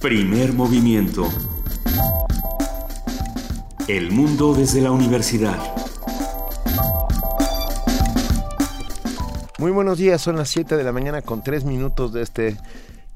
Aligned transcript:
Primer 0.00 0.54
movimiento. 0.54 1.28
El 3.86 4.10
mundo 4.10 4.54
desde 4.54 4.80
la 4.80 4.92
universidad. 4.92 5.58
Muy 9.58 9.70
buenos 9.70 9.98
días, 9.98 10.22
son 10.22 10.36
las 10.36 10.48
7 10.48 10.78
de 10.78 10.84
la 10.84 10.92
mañana 10.92 11.20
con 11.20 11.44
3 11.44 11.66
minutos 11.66 12.14
de 12.14 12.22
este 12.22 12.56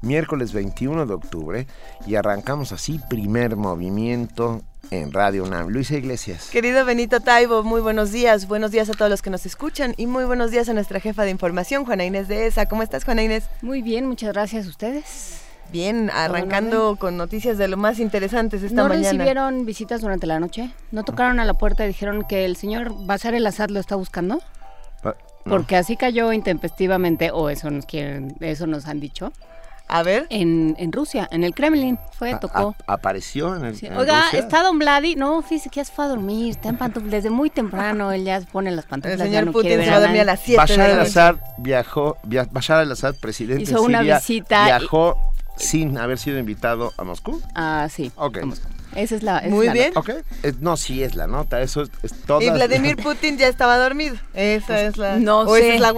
miércoles 0.01 0.53
21 0.53 1.07
de 1.07 1.13
octubre 1.15 1.67
y 2.05 2.13
arrancamos 2.17 2.71
así 2.71 3.01
primer 3.09 3.55
movimiento 3.55 4.61
en 4.91 5.11
Radio 5.11 5.43
UNAM. 5.43 5.69
Luisa 5.69 5.95
Iglesias. 5.95 6.49
Querido 6.51 6.85
Benito 6.85 7.19
Taibo, 7.19 7.63
muy 7.63 7.81
buenos 7.81 8.11
días. 8.11 8.47
Buenos 8.47 8.69
días 8.69 8.91
a 8.91 8.93
todos 8.93 9.09
los 9.09 9.23
que 9.23 9.31
nos 9.31 9.47
escuchan 9.47 9.95
y 9.97 10.05
muy 10.05 10.25
buenos 10.25 10.51
días 10.51 10.69
a 10.69 10.73
nuestra 10.75 10.99
jefa 10.99 11.23
de 11.23 11.31
información, 11.31 11.83
Juana 11.83 12.05
Inés 12.05 12.27
de 12.27 12.45
ESA. 12.45 12.67
¿Cómo 12.67 12.83
estás, 12.83 13.05
Juana 13.05 13.23
Inés? 13.23 13.45
Muy 13.63 13.81
bien, 13.81 14.05
muchas 14.05 14.33
gracias 14.33 14.67
a 14.67 14.69
ustedes. 14.69 15.44
Bien, 15.75 16.09
arrancando 16.13 16.95
con 16.95 17.17
noticias 17.17 17.57
de 17.57 17.67
lo 17.67 17.75
más 17.75 17.99
interesantes 17.99 18.63
esta 18.63 18.75
¿No 18.75 18.87
mañana. 18.87 19.03
¿No 19.03 19.11
recibieron 19.11 19.65
visitas 19.65 19.99
durante 19.99 20.25
la 20.25 20.39
noche? 20.39 20.69
¿No 20.91 21.03
tocaron 21.03 21.39
a 21.41 21.45
la 21.45 21.53
puerta 21.53 21.83
y 21.83 21.87
dijeron 21.89 22.23
que 22.23 22.45
el 22.45 22.55
señor 22.55 22.93
Bashar 23.05 23.33
el 23.33 23.45
Assad 23.45 23.69
lo 23.69 23.81
está 23.81 23.95
buscando? 23.97 24.39
Pa- 25.03 25.17
no. 25.43 25.51
Porque 25.51 25.75
así 25.75 25.97
cayó 25.97 26.31
intempestivamente, 26.31 27.29
o 27.31 27.49
eso 27.49 27.69
nos 27.71 27.85
quieren, 27.85 28.37
eso 28.39 28.67
nos 28.67 28.85
han 28.87 29.01
dicho, 29.01 29.33
A 29.89 30.01
ver, 30.01 30.25
en, 30.29 30.75
en 30.79 30.91
Rusia, 30.93 31.27
en 31.29 31.43
el 31.43 31.53
Kremlin, 31.53 31.99
fue, 32.17 32.31
A- 32.31 32.39
tocó. 32.39 32.73
a- 32.87 32.93
apareció 32.93 33.55
en 33.57 33.65
el. 33.65 33.75
Sí. 33.75 33.85
en 33.87 33.97
Oiga, 33.97 34.21
Rusia. 34.23 34.39
está 34.39 34.63
Don 34.63 34.79
Vladi, 34.79 35.15
no, 35.15 35.41
fíjese 35.41 35.69
que 35.69 35.81
ya 35.81 35.85
se 35.85 35.91
fue 35.93 36.05
a 36.05 36.07
dormir, 36.07 36.51
está 36.51 36.69
en 36.69 36.77
pantuflas, 36.77 37.11
desde 37.11 37.29
muy 37.29 37.49
temprano 37.49 38.11
él 38.13 38.23
ya 38.23 38.39
se 38.39 38.47
pone 38.47 38.71
las 38.71 38.85
pantuflas. 38.85 39.19
el 39.19 39.27
señor 39.27 39.45
no 39.47 39.51
Putin 39.51 39.81
se 39.83 39.89
va 39.91 39.97
a 39.97 39.99
dormir 39.99 40.21
a 40.21 40.23
las 40.25 40.39
7 40.39 40.51
de 40.53 40.57
Bashar 40.57 40.77
la 40.77 40.85
al 40.85 40.97
noche. 40.99 41.09
Assad 41.09 41.35
viajó, 41.57 42.17
via- 42.23 42.47
Bashar 42.49 42.79
al 42.79 42.91
Assad, 42.93 43.13
presidente 43.19 43.63
Hizo 43.63 43.75
de 43.75 43.81
una 43.81 43.99
Siria, 43.99 44.15
visita 44.19 44.61
y- 44.61 44.65
viajó 44.65 45.17
sin 45.55 45.97
haber 45.97 46.17
sido 46.17 46.39
invitado 46.39 46.93
a 46.97 47.03
Moscú. 47.03 47.41
Ah, 47.53 47.87
sí. 47.89 48.11
Ok. 48.15 48.39
vamos. 48.41 48.61
Esa 48.95 49.15
es 49.15 49.23
la. 49.23 49.39
esa 49.39 49.49
Muy 49.49 49.67
es 49.67 49.67
la 49.67 49.73
bien. 49.73 49.91
Ok, 49.95 50.09
Eh, 50.43 50.53
no, 50.59 50.77
sí 50.77 51.03
es 51.03 51.15
la 51.15 51.27
nota, 51.27 51.61
eso 51.61 51.81
es, 51.83 51.89
es 52.03 52.13
toda. 52.25 52.43
Y 52.43 52.49
Vladimir 52.49 52.95
Putin 53.03 53.37
ya 53.37 53.47
estaba 53.47 53.77
dormido. 53.77 54.15
Esa 54.33 54.81
es 54.81 54.97
la. 54.97 55.17
no 55.17 55.41
o 55.41 55.55
esa 55.55 55.65
sé. 55.67 55.75
es 55.75 55.81
la 55.81 55.93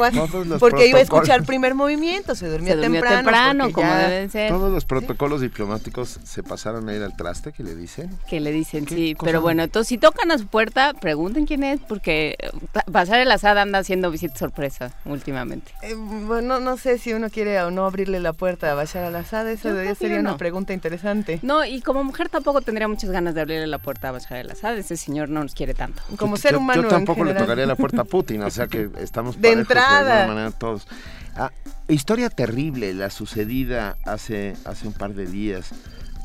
Porque 0.60 0.88
iba 0.88 1.00
a 1.00 1.02
escuchar 1.02 1.44
primer 1.44 1.76
movimiento, 1.76 2.36
se 2.36 2.48
durmió, 2.50 2.74
Se 2.74 2.78
durmió 2.80 3.02
temprano. 3.02 3.18
temprano, 3.18 3.72
como 3.72 3.88
ya- 3.88 4.08
deben 4.10 4.30
ser. 4.30 4.50
Todos 4.52 4.72
los 4.72 4.86
protocolos 4.86 5.42
diplomáticos 5.42 6.20
se 6.24 6.44
pasaron 6.44 6.88
a 6.90 6.94
ir 6.96 7.04
al 7.04 7.16
traste, 7.16 7.52
que 7.52 7.64
le 7.64 7.76
dicen. 7.76 8.10
que 8.30 8.40
le 8.40 8.52
dicen, 8.52 8.86
¿Qué 8.86 8.96
sí. 8.96 9.14
cosa? 9.16 9.26
Pero 9.26 9.42
bueno, 9.42 9.64
entonces 9.64 9.88
si 9.90 9.98
tocan 9.98 10.32
a 10.32 10.38
su 10.38 10.48
puerta, 10.48 10.94
pregunten 11.00 11.46
quién 11.46 11.64
es, 11.64 11.80
porque 11.88 12.36
eh, 12.40 12.50
Bashar 12.88 13.20
el 13.20 13.32
Assad 13.32 13.58
anda 13.58 13.80
haciendo 13.80 14.10
visitas 14.12 14.40
sorpresa 14.40 14.94
últimamente. 15.06 15.72
Eh, 15.82 15.94
bueno, 15.96 16.60
no 16.60 16.78
sé 16.78 16.98
si 16.98 17.14
uno 17.14 17.30
quiere 17.30 17.62
o 17.62 17.72
no 17.72 17.86
abrirle 17.86 18.20
la 18.20 18.34
puerta 18.34 18.72
a 18.72 18.76
Bashar 18.76 19.04
al-Assad. 19.04 19.48
Eso 19.50 19.70
sería 19.96 20.20
una 20.20 20.38
pregunta 20.38 20.74
interesante. 20.74 21.40
No, 21.42 21.66
y 21.66 21.82
como 21.82 22.04
mujer 22.04 22.30
tampoco 22.30 22.62
tendría 22.62 22.87
muchas 22.88 23.10
ganas 23.12 23.34
de 23.36 23.42
abrirle 23.42 23.68
la 23.68 23.78
puerta 23.80 24.10
a 24.10 24.12
Bashar 24.12 24.38
el 24.38 24.52
Assad. 24.52 24.78
Ese 24.78 24.98
señor 24.98 25.30
no 25.30 25.42
nos 25.44 25.54
quiere 25.54 25.74
tanto. 25.74 26.02
Como 26.18 26.36
Yo- 26.36 26.42
ser 26.42 26.52
yo- 26.54 26.60
humano. 26.60 26.82
Yo 26.82 26.88
en 26.88 26.94
tampoco 26.96 27.24
le 27.24 27.34
tocaría 27.34 27.66
la 27.66 27.76
puerta 27.76 28.02
a 28.02 28.06
Putin, 28.06 28.44
o 28.44 28.50
sea 28.50 28.68
que 28.68 28.90
estamos 29.00 29.36
De 29.36 29.42
parejos 29.42 29.62
entrada. 29.62 30.22
alguna 30.24 30.36
manera 30.36 30.52
todos. 30.58 30.88
Ah, 31.36 31.52
historia 31.88 32.30
terrible, 32.30 32.94
la 32.94 33.10
sucedida 33.10 33.98
hace, 34.06 34.56
hace 34.66 34.88
un 34.88 34.94
par 34.94 35.14
de 35.14 35.28
días 35.28 35.70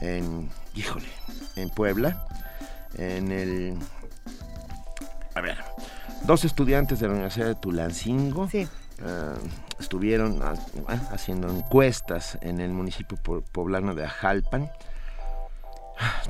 en, 0.00 0.48
híjole, 0.74 1.06
en 1.56 1.68
Puebla, 1.70 2.24
en 2.96 3.30
el... 3.30 3.76
A 5.34 5.40
ver, 5.40 5.56
dos 6.24 6.44
estudiantes 6.44 7.00
de 7.00 7.06
la 7.08 7.12
Universidad 7.14 7.46
de 7.46 7.54
Tulancingo 7.54 8.48
Sí. 8.48 8.66
ah, 9.04 9.34
estuvieron 9.78 10.40
ah, 10.42 10.54
haciendo 11.10 11.48
encuestas 11.50 12.38
en 12.42 12.60
el 12.60 12.70
municipio 12.70 13.16
po- 13.22 13.42
poblano 13.52 13.94
de 13.94 14.04
Ajalpan. 14.04 14.70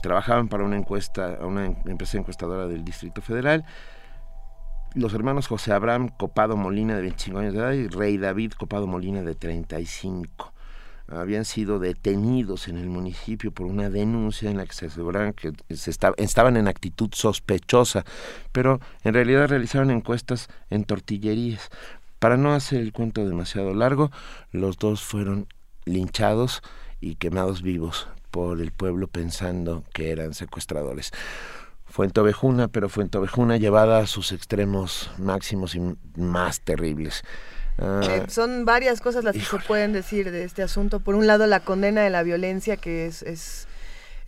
Trabajaban 0.02 0.48
para 0.48 0.64
una 0.64 0.76
encuesta, 0.76 1.38
una 1.42 1.66
em- 1.66 1.76
empresa 1.86 2.18
encuestadora 2.18 2.66
del 2.66 2.84
Distrito 2.84 3.22
Federal. 3.22 3.64
Los 4.94 5.14
hermanos 5.14 5.46
José 5.46 5.72
Abraham 5.72 6.08
Copado 6.08 6.56
Molina, 6.56 6.96
de 6.96 7.02
25 7.02 7.38
años 7.38 7.54
de 7.54 7.60
edad, 7.60 7.72
y 7.72 7.88
Rey 7.88 8.18
David 8.18 8.52
Copado 8.52 8.86
Molina, 8.86 9.22
de 9.22 9.34
35. 9.34 10.52
Habían 11.08 11.44
sido 11.44 11.78
detenidos 11.78 12.68
en 12.68 12.78
el 12.78 12.88
municipio 12.88 13.52
por 13.52 13.66
una 13.66 13.90
denuncia 13.90 14.50
en 14.50 14.56
la 14.56 14.66
que 14.66 14.72
se 14.72 14.86
aseguraban 14.86 15.32
que 15.32 15.52
estaban 15.68 16.56
en 16.56 16.68
actitud 16.68 17.10
sospechosa, 17.12 18.04
pero 18.52 18.80
en 19.02 19.14
realidad 19.14 19.48
realizaron 19.48 19.90
encuestas 19.90 20.48
en 20.70 20.84
tortillerías. 20.84 21.70
Para 22.18 22.36
no 22.36 22.54
hacer 22.54 22.80
el 22.80 22.92
cuento 22.92 23.26
demasiado 23.26 23.74
largo, 23.74 24.10
los 24.52 24.78
dos 24.78 25.02
fueron 25.02 25.48
linchados 25.84 26.62
y 27.00 27.16
quemados 27.16 27.62
vivos 27.62 28.08
por 28.32 28.60
el 28.60 28.72
pueblo 28.72 29.06
pensando 29.06 29.84
que 29.92 30.10
eran 30.10 30.34
secuestradores. 30.34 31.12
Fuentovejuna, 31.86 32.68
pero 32.68 32.88
Fuentovejuna 32.88 33.58
llevada 33.58 33.98
a 33.98 34.06
sus 34.06 34.32
extremos 34.32 35.10
máximos 35.18 35.74
y 35.74 35.80
más 36.16 36.62
terribles. 36.62 37.22
Ah, 37.78 38.00
Eh, 38.02 38.24
son 38.28 38.64
varias 38.64 39.00
cosas 39.00 39.24
las 39.24 39.34
que 39.34 39.44
se 39.44 39.58
pueden 39.58 39.92
decir 39.92 40.30
de 40.30 40.44
este 40.44 40.62
asunto. 40.62 41.00
Por 41.00 41.14
un 41.14 41.26
lado, 41.26 41.46
la 41.46 41.60
condena 41.60 42.00
de 42.00 42.10
la 42.10 42.22
violencia, 42.22 42.78
que 42.78 43.06
es, 43.06 43.22
es, 43.22 43.68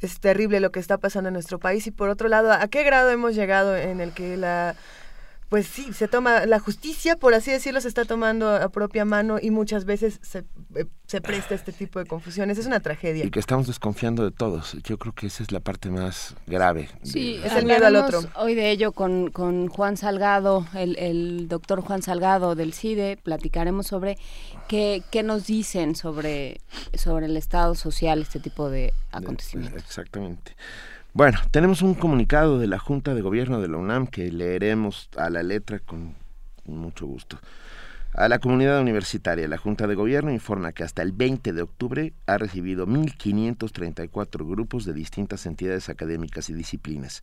es 0.01 0.21
terrible 0.21 0.61
lo 0.61 0.71
que 0.71 0.81
está 0.81 0.99
pasando 0.99 1.29
en 1.29 1.35
nuestro 1.35 1.59
país. 1.59 1.87
Y 1.87 1.91
por 1.91 2.11
otro 2.11 2.29
lado, 2.29 2.53
¿a 2.53 2.69
qué 2.69 2.85
grado 2.85 3.11
hemos 3.11 3.35
llegado 3.35 3.77
en 3.77 4.01
el 4.01 4.13
que 4.13 4.37
la... 4.37 4.77
Pues 5.51 5.67
sí, 5.67 5.93
se 5.93 6.09
toma 6.09 6.47
la 6.47 6.59
justicia, 6.59 7.17
por 7.17 7.35
así 7.35 7.51
decirlo, 7.53 7.81
se 7.81 7.87
está 7.87 8.05
tomando 8.05 8.49
a 8.51 8.69
propia 8.71 9.05
mano 9.05 9.39
y 9.41 9.51
muchas 9.51 9.85
veces 9.85 10.19
se, 10.23 10.39
eh, 10.75 10.87
se 11.07 11.21
presta 11.21 11.55
este 11.55 11.71
tipo 11.73 11.99
de 12.01 12.07
confusiones. 12.07 12.59
Es 12.59 12.67
una 12.67 12.81
tragedia. 12.81 13.25
y 13.25 13.31
que 13.31 13.39
estamos 13.39 13.67
desconfiando 13.67 14.25
de 14.25 14.31
todos. 14.33 14.77
Yo 14.83 14.99
creo 14.99 15.13
que 15.13 15.27
esa 15.29 15.43
es 15.43 15.53
la 15.53 15.61
parte 15.61 15.91
más 15.91 16.35
grave. 16.47 16.89
de- 17.03 17.07
Sí, 17.11 17.41
Es 17.45 17.53
el 17.53 17.67
miedo 17.67 17.87
al 17.87 17.95
otro. 17.97 18.23
Hoy 18.37 18.55
de 18.55 18.71
ello 18.71 18.93
con, 18.93 19.31
con 19.31 19.69
Juan 19.69 19.97
Salgado, 19.97 20.67
el, 20.75 20.97
el 20.99 21.47
doctor 21.47 21.83
Juan 21.83 22.03
Salgado 22.03 22.55
del 22.57 22.73
CIDE, 22.73 23.19
platicaremos 23.23 23.87
sobre 23.87 24.19
qué, 24.67 25.03
qué 25.13 25.23
nos 25.23 25.47
dicen 25.47 25.95
sobre, 25.95 26.61
sobre 26.95 27.27
el 27.27 27.37
estado 27.37 27.75
social, 27.77 28.23
este 28.23 28.41
tipo 28.41 28.71
de 28.71 28.75
de- 28.75 28.95
acontecimientos. 29.13 29.83
Exactamente. 29.85 30.57
Bueno, 31.17 31.39
tenemos 31.53 31.81
un 31.81 31.95
comunicado 31.95 32.59
de 32.59 32.67
la 32.67 32.81
Junta 32.81 33.15
de 33.15 33.23
Gobierno 33.23 33.61
de 33.61 33.69
la 33.69 33.77
UNAM 33.77 34.09
que 34.09 34.33
leeremos 34.33 35.09
a 35.17 35.31
la 35.31 35.45
letra 35.45 35.79
con 35.79 36.17
mucho 36.65 37.07
gusto. 37.07 37.39
A 38.13 38.29
la 38.29 38.41
comunidad 38.41 38.81
universitaria, 38.81 39.47
la 39.47 39.57
Junta 39.57 39.87
de 39.87 39.95
Gobierno 39.95 40.33
informa 40.33 40.73
que 40.73 40.83
hasta 40.83 41.03
el 41.03 41.13
20 41.13 41.53
de 41.53 41.63
octubre 41.63 42.15
ha 42.27 42.37
recibido 42.37 42.89
1.534 42.89 44.45
grupos 44.45 44.85
de 44.85 44.93
distintas 44.93 45.47
entidades 45.47 45.89
académicas 45.89 46.51
y 46.51 46.53
disciplinas. 46.53 47.23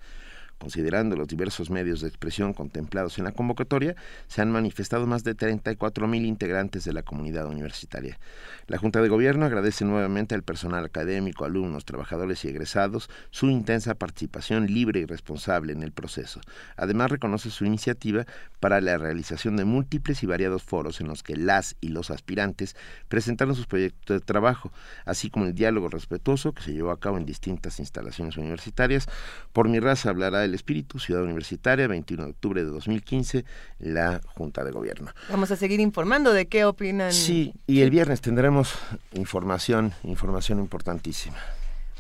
Considerando 0.61 1.16
los 1.16 1.27
diversos 1.27 1.72
medios 1.72 2.01
de 2.01 2.07
expresión 2.07 2.53
contemplados 2.53 3.17
en 3.17 3.23
la 3.23 3.31
convocatoria, 3.31 3.95
se 4.27 4.44
han 4.44 4.51
manifestado 4.51 5.07
más 5.07 5.23
de 5.23 5.35
34.000 5.35 6.23
integrantes 6.23 6.85
de 6.85 6.94
la 6.94 7.01
comunidad 7.01 7.47
universitaria. 7.47 8.19
La 8.67 8.77
Junta 8.77 9.01
de 9.01 9.09
Gobierno 9.09 9.47
agradece 9.47 9.85
nuevamente 9.85 10.35
al 10.35 10.44
personal 10.44 10.85
académico, 10.85 11.45
alumnos, 11.45 11.83
trabajadores 11.83 12.45
y 12.45 12.49
egresados 12.49 13.09
su 13.31 13.49
intensa 13.49 13.95
participación 13.95 14.67
libre 14.67 14.99
y 14.99 15.05
responsable 15.05 15.73
en 15.73 15.81
el 15.81 15.94
proceso. 15.94 16.41
Además, 16.78 17.09
reconoce 17.09 17.49
su 17.49 17.66
iniciativa 17.66 18.28
para 18.59 18.81
la 18.81 18.99
realización 18.99 19.57
de 19.57 19.66
múltiples 19.66 20.22
y 20.22 20.28
variados 20.28 20.61
foros 20.61 21.01
en 21.01 21.07
los 21.07 21.23
que 21.23 21.38
las 21.38 21.75
y 21.81 21.88
los 21.88 22.11
aspirantes 22.11 22.75
presentaron 23.07 23.55
sus 23.55 23.66
proyectos 23.66 24.19
de 24.19 24.23
trabajo, 24.23 24.72
así 25.05 25.31
como 25.31 25.47
el 25.47 25.55
diálogo 25.55 25.89
respetuoso 25.89 26.53
que 26.53 26.61
se 26.61 26.73
llevó 26.73 26.91
a 26.91 26.99
cabo 26.99 27.17
en 27.17 27.25
distintas 27.25 27.79
instalaciones 27.79 28.38
universitarias. 28.38 29.07
Por 29.53 29.67
mi 29.67 29.79
raza 29.79 30.11
hablará 30.11 30.45
el 30.45 30.50
espíritu, 30.53 31.00
Ciudad 31.00 31.23
Universitaria, 31.23 31.88
21 31.88 32.23
de 32.25 32.29
octubre 32.31 32.63
de 32.63 32.69
2015, 32.69 33.45
la 33.79 34.22
Junta 34.35 34.63
de 34.63 34.72
Gobierno. 34.72 35.12
Vamos 35.29 35.52
a 35.52 35.55
seguir 35.55 35.79
informando 35.79 36.34
de 36.34 36.47
qué 36.47 36.66
opinan. 36.66 37.11
Sí, 37.14 37.53
y 37.67 37.81
el 37.81 37.90
viernes 37.90 38.22
tendremos 38.22 38.73
información, 39.14 39.93
información 40.03 40.59
importantísima. 40.59 41.37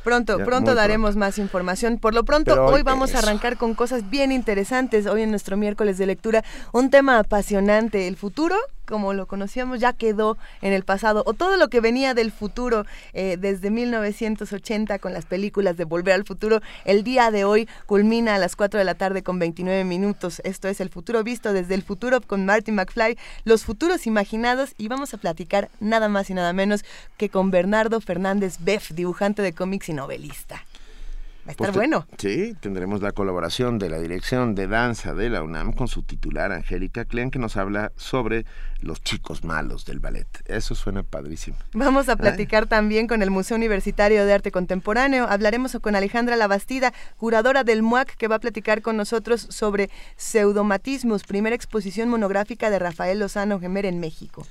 Pronto, 0.03 0.39
Ya, 0.39 0.45
pronto 0.45 0.73
daremos 0.73 1.11
pronto. 1.11 1.19
más 1.19 1.37
información. 1.37 1.99
Por 1.99 2.13
lo 2.13 2.23
pronto, 2.23 2.51
Pero 2.51 2.65
hoy 2.65 2.75
hoy 2.75 2.83
vamos 2.83 3.13
a 3.13 3.19
arrancar 3.19 3.57
con 3.57 3.75
cosas 3.75 4.09
bien 4.09 4.31
interesantes. 4.31 5.05
Hoy 5.05 5.21
en 5.21 5.29
nuestro 5.29 5.57
miércoles 5.57 5.97
de 5.97 6.07
lectura, 6.07 6.43
un 6.73 6.89
tema 6.89 7.19
apasionante. 7.19 8.07
El 8.07 8.17
futuro, 8.17 8.55
como 8.91 9.13
lo 9.13 9.25
conocíamos, 9.25 9.79
ya 9.79 9.93
quedó 9.93 10.37
en 10.61 10.73
el 10.73 10.83
pasado. 10.83 11.23
O 11.25 11.33
todo 11.33 11.55
lo 11.55 11.69
que 11.69 11.79
venía 11.79 12.13
del 12.13 12.29
futuro 12.29 12.85
eh, 13.13 13.37
desde 13.39 13.71
1980 13.71 14.99
con 14.99 15.13
las 15.13 15.25
películas 15.25 15.77
de 15.77 15.85
Volver 15.85 16.13
al 16.13 16.25
Futuro, 16.25 16.59
el 16.83 17.05
día 17.05 17.31
de 17.31 17.45
hoy 17.45 17.69
culmina 17.85 18.35
a 18.35 18.37
las 18.37 18.57
4 18.57 18.79
de 18.79 18.83
la 18.83 18.95
tarde 18.95 19.23
con 19.23 19.39
29 19.39 19.85
minutos. 19.85 20.41
Esto 20.43 20.67
es 20.67 20.81
El 20.81 20.89
Futuro 20.89 21.23
Visto 21.23 21.53
desde 21.53 21.73
el 21.73 21.83
futuro 21.83 22.19
con 22.19 22.45
Marty 22.45 22.73
McFly, 22.73 23.17
los 23.45 23.63
futuros 23.63 24.05
imaginados. 24.07 24.75
Y 24.77 24.89
vamos 24.89 25.13
a 25.13 25.17
platicar 25.17 25.69
nada 25.79 26.09
más 26.09 26.29
y 26.29 26.33
nada 26.33 26.51
menos 26.51 26.83
que 27.15 27.29
con 27.29 27.49
Bernardo 27.49 28.01
Fernández 28.01 28.57
Beff, 28.59 28.91
dibujante 28.91 29.41
de 29.41 29.53
cómics 29.53 29.87
y 29.87 29.93
novelista. 29.93 30.65
A 31.51 31.53
estar 31.53 31.71
bueno. 31.73 32.05
Sí, 32.17 32.55
tendremos 32.59 33.01
la 33.01 33.11
colaboración 33.11 33.79
de 33.79 33.89
la 33.89 33.99
Dirección 33.99 34.55
de 34.55 34.67
Danza 34.67 35.13
de 35.13 35.29
la 35.29 35.43
UNAM 35.43 35.73
con 35.73 35.87
su 35.87 36.03
titular 36.03 36.51
Angélica 36.51 37.05
Klein 37.05 37.31
que 37.31 37.39
nos 37.39 37.57
habla 37.57 37.91
sobre 37.95 38.45
los 38.81 39.03
chicos 39.03 39.43
malos 39.43 39.85
del 39.85 39.99
ballet. 39.99 40.27
Eso 40.45 40.75
suena 40.75 41.03
padrísimo. 41.03 41.57
Vamos 41.73 42.09
a 42.09 42.15
platicar 42.15 42.65
también 42.65 43.07
con 43.07 43.21
el 43.21 43.29
Museo 43.29 43.57
Universitario 43.57 44.25
de 44.25 44.33
Arte 44.33 44.51
Contemporáneo. 44.51 45.27
Hablaremos 45.29 45.77
con 45.81 45.95
Alejandra 45.95 46.35
Labastida, 46.35 46.93
curadora 47.17 47.63
del 47.63 47.83
MUAC, 47.83 48.15
que 48.15 48.27
va 48.27 48.35
a 48.35 48.39
platicar 48.39 48.81
con 48.81 48.97
nosotros 48.97 49.47
sobre 49.49 49.89
pseudomatismos, 50.17 51.23
primera 51.23 51.55
exposición 51.55 52.09
monográfica 52.09 52.69
de 52.69 52.79
Rafael 52.79 53.19
Lozano 53.19 53.59
Gemer 53.59 53.85
en 53.85 53.99
México. 53.99 54.45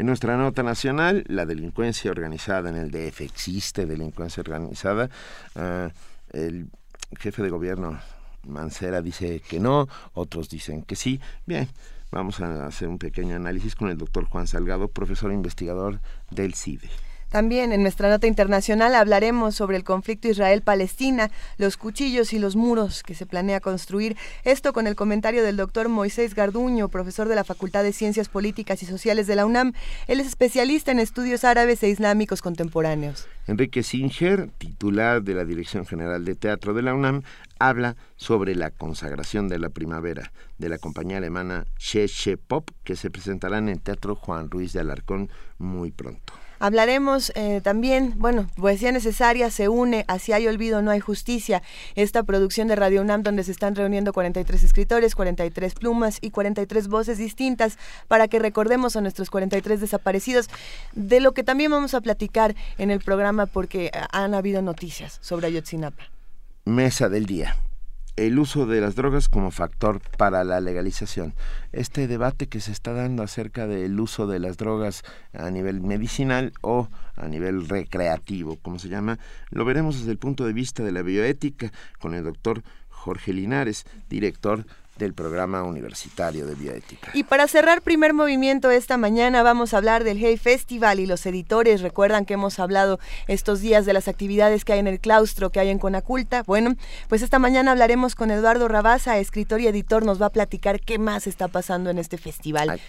En 0.00 0.06
nuestra 0.06 0.36
nota 0.38 0.62
nacional, 0.62 1.24
la 1.26 1.44
delincuencia 1.44 2.10
organizada 2.10 2.70
en 2.70 2.76
el 2.76 2.90
DF, 2.90 3.20
existe 3.20 3.84
delincuencia 3.84 4.40
organizada. 4.40 5.10
Ah, 5.54 5.90
el 6.32 6.70
jefe 7.18 7.42
de 7.42 7.50
gobierno 7.50 7.98
Mancera 8.46 9.02
dice 9.02 9.40
que 9.40 9.60
no, 9.60 9.88
otros 10.14 10.48
dicen 10.48 10.82
que 10.82 10.96
sí. 10.96 11.20
Bien, 11.46 11.68
vamos 12.10 12.40
a 12.40 12.66
hacer 12.66 12.88
un 12.88 12.98
pequeño 12.98 13.36
análisis 13.36 13.74
con 13.74 13.90
el 13.90 13.98
doctor 13.98 14.24
Juan 14.24 14.46
Salgado, 14.46 14.88
profesor 14.88 15.32
investigador 15.32 16.00
del 16.30 16.54
CIDE. 16.54 16.88
También 17.30 17.70
en 17.70 17.82
nuestra 17.82 18.08
nota 18.08 18.26
internacional 18.26 18.92
hablaremos 18.96 19.54
sobre 19.54 19.76
el 19.76 19.84
conflicto 19.84 20.26
Israel-Palestina, 20.26 21.30
los 21.58 21.76
cuchillos 21.76 22.32
y 22.32 22.40
los 22.40 22.56
muros 22.56 23.04
que 23.04 23.14
se 23.14 23.24
planea 23.24 23.60
construir. 23.60 24.16
Esto 24.42 24.72
con 24.72 24.88
el 24.88 24.96
comentario 24.96 25.44
del 25.44 25.56
doctor 25.56 25.88
Moisés 25.88 26.34
Garduño, 26.34 26.88
profesor 26.88 27.28
de 27.28 27.36
la 27.36 27.44
Facultad 27.44 27.84
de 27.84 27.92
Ciencias 27.92 28.28
Políticas 28.28 28.82
y 28.82 28.86
Sociales 28.86 29.28
de 29.28 29.36
la 29.36 29.46
UNAM. 29.46 29.74
Él 30.08 30.18
es 30.18 30.26
especialista 30.26 30.90
en 30.90 30.98
estudios 30.98 31.44
árabes 31.44 31.80
e 31.84 31.88
islámicos 31.88 32.42
contemporáneos. 32.42 33.28
Enrique 33.46 33.84
Singer, 33.84 34.48
titular 34.58 35.22
de 35.22 35.34
la 35.34 35.44
Dirección 35.44 35.86
General 35.86 36.24
de 36.24 36.34
Teatro 36.34 36.74
de 36.74 36.82
la 36.82 36.94
UNAM, 36.94 37.22
habla 37.60 37.94
sobre 38.16 38.56
la 38.56 38.72
consagración 38.72 39.48
de 39.48 39.60
la 39.60 39.68
primavera 39.68 40.32
de 40.58 40.68
la 40.68 40.78
compañía 40.78 41.18
alemana 41.18 41.64
Che 41.78 42.08
Che 42.08 42.36
Pop, 42.36 42.70
que 42.82 42.96
se 42.96 43.08
presentará 43.08 43.58
en 43.58 43.68
el 43.68 43.80
Teatro 43.80 44.16
Juan 44.16 44.50
Ruiz 44.50 44.72
de 44.72 44.80
Alarcón 44.80 45.30
muy 45.58 45.92
pronto. 45.92 46.32
Hablaremos 46.60 47.32
eh, 47.36 47.62
también, 47.62 48.12
bueno, 48.16 48.46
Poesía 48.54 48.92
Necesaria 48.92 49.50
se 49.50 49.70
une 49.70 50.04
a 50.08 50.18
Si 50.18 50.34
hay 50.34 50.46
olvido 50.46 50.82
no 50.82 50.90
hay 50.90 51.00
justicia, 51.00 51.62
esta 51.94 52.22
producción 52.22 52.68
de 52.68 52.76
Radio 52.76 53.00
UNAM 53.00 53.22
donde 53.22 53.44
se 53.44 53.50
están 53.50 53.74
reuniendo 53.74 54.12
43 54.12 54.62
escritores, 54.62 55.14
43 55.14 55.74
plumas 55.74 56.18
y 56.20 56.30
43 56.30 56.88
voces 56.88 57.16
distintas 57.16 57.78
para 58.08 58.28
que 58.28 58.38
recordemos 58.38 58.94
a 58.94 59.00
nuestros 59.00 59.30
43 59.30 59.80
desaparecidos, 59.80 60.50
de 60.92 61.20
lo 61.20 61.32
que 61.32 61.44
también 61.44 61.70
vamos 61.70 61.94
a 61.94 62.02
platicar 62.02 62.54
en 62.76 62.90
el 62.90 63.00
programa 63.00 63.46
porque 63.46 63.90
han 64.12 64.34
habido 64.34 64.60
noticias 64.60 65.18
sobre 65.22 65.46
Ayotzinapa. 65.46 66.10
Mesa 66.66 67.08
del 67.08 67.24
día 67.24 67.56
el 68.26 68.38
uso 68.38 68.66
de 68.66 68.82
las 68.82 68.96
drogas 68.96 69.30
como 69.30 69.50
factor 69.50 70.02
para 70.18 70.44
la 70.44 70.60
legalización. 70.60 71.32
Este 71.72 72.06
debate 72.06 72.48
que 72.48 72.60
se 72.60 72.70
está 72.70 72.92
dando 72.92 73.22
acerca 73.22 73.66
del 73.66 73.98
uso 73.98 74.26
de 74.26 74.38
las 74.38 74.58
drogas 74.58 75.04
a 75.32 75.48
nivel 75.48 75.80
medicinal 75.80 76.52
o 76.60 76.90
a 77.16 77.28
nivel 77.28 77.66
recreativo, 77.66 78.56
como 78.56 78.78
se 78.78 78.90
llama, 78.90 79.18
lo 79.48 79.64
veremos 79.64 80.00
desde 80.00 80.12
el 80.12 80.18
punto 80.18 80.44
de 80.44 80.52
vista 80.52 80.84
de 80.84 80.92
la 80.92 81.00
bioética 81.00 81.72
con 81.98 82.12
el 82.12 82.22
doctor 82.22 82.62
Jorge 82.90 83.32
Linares, 83.32 83.86
director 84.10 84.66
del 85.00 85.14
programa 85.14 85.64
universitario 85.64 86.46
de 86.46 86.54
bioética. 86.54 87.10
Y 87.14 87.24
para 87.24 87.48
cerrar 87.48 87.82
primer 87.82 88.12
movimiento 88.12 88.70
esta 88.70 88.96
mañana 88.96 89.42
vamos 89.42 89.74
a 89.74 89.78
hablar 89.78 90.04
del 90.04 90.18
Hey 90.18 90.36
Festival 90.36 91.00
y 91.00 91.06
los 91.06 91.26
editores 91.26 91.80
recuerdan 91.80 92.24
que 92.24 92.34
hemos 92.34 92.58
hablado 92.60 93.00
estos 93.26 93.60
días 93.60 93.86
de 93.86 93.92
las 93.92 94.06
actividades 94.06 94.64
que 94.64 94.74
hay 94.74 94.78
en 94.78 94.86
el 94.86 95.00
claustro, 95.00 95.50
que 95.50 95.58
hay 95.58 95.70
en 95.70 95.78
Conaculta. 95.78 96.42
Bueno, 96.44 96.76
pues 97.08 97.22
esta 97.22 97.38
mañana 97.38 97.72
hablaremos 97.72 98.14
con 98.14 98.30
Eduardo 98.30 98.68
Rabaza, 98.68 99.18
escritor 99.18 99.60
y 99.60 99.66
editor, 99.66 100.04
nos 100.04 100.20
va 100.20 100.26
a 100.26 100.30
platicar 100.30 100.80
qué 100.80 100.98
más 100.98 101.26
está 101.26 101.48
pasando 101.48 101.90
en 101.90 101.98
este 101.98 102.18
festival. 102.18 102.80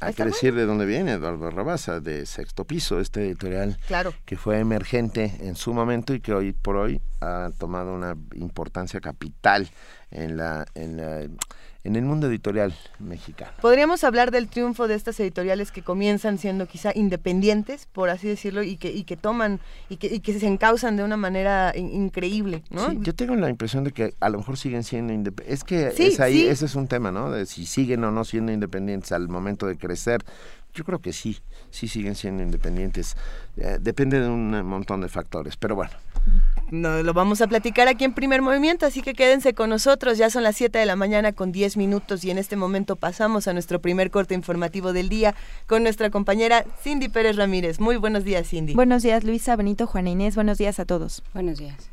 Hay 0.00 0.14
que 0.14 0.24
decir 0.24 0.54
de 0.54 0.64
dónde 0.64 0.86
viene 0.86 1.12
Eduardo 1.12 1.50
Rabaza, 1.50 1.98
de 2.00 2.24
Sexto 2.24 2.64
Piso, 2.64 3.00
este 3.00 3.26
editorial 3.26 3.78
claro. 3.88 4.14
que 4.24 4.36
fue 4.36 4.60
emergente 4.60 5.34
en 5.40 5.56
su 5.56 5.74
momento 5.74 6.14
y 6.14 6.20
que 6.20 6.32
hoy 6.32 6.52
por 6.52 6.76
hoy 6.76 7.00
ha 7.20 7.50
tomado 7.58 7.92
una 7.92 8.16
importancia 8.34 9.00
capital 9.00 9.68
en 10.10 10.36
la, 10.36 10.66
en 10.74 10.96
la 10.98 11.28
en 11.84 11.96
el 11.96 12.04
mundo 12.04 12.26
editorial 12.26 12.74
mexicano. 12.98 13.52
Podríamos 13.60 14.04
hablar 14.04 14.30
del 14.30 14.48
triunfo 14.48 14.88
de 14.88 14.94
estas 14.94 15.18
editoriales 15.20 15.70
que 15.70 15.82
comienzan 15.82 16.38
siendo 16.38 16.66
quizá 16.66 16.92
independientes, 16.94 17.86
por 17.92 18.10
así 18.10 18.28
decirlo, 18.28 18.62
y 18.62 18.76
que, 18.76 18.90
y 18.90 19.04
que 19.04 19.16
toman 19.16 19.60
y 19.88 19.96
que, 19.96 20.08
y 20.08 20.20
que 20.20 20.38
se 20.38 20.46
encausan 20.46 20.96
de 20.96 21.04
una 21.04 21.16
manera 21.16 21.72
increíble, 21.76 22.62
¿no? 22.70 22.92
yo 22.92 23.14
tengo 23.14 23.34
la 23.36 23.48
impresión 23.48 23.84
de 23.84 23.92
que 23.92 24.14
a 24.20 24.28
lo 24.28 24.38
mejor 24.38 24.56
siguen 24.56 24.84
siendo 24.84 25.12
independientes. 25.12 25.60
Es 25.60 25.64
que 25.64 26.08
es 26.08 26.20
ahí, 26.20 26.42
ese 26.42 26.66
es 26.66 26.74
un 26.74 26.88
tema, 26.88 27.10
¿no? 27.10 27.30
De 27.30 27.46
si 27.46 27.66
siguen 27.66 28.04
o 28.04 28.10
no 28.10 28.24
siendo 28.24 28.52
independientes 28.52 29.12
al 29.12 29.28
momento 29.28 29.66
de 29.66 29.76
crecer. 29.76 30.24
Yo 30.74 30.84
creo 30.84 31.00
que 31.00 31.12
sí, 31.12 31.38
sí 31.70 31.88
siguen 31.88 32.14
siendo 32.14 32.42
independientes. 32.42 33.16
Eh, 33.56 33.78
depende 33.80 34.20
de 34.20 34.28
un 34.28 34.50
montón 34.64 35.00
de 35.00 35.08
factores, 35.08 35.56
pero 35.56 35.74
bueno. 35.74 35.92
No, 36.70 37.02
lo 37.02 37.14
vamos 37.14 37.40
a 37.40 37.46
platicar 37.46 37.88
aquí 37.88 38.04
en 38.04 38.12
primer 38.12 38.42
movimiento, 38.42 38.86
así 38.86 39.00
que 39.00 39.14
quédense 39.14 39.54
con 39.54 39.70
nosotros. 39.70 40.18
Ya 40.18 40.30
son 40.30 40.42
las 40.42 40.56
7 40.56 40.78
de 40.78 40.86
la 40.86 40.96
mañana 40.96 41.32
con 41.32 41.52
10 41.52 41.76
minutos 41.76 42.24
y 42.24 42.30
en 42.30 42.38
este 42.38 42.56
momento 42.56 42.96
pasamos 42.96 43.48
a 43.48 43.52
nuestro 43.52 43.80
primer 43.80 44.10
corte 44.10 44.34
informativo 44.34 44.92
del 44.92 45.08
día 45.08 45.34
con 45.66 45.82
nuestra 45.82 46.10
compañera 46.10 46.64
Cindy 46.82 47.08
Pérez 47.08 47.36
Ramírez. 47.36 47.80
Muy 47.80 47.96
buenos 47.96 48.24
días, 48.24 48.48
Cindy. 48.48 48.74
Buenos 48.74 49.02
días, 49.02 49.24
Luisa, 49.24 49.56
Benito, 49.56 49.86
Juana 49.86 50.10
Inés. 50.10 50.34
Buenos 50.34 50.58
días 50.58 50.78
a 50.78 50.84
todos. 50.84 51.22
Buenos 51.32 51.58
días. 51.58 51.90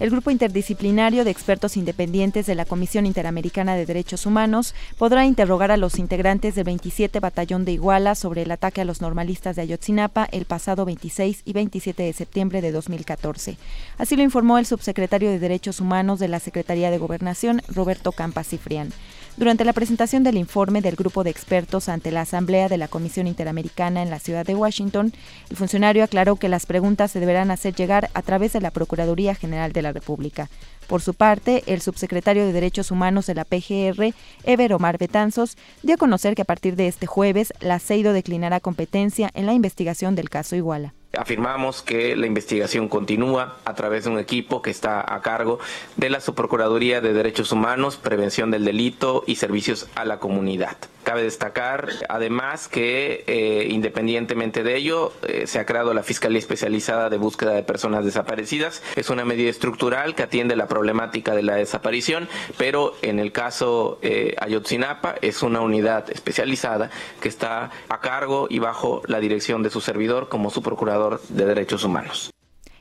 El 0.00 0.08
grupo 0.08 0.30
interdisciplinario 0.30 1.24
de 1.26 1.30
expertos 1.30 1.76
independientes 1.76 2.46
de 2.46 2.54
la 2.54 2.64
Comisión 2.64 3.04
Interamericana 3.04 3.76
de 3.76 3.84
Derechos 3.84 4.24
Humanos 4.24 4.74
podrá 4.96 5.26
interrogar 5.26 5.70
a 5.70 5.76
los 5.76 5.98
integrantes 5.98 6.54
del 6.54 6.64
27 6.64 7.20
Batallón 7.20 7.66
de 7.66 7.72
Iguala 7.72 8.14
sobre 8.14 8.40
el 8.40 8.50
ataque 8.50 8.80
a 8.80 8.86
los 8.86 9.02
normalistas 9.02 9.56
de 9.56 9.62
Ayotzinapa 9.62 10.26
el 10.32 10.46
pasado 10.46 10.86
26 10.86 11.42
y 11.44 11.52
27 11.52 12.02
de 12.02 12.14
septiembre 12.14 12.62
de 12.62 12.72
2014. 12.72 13.58
Así 13.98 14.16
lo 14.16 14.22
informó 14.22 14.56
el 14.56 14.64
subsecretario 14.64 15.28
de 15.28 15.38
Derechos 15.38 15.80
Humanos 15.80 16.18
de 16.18 16.28
la 16.28 16.40
Secretaría 16.40 16.90
de 16.90 16.96
Gobernación, 16.96 17.60
Roberto 17.68 18.12
Campas 18.12 18.48
Cifrián. 18.48 18.94
Durante 19.36 19.64
la 19.64 19.72
presentación 19.72 20.22
del 20.22 20.36
informe 20.36 20.82
del 20.82 20.96
grupo 20.96 21.24
de 21.24 21.30
expertos 21.30 21.88
ante 21.88 22.10
la 22.10 22.22
Asamblea 22.22 22.68
de 22.68 22.76
la 22.76 22.88
Comisión 22.88 23.26
Interamericana 23.26 24.02
en 24.02 24.10
la 24.10 24.18
ciudad 24.18 24.44
de 24.44 24.54
Washington, 24.54 25.12
el 25.48 25.56
funcionario 25.56 26.04
aclaró 26.04 26.36
que 26.36 26.48
las 26.48 26.66
preguntas 26.66 27.10
se 27.10 27.20
deberán 27.20 27.50
hacer 27.50 27.74
llegar 27.74 28.10
a 28.12 28.22
través 28.22 28.52
de 28.52 28.60
la 28.60 28.70
Procuraduría 28.70 29.34
General 29.34 29.72
de 29.72 29.82
la 29.82 29.92
República. 29.92 30.50
Por 30.88 31.00
su 31.00 31.14
parte, 31.14 31.62
el 31.66 31.80
subsecretario 31.80 32.44
de 32.44 32.52
Derechos 32.52 32.90
Humanos 32.90 33.26
de 33.26 33.34
la 33.34 33.44
PGR, 33.44 34.12
Ever 34.44 34.74
Omar 34.74 34.98
Betanzos, 34.98 35.56
dio 35.82 35.94
a 35.94 35.98
conocer 35.98 36.34
que 36.34 36.42
a 36.42 36.46
partir 36.46 36.76
de 36.76 36.88
este 36.88 37.06
jueves, 37.06 37.54
la 37.60 37.78
CEIDO 37.78 38.12
declinará 38.12 38.60
competencia 38.60 39.30
en 39.34 39.46
la 39.46 39.52
investigación 39.52 40.16
del 40.16 40.28
caso 40.28 40.56
Iguala. 40.56 40.92
Afirmamos 41.18 41.82
que 41.82 42.14
la 42.14 42.26
investigación 42.26 42.88
continúa 42.88 43.56
a 43.64 43.74
través 43.74 44.04
de 44.04 44.10
un 44.10 44.18
equipo 44.20 44.62
que 44.62 44.70
está 44.70 45.12
a 45.12 45.20
cargo 45.22 45.58
de 45.96 46.08
la 46.08 46.20
Subprocuraduría 46.20 47.00
de 47.00 47.12
Derechos 47.12 47.50
Humanos, 47.50 47.96
Prevención 47.96 48.52
del 48.52 48.64
Delito 48.64 49.24
y 49.26 49.34
Servicios 49.34 49.88
a 49.96 50.04
la 50.04 50.20
Comunidad. 50.20 50.76
Cabe 51.04 51.22
destacar, 51.22 51.88
además, 52.08 52.68
que 52.68 53.24
eh, 53.26 53.68
independientemente 53.70 54.62
de 54.62 54.76
ello, 54.76 55.12
eh, 55.26 55.46
se 55.46 55.58
ha 55.58 55.66
creado 55.66 55.94
la 55.94 56.02
Fiscalía 56.02 56.38
Especializada 56.38 57.08
de 57.08 57.16
Búsqueda 57.16 57.52
de 57.52 57.62
Personas 57.62 58.04
Desaparecidas. 58.04 58.82
Es 58.96 59.08
una 59.10 59.24
medida 59.24 59.48
estructural 59.48 60.14
que 60.14 60.22
atiende 60.22 60.56
la 60.56 60.68
problemática 60.68 61.34
de 61.34 61.42
la 61.42 61.54
desaparición, 61.54 62.28
pero 62.58 62.94
en 63.02 63.18
el 63.18 63.32
caso 63.32 63.98
eh, 64.02 64.34
Ayotzinapa 64.40 65.14
es 65.22 65.42
una 65.42 65.60
unidad 65.60 66.10
especializada 66.10 66.90
que 67.20 67.28
está 67.28 67.70
a 67.88 68.00
cargo 68.00 68.46
y 68.50 68.58
bajo 68.58 69.02
la 69.06 69.20
dirección 69.20 69.62
de 69.62 69.70
su 69.70 69.80
servidor 69.80 70.28
como 70.28 70.50
su 70.50 70.62
procurador 70.62 71.20
de 71.28 71.46
derechos 71.46 71.84
humanos. 71.84 72.30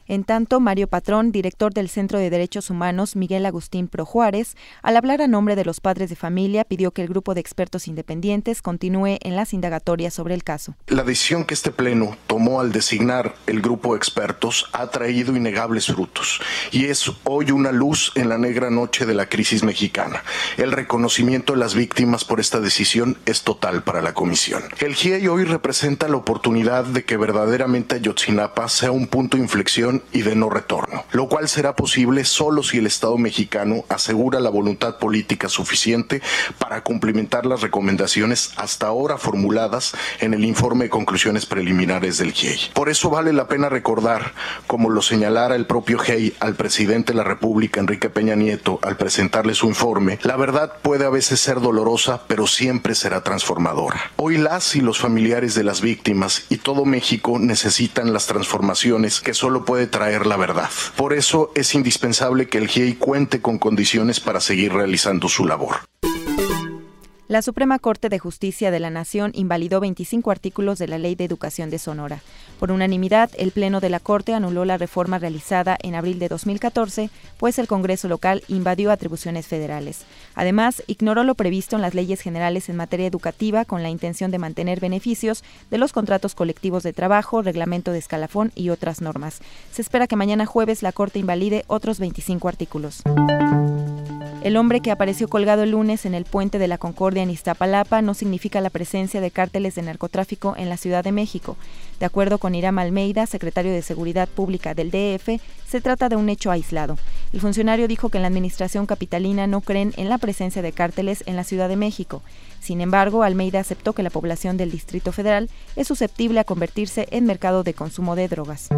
En 0.10 0.24
tanto, 0.24 0.60
Mario 0.60 0.88
Patrón, 0.88 1.32
director 1.32 1.72
del 1.72 1.88
Centro 1.88 2.18
de 2.18 2.32
Derechos 2.32 2.72
Humanos 2.72 3.16
Miguel 3.16 3.46
Agustín 3.46 3.88
Pro 3.88 4.06
Juárez, 4.06 4.58
al 4.82 4.98
hablar 4.98 5.22
a 5.22 5.28
nombre 5.28 5.56
de 5.56 5.64
los 5.64 5.82
padres 5.82 6.10
de 6.10 6.16
familia, 6.16 6.64
pidió 6.64 6.90
que 6.90 7.04
el 7.04 7.08
grupo 7.08 7.36
de 7.36 7.42
expertos 7.42 7.88
independientes 7.88 8.64
continúe 8.64 9.20
en 9.22 9.36
las 9.36 9.54
indagatorias 9.54 10.16
sobre 10.16 10.34
el 10.34 10.44
caso. 10.44 10.74
La 10.88 11.04
decisión 11.04 11.46
que 11.46 11.54
este 11.54 11.70
Pleno 11.70 12.18
tomó 12.26 12.60
al 12.60 12.72
designar 12.72 13.36
el 13.46 13.62
grupo 13.62 13.94
de 13.94 13.98
expertos 13.98 14.66
ha 14.74 14.88
traído 14.88 15.36
innegables 15.36 15.86
frutos 15.86 16.42
y 16.72 16.86
es 16.86 17.12
hoy 17.26 17.52
una 17.52 17.72
luz 17.72 18.12
en 18.16 18.30
la 18.30 18.40
negra 18.40 18.72
noche 18.72 19.06
de 19.06 19.14
la 19.14 19.30
crisis 19.30 19.62
mexicana. 19.62 20.24
El 20.58 20.72
reconocimiento 20.72 21.54
de 21.54 21.60
las 21.60 21.76
víctimas 21.76 22.26
por 22.26 22.40
esta 22.40 22.60
decisión 22.60 23.16
es 23.28 23.44
total 23.44 23.84
para 23.84 24.02
la 24.02 24.16
Comisión. 24.16 24.64
El 24.80 24.96
GIEI 24.96 25.28
hoy 25.28 25.44
representa 25.44 26.08
la 26.08 26.18
oportunidad 26.18 26.86
de 26.86 27.06
que 27.06 27.16
verdaderamente 27.16 27.98
Ayotzinapa 27.98 28.68
sea 28.70 28.90
un 28.90 29.06
punto 29.06 29.38
de 29.38 29.44
inflexión 29.44 29.99
y 30.12 30.22
de 30.22 30.36
no 30.36 30.50
retorno, 30.50 31.06
lo 31.12 31.28
cual 31.28 31.48
será 31.50 31.76
posible 31.76 32.26
solo 32.26 32.64
si 32.64 32.78
el 32.78 32.88
Estado 32.88 33.18
mexicano 33.18 33.86
asegura 33.90 34.40
la 34.40 34.50
voluntad 34.50 34.98
política 34.98 35.50
suficiente 35.50 36.22
para 36.58 36.84
cumplimentar 36.84 37.46
las 37.46 37.62
recomendaciones 37.62 38.52
hasta 38.58 38.88
ahora 38.88 39.18
formuladas 39.18 39.94
en 40.20 40.34
el 40.34 40.46
informe 40.46 40.86
de 40.86 40.90
conclusiones 40.90 41.46
preliminares 41.46 42.18
del 42.18 42.32
GIEI. 42.32 42.72
Por 42.74 42.90
eso 42.90 43.10
vale 43.10 43.34
la 43.34 43.48
pena 43.48 43.70
recordar, 43.70 44.34
como 44.68 44.90
lo 44.90 45.02
señalara 45.02 45.56
el 45.56 45.66
propio 45.66 46.00
GIEI 46.00 46.36
al 46.40 46.56
presidente 46.56 47.14
de 47.14 47.18
la 47.18 47.24
República, 47.24 47.80
Enrique 47.80 48.10
Peña 48.10 48.36
Nieto, 48.36 48.80
al 48.82 48.98
presentarle 48.98 49.56
su 49.56 49.68
informe, 49.68 50.20
la 50.24 50.36
verdad 50.36 50.74
puede 50.82 51.06
a 51.06 51.10
veces 51.10 51.40
ser 51.40 51.60
dolorosa, 51.60 52.24
pero 52.28 52.48
siempre 52.48 52.96
será 52.96 53.24
transformadora. 53.24 54.12
Hoy 54.18 54.38
las 54.38 54.76
y 54.76 54.82
los 54.82 55.00
familiares 55.00 55.56
de 55.56 55.64
las 55.64 55.82
víctimas 55.82 56.44
y 56.50 56.58
todo 56.58 56.86
México 56.86 57.40
necesitan 57.40 58.14
las 58.14 58.28
transformaciones 58.28 59.22
que 59.22 59.34
solo 59.34 59.66
puede 59.66 59.88
traer 59.90 60.26
la 60.26 60.38
verdad. 60.38 60.70
Por 60.96 61.14
eso 61.14 61.52
es 61.56 61.76
indispensable 61.76 62.48
que 62.48 62.58
el 62.58 62.68
GIEI 62.68 62.96
cuente 62.96 63.42
con 63.42 63.60
condiciones 63.60 64.20
para 64.20 64.40
seguir 64.40 64.74
realizando 64.74 65.28
su 65.28 65.46
labor. 65.46 65.78
La 67.30 67.44
Suprema 67.44 67.78
Corte 67.78 68.10
de 68.10 68.18
Justicia 68.18 68.72
de 68.72 68.80
la 68.80 68.90
Nación 68.90 69.34
invalidó 69.36 69.80
25 69.80 70.32
artículos 70.32 70.80
de 70.80 70.88
la 70.88 70.98
Ley 70.98 71.14
de 71.14 71.26
Educación 71.26 71.70
de 71.70 71.78
Sonora. 71.78 72.24
Por 72.60 72.72
unanimidad, 72.72 73.30
el 73.38 73.52
Pleno 73.52 73.80
de 73.82 73.92
la 73.92 74.00
Corte 74.00 74.34
anuló 74.34 74.66
la 74.66 74.80
reforma 74.80 75.20
realizada 75.20 75.78
en 75.84 75.94
abril 75.94 76.18
de 76.18 76.28
2014, 76.28 77.12
pues 77.38 77.60
el 77.60 77.68
Congreso 77.68 78.08
local 78.08 78.42
invadió 78.48 78.90
atribuciones 78.90 79.46
federales. 79.46 80.06
Además, 80.34 80.82
ignoró 80.88 81.24
lo 81.24 81.36
previsto 81.36 81.76
en 81.76 81.84
las 81.84 81.94
leyes 81.94 82.20
generales 82.20 82.68
en 82.68 82.78
materia 82.78 83.06
educativa 83.06 83.64
con 83.64 83.84
la 83.84 83.92
intención 83.92 84.32
de 84.32 84.40
mantener 84.40 84.80
beneficios 84.80 85.44
de 85.70 85.78
los 85.78 85.94
contratos 85.94 86.34
colectivos 86.34 86.82
de 86.82 86.94
trabajo, 86.94 87.44
reglamento 87.44 87.92
de 87.92 88.00
escalafón 88.00 88.52
y 88.56 88.72
otras 88.72 89.02
normas. 89.02 89.40
Se 89.72 89.84
espera 89.84 90.08
que 90.08 90.16
mañana 90.16 90.48
jueves 90.48 90.82
la 90.82 90.94
Corte 90.94 91.20
invalide 91.20 91.64
otros 91.68 92.00
25 92.00 92.48
artículos. 92.48 93.04
El 94.42 94.56
hombre 94.56 94.80
que 94.80 94.90
apareció 94.90 95.28
colgado 95.28 95.64
el 95.64 95.72
lunes 95.72 96.06
en 96.06 96.14
el 96.14 96.24
puente 96.24 96.60
de 96.60 96.70
la 96.70 96.78
Concordia 96.78 97.19
en 97.22 97.30
Iztapalapa 97.30 98.02
no 98.02 98.14
significa 98.14 98.62
la 98.62 98.70
presencia 98.70 99.22
de 99.22 99.32
cárteles 99.32 99.76
de 99.76 99.82
narcotráfico 99.82 100.56
en 100.58 100.70
la 100.70 100.78
Ciudad 100.78 101.04
de 101.04 101.12
México. 101.12 101.58
De 102.00 102.06
acuerdo 102.06 102.38
con 102.38 102.56
Iram 102.56 102.80
Almeida, 102.80 103.26
secretario 103.26 103.72
de 103.72 103.82
Seguridad 103.82 104.28
Pública 104.28 104.74
del 104.74 104.92
DF, 104.92 105.42
se 105.68 105.82
trata 105.82 106.10
de 106.10 106.16
un 106.16 106.30
hecho 106.30 106.52
aislado. 106.52 106.98
El 107.34 107.42
funcionario 107.42 107.88
dijo 107.88 108.10
que 108.10 108.18
en 108.18 108.24
la 108.24 108.28
administración 108.28 108.86
capitalina 108.86 109.48
no 109.48 109.62
creen 109.62 109.94
en 109.98 110.10
la 110.10 110.18
presencia 110.18 110.62
de 110.62 110.72
cárteles 110.72 111.24
en 111.26 111.36
la 111.36 111.44
Ciudad 111.44 111.70
de 111.70 111.76
México. 111.76 112.22
Sin 112.60 112.82
embargo, 112.82 113.24
Almeida 113.24 113.60
aceptó 113.60 113.94
que 113.94 114.04
la 114.04 114.10
población 114.10 114.58
del 114.58 114.72
Distrito 114.72 115.12
Federal 115.12 115.50
es 115.76 115.88
susceptible 115.88 116.40
a 116.40 116.44
convertirse 116.44 117.08
en 117.12 117.26
mercado 117.26 117.64
de 117.64 117.74
consumo 117.74 118.16
de 118.16 118.28
drogas. 118.28 118.70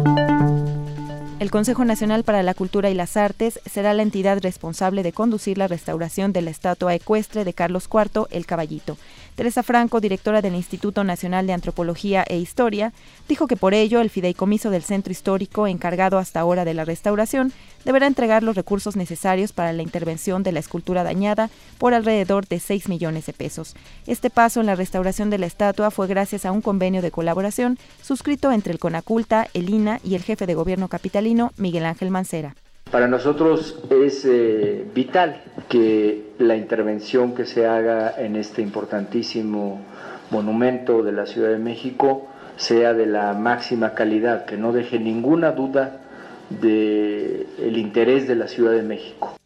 El 1.42 1.50
Consejo 1.50 1.84
Nacional 1.84 2.22
para 2.22 2.44
la 2.44 2.54
Cultura 2.54 2.88
y 2.88 2.94
las 2.94 3.16
Artes 3.16 3.58
será 3.66 3.94
la 3.94 4.02
entidad 4.02 4.40
responsable 4.40 5.02
de 5.02 5.12
conducir 5.12 5.58
la 5.58 5.66
restauración 5.66 6.32
de 6.32 6.40
la 6.40 6.50
estatua 6.50 6.94
ecuestre 6.94 7.42
de 7.42 7.52
Carlos 7.52 7.88
IV, 7.92 8.28
el 8.30 8.46
Caballito. 8.46 8.96
Teresa 9.34 9.64
Franco, 9.64 10.00
directora 10.00 10.40
del 10.40 10.54
Instituto 10.54 11.02
Nacional 11.02 11.48
de 11.48 11.54
Antropología 11.54 12.22
e 12.28 12.38
Historia, 12.38 12.92
dijo 13.28 13.48
que 13.48 13.56
por 13.56 13.74
ello 13.74 14.00
el 14.00 14.10
fideicomiso 14.10 14.70
del 14.70 14.84
centro 14.84 15.10
histórico 15.10 15.66
encargado 15.66 16.18
hasta 16.18 16.38
ahora 16.38 16.64
de 16.64 16.74
la 16.74 16.84
restauración 16.84 17.52
deberá 17.84 18.06
entregar 18.06 18.42
los 18.42 18.54
recursos 18.54 18.94
necesarios 18.94 19.52
para 19.52 19.72
la 19.72 19.82
intervención 19.82 20.42
de 20.42 20.52
la 20.52 20.60
escultura 20.60 21.02
dañada 21.02 21.50
por 21.78 21.94
alrededor 21.94 22.46
de 22.46 22.60
6 22.60 22.88
millones 22.88 23.26
de 23.26 23.32
pesos. 23.32 23.74
Este 24.06 24.30
paso 24.30 24.60
en 24.60 24.66
la 24.66 24.76
restauración 24.76 25.30
de 25.30 25.38
la 25.38 25.46
estatua 25.46 25.90
fue 25.90 26.06
gracias 26.06 26.44
a 26.44 26.52
un 26.52 26.60
convenio 26.60 27.02
de 27.02 27.10
colaboración 27.10 27.78
suscrito 28.02 28.52
entre 28.52 28.72
el 28.72 28.78
CONACULTA, 28.78 29.48
el 29.54 29.70
INA 29.70 29.98
y 30.04 30.14
el 30.14 30.22
jefe 30.22 30.46
de 30.46 30.54
gobierno 30.54 30.88
capitalino, 30.88 31.31
Miguel 31.56 31.84
Ángel 31.84 32.10
Mancera. 32.10 32.54
Para 32.90 33.08
nosotros 33.08 33.78
es 33.90 34.24
eh, 34.26 34.84
vital 34.94 35.42
que 35.68 36.32
la 36.38 36.56
intervención 36.56 37.34
que 37.34 37.46
se 37.46 37.66
haga 37.66 38.14
en 38.18 38.36
este 38.36 38.60
importantísimo 38.60 39.80
monumento 40.30 41.02
de 41.02 41.12
la 41.12 41.24
Ciudad 41.24 41.50
de 41.50 41.58
México 41.58 42.26
sea 42.56 42.92
de 42.92 43.06
la 43.06 43.32
máxima 43.32 43.94
calidad, 43.94 44.44
que 44.44 44.56
no 44.56 44.72
deje 44.72 44.98
ninguna 44.98 45.52
duda 45.52 46.00
del 46.50 47.46
el 47.58 47.78
interés 47.78 48.28
de 48.28 48.34
la 48.34 48.48
Ciudad 48.48 48.72
de 48.72 48.82
México. 48.82 49.36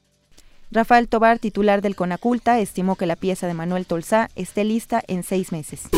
Rafael 0.73 1.09
Tobar, 1.09 1.38
titular 1.38 1.83
del 1.83 1.95
Conaculta, 1.95 2.59
estimó 2.59 2.97
que 2.97 3.07
la 3.07 3.14
pieza 3.14 3.47
de 3.47 3.55
Manuel 3.55 3.87
Tolsá 3.87 4.28
esté 4.35 4.64
lista 4.64 5.02
en 5.07 5.23
seis 5.23 5.52
meses. 5.52 5.88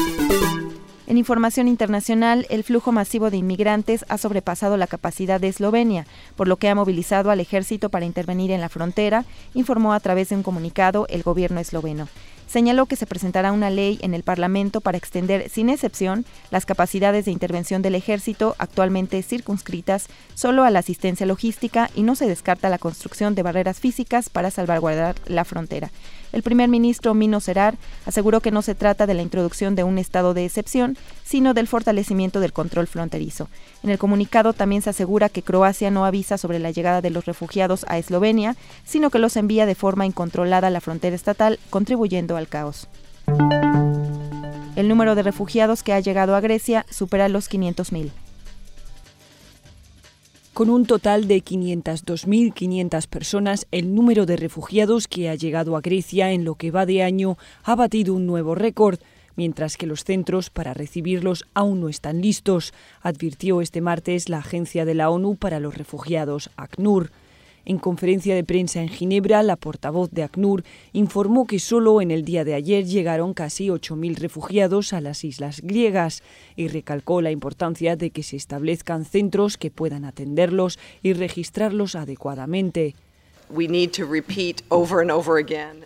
En 1.09 1.17
información 1.17 1.69
internacional, 1.69 2.47
el 2.51 2.65
flujo 2.65 2.93
masivo 2.93 3.31
de 3.31 3.39
inmigrantes 3.39 4.05
ha 4.11 4.19
sobrepasado 4.19 4.77
la 4.77 4.87
capacidad 4.87 5.41
de 5.41 5.49
Eslovenia, 5.49 6.07
por 6.37 6.49
lo 6.49 6.59
que 6.59 6.69
ha 6.69 6.75
movilizado 6.75 7.31
al 7.31 7.41
ejército 7.41 7.89
para 7.89 8.05
intervenir 8.05 8.51
en 8.51 8.61
la 8.61 8.69
frontera, 8.69 9.25
informó 9.55 9.95
a 9.95 10.01
través 10.01 10.29
de 10.29 10.37
un 10.37 10.43
comunicado 10.43 11.07
el 11.09 11.23
gobierno 11.23 11.61
esloveno 11.61 12.09
señaló 12.49 12.87
que 12.87 12.97
se 12.97 13.07
presentará 13.07 13.53
una 13.53 13.71
ley 13.71 13.99
en 14.03 14.15
el 14.15 14.23
Parlamento 14.23 14.81
para 14.81 14.99
extender 14.99 15.49
sin 15.51 15.69
excepción 15.69 16.25
las 16.51 16.67
capacidades 16.67 17.27
de 17.27 17.31
intervención 17.31 17.83
del 17.83 17.95
ejército 17.95 18.57
actualmente 18.59 19.23
circunscritas 19.23 20.09
solo 20.35 20.65
a 20.65 20.71
la 20.71 20.81
asistencia 20.81 21.27
logística 21.27 21.91
y 21.95 22.03
no 22.03 22.17
se 22.17 22.27
descarta 22.27 22.71
la 22.71 22.79
construcción 22.79 23.35
de 23.35 23.43
barreras 23.43 23.81
físicas 23.81 24.31
para 24.31 24.51
salvaguardar 24.51 25.17
la 25.27 25.45
frontera. 25.45 25.91
El 26.33 26.43
primer 26.43 26.69
ministro 26.69 27.15
Mino 27.15 27.41
Serar 27.41 27.77
aseguró 28.07 28.41
que 28.41 28.51
no 28.51 28.63
se 28.63 28.75
trata 28.75 29.07
de 29.07 29.15
la 29.15 29.23
introducción 29.23 29.75
de 29.75 29.85
un 29.85 29.99
estado 29.99 30.35
de 30.35 30.45
excepción, 30.45 30.97
sino 31.25 31.55
del 31.55 31.67
fortalecimiento 31.67 32.41
del 32.41 32.53
control 32.53 32.87
fronterizo. 32.87 33.49
En 33.83 33.91
el 33.91 33.99
comunicado 33.99 34.53
también 34.53 34.83
se 34.83 34.91
asegura 34.91 35.29
que 35.29 35.43
Croacia 35.43 35.91
no 35.91 36.05
avisa 36.05 36.39
sobre 36.39 36.59
la 36.59 36.71
llegada 36.71 37.01
de 37.01 37.11
los 37.11 37.25
refugiados 37.25 37.85
a 37.89 37.99
Eslovenia, 37.99 38.57
sino 38.85 39.11
que 39.11 39.19
los 39.19 39.37
envía 39.37 39.67
de 39.67 39.75
forma 39.75 40.07
incontrolada 40.07 40.69
a 40.69 40.71
la 40.71 40.81
frontera 40.81 41.17
estatal, 41.17 41.59
contribuyendo 41.71 42.37
al 42.37 42.49
caos. 42.49 42.89
El 44.77 44.89
número 44.89 45.15
de 45.15 45.23
refugiados 45.23 45.83
que 45.83 45.93
ha 45.93 46.01
llegado 46.01 46.37
a 46.37 46.41
Grecia 46.41 46.87
supera 46.89 47.29
los 47.29 47.51
500.000. 47.51 48.11
Con 50.59 50.71
un 50.71 50.87
total 50.87 51.29
de 51.29 51.37
502.500 51.37 53.07
personas, 53.07 53.69
el 53.71 53.95
número 53.95 54.27
de 54.27 54.37
refugiados 54.37 55.07
que 55.07 55.29
ha 55.29 55.37
llegado 55.37 55.77
a 55.77 55.81
Grecia 55.81 56.33
en 56.33 56.45
lo 56.45 56.57
que 56.57 56.73
va 56.73 56.85
de 56.85 57.05
año 57.05 57.39
ha 57.63 57.77
batido 57.77 58.13
un 58.13 58.27
nuevo 58.27 58.57
récord, 58.57 58.99
mientras 59.37 59.77
que 59.77 59.87
los 59.87 60.03
centros 60.03 60.51
para 60.51 60.75
recibirlos 60.75 61.45
aún 61.55 61.79
no 61.79 61.89
están 61.89 62.21
listos, 62.21 62.75
advirtió 63.03 63.61
este 63.61 63.81
martes 63.81 64.29
la 64.29 64.39
Agencia 64.39 64.85
de 64.85 64.95
la 64.95 65.11
ONU 65.11 65.37
para 65.37 65.61
los 65.61 65.79
Refugiados, 65.79 66.51
ACNUR. 66.57 67.13
En 67.69 67.77
conferencia 67.77 68.35
de 68.35 68.45
prensa 68.45 68.81
en 68.81 68.89
Ginebra, 68.89 69.43
la 69.43 69.57
portavoz 69.57 70.11
de 70.11 70.23
ACNUR 70.23 70.65
informó 70.95 71.47
que 71.47 71.59
solo 71.59 72.01
en 72.01 72.11
el 72.11 72.25
día 72.25 72.43
de 72.43 72.55
ayer 72.55 72.87
llegaron 72.87 73.35
casi 73.35 73.67
8.000 73.67 74.17
refugiados 74.17 74.95
a 74.95 75.03
las 75.03 75.23
islas 75.23 75.61
griegas 75.61 76.23
y 76.57 76.69
recalcó 76.69 77.21
la 77.21 77.31
importancia 77.31 77.95
de 77.95 78.09
que 78.09 78.23
se 78.23 78.37
establezcan 78.37 79.05
centros 79.05 79.59
que 79.59 79.71
puedan 79.71 80.07
atenderlos 80.07 80.79
y 81.03 81.13
registrarlos 81.13 81.95
adecuadamente. 81.95 82.95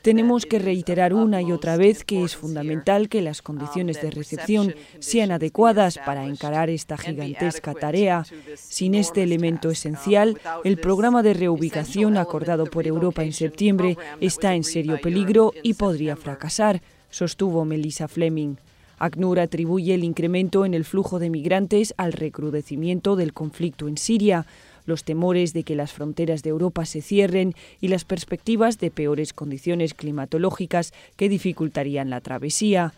Tenemos 0.02 0.46
que 0.46 0.58
reiterar 0.58 1.14
una 1.14 1.42
y 1.42 1.52
otra 1.52 1.76
vez 1.76 2.04
que 2.04 2.24
es 2.24 2.36
fundamental 2.36 3.08
que 3.08 3.22
las 3.22 3.42
condiciones 3.42 4.00
de 4.02 4.10
recepción 4.10 4.74
sean 4.98 5.30
adecuadas 5.30 5.98
para 5.98 6.26
encarar 6.26 6.70
esta 6.70 6.96
gigantesca 6.96 7.74
tarea. 7.74 8.24
Sin 8.56 8.94
este 8.94 9.22
elemento 9.22 9.70
esencial, 9.70 10.40
el 10.64 10.78
programa 10.78 11.22
de 11.22 11.34
reubicación 11.34 12.16
acordado 12.16 12.66
por 12.66 12.86
Europa 12.86 13.22
en 13.22 13.32
septiembre 13.32 13.96
está 14.20 14.54
en 14.54 14.64
serio 14.64 15.00
peligro 15.00 15.52
y 15.62 15.74
podría 15.74 16.16
fracasar, 16.16 16.82
sostuvo 17.10 17.64
Melissa 17.64 18.08
Fleming. 18.08 18.56
ACNUR 18.98 19.40
atribuye 19.40 19.94
el 19.94 20.04
incremento 20.04 20.64
en 20.64 20.74
el 20.74 20.84
flujo 20.84 21.18
de 21.18 21.28
migrantes 21.28 21.92
al 21.96 22.12
recrudecimiento 22.12 23.16
del 23.16 23.32
conflicto 23.32 23.88
en 23.88 23.96
Siria, 23.96 24.46
los 24.86 25.04
temores 25.04 25.52
de 25.52 25.62
que 25.62 25.76
las 25.76 25.92
fronteras 25.92 26.42
de 26.42 26.50
Europa 26.50 26.84
se 26.84 27.02
cierren 27.02 27.54
y 27.80 27.88
las 27.88 28.04
perspectivas 28.04 28.78
de 28.78 28.90
peores 28.90 29.32
condiciones 29.32 29.94
climatológicas 29.94 30.92
que 31.16 31.28
dificultarían 31.28 32.10
la 32.10 32.20
travesía. 32.20 32.94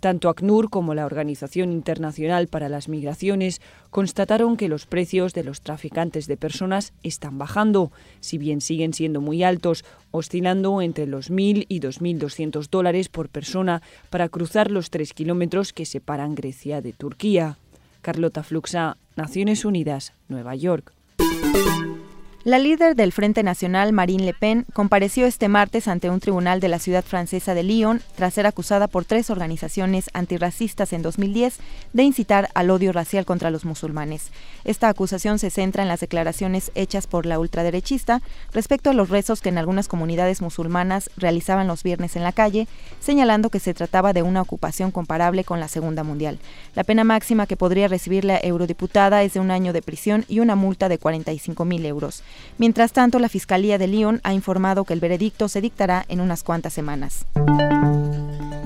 Tanto 0.00 0.28
ACNUR 0.28 0.70
como 0.70 0.94
la 0.94 1.06
Organización 1.06 1.72
Internacional 1.72 2.46
para 2.46 2.68
las 2.68 2.88
Migraciones 2.88 3.60
constataron 3.90 4.56
que 4.56 4.68
los 4.68 4.86
precios 4.86 5.34
de 5.34 5.42
los 5.42 5.60
traficantes 5.60 6.28
de 6.28 6.36
personas 6.36 6.92
están 7.02 7.36
bajando, 7.36 7.90
si 8.20 8.38
bien 8.38 8.60
siguen 8.60 8.92
siendo 8.92 9.20
muy 9.20 9.42
altos, 9.42 9.84
oscilando 10.12 10.80
entre 10.82 11.08
los 11.08 11.32
1.000 11.32 11.66
y 11.68 11.80
2.200 11.80 12.68
dólares 12.70 13.08
por 13.08 13.28
persona 13.28 13.82
para 14.08 14.28
cruzar 14.28 14.70
los 14.70 14.90
tres 14.90 15.12
kilómetros 15.14 15.72
que 15.72 15.84
separan 15.84 16.36
Grecia 16.36 16.80
de 16.80 16.92
Turquía. 16.92 17.58
Carlota 18.00 18.44
Fluxa, 18.44 18.96
Naciones 19.16 19.64
Unidas, 19.64 20.12
Nueva 20.28 20.54
York. 20.54 20.92
Thank 21.40 21.56
you. 21.56 21.97
La 22.44 22.60
líder 22.60 22.94
del 22.94 23.10
Frente 23.10 23.42
Nacional, 23.42 23.92
Marine 23.92 24.22
Le 24.22 24.32
Pen, 24.32 24.64
compareció 24.72 25.26
este 25.26 25.48
martes 25.48 25.88
ante 25.88 26.08
un 26.08 26.20
tribunal 26.20 26.60
de 26.60 26.68
la 26.68 26.78
ciudad 26.78 27.04
francesa 27.04 27.52
de 27.52 27.64
Lyon 27.64 28.00
tras 28.14 28.32
ser 28.32 28.46
acusada 28.46 28.86
por 28.86 29.04
tres 29.04 29.28
organizaciones 29.28 30.08
antirracistas 30.12 30.92
en 30.92 31.02
2010 31.02 31.58
de 31.92 32.02
incitar 32.04 32.48
al 32.54 32.70
odio 32.70 32.92
racial 32.92 33.26
contra 33.26 33.50
los 33.50 33.64
musulmanes. 33.64 34.30
Esta 34.64 34.88
acusación 34.88 35.40
se 35.40 35.50
centra 35.50 35.82
en 35.82 35.88
las 35.88 35.98
declaraciones 35.98 36.70
hechas 36.76 37.08
por 37.08 37.26
la 37.26 37.40
ultraderechista 37.40 38.22
respecto 38.52 38.90
a 38.90 38.94
los 38.94 39.10
rezos 39.10 39.40
que 39.40 39.48
en 39.48 39.58
algunas 39.58 39.88
comunidades 39.88 40.40
musulmanas 40.40 41.10
realizaban 41.16 41.66
los 41.66 41.82
viernes 41.82 42.14
en 42.14 42.22
la 42.22 42.32
calle, 42.32 42.68
señalando 43.00 43.50
que 43.50 43.58
se 43.58 43.74
trataba 43.74 44.12
de 44.12 44.22
una 44.22 44.42
ocupación 44.42 44.92
comparable 44.92 45.42
con 45.42 45.58
la 45.58 45.66
Segunda 45.66 46.04
Mundial. 46.04 46.38
La 46.76 46.84
pena 46.84 47.02
máxima 47.02 47.48
que 47.48 47.56
podría 47.56 47.88
recibir 47.88 48.24
la 48.24 48.38
eurodiputada 48.38 49.24
es 49.24 49.34
de 49.34 49.40
un 49.40 49.50
año 49.50 49.72
de 49.72 49.82
prisión 49.82 50.24
y 50.28 50.38
una 50.38 50.54
multa 50.54 50.88
de 50.88 50.98
45 50.98 51.64
mil 51.64 51.84
euros. 51.84 52.22
Mientras 52.58 52.92
tanto, 52.92 53.18
la 53.18 53.28
Fiscalía 53.28 53.78
de 53.78 53.86
Lyon 53.86 54.20
ha 54.24 54.32
informado 54.32 54.84
que 54.84 54.94
el 54.94 55.00
veredicto 55.00 55.48
se 55.48 55.60
dictará 55.60 56.04
en 56.08 56.20
unas 56.20 56.42
cuantas 56.42 56.72
semanas. 56.72 57.24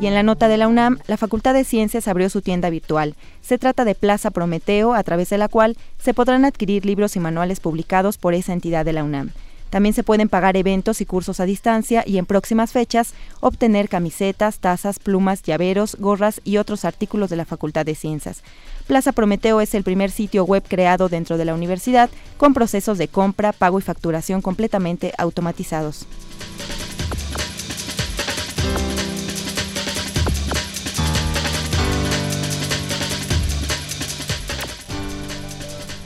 Y 0.01 0.07
en 0.07 0.15
la 0.15 0.25
nota 0.25 0.49
de 0.49 0.57
la 0.57 0.67
UNAM, 0.67 0.99
la 1.07 1.17
Facultad 1.17 1.55
de 1.55 1.63
Ciencias 1.63 2.09
abrió 2.09 2.29
su 2.29 2.43
tienda 2.43 2.71
virtual. 2.71 3.15
Se 3.41 3.57
trata 3.57 3.85
de 3.85 3.95
Plaza 3.95 4.33
Prometeo, 4.33 4.95
a 4.95 5.03
través 5.05 5.31
de 5.31 5.39
la 5.39 5.49
cual 5.49 5.77
se 5.99 6.13
podrán 6.13 6.45
adquirir 6.45 6.85
libros 6.85 7.15
y 7.15 7.21
manuales 7.21 7.61
publicados 7.61 8.19
por 8.19 8.35
esa 8.35 8.53
entidad 8.53 8.85
de 8.85 8.95
la 8.95 9.05
UNAM. 9.05 9.31
También 9.73 9.95
se 9.95 10.03
pueden 10.03 10.29
pagar 10.29 10.59
eventos 10.59 11.01
y 11.01 11.07
cursos 11.07 11.41
a 11.41 11.47
distancia 11.47 12.03
y 12.05 12.19
en 12.19 12.27
próximas 12.27 12.73
fechas 12.73 13.15
obtener 13.41 13.89
camisetas, 13.89 14.59
tazas, 14.59 14.99
plumas, 14.99 15.43
llaveros, 15.43 15.97
gorras 15.99 16.43
y 16.45 16.59
otros 16.59 16.85
artículos 16.85 17.31
de 17.31 17.37
la 17.37 17.47
Facultad 17.47 17.87
de 17.87 17.95
Ciencias. 17.95 18.43
Plaza 18.87 19.13
Prometeo 19.13 19.61
es 19.61 19.75
el 19.75 19.85
primer 19.85 20.11
sitio 20.11 20.45
web 20.45 20.63
creado 20.67 21.09
dentro 21.09 21.37
de 21.37 21.45
la 21.45 21.55
universidad 21.55 22.11
con 22.37 22.55
procesos 22.55 22.99
de 22.99 23.09
compra, 23.09 23.53
pago 23.53 23.79
y 23.79 23.83
facturación 23.83 24.43
completamente 24.43 25.13
automatizados. 25.19 26.07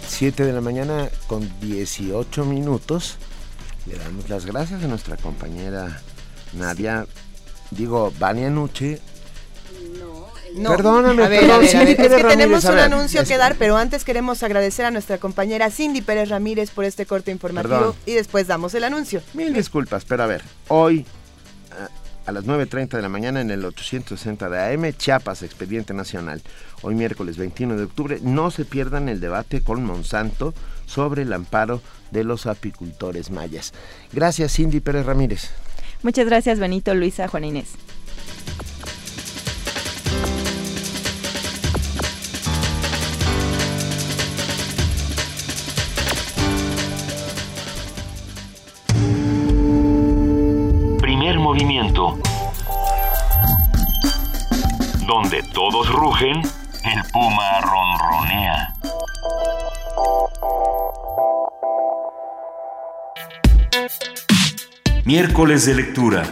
Siete 0.08 0.44
de 0.44 0.52
la 0.54 0.62
mañana 0.62 1.10
con 1.26 1.46
18 1.60 2.46
minutos. 2.46 3.18
Le 3.84 3.98
damos 3.98 4.28
las 4.30 4.46
gracias 4.46 4.82
a 4.82 4.88
nuestra 4.88 5.16
compañera 5.18 6.00
Nadia, 6.54 7.06
digo, 7.70 8.12
Vania 8.18 8.48
Nuche. 8.48 9.00
No. 10.56 10.70
Perdóname, 10.70 11.22
a 11.22 11.28
ver, 11.28 11.40
perdón, 11.40 11.56
a 11.56 11.58
ver, 11.58 11.68
a 11.68 11.70
Cindy 11.70 11.94
ver, 11.94 12.00
es 12.00 12.16
que 12.16 12.24
tenemos 12.24 12.64
Ramírez, 12.64 12.86
un 12.86 12.92
anuncio 12.92 13.24
que 13.24 13.36
dar, 13.36 13.56
pero 13.56 13.76
antes 13.76 14.04
queremos 14.04 14.42
agradecer 14.42 14.86
a 14.86 14.90
nuestra 14.90 15.18
compañera 15.18 15.70
Cindy 15.70 16.00
Pérez 16.00 16.30
Ramírez 16.30 16.70
por 16.70 16.84
este 16.84 17.04
corte 17.04 17.30
informativo 17.30 17.76
Perdón. 17.76 17.94
y 18.06 18.12
después 18.12 18.46
damos 18.46 18.74
el 18.74 18.84
anuncio. 18.84 19.22
Mil 19.34 19.52
disculpas, 19.52 20.04
pero 20.04 20.22
a 20.22 20.26
ver, 20.26 20.42
hoy 20.68 21.04
a 22.26 22.32
las 22.32 22.44
9.30 22.44 22.88
de 22.88 23.02
la 23.02 23.08
mañana 23.08 23.40
en 23.40 23.50
el 23.50 23.64
860 23.64 24.50
de 24.50 24.74
AM, 24.74 24.92
Chiapas, 24.92 25.42
Expediente 25.42 25.94
Nacional. 25.94 26.42
Hoy 26.82 26.94
miércoles 26.94 27.36
21 27.36 27.76
de 27.76 27.84
octubre, 27.84 28.18
no 28.20 28.50
se 28.50 28.64
pierdan 28.64 29.08
el 29.08 29.20
debate 29.20 29.62
con 29.62 29.84
Monsanto 29.84 30.52
sobre 30.86 31.22
el 31.22 31.32
amparo 31.32 31.80
de 32.10 32.24
los 32.24 32.46
apicultores 32.46 33.30
mayas. 33.30 33.72
Gracias, 34.12 34.54
Cindy 34.54 34.80
Pérez 34.80 35.06
Ramírez. 35.06 35.50
Muchas 36.02 36.26
gracias, 36.26 36.58
Benito, 36.58 36.94
Luisa, 36.94 37.28
Juana 37.28 37.46
Inés. 37.46 37.68
Donde 55.06 55.42
todos 55.52 55.92
rugen, 55.92 56.40
el 56.40 57.04
puma 57.12 57.60
ronronea. 57.60 58.72
Miércoles 65.04 65.66
de 65.66 65.74
lectura. 65.74 66.24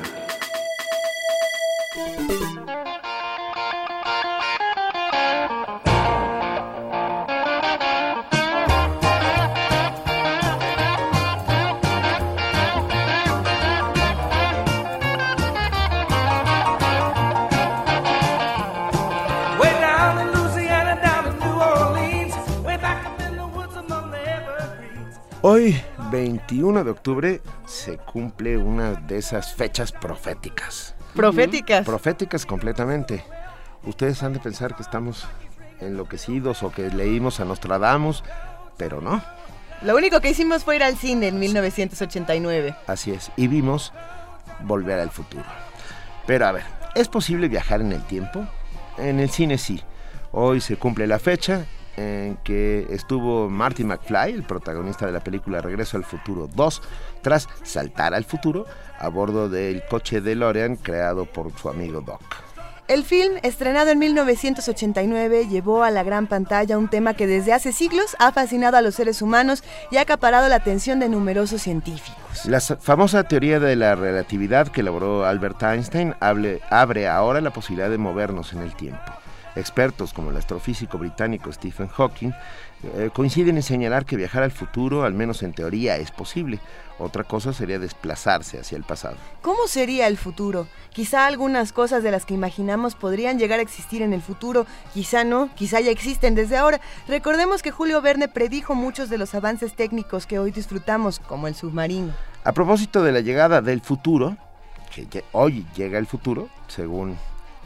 Hoy, 25.46 25.78
21 26.10 26.84
de 26.84 26.90
octubre, 26.90 27.42
se 27.66 27.98
cumple 27.98 28.56
una 28.56 28.94
de 28.94 29.18
esas 29.18 29.52
fechas 29.52 29.92
proféticas. 29.92 30.94
Proféticas. 31.14 31.84
Proféticas 31.84 32.46
completamente. 32.46 33.22
Ustedes 33.82 34.22
han 34.22 34.32
de 34.32 34.40
pensar 34.40 34.74
que 34.74 34.80
estamos 34.80 35.26
enloquecidos 35.80 36.62
o 36.62 36.72
que 36.72 36.88
leímos 36.88 37.40
a 37.40 37.44
Nostradamus, 37.44 38.24
pero 38.78 39.02
no. 39.02 39.22
Lo 39.82 39.94
único 39.94 40.22
que 40.22 40.30
hicimos 40.30 40.64
fue 40.64 40.76
ir 40.76 40.82
al 40.82 40.96
cine 40.96 41.28
en 41.28 41.38
1989. 41.38 42.74
Así 42.86 43.10
es. 43.10 43.30
Y 43.36 43.46
vimos 43.46 43.92
Volver 44.62 44.98
al 44.98 45.10
futuro. 45.10 45.44
Pero 46.26 46.46
a 46.46 46.52
ver, 46.52 46.64
¿es 46.94 47.08
posible 47.08 47.48
viajar 47.48 47.82
en 47.82 47.92
el 47.92 48.02
tiempo? 48.04 48.46
En 48.96 49.20
el 49.20 49.28
cine 49.28 49.58
sí. 49.58 49.82
Hoy 50.32 50.62
se 50.62 50.78
cumple 50.78 51.06
la 51.06 51.18
fecha 51.18 51.66
en 51.96 52.36
que 52.44 52.86
estuvo 52.90 53.48
Marty 53.48 53.84
McFly, 53.84 54.32
el 54.32 54.42
protagonista 54.42 55.06
de 55.06 55.12
la 55.12 55.20
película 55.20 55.60
Regreso 55.60 55.96
al 55.96 56.04
Futuro 56.04 56.48
2, 56.54 56.82
tras 57.22 57.48
saltar 57.62 58.14
al 58.14 58.24
futuro 58.24 58.66
a 58.98 59.08
bordo 59.08 59.48
del 59.48 59.82
coche 59.88 60.20
DeLorean 60.20 60.76
creado 60.76 61.24
por 61.26 61.50
su 61.58 61.68
amigo 61.68 62.00
Doc. 62.00 62.22
El 62.86 63.02
film, 63.02 63.36
estrenado 63.42 63.88
en 63.90 63.98
1989, 63.98 65.46
llevó 65.48 65.84
a 65.84 65.90
la 65.90 66.02
gran 66.02 66.26
pantalla 66.26 66.76
un 66.76 66.88
tema 66.88 67.14
que 67.14 67.26
desde 67.26 67.54
hace 67.54 67.72
siglos 67.72 68.14
ha 68.18 68.30
fascinado 68.30 68.76
a 68.76 68.82
los 68.82 68.94
seres 68.94 69.22
humanos 69.22 69.64
y 69.90 69.96
ha 69.96 70.02
acaparado 70.02 70.48
la 70.50 70.56
atención 70.56 70.98
de 71.00 71.08
numerosos 71.08 71.62
científicos. 71.62 72.44
La 72.44 72.60
sa- 72.60 72.76
famosa 72.76 73.22
teoría 73.24 73.58
de 73.58 73.74
la 73.76 73.94
relatividad 73.94 74.68
que 74.68 74.82
elaboró 74.82 75.24
Albert 75.24 75.62
Einstein 75.62 76.14
abre 76.20 77.08
ahora 77.08 77.40
la 77.40 77.52
posibilidad 77.54 77.88
de 77.88 77.96
movernos 77.96 78.52
en 78.52 78.60
el 78.60 78.74
tiempo. 78.74 79.00
Expertos 79.56 80.12
como 80.12 80.30
el 80.30 80.36
astrofísico 80.36 80.98
británico 80.98 81.52
Stephen 81.52 81.88
Hawking 81.88 82.32
eh, 82.82 83.10
coinciden 83.14 83.56
en 83.56 83.62
señalar 83.62 84.04
que 84.04 84.16
viajar 84.16 84.42
al 84.42 84.50
futuro, 84.50 85.04
al 85.04 85.14
menos 85.14 85.42
en 85.42 85.52
teoría, 85.52 85.96
es 85.96 86.10
posible. 86.10 86.58
Otra 86.98 87.24
cosa 87.24 87.52
sería 87.52 87.78
desplazarse 87.78 88.58
hacia 88.58 88.76
el 88.76 88.84
pasado. 88.84 89.16
¿Cómo 89.42 89.66
sería 89.66 90.06
el 90.06 90.16
futuro? 90.16 90.66
Quizá 90.92 91.26
algunas 91.26 91.72
cosas 91.72 92.02
de 92.02 92.10
las 92.10 92.24
que 92.24 92.34
imaginamos 92.34 92.94
podrían 92.94 93.38
llegar 93.38 93.58
a 93.58 93.62
existir 93.62 94.02
en 94.02 94.12
el 94.12 94.22
futuro, 94.22 94.66
quizá 94.92 95.24
no, 95.24 95.48
quizá 95.54 95.80
ya 95.80 95.90
existen 95.90 96.34
desde 96.34 96.56
ahora. 96.56 96.80
Recordemos 97.08 97.62
que 97.62 97.70
Julio 97.70 98.00
Verne 98.02 98.28
predijo 98.28 98.74
muchos 98.74 99.08
de 99.08 99.18
los 99.18 99.34
avances 99.34 99.74
técnicos 99.74 100.26
que 100.26 100.38
hoy 100.38 100.50
disfrutamos, 100.50 101.20
como 101.20 101.48
el 101.48 101.54
submarino. 101.54 102.12
A 102.44 102.52
propósito 102.52 103.02
de 103.02 103.12
la 103.12 103.20
llegada 103.20 103.62
del 103.62 103.80
futuro, 103.80 104.36
que 104.90 105.24
hoy 105.32 105.66
llega 105.74 105.98
el 105.98 106.06
futuro, 106.06 106.48
según 106.68 107.16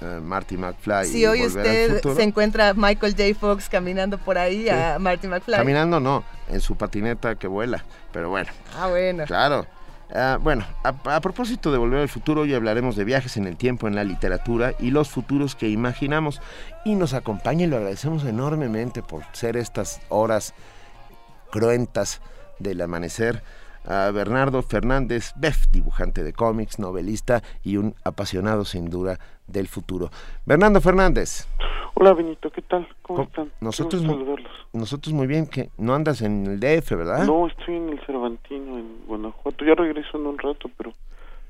eh, 0.01 0.21
Marty 0.23 0.57
McFly. 0.57 1.07
Si 1.07 1.27
hoy 1.27 1.47
usted 1.47 1.97
Futuro. 1.97 2.15
se 2.15 2.23
encuentra 2.23 2.71
a 2.71 2.75
Michael 2.75 3.15
J. 3.17 3.39
Fox 3.39 3.69
caminando 3.69 4.19
por 4.19 4.39
ahí 4.39 4.69
a 4.69 4.99
Marty 4.99 5.27
McFly. 5.27 5.57
Caminando 5.57 6.01
no, 6.01 6.25
en 6.49 6.61
su 6.61 6.77
patineta 6.77 7.35
que 7.37 7.49
vuela, 7.49 7.85
pero 8.13 8.31
bueno. 8.31 8.51
Ah, 8.77 8.89
bueno. 8.89 9.25
Claro. 9.25 9.67
Ah, 10.15 10.39
bueno, 10.41 10.65
a, 10.85 11.17
a 11.17 11.21
propósito 11.21 11.71
de 11.71 11.77
Volver 11.77 12.01
al 12.01 12.09
Futuro, 12.09 12.41
hoy 12.43 12.55
hablaremos 12.55 12.97
de 12.97 13.05
viajes 13.05 13.37
en 13.37 13.47
el 13.47 13.57
tiempo 13.59 13.89
en 13.89 13.95
la 13.95 14.05
literatura 14.05 14.73
y 14.79 14.91
los 14.91 15.11
futuros 15.11 15.55
que 15.55 15.69
imaginamos. 15.69 16.41
Y 16.85 16.95
nos 16.95 17.13
acompaña 17.13 17.65
y 17.65 17.67
lo 17.67 17.77
agradecemos 17.77 18.25
enormemente 18.25 19.03
por 19.03 19.23
ser 19.33 19.57
estas 19.57 20.01
horas 20.09 20.55
cruentas 21.51 22.21
del 22.59 22.81
amanecer. 22.81 23.43
A 23.87 24.11
Bernardo 24.11 24.63
Fernández 24.63 25.33
Beff, 25.37 25.69
dibujante 25.71 26.23
de 26.23 26.33
cómics, 26.33 26.79
novelista 26.79 27.43
y 27.63 27.79
un 27.79 27.95
apasionado 28.05 28.65
sin 28.65 28.91
duda 28.91 29.19
del 29.49 29.67
futuro. 29.67 30.11
Bernardo 30.47 30.81
Fernández. 30.81 31.49
Hola 31.95 32.13
Benito, 32.13 32.51
¿qué 32.51 32.63
tal? 32.63 32.87
¿Cómo, 33.03 33.17
¿Cómo- 33.17 33.29
están? 33.29 33.51
Nosotros, 33.61 34.05
nosotros 34.73 35.13
muy 35.13 35.27
bien, 35.27 35.47
que 35.47 35.71
no 35.79 35.95
andas 35.95 36.23
en 36.23 36.47
el 36.47 36.61
DF, 36.61 36.95
¿verdad? 36.95 37.27
No, 37.27 37.49
estoy 37.49 37.75
en 37.77 37.89
el 37.89 38.01
Cervantino, 38.07 38.79
en 38.79 39.05
Guanajuato. 39.07 39.65
Ya 39.65 39.75
regreso 39.75 40.17
en 40.17 40.27
un 40.27 40.39
rato, 40.39 40.71
pero 40.77 40.93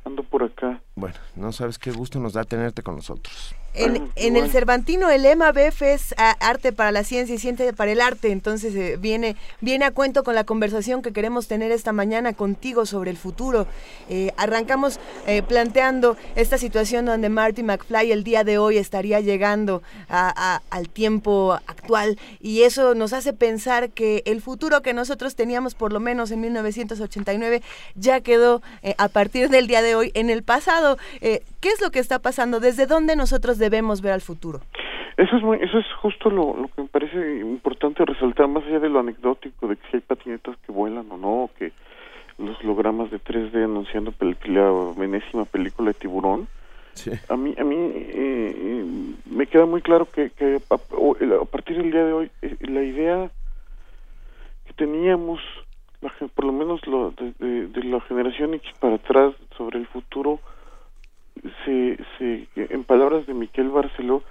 ando 0.07 0.23
por 0.23 0.43
acá. 0.45 0.81
Bueno, 0.99 1.15
no 1.37 1.53
sabes 1.53 1.79
qué 1.79 1.93
gusto 1.93 2.19
nos 2.19 2.33
da 2.33 2.43
tenerte 2.43 2.83
con 2.83 2.97
nosotros. 2.97 3.55
En, 3.75 4.11
en 4.17 4.35
el 4.37 4.51
Cervantino 4.51 5.09
el 5.11 5.23
lema 5.23 5.53
BEF 5.53 5.83
es 5.83 6.13
arte 6.41 6.73
para 6.73 6.91
la 6.91 7.05
ciencia 7.05 7.37
y 7.37 7.39
ciencia 7.39 7.73
para 7.73 7.93
el 7.93 8.01
arte, 8.01 8.33
entonces 8.33 8.75
eh, 8.75 8.97
viene, 8.99 9.37
viene 9.61 9.85
a 9.85 9.93
cuento 9.93 10.25
con 10.25 10.35
la 10.35 10.43
conversación 10.43 11.01
que 11.03 11.13
queremos 11.13 11.47
tener 11.47 11.71
esta 11.71 11.93
mañana 11.93 12.33
contigo 12.33 12.87
sobre 12.87 13.13
el 13.13 13.17
futuro. 13.17 13.69
Eh, 14.09 14.33
arrancamos 14.37 14.99
eh, 15.29 15.43
planteando 15.43 16.17
esta 16.35 16.59
situación 16.59 17.05
donde 17.05 17.29
Marty 17.29 17.63
McFly 17.63 18.11
el 18.11 18.25
día 18.25 18.43
de 18.43 18.59
hoy 18.59 18.79
estaría 18.79 19.21
llegando 19.21 19.83
a- 20.09 20.33
a- 20.57 20.63
al 20.77 20.89
tiempo 20.89 21.53
actual 21.69 22.19
y 22.41 22.63
eso 22.63 22.95
nos 22.97 23.13
hace 23.13 23.33
pensar 23.33 23.91
que 23.91 24.23
el 24.27 24.41
futuro 24.43 24.83
que 24.83 24.95
nosotros 24.95 25.37
teníamos 25.37 25.77
por 25.77 25.93
lo 25.93 26.01
menos 26.01 26.33
en 26.33 26.41
1989 26.41 27.63
ya 27.95 28.23
quedó 28.23 28.61
eh, 28.83 28.95
a 28.99 29.09
partir 29.09 29.51
del 29.51 29.69
día 29.69 29.83
de 29.83 29.95
hoy 29.95 30.11
en 30.15 30.31
el 30.31 30.43
pasado. 30.43 30.88
Eh, 31.21 31.43
¿Qué 31.61 31.69
es 31.69 31.81
lo 31.83 31.91
que 31.91 31.99
está 31.99 32.19
pasando? 32.21 32.61
¿Desde 32.61 32.87
dónde 32.87 33.17
nosotros 33.17 33.59
debemos 33.59 34.01
ver 34.01 34.13
al 34.13 34.21
futuro? 34.21 34.61
Eso 35.17 35.37
es, 35.37 35.43
muy, 35.43 35.59
eso 35.61 35.79
es 35.79 35.87
justo 36.01 36.31
lo, 36.31 36.57
lo 36.57 36.69
que 36.69 36.83
me 36.83 36.89
parece 36.89 37.41
importante 37.41 38.05
resaltar, 38.05 38.47
más 38.47 38.65
allá 38.65 38.79
de 38.79 38.89
lo 38.89 39.01
anecdótico, 39.01 39.67
de 39.67 39.77
que 39.77 39.83
si 39.91 39.97
hay 39.97 40.01
patinetas 40.03 40.57
que 40.65 40.71
vuelan 40.71 41.11
o 41.11 41.17
no, 41.17 41.43
o 41.45 41.51
que 41.59 41.73
los 42.39 42.57
hologramas 42.63 43.11
de 43.11 43.19
3D 43.19 43.65
anunciando 43.65 44.15
la 44.47 45.05
enésima 45.05 45.45
película 45.45 45.89
de 45.89 45.95
tiburón. 45.95 46.47
A 47.29 47.37
mí, 47.37 47.55
a 47.59 47.65
mí 47.65 47.77
eh, 47.77 48.55
eh, 48.57 48.85
me 49.27 49.47
queda 49.49 49.67
muy 49.67 49.83
claro 49.83 50.07
que, 50.11 50.31
que 50.31 50.61
a, 50.71 51.45
partir 51.51 51.77
del 51.79 51.91
día 51.91 52.05
de 52.05 52.13
hoy, 52.13 52.31
eh, 52.43 52.57
la 52.61 52.83
idea 52.83 53.31
que 54.67 54.73
teníamos, 54.75 55.41
la 56.01 56.13
por 56.35 56.45
lo 56.45 56.53
menos 56.53 56.85
lo, 56.87 57.11
de, 57.13 57.33
de- 57.39 57.67
de 57.69 57.85
la 57.85 58.01
generación 58.03 58.55
X 58.55 58.71
para 58.81 58.97
atrás 58.97 59.35
sobre 59.57 59.79
el 59.79 59.87
futuro, 59.89 60.39
se, 61.65 61.99
se, 62.19 62.49
en 62.57 62.85
palabras 62.85 63.27
de 63.27 63.35
Miquel 63.35 63.71
Barceló, 63.71 64.23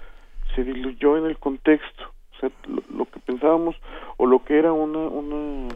se 0.54 0.64
diluyó 0.64 1.16
en 1.16 1.26
el 1.26 1.38
contexto. 1.38 2.04
O 2.36 2.40
sea, 2.40 2.50
lo, 2.90 3.04
que 3.06 3.20
pensábamos 3.20 3.76
o 4.16 4.26
lo 4.26 4.44
que 4.44 4.58
era 4.58 4.72
una, 4.72 5.00
una 5.00 5.68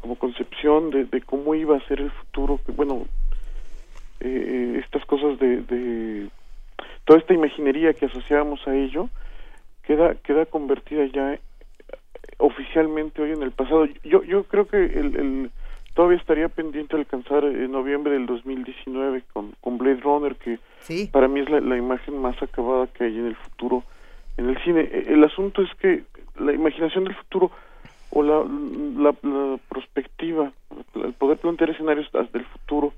como 0.00 0.16
concepción 0.16 0.90
de, 0.90 1.04
de 1.04 1.20
cómo 1.22 1.54
iba 1.54 1.76
a 1.76 1.86
ser 1.86 2.00
el 2.00 2.10
futuro, 2.10 2.60
que 2.64 2.72
bueno, 2.72 3.06
eh, 4.20 4.80
estas 4.84 5.04
cosas 5.06 5.38
de, 5.38 5.62
de 5.62 6.28
toda 7.04 7.18
esta 7.18 7.34
imaginería 7.34 7.94
que 7.94 8.06
asociábamos 8.06 8.66
a 8.66 8.74
ello 8.74 9.08
queda 9.82 10.14
queda 10.16 10.46
convertida 10.46 11.06
ya 11.06 11.34
eh, 11.34 11.40
oficialmente 12.38 13.22
hoy 13.22 13.32
en 13.32 13.42
el 13.42 13.50
pasado. 13.50 13.86
Yo 14.04 14.22
yo 14.22 14.44
creo 14.44 14.66
que 14.66 14.76
el, 14.76 15.16
el 15.16 15.50
todavía 15.94 16.18
estaría 16.18 16.48
pendiente 16.48 16.96
alcanzar 16.96 17.44
en 17.44 17.70
noviembre 17.72 18.12
del 18.12 18.26
2019 18.26 19.22
con, 19.32 19.52
con 19.60 19.78
Blade 19.78 20.00
Runner 20.00 20.36
que 20.36 20.58
para 21.08 21.28
mí 21.28 21.40
es 21.40 21.50
la, 21.50 21.60
la 21.60 21.76
imagen 21.76 22.18
más 22.20 22.40
acabada 22.42 22.86
que 22.88 23.04
hay 23.04 23.18
en 23.18 23.26
el 23.26 23.36
futuro 23.36 23.82
en 24.36 24.48
el 24.48 24.58
cine. 24.62 24.80
Eh, 24.82 25.04
El 25.08 25.24
asunto 25.24 25.62
es 25.62 25.68
que 25.76 26.04
la 26.38 26.52
imaginación 26.52 27.04
del 27.04 27.14
futuro 27.16 27.50
o 28.10 28.22
la, 28.22 28.44
la, 29.02 29.14
la 29.22 29.58
perspectiva, 29.68 30.52
el 30.94 31.12
poder 31.14 31.38
plantear 31.38 31.70
escenarios 31.70 32.10
del 32.32 32.44
futuro 32.46 32.92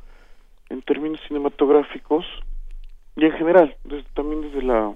en 0.70 0.80
términos 0.82 1.20
cinematográficos 1.28 2.24
y 3.16 3.24
en 3.26 3.32
general, 3.32 3.76
desde- 3.84 4.08
también 4.14 4.42
desde 4.42 4.62
la 4.62 4.92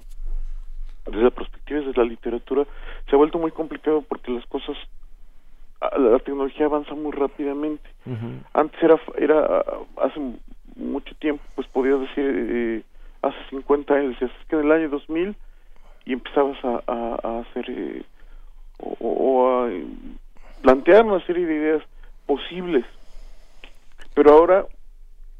desde 1.05 1.23
la 1.23 1.29
perspectiva 1.31 1.79
desde 1.81 1.93
la 2.01 2.03
literatura 2.07 2.65
se 3.09 3.15
ha 3.15 3.17
vuelto 3.17 3.37
muy 3.37 3.51
complicado 3.51 4.01
porque 4.01 4.31
las 4.31 4.45
cosas 4.47 4.75
la 5.97 6.19
tecnología 6.19 6.65
avanza 6.65 6.93
muy 6.95 7.11
rápidamente. 7.11 7.87
Antes 8.53 8.81
era 8.81 8.99
era 9.17 9.63
hace 10.01 10.19
mucho 10.75 11.13
tiempo 11.15 11.43
pues 11.55 11.67
podías 11.67 11.99
decir 11.99 12.23
eh, 12.25 12.83
hace 13.21 13.37
50 13.49 13.93
años 13.93 14.09
decías 14.11 14.31
es 14.39 14.47
que 14.47 14.55
en 14.55 14.65
el 14.65 14.71
año 14.71 14.89
2000 14.89 15.35
y 16.05 16.13
empezabas 16.13 16.57
a, 16.63 16.83
a- 16.87 17.19
a 17.23 17.39
hacer 17.41 17.65
eh, 17.69 18.03
o, 18.79 19.65
a 19.65 19.69
plantear 20.61 21.05
una 21.05 21.23
serie 21.25 21.45
de 21.45 21.55
ideas 21.55 21.83
posibles. 22.25 22.85
Pero 24.13 24.31
ahora 24.31 24.65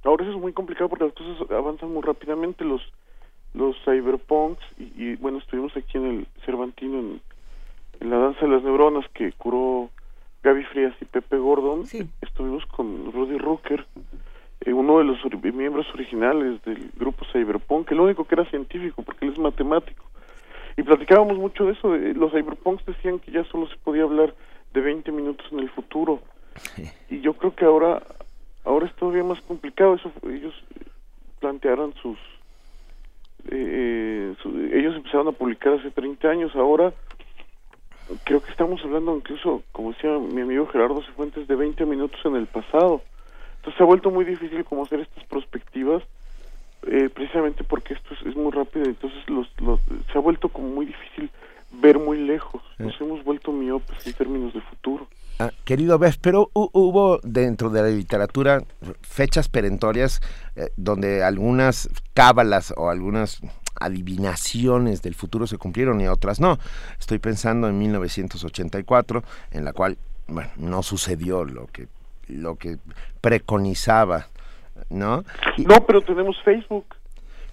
ahora 0.04 0.24
eso 0.24 0.34
es 0.36 0.40
muy 0.42 0.54
complicado 0.54 0.90
porque 0.90 1.06
las 1.06 1.14
cosas 1.14 1.52
avanzan 1.52 1.92
muy 1.94 2.02
rápidamente. 2.04 2.64
Los 2.64 2.82
los 3.54 3.76
cyberpunks 3.86 4.62
y, 4.78 4.84
y, 5.04 5.16
bueno 5.16 5.40
estuvimos 5.40 5.76
aquí 5.76 5.98
en 5.98 6.06
el 6.06 6.28
Cervantino 6.46 7.00
en, 7.00 7.22
en 8.02 8.10
la 8.10 8.18
danza 8.18 8.42
de 8.46 8.52
las 8.52 8.62
neuronas 8.64 9.06
que 9.14 9.32
curó 9.34 9.90
Gaby 10.44 10.64
Frías 10.66 10.94
y 11.02 11.06
Pepe 11.06 11.38
Gordon 11.38 11.86
estuvimos 12.22 12.66
con 12.68 13.12
Rudy 13.12 13.38
Rucker 13.38 13.86
eh, 14.62 14.74
uno 14.74 14.98
de 15.00 15.04
los 15.06 15.18
miembros 15.54 15.88
originales 15.94 16.64
del 16.64 16.92
grupo 16.98 17.26
cyberpunk 17.32 17.92
el 17.92 18.00
único 18.00 18.26
que 18.26 18.36
era 18.36 18.46
científico 18.46 19.02
porque 19.04 19.26
él 19.26 19.34
es 19.34 19.40
matemático. 19.40 20.04
Y 20.78 20.84
platicábamos 20.84 21.38
mucho 21.38 21.66
de 21.66 21.74
eso 21.74 21.92
de- 21.92 22.14
los 22.14 22.32
cyberpunks 22.32 22.86
decían 22.86 23.20
que 23.20 23.32
ya 23.32 23.44
solo 23.46 23.68
se 23.68 23.76
podía 23.78 24.04
hablar 24.04 24.34
de 24.74 24.82
20 24.82 25.12
minutos 25.12 25.46
en 25.52 25.60
el 25.60 25.70
futuro. 25.70 26.22
Y 27.10 27.22
yo 27.22 27.34
creo 27.34 27.56
que 27.56 27.66
ahora 27.66 28.02
ahora 28.66 28.86
es 28.88 28.94
todavía 28.96 29.24
más 29.24 29.40
complicado 29.42 29.96
eso 29.96 30.12
ellos 30.30 30.54
plantearon 31.40 31.94
sus 32.02 32.18
eh, 33.50 34.36
su- 34.42 34.50
ellos 34.74 34.96
empezaron 34.96 35.28
a 35.30 35.32
publicar 35.32 35.74
hace 35.74 35.90
30 35.92 36.30
años 36.30 36.56
ahora 36.56 36.94
creo 38.24 38.42
que 38.42 38.52
estamos 38.52 38.82
hablando 38.84 39.16
incluso 39.16 39.64
como 39.72 39.92
decía 39.92 40.12
mi 40.18 40.42
amigo 40.42 40.68
Gerardo 40.68 41.02
Cifuentes 41.04 41.48
de 41.48 41.56
20 41.56 41.86
minutos 41.86 42.20
en 42.26 42.36
el 42.36 42.48
pasado. 42.48 43.02
Entonces 43.58 43.78
se 43.78 43.84
ha 43.84 43.88
vuelto 43.88 44.12
muy 44.12 44.24
difícil 44.26 44.64
como 44.66 44.84
hacer 44.84 45.00
estas 45.02 45.24
perspectivas 45.26 46.04
eh, 46.88 47.10
precisamente 47.14 47.64
porque 47.64 47.96
esto 47.96 48.14
es, 48.14 48.28
es 48.28 48.36
muy 48.36 48.52
rápido 48.52 48.86
entonces 48.86 49.20
los, 49.28 49.48
los 49.60 49.80
se 50.12 50.18
ha 50.18 50.22
vuelto 50.22 50.50
como 50.50 50.70
muy 50.70 50.86
difícil 50.86 51.30
ver 51.72 52.00
muy 52.00 52.18
lejos. 52.20 52.62
Nos 52.80 53.00
hemos 53.02 53.24
vuelto 53.26 53.52
miopes 53.52 54.08
en 54.08 54.14
términos 54.14 54.54
de 54.54 54.62
futuro. 54.62 55.08
Ah, 55.40 55.52
querido 55.66 56.00
Bef, 56.00 56.18
pero 56.22 56.50
hu- 56.54 56.70
hubo 56.74 57.20
dentro 57.24 57.70
de 57.70 57.82
la 57.82 57.90
literatura 57.90 58.64
fechas 59.02 59.50
perentorias 59.50 60.22
eh, 60.56 60.70
donde 60.78 61.24
algunas 61.24 61.90
cábalas 62.14 62.74
o 62.78 62.90
algunas 62.90 63.42
adivinaciones 63.80 65.02
del 65.02 65.16
futuro 65.16 65.48
se 65.48 65.58
cumplieron 65.58 66.00
y 66.02 66.08
otras 66.08 66.40
no. 66.40 66.58
Estoy 67.00 67.20
pensando 67.20 67.68
en 67.68 67.78
1984, 67.78 69.24
en 69.52 69.66
la 69.66 69.74
cual, 69.74 69.98
bueno, 70.28 70.50
no 70.58 70.84
sucedió 70.84 71.46
lo 71.46 71.68
que 71.68 71.88
lo 72.30 72.56
que 72.58 72.78
preconizaba, 73.22 74.28
¿no? 74.90 75.24
Y- 75.56 75.64
no 75.64 75.86
pero 75.86 76.02
tenemos 76.02 76.36
Facebook 76.44 76.86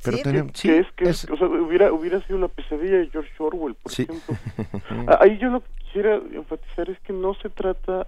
pero 0.03 0.19
tenemos, 0.19 0.53
sí, 0.55 0.69
que 0.69 0.79
es 0.81 0.87
que 0.97 1.05
es- 1.09 1.31
o 1.31 1.37
sea, 1.37 1.47
hubiera 1.47 1.93
hubiera 1.93 2.21
sido 2.27 2.39
la 2.39 2.49
pesadilla 2.49 2.97
de 2.99 3.09
George 3.09 3.31
Orwell 3.39 3.75
por 3.75 3.91
sí. 3.93 4.03
ejemplo 4.03 4.37
Ah, 5.09 5.19
ahí 5.23 5.39
yo 5.39 5.49
lo 5.49 5.61
que 5.61 5.69
quisiera 5.85 6.17
enfatizar 6.17 6.91
es 6.91 6.99
que 7.01 7.13
no 7.13 7.35
se 7.35 7.49
trata 7.51 8.07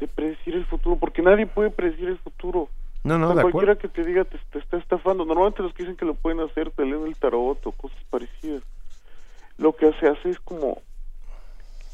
de 0.00 0.06
predecir 0.08 0.54
el 0.54 0.66
futuro 0.66 0.96
porque 0.96 1.22
nadie 1.22 1.46
puede 1.46 1.70
predecir 1.70 2.08
el 2.08 2.18
futuro 2.18 2.68
No, 3.04 3.18
no, 3.18 3.26
O 3.30 3.34
sea, 3.34 3.36
de 3.36 3.42
cualquiera 3.50 3.72
acuerdo. 3.74 3.78
que 3.80 3.88
te 4.02 4.04
diga 4.08 4.24
te, 4.24 4.38
te 4.50 4.58
está 4.58 4.76
estafando 4.76 5.24
normalmente 5.24 5.62
los 5.62 5.72
que 5.72 5.84
dicen 5.84 5.96
que 5.96 6.04
lo 6.04 6.14
pueden 6.14 6.40
hacer 6.40 6.70
te 6.70 6.84
leen 6.84 7.06
el 7.06 7.16
tarot 7.16 7.64
o 7.66 7.72
cosas 7.72 7.98
parecidas 8.10 8.62
lo 9.56 9.74
que 9.74 9.92
se 9.94 10.06
hace 10.08 10.30
es 10.30 10.38
como 10.40 10.82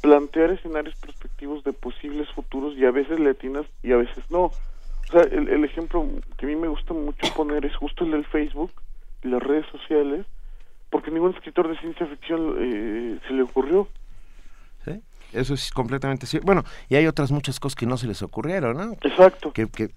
plantear 0.02 0.50
escenarios 0.50 0.94
perspectivos 0.96 1.64
de 1.64 1.72
posibles 1.72 2.28
futuros 2.32 2.74
y 2.76 2.84
a 2.84 2.90
veces 2.90 3.18
le 3.18 3.30
atinas 3.30 3.64
y 3.82 3.92
a 3.92 3.96
veces 3.96 4.22
no. 4.30 4.44
O 4.44 4.52
sea, 5.10 5.22
el, 5.22 5.48
el 5.48 5.64
ejemplo 5.64 6.06
que 6.36 6.44
a 6.44 6.48
mí 6.48 6.56
me 6.56 6.68
gusta 6.68 6.92
mucho 6.92 7.32
poner 7.34 7.64
es 7.64 7.74
justo 7.76 8.04
el 8.04 8.10
del 8.10 8.24
Facebook 8.26 8.70
y 9.22 9.28
las 9.28 9.42
redes 9.42 9.64
sociales, 9.72 10.26
porque 10.90 11.10
ningún 11.10 11.34
escritor 11.34 11.68
de 11.68 11.78
ciencia 11.78 12.06
ficción 12.06 12.56
eh, 12.58 13.18
se 13.26 13.32
le 13.32 13.42
ocurrió. 13.44 13.88
¿sí? 14.84 15.00
Eso 15.32 15.54
es 15.54 15.70
completamente 15.70 16.26
cierto. 16.26 16.44
Bueno, 16.46 16.64
y 16.90 16.96
hay 16.96 17.06
otras 17.06 17.32
muchas 17.32 17.58
cosas 17.58 17.74
que 17.76 17.86
no 17.86 17.96
se 17.96 18.06
les 18.06 18.20
ocurrieron, 18.22 18.76
¿no? 18.76 18.92
Exacto. 19.00 19.52
Que, 19.52 19.68
que- 19.68 19.88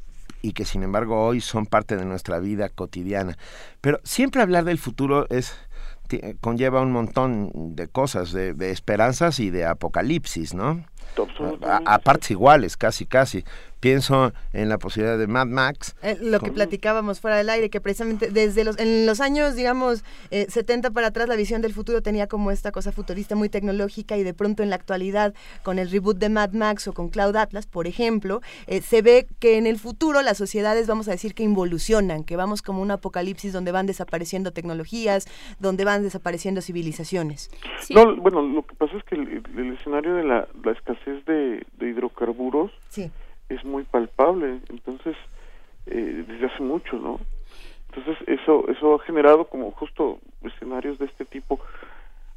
y 0.48 0.54
que 0.54 0.64
sin 0.64 0.84
embargo 0.84 1.26
hoy 1.26 1.42
son 1.42 1.66
parte 1.66 1.98
de 1.98 2.06
nuestra 2.06 2.40
vida 2.40 2.70
cotidiana. 2.70 3.38
Pero 3.82 4.00
siempre 4.04 4.42
hablar 4.42 4.64
del 4.64 4.78
futuro 4.78 5.28
es 5.30 5.54
conlleva 6.40 6.82
un 6.82 6.94
montón 6.94 7.76
de 7.76 7.90
cosas, 7.90 8.32
de, 8.32 8.54
de 8.54 8.72
esperanzas 8.72 9.42
y 9.42 9.50
de 9.50 9.66
apocalipsis, 9.66 10.54
¿no? 10.54 10.86
A, 11.64 11.82
a 11.96 12.00
partes 12.00 12.32
iguales, 12.32 12.78
casi, 12.78 13.06
casi. 13.06 13.44
Pienso 13.80 14.34
en 14.54 14.70
la 14.70 14.78
posibilidad 14.78 15.18
de 15.18 15.28
Mad 15.28 15.48
Max. 15.48 15.96
Eh, 16.02 16.18
lo 16.22 16.40
que 16.40 16.52
platicábamos 16.52 17.20
fuera 17.20 17.38
del 17.38 17.50
aire, 17.50 17.70
que 17.70 17.80
precisamente 17.80 18.30
desde 18.32 18.64
los, 18.64 18.78
en 18.80 19.06
los 19.06 19.22
años, 19.22 19.56
digamos, 19.56 20.04
eh, 20.32 20.48
70 20.50 20.92
para 20.92 21.08
atrás, 21.08 21.28
la 21.28 21.36
visión 21.36 21.62
del 21.62 21.74
futuro 21.74 22.02
tenía 22.02 22.28
como 22.28 22.52
esta 22.52 22.72
cosa 22.72 22.92
futurista 22.92 23.36
muy 23.36 23.50
tecnológica 23.50 24.18
y 24.18 24.24
de 24.24 24.34
pronto 24.34 24.64
en 24.64 24.70
la 24.70 24.76
actualidad, 24.76 25.34
con 25.64 25.80
el 25.80 25.92
reboot 25.92 26.18
de 26.18 26.30
Mad 26.30 26.54
Max 26.54 26.88
o 26.88 26.94
con 26.94 27.10
Cloud 27.10 27.36
Atlas, 27.36 27.68
por 27.68 27.88
ejemplo, 27.88 28.42
eh, 28.66 28.82
se 28.82 29.02
ve 29.02 29.28
que 29.40 29.58
en 29.58 29.68
el 29.68 29.78
futuro 29.78 30.22
las 30.22 30.38
sociedades, 30.38 30.88
vamos 30.88 31.08
a 31.08 31.12
decir, 31.12 31.34
que 31.34 31.44
involucionan, 31.44 32.24
que 32.24 32.36
vamos 32.36 32.62
como 32.62 32.82
un 32.82 32.92
apocalipsis 32.92 33.54
donde 33.54 33.72
van 33.72 33.86
desapareciendo 33.86 34.52
tecnologías, 34.52 35.28
donde 35.60 35.86
van 35.86 36.04
desapareciendo 36.04 36.62
civilizaciones. 36.62 37.52
No, 37.90 38.16
bueno, 38.16 38.42
lo 38.42 38.66
que 38.66 38.76
pasa 38.76 38.98
es 38.98 39.04
que 39.04 39.16
el, 39.16 39.44
el 39.56 39.74
escenario 39.74 40.16
de 40.16 40.24
la, 40.24 40.48
la 40.64 40.72
escasez 40.72 41.24
de, 41.26 41.66
de 41.78 41.90
hidrocarburos 41.90 42.72
Sí. 42.90 43.12
Es 43.50 43.64
muy 43.66 43.84
palpable, 43.84 44.60
entonces, 44.70 45.16
eh, 45.86 46.24
desde 46.28 46.48
hace 46.48 46.64
mucho, 46.64 46.98
¿no? 46.98 47.20
Entonces 47.90 48.18
eso 48.28 48.68
eso 48.70 48.96
ha 48.96 49.00
generado 49.06 49.46
como 49.46 49.72
justo 49.72 50.20
escenarios 50.44 51.00
de 51.00 51.06
este 51.06 51.26
tipo. 51.26 51.60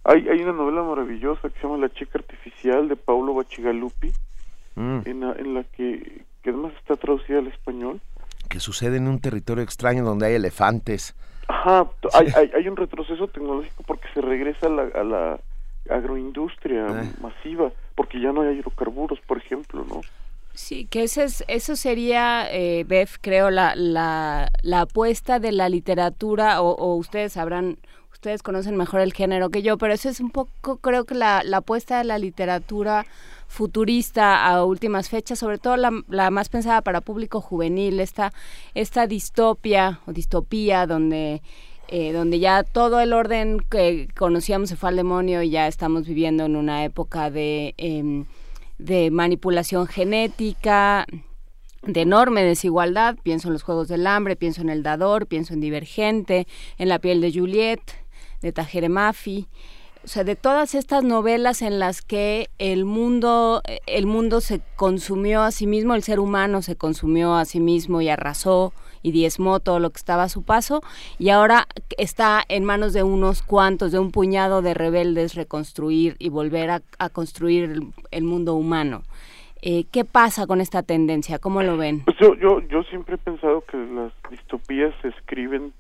Hay 0.05 0.29
hay 0.29 0.40
una 0.42 0.53
novela 0.53 0.83
maravillosa 0.83 1.49
que 1.51 1.59
se 1.61 1.66
llama 1.66 1.77
La 1.79 1.92
chica 1.92 2.18
artificial 2.18 2.88
de 2.88 2.96
Paulo 2.96 3.35
Bacigalupi 3.35 4.12
Mm. 4.77 5.01
en 5.05 5.20
la, 5.20 5.33
en 5.33 5.55
la 5.55 5.64
que 5.64 6.23
que 6.42 6.51
además 6.51 6.73
está 6.79 6.96
traducida 6.96 7.40
al 7.40 7.49
español. 7.49 8.01
Que 8.49 8.61
sucede 8.61 8.96
en 8.99 9.09
un 9.09 9.20
territorio 9.20 9.62
extraño 9.64 10.05
donde 10.05 10.27
hay 10.27 10.35
elefantes. 10.37 11.14
Ajá, 11.49 11.87
hay, 12.14 12.29
hay, 12.37 12.51
hay 12.55 12.68
un 12.68 12.77
retroceso 12.77 13.27
tecnológico 13.29 13.83
porque 13.85 14.07
se 14.14 14.20
regresa 14.23 14.68
a 14.68 14.70
la, 14.70 14.83
a 14.94 15.05
la 15.05 15.40
agroindustria 15.90 16.87
Ah. 16.88 17.05
masiva, 17.20 17.73
porque 17.96 18.20
ya 18.20 18.33
no 18.33 18.42
hay 18.42 18.59
hidrocarburos, 18.59 19.20
por 19.27 19.38
ejemplo, 19.38 19.85
¿no? 19.88 20.01
Sí, 20.54 20.86
que 20.86 21.04
ese 21.04 21.24
es, 21.24 21.44
eso 21.48 21.76
sería, 21.76 22.46
eh, 22.50 22.84
Bef, 22.86 23.16
creo, 23.20 23.50
la, 23.50 23.74
la, 23.76 24.50
la 24.62 24.82
apuesta 24.82 25.38
de 25.38 25.52
la 25.52 25.68
literatura, 25.68 26.60
o, 26.60 26.74
o 26.74 26.96
ustedes 26.96 27.34
sabrán, 27.34 27.78
ustedes 28.12 28.42
conocen 28.42 28.76
mejor 28.76 29.00
el 29.00 29.12
género 29.12 29.50
que 29.50 29.62
yo, 29.62 29.78
pero 29.78 29.94
eso 29.94 30.08
es 30.08 30.20
un 30.20 30.30
poco, 30.30 30.76
creo 30.78 31.04
que 31.04 31.14
la, 31.14 31.42
la 31.44 31.58
apuesta 31.58 31.98
de 31.98 32.04
la 32.04 32.18
literatura 32.18 33.06
futurista 33.46 34.46
a 34.46 34.64
últimas 34.64 35.08
fechas, 35.08 35.38
sobre 35.38 35.58
todo 35.58 35.76
la, 35.76 35.90
la 36.08 36.30
más 36.30 36.48
pensada 36.48 36.82
para 36.82 37.00
público 37.00 37.40
juvenil, 37.40 38.00
esta, 38.00 38.32
esta 38.74 39.06
distopia 39.06 40.00
o 40.06 40.12
distopía 40.12 40.86
donde 40.86 41.42
eh, 41.92 42.12
donde 42.12 42.38
ya 42.38 42.62
todo 42.62 43.00
el 43.00 43.12
orden 43.12 43.58
que 43.68 44.06
conocíamos 44.16 44.68
se 44.68 44.76
fue 44.76 44.90
al 44.90 44.96
demonio 44.96 45.42
y 45.42 45.50
ya 45.50 45.66
estamos 45.66 46.06
viviendo 46.06 46.44
en 46.44 46.54
una 46.54 46.84
época 46.84 47.32
de, 47.32 47.74
em, 47.78 48.26
de 48.80 49.10
manipulación 49.10 49.86
genética, 49.86 51.06
de 51.82 52.00
enorme 52.00 52.42
desigualdad. 52.42 53.16
Pienso 53.22 53.48
en 53.48 53.54
los 53.54 53.62
Juegos 53.62 53.88
del 53.88 54.06
Hambre, 54.06 54.36
pienso 54.36 54.62
en 54.62 54.70
El 54.70 54.82
Dador, 54.82 55.26
pienso 55.26 55.54
en 55.54 55.60
Divergente, 55.60 56.46
en 56.78 56.88
La 56.88 56.98
piel 56.98 57.20
de 57.20 57.32
Juliet, 57.32 57.80
de 58.40 58.52
Tajere 58.52 58.88
Mafi. 58.88 59.48
O 60.02 60.08
sea, 60.08 60.24
de 60.24 60.34
todas 60.34 60.74
estas 60.74 61.04
novelas 61.04 61.60
en 61.60 61.78
las 61.78 62.00
que 62.00 62.48
el 62.58 62.86
mundo, 62.86 63.62
el 63.86 64.06
mundo 64.06 64.40
se 64.40 64.62
consumió 64.76 65.42
a 65.42 65.50
sí 65.50 65.66
mismo, 65.66 65.94
el 65.94 66.02
ser 66.02 66.20
humano 66.20 66.62
se 66.62 66.74
consumió 66.74 67.34
a 67.34 67.44
sí 67.44 67.60
mismo 67.60 68.00
y 68.00 68.08
arrasó 68.08 68.72
y 69.02 69.12
diezmó 69.12 69.60
todo 69.60 69.78
lo 69.78 69.90
que 69.90 69.98
estaba 69.98 70.24
a 70.24 70.28
su 70.28 70.42
paso 70.42 70.82
y 71.18 71.30
ahora 71.30 71.66
está 71.98 72.42
en 72.48 72.64
manos 72.64 72.92
de 72.92 73.02
unos 73.02 73.42
cuantos, 73.42 73.92
de 73.92 73.98
un 73.98 74.10
puñado 74.10 74.62
de 74.62 74.74
rebeldes 74.74 75.34
reconstruir 75.34 76.16
y 76.18 76.28
volver 76.28 76.70
a, 76.70 76.82
a 76.98 77.08
construir 77.08 77.64
el, 77.64 77.86
el 78.10 78.24
mundo 78.24 78.54
humano. 78.54 79.02
Eh, 79.62 79.84
¿Qué 79.92 80.06
pasa 80.06 80.46
con 80.46 80.60
esta 80.62 80.82
tendencia? 80.82 81.38
¿Cómo 81.38 81.62
lo 81.62 81.76
ven? 81.76 82.00
Pues 82.04 82.16
yo, 82.18 82.34
yo, 82.34 82.60
yo 82.68 82.82
siempre 82.84 83.16
he 83.16 83.18
pensado 83.18 83.62
que 83.62 83.76
las 83.76 84.12
distopías 84.30 84.94
se 85.02 85.08
escriben 85.08 85.74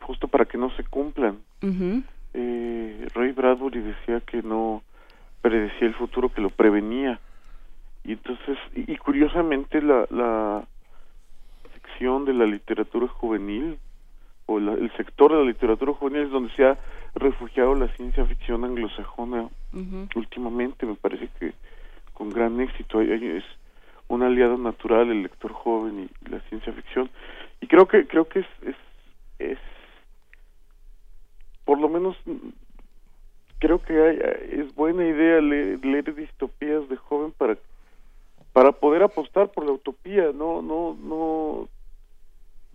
justo 0.00 0.26
para 0.26 0.44
que 0.44 0.58
no 0.58 0.74
se 0.76 0.82
cumplan. 0.82 1.38
Eh, 2.34 3.08
Ray 3.14 3.30
Bradbury 3.30 3.80
decía 3.80 4.20
que 4.20 4.42
no 4.42 4.82
predecía 5.42 5.86
el 5.86 5.94
futuro, 5.94 6.28
que 6.28 6.40
lo 6.40 6.50
prevenía. 6.50 7.20
Y 8.04 8.12
entonces, 8.12 8.58
y, 8.74 8.92
y 8.92 8.96
curiosamente 8.96 9.80
la, 9.80 10.06
la 10.10 10.64
sección 11.94 12.24
de 12.24 12.34
la 12.34 12.46
literatura 12.46 13.06
juvenil, 13.08 13.78
o 14.46 14.58
la- 14.58 14.74
el 14.74 14.90
sector 14.96 15.32
de 15.32 15.38
la 15.38 15.44
literatura 15.44 15.92
juvenil 15.92 16.22
es 16.22 16.30
donde 16.30 16.52
se 16.54 16.64
ha 16.64 16.78
refugiado 17.14 17.74
la 17.74 17.88
ciencia 17.96 18.24
ficción 18.26 18.64
anglosajona 18.64 19.48
últimamente, 20.16 20.86
me 20.86 20.94
parece 20.96 21.28
que 21.38 21.52
con 22.12 22.30
gran 22.30 22.60
éxito. 22.60 22.98
Hay- 22.98 23.10
hay- 23.10 23.26
es 23.38 23.44
un 24.08 24.22
aliado 24.22 24.56
natural 24.58 25.10
el 25.10 25.22
lector 25.22 25.52
joven 25.52 26.08
y 26.24 26.28
la 26.30 26.40
ciencia 26.48 26.72
ficción. 26.72 27.10
Y 27.60 27.66
creo 27.66 27.86
que 27.86 28.06
creo 28.06 28.28
que 28.28 28.40
es, 28.40 28.46
es, 28.62 28.76
es 29.38 29.58
por 31.64 31.80
lo 31.80 31.88
menos 31.88 32.16
creo 33.58 33.80
que 33.82 33.92
hay- 33.94 34.60
es 34.60 34.74
buena 34.74 35.06
idea 35.06 35.40
leer, 35.40 35.84
leer 35.84 36.14
distopías 36.14 36.88
de 36.88 36.96
joven 36.96 37.32
para 37.32 37.56
para 38.52 38.70
poder 38.70 39.02
apostar 39.02 39.48
por 39.50 39.64
la 39.64 39.72
utopía, 39.72 40.30
no 40.32 40.62
no 40.62 40.96
no 41.02 41.68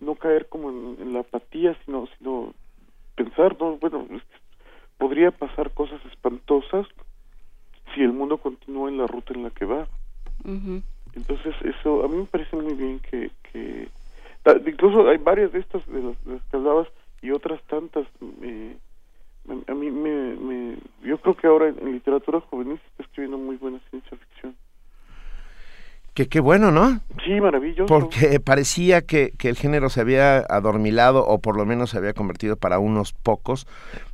no 0.00 0.14
caer 0.16 0.48
como 0.48 0.70
en, 0.70 0.96
en 1.00 1.12
la 1.12 1.20
apatía, 1.20 1.76
sino 1.84 2.06
sino 2.18 2.52
pensar, 3.14 3.56
no, 3.60 3.76
bueno, 3.76 4.06
podría 4.98 5.30
pasar 5.30 5.70
cosas 5.72 6.04
espantosas 6.06 6.86
si 7.94 8.02
el 8.02 8.12
mundo 8.12 8.38
continúa 8.38 8.88
en 8.88 8.98
la 8.98 9.06
ruta 9.06 9.34
en 9.34 9.42
la 9.44 9.50
que 9.50 9.64
va. 9.64 9.86
Entonces 11.14 11.54
eso 11.62 12.04
a 12.04 12.08
mí 12.08 12.16
me 12.16 12.24
parece 12.26 12.56
muy 12.56 12.74
bien 12.74 13.00
que, 13.00 13.30
que 13.52 13.88
ta- 14.42 14.60
incluso 14.64 15.08
hay 15.08 15.18
varias 15.18 15.52
de 15.52 15.58
estas 15.60 15.84
de 15.88 16.00
las, 16.02 16.24
de 16.24 16.34
las 16.34 16.42
que 16.44 16.56
hablabas 16.56 16.88
y 17.20 17.30
otras 17.32 17.60
tantas 17.64 18.06
eh, 18.42 18.76
me- 19.44 19.62
a 19.66 19.74
mí 19.74 19.90
me, 19.90 20.34
me 20.36 20.76
yo 21.02 21.18
creo 21.18 21.36
que 21.36 21.46
ahora 21.46 21.68
en, 21.68 21.78
en 21.80 21.92
literatura 21.92 22.40
juvenil 22.40 22.78
se 22.78 22.86
está 22.86 23.02
escribiendo 23.02 23.38
muy 23.38 23.56
buena 23.56 23.80
ciencia 23.90 24.16
ficción. 24.16 24.56
Que 26.20 26.28
qué 26.28 26.40
bueno, 26.40 26.70
¿no? 26.70 27.00
Sí, 27.24 27.40
maravilloso. 27.40 27.86
Porque 27.86 28.40
parecía 28.40 29.00
que, 29.00 29.32
que 29.38 29.48
el 29.48 29.56
género 29.56 29.88
se 29.88 30.02
había 30.02 30.40
adormilado 30.40 31.26
o 31.26 31.38
por 31.38 31.56
lo 31.56 31.64
menos 31.64 31.88
se 31.88 31.96
había 31.96 32.12
convertido 32.12 32.56
para 32.56 32.78
unos 32.78 33.14
pocos, 33.14 33.66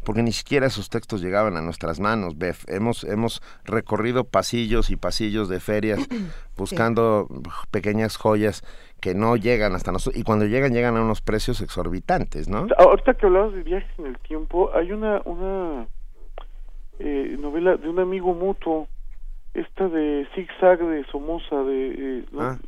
porque 0.04 0.22
ni 0.22 0.30
siquiera 0.30 0.68
esos 0.68 0.88
textos 0.88 1.20
llegaban 1.20 1.56
a 1.56 1.62
nuestras 1.62 1.98
manos, 1.98 2.38
Bef. 2.38 2.62
Hemos, 2.68 3.02
hemos 3.02 3.42
recorrido 3.64 4.22
pasillos 4.22 4.90
y 4.90 4.96
pasillos 4.96 5.48
de 5.48 5.58
ferias 5.58 5.98
buscando 6.56 7.26
pequeñas 7.72 8.16
joyas 8.16 8.62
que 9.00 9.16
no 9.16 9.34
llegan 9.34 9.74
hasta 9.74 9.90
nosotros 9.90 10.20
y 10.20 10.22
cuando 10.22 10.44
llegan 10.44 10.72
llegan 10.72 10.96
a 10.96 11.02
unos 11.02 11.22
precios 11.22 11.60
exorbitantes, 11.60 12.48
¿no? 12.48 12.68
Ahorita 12.78 13.14
que 13.14 13.26
hablabas 13.26 13.52
de 13.52 13.64
viajes 13.64 13.98
en 13.98 14.06
el 14.06 14.18
tiempo, 14.20 14.70
hay 14.76 14.92
una 14.92 15.22
una 15.24 15.88
eh, 17.00 17.36
novela 17.40 17.76
de 17.76 17.88
un 17.88 17.98
amigo 17.98 18.32
mutuo, 18.32 18.86
esta 19.60 19.88
de 19.88 20.26
Zigzag 20.34 20.78
de 20.78 21.04
Somoza, 21.06 21.62
de 21.64 22.18
eh, 22.20 22.24
¿no? 22.32 22.40
Ah. 22.42 22.58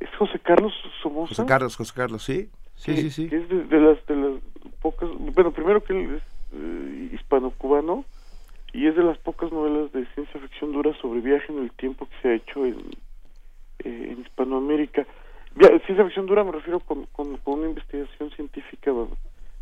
es 0.00 0.08
José 0.18 0.38
Carlos 0.40 0.72
Somoza. 1.02 1.28
José 1.34 1.46
Carlos, 1.46 1.76
José 1.76 1.92
Carlos, 1.94 2.22
sí. 2.22 2.48
Sí, 2.76 2.94
que- 2.94 3.00
sí, 3.02 3.10
sí. 3.10 3.28
que 3.28 3.36
es 3.36 3.48
de, 3.48 3.64
de 3.64 3.80
las 3.80 4.06
de 4.06 4.16
las 4.16 4.42
pocas, 4.80 5.08
bueno, 5.34 5.50
primero 5.52 5.82
que 5.84 5.92
él 5.92 6.14
es 6.16 6.22
eh, 6.54 7.10
hispano-cubano 7.12 8.04
y 8.72 8.86
es 8.86 8.96
de 8.96 9.02
las 9.02 9.18
pocas 9.18 9.52
novelas 9.52 9.92
de 9.92 10.06
ciencia 10.14 10.40
ficción 10.40 10.72
dura 10.72 10.94
sobre 11.00 11.20
viaje 11.20 11.52
en 11.52 11.58
el 11.58 11.70
tiempo 11.72 12.06
que 12.08 12.14
se 12.22 12.28
ha 12.28 12.34
hecho 12.34 12.64
en, 12.64 12.76
eh, 13.80 14.08
en 14.12 14.20
Hispanoamérica. 14.22 15.06
Via- 15.54 15.78
ciencia 15.84 16.04
ficción 16.04 16.26
dura 16.26 16.44
me 16.44 16.52
refiero 16.52 16.80
con, 16.80 17.06
con, 17.12 17.36
con 17.38 17.58
una 17.60 17.68
investigación 17.68 18.30
científica 18.30 18.92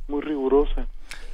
muy 0.09 0.23
rigurosa, 0.23 0.87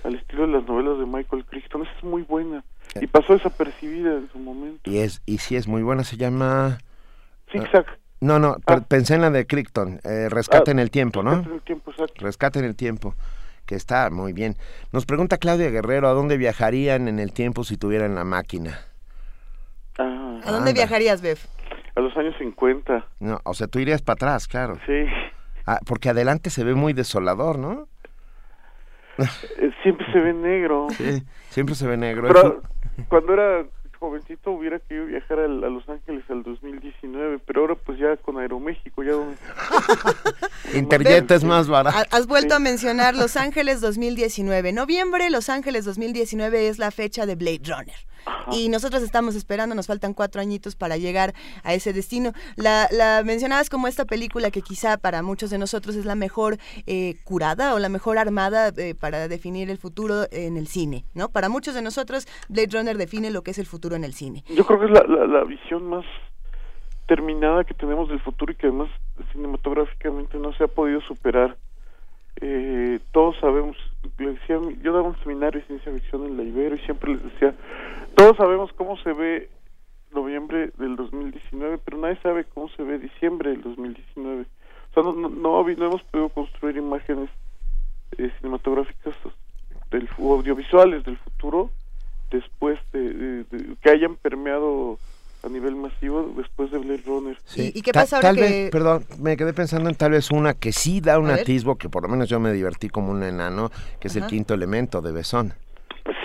al 0.05 0.15
estilo 0.17 0.47
de 0.47 0.53
las 0.53 0.65
novelas 0.65 0.99
de 0.99 1.07
Michael 1.07 1.45
Crichton. 1.47 1.83
Esa 1.83 1.93
es 1.97 2.05
muy 2.05 2.23
buena 2.23 2.65
y 3.01 3.07
pasó 3.07 3.33
desapercibida 3.33 4.13
en 4.15 4.29
su 4.33 4.39
momento. 4.39 4.91
Y 4.91 4.99
es 4.99 5.23
y 5.27 5.39
sí 5.39 5.57
es 5.57 5.67
muy 5.67 5.83
buena, 5.83 6.05
se 6.05 6.17
llama 6.17 6.79
Zigzag. 7.51 7.87
No, 8.21 8.39
no, 8.39 8.57
per- 8.65 8.83
pensé 8.85 9.15
en 9.15 9.21
la 9.23 9.31
de 9.31 9.47
Crichton, 9.47 10.01
eh, 10.05 10.29
Rescate 10.31 10.71
Ah, 10.71 10.73
en 10.73 10.79
el 10.79 10.91
tiempo, 10.91 11.23
¿no? 11.23 11.31
Rescate 11.33 11.49
en 11.51 11.55
el 11.57 11.63
tiempo, 11.63 11.91
exacto. 11.91 12.15
Rescate 12.25 12.59
en 12.59 12.65
el 12.65 12.77
tiempo, 12.77 13.15
que 13.67 13.75
está 13.75 14.11
muy 14.11 14.33
bien. 14.33 14.57
Nos 14.93 15.05
pregunta 15.07 15.37
Claudia 15.39 15.71
Guerrero, 15.71 16.09
¿a 16.09 16.13
dónde 16.13 16.37
viajarían 16.37 17.09
en 17.09 17.19
el 17.19 17.33
tiempo 17.33 17.65
si 17.65 17.77
tuvieran 17.77 18.15
la 18.15 18.25
máquina? 18.25 18.79
Ah, 19.99 20.41
¿A 20.45 20.51
dónde 20.51 20.71
Anda. 20.71 20.73
viajarías, 20.73 21.23
Bef? 21.23 21.47
a 21.97 22.01
los 22.01 22.17
años 22.17 22.35
50. 22.39 23.07
No, 23.21 23.39
o 23.45 23.55
sea, 23.55 23.69
tú 23.69 23.79
irías 23.79 24.03
para 24.03 24.15
atrás, 24.15 24.49
claro. 24.49 24.79
Sí. 24.85 25.05
Ah, 25.65 25.79
porque 25.87 26.09
adelante 26.09 26.51
se 26.51 26.65
ve 26.65 26.75
muy 26.75 26.93
desolador, 26.93 27.57
¿no? 27.59 27.87
Eh, 29.19 29.71
siempre 29.83 30.07
se 30.13 30.19
ve 30.19 30.33
negro. 30.33 30.89
Sí, 30.97 31.23
siempre 31.51 31.75
se 31.75 31.87
ve 31.87 31.97
negro. 31.97 32.29
Pero 32.29 32.63
cuando 33.09 33.33
era 33.35 33.65
jovencito 33.99 34.51
hubiera 34.51 34.79
querido 34.81 35.07
viajar 35.07 35.39
al- 35.39 35.65
a, 35.65 35.69
Los 35.69 35.89
Ángeles 35.89 36.25
al 36.29 36.43
2019, 36.43 37.39
pero 37.47 37.63
ahora 37.63 37.75
pues 37.75 37.99
ya 37.99 38.17
con 38.19 38.39
Aeroméxico 38.39 39.03
ya 39.03 39.13
donde- 39.13 39.37
Interjet 40.75 41.31
es 41.31 41.45
más 41.45 41.69
barato. 41.69 41.97
Ha- 41.97 42.17
Has 42.17 42.27
vuelto 42.27 42.55
a 42.55 42.59
mencionar 42.59 43.15
Los 43.15 43.37
Ángeles 43.37 43.81
2019. 43.81 44.73
Noviembre, 44.73 45.31
Los 45.31 45.49
Ángeles 45.49 45.85
2019 45.85 46.69
es 46.69 46.79
la 46.79 46.91
fecha 46.91 47.27
de 47.27 47.35
Blade 47.37 47.61
Runner. 47.65 47.95
Y 48.53 48.69
nosotros 48.69 49.03
estamos 49.03 49.35
esperando, 49.35 49.75
nos 49.75 49.87
faltan 49.87 50.15
cuatro 50.15 50.41
añitos 50.41 50.77
para 50.77 50.97
llegar 50.97 51.35
a 51.63 51.75
ese 51.75 51.93
destino. 51.93 52.33
La, 52.57 52.89
la 52.91 53.23
mencionabas 53.25 53.71
como 53.71 53.89
esta 53.89 54.05
película 54.05 54.51
que 54.51 54.63
quizá 54.63 54.97
para 54.97 55.23
muchos 55.23 55.51
de 55.51 55.59
nosotros 55.59 55.97
es 55.97 56.05
la 56.05 56.15
mejor 56.15 56.59
eh, 56.87 57.17
curada 57.25 57.75
o 57.75 57.79
la 57.79 57.89
mejor 57.89 58.19
armada 58.19 58.73
eh, 58.77 58.95
para 58.95 59.29
definir 59.29 59.71
el 59.71 59.79
futuro 59.79 60.27
en 60.31 60.57
el 60.57 60.67
cine, 60.67 61.05
¿no? 61.15 61.29
Para 61.29 61.49
muchos 61.49 61.75
de 61.75 61.83
nosotros, 61.83 62.27
Blade 62.49 62.71
Runner 62.73 62.97
define 62.97 63.31
lo 63.31 63.43
que 63.43 63.53
es 63.53 63.59
el 63.59 63.67
futuro 63.67 63.97
en 63.97 64.05
el 64.05 64.15
cine. 64.15 64.45
Yo 64.49 64.65
creo 64.65 64.81
que 64.81 64.87
es 64.87 64.93
la, 64.93 65.05
la, 65.07 65.27
la 65.27 65.45
visión 65.45 65.89
más 65.89 66.05
terminada 67.07 67.65
que 67.65 67.75
tenemos 67.75 68.09
del 68.09 68.21
futuro 68.21 68.53
y 68.53 68.57
que 68.57 68.69
además 68.69 68.89
cinematográficamente 69.33 70.39
no 70.39 70.53
se 70.55 70.65
ha 70.65 70.69
podido 70.69 71.01
superar. 71.03 71.57
Eh, 72.41 72.99
todos 73.13 73.37
sabemos, 73.41 73.77
le 74.19 74.33
decía, 74.33 74.59
yo 74.83 74.93
daba 74.93 75.09
un 75.09 75.19
seminario 75.23 75.61
de 75.61 75.67
ciencia 75.67 75.93
ficción 75.93 76.25
en 76.27 76.37
la 76.37 76.43
Ibero 76.43 76.75
y 76.77 76.81
siempre 76.81 77.15
les 77.15 77.23
decía, 77.25 77.55
todos 78.15 78.37
sabemos 78.37 78.73
cómo 78.75 78.97
se 78.99 79.13
ve 79.13 79.49
noviembre 80.13 80.71
del 80.79 80.97
2019, 80.97 81.79
pero 81.85 81.99
nadie 81.99 82.17
sabe 82.23 82.45
cómo 82.45 82.69
se 82.71 82.83
ve 82.83 82.99
diciembre 82.99 83.51
del 83.51 83.63
2019. 83.63 84.43
O 84.43 84.95
sea, 84.95 85.03
no, 85.03 85.13
no, 85.13 85.29
no, 85.29 85.63
no 85.63 85.87
hemos 85.87 86.03
podido 86.05 86.29
construir 86.29 86.77
imágenes 86.77 87.29
eh, 88.19 88.31
cinematográficas 88.39 89.15
del 89.91 90.09
audiovisuales 90.19 91.05
del 91.05 91.17
futuro 91.19 91.71
después 92.31 92.79
de, 92.93 93.01
de- 93.13 93.45
de- 93.45 93.77
que 93.83 93.91
hayan 93.91 94.17
permeado 94.17 94.99
a 95.45 95.49
nivel 95.49 95.77
masivo 95.77 96.33
después 96.37 96.71
de 96.71 96.79
Blade 96.79 97.03
Runner. 97.07 97.37
Sí. 97.45 97.71
¿Y 97.75 97.83
qué 97.83 97.93
Ta- 97.93 98.01
pasa 98.01 98.17
ahora 98.17 98.29
tal 98.29 98.37
que- 98.37 98.43
vez, 98.43 98.71
perdón, 98.71 99.05
me 99.19 99.37
quedé 99.37 99.53
pensando 99.53 99.89
en 99.91 99.97
tal 99.97 100.13
vez 100.13 100.31
una 100.31 100.55
que 100.55 100.73
sí 100.73 101.01
da 101.01 101.19
un 101.19 101.27
A 101.27 101.33
ver. 101.33 101.41
atisbo, 101.41 101.77
que 101.77 101.89
por 101.89 102.03
lo 102.03 102.09
menos 102.09 102.29
yo 102.29 102.41
me 102.41 102.53
divertí 102.53 102.89
como 102.89 103.11
un 103.13 103.23
enano, 103.23 103.71
que 104.01 104.09
es 104.09 104.17
el 104.17 104.23
Ajá. 104.23 104.31
quinto 104.31 104.55
elemento 104.55 105.03
de 105.03 105.13
Besón. 105.13 105.53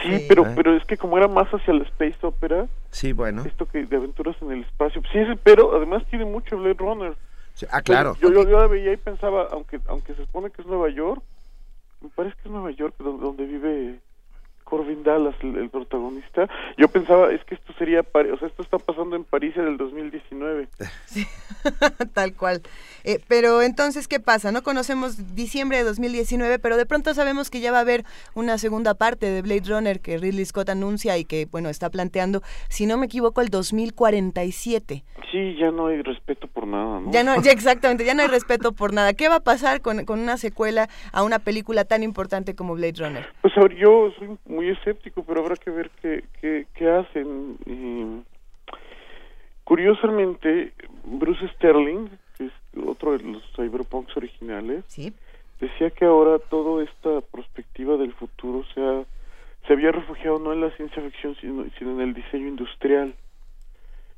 Sí, 0.03 0.17
Sí. 0.19 0.25
pero 0.27 0.45
pero 0.55 0.75
es 0.75 0.83
que 0.85 0.97
como 0.97 1.17
era 1.17 1.27
más 1.27 1.47
hacia 1.49 1.73
la 1.73 1.83
space 1.83 2.17
opera, 2.25 2.67
Sí, 2.91 3.13
bueno. 3.13 3.43
esto 3.45 3.65
que 3.65 3.85
de 3.85 3.95
aventuras 3.97 4.35
en 4.41 4.51
el 4.51 4.61
espacio, 4.63 5.01
sí, 5.11 5.19
pero 5.43 5.75
además 5.75 6.03
tiene 6.09 6.25
mucho 6.25 6.57
Blade 6.57 6.75
Runner. 6.79 7.15
Sí, 7.53 7.65
ah, 7.71 7.81
claro. 7.81 8.15
Yo, 8.21 8.31
yo, 8.31 8.43
yo 8.47 8.59
la 8.59 8.67
veía 8.67 8.93
y 8.93 8.97
pensaba, 8.97 9.47
aunque 9.51 9.79
aunque 9.87 10.13
se 10.15 10.25
supone 10.25 10.49
que 10.49 10.61
es 10.61 10.67
Nueva 10.67 10.89
York, 10.89 11.21
me 12.01 12.09
parece 12.09 12.35
que 12.37 12.43
es 12.47 12.51
Nueva 12.51 12.71
York 12.71 12.95
donde, 12.99 13.21
donde 13.23 13.45
vive 13.45 13.99
Corbin 14.69 15.03
Dallas, 15.03 15.35
el, 15.41 15.57
el 15.57 15.69
protagonista. 15.69 16.47
Yo 16.77 16.87
pensaba, 16.87 17.31
es 17.31 17.43
que 17.45 17.55
esto 17.55 17.73
sería, 17.73 18.01
o 18.01 18.37
sea, 18.37 18.47
esto 18.47 18.61
está 18.61 18.77
pasando 18.77 19.15
en 19.15 19.23
París 19.23 19.53
en 19.57 19.67
el 19.67 19.77
2019. 19.77 20.67
Tal 22.13 22.35
cual. 22.35 22.61
Eh, 23.03 23.19
pero 23.27 23.61
entonces, 23.61 24.07
¿qué 24.07 24.19
pasa? 24.19 24.51
No 24.51 24.61
conocemos 24.61 25.35
diciembre 25.35 25.77
de 25.77 25.83
2019, 25.83 26.59
pero 26.59 26.77
de 26.77 26.85
pronto 26.85 27.13
sabemos 27.13 27.49
que 27.49 27.59
ya 27.59 27.71
va 27.71 27.79
a 27.79 27.81
haber 27.81 28.03
una 28.35 28.57
segunda 28.57 28.93
parte 28.93 29.25
de 29.25 29.41
Blade 29.41 29.63
Runner 29.67 29.99
que 29.99 30.17
Ridley 30.17 30.45
Scott 30.45 30.69
anuncia 30.69 31.17
y 31.17 31.25
que, 31.25 31.45
bueno, 31.45 31.69
está 31.69 31.89
planteando, 31.89 32.41
si 32.69 32.85
no 32.85 32.97
me 32.97 33.07
equivoco, 33.07 33.41
el 33.41 33.49
2047. 33.49 35.03
Sí, 35.31 35.55
ya 35.59 35.71
no 35.71 35.87
hay 35.87 36.01
respeto 36.01 36.47
por 36.47 36.67
nada, 36.67 36.99
¿no? 36.99 37.11
Ya 37.11 37.23
no, 37.23 37.41
ya 37.41 37.51
exactamente, 37.59 38.05
ya 38.05 38.13
no 38.13 38.21
hay 38.21 38.27
respeto 38.27 38.71
por 38.73 38.93
nada. 38.93 39.13
¿Qué 39.13 39.29
va 39.29 39.35
a 39.35 39.39
pasar 39.43 39.81
con, 39.81 40.05
con 40.05 40.19
una 40.19 40.37
secuela 40.37 40.89
a 41.11 41.23
una 41.23 41.39
película 41.39 41.85
tan 41.85 42.03
importante 42.03 42.55
como 42.55 42.75
Blade 42.75 42.93
Runner? 42.97 43.25
Pues 43.41 43.53
yo 43.79 44.11
soy 44.17 44.37
muy 44.59 44.69
escéptico, 44.71 45.23
pero 45.23 45.39
habrá 45.39 45.55
que 45.55 45.69
ver 45.71 45.89
qué, 46.01 46.25
qué, 46.41 46.67
qué 46.73 46.89
hacen. 46.89 47.57
Y, 47.65 48.25
curiosamente, 49.63 50.73
Bruce 51.05 51.47
Sterling, 51.55 52.09
que 52.37 52.47
es 52.47 52.51
otro 52.85 53.17
de 53.17 53.23
los 53.23 53.41
cyberpunks 53.55 54.17
originales, 54.17 54.83
Sí. 54.87 55.13
decía 55.61 55.91
que 55.91 56.03
ahora 56.03 56.39
toda 56.39 56.83
esta 56.83 57.21
perspectiva 57.21 57.95
del 57.95 58.11
futuro 58.13 58.65
se, 58.73 58.81
ha- 58.81 59.05
se 59.65 59.71
había 59.73 59.93
refugiado 59.93 60.39
no 60.39 60.51
en 60.51 60.59
la 60.59 60.71
ciencia 60.71 61.01
ficción, 61.01 61.35
sino, 61.39 61.65
sino 61.77 61.91
en 61.91 62.01
el 62.01 62.13
diseño 62.13 62.47
industrial. 62.49 63.13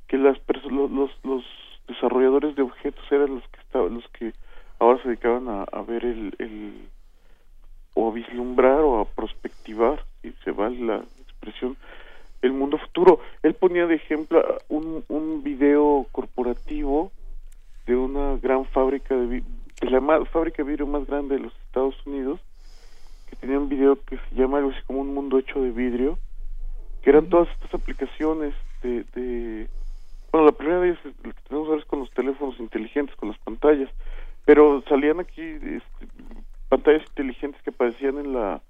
Que 0.08 0.18
las 0.18 0.38
los, 0.72 1.12
los 1.24 1.44
desarrolladores 1.88 2.56
de 2.56 2.64
objetos 2.64 3.04
eran 3.12 3.36
los 3.36 3.48
que 3.50 3.60
estaban, 3.60 3.94
los 3.94 4.08
que 4.10 4.34
ahora 4.80 5.00
se 5.04 5.10
dedicaban 5.10 5.48
a, 5.50 5.64
a 5.66 5.82
ver 5.84 6.04
el, 6.04 6.34
el 6.40 6.88
o 7.94 8.10
a 8.10 8.14
vislumbrar 8.14 8.80
o 8.82 9.00
a 9.02 9.06
prospectivar, 9.06 10.04
si 10.22 10.34
se 10.44 10.52
vale 10.52 10.80
la 10.80 10.98
expresión, 11.24 11.78
el 12.42 12.54
mundo 12.54 12.78
futuro. 12.78 13.20
Él 13.44 13.54
ponía 13.54 13.88
de 13.88 13.96
ejemplo 13.96 14.44
un, 14.70 15.04
un 15.10 15.44
video 15.44 16.08
corporativo 16.12 17.12
de 17.86 17.96
una 17.96 18.38
gran 18.38 18.66
fábrica 18.66 19.16
de, 19.16 19.44
de 19.82 19.90
la 19.90 20.00
ma- 20.00 20.26
fábrica 20.26 20.64
de 20.64 20.70
vidrio 20.70 20.88
más 20.88 21.06
grande 21.06 21.36
de 21.36 21.42
los 21.42 21.54
Estados 21.68 21.96
Unidos, 22.06 22.40
que 23.30 23.36
tenía 23.36 23.58
un 23.58 23.70
video 23.70 23.98
que 24.04 24.18
se 24.18 24.36
llama 24.36 24.58
algo 24.58 24.72
así 24.72 24.82
como 24.86 25.02
un 25.02 25.14
mundo 25.14 25.40
hecho 25.40 25.62
de 25.62 25.72
vidrio, 25.72 26.20
que 27.02 27.10
eran 27.10 27.30
todas 27.30 27.50
estas 27.50 27.74
aplicaciones 27.74 28.54
de, 28.84 29.04
de 29.16 29.68
bueno, 30.32 30.46
la 30.46 30.52
primera 30.54 30.80
de 30.80 30.90
ellas 30.90 31.00
la 31.06 31.34
que 31.34 31.42
tenemos 31.48 31.68
ahora 31.68 31.82
es 31.82 31.88
con 31.88 32.00
los 32.00 32.12
teléfonos 32.12 32.60
inteligentes, 32.60 33.16
con 33.16 33.30
las 33.30 33.38
pantallas, 33.40 33.90
pero 34.46 34.84
salían 34.88 35.20
aquí 35.20 35.42
este, 35.42 36.08
pantallas 36.70 37.04
inteligentes 37.10 37.62
que 37.64 37.72
aparecían 37.72 38.18
en 38.18 38.34
la 38.34 38.62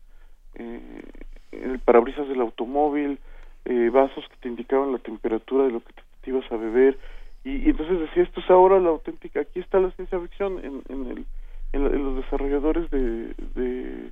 eh, 0.56 1.04
el 1.52 1.80
parabrisas 1.80 2.28
del 2.28 2.42
automóvil, 2.42 3.20
eh, 3.66 3.90
vasos 3.92 4.24
que 4.30 4.36
te 4.42 4.48
indicaban 4.50 4.92
la 4.92 5.00
temperatura 5.00 5.66
de 5.66 5.72
lo 5.72 5.82
que 5.82 5.94
te, 5.94 6.30
ibas 6.30 6.50
a 6.52 6.56
beber 6.56 6.98
y, 7.44 7.70
entonces 7.70 8.00
decía 8.00 8.24
esto 8.24 8.40
es 8.40 8.50
ahora 8.50 8.80
la 8.80 8.90
auténtica, 8.90 9.42
aquí 9.42 9.60
está 9.60 9.80
la 9.80 9.92
ciencia 9.92 10.20
ficción 10.20 10.60
en, 10.64 10.82
en, 10.90 11.08
el, 11.12 11.26
en, 11.74 11.84
la- 11.84 11.90
en 11.90 12.04
los 12.04 12.16
desarrolladores 12.24 12.90
de, 12.92 13.34
de 13.56 14.12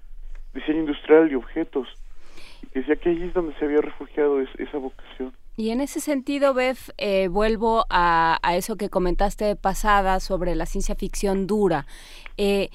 diseño 0.54 0.80
industrial 0.80 1.32
y 1.32 1.36
objetos 1.36 1.88
y 2.73 2.80
decía 2.80 2.95
que 2.95 3.10
ahí 3.10 3.23
es 3.23 3.34
donde 3.34 3.54
se 3.56 3.65
había 3.65 3.82
refugiado 3.82 4.41
es- 4.41 4.49
esa 4.58 4.78
vocación. 4.80 5.34
Y 5.56 5.71
en 5.71 5.82
ese 5.82 5.99
sentido, 5.99 6.54
Beth, 6.54 6.93
eh, 6.97 7.28
vuelvo 7.28 7.86
a, 7.89 8.39
a 8.41 8.56
eso 8.56 8.78
que 8.78 8.89
comentaste 8.89 9.56
pasada 9.58 10.19
sobre 10.21 10.56
la 10.56 10.65
ciencia 10.65 10.95
ficción 10.95 11.47
dura. 11.47 11.86
Eh, 12.38 12.69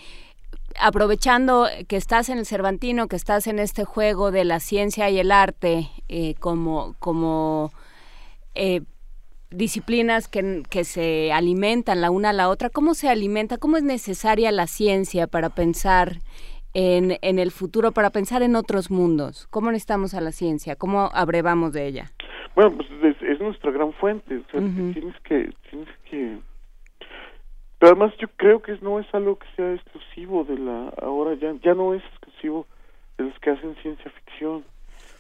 aprovechando 0.81 1.67
que 1.89 1.97
estás 1.97 2.29
en 2.29 2.39
el 2.39 2.47
Cervantino, 2.47 3.09
que 3.09 3.17
estás 3.17 3.47
en 3.47 3.59
este 3.59 3.85
juego 3.85 4.31
de 4.31 4.45
la 4.45 4.61
ciencia 4.61 5.11
y 5.11 5.19
el 5.19 5.33
arte 5.33 5.89
eh, 6.09 6.35
como, 6.41 6.95
como 6.99 7.73
eh, 8.55 8.83
disciplinas 9.51 10.29
que, 10.29 10.63
que 10.69 10.85
se 10.85 11.33
alimentan 11.33 12.01
la 12.01 12.11
una 12.11 12.31
a 12.31 12.33
la 12.33 12.49
otra, 12.49 12.71
¿cómo 12.71 12.95
se 12.95 13.09
alimenta? 13.09 13.59
¿Cómo 13.59 13.77
es 13.77 13.83
necesaria 13.83 14.51
la 14.53 14.67
ciencia 14.67 15.27
para 15.27 15.51
pensar 15.51 16.19
en, 16.75 17.17
en 17.23 17.39
el 17.39 17.51
futuro, 17.51 17.93
para 17.93 18.11
pensar 18.11 18.43
en 18.43 18.57
otros 18.57 18.91
mundos? 18.91 19.47
¿Cómo 19.51 19.71
necesitamos 19.71 20.15
a 20.15 20.21
la 20.21 20.33
ciencia? 20.33 20.77
¿Cómo 20.77 21.11
abrevamos 21.13 21.73
de 21.73 21.87
ella? 21.87 22.11
Bueno, 22.55 22.77
pues 22.77 22.89
es, 23.03 23.23
es 23.23 23.41
nuestra 23.41 23.71
gran 23.71 23.93
fuente. 23.95 24.37
O 24.37 24.51
sea, 24.51 24.61
tienes 24.61 25.21
que, 25.25 25.53
tienes 25.71 25.89
que. 26.11 26.39
Pero 27.79 27.93
además 27.93 28.17
yo 28.19 28.29
creo 28.37 28.63
que 28.63 28.77
no 28.81 28.99
es 29.01 29.07
algo 29.15 29.37
que 29.39 29.47
sea 29.57 29.73
exclusivo 29.75 30.45
de 30.45 30.59
la. 30.59 30.89
Ahora 31.03 31.35
ya, 31.35 31.53
ya 31.63 31.75
no 31.75 31.93
es 31.95 32.03
exclusivo 32.05 32.67
de 33.19 33.25
los 33.25 33.39
que 33.41 33.51
hacen 33.51 33.75
ciencia 33.83 34.11
ficción. 34.11 34.65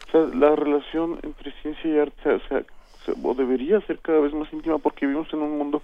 O 0.09 0.11
sea, 0.12 0.21
la 0.35 0.55
relación 0.57 1.19
entre 1.23 1.53
ciencia 1.62 1.90
y 1.90 1.99
arte, 1.99 2.31
o 2.31 2.40
sea, 2.49 2.64
se- 3.05 3.14
o 3.23 3.35
debería 3.35 3.81
ser 3.83 3.99
cada 4.01 4.21
vez 4.21 4.33
más 4.33 4.53
íntima 4.53 4.79
porque 4.79 5.07
vivimos 5.07 5.33
en 5.33 5.40
un 5.43 5.59
mundo 5.59 5.83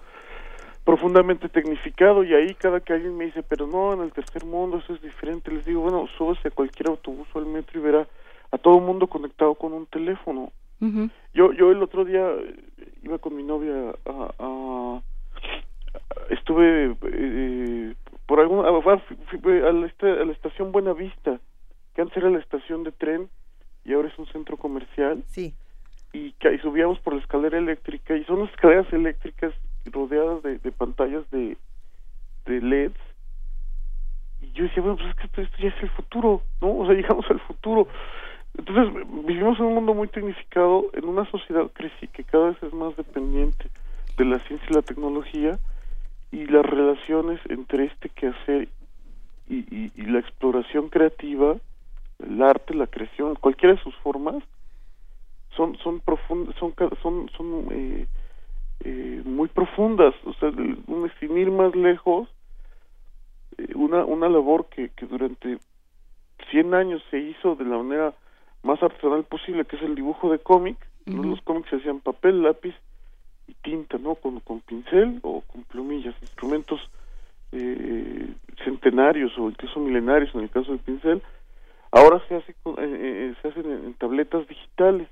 profundamente 0.85 1.49
tecnificado 1.49 2.25
y 2.25 2.35
ahí 2.35 2.55
cada 2.55 2.81
que 2.81 2.93
alguien 2.95 3.17
me 3.17 3.27
dice, 3.27 3.43
pero 3.43 3.67
no, 3.67 3.93
en 3.93 4.01
el 4.01 4.13
tercer 4.13 4.45
mundo 4.45 4.79
eso 4.79 4.95
es 4.95 5.03
diferente, 5.03 5.51
les 5.53 5.65
digo, 5.65 5.83
bueno, 5.83 6.07
súbase 6.17 6.49
a 6.49 6.51
cualquier 6.51 6.89
autobús 6.89 7.29
o 7.35 7.39
al 7.39 7.47
metro 7.47 7.79
y 7.79 7.83
verá 7.83 8.09
a 8.51 8.59
todo 8.59 8.79
el 8.79 8.85
mundo 8.85 9.07
conectado 9.07 9.55
con 9.55 9.73
un 9.73 9.87
teléfono. 9.87 10.53
Yo, 11.35 11.53
yo 11.53 11.71
el 11.71 11.83
otro 11.83 12.05
día 12.05 12.27
iba 13.03 13.19
con 13.19 13.37
mi 13.37 13.43
novia 13.43 13.95
a, 14.07 14.31
a- 14.39 15.01
estuve 16.31 16.97
eh, 17.03 17.95
por 18.27 18.41
algún 18.41 18.65
a, 18.65 18.99
fui- 19.01 19.17
fui 19.41 19.59
a 19.61 19.73
la, 19.73 19.87
a 19.87 20.25
la 20.25 20.33
estación 20.33 20.73
Buenavista, 20.73 21.41
que 21.95 22.03
antes 22.03 22.17
era 22.17 22.31
la 22.31 22.39
estación 22.39 22.85
de 22.85 22.93
tren 22.93 23.29
y 23.85 23.93
ahora 23.93 24.09
es 24.09 24.19
un 24.19 24.27
centro 24.27 24.57
comercial. 24.57 25.23
Sí. 25.27 25.55
Y, 26.13 26.35
y 26.53 26.59
subíamos 26.63 26.99
por 27.01 27.15
la 27.15 27.21
escalera 27.21 27.59
eléctrica 27.59 28.17
y 28.17 28.25
son 28.25 28.41
las 28.41 28.51
escaleras 28.51 28.93
eléctricas 28.93 29.55
rodeadas 29.87 30.43
de, 30.43 30.59
de 30.59 30.73
pantallas 30.73 31.29
de, 31.31 31.57
de 32.47 32.61
LEDs. 32.61 32.95
Y 34.43 34.53
yo 34.53 34.65
decía, 34.65 34.83
bueno, 34.83 34.97
pues 34.97 35.09
es 35.11 35.15
que 35.17 35.27
esto, 35.27 35.41
esto 35.43 35.57
ya 35.59 35.69
es 35.69 35.83
el 35.83 35.91
futuro, 35.91 36.43
¿no? 36.61 36.79
O 36.79 36.87
sea, 36.87 36.95
llegamos 37.01 37.25
al 37.31 37.41
futuro. 37.41 37.87
Entonces, 38.59 38.93
vivimos 39.25 39.59
en 39.61 39.67
un 39.67 39.75
mundo 39.75 39.95
muy 39.95 40.09
tecnificado, 40.09 40.87
en 40.95 41.05
una 41.05 41.25
sociedad 41.31 41.71
que 42.09 42.25
cada 42.25 42.49
vez 42.49 42.63
es 42.63 42.73
más 42.73 42.97
dependiente 42.97 43.67
de 44.17 44.25
la 44.25 44.39
ciencia 44.41 44.67
y 44.71 44.75
la 44.75 44.83
tecnología, 44.83 45.59
y 46.33 46.47
las 46.47 46.65
relaciones 46.65 47.41
entre 47.49 47.87
este 47.87 48.09
quehacer 48.09 48.69
y, 49.49 49.57
y, 49.57 49.93
y 49.97 50.03
la 50.03 50.21
exploración 50.21 50.89
creativa, 50.89 51.57
el 52.21 52.43
arte, 52.43 52.75
la 52.75 52.87
creación, 52.87 53.35
cualquiera 53.35 53.75
de 53.75 53.83
sus 53.83 53.95
formas, 53.97 54.43
son 55.57 55.77
son 55.79 56.01
profundas, 56.01 56.55
son 56.57 56.75
son 57.03 57.31
son 57.37 57.67
eh, 57.73 58.07
eh, 58.85 59.23
muy 59.25 59.49
profundas, 59.49 60.15
o 60.25 60.33
sea, 60.35 60.51
sin 61.19 61.37
ir 61.37 61.51
más 61.51 61.75
lejos, 61.75 62.29
eh, 63.59 63.73
una 63.75 64.05
una 64.05 64.29
labor 64.29 64.67
que, 64.67 64.91
que 64.91 65.07
durante 65.07 65.59
100 66.51 66.75
años 66.75 67.03
se 67.11 67.19
hizo 67.19 67.57
de 67.57 67.65
la 67.65 67.79
manera 67.79 68.15
más 68.63 68.83
artesanal 68.83 69.25
posible, 69.25 69.65
que 69.65 69.77
es 69.77 69.83
el 69.83 69.95
dibujo 69.95 70.31
de 70.31 70.39
cómic. 70.39 70.77
¿no? 71.07 71.25
Los 71.25 71.41
cómics 71.43 71.71
se 71.71 71.77
hacían 71.77 72.01
papel, 72.01 72.43
lápiz 72.43 72.75
y 73.51 73.55
tinta, 73.63 73.99
¿no? 73.99 74.15
Con, 74.15 74.41
con 74.41 74.61
pincel 74.61 75.19
o 75.23 75.41
con 75.43 75.65
plumillas, 75.65 76.15
instrumentos 76.23 76.81
eh, 77.53 78.29
centenarios 78.65 79.33
o 79.39 79.49
incluso 79.49 79.81
milenarios 79.81 80.35
en 80.35 80.43
el 80.43 80.51
caso 80.51 80.71
del 80.71 80.81
pincel. 80.81 81.23
Ahora 81.93 82.23
se 82.29 82.37
hace 82.37 82.55
con- 82.63 82.75
eh, 82.79 82.87
eh, 83.31 83.35
se 83.43 83.49
hacen 83.49 83.67
en, 83.67 83.85
en 83.87 83.95
tabletas 83.95 84.47
digitales. 84.47 85.09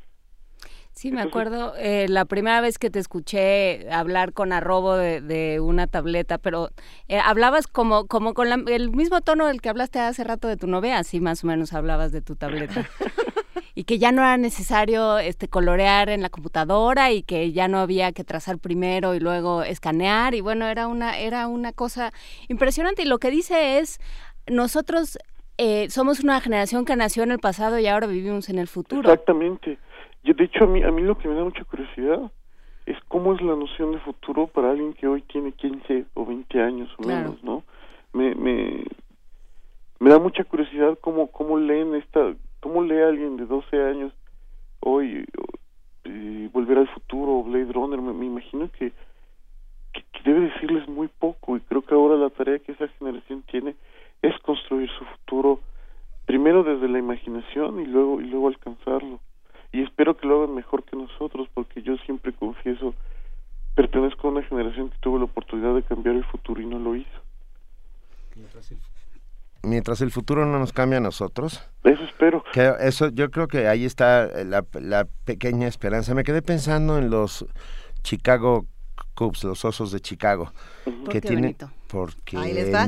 Sí, 0.92 1.12
me 1.12 1.20
acuerdo 1.22 1.74
eh, 1.76 2.06
la 2.08 2.24
primera 2.24 2.60
vez 2.60 2.78
que 2.78 2.90
te 2.90 2.98
escuché 2.98 3.88
hablar 3.92 4.32
con 4.32 4.52
arrobo 4.52 4.96
de, 4.96 5.20
de 5.20 5.60
una 5.60 5.86
tableta, 5.86 6.38
pero 6.38 6.70
eh, 7.06 7.18
hablabas 7.18 7.68
como, 7.68 8.06
como 8.08 8.34
con 8.34 8.48
la- 8.48 8.62
el 8.66 8.90
mismo 8.90 9.20
tono 9.20 9.46
del 9.46 9.60
que 9.60 9.68
hablaste 9.68 10.00
hace 10.00 10.24
rato 10.24 10.48
de 10.48 10.56
tu 10.56 10.66
novia, 10.66 10.98
así 10.98 11.20
más 11.20 11.44
o 11.44 11.46
menos 11.46 11.72
hablabas 11.72 12.10
de 12.10 12.20
tu 12.22 12.34
tableta. 12.36 12.88
y 13.78 13.84
que 13.84 14.00
ya 14.00 14.10
no 14.10 14.22
era 14.22 14.36
necesario 14.36 15.18
este 15.18 15.46
colorear 15.46 16.08
en 16.08 16.20
la 16.20 16.30
computadora 16.30 17.12
y 17.12 17.22
que 17.22 17.52
ya 17.52 17.68
no 17.68 17.78
había 17.78 18.10
que 18.10 18.24
trazar 18.24 18.58
primero 18.58 19.14
y 19.14 19.20
luego 19.20 19.62
escanear 19.62 20.34
y 20.34 20.40
bueno, 20.40 20.66
era 20.66 20.88
una 20.88 21.16
era 21.16 21.46
una 21.46 21.72
cosa 21.72 22.12
impresionante 22.48 23.02
y 23.02 23.04
lo 23.04 23.18
que 23.18 23.30
dice 23.30 23.78
es 23.78 24.00
nosotros 24.48 25.16
eh, 25.58 25.88
somos 25.90 26.18
una 26.24 26.40
generación 26.40 26.84
que 26.84 26.96
nació 26.96 27.22
en 27.22 27.30
el 27.30 27.38
pasado 27.38 27.78
y 27.78 27.86
ahora 27.86 28.08
vivimos 28.08 28.48
en 28.48 28.58
el 28.58 28.66
futuro. 28.66 29.02
Exactamente. 29.12 29.78
Y 30.24 30.32
de 30.32 30.42
hecho 30.42 30.64
a 30.64 30.66
mí, 30.66 30.82
a 30.82 30.90
mí 30.90 31.02
lo 31.02 31.16
que 31.16 31.28
me 31.28 31.36
da 31.36 31.44
mucha 31.44 31.62
curiosidad 31.62 32.32
es 32.84 32.96
cómo 33.06 33.32
es 33.32 33.40
la 33.42 33.54
noción 33.54 33.92
de 33.92 34.00
futuro 34.00 34.48
para 34.48 34.70
alguien 34.72 34.92
que 34.94 35.06
hoy 35.06 35.22
tiene 35.22 35.52
15 35.52 36.06
o 36.14 36.26
20 36.26 36.60
años 36.60 36.90
o 36.98 37.02
Claro. 37.04 37.28
menos, 37.28 37.44
¿no? 37.44 37.62
Me, 38.12 38.34
me, 38.34 38.84
me 40.00 40.10
da 40.10 40.18
mucha 40.18 40.42
curiosidad 40.42 40.98
cómo, 41.00 41.28
cómo 41.28 41.58
leen 41.58 41.94
esta, 41.94 42.34
cómo 42.60 42.82
lee 42.82 43.00
alguien 43.00 43.36
de 43.36 43.46
12 43.46 43.82
años 43.82 44.12
hoy 44.80 45.24
eh, 46.04 46.48
Volver 46.52 46.78
al 46.78 46.88
Futuro 46.88 47.38
o 47.38 47.44
Blade 47.44 47.72
Runner, 47.72 48.00
me, 48.00 48.12
me 48.12 48.26
imagino 48.26 48.70
que, 48.72 48.92
que, 49.92 50.02
que 50.12 50.22
debe 50.24 50.48
decirles 50.48 50.88
muy 50.88 51.08
poco 51.08 51.56
y 51.56 51.60
creo 51.60 51.82
que 51.82 51.94
ahora 51.94 52.16
la 52.16 52.30
tarea 52.30 52.58
que 52.58 52.72
esa 52.72 52.88
generación 52.88 53.42
tiene 53.50 53.76
es 54.22 54.36
construir 54.40 54.90
su 54.90 55.04
futuro 55.04 55.60
primero 56.26 56.62
desde 56.62 56.88
la 56.88 56.98
imaginación 56.98 57.80
y 57.80 57.86
luego 57.86 58.20
y 58.20 58.24
luego 58.24 58.48
alcanzarlo. 58.48 59.20
Y 59.72 59.82
espero 59.82 60.16
que 60.16 60.26
lo 60.26 60.42
hagan 60.42 60.54
mejor 60.54 60.82
que 60.84 60.96
nosotros 60.96 61.48
porque 61.52 61.82
yo 61.82 61.96
siempre 61.98 62.32
confieso 62.32 62.94
pertenezco 63.74 64.28
a 64.28 64.30
una 64.32 64.42
generación 64.42 64.90
que 64.90 64.98
tuvo 64.98 65.18
la 65.18 65.24
oportunidad 65.24 65.74
de 65.74 65.82
cambiar 65.82 66.16
el 66.16 66.24
futuro 66.24 66.60
y 66.60 66.66
no 66.66 66.78
lo 66.78 66.96
hizo 66.96 67.20
Mientras 69.62 70.00
el 70.00 70.10
futuro 70.10 70.46
no 70.46 70.58
nos 70.58 70.72
cambia 70.72 70.98
a 70.98 71.00
nosotros. 71.00 71.68
Eso 71.84 72.02
espero. 72.04 72.44
Que 72.52 72.72
eso, 72.80 73.08
yo 73.08 73.30
creo 73.30 73.48
que 73.48 73.66
ahí 73.66 73.84
está 73.84 74.24
eh, 74.24 74.44
la, 74.44 74.64
la 74.80 75.06
pequeña 75.24 75.66
esperanza. 75.66 76.14
Me 76.14 76.24
quedé 76.24 76.42
pensando 76.42 76.98
en 76.98 77.10
los 77.10 77.44
Chicago 78.02 78.66
Cubs, 79.14 79.42
los 79.42 79.64
Osos 79.64 79.90
de 79.90 80.00
Chicago, 80.00 80.52
¿Por 80.84 81.04
que 81.04 81.20
qué, 81.20 81.20
tienen 81.20 81.42
Benito? 81.42 81.70
porque 81.88 82.36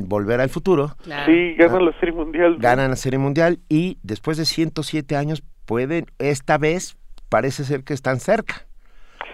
Volver 0.04 0.40
al 0.40 0.48
Futuro 0.48 0.94
sí 1.26 1.54
ganan 1.54 1.86
la 1.86 1.98
serie 1.98 2.14
mundial 2.14 2.56
ganan 2.58 2.90
la 2.90 2.96
Serie 2.96 3.18
Mundial 3.18 3.60
y 3.68 3.98
después 4.02 4.36
de 4.36 4.44
107 4.44 5.16
años 5.16 5.42
pueden, 5.64 6.06
esta 6.18 6.58
vez 6.58 6.96
parece 7.28 7.64
ser 7.64 7.82
que 7.82 7.94
están 7.94 8.20
cerca. 8.20 8.66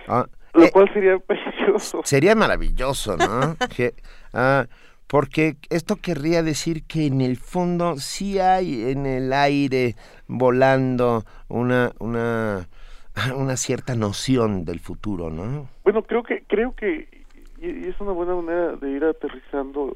Ah, 0.09 0.27
lo 0.55 0.71
cual 0.71 0.91
sería 0.93 1.19
precioso 1.27 2.01
Sería 2.05 2.35
maravilloso, 2.35 3.17
¿no? 3.17 3.57
que, 3.77 3.95
ah, 4.33 4.67
porque 5.07 5.57
esto 5.71 5.97
querría 5.97 6.43
decir 6.43 6.85
que 6.85 7.07
en 7.07 7.21
el 7.21 7.37
fondo 7.37 7.97
sí 7.97 8.39
hay 8.39 8.91
en 8.91 9.07
el 9.07 9.33
aire 9.33 9.95
volando 10.27 11.25
una, 11.49 11.93
una, 11.99 12.69
una 13.37 13.57
cierta 13.57 13.95
noción 13.95 14.65
del 14.65 14.81
futuro, 14.81 15.31
¿no? 15.31 15.69
Bueno, 15.85 16.03
creo 16.03 16.23
que 16.23 16.43
creo 16.47 16.75
que 16.75 17.09
y, 17.61 17.89
es 17.89 18.01
una 18.01 18.13
buena 18.13 18.35
manera 18.35 18.77
de 18.77 18.91
ir 18.91 19.05
aterrizando. 19.05 19.93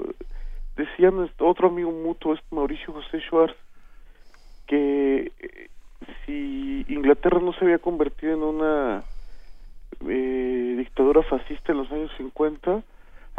Decía 0.76 1.10
nuestro 1.10 1.48
otro 1.48 1.68
amigo 1.68 1.90
mutuo, 1.90 2.34
es 2.34 2.40
Mauricio 2.50 2.92
José 2.92 3.20
Schwartz, 3.20 3.56
que 4.66 5.32
eh, 5.38 5.68
si 6.24 6.86
Inglaterra 6.88 7.40
no 7.40 7.52
se 7.52 7.64
había 7.64 7.78
convertido 7.78 8.34
en 8.34 8.42
una 8.42 9.02
eh, 10.08 10.74
dictadura 10.78 11.22
fascista 11.22 11.72
en 11.72 11.78
los 11.78 11.92
años 11.92 12.10
50, 12.16 12.82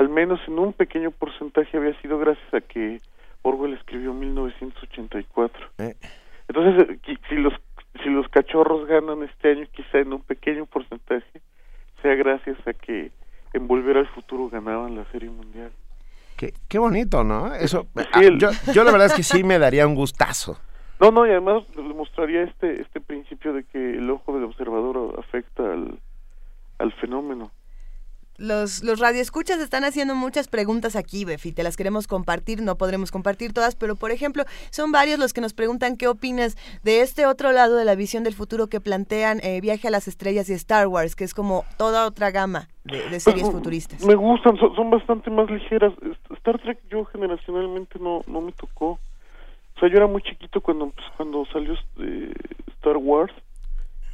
al 0.02 0.10
menos 0.10 0.40
en 0.48 0.58
un 0.58 0.74
pequeño 0.74 1.12
porcentaje 1.12 1.78
había 1.78 1.94
sido 2.02 2.18
gracias 2.18 2.52
a 2.56 2.62
que 2.62 3.00
Orwell 3.44 3.74
escribió 3.74 4.14
1984. 4.16 5.68
Eh. 5.78 5.96
Entonces, 6.48 6.90
eh, 7.08 7.18
si 7.30 7.36
los 7.36 7.54
si 8.04 8.10
los 8.10 8.28
cachorros 8.30 8.88
ganan 8.88 9.22
este 9.22 9.52
año, 9.52 9.68
quizá 9.72 10.00
en 10.00 10.14
un 10.14 10.22
pequeño 10.22 10.66
porcentaje, 10.66 11.42
sea 12.02 12.16
gracias 12.16 12.58
a 12.66 12.74
que 12.74 13.12
en 13.54 13.68
Volver 13.68 13.98
al 13.98 14.08
Futuro 14.08 14.50
ganaban 14.50 14.96
la 14.96 15.06
Serie 15.12 15.30
Mundial. 15.30 15.72
Qué, 16.36 16.54
qué 16.68 16.80
bonito, 16.80 17.24
¿no? 17.24 17.54
Eso, 17.54 17.86
Sí, 17.96 18.04
ah, 18.14 18.22
el- 18.24 18.40
yo, 18.40 18.50
yo 18.74 18.84
la 18.84 18.92
verdad 18.92 19.08
es 19.08 19.14
que 19.14 19.24
sí 19.24 19.44
me 19.44 19.60
daría 19.60 19.86
un 19.86 19.94
gustazo. 19.94 20.58
No, 21.00 21.12
no, 21.12 21.28
y 21.28 21.30
además 21.32 21.64
demostraría 21.76 22.42
este 22.44 22.82
este 22.82 23.02
principio 23.02 23.54
de 23.54 23.64
que 23.66 23.78
el 23.98 24.10
ojo 24.10 24.34
del 24.34 24.46
observador 24.46 25.16
afecta 25.20 25.64
al, 25.74 26.00
al 26.80 26.92
fenómeno. 26.94 27.52
Los, 28.42 28.84
los 28.84 29.00
radioescuchas 29.00 29.60
están 29.60 29.84
haciendo 29.84 30.16
muchas 30.16 30.48
preguntas 30.48 30.96
aquí, 30.96 31.26
Befi, 31.26 31.52
te 31.52 31.62
las 31.62 31.78
queremos 31.78 32.08
compartir, 32.08 32.64
no 32.64 32.76
podremos 32.76 33.12
compartir 33.12 33.54
todas, 33.54 33.76
pero 33.76 33.96
por 33.96 34.10
ejemplo, 34.10 34.46
son 34.72 34.92
varios 34.92 35.20
los 35.20 35.32
que 35.32 35.42
nos 35.42 35.54
preguntan 35.54 35.96
qué 35.96 36.08
opinas 36.08 36.58
de 36.84 37.02
este 37.02 37.28
otro 37.28 37.52
lado 37.52 37.76
de 37.76 37.86
la 37.86 37.94
visión 37.94 38.24
del 38.24 38.34
futuro 38.34 38.66
que 38.66 38.82
plantean 38.82 39.40
eh, 39.44 39.62
Viaje 39.62 39.90
a 39.90 39.92
las 39.92 40.08
Estrellas 40.08 40.50
y 40.50 40.54
Star 40.54 40.88
Wars, 40.88 41.16
que 41.16 41.24
es 41.24 41.36
como 41.36 41.66
toda 41.78 42.08
otra 42.08 42.32
gama 42.32 42.68
de, 42.84 43.08
de 43.10 43.20
series 43.20 43.44
Pues, 43.44 43.54
futuristas. 43.54 44.04
Me 44.04 44.16
gustan, 44.16 44.58
son, 44.58 44.76
son 44.76 44.90
bastante 44.90 45.30
más 45.30 45.48
ligeras. 45.52 45.94
Star 46.38 46.58
Trek 46.60 46.80
yo 46.90 47.06
generacionalmente 47.06 48.00
no 48.00 48.22
no 48.26 48.42
me 48.42 48.54
tocó. 48.54 49.00
O 49.76 49.80
sea, 49.80 49.88
yo 49.88 49.98
era 49.98 50.08
muy 50.08 50.24
chiquito 50.24 50.62
cuando 50.62 50.90
pues, 50.90 51.06
cuando 51.16 51.46
salió 51.54 51.74
eh, 52.00 52.34
Star 52.78 52.98
Wars 52.98 53.34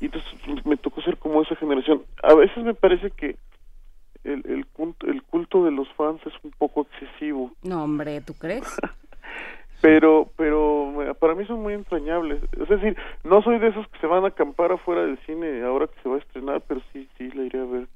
y 0.02 0.06
entonces 0.06 0.30
pues, 0.46 0.66
me 0.66 0.76
tocó 0.76 1.02
ser 1.02 1.16
como 1.16 1.42
esa 1.42 1.56
generación. 1.56 2.04
A 2.24 2.34
veces 2.34 2.62
me 2.62 2.74
parece 2.74 3.10
que 3.12 3.38
el, 4.28 4.44
el, 4.46 4.66
culto, 4.68 5.08
el 5.08 5.24
culto 5.24 5.64
de 5.64 5.72
los 5.72 5.88
fans 5.94 6.22
es 6.26 6.34
un 6.44 6.52
poco 6.52 6.88
excesivo, 6.90 7.52
No, 7.64 7.84
hombre, 7.84 8.22
¿tú 8.22 8.34
crees? 8.34 8.66
pero 9.82 10.30
pero 10.36 10.94
para 11.20 11.36
mí 11.36 11.46
son 11.46 11.62
muy 11.62 11.74
entrañables. 11.74 12.42
Es 12.60 12.70
decir, 12.70 12.98
no 13.24 13.42
soy 13.42 13.60
de 13.60 13.68
esos 13.68 13.88
que 13.90 14.00
se 14.00 14.08
van 14.08 14.24
a 14.24 14.30
acampar 14.30 14.72
afuera 14.72 15.02
del 15.02 15.20
cine 15.26 15.64
ahora 15.64 15.88
que 15.88 16.02
se 16.02 16.10
va 16.10 16.16
a 16.16 16.20
estrenar, 16.20 16.62
pero 16.68 16.82
sí, 16.94 17.08
sí, 17.18 17.30
la 17.32 17.44
iré 17.44 17.60
a 17.60 17.66
ver. 17.66 17.88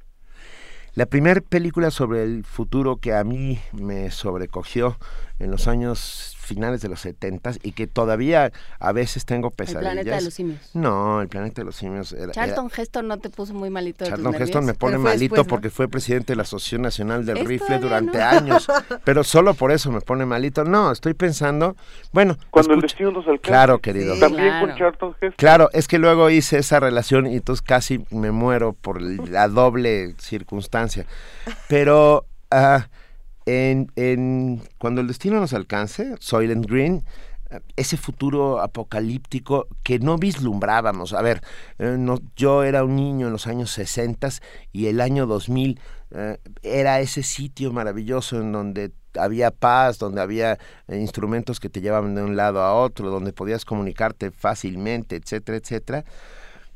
La 0.94 1.06
primera 1.06 1.40
película 1.40 1.90
sobre 1.90 2.24
el 2.24 2.44
futuro 2.44 2.98
que 2.98 3.14
a 3.14 3.24
mí 3.24 3.58
me 3.72 4.12
sobrecogió 4.12 4.98
en 5.40 5.50
los 5.50 5.70
años 5.70 6.36
finales 6.42 6.82
de 6.82 6.90
los 6.90 7.00
70 7.02 7.54
y 7.64 7.72
que 7.74 7.88
todavía 7.88 8.52
a 8.80 8.92
veces 8.92 9.26
tengo 9.26 9.52
pesadillas. 9.52 9.94
planeta 9.94 10.16
de 10.18 10.22
los 10.24 10.34
simios. 10.34 10.60
No, 10.74 11.22
el 11.22 11.28
planeta 11.30 11.62
de 11.62 11.66
los 11.66 11.76
simios 11.76 12.12
era, 12.14 12.24
era- 12.24 12.32
Charlton 12.34 12.72
Heston 12.76 13.08
no 13.08 13.20
te 13.20 13.30
puso 13.30 13.54
muy 13.54 13.70
malito 13.70 14.04
de 14.04 14.10
Charlton? 14.12 14.36
Heston 14.36 14.66
me 14.66 14.74
pone 14.74 14.98
malito 14.98 15.36
después, 15.36 15.46
¿no? 15.46 15.50
porque 15.50 15.70
fue 15.70 15.88
presidente 15.88 16.34
de 16.34 16.38
la 16.38 16.42
Asociación 16.44 16.82
Nacional 16.82 17.26
del 17.26 17.38
Es 17.38 17.48
Rifle 17.48 17.80
durante 17.80 18.18
¿no? 18.18 18.24
años, 18.26 18.68
pero 19.06 19.24
solo 19.24 19.54
por 19.54 19.72
eso 19.72 19.92
me 19.92 20.02
pone 20.02 20.26
malito. 20.26 20.64
No, 20.66 20.92
estoy 20.92 21.14
pensando, 21.14 21.76
bueno, 22.12 22.38
Cuando 22.50 22.74
el 22.74 22.80
escucha- 22.80 22.94
destino 22.94 23.12
nos 23.12 23.28
alcance. 23.28 23.42
Claro, 23.48 23.80
querido. 23.80 24.18
También 24.20 24.60
con 24.60 24.76
Charlton 24.76 25.10
Heston. 25.22 25.34
Claro, 25.38 25.70
es 25.74 25.88
que 25.88 26.00
luego 26.00 26.30
hice 26.30 26.58
esa 26.58 26.80
relación 26.80 27.28
y 27.28 27.36
entonces 27.36 27.62
casi 27.62 28.04
me 28.10 28.32
muero 28.32 28.74
por 28.74 29.02
la 29.02 29.48
doble 29.48 30.16
circunstancia. 30.18 31.06
Pero 31.68 32.26
ah, 32.50 32.88
en, 33.46 33.92
en 33.96 34.62
cuando 34.78 35.02
el 35.02 35.08
destino 35.08 35.40
nos 35.40 35.54
alcance, 35.54 36.16
Soylent 36.20 36.66
Green, 36.66 37.04
ese 37.76 37.98
futuro 37.98 38.62
apocalíptico 38.62 39.68
que 39.84 40.00
no 40.00 40.18
vislumbrábamos. 40.18 41.14
A 41.14 41.22
ver, 41.22 41.42
eh, 41.80 41.96
no- 42.00 42.20
yo 42.38 42.64
era 42.64 42.84
un 42.86 42.96
niño 42.96 43.28
en 43.28 43.34
los 43.34 43.46
años 43.48 43.72
60 43.72 44.30
y 44.72 44.88
el 44.88 45.02
año 45.02 45.26
2000 45.28 45.80
eh, 46.14 46.38
era 46.62 47.00
ese 47.02 47.24
sitio 47.24 47.72
maravilloso 47.74 48.40
en 48.40 48.52
donde 48.52 48.92
había 49.18 49.52
paz, 49.52 49.98
donde 49.98 50.22
había 50.22 50.58
eh, 50.88 50.98
instrumentos 50.98 51.60
que 51.60 51.70
te 51.70 51.82
llevaban 51.82 52.16
de 52.16 52.24
un 52.24 52.36
lado 52.38 52.62
a 52.62 52.74
otro, 52.74 53.10
donde 53.10 53.34
podías 53.34 53.66
comunicarte 53.66 54.32
fácilmente, 54.32 55.18
etcétera, 55.18 55.58
etcétera. 55.58 56.06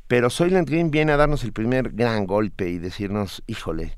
Pero 0.08 0.30
Soylent 0.30 0.68
Green 0.68 0.90
viene 0.90 1.12
a 1.12 1.16
darnos 1.16 1.42
el 1.44 1.52
primer 1.52 1.90
gran 1.92 2.26
golpe 2.26 2.68
y 2.68 2.78
decirnos, 2.78 3.42
híjole, 3.46 3.96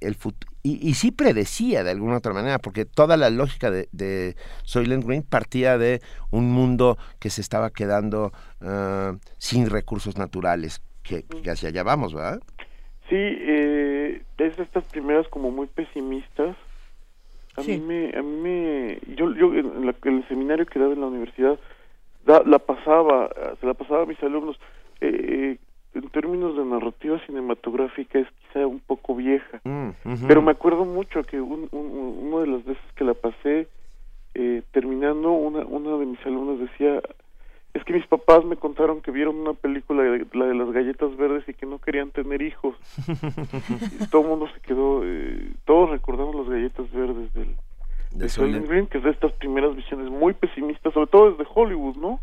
el 0.00 0.16
fut- 0.18 0.46
y, 0.68 0.88
y 0.88 0.94
sí 0.94 1.10
predecía 1.12 1.84
de 1.84 1.90
alguna 1.90 2.18
otra 2.18 2.32
manera, 2.32 2.58
porque 2.58 2.84
toda 2.84 3.16
la 3.16 3.30
lógica 3.30 3.70
de, 3.70 3.88
de 3.92 4.36
Soylent 4.64 5.04
Green 5.04 5.22
partía 5.22 5.78
de 5.78 6.00
un 6.30 6.50
mundo 6.50 6.96
que 7.20 7.30
se 7.30 7.40
estaba 7.40 7.70
quedando 7.70 8.32
ah, 8.60 9.14
sin 9.38 9.70
recursos 9.70 10.16
naturales, 10.18 10.82
que, 11.02 11.22
que 11.42 11.50
hacia 11.50 11.68
allá 11.70 11.82
vamos, 11.82 12.12
¿verdad? 12.14 12.40
Sí, 13.08 13.16
eh, 13.16 14.22
es 14.36 14.56
de 14.56 14.62
estas 14.62 14.84
primeras 14.84 15.26
como 15.28 15.50
muy 15.50 15.66
pesimistas. 15.66 16.56
A 17.56 17.62
Sí. 17.62 17.72
mí 17.72 17.80
me, 17.80 18.18
a 18.18 18.22
mí 18.22 18.36
me, 18.40 18.98
yo, 19.16 19.34
yo 19.34 19.52
en, 19.54 19.86
la- 19.86 19.94
en 20.04 20.16
el 20.18 20.28
seminario 20.28 20.66
que 20.66 20.78
daba 20.78 20.92
en 20.92 21.00
la 21.00 21.06
universidad, 21.06 21.58
da- 22.24 22.42
la 22.44 22.58
pasaba, 22.58 23.30
eh, 23.34 23.54
se 23.60 23.66
la 23.66 23.74
pasaba 23.74 24.02
a 24.02 24.06
mis 24.06 24.22
alumnos. 24.22 24.56
Eh, 25.00 25.56
en 25.98 26.08
términos 26.10 26.56
de 26.56 26.64
narrativa 26.64 27.18
cinematográfica 27.26 28.18
es 28.18 28.28
quizá 28.46 28.66
un 28.66 28.80
poco 28.80 29.14
vieja, 29.14 29.60
Mm, 29.64 30.26
pero 30.26 30.42
me 30.42 30.52
acuerdo 30.52 30.84
mucho 30.84 31.22
que 31.24 31.40
un, 31.40 31.68
un- 31.72 32.32
una 32.32 32.40
de 32.42 32.46
las 32.48 32.64
veces 32.64 32.82
que 32.96 33.04
la 33.04 33.14
pasé, 33.14 33.68
eh, 34.34 34.62
terminando, 34.72 35.32
una, 35.32 35.60
una 35.66 35.96
de 35.96 36.06
mis 36.06 36.24
alumnos 36.26 36.60
decía, 36.60 37.00
es 37.74 37.84
que 37.84 37.92
mis 37.92 38.06
papás 38.06 38.44
me 38.44 38.56
contaron 38.56 39.00
que 39.02 39.10
vieron 39.10 39.36
una 39.36 39.52
película, 39.52 40.02
de- 40.02 40.26
la 40.32 40.46
de 40.46 40.54
las 40.54 40.70
galletas 40.72 41.16
verdes 41.16 41.48
y 41.48 41.54
que 41.54 41.66
no 41.66 41.78
querían 41.78 42.10
tener 42.10 42.40
hijos. 42.42 42.74
Y 44.00 44.06
todo 44.08 44.22
el 44.22 44.28
mundo 44.28 44.48
se 44.54 44.60
quedó, 44.60 45.02
eh, 45.04 45.52
todos 45.64 45.90
recordamos 45.90 46.34
las 46.34 46.48
galletas 46.48 46.90
verdes 46.92 47.32
del, 47.34 47.56
De 48.12 48.26
de 48.26 48.28
Green, 48.68 48.86
que 48.86 48.98
es 48.98 49.04
de 49.04 49.10
estas 49.10 49.32
primeras 49.32 49.74
visiones 49.76 50.10
muy 50.10 50.32
pesimistas, 50.34 50.92
sobre 50.94 51.08
todo 51.08 51.30
desde 51.32 51.50
Hollywood, 51.54 51.96
¿no? 51.96 52.20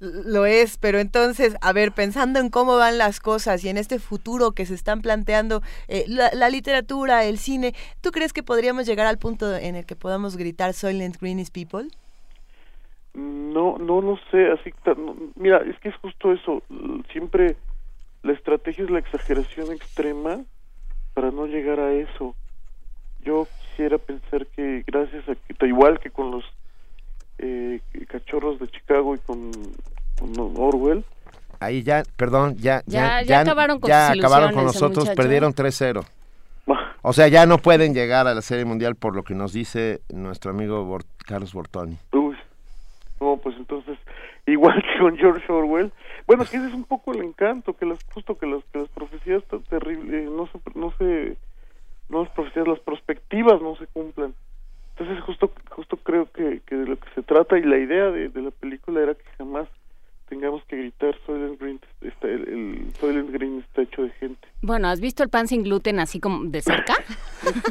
Lo 0.00 0.46
es, 0.46 0.78
pero 0.78 1.00
entonces, 1.00 1.56
a 1.60 1.72
ver, 1.72 1.90
pensando 1.90 2.38
en 2.38 2.50
cómo 2.50 2.76
van 2.76 2.98
las 2.98 3.18
cosas 3.18 3.64
y 3.64 3.68
en 3.68 3.76
este 3.76 3.98
futuro 3.98 4.52
que 4.52 4.64
se 4.64 4.74
están 4.74 5.02
planteando, 5.02 5.60
eh, 5.88 6.04
la, 6.06 6.48
literatura, 6.50 7.24
el 7.24 7.38
cine, 7.38 7.74
¿tú 8.00 8.12
crees 8.12 8.32
que 8.32 8.44
podríamos 8.44 8.86
llegar 8.86 9.06
al 9.08 9.18
punto 9.18 9.56
en 9.56 9.74
el 9.74 9.86
que 9.86 9.96
podamos 9.96 10.36
gritar 10.36 10.72
Soylent 10.72 11.20
Green 11.20 11.40
is 11.40 11.50
People? 11.50 11.88
No, 13.14 13.76
no 13.78 14.00
lo 14.00 14.18
sé, 14.30 14.52
así 14.52 14.72
no, 14.96 15.16
mira, 15.34 15.62
es 15.68 15.76
que 15.80 15.88
es 15.88 15.96
justo 15.96 16.32
eso, 16.32 16.62
siempre 17.10 17.56
la 18.22 18.32
estrategia 18.32 18.84
es 18.84 18.90
la 18.90 19.00
exageración 19.00 19.72
extrema 19.72 20.44
para 21.14 21.32
no 21.32 21.46
llegar 21.46 21.80
a 21.80 21.92
eso. 21.92 22.36
Yo 23.24 23.48
quisiera 23.60 23.98
pensar 23.98 24.46
que 24.46 24.84
gracias 24.86 25.28
a 25.28 25.34
que, 25.34 25.66
igual 25.66 25.98
que 25.98 26.10
con 26.10 26.30
los 26.30 26.44
eh, 27.38 27.80
cachorros 28.08 28.58
de 28.58 28.68
Chicago 28.68 29.14
y 29.14 29.18
con, 29.18 29.50
con 30.18 30.32
Orwell, 30.56 31.04
Ahí 31.60 31.82
ya, 31.82 32.04
perdón, 32.16 32.54
ya, 32.56 32.82
Ya- 32.86 33.20
ya 33.22 33.40
acabaron 33.40 33.80
con 33.80 33.88
ya 33.88 34.12
acabaron 34.12 34.52
con 34.54 34.64
nosotros, 34.64 34.98
muchacho. 35.06 35.16
perdieron 35.16 35.52
3-0. 35.54 36.04
O 37.02 37.12
sea, 37.12 37.28
ya 37.28 37.46
no 37.46 37.58
pueden 37.58 37.94
llegar 37.94 38.26
a 38.26 38.34
la 38.34 38.42
Serie 38.42 38.64
Mundial 38.64 38.94
por 38.96 39.14
lo 39.16 39.22
que 39.22 39.32
nos 39.34 39.52
dice 39.52 40.00
nuestro 40.12 40.50
amigo 40.50 40.98
Carlos 41.26 41.52
Bortoni. 41.54 41.96
Uy, 42.12 42.36
no, 43.20 43.36
pues 43.38 43.56
entonces, 43.56 43.96
igual 44.46 44.82
que 44.82 44.98
con 45.00 45.16
George 45.16 45.50
Orwell, 45.50 45.92
bueno, 46.26 46.44
que 46.44 46.56
ese 46.58 46.66
es 46.66 46.74
un 46.74 46.84
poco 46.84 47.12
el 47.14 47.22
encanto, 47.22 47.74
que 47.76 47.86
las, 47.86 47.98
justo 48.12 48.36
que 48.36 48.46
las, 48.46 48.62
que 48.72 48.80
las 48.80 48.88
profecías 48.90 49.42
tan 49.44 49.62
terribles, 49.62 50.28
no 50.30 50.46
se, 50.48 50.58
no 50.78 50.92
se, 50.98 51.36
no 52.08 52.24
las 52.24 52.32
profecías, 52.32 52.66
las 52.68 52.80
perspectivas 52.80 53.62
no 53.62 53.76
se 53.76 53.86
cumplan. 53.86 54.34
Entonces 54.98 55.22
justo, 55.24 55.52
justo 55.70 55.96
creo 55.98 56.30
que, 56.32 56.60
que 56.66 56.74
de 56.74 56.86
lo 56.86 56.96
que 56.98 57.08
se 57.14 57.22
trata 57.22 57.56
y 57.56 57.62
la 57.62 57.78
idea 57.78 58.10
de, 58.10 58.28
de 58.30 58.42
la 58.42 58.50
película 58.50 59.00
era 59.00 59.14
que 59.14 59.24
jamás 59.38 59.68
tengamos 60.28 60.62
que 60.68 60.76
gritar 60.76 61.14
Soylent 61.26 61.60
Green 61.60 61.80
está, 62.02 62.26
el, 62.28 62.48
el 62.48 62.92
Soylent 63.00 63.30
Green 63.32 63.58
está 63.60 63.82
hecho 63.82 64.02
de 64.02 64.10
gente. 64.20 64.46
Bueno, 64.60 64.88
¿has 64.88 65.00
visto 65.00 65.22
el 65.22 65.28
pan 65.28 65.46
sin 65.48 65.62
gluten 65.62 66.00
así 66.00 66.18
como 66.20 66.44
de 66.44 66.60
cerca? 66.62 66.94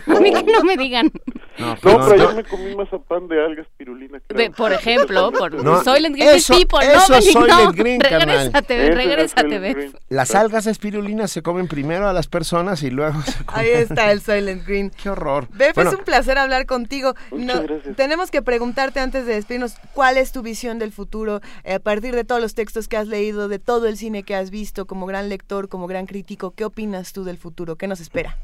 A 0.07 0.19
mí 0.19 0.31
que 0.33 0.43
no 0.51 0.63
me 0.63 0.77
digan. 0.77 1.11
No, 1.57 1.69
No, 1.69 1.75
pero 1.81 2.15
yo- 2.15 2.29
yo 2.29 2.35
me 2.35 2.43
comí 2.43 2.75
mazapán 2.75 3.27
de 3.27 3.43
algas 3.43 3.67
pirulina. 3.77 4.21
Ve, 4.29 4.51
por 4.51 4.71
ejemplo, 4.71 5.31
por 5.31 5.53
No, 5.63 5.83
Soylent 5.83 6.15
Green 6.15 6.29
eso- 6.35 6.53
People, 6.57 6.79
eso 6.85 7.11
no, 7.11 7.15
es 7.17 7.25
no. 7.35 7.41
Soylent 7.41 7.75
Green. 7.75 7.99
Regrésate, 8.01 8.87
es 8.87 8.95
regrésate, 8.95 9.49
Soylent. 9.59 9.95
Las 10.09 10.35
algas 10.35 10.67
espirulinas 10.67 11.31
se 11.31 11.41
comen 11.41 11.67
primero 11.67 12.07
a 12.07 12.13
las 12.13 12.27
personas 12.27 12.83
y 12.83 12.89
luego 12.91 13.21
se 13.23 13.43
comen. 13.43 13.59
Ahí 13.65 13.69
está 13.71 14.11
el 14.11 14.21
Silent 14.21 14.65
Green. 14.65 14.91
Qué 14.91 15.09
horror. 15.09 15.47
Bef, 15.51 15.73
Bueno, 15.75 15.89
es 15.91 15.97
un 15.97 16.03
placer 16.05 16.37
hablar 16.37 16.65
contigo. 16.67 17.15
Muchas 17.31 17.55
No, 17.55 17.63
gracias. 17.63 17.95
tenemos 17.95 18.31
que 18.31 18.41
preguntarte 18.41 18.99
antes 18.99 19.25
de 19.25 19.33
despedirnos, 19.33 19.75
¿cuál 19.93 20.17
es 20.17 20.31
tu 20.31 20.41
visión 20.43 20.79
del 20.79 20.91
futuro 20.91 21.41
eh, 21.63 21.73
a 21.75 21.79
partir 21.79 22.15
de 22.15 22.23
todos 22.23 22.39
los 22.41 22.46
textos 22.55 22.87
que 22.87 22.97
has 22.97 23.07
leído, 23.07 23.47
de 23.47 23.59
todo 23.59 23.87
el 23.87 23.97
cine 23.97 24.23
que 24.23 24.35
has 24.35 24.51
visto, 24.51 24.85
como 24.85 25.05
gran 25.05 25.29
lector, 25.29 25.69
como 25.69 25.87
gran 25.87 26.05
crítico? 26.05 26.51
¿Qué 26.51 26.65
opinas 26.65 27.13
tú 27.13 27.23
del 27.23 27.37
futuro? 27.37 27.75
¿Qué 27.75 27.87
nos 27.87 27.99
espera? 27.99 28.37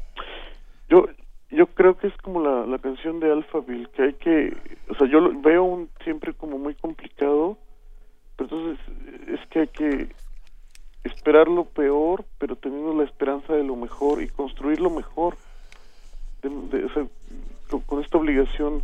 Yo 0.88 1.06
yo 1.54 1.66
creo 1.68 1.96
que 1.96 2.08
es 2.08 2.16
como 2.18 2.42
la, 2.42 2.66
la 2.66 2.78
canción 2.78 3.20
de 3.20 3.30
Alphaville, 3.30 3.88
que 3.90 4.02
hay 4.02 4.12
que, 4.14 4.56
o 4.88 4.94
sea, 4.96 5.06
yo 5.06 5.20
lo 5.20 5.40
veo 5.40 5.62
un, 5.62 5.88
siempre 6.02 6.34
como 6.34 6.58
muy 6.58 6.74
complicado, 6.74 7.56
pero 8.36 8.50
entonces 8.50 8.84
es 9.28 9.48
que 9.48 9.60
hay 9.60 9.68
que 9.68 10.08
esperar 11.04 11.46
lo 11.48 11.64
peor, 11.64 12.24
pero 12.38 12.56
teniendo 12.56 12.92
la 12.94 13.04
esperanza 13.04 13.52
de 13.52 13.62
lo 13.62 13.76
mejor 13.76 14.20
y 14.20 14.28
construir 14.28 14.80
lo 14.80 14.90
mejor, 14.90 15.36
con, 16.42 17.80
con 17.82 18.02
esta 18.02 18.18
obligación 18.18 18.82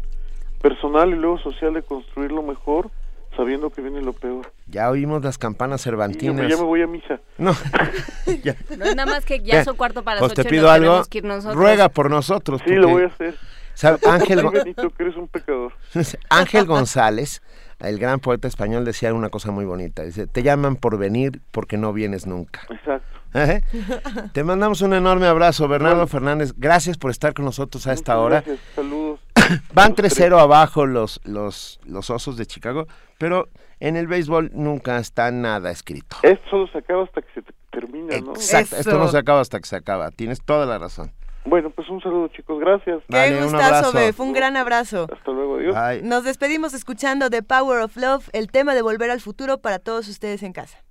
personal 0.62 1.10
y 1.10 1.16
luego 1.16 1.38
social 1.38 1.74
de 1.74 1.82
construir 1.82 2.30
lo 2.30 2.42
mejor, 2.42 2.90
sabiendo 3.36 3.70
que 3.70 3.80
viene 3.82 4.00
lo 4.02 4.12
peor. 4.12 4.52
ya 4.66 4.90
oímos 4.90 5.22
las 5.24 5.38
campanas 5.38 5.82
cervantinas. 5.82 6.48
ya 6.48 6.56
me 6.56 6.62
voy 6.64 6.82
a 6.82 6.86
misa. 6.86 7.20
No, 7.38 7.52
ya. 8.42 8.56
No 8.76 8.84
es 8.84 8.96
nada 8.96 9.06
más 9.10 9.24
que 9.24 9.40
ya 9.40 9.60
Eh, 9.60 9.64
son 9.64 9.76
cuarto 9.76 10.02
para 10.02 10.16
las 10.16 10.20
Pues 10.22 10.34
te 10.34 10.40
ocho 10.42 10.48
y 10.48 10.50
pido 10.52 10.62
nos 10.64 10.70
algo, 10.72 11.02
que 11.10 11.18
ir 11.18 11.24
nosotros. 11.24 11.54
ruega 11.56 11.88
por 11.88 12.10
nosotros. 12.10 12.60
Sí, 12.66 12.74
lo 12.74 12.88
voy 12.88 13.04
a 13.04 13.06
hacer. 13.06 13.36
¿sabe? 13.74 13.98
Ángel, 14.08 14.38
Ay, 14.40 14.44
Go- 14.44 14.50
Benito, 14.50 14.90
que 14.90 15.02
eres 15.04 15.16
un 15.16 15.28
pecador. 15.28 15.72
Ángel 16.30 16.66
González, 16.66 17.42
el 17.78 17.98
gran 17.98 18.20
poeta 18.20 18.46
español, 18.48 18.84
decía 18.84 19.14
una 19.14 19.30
cosa 19.30 19.50
muy 19.52 19.64
bonita. 19.64 20.02
Dice, 20.02 20.26
te 20.26 20.42
llaman 20.42 20.76
por 20.76 20.98
venir 20.98 21.40
porque 21.50 21.76
no 21.78 21.92
vienes 21.92 22.26
nunca. 22.26 22.60
Exacto. 22.70 23.19
¿Eh? 23.34 23.60
Te 24.32 24.44
mandamos 24.44 24.80
un 24.82 24.94
enorme 24.94 25.26
abrazo, 25.26 25.68
Bernardo 25.68 26.06
Fernández. 26.06 26.52
Gracias 26.56 26.98
por 26.98 27.10
estar 27.10 27.34
con 27.34 27.44
nosotros 27.44 27.86
a 27.86 27.92
esta 27.92 28.14
Muchas 28.14 28.24
hora. 28.24 28.40
Gracias, 28.40 28.58
saludos. 28.74 29.20
Van 29.74 29.94
Los 29.96 30.18
3-0 30.18 30.38
abajo 30.38 30.86
los, 30.86 31.20
los, 31.24 31.80
los 31.84 32.10
osos 32.10 32.36
de 32.36 32.46
Chicago, 32.46 32.86
pero 33.18 33.48
en 33.78 33.96
el 33.96 34.06
béisbol 34.06 34.50
nunca 34.54 34.98
está 34.98 35.30
nada 35.30 35.70
escrito. 35.70 36.16
Esto 36.22 36.50
solo 36.50 36.66
se 36.68 36.78
acaba 36.78 37.04
hasta 37.04 37.22
que 37.22 37.32
se 37.34 37.42
te- 37.42 37.54
termina, 37.70 38.18
¿no? 38.20 38.32
Exacto, 38.32 38.76
esto 38.76 38.98
no 38.98 39.08
se 39.08 39.18
acaba 39.18 39.40
hasta 39.40 39.58
que 39.60 39.66
se 39.66 39.76
acaba. 39.76 40.10
Tienes 40.10 40.42
toda 40.44 40.66
la 40.66 40.78
razón. 40.78 41.12
Bueno, 41.46 41.70
pues 41.70 41.88
un 41.88 42.02
saludo, 42.02 42.28
chicos. 42.28 42.60
Gracias. 42.60 43.02
Qué 43.08 43.34
un 43.38 43.44
gustazo, 43.44 43.64
abrazo. 43.64 43.92
Bef, 43.92 44.20
un 44.20 44.32
gran 44.34 44.56
abrazo. 44.58 45.06
Hasta 45.10 45.30
luego, 45.30 45.56
adiós. 45.56 45.74
Bye. 45.74 46.02
Nos 46.02 46.24
despedimos 46.24 46.74
escuchando 46.74 47.30
The 47.30 47.42
Power 47.42 47.80
of 47.80 47.96
Love, 47.96 48.28
el 48.34 48.50
tema 48.50 48.74
de 48.74 48.82
volver 48.82 49.10
al 49.10 49.20
futuro 49.20 49.58
para 49.58 49.78
todos 49.78 50.06
ustedes 50.08 50.42
en 50.42 50.52
casa. 50.52 50.84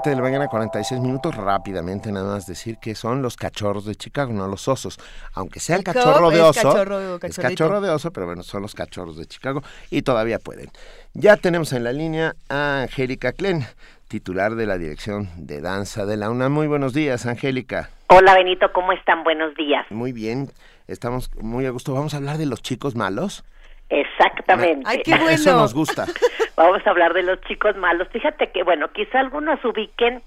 7 0.00 0.10
de 0.10 0.16
la 0.16 0.22
mañana, 0.22 0.48
46 0.48 0.98
minutos. 0.98 1.36
Rápidamente, 1.36 2.10
nada 2.10 2.32
más 2.32 2.46
decir 2.46 2.78
que 2.78 2.94
son 2.94 3.20
los 3.20 3.36
cachorros 3.36 3.84
de 3.84 3.94
Chicago, 3.94 4.32
no 4.32 4.48
los 4.48 4.66
osos. 4.66 4.98
Aunque 5.34 5.60
sea 5.60 5.76
el, 5.76 5.84
cachorro 5.84 6.30
de 6.30 6.36
es 6.36 6.42
oso. 6.42 6.72
cachorro, 6.72 7.18
es 7.22 7.38
cachorro 7.38 7.80
de 7.82 7.90
oso, 7.90 8.10
pero 8.10 8.24
bueno, 8.24 8.42
son 8.42 8.62
los 8.62 8.74
cachorros 8.74 9.18
de 9.18 9.26
Chicago 9.26 9.62
y 9.90 10.00
todavía 10.00 10.38
pueden. 10.38 10.70
Ya 11.12 11.36
tenemos 11.36 11.74
en 11.74 11.84
la 11.84 11.92
línea 11.92 12.34
a 12.48 12.82
Angélica 12.82 13.32
Klen, 13.32 13.66
titular 14.08 14.54
de 14.54 14.64
la 14.64 14.78
Dirección 14.78 15.28
de 15.36 15.60
Danza 15.60 16.06
de 16.06 16.16
la 16.16 16.30
UNAM. 16.30 16.50
Muy 16.50 16.66
buenos 16.66 16.94
días, 16.94 17.26
Angélica. 17.26 17.90
Hola 18.06 18.32
Benito, 18.34 18.72
¿cómo 18.72 18.92
están? 18.92 19.22
Buenos 19.22 19.54
días. 19.54 19.84
Muy 19.90 20.12
bien, 20.12 20.50
estamos 20.88 21.30
muy 21.42 21.66
a 21.66 21.70
gusto. 21.70 21.92
Vamos 21.92 22.14
a 22.14 22.16
hablar 22.16 22.38
de 22.38 22.46
los 22.46 22.62
chicos 22.62 22.94
malos. 22.96 23.44
Exactamente. 23.90 24.84
Ay, 24.88 25.02
qué 25.04 25.10
bueno. 25.16 25.28
Eso 25.28 25.52
nos 25.56 25.74
gusta. 25.74 26.06
Vamos 26.56 26.86
a 26.86 26.90
hablar 26.90 27.12
de 27.12 27.24
los 27.24 27.40
chicos 27.42 27.76
malos. 27.76 28.08
Fíjate 28.08 28.50
que, 28.50 28.62
bueno, 28.62 28.92
quizá 28.92 29.20
algunos 29.20 29.62
ubiquen, 29.64 30.22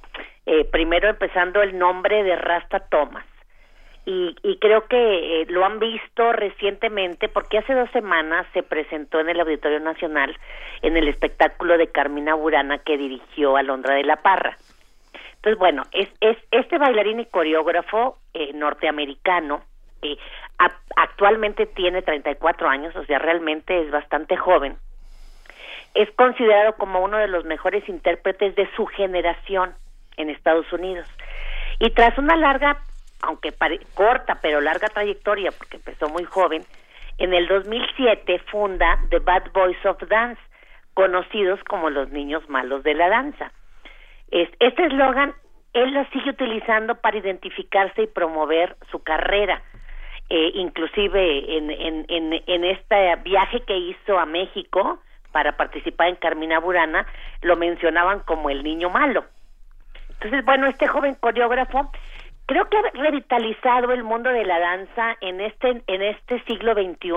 eh, 0.45 0.66
primero 0.66 1.09
empezando 1.09 1.61
el 1.61 1.78
nombre 1.80 2.24
de 2.24 2.36
Rasta 2.36 2.80
Thomas, 2.89 3.26
y, 4.05 4.36
y 4.43 4.57
creo 4.57 4.86
que 4.88 5.41
eh, 5.41 5.45
lo 5.47 5.64
han 5.66 5.80
visto 5.80 6.34
recientemente 6.34 7.30
porque 7.30 7.59
hace 7.59 7.74
dos 7.74 7.89
semanas 7.91 8.45
se 8.53 8.61
presentó 8.61 9.22
en 9.22 9.30
el 9.30 9.39
Auditorio 9.39 9.80
Nacional 9.80 10.38
en 10.82 10.97
el 10.97 11.07
espectáculo 11.07 11.78
de 11.78 11.88
Carmina 11.88 12.36
Burana 12.36 12.80
que 12.80 12.97
dirigió 12.97 13.55
Alondra 13.55 13.95
de 13.95 14.03
la 14.03 14.18
Parra. 14.18 14.57
Entonces, 15.36 15.57
bueno, 15.57 15.84
es, 15.93 16.09
es 16.20 16.38
este 16.51 16.78
bailarín 16.78 17.22
y 17.22 17.26
coreógrafo 17.28 18.18
eh, 18.34 18.51
norteamericano 18.53 19.64
eh, 20.03 20.17
a- 20.59 20.71
actualmente 20.95 21.65
tiene 21.65 22.01
34 22.01 22.67
años, 22.69 22.95
o 22.95 23.05
sea, 23.05 23.19
realmente 23.19 23.81
es 23.81 23.91
bastante 23.91 24.37
joven. 24.37 24.77
Es 25.93 26.09
considerado 26.11 26.73
como 26.75 26.99
uno 27.01 27.17
de 27.17 27.27
los 27.27 27.45
mejores 27.45 27.87
intérpretes 27.87 28.55
de 28.55 28.69
su 28.75 28.85
generación 28.87 29.73
en 30.17 30.29
Estados 30.29 30.71
Unidos. 30.73 31.07
Y 31.79 31.91
tras 31.91 32.17
una 32.17 32.35
larga, 32.35 32.77
aunque 33.21 33.51
pare- 33.51 33.79
corta, 33.93 34.39
pero 34.41 34.61
larga 34.61 34.87
trayectoria, 34.89 35.51
porque 35.51 35.77
empezó 35.77 36.09
muy 36.09 36.23
joven, 36.23 36.63
en 37.19 37.33
el 37.33 37.47
2007 37.47 38.39
funda 38.51 38.99
The 39.09 39.19
Bad 39.19 39.51
Boys 39.53 39.83
of 39.85 40.01
Dance, 40.07 40.41
conocidos 40.95 41.63
como 41.65 41.89
los 41.89 42.09
niños 42.09 42.47
malos 42.49 42.83
de 42.83 42.93
la 42.95 43.09
danza. 43.09 43.51
Es- 44.31 44.49
Este 44.59 44.85
eslogan 44.85 45.33
él 45.73 45.91
lo 45.91 46.05
sigue 46.11 46.29
utilizando 46.29 46.93
para 46.95 47.17
identificarse 47.17 48.03
y 48.03 48.07
promover 48.07 48.75
su 48.91 49.01
carrera. 49.01 49.63
Eh, 50.30 50.51
inclusive 50.55 51.57
en, 51.57 51.69
en, 51.69 52.05
en, 52.07 52.43
en 52.47 52.63
este 52.63 53.15
viaje 53.17 53.61
que 53.61 53.78
hizo 53.78 54.17
a 54.17 54.26
México 54.26 54.99
para 55.32 55.57
participar 55.57 56.07
en 56.07 56.15
Carmina 56.15 56.59
Burana, 56.59 57.05
lo 57.41 57.55
mencionaban 57.55 58.21
como 58.21 58.49
el 58.49 58.63
niño 58.63 58.89
malo. 58.89 59.26
Entonces, 60.09 60.45
bueno, 60.45 60.67
este 60.67 60.88
joven 60.88 61.15
coreógrafo 61.15 61.91
creo 62.45 62.69
que 62.69 62.78
ha 62.78 62.82
revitalizado 62.93 63.91
el 63.91 64.03
mundo 64.03 64.30
de 64.30 64.45
la 64.45 64.59
danza 64.59 65.17
en 65.21 65.41
este, 65.41 65.82
en 65.88 66.01
este 66.01 66.41
siglo 66.43 66.74
XXI 66.74 67.11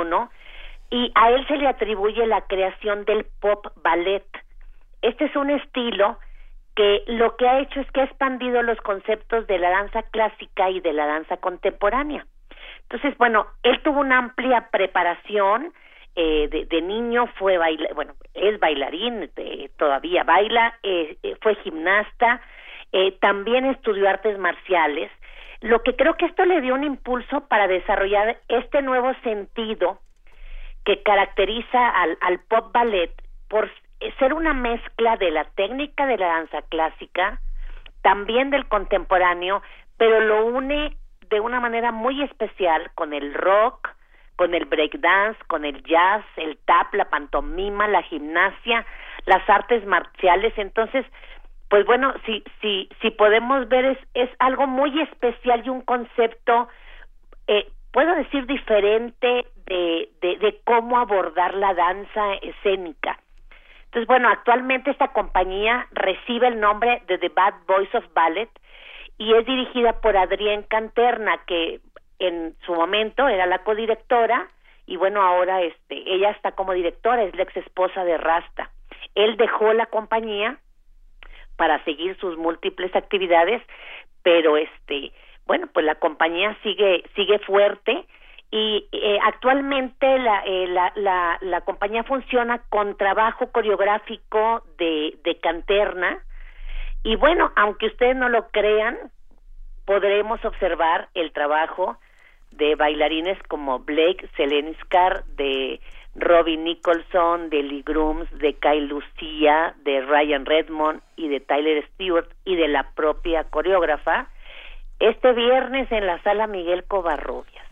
y 0.90 1.12
a 1.14 1.30
él 1.30 1.46
se 1.46 1.56
le 1.56 1.68
atribuye 1.68 2.26
la 2.26 2.42
creación 2.42 3.04
del 3.04 3.26
pop 3.40 3.66
ballet. 3.82 4.26
Este 5.02 5.26
es 5.26 5.36
un 5.36 5.50
estilo 5.50 6.18
que 6.74 7.02
lo 7.06 7.36
que 7.36 7.48
ha 7.48 7.60
hecho 7.60 7.80
es 7.80 7.90
que 7.92 8.00
ha 8.00 8.04
expandido 8.04 8.62
los 8.62 8.80
conceptos 8.80 9.46
de 9.46 9.58
la 9.58 9.70
danza 9.70 10.02
clásica 10.02 10.70
y 10.70 10.80
de 10.80 10.92
la 10.92 11.06
danza 11.06 11.36
contemporánea. 11.38 12.26
Entonces, 12.88 13.18
bueno, 13.18 13.46
él 13.64 13.82
tuvo 13.82 14.00
una 14.00 14.18
amplia 14.18 14.68
preparación, 14.70 15.72
eh, 16.14 16.48
de, 16.48 16.82
niño 16.82 17.26
fue 17.36 17.58
baila, 17.58 17.88
bueno, 17.94 18.14
es 18.32 18.58
bailarín, 18.60 19.28
eh, 19.36 19.70
todavía 19.76 20.22
baila, 20.22 20.78
eh, 20.84 21.16
eh, 21.22 21.36
fue 21.42 21.56
gimnasta, 21.56 22.40
eh, 22.92 23.12
también 23.20 23.66
estudió 23.66 24.08
artes 24.08 24.38
marciales, 24.38 25.10
lo 25.62 25.82
que 25.82 25.96
creo 25.96 26.14
que 26.14 26.26
esto 26.26 26.44
le 26.44 26.60
dio 26.60 26.74
un 26.74 26.84
impulso 26.84 27.48
para 27.48 27.66
desarrollar 27.66 28.38
este 28.48 28.82
nuevo 28.82 29.12
sentido 29.24 29.98
que 30.84 31.02
caracteriza 31.02 31.90
al 31.90 32.38
pop 32.48 32.72
ballet 32.72 33.10
por 33.48 33.68
ser 34.18 34.32
una 34.32 34.54
mezcla 34.54 35.16
de 35.16 35.32
la 35.32 35.44
técnica 35.44 36.06
de 36.06 36.18
la 36.18 36.28
danza 36.28 36.62
clásica, 36.62 37.40
también 38.02 38.50
del 38.50 38.68
contemporáneo, 38.68 39.62
pero 39.96 40.20
lo 40.20 40.46
une 40.46 40.96
de 41.30 41.40
una 41.40 41.60
manera 41.60 41.92
muy 41.92 42.22
especial 42.22 42.90
con 42.94 43.12
el 43.12 43.34
rock, 43.34 43.88
con 44.36 44.54
el 44.54 44.66
breakdance, 44.66 45.38
con 45.46 45.64
el 45.64 45.82
jazz, 45.84 46.24
el 46.36 46.58
tap, 46.64 46.94
la 46.94 47.08
pantomima, 47.08 47.88
la 47.88 48.02
gimnasia, 48.02 48.84
las 49.24 49.48
artes 49.48 49.84
marciales. 49.86 50.52
Entonces, 50.56 51.04
pues 51.68 51.84
bueno, 51.86 52.14
si 52.24 52.44
si 52.60 52.88
si 53.00 53.10
podemos 53.10 53.68
ver 53.68 53.84
es 53.84 53.98
es 54.14 54.30
algo 54.38 54.66
muy 54.66 55.00
especial 55.00 55.62
y 55.64 55.68
un 55.68 55.80
concepto 55.80 56.68
eh, 57.48 57.68
puedo 57.92 58.14
decir 58.14 58.46
diferente 58.46 59.46
de, 59.66 60.10
de 60.20 60.36
de 60.36 60.60
cómo 60.64 60.98
abordar 60.98 61.54
la 61.54 61.74
danza 61.74 62.34
escénica. 62.42 63.18
Entonces, 63.86 64.06
bueno, 64.08 64.28
actualmente 64.28 64.90
esta 64.90 65.08
compañía 65.08 65.86
recibe 65.92 66.48
el 66.48 66.60
nombre 66.60 67.02
de 67.06 67.16
The 67.18 67.30
Bad 67.30 67.54
Boys 67.66 67.94
of 67.94 68.04
Ballet 68.12 68.50
y 69.18 69.32
es 69.34 69.46
dirigida 69.46 70.00
por 70.00 70.16
Adrienne 70.16 70.66
Canterna, 70.68 71.40
que 71.46 71.80
en 72.18 72.54
su 72.64 72.74
momento 72.74 73.28
era 73.28 73.46
la 73.46 73.58
codirectora 73.58 74.48
y 74.86 74.96
bueno, 74.96 75.22
ahora 75.22 75.62
este 75.62 76.14
ella 76.14 76.30
está 76.30 76.52
como 76.52 76.72
directora, 76.72 77.24
es 77.24 77.34
la 77.34 77.42
ex 77.42 77.56
esposa 77.56 78.04
de 78.04 78.16
Rasta. 78.18 78.70
Él 79.14 79.36
dejó 79.36 79.72
la 79.72 79.86
compañía 79.86 80.58
para 81.56 81.82
seguir 81.84 82.16
sus 82.18 82.36
múltiples 82.36 82.94
actividades, 82.94 83.62
pero 84.22 84.56
este, 84.56 85.12
bueno, 85.46 85.68
pues 85.72 85.84
la 85.84 85.96
compañía 85.96 86.56
sigue 86.62 87.04
sigue 87.14 87.38
fuerte 87.40 88.06
y 88.50 88.86
eh, 88.92 89.18
actualmente 89.24 90.18
la, 90.18 90.42
eh, 90.44 90.66
la, 90.68 90.92
la, 90.94 91.38
la 91.40 91.60
compañía 91.62 92.04
funciona 92.04 92.62
con 92.68 92.96
trabajo 92.96 93.50
coreográfico 93.50 94.62
de, 94.78 95.18
de 95.24 95.38
Canterna 95.40 96.22
y 97.06 97.14
bueno, 97.14 97.52
aunque 97.54 97.86
ustedes 97.86 98.16
no 98.16 98.28
lo 98.28 98.48
crean, 98.48 98.98
podremos 99.84 100.44
observar 100.44 101.08
el 101.14 101.30
trabajo 101.32 101.98
de 102.50 102.74
bailarines 102.74 103.38
como 103.44 103.78
Blake 103.78 104.28
Seleniskar, 104.36 105.24
de 105.36 105.80
Robbie 106.16 106.56
Nicholson, 106.56 107.48
de 107.48 107.62
Lee 107.62 107.84
Grooms, 107.86 108.28
de 108.38 108.54
Kyle 108.54 108.88
Lucia, 108.88 109.76
de 109.84 110.00
Ryan 110.00 110.46
Redmond 110.46 111.00
y 111.14 111.28
de 111.28 111.38
Tyler 111.38 111.86
Stewart 111.94 112.26
y 112.44 112.56
de 112.56 112.66
la 112.66 112.90
propia 112.96 113.44
coreógrafa 113.44 114.26
este 114.98 115.32
viernes 115.32 115.92
en 115.92 116.06
la 116.06 116.20
sala 116.24 116.48
Miguel 116.48 116.82
Covarrubias 116.88 117.66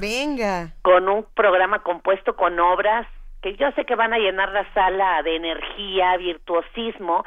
Venga. 0.00 0.72
con 0.82 1.08
un 1.08 1.24
programa 1.34 1.84
compuesto 1.84 2.34
con 2.34 2.58
obras 2.58 3.06
que 3.42 3.54
yo 3.54 3.70
sé 3.72 3.84
que 3.84 3.94
van 3.94 4.12
a 4.12 4.18
llenar 4.18 4.50
la 4.50 4.72
sala 4.72 5.22
de 5.22 5.36
energía, 5.36 6.16
virtuosismo, 6.16 7.24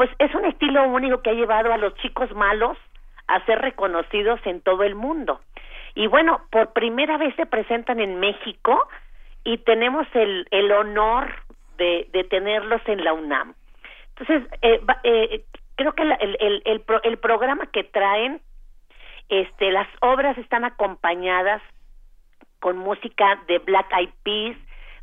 pues 0.00 0.08
es 0.18 0.34
un 0.34 0.46
estilo 0.46 0.82
único 0.88 1.20
que 1.20 1.28
ha 1.28 1.34
llevado 1.34 1.74
a 1.74 1.76
los 1.76 1.94
chicos 1.96 2.34
malos 2.34 2.78
a 3.26 3.44
ser 3.44 3.58
reconocidos 3.60 4.40
en 4.46 4.62
todo 4.62 4.82
el 4.82 4.94
mundo. 4.94 5.42
Y 5.94 6.06
bueno, 6.06 6.40
por 6.50 6.72
primera 6.72 7.18
vez 7.18 7.34
se 7.36 7.44
presentan 7.44 8.00
en 8.00 8.18
México 8.18 8.88
y 9.44 9.58
tenemos 9.58 10.06
el, 10.14 10.46
el 10.52 10.72
honor 10.72 11.34
de, 11.76 12.08
de 12.14 12.24
tenerlos 12.24 12.80
en 12.86 13.04
la 13.04 13.12
UNAM. 13.12 13.52
Entonces, 14.16 14.50
eh, 14.62 14.80
eh, 15.04 15.44
creo 15.74 15.92
que 15.92 16.06
la- 16.06 16.14
el, 16.14 16.34
el, 16.40 16.62
el, 16.64 16.80
pro- 16.80 17.02
el 17.02 17.18
programa 17.18 17.66
que 17.66 17.84
traen, 17.84 18.40
este, 19.28 19.70
las 19.70 19.88
obras 20.00 20.38
están 20.38 20.64
acompañadas 20.64 21.60
con 22.58 22.78
música 22.78 23.38
de 23.48 23.58
Black 23.58 23.92
Eyed 23.92 24.14
Peas, 24.22 24.56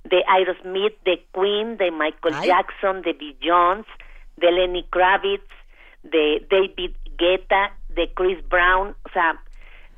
de 0.05 0.23
Aerosmith, 0.27 0.95
de 1.03 1.23
Queen, 1.35 1.77
de 1.77 1.91
Michael 1.91 2.33
Jackson, 2.47 3.03
de 3.03 3.35
Jones, 3.43 3.85
de 4.37 4.51
Lenny 4.51 4.83
Kravitz, 4.89 5.43
de 6.03 6.45
David 6.49 6.95
Guetta, 7.17 7.75
de 7.89 8.13
Chris 8.13 8.47
Brown, 8.47 8.95
o 9.03 9.09
sea, 9.09 9.41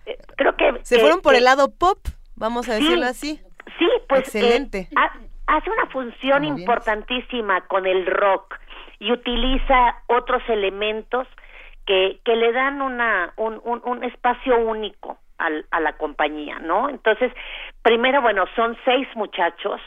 eh, 0.05 0.17
creo 0.37 0.55
que 0.55 0.79
Se 0.83 0.95
que- 0.95 1.01
fueron 1.01 1.21
por 1.21 1.33
que- 1.33 1.39
el 1.39 1.43
lado 1.43 1.69
pop, 1.77 1.99
vamos 2.35 2.67
a 2.69 2.77
Sí, 2.77 2.83
decirlo 2.83 3.05
así. 3.05 3.41
Sí, 3.77 3.87
pues 4.07 4.21
Excelente. 4.21 4.79
eh, 4.79 4.95
ha- 4.95 5.17
hace 5.57 5.69
una 5.69 5.85
función 5.87 6.41
bien 6.41 6.57
importantísima 6.59 7.61
con 7.67 7.85
el 7.85 8.05
rock 8.05 8.55
y 8.99 9.11
utiliza 9.11 10.01
otros 10.07 10.41
elementos 10.49 11.27
que, 11.85 12.19
que 12.23 12.35
le 12.35 12.51
dan 12.51 12.81
una, 12.81 13.33
un, 13.35 13.59
un, 13.63 13.81
un 13.83 14.03
espacio 14.03 14.57
único 14.57 15.17
al, 15.37 15.65
a 15.71 15.79
la 15.79 15.93
compañía, 15.97 16.59
¿no? 16.59 16.89
Entonces, 16.89 17.31
primero, 17.81 18.21
bueno, 18.21 18.45
son 18.55 18.77
seis 18.85 19.07
muchachos, 19.15 19.79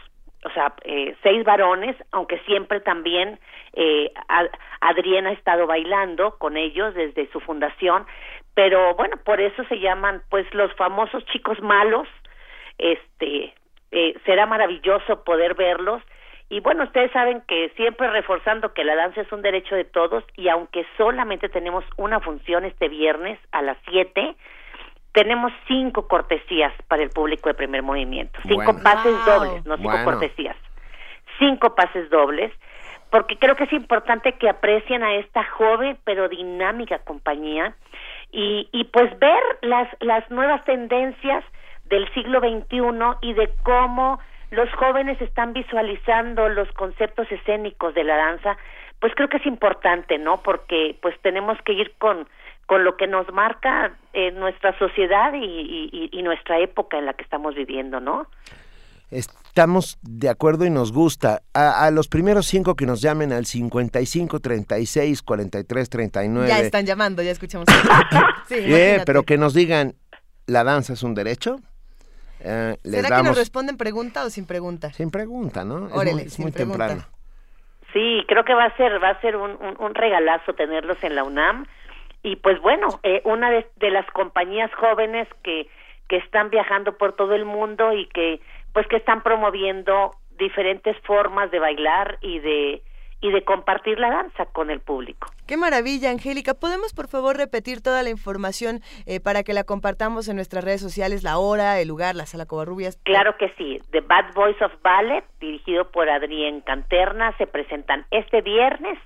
o 0.45 0.51
sea, 0.51 0.75
eh, 0.85 1.15
seis 1.23 1.45
varones, 1.45 1.97
aunque 2.11 2.39
siempre 2.41 2.81
también 2.81 3.39
eh, 3.75 4.13
Adriana 4.81 5.31
ha 5.31 5.35
estado 5.35 5.67
bailando 5.67 6.37
con 6.39 6.57
ellos 6.57 6.95
desde 6.95 7.31
su 7.31 7.41
fundación, 7.41 8.07
pero 8.55 8.95
bueno, 8.95 9.17
por 9.25 9.41
eso 9.41 9.65
se 9.65 9.79
llaman 9.79 10.23
pues 10.31 10.53
los 10.53 10.73
famosos 10.75 11.25
chicos 11.27 11.61
malos, 11.61 12.09
este, 12.79 13.55
eh, 13.93 14.15
será 14.25 14.47
maravilloso 14.47 15.25
poder 15.25 15.55
verlos. 15.55 16.03
Y 16.49 16.61
bueno, 16.61 16.85
ustedes 16.85 17.11
saben 17.13 17.43
que 17.49 17.71
siempre 17.77 18.11
reforzando 18.11 18.75
que 18.75 18.85
la 18.85 18.95
danza 18.95 19.23
es 19.23 19.33
un 19.33 19.41
derecho 19.41 19.75
de 19.75 19.85
todos 19.85 20.23
y 20.37 20.49
aunque 20.49 20.85
solamente 20.99 21.49
tenemos 21.49 21.85
una 21.97 22.21
función 22.21 22.67
este 22.67 22.89
viernes 22.89 23.39
a 23.53 23.63
las 23.63 23.79
7, 23.89 24.35
tenemos 25.13 25.53
cinco 25.69 26.09
cortesías 26.09 26.73
para 26.89 27.03
el 27.03 27.11
público 27.11 27.49
de 27.49 27.55
primer 27.55 27.83
movimiento, 27.83 28.39
cinco 28.49 28.73
Bueno. 28.73 28.83
pases 28.83 29.13
Wow. 29.13 29.25
dobles, 29.25 29.67
no 29.67 29.77
cinco 29.77 29.91
Bueno. 29.91 30.05
cortesías, 30.05 30.57
cinco 31.39 31.75
pases 31.75 32.09
dobles, 32.11 32.53
porque 33.11 33.37
creo 33.37 33.55
que 33.57 33.65
es 33.65 33.73
importante 33.75 34.33
que 34.33 34.49
aprecien 34.49 35.03
a 35.03 35.15
esta 35.17 35.45
joven 35.45 35.99
pero 36.05 36.29
dinámica 36.29 36.99
compañía 37.01 37.75
y, 38.31 38.69
y 38.73 38.85
pues 38.85 39.19
ver 39.19 39.43
las, 39.61 39.89
las 40.01 40.31
nuevas 40.31 40.65
tendencias 40.65 41.45
del 41.85 42.09
siglo 42.15 42.41
XXI 42.41 42.81
y 43.21 43.35
de 43.35 43.51
cómo 43.65 44.19
los 44.51 44.71
jóvenes 44.75 45.21
están 45.21 45.53
visualizando 45.53 46.49
los 46.49 46.71
conceptos 46.73 47.31
escénicos 47.31 47.95
de 47.95 48.05
la 48.05 48.17
danza, 48.17 48.57
pues 48.99 49.15
creo 49.15 49.29
que 49.29 49.39
es 49.39 49.47
importante, 49.47 50.17
¿no? 50.19 50.43
Porque 50.43 50.97
pues 51.03 51.19
tenemos 51.21 51.61
que 51.63 51.73
ir 51.73 51.93
con 51.99 52.27
con 52.67 52.85
lo 52.85 52.97
que 52.97 53.07
nos 53.07 53.31
marca 53.33 53.93
eh, 54.13 54.31
nuestra 54.33 54.77
sociedad 54.79 55.33
y, 55.35 55.39
y- 55.45 56.09
y 56.13 56.23
nuestra 56.23 56.59
época 56.61 56.99
en 56.99 57.07
la 57.07 57.15
que 57.15 57.23
estamos 57.25 57.55
viviendo, 57.55 58.01
¿no? 58.01 58.27
Estamos 59.11 59.99
de 60.03 60.29
acuerdo 60.31 60.65
y 60.65 60.71
nos 60.71 60.93
gusta. 60.93 61.43
A, 61.53 61.85
a 61.87 61.91
los 61.91 62.09
primeros 62.09 62.47
cinco 62.47 62.75
que 62.77 62.87
nos 62.87 63.03
llamen 63.03 63.33
al 63.33 63.45
55 63.45 64.41
36 64.41 65.23
43 65.23 65.91
39. 65.91 66.49
Ya 66.49 66.61
están 66.61 66.87
llamando, 66.87 67.23
ya 67.23 67.31
escuchamos. 67.33 67.67
sí, 68.49 68.55
Eh, 68.59 69.03
pero 69.05 69.23
que 69.25 69.37
nos 69.37 69.53
digan, 69.53 69.95
¿la 70.47 70.65
danza 70.65 70.95
es 70.95 71.03
un 71.03 71.15
derecho? 71.15 71.57
Eh, 72.41 72.77
les 72.85 72.95
¿Será 72.97 73.09
que 73.09 73.15
damos 73.15 73.29
nos 73.31 73.39
responden 73.39 73.77
pregunta 73.77 74.25
o 74.25 74.31
sin 74.31 74.47
pregunta? 74.47 74.91
sin 74.93 75.11
pregunta, 75.11 75.65
¿no? 75.65 75.89
Es 75.89 75.93
Órale, 75.93 76.13
muy, 76.13 76.23
es 76.23 76.33
sin 76.33 76.45
muy 76.45 76.53
temprano. 76.53 77.05
Sí, 77.93 78.25
creo 78.27 78.45
que 78.45 78.55
va 78.55 78.65
a 78.65 78.77
ser 78.79 79.01
va 79.03 79.11
a 79.11 79.21
ser 79.21 79.37
un, 79.37 79.51
un, 79.51 79.77
un 79.79 79.95
regalazo 79.95 80.55
tenerlos 80.55 80.97
en 81.05 81.15
la 81.15 81.25
UNAM 81.25 81.67
y 82.23 82.37
pues 82.37 82.61
bueno, 82.61 83.01
eh, 83.03 83.21
una 83.25 83.51
de, 83.51 83.67
de 83.77 83.91
las 83.91 84.07
compañías 84.13 84.73
jóvenes 84.75 85.29
que 85.43 85.69
que 86.13 86.19
están 86.19 86.51
viajando 86.51 86.99
por 86.99 87.17
todo 87.17 87.35
el 87.35 87.47
mundo 87.47 87.95
y 87.95 88.07
que 88.09 88.39
pues 88.75 88.87
que 88.89 88.97
están 88.97 89.23
promoviendo 89.23 90.11
diferentes 90.39 90.95
formas 91.07 91.51
de 91.51 91.59
bailar 91.59 92.19
y 92.21 92.39
de 92.39 92.83
y 93.23 93.31
de 93.31 93.45
compartir 93.45 93.99
la 93.99 94.11
danza 94.11 94.47
con 94.47 94.69
el 94.69 94.81
público. 94.81 95.29
Qué 95.47 95.57
maravilla, 95.57 96.11
Angélica. 96.11 96.53
¿Podemos, 96.53 96.93
por 96.93 97.09
favor, 97.09 97.37
repetir 97.37 97.81
toda 97.81 98.03
la 98.03 98.11
información 98.11 98.81
eh, 99.07 99.21
para 99.21 99.43
que 99.45 99.55
la 99.55 99.65
compartamos 99.65 100.29
en 100.29 100.37
nuestras 100.37 100.65
redes 100.65 100.83
sociales? 100.83 101.23
La 101.23 101.39
hora, 101.39 101.81
el 101.81 101.87
lugar, 101.89 102.15
la 102.15 102.27
sala 102.27 102.45
Covarrubias. 102.45 102.99
Claro 103.05 103.37
que 103.39 103.49
sí. 103.57 103.81
The 103.93 104.01
Bad 104.01 104.35
Boys 104.35 104.61
of 104.61 104.73
Ballet, 104.83 105.25
dirigido 105.41 105.91
por 105.93 106.11
Adrián 106.11 106.61
Canterna, 106.63 107.35
se 107.39 107.47
presentan 107.47 108.05
este 108.11 108.43
viernes 108.43 108.99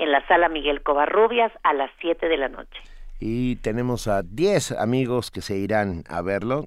en 0.00 0.10
la 0.12 0.26
sala 0.26 0.48
Miguel 0.48 0.82
Covarrubias 0.82 1.52
a 1.62 1.72
las 1.74 1.90
7 2.00 2.28
de 2.28 2.36
la 2.36 2.48
noche. 2.48 2.80
Y 3.20 3.56
tenemos 3.56 4.08
a 4.08 4.22
10 4.22 4.72
amigos 4.72 5.30
que 5.30 5.42
se 5.42 5.56
irán 5.56 6.04
a 6.08 6.22
verlo, 6.22 6.64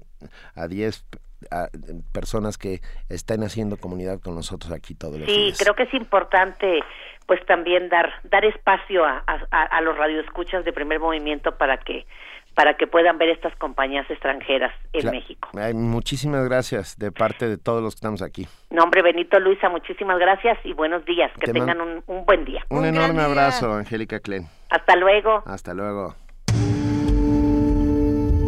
a 0.54 0.68
10 0.68 1.04
a- 1.50 1.68
personas 2.12 2.56
que 2.58 2.80
están 3.08 3.42
haciendo 3.42 3.76
comunidad 3.76 4.20
con 4.20 4.34
nosotros 4.34 4.72
aquí 4.72 4.94
todos 4.94 5.18
los 5.18 5.28
Sí, 5.28 5.46
días. 5.46 5.58
creo 5.58 5.74
que 5.74 5.82
es 5.82 5.94
importante 5.94 6.80
pues 7.26 7.44
también 7.46 7.88
dar 7.88 8.12
dar 8.24 8.44
espacio 8.44 9.04
a, 9.04 9.24
a, 9.26 9.62
a 9.62 9.80
los 9.80 9.96
radioescuchas 9.96 10.64
de 10.64 10.72
primer 10.74 11.00
movimiento 11.00 11.56
para 11.56 11.78
que 11.78 12.06
para 12.54 12.74
que 12.74 12.86
puedan 12.86 13.18
ver 13.18 13.28
estas 13.30 13.54
compañías 13.56 14.08
extranjeras 14.10 14.72
en 14.92 15.10
México. 15.10 15.48
Ay, 15.58 15.74
muchísimas 15.74 16.44
gracias 16.44 16.98
de 16.98 17.12
parte 17.12 17.48
de 17.48 17.58
todos 17.58 17.82
los 17.82 17.94
que 17.94 17.98
estamos 17.98 18.22
aquí. 18.22 18.46
Nombre 18.70 19.02
Benito 19.02 19.38
Luisa, 19.40 19.68
muchísimas 19.68 20.18
gracias 20.18 20.58
y 20.64 20.72
buenos 20.72 21.04
días. 21.04 21.30
Que 21.40 21.46
Te 21.46 21.52
tengan 21.52 21.80
un, 21.80 22.02
un 22.06 22.24
buen 22.24 22.44
día. 22.44 22.64
Un, 22.70 22.84
enorme 22.84 23.22
abrazo, 23.22 23.74
Angélica 23.74 24.20
Klen. 24.20 24.46
Hasta 24.70 24.96
luego. 24.96 25.42
Hasta 25.46 25.74
luego. 25.74 26.14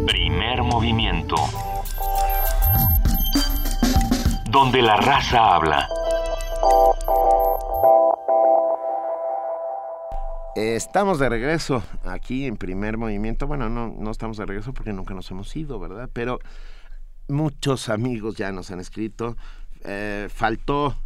Primer 0.07 0.63
movimiento. 0.63 1.35
Donde 4.49 4.81
la 4.81 4.95
raza 4.97 5.55
habla. 5.55 5.87
Estamos 10.57 11.19
de 11.19 11.29
regreso 11.29 11.83
aquí 12.03 12.47
en 12.47 12.57
primer 12.57 12.97
movimiento. 12.97 13.45
Bueno, 13.45 13.69
no, 13.69 13.89
no 13.95 14.09
estamos 14.09 14.37
de 14.37 14.45
regreso 14.47 14.73
porque 14.73 14.91
nunca 14.91 15.13
nos 15.13 15.29
hemos 15.29 15.55
ido, 15.55 15.79
¿verdad? 15.79 16.09
Pero 16.11 16.39
muchos 17.27 17.89
amigos 17.89 18.37
ya 18.37 18.51
nos 18.51 18.71
han 18.71 18.79
escrito. 18.79 19.37
Eh, 19.83 20.27
faltó, 20.33 20.97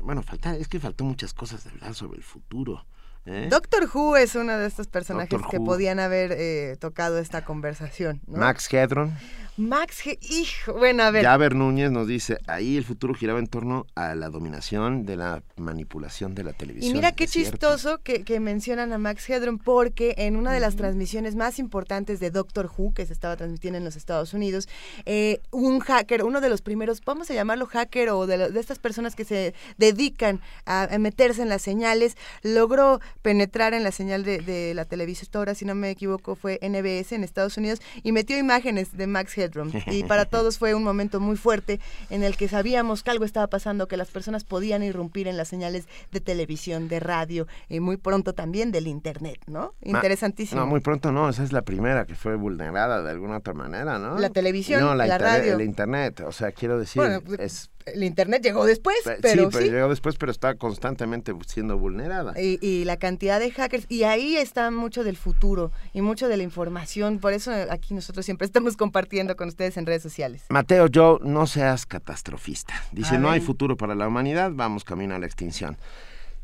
bueno, 0.00 0.24
falta, 0.24 0.56
es 0.56 0.66
que 0.66 0.80
faltó 0.80 1.04
muchas 1.04 1.32
cosas 1.32 1.62
de 1.62 1.70
hablar 1.70 1.94
sobre 1.94 2.16
el 2.16 2.24
futuro. 2.24 2.84
¿eh? 3.24 3.46
Doctor 3.48 3.88
Who 3.94 4.16
es 4.16 4.34
uno 4.34 4.58
de 4.58 4.66
estos 4.66 4.88
personajes 4.88 5.30
Doctor 5.30 5.48
que 5.48 5.58
Who. 5.58 5.64
podían 5.64 6.00
haber 6.00 6.32
eh, 6.32 6.76
tocado 6.80 7.18
esta 7.18 7.44
conversación. 7.44 8.20
¿no? 8.26 8.38
Max 8.38 8.66
Hedron, 8.72 9.12
Max, 9.56 10.02
hijo, 10.22 10.74
bueno, 10.74 11.02
a 11.02 11.10
ver. 11.10 11.24
Javer 11.24 11.54
Núñez 11.54 11.90
nos 11.90 12.06
dice, 12.06 12.38
ahí 12.46 12.76
el 12.76 12.84
futuro 12.84 13.14
giraba 13.14 13.38
en 13.38 13.46
torno 13.46 13.86
a 13.94 14.14
la 14.14 14.28
dominación 14.28 15.04
de 15.04 15.16
la 15.16 15.42
manipulación 15.56 16.34
de 16.34 16.44
la 16.44 16.52
televisión. 16.52 16.90
Y 16.90 16.94
mira 16.94 17.12
qué 17.12 17.26
chistoso 17.26 17.98
que, 17.98 18.24
que 18.24 18.40
mencionan 18.40 18.92
a 18.92 18.98
Max 18.98 19.28
Hedron 19.28 19.58
porque 19.58 20.14
en 20.18 20.36
una 20.36 20.52
de 20.52 20.60
las 20.60 20.76
transmisiones 20.76 21.36
más 21.36 21.58
importantes 21.58 22.18
de 22.20 22.30
Doctor 22.30 22.70
Who 22.76 22.94
que 22.94 23.04
se 23.04 23.12
estaba 23.12 23.36
transmitiendo 23.36 23.76
en 23.78 23.84
los 23.84 23.96
Estados 23.96 24.32
Unidos, 24.32 24.68
eh, 25.04 25.40
un 25.50 25.80
hacker, 25.80 26.24
uno 26.24 26.40
de 26.40 26.48
los 26.48 26.62
primeros, 26.62 27.00
vamos 27.04 27.30
a 27.30 27.34
llamarlo 27.34 27.66
hacker 27.66 28.10
o 28.10 28.26
de, 28.26 28.50
de 28.50 28.60
estas 28.60 28.78
personas 28.78 29.14
que 29.14 29.24
se 29.24 29.54
dedican 29.76 30.40
a, 30.64 30.84
a 30.84 30.98
meterse 30.98 31.42
en 31.42 31.48
las 31.48 31.62
señales, 31.62 32.16
logró 32.42 33.00
penetrar 33.20 33.74
en 33.74 33.82
la 33.82 33.92
señal 33.92 34.24
de, 34.24 34.38
de 34.38 34.74
la 34.74 34.84
televisora, 34.84 35.54
si 35.54 35.64
no 35.64 35.74
me 35.74 35.90
equivoco, 35.90 36.36
fue 36.36 36.58
NBS 36.62 37.12
en 37.12 37.24
Estados 37.24 37.56
Unidos 37.56 37.80
y 38.02 38.12
metió 38.12 38.38
imágenes 38.38 38.96
de 38.96 39.06
Max 39.06 39.36
Hedron. 39.36 39.41
Y 39.92 40.04
para 40.04 40.24
todos 40.24 40.58
fue 40.58 40.74
un 40.74 40.84
momento 40.84 41.20
muy 41.20 41.36
fuerte 41.36 41.80
en 42.10 42.22
el 42.22 42.36
que 42.36 42.48
sabíamos 42.48 43.02
que 43.02 43.10
algo 43.10 43.24
estaba 43.24 43.46
pasando, 43.48 43.88
que 43.88 43.96
las 43.96 44.10
personas 44.10 44.44
podían 44.44 44.82
irrumpir 44.82 45.28
en 45.28 45.36
las 45.36 45.48
señales 45.48 45.86
de 46.10 46.20
televisión, 46.20 46.88
de 46.88 47.00
radio 47.00 47.46
y 47.68 47.80
muy 47.80 47.96
pronto 47.96 48.32
también 48.32 48.72
del 48.72 48.86
internet, 48.86 49.38
¿no? 49.46 49.74
Interesantísimo. 49.82 50.60
No, 50.60 50.66
muy 50.66 50.80
pronto 50.80 51.12
no, 51.12 51.28
esa 51.28 51.42
es 51.42 51.52
la 51.52 51.62
primera 51.62 52.06
que 52.06 52.14
fue 52.14 52.36
vulnerada 52.36 53.02
de 53.02 53.10
alguna 53.10 53.38
otra 53.38 53.54
manera, 53.54 53.98
¿no? 53.98 54.18
La 54.18 54.30
televisión, 54.30 54.80
no, 54.80 54.94
la, 54.94 55.18
radio. 55.18 55.54
El 55.54 55.62
internet, 55.62 56.20
o 56.20 56.32
sea, 56.32 56.52
quiero 56.52 56.78
decir, 56.78 57.02
Bueno, 57.02 57.20
pues, 57.20 57.40
es... 57.40 57.70
El 57.86 58.04
internet 58.04 58.42
llegó 58.42 58.64
después, 58.64 58.96
eh, 59.06 59.18
pero 59.20 59.44
sí, 59.44 59.48
pero 59.52 59.66
sí. 59.66 59.70
llegó 59.70 59.88
después, 59.88 60.16
pero 60.16 60.32
está 60.32 60.54
constantemente 60.54 61.34
siendo 61.46 61.78
vulnerada. 61.78 62.34
Y, 62.40 62.58
y 62.60 62.84
la 62.84 62.96
cantidad 62.96 63.40
de 63.40 63.50
hackers, 63.50 63.86
y 63.88 64.04
ahí 64.04 64.36
está 64.36 64.70
mucho 64.70 65.04
del 65.04 65.16
futuro 65.16 65.72
y 65.92 66.02
mucho 66.02 66.28
de 66.28 66.36
la 66.36 66.42
información, 66.42 67.18
por 67.18 67.32
eso 67.32 67.52
aquí 67.70 67.94
nosotros 67.94 68.24
siempre 68.24 68.44
estamos 68.46 68.76
compartiendo 68.76 69.36
con 69.36 69.48
ustedes 69.48 69.76
en 69.76 69.86
redes 69.86 70.02
sociales. 70.02 70.44
Mateo, 70.48 70.86
yo 70.86 71.18
no 71.22 71.46
seas 71.46 71.86
catastrofista. 71.86 72.74
Dice, 72.92 73.18
no 73.18 73.30
hay 73.30 73.40
futuro 73.40 73.76
para 73.76 73.94
la 73.94 74.08
humanidad, 74.08 74.50
vamos 74.54 74.84
camino 74.84 75.14
a 75.14 75.18
la 75.18 75.26
extinción. 75.26 75.76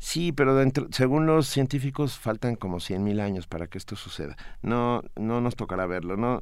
Sí, 0.01 0.31
pero 0.31 0.55
dentro- 0.55 0.87
según 0.91 1.25
los 1.25 1.47
científicos 1.47 2.17
faltan 2.17 2.55
como 2.55 2.79
100 2.79 3.03
mil 3.03 3.19
años 3.19 3.47
para 3.47 3.67
que 3.67 3.77
esto 3.77 3.97
suceda. 3.97 4.37
No, 4.61 5.03
no 5.17 5.41
nos 5.41 5.57
tocará 5.57 5.85
verlo. 5.87 6.15
No, 6.15 6.41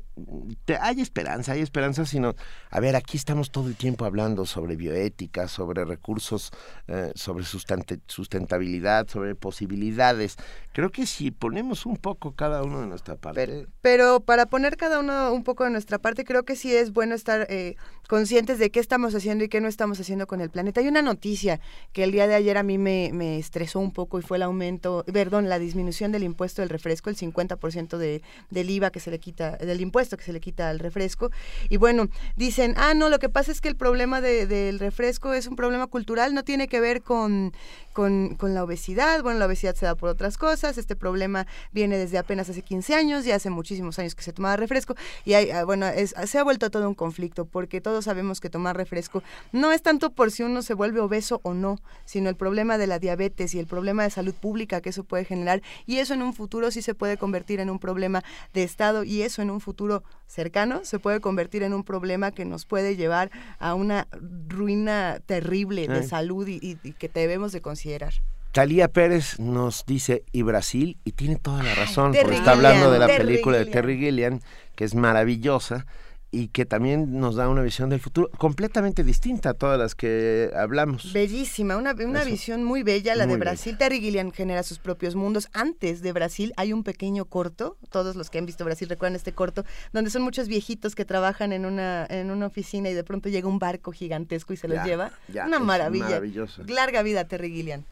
Te- 0.66 0.78
hay 0.78 1.02
esperanza, 1.02 1.54
hay 1.54 1.62
esperanza, 1.62 2.06
sino, 2.06 2.36
a 2.70 2.80
ver, 2.80 2.96
aquí 2.96 3.18
estamos 3.18 3.50
todo 3.52 3.68
el 3.68 3.76
tiempo 3.76 4.06
hablando 4.06 4.46
sobre 4.46 4.76
bioética, 4.76 5.48
sobre 5.48 5.86
recursos, 5.86 6.52
eh, 6.88 7.12
sobre 7.16 7.46
sustante- 7.46 8.00
sustentabilidad, 8.08 9.08
sobre 9.08 9.34
posibilidades. 9.36 10.38
Creo 10.72 10.92
que 10.92 11.08
si 11.08 11.32
ponemos 11.32 11.86
un 11.88 11.98
poco 11.98 12.34
cada 12.34 12.62
uno 12.64 12.82
de 12.82 12.88
nuestra 12.88 13.16
parte, 13.16 13.68
Pero 13.82 14.20
para 14.20 14.46
poner 14.46 14.78
cada 14.78 15.00
uno 15.00 15.34
un 15.34 15.44
poco 15.44 15.64
de 15.64 15.72
nuestra 15.72 15.98
parte, 15.98 16.24
creo 16.26 16.44
que 16.44 16.56
sí 16.56 16.76
es 16.76 16.94
bueno 16.94 17.16
estar 17.16 17.48
eh, 17.50 17.76
conscientes 18.08 18.60
de 18.60 18.70
qué 18.72 18.80
estamos 18.80 19.14
haciendo 19.16 19.44
y 19.44 19.50
qué 19.50 19.62
no 19.62 19.68
estamos 19.68 20.00
haciendo 20.00 20.28
con 20.28 20.42
el 20.42 20.50
planeta. 20.50 20.82
Hay 20.82 20.88
una 20.88 21.02
noticia 21.02 21.60
que 21.94 22.04
el 22.04 22.12
día 22.12 22.28
de 22.28 22.36
ayer 22.36 22.58
a 22.58 22.64
mí 22.64 22.78
me, 22.78 23.12
me 23.14 23.38
estresó 23.38 23.80
un 23.80 23.92
poco 23.92 24.20
y 24.20 24.22
fue 24.22 24.38
el 24.38 24.44
aumento, 24.44 25.04
perdón, 25.12 25.50
la 25.50 25.60
disminución 25.60 26.12
del 26.12 26.24
impuesto 26.24 26.62
del 26.62 26.70
refresco, 26.70 27.10
el 27.10 27.18
50% 27.18 27.98
de, 27.98 28.22
del 28.50 28.70
IVA 28.70 28.92
que 28.92 29.00
se 29.00 29.12
le 29.12 29.20
quita, 29.20 29.58
del 29.58 29.82
impuesto 29.82 30.18
que 30.18 30.24
se 30.24 30.34
le 30.34 30.40
quita 30.40 30.70
al 30.70 30.80
refresco. 30.80 31.32
Y 31.70 31.78
bueno, 31.78 32.08
dicen, 32.36 32.74
ah, 32.78 32.94
no, 32.94 33.10
lo 33.10 33.20
que 33.20 33.30
pasa 33.30 33.52
es 33.52 33.62
que 33.62 33.68
el 33.70 33.76
problema 33.76 34.22
de- 34.22 34.48
del 34.48 34.80
refresco 34.80 35.34
es 35.34 35.48
un 35.48 35.56
problema 35.56 35.88
cultural, 35.88 36.34
no 36.34 36.44
tiene 36.44 36.68
que 36.68 36.80
ver 36.80 37.02
con, 37.02 37.54
con, 37.94 38.36
con 38.36 38.54
la 38.54 38.64
obesidad. 38.64 39.22
Bueno, 39.24 39.40
la 39.40 39.46
obesidad 39.48 39.76
se 39.76 39.86
da 39.86 39.96
por 39.96 40.10
otras 40.10 40.38
cosas. 40.38 40.78
Este 40.78 40.96
problema 40.96 41.46
viene 41.72 41.98
desde 41.98 42.18
apenas 42.18 42.50
hace 42.50 42.62
15 42.62 42.94
años 42.96 43.26
y 43.26 43.32
hace 43.32 43.50
muchísimos 43.50 44.00
años 44.00 44.16
que 44.16 44.24
se 44.24 44.34
tomaba 44.34 44.56
refresco. 44.56 44.96
Y 45.26 45.34
hay, 45.34 45.50
ah, 45.52 45.64
bueno, 45.66 45.88
es- 45.88 46.14
se 46.26 46.38
ha 46.38 46.44
vuelto 46.44 46.70
todo 46.70 46.88
un 46.88 46.96
conflicto 46.96 47.46
porque 47.46 47.82
todos 47.98 48.06
sabemos 48.06 48.40
que 48.40 48.52
tomar 48.52 48.78
refresco 48.78 49.24
no 49.52 49.72
es 49.72 49.82
tanto 49.82 50.12
por 50.12 50.30
si 50.30 50.44
uno 50.44 50.62
se 50.62 50.76
vuelve 50.76 51.00
obeso 51.00 51.40
o 51.42 51.56
no, 51.56 51.80
sino 52.06 52.30
el 52.30 52.36
problema 52.36 52.78
de 52.78 52.86
la 52.86 53.00
diabetes 53.00 53.56
y 53.56 53.60
el 53.60 53.66
problema 53.66 54.04
de 54.04 54.12
salud 54.12 54.36
pública 54.36 54.82
que 54.82 54.90
eso 54.90 55.04
puede 55.04 55.26
generar. 55.26 55.64
Y 55.88 55.98
eso 55.98 56.14
en 56.14 56.22
un 56.22 56.36
futuro 56.36 56.70
sí 56.70 56.84
se 56.84 56.94
puede 56.94 57.18
convertir 57.18 57.60
en 57.60 57.72
un 57.72 57.80
problema 57.80 58.24
de 58.54 58.62
Estado 58.62 59.04
y 59.04 59.24
eso 59.24 59.42
en 59.42 59.50
un 59.50 59.62
futuro 59.62 60.04
cercano 60.28 60.82
se 60.84 61.00
puede 61.00 61.22
convertir 61.22 61.64
en 61.64 61.74
un 61.74 61.84
problema 61.84 62.30
que 62.30 62.46
nos 62.46 62.68
puede 62.68 62.96
llevar 62.96 63.32
a 63.58 63.74
una 63.74 64.08
ruina 64.48 65.20
terrible 65.26 65.88
de 65.88 66.02
Ay. 66.02 66.08
salud 66.08 66.48
y, 66.48 66.60
y- 66.62 66.78
y 66.84 66.94
que 66.94 67.10
debemos 67.10 67.52
de 67.52 67.62
considerar. 67.62 68.14
Talía 68.52 68.88
Pérez 68.88 69.40
nos 69.40 69.86
dice, 69.88 70.24
y 70.32 70.42
Brasil, 70.44 70.98
y 71.04 71.12
tiene 71.14 71.36
toda 71.36 71.64
la 71.64 71.74
razón, 71.76 72.14
porque 72.20 72.36
está 72.38 72.52
hablando 72.52 72.92
de 72.92 73.00
la 73.00 73.08
Terry 73.08 73.26
película 73.26 73.58
de. 73.58 73.66
Terry 73.66 73.98
Gilliam, 74.00 74.40
que 74.76 74.84
es 74.84 74.96
maravillosa, 74.96 75.86
y 76.30 76.50
que 76.50 76.66
también 76.66 77.20
nos 77.20 77.36
da 77.36 77.48
una 77.48 77.62
visión 77.62 77.90
del 77.90 78.02
futuro 78.02 78.30
completamente 78.38 79.04
distinta 79.06 79.52
a 79.52 79.54
todas 79.54 79.80
las 79.80 79.96
que 79.96 80.52
hablamos. 80.56 81.14
Bellísima, 81.14 81.78
una, 81.78 81.94
una 81.94 82.26
visión 82.26 82.66
muy 82.66 82.84
bella, 82.84 83.16
la 83.16 83.26
de 83.26 83.38
Brasil. 83.38 83.78
Terry 83.78 84.02
Gilliam 84.02 84.32
genera 84.32 84.62
sus 84.64 84.78
propios 84.78 85.16
mundos. 85.16 85.48
Antes 85.54 86.02
de 86.02 86.12
Brasil 86.12 86.52
hay 86.58 86.74
un 86.74 86.84
pequeño 86.84 87.26
corto, 87.26 87.78
todos 87.90 88.18
los 88.18 88.30
que 88.30 88.40
han 88.40 88.46
visto 88.46 88.66
Brasil 88.66 88.90
recuerdan 88.90 89.16
este 89.16 89.32
corto, 89.32 89.64
donde 89.94 90.10
son 90.12 90.22
muchos 90.22 90.50
viejitos 90.50 90.96
que 90.96 91.06
trabajan 91.06 91.54
en 91.54 91.66
una, 91.66 92.06
en 92.10 92.30
una 92.30 92.48
oficina 92.48 92.90
y 92.90 92.94
de 92.94 93.06
pronto 93.06 93.30
llega 93.30 93.48
un 93.48 93.60
barco 93.60 93.94
gigantesco 93.94 94.52
y 94.52 94.58
se 94.58 94.68
los 94.68 94.76
Ya, 94.80 94.86
lleva. 94.86 95.12
ya, 95.30 95.46
una 95.46 95.60
maravilla. 95.60 96.06
maravilloso. 96.06 96.62
Larga 96.68 97.04
vida, 97.04 97.24
Terry 97.26 97.50
Gilliam. 97.52 97.84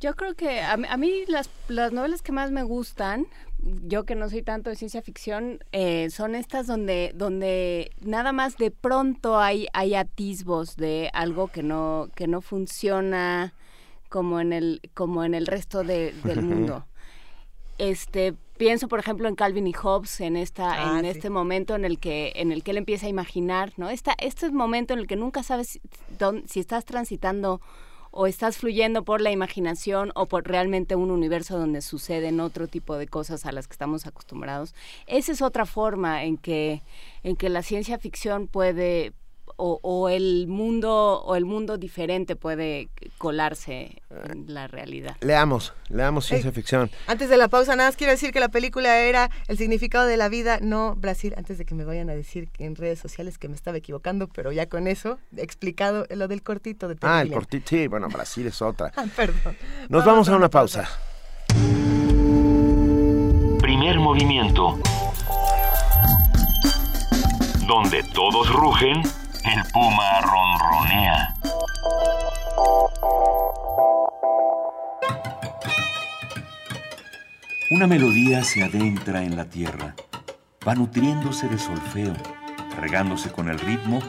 Yo 0.00 0.16
creo 0.16 0.34
que 0.34 0.60
a, 0.60 0.76
mí- 0.76 0.88
a 0.90 0.96
mí 0.96 1.24
las, 1.28 1.48
las 1.68 1.92
novelas 1.92 2.20
que 2.20 2.32
más 2.32 2.50
me 2.50 2.64
gustan, 2.64 3.26
yo 3.62 4.04
que 4.04 4.14
no 4.14 4.28
soy 4.28 4.42
tanto 4.42 4.68
de 4.70 4.76
ciencia 4.76 5.00
ficción, 5.02 5.60
eh, 5.72 6.10
son 6.10 6.34
estas 6.34 6.66
donde, 6.66 7.12
donde 7.14 7.90
nada 8.00 8.32
más 8.32 8.56
de 8.58 8.70
pronto 8.70 9.38
hay, 9.38 9.68
hay 9.72 9.94
atisbos 9.94 10.76
de 10.76 11.10
algo 11.14 11.48
que 11.48 11.62
no, 11.62 12.08
que 12.14 12.26
no 12.26 12.40
funciona 12.42 13.54
como 14.10 14.38
en 14.40 14.52
el, 14.52 14.80
como 14.94 15.24
en 15.24 15.34
el 15.34 15.46
resto 15.46 15.82
de- 15.82 16.12
del 16.24 16.42
mundo. 16.42 16.86
Este, 17.78 18.34
pienso 18.56 18.86
por 18.86 19.00
ejemplo 19.00 19.26
en 19.28 19.34
Calvin 19.34 19.66
y 19.66 19.72
Hobbes 19.72 20.20
en 20.20 20.36
esta 20.36 20.74
Ah, 20.94 20.98
en 20.98 21.04
sí. 21.04 21.10
este 21.10 21.28
momento 21.30 21.74
en 21.74 21.84
el 21.84 21.98
que 21.98 22.32
en 22.36 22.52
el 22.52 22.62
que 22.62 22.70
él 22.70 22.76
empieza 22.76 23.06
a 23.06 23.08
imaginar 23.08 23.72
no 23.76 23.88
Esta, 23.90 24.12
este 24.18 24.46
es 24.46 24.52
el 24.52 24.52
momento 24.52 24.92
en 24.94 25.00
el 25.00 25.08
que 25.08 25.16
nunca 25.16 25.42
sabes 25.42 25.80
dónde- 26.18 26.46
si 26.46 26.60
estás 26.60 26.84
transitando 26.84 27.60
o 28.16 28.26
estás 28.26 28.56
fluyendo 28.56 29.04
por 29.04 29.20
la 29.20 29.32
imaginación 29.32 30.12
o 30.14 30.26
por 30.26 30.46
realmente 30.46 30.94
un 30.94 31.10
universo 31.10 31.58
donde 31.58 31.82
suceden 31.82 32.38
otro 32.38 32.68
tipo 32.68 32.96
de 32.96 33.08
cosas 33.08 33.44
a 33.44 33.52
las 33.52 33.66
que 33.66 33.72
estamos 33.72 34.06
acostumbrados 34.06 34.74
esa 35.06 35.32
es 35.32 35.42
otra 35.42 35.66
forma 35.66 36.24
en 36.24 36.36
que 36.36 36.82
en 37.24 37.36
que 37.36 37.48
la 37.48 37.62
ciencia 37.62 37.98
ficción 37.98 38.46
puede 38.46 39.12
o, 39.56 39.78
o 39.82 40.08
el 40.08 40.46
mundo 40.48 41.22
o 41.22 41.36
el 41.36 41.44
mundo 41.44 41.78
diferente 41.78 42.36
puede 42.36 42.88
colarse 43.18 44.02
en 44.30 44.52
la 44.52 44.66
realidad 44.66 45.16
Leamos, 45.20 45.72
leamos 45.88 46.26
ciencia 46.26 46.48
Ey. 46.50 46.54
ficción. 46.54 46.90
Antes 47.06 47.28
de 47.28 47.36
la 47.36 47.48
pausa, 47.48 47.74
nada 47.76 47.88
más 47.88 47.96
quiero 47.96 48.12
decir 48.12 48.32
que 48.32 48.40
la 48.40 48.48
película 48.48 48.98
era 49.00 49.30
El 49.48 49.58
significado 49.58 50.06
de 50.06 50.16
la 50.16 50.28
vida, 50.28 50.58
no 50.60 50.94
Brasil, 50.96 51.34
antes 51.36 51.58
de 51.58 51.64
que 51.64 51.74
me 51.74 51.84
vayan 51.84 52.10
a 52.10 52.14
decir 52.14 52.48
en 52.58 52.76
redes 52.76 52.98
sociales 52.98 53.38
que 53.38 53.48
me 53.48 53.54
estaba 53.54 53.76
equivocando, 53.78 54.28
pero 54.28 54.52
ya 54.52 54.68
con 54.68 54.86
eso, 54.86 55.18
explicado 55.36 56.06
lo 56.10 56.28
del 56.28 56.42
cortito 56.42 56.88
de 56.88 56.96
Ah, 57.02 57.22
el 57.22 57.32
cortito. 57.32 57.66
Sí, 57.68 57.86
bueno, 57.88 58.08
Brasil 58.08 58.46
es 58.46 58.60
otra. 58.62 58.92
Ah, 58.96 59.04
perdón. 59.16 59.56
Nos 59.88 60.04
vamos 60.04 60.28
a 60.28 60.36
una 60.36 60.48
pausa. 60.48 60.88
Primer 63.60 63.98
movimiento. 63.98 64.78
Donde 67.66 68.02
todos 68.14 68.52
rugen, 68.52 69.02
el 69.44 69.62
puma 69.72 70.20
ronronea. 70.22 71.34
Una 77.70 77.86
melodía 77.86 78.42
se 78.42 78.62
adentra 78.62 79.22
en 79.22 79.36
la 79.36 79.44
tierra, 79.44 79.94
va 80.66 80.74
nutriéndose 80.74 81.48
de 81.48 81.58
solfeo, 81.58 82.14
regándose 82.80 83.30
con 83.30 83.48
el 83.48 83.58
ritmo 83.58 84.00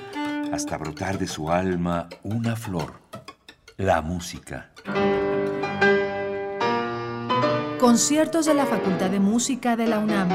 hasta 0.53 0.77
brotar 0.77 1.17
de 1.17 1.27
su 1.27 1.51
alma 1.51 2.07
una 2.23 2.55
flor, 2.55 3.01
la 3.75 4.01
música. 4.01 4.71
Conciertos 7.77 8.45
de 8.45 8.53
la 8.53 8.65
Facultad 8.65 9.09
de 9.09 9.19
Música 9.19 9.75
de 9.75 9.87
la 9.87 9.99
UNAM. 9.99 10.29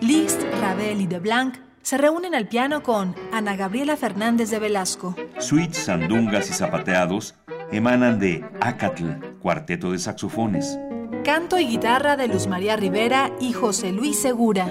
Liszt, 0.00 0.42
Ravel 0.60 1.02
y 1.02 1.06
De 1.06 1.18
Blanc 1.18 1.65
se 1.86 1.96
reúnen 1.98 2.34
al 2.34 2.48
piano 2.48 2.82
con 2.82 3.14
Ana 3.30 3.54
Gabriela 3.54 3.96
Fernández 3.96 4.50
de 4.50 4.58
Velasco. 4.58 5.14
Suites, 5.38 5.84
sandungas 5.84 6.50
y 6.50 6.52
zapateados 6.52 7.36
emanan 7.70 8.18
de 8.18 8.44
Acatl, 8.60 9.04
cuarteto 9.40 9.92
de 9.92 10.00
saxofones. 10.00 10.80
Canto 11.24 11.60
y 11.60 11.66
guitarra 11.68 12.16
de 12.16 12.26
Luz 12.26 12.48
María 12.48 12.74
Rivera 12.74 13.30
y 13.38 13.52
José 13.52 13.92
Luis 13.92 14.18
Segura. 14.18 14.66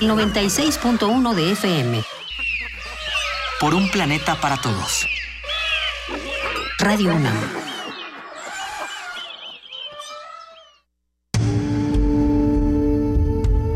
96.1 0.00 1.34
de 1.34 1.52
FM. 1.52 2.04
Por 3.60 3.74
un 3.74 3.90
planeta 3.90 4.34
para 4.34 4.58
todos. 4.58 5.06
Radio 6.78 7.14
UNAM. 7.14 7.34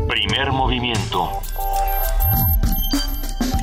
Primer 0.07 0.51
movimiento. 0.51 1.41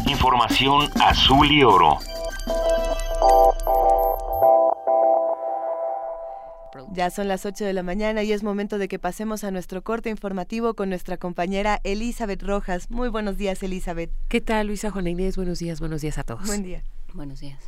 Información 0.07 0.91
azul 1.01 1.51
y 1.53 1.63
oro. 1.63 1.99
Ya 6.93 7.11
son 7.11 7.29
las 7.29 7.45
8 7.45 7.65
de 7.65 7.73
la 7.73 7.83
mañana 7.83 8.23
y 8.23 8.33
es 8.33 8.43
momento 8.43 8.79
de 8.79 8.89
que 8.89 8.99
pasemos 8.99 9.45
a 9.45 9.51
nuestro 9.51 9.83
corte 9.83 10.11
informativo 10.11 10.75
con 10.75 10.89
nuestra 10.89 11.17
compañera 11.17 11.81
Elizabeth 11.85 12.43
Rojas. 12.43 12.91
Muy 12.91 13.09
buenos 13.09 13.37
días, 13.37 13.63
Elizabeth. 13.63 14.11
¿Qué 14.29 14.41
tal, 14.41 14.69
Luisa 14.69 14.91
Juana 14.91 15.11
Inés? 15.11 15.37
Buenos 15.37 15.59
días, 15.59 15.81
buenos 15.81 16.01
días 16.01 16.19
a 16.19 16.25
todos. 16.25 16.47
Buen 16.47 16.63
día. 16.63 16.83
Buenos 17.13 17.41
días. 17.41 17.59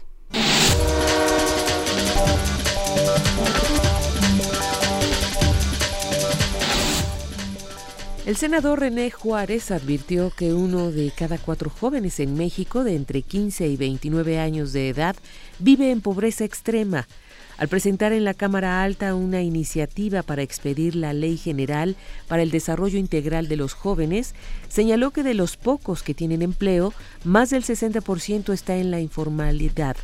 El 8.26 8.36
senador 8.36 8.80
René 8.80 9.10
Juárez 9.10 9.70
advirtió 9.70 10.30
que 10.30 10.54
uno 10.54 10.90
de 10.90 11.10
cada 11.10 11.38
cuatro 11.38 11.68
jóvenes 11.68 12.20
en 12.20 12.34
México 12.34 12.84
de 12.84 12.94
entre 12.94 13.22
15 13.22 13.66
y 13.66 13.76
29 13.76 14.38
años 14.38 14.72
de 14.72 14.88
edad 14.90 15.16
vive 15.58 15.90
en 15.90 16.00
pobreza 16.00 16.44
extrema. 16.44 17.08
Al 17.60 17.68
presentar 17.68 18.14
en 18.14 18.24
la 18.24 18.32
Cámara 18.32 18.82
Alta 18.82 19.14
una 19.14 19.42
iniciativa 19.42 20.22
para 20.22 20.40
expedir 20.40 20.96
la 20.96 21.12
Ley 21.12 21.36
General 21.36 21.94
para 22.26 22.42
el 22.42 22.50
Desarrollo 22.50 22.98
Integral 22.98 23.48
de 23.48 23.56
los 23.56 23.74
Jóvenes, 23.74 24.34
señaló 24.70 25.10
que 25.10 25.22
de 25.22 25.34
los 25.34 25.58
pocos 25.58 26.02
que 26.02 26.14
tienen 26.14 26.40
empleo, 26.40 26.94
más 27.22 27.50
del 27.50 27.62
60% 27.62 28.54
está 28.54 28.76
en 28.76 28.90
la 28.90 29.00
informalidad. 29.00 29.94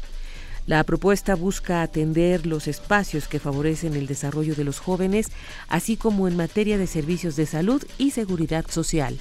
La 0.66 0.84
propuesta 0.84 1.34
busca 1.34 1.80
atender 1.80 2.44
los 2.44 2.68
espacios 2.68 3.26
que 3.26 3.40
favorecen 3.40 3.94
el 3.94 4.07
desarrollo 4.07 4.54
de 4.54 4.64
los 4.64 4.78
jóvenes, 4.78 5.28
así 5.68 5.96
como 5.96 6.28
en 6.28 6.36
materia 6.36 6.76
de 6.76 6.86
servicios 6.86 7.36
de 7.36 7.46
salud 7.46 7.82
y 7.96 8.11
seguridad 8.11 8.66
social. 8.68 9.18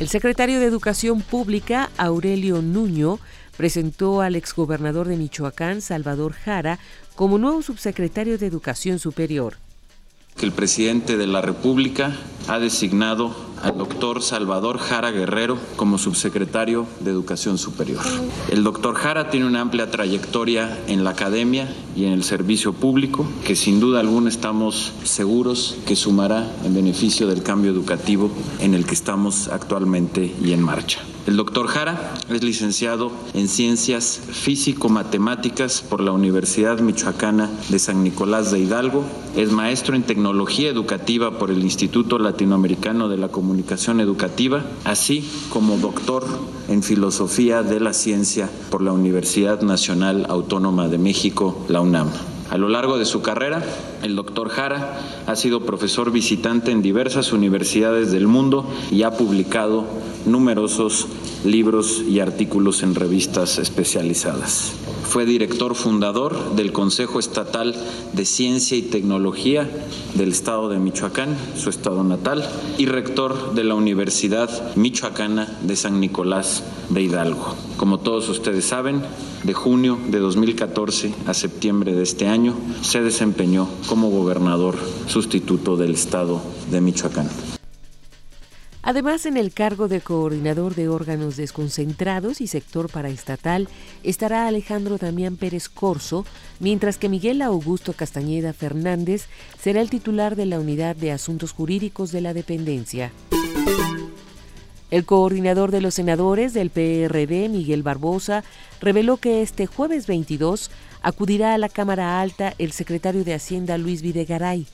El 0.00 0.08
secretario 0.08 0.58
de 0.58 0.66
Educación 0.66 1.20
Pública, 1.20 1.90
Aurelio 1.98 2.62
Nuño, 2.62 3.20
presentó 3.60 4.22
al 4.22 4.36
exgobernador 4.36 5.06
de 5.06 5.18
Michoacán, 5.18 5.82
Salvador 5.82 6.32
Jara, 6.32 6.78
como 7.14 7.36
nuevo 7.36 7.60
subsecretario 7.60 8.38
de 8.38 8.46
Educación 8.46 8.98
Superior. 8.98 9.58
que 10.38 10.46
el 10.46 10.52
presidente 10.52 11.18
de 11.18 11.26
la 11.26 11.42
República 11.42 12.16
ha 12.48 12.58
designado 12.58 13.36
al 13.62 13.76
doctor 13.76 14.22
Salvador 14.22 14.78
Jara 14.78 15.10
Guerrero 15.10 15.58
como 15.76 15.98
subsecretario 15.98 16.86
de 17.00 17.10
Educación 17.10 17.58
Superior. 17.58 18.00
El 18.50 18.64
doctor 18.64 18.94
Jara 18.94 19.28
tiene 19.28 19.44
una 19.44 19.60
amplia 19.60 19.90
trayectoria 19.90 20.78
en 20.86 21.04
la 21.04 21.10
academia 21.10 21.68
y 21.94 22.06
en 22.06 22.14
el 22.14 22.24
servicio 22.24 22.72
público 22.72 23.26
que 23.44 23.56
sin 23.56 23.78
duda 23.78 24.00
alguna 24.00 24.30
estamos 24.30 24.94
seguros 25.04 25.76
que 25.86 25.96
sumará 25.96 26.50
en 26.64 26.72
beneficio 26.72 27.26
del 27.26 27.42
cambio 27.42 27.70
educativo 27.70 28.30
en 28.58 28.72
el 28.72 28.86
que 28.86 28.94
estamos 28.94 29.48
actualmente 29.48 30.34
y 30.42 30.54
en 30.54 30.62
marcha. 30.62 31.00
El 31.26 31.36
doctor 31.36 31.66
Jara 31.66 32.14
es 32.30 32.42
licenciado 32.42 33.12
en 33.34 33.46
Ciencias 33.46 34.20
Físico-Matemáticas 34.30 35.82
por 35.82 36.00
la 36.00 36.12
Universidad 36.12 36.80
Michoacana 36.80 37.50
de 37.68 37.78
San 37.78 38.02
Nicolás 38.02 38.50
de 38.50 38.60
Hidalgo. 38.60 39.04
Es 39.36 39.52
maestro 39.52 39.94
en 39.94 40.02
Tecnología 40.02 40.70
Educativa 40.70 41.38
por 41.38 41.50
el 41.50 41.62
Instituto 41.62 42.18
Latinoamericano 42.18 43.10
de 43.10 43.18
la 43.18 43.28
Comunicación 43.28 44.00
Educativa, 44.00 44.64
así 44.84 45.28
como 45.50 45.76
doctor 45.76 46.26
en 46.68 46.82
Filosofía 46.82 47.62
de 47.62 47.80
la 47.80 47.92
Ciencia 47.92 48.48
por 48.70 48.80
la 48.80 48.92
Universidad 48.92 49.60
Nacional 49.60 50.26
Autónoma 50.30 50.88
de 50.88 50.98
México, 50.98 51.66
la 51.68 51.82
UNAM. 51.82 52.08
A 52.50 52.58
lo 52.58 52.68
largo 52.68 52.98
de 52.98 53.04
su 53.04 53.22
carrera, 53.22 53.62
el 54.02 54.16
doctor 54.16 54.48
Jara 54.48 54.98
ha 55.26 55.36
sido 55.36 55.64
profesor 55.64 56.10
visitante 56.10 56.72
en 56.72 56.82
diversas 56.82 57.32
universidades 57.32 58.10
del 58.10 58.26
mundo 58.26 58.68
y 58.90 59.04
ha 59.04 59.12
publicado 59.12 59.84
numerosos 60.26 61.06
libros 61.44 62.02
y 62.08 62.20
artículos 62.20 62.82
en 62.82 62.94
revistas 62.94 63.58
especializadas. 63.58 64.72
Fue 65.10 65.26
director 65.26 65.74
fundador 65.74 66.54
del 66.54 66.72
Consejo 66.72 67.18
Estatal 67.18 67.74
de 68.12 68.24
Ciencia 68.24 68.76
y 68.76 68.82
Tecnología 68.82 69.68
del 70.14 70.30
Estado 70.30 70.68
de 70.68 70.78
Michoacán, 70.78 71.36
su 71.56 71.68
estado 71.68 72.04
natal, 72.04 72.48
y 72.78 72.86
rector 72.86 73.54
de 73.54 73.64
la 73.64 73.74
Universidad 73.74 74.76
Michoacana 74.76 75.58
de 75.62 75.74
San 75.74 75.98
Nicolás 75.98 76.62
de 76.90 77.02
Hidalgo. 77.02 77.56
Como 77.76 77.98
todos 77.98 78.28
ustedes 78.28 78.64
saben, 78.66 79.02
de 79.42 79.52
junio 79.52 79.98
de 80.08 80.18
2014 80.18 81.12
a 81.26 81.34
septiembre 81.34 81.94
de 81.94 82.02
este 82.02 82.28
año 82.28 82.54
se 82.82 83.02
desempeñó 83.02 83.68
como 83.88 84.10
gobernador 84.10 84.76
sustituto 85.06 85.76
del 85.76 85.94
Estado 85.94 86.40
de 86.70 86.80
Michoacán. 86.80 87.59
Además, 88.82 89.26
en 89.26 89.36
el 89.36 89.52
cargo 89.52 89.88
de 89.88 90.00
coordinador 90.00 90.74
de 90.74 90.88
órganos 90.88 91.36
desconcentrados 91.36 92.40
y 92.40 92.46
sector 92.46 92.90
paraestatal 92.90 93.68
estará 94.02 94.46
Alejandro 94.46 94.96
Damián 94.96 95.36
Pérez 95.36 95.68
Corso, 95.68 96.24
mientras 96.60 96.96
que 96.96 97.10
Miguel 97.10 97.42
Augusto 97.42 97.92
Castañeda 97.92 98.54
Fernández 98.54 99.26
será 99.60 99.82
el 99.82 99.90
titular 99.90 100.34
de 100.34 100.46
la 100.46 100.58
Unidad 100.58 100.96
de 100.96 101.12
Asuntos 101.12 101.52
Jurídicos 101.52 102.10
de 102.10 102.22
la 102.22 102.32
Dependencia. 102.32 103.12
El 104.90 105.04
coordinador 105.04 105.70
de 105.70 105.80
los 105.80 105.94
senadores 105.94 106.52
del 106.52 106.70
PRD, 106.70 107.48
Miguel 107.48 107.82
Barbosa, 107.82 108.42
reveló 108.80 109.18
que 109.18 109.42
este 109.42 109.66
jueves 109.66 110.06
22 110.06 110.70
acudirá 111.02 111.54
a 111.54 111.58
la 111.58 111.68
Cámara 111.68 112.20
Alta 112.20 112.54
el 112.58 112.72
secretario 112.72 113.24
de 113.24 113.34
Hacienda 113.34 113.78
Luis 113.78 114.02
Videgaray. 114.02 114.66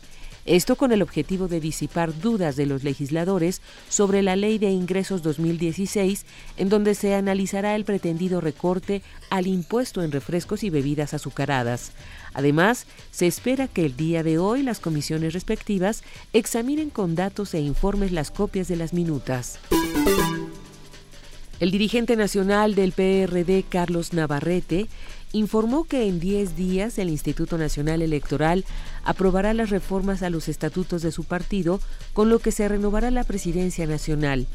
Esto 0.47 0.77
con 0.77 0.93
el 0.93 1.03
objetivo 1.03 1.49
de 1.49 1.59
disipar 1.59 2.17
dudas 2.21 2.55
de 2.55 2.67
los 2.67 2.85
legisladores 2.85 3.61
sobre 3.89 4.23
la 4.23 4.37
Ley 4.37 4.59
de 4.59 4.71
Ingresos 4.71 5.25
2016, 5.25 6.25
en 6.57 6.69
donde 6.69 6.95
se 6.95 7.17
analizará 7.17 7.75
el 7.75 7.85
pretendido 7.85 8.41
recorte 8.41 9.03
al 9.29 9.49
impuesto 9.49 10.05
en 10.05 10.13
refrescos 10.13 10.63
y 10.63 10.71
bebidas 10.71 11.15
azucaradas. 11.15 11.91
Además, 12.33 12.87
se 13.11 13.27
espera 13.27 13.67
que 13.67 13.87
el 13.87 13.97
día 13.97 14.23
de 14.23 14.39
hoy 14.39 14.63
las 14.63 14.79
comisiones 14.79 15.33
respectivas 15.33 16.05
examinen 16.33 16.91
con 16.91 17.17
datos 17.17 17.53
e 17.55 17.61
informes 17.61 18.13
las 18.13 18.31
copias 18.31 18.69
de 18.69 18.77
las 18.77 18.93
minutas. 18.93 19.59
El 21.59 21.71
dirigente 21.71 22.17
nacional 22.17 22.75
del 22.75 22.93
PRD, 22.93 23.65
Carlos 23.67 24.13
Navarrete, 24.13 24.89
informó 25.33 25.85
que 25.85 26.07
en 26.07 26.21
10 26.21 26.57
días 26.57 26.99
el 26.99 27.11
Instituto 27.11 27.59
Nacional 27.59 28.03
Electoral 28.03 28.65
aprobará 29.05 29.55
las 29.55 29.71
reformas 29.71 30.23
a 30.23 30.31
los 30.31 30.49
estatutos 30.49 31.03
de 31.03 31.13
su 31.13 31.25
partido, 31.25 31.81
con 32.13 32.31
lo 32.31 32.39
que 32.39 32.53
se 32.53 32.69
renovará 32.69 33.11
la 33.11 33.25
presidencia 33.25 33.87
nacional. 33.87 34.47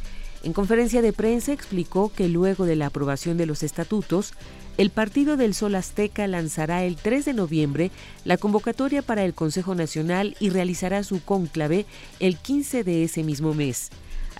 En 0.43 0.53
conferencia 0.53 1.03
de 1.03 1.13
prensa 1.13 1.53
explicó 1.53 2.11
que 2.11 2.27
luego 2.27 2.65
de 2.65 2.75
la 2.75 2.87
aprobación 2.87 3.37
de 3.37 3.45
los 3.45 3.61
estatutos, 3.61 4.33
el 4.77 4.89
Partido 4.89 5.37
del 5.37 5.53
Sol 5.53 5.75
Azteca 5.75 6.25
lanzará 6.25 6.83
el 6.83 6.95
3 6.95 7.25
de 7.25 7.33
noviembre 7.33 7.91
la 8.25 8.37
convocatoria 8.37 9.03
para 9.03 9.23
el 9.23 9.35
Consejo 9.35 9.75
Nacional 9.75 10.35
y 10.39 10.49
realizará 10.49 11.03
su 11.03 11.23
cónclave 11.23 11.85
el 12.19 12.37
15 12.37 12.83
de 12.83 13.03
ese 13.03 13.23
mismo 13.23 13.53
mes. 13.53 13.91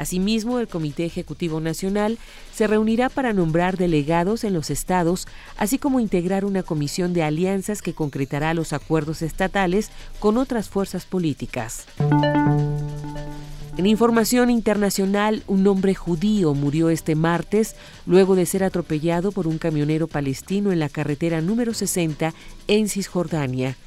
Asimismo, 0.02 0.58
el 0.58 0.68
Comité 0.68 1.06
Ejecutivo 1.06 1.60
Nacional 1.60 2.18
se 2.52 2.66
reunirá 2.66 3.08
para 3.08 3.34
nombrar 3.34 3.78
delegados 3.78 4.44
en 4.44 4.52
los 4.52 4.72
estados, 4.72 5.28
así 5.58 5.78
como 5.78 6.00
integrar 6.00 6.44
una 6.44 6.64
comisión 6.64 7.14
de 7.14 7.22
alianzas 7.22 7.84
que 7.84 7.94
concretará 7.94 8.56
los 8.56 8.74
acuerdos 8.74 9.22
estatales 9.22 9.92
con 10.20 10.40
otras 10.40 10.70
fuerzas 10.70 11.06
políticas. 11.06 11.86
En 13.78 13.86
información 13.86 14.50
internacional, 14.50 15.44
un 15.46 15.68
hombre 15.68 15.94
judío 15.94 16.56
murió 16.56 16.90
este 16.90 17.14
martes 17.14 17.76
luego 18.08 18.34
de 18.36 18.48
ser 18.48 18.64
atropellado 18.64 19.32
por 19.32 19.46
un 19.46 19.60
camionero 19.60 20.08
palestino 20.08 20.72
en 20.72 20.80
la 20.80 20.90
carretera 20.90 21.42
número 21.42 21.76
60 21.76 22.34
en 22.68 22.90
Cisjordania. 22.90 23.78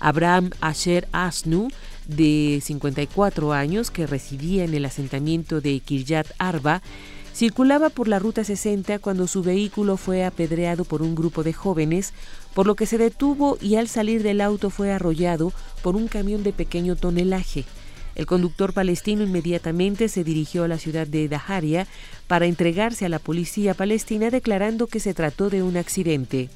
Abraham 0.00 0.50
Asher 0.60 1.08
Asnu, 1.12 1.68
de 2.08 2.60
54 2.62 3.52
años, 3.52 3.92
que 3.92 4.06
residía 4.06 4.64
en 4.64 4.74
el 4.74 4.84
asentamiento 4.84 5.60
de 5.60 5.78
Kiryat 5.78 6.26
Arba, 6.38 6.82
circulaba 7.32 7.88
por 7.88 8.08
la 8.08 8.18
Ruta 8.18 8.42
60 8.42 8.98
cuando 8.98 9.28
su 9.28 9.44
vehículo 9.44 9.96
fue 9.96 10.24
apedreado 10.24 10.84
por 10.84 11.02
un 11.02 11.14
grupo 11.14 11.44
de 11.44 11.52
jóvenes, 11.52 12.12
por 12.52 12.66
lo 12.66 12.74
que 12.74 12.86
se 12.86 12.98
detuvo 12.98 13.58
y 13.60 13.76
al 13.76 13.86
salir 13.86 14.24
del 14.24 14.40
auto 14.40 14.70
fue 14.70 14.90
arrollado 14.90 15.52
por 15.82 15.94
un 15.94 16.08
camión 16.08 16.42
de 16.42 16.52
pequeño 16.52 16.96
tonelaje. 16.96 17.64
El 18.16 18.26
conductor 18.26 18.72
palestino 18.72 19.22
inmediatamente 19.22 20.08
se 20.08 20.24
dirigió 20.24 20.64
a 20.64 20.68
la 20.68 20.78
ciudad 20.78 21.06
de 21.06 21.28
Daharia 21.28 21.86
para 22.26 22.46
entregarse 22.46 23.06
a 23.06 23.08
la 23.08 23.20
policía 23.20 23.74
palestina 23.74 24.30
declarando 24.30 24.88
que 24.88 24.98
se 24.98 25.14
trató 25.14 25.50
de 25.50 25.62
un 25.62 25.76
accidente. 25.76 26.50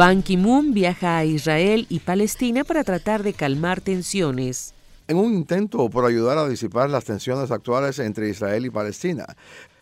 Ban 0.00 0.22
Ki-moon 0.22 0.72
viaja 0.72 1.18
a 1.18 1.26
Israel 1.26 1.84
y 1.90 1.98
Palestina 1.98 2.64
para 2.64 2.84
tratar 2.84 3.22
de 3.22 3.34
calmar 3.34 3.82
tensiones. 3.82 4.72
En 5.08 5.18
un 5.18 5.34
intento 5.34 5.90
por 5.90 6.06
ayudar 6.06 6.38
a 6.38 6.48
disipar 6.48 6.88
las 6.88 7.04
tensiones 7.04 7.50
actuales 7.50 7.98
entre 7.98 8.30
Israel 8.30 8.64
y 8.64 8.70
Palestina, 8.70 9.26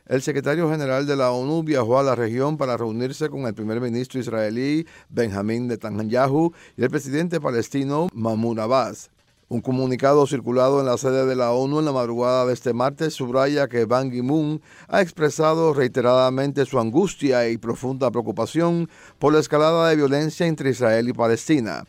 el 0.07 0.21
secretario 0.21 0.69
general 0.69 1.07
de 1.07 1.15
la 1.15 1.31
ONU 1.31 1.63
viajó 1.63 2.01
a 2.01 2.03
la 2.03 2.17
región 2.17 2.57
para 2.57 2.77
reunirse 2.77 3.29
con 3.29 3.47
el 3.47 3.55
primer 3.55 3.81
ministro 3.81 4.19
israelí 4.19 4.89
Benjamín 5.09 5.69
Netanyahu 5.69 6.53
y 6.77 6.83
el 6.83 6.91
presidente 6.91 7.41
palestino 7.41 8.09
Mahmoud 8.13 8.59
Abbas. 8.59 9.11
Un 9.51 9.63
comunicado 9.63 10.27
circulado 10.27 10.79
en 10.79 10.85
la 10.85 10.99
sede 10.99 11.25
de 11.25 11.35
la 11.35 11.53
ONU 11.53 11.79
en 11.79 11.87
la 11.87 11.93
madrugada 11.93 12.45
de 12.45 12.53
este 12.53 12.75
martes 12.75 13.15
subraya 13.15 13.67
que 13.67 13.87
Ban 13.87 14.11
Ki-moon 14.11 14.61
ha 14.89 15.01
expresado 15.01 15.73
reiteradamente 15.73 16.67
su 16.67 16.79
angustia 16.79 17.49
y 17.49 17.57
profunda 17.57 18.11
preocupación 18.11 18.91
por 19.19 19.33
la 19.33 19.39
escalada 19.39 19.89
de 19.89 19.97
violencia 19.97 20.47
entre 20.47 20.69
Israel 20.69 21.09
y 21.09 21.15
Palestina. 21.15 21.85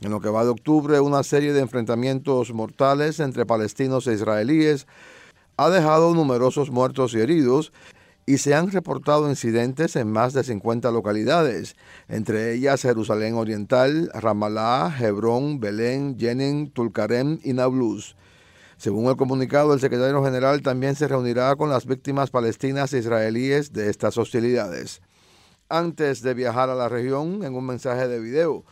En 0.00 0.10
lo 0.10 0.20
que 0.20 0.28
va 0.28 0.42
de 0.42 0.50
octubre, 0.50 0.98
una 0.98 1.22
serie 1.22 1.52
de 1.52 1.60
enfrentamientos 1.60 2.52
mortales 2.52 3.20
entre 3.20 3.46
palestinos 3.46 4.08
e 4.08 4.14
israelíes 4.14 4.88
ha 5.56 5.70
dejado 5.70 6.14
numerosos 6.14 6.72
muertos 6.72 7.14
y 7.14 7.20
heridos 7.20 7.72
y 8.26 8.38
se 8.38 8.54
han 8.54 8.70
reportado 8.70 9.28
incidentes 9.28 9.96
en 9.96 10.10
más 10.10 10.32
de 10.32 10.44
50 10.44 10.90
localidades, 10.90 11.76
entre 12.08 12.54
ellas 12.54 12.82
Jerusalén 12.82 13.34
Oriental, 13.34 14.10
Ramallah, 14.14 14.96
Hebrón, 14.98 15.60
Belén, 15.60 16.16
Jenin, 16.18 16.70
Tulkarem 16.70 17.38
y 17.42 17.52
Nablus. 17.52 18.16
Según 18.76 19.06
el 19.06 19.16
comunicado, 19.16 19.74
el 19.74 19.80
secretario 19.80 20.24
general 20.24 20.62
también 20.62 20.96
se 20.96 21.06
reunirá 21.06 21.54
con 21.56 21.70
las 21.70 21.86
víctimas 21.86 22.30
palestinas 22.30 22.92
e 22.92 22.98
israelíes 22.98 23.72
de 23.72 23.90
estas 23.90 24.18
hostilidades. 24.18 25.00
Antes 25.68 26.22
de 26.22 26.34
viajar 26.34 26.70
a 26.70 26.74
la 26.74 26.88
región, 26.88 27.44
en 27.44 27.54
un 27.54 27.66
mensaje 27.66 28.08
de 28.08 28.20
video, 28.20 28.64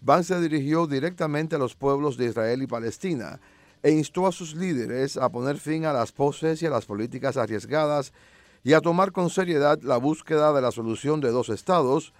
Ban 0.00 0.24
se 0.24 0.40
dirigió 0.40 0.86
directamente 0.86 1.56
a 1.56 1.58
los 1.58 1.74
pueblos 1.74 2.16
de 2.16 2.26
Israel 2.26 2.62
y 2.62 2.66
Palestina 2.66 3.38
e 3.82 3.90
instó 3.90 4.26
a 4.26 4.32
sus 4.32 4.54
líderes 4.54 5.16
a 5.16 5.30
poner 5.30 5.58
fin 5.58 5.84
a 5.84 5.92
las 5.92 6.12
poses 6.12 6.62
y 6.62 6.66
a 6.66 6.70
las 6.70 6.86
políticas 6.86 7.36
arriesgadas 7.36 8.12
y 8.62 8.74
a 8.74 8.80
tomar 8.80 9.12
con 9.12 9.30
seriedad 9.30 9.78
la 9.82 9.96
búsqueda 9.96 10.52
de 10.52 10.62
la 10.62 10.72
solución 10.72 11.20
de 11.20 11.30
dos 11.30 11.48
estados, 11.48 12.12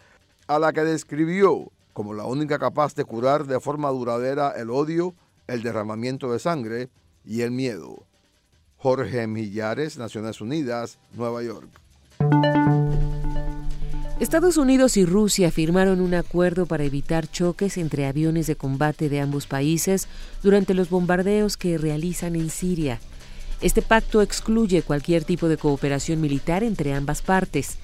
a 0.46 0.58
la 0.58 0.72
que 0.72 0.82
describió 0.82 1.70
como 1.92 2.14
la 2.14 2.24
única 2.24 2.58
capaz 2.58 2.94
de 2.94 3.04
curar 3.04 3.46
de 3.46 3.60
forma 3.60 3.90
duradera 3.90 4.52
el 4.56 4.70
odio, 4.70 5.14
el 5.46 5.62
derramamiento 5.62 6.32
de 6.32 6.38
sangre 6.38 6.88
y 7.24 7.42
el 7.42 7.50
miedo. 7.50 8.04
Jorge 8.78 9.26
Millares, 9.26 9.98
Naciones 9.98 10.40
Unidas, 10.40 10.98
Nueva 11.14 11.42
York. 11.42 11.68
Estados 14.20 14.56
Unidos 14.56 14.96
y 14.96 15.04
Rusia 15.04 15.50
firmaron 15.50 16.00
un 16.00 16.14
acuerdo 16.14 16.66
para 16.66 16.84
evitar 16.84 17.26
choques 17.26 17.78
entre 17.78 18.06
aviones 18.06 18.46
de 18.46 18.56
combate 18.56 19.08
de 19.08 19.20
ambos 19.20 19.46
países 19.46 20.08
durante 20.42 20.74
los 20.74 20.90
bombardeos 20.90 21.56
que 21.56 21.78
realizan 21.78 22.36
en 22.36 22.50
Siria. 22.50 23.00
Este 23.62 23.82
pacto 23.82 24.22
excluye 24.22 24.82
cualquier 24.82 25.24
tipo 25.24 25.48
de 25.48 25.58
cooperación 25.58 26.20
militar 26.20 26.62
entre 26.62 26.94
ambas 26.94 27.20
partes. 27.20 27.76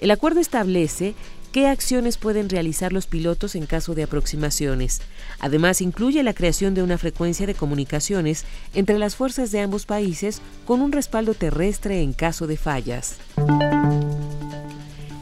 El 0.00 0.10
acuerdo 0.10 0.40
establece 0.40 1.14
qué 1.52 1.68
acciones 1.68 2.16
pueden 2.16 2.48
realizar 2.48 2.92
los 2.92 3.06
pilotos 3.06 3.54
en 3.54 3.66
caso 3.66 3.94
de 3.94 4.02
aproximaciones. 4.02 5.00
Además, 5.38 5.82
incluye 5.82 6.22
la 6.22 6.34
creación 6.34 6.74
de 6.74 6.82
una 6.82 6.98
frecuencia 6.98 7.46
de 7.46 7.54
comunicaciones 7.54 8.44
entre 8.74 8.98
las 8.98 9.14
fuerzas 9.14 9.52
de 9.52 9.60
ambos 9.60 9.86
países 9.86 10.40
con 10.66 10.80
un 10.80 10.90
respaldo 10.90 11.34
terrestre 11.34 12.02
en 12.02 12.12
caso 12.12 12.46
de 12.46 12.56
fallas. 12.56 13.16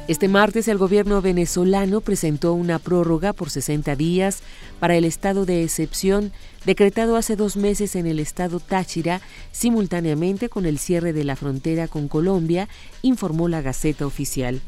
Este 0.08 0.26
martes 0.26 0.68
el 0.68 0.78
gobierno 0.78 1.20
venezolano 1.20 2.00
presentó 2.00 2.54
una 2.54 2.78
prórroga 2.78 3.34
por 3.34 3.50
60 3.50 3.94
días 3.94 4.40
para 4.80 4.96
el 4.96 5.04
estado 5.04 5.44
de 5.46 5.62
excepción 5.62 6.32
decretado 6.64 7.16
hace 7.16 7.36
dos 7.36 7.56
meses 7.56 7.96
en 7.96 8.06
el 8.06 8.20
estado 8.20 8.60
Táchira, 8.60 9.20
simultáneamente 9.52 10.48
con 10.48 10.66
el 10.66 10.78
cierre 10.78 11.12
de 11.12 11.24
la 11.24 11.36
frontera 11.36 11.88
con 11.88 12.08
Colombia, 12.08 12.68
informó 13.02 13.48
la 13.48 13.62
Gaceta 13.62 14.06
Oficial. 14.06 14.60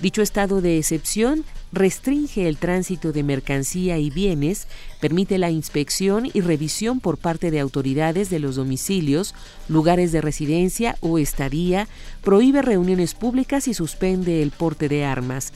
Dicho 0.00 0.20
estado 0.20 0.60
de 0.60 0.78
excepción 0.78 1.44
restringe 1.70 2.48
el 2.48 2.56
tránsito 2.56 3.12
de 3.12 3.22
mercancía 3.22 3.98
y 3.98 4.10
bienes, 4.10 4.66
permite 5.00 5.38
la 5.38 5.50
inspección 5.50 6.28
y 6.32 6.40
revisión 6.40 6.98
por 6.98 7.18
parte 7.18 7.52
de 7.52 7.60
autoridades 7.60 8.28
de 8.28 8.40
los 8.40 8.56
domicilios, 8.56 9.32
lugares 9.68 10.10
de 10.10 10.20
residencia 10.20 10.96
o 11.00 11.18
estadía, 11.18 11.86
prohíbe 12.24 12.62
reuniones 12.62 13.14
públicas 13.14 13.68
y 13.68 13.74
suspende 13.74 14.42
el 14.42 14.50
porte 14.50 14.88
de 14.88 15.04
armas. 15.04 15.52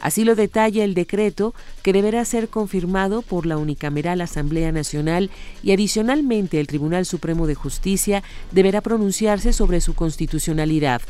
Así 0.00 0.24
lo 0.24 0.34
detalla 0.34 0.84
el 0.84 0.94
decreto 0.94 1.54
que 1.82 1.92
deberá 1.92 2.24
ser 2.24 2.48
confirmado 2.48 3.22
por 3.22 3.46
la 3.46 3.58
unicameral 3.58 4.20
Asamblea 4.20 4.72
Nacional 4.72 5.30
y 5.62 5.72
adicionalmente 5.72 6.58
el 6.58 6.66
Tribunal 6.66 7.04
Supremo 7.04 7.46
de 7.46 7.54
Justicia 7.54 8.22
deberá 8.50 8.80
pronunciarse 8.80 9.52
sobre 9.52 9.80
su 9.80 9.94
constitucionalidad. 9.94 11.02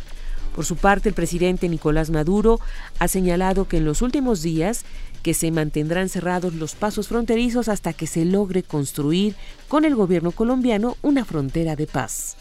Por 0.54 0.64
su 0.64 0.76
parte, 0.76 1.08
el 1.08 1.14
presidente 1.14 1.68
Nicolás 1.68 2.10
Maduro 2.10 2.58
ha 2.98 3.08
señalado 3.08 3.68
que 3.68 3.76
en 3.76 3.84
los 3.84 4.02
últimos 4.02 4.42
días 4.42 4.84
que 5.22 5.34
se 5.34 5.50
mantendrán 5.50 6.08
cerrados 6.08 6.54
los 6.54 6.74
pasos 6.74 7.08
fronterizos 7.08 7.68
hasta 7.68 7.92
que 7.92 8.06
se 8.06 8.24
logre 8.24 8.62
construir 8.62 9.36
con 9.68 9.84
el 9.84 9.94
gobierno 9.94 10.32
colombiano 10.32 10.96
una 11.02 11.24
frontera 11.24 11.76
de 11.76 11.86
paz. 11.86 12.36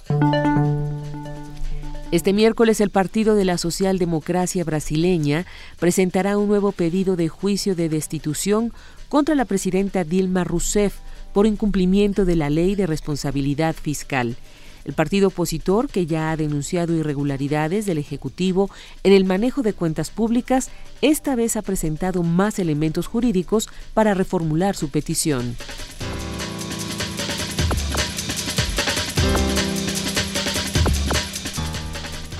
Este 2.11 2.33
miércoles 2.33 2.81
el 2.81 2.89
Partido 2.89 3.35
de 3.35 3.45
la 3.45 3.59
Socialdemocracia 3.59 4.63
Brasileña 4.63 5.45
presentará 5.77 6.39
un 6.39 6.47
nuevo 6.47 6.71
pedido 6.71 7.15
de 7.15 7.27
juicio 7.29 7.75
de 7.75 7.87
destitución 7.87 8.73
contra 9.09 9.35
la 9.35 9.45
presidenta 9.45 10.03
Dilma 10.03 10.43
Rousseff 10.43 10.95
por 11.33 11.45
incumplimiento 11.45 12.25
de 12.25 12.35
la 12.35 12.49
ley 12.49 12.73
de 12.73 12.87
responsabilidad 12.87 13.75
fiscal. 13.75 14.37
El 14.85 14.93
partido 14.93 15.27
opositor, 15.27 15.87
que 15.87 16.07
ya 16.07 16.31
ha 16.31 16.37
denunciado 16.37 16.95
irregularidades 16.95 17.85
del 17.85 17.99
Ejecutivo 17.99 18.71
en 19.03 19.13
el 19.13 19.23
manejo 19.23 19.61
de 19.61 19.73
cuentas 19.73 20.09
públicas, 20.09 20.71
esta 21.03 21.35
vez 21.35 21.57
ha 21.57 21.61
presentado 21.61 22.23
más 22.23 22.57
elementos 22.57 23.05
jurídicos 23.05 23.69
para 23.93 24.15
reformular 24.15 24.75
su 24.75 24.89
petición. 24.89 25.55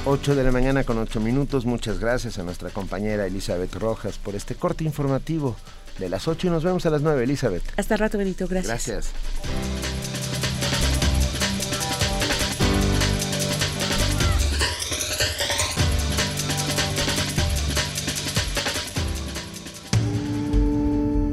Ocho 0.06 0.34
de 0.34 0.44
la 0.44 0.52
mañana 0.52 0.84
con 0.84 0.98
ocho 0.98 1.20
minutos. 1.20 1.66
Muchas 1.66 2.00
gracias 2.00 2.40
a 2.40 2.44
nuestra 2.44 2.70
compañera 2.70 3.26
Elizabeth 3.26 3.76
Rojas 3.76 4.18
por 4.18 4.34
este 4.36 4.56
corte 4.56 4.84
informativo 4.84 5.56
de 6.00 6.10
las 6.10 6.28
8 6.28 6.48
y 6.48 6.50
nos 6.50 6.64
vemos 6.64 6.86
a 6.86 6.90
las 6.90 7.02
9, 7.02 7.24
Elizabeth. 7.24 7.64
Hasta 7.78 7.96
el 7.96 8.00
rato, 8.00 8.18
Benito. 8.18 8.48
Gracias. 8.48 8.88
Gracias. 8.88 9.12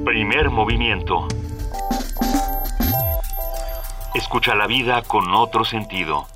Primer 0.04 0.50
movimiento. 0.50 1.28
Escucha 4.14 4.54
la 4.54 4.66
vida 4.66 5.02
con 5.02 5.32
otro 5.34 5.64
sentido. 5.64 6.26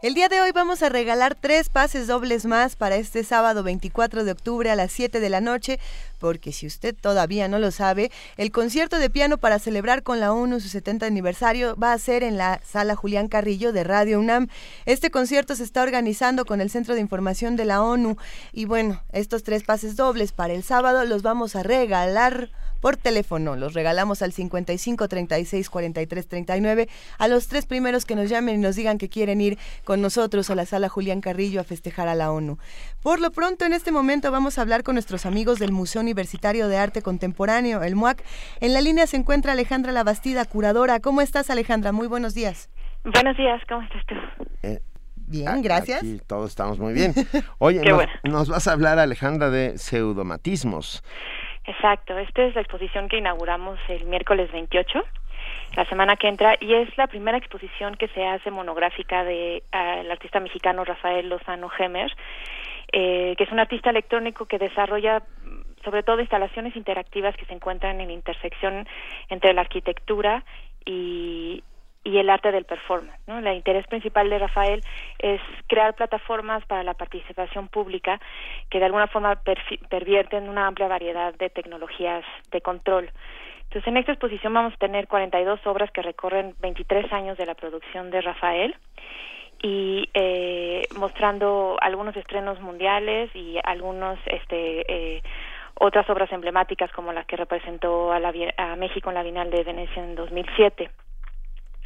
El 0.00 0.14
día 0.14 0.28
de 0.28 0.40
hoy 0.40 0.52
vamos 0.52 0.84
a 0.84 0.88
regalar 0.88 1.34
tres 1.34 1.70
pases 1.70 2.06
dobles 2.06 2.46
más 2.46 2.76
para 2.76 2.94
este 2.94 3.24
sábado 3.24 3.64
24 3.64 4.22
de 4.22 4.30
octubre 4.30 4.70
a 4.70 4.76
las 4.76 4.92
7 4.92 5.18
de 5.18 5.28
la 5.28 5.40
noche, 5.40 5.80
porque 6.20 6.52
si 6.52 6.68
usted 6.68 6.94
todavía 6.94 7.48
no 7.48 7.58
lo 7.58 7.72
sabe, 7.72 8.12
el 8.36 8.52
concierto 8.52 9.00
de 9.00 9.10
piano 9.10 9.38
para 9.38 9.58
celebrar 9.58 10.04
con 10.04 10.20
la 10.20 10.32
ONU 10.32 10.60
su 10.60 10.68
70 10.68 11.04
aniversario 11.04 11.74
va 11.74 11.92
a 11.92 11.98
ser 11.98 12.22
en 12.22 12.36
la 12.36 12.60
sala 12.64 12.94
Julián 12.94 13.26
Carrillo 13.26 13.72
de 13.72 13.82
Radio 13.82 14.20
UNAM. 14.20 14.46
Este 14.86 15.10
concierto 15.10 15.56
se 15.56 15.64
está 15.64 15.82
organizando 15.82 16.44
con 16.44 16.60
el 16.60 16.70
Centro 16.70 16.94
de 16.94 17.00
Información 17.00 17.56
de 17.56 17.64
la 17.64 17.82
ONU 17.82 18.18
y 18.52 18.66
bueno, 18.66 19.02
estos 19.10 19.42
tres 19.42 19.64
pases 19.64 19.96
dobles 19.96 20.30
para 20.30 20.54
el 20.54 20.62
sábado 20.62 21.04
los 21.06 21.22
vamos 21.22 21.56
a 21.56 21.64
regalar 21.64 22.52
por 22.80 22.96
teléfono. 22.96 23.56
Los 23.56 23.74
regalamos 23.74 24.22
al 24.22 24.32
55 24.32 25.08
36 25.08 25.70
43 25.70 26.28
39 26.28 26.88
a 27.18 27.28
los 27.28 27.48
tres 27.48 27.66
primeros 27.66 28.04
que 28.04 28.14
nos 28.14 28.28
llamen 28.28 28.56
y 28.56 28.58
nos 28.58 28.76
digan 28.76 28.98
que 28.98 29.08
quieren 29.08 29.40
ir 29.40 29.58
con 29.84 30.00
nosotros 30.00 30.50
a 30.50 30.54
la 30.54 30.66
sala 30.66 30.88
Julián 30.88 31.20
Carrillo 31.20 31.60
a 31.60 31.64
festejar 31.64 32.08
a 32.08 32.14
la 32.14 32.32
ONU. 32.32 32.58
Por 33.02 33.20
lo 33.20 33.30
pronto, 33.30 33.64
en 33.64 33.72
este 33.72 33.92
momento 33.92 34.30
vamos 34.30 34.58
a 34.58 34.62
hablar 34.62 34.82
con 34.82 34.94
nuestros 34.94 35.26
amigos 35.26 35.58
del 35.58 35.72
Museo 35.72 36.00
Universitario 36.02 36.68
de 36.68 36.76
Arte 36.76 37.02
Contemporáneo, 37.02 37.82
el 37.82 37.96
MUAC. 37.96 38.22
En 38.60 38.72
la 38.74 38.80
línea 38.80 39.06
se 39.06 39.16
encuentra 39.16 39.52
Alejandra 39.52 39.92
Labastida, 39.92 40.44
curadora. 40.44 41.00
¿Cómo 41.00 41.20
estás, 41.20 41.50
Alejandra? 41.50 41.92
Muy 41.92 42.06
buenos 42.06 42.34
días. 42.34 42.68
Buenos 43.04 43.36
días, 43.36 43.60
¿cómo 43.68 43.82
estás 43.82 44.02
tú? 44.06 44.14
Bien, 45.28 45.60
gracias. 45.62 45.98
Aquí 45.98 46.20
todos 46.26 46.50
estamos 46.50 46.78
muy 46.78 46.94
bien. 46.94 47.12
Oye, 47.58 47.82
Qué 47.82 47.90
nos, 47.90 47.96
bueno. 47.96 48.12
nos 48.24 48.48
vas 48.48 48.66
a 48.66 48.72
hablar, 48.72 48.98
Alejandra, 48.98 49.50
de 49.50 49.76
pseudomatismos. 49.76 51.02
Exacto, 51.68 52.16
esta 52.18 52.44
es 52.44 52.54
la 52.54 52.62
exposición 52.62 53.10
que 53.10 53.18
inauguramos 53.18 53.78
el 53.88 54.06
miércoles 54.06 54.50
28, 54.50 55.04
la 55.76 55.84
semana 55.84 56.16
que 56.16 56.26
entra, 56.26 56.56
y 56.58 56.72
es 56.72 56.96
la 56.96 57.08
primera 57.08 57.36
exposición 57.36 57.94
que 57.94 58.08
se 58.08 58.26
hace 58.26 58.50
monográfica 58.50 59.22
de 59.22 59.62
ah, 59.70 59.98
el 60.00 60.10
artista 60.10 60.40
mexicano 60.40 60.82
Rafael 60.82 61.28
Lozano 61.28 61.68
Gemer, 61.68 62.10
eh, 62.90 63.34
que 63.36 63.44
es 63.44 63.52
un 63.52 63.58
artista 63.58 63.90
electrónico 63.90 64.46
que 64.46 64.58
desarrolla 64.58 65.20
mm, 65.20 65.84
sobre 65.84 66.02
todo 66.02 66.22
instalaciones 66.22 66.74
interactivas 66.74 67.36
que 67.36 67.44
se 67.44 67.52
encuentran 67.52 68.00
en 68.00 68.10
intersección 68.10 68.88
entre 69.28 69.52
la 69.52 69.60
arquitectura 69.60 70.44
y, 70.86 71.62
y 72.08 72.16
el 72.16 72.30
arte 72.30 72.50
del 72.50 72.64
performance. 72.64 73.20
El 73.26 73.46
interés 73.48 73.86
principal 73.86 74.30
de 74.30 74.38
Rafael 74.38 74.82
es 75.18 75.42
crear 75.66 75.94
plataformas 75.94 76.64
para 76.64 76.82
la 76.82 76.94
participación 76.94 77.68
pública 77.68 78.18
que 78.70 78.78
de 78.78 78.86
alguna 78.86 79.08
forma 79.08 79.38
pervierten 79.90 80.48
una 80.48 80.66
amplia 80.66 80.88
variedad 80.88 81.34
de 81.34 81.50
tecnologías 81.50 82.24
de 82.50 82.62
control. 82.62 83.10
Entonces, 83.64 83.86
en 83.86 83.98
esta 83.98 84.12
exposición 84.12 84.54
vamos 84.54 84.72
a 84.72 84.78
tener 84.78 85.06
42 85.06 85.66
obras 85.66 85.90
que 85.90 86.00
recorren 86.00 86.54
23 86.60 87.12
años 87.12 87.36
de 87.36 87.44
la 87.44 87.54
producción 87.54 88.10
de 88.10 88.22
Rafael 88.22 88.74
y 89.62 90.08
eh, 90.14 90.84
mostrando 90.96 91.76
algunos 91.82 92.16
estrenos 92.16 92.58
mundiales 92.62 93.28
y 93.34 93.58
algunos 93.64 94.18
este 94.26 95.16
eh, 95.16 95.22
otras 95.74 96.08
obras 96.08 96.32
emblemáticas 96.32 96.90
como 96.92 97.12
la 97.12 97.24
que 97.24 97.36
representó 97.36 98.12
a, 98.12 98.18
la, 98.18 98.32
a 98.56 98.76
México 98.76 99.10
en 99.10 99.14
la 99.14 99.22
Bienal 99.22 99.50
de 99.50 99.62
Venecia 99.62 100.02
en 100.02 100.14
2007. 100.14 100.90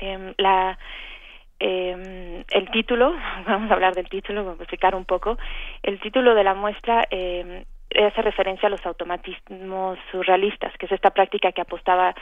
Em, 0.03 0.35
la 0.37 0.77
em, 1.61 2.45
el 2.51 2.71
título, 2.73 3.15
vamos 3.47 3.71
a 3.71 3.75
hablar 3.75 3.95
del 3.95 4.09
título, 4.09 4.45
vamos 4.45 4.61
a 4.61 4.65
explicar 4.65 4.97
un 4.97 5.05
poco. 5.05 5.39
El 5.83 6.01
título 6.01 6.35
de 6.35 6.43
la 6.43 6.55
muestra 6.55 7.07
em, 7.09 7.65
hace 8.01 8.23
referencia 8.23 8.67
a 8.67 8.71
los 8.71 8.85
automatismos 8.85 9.97
surrealistas, 10.11 10.77
que 10.77 10.87
es 10.87 10.93
esta 10.93 11.11
práctica 11.11 11.53
que 11.53 11.61
apostaba 11.61 12.15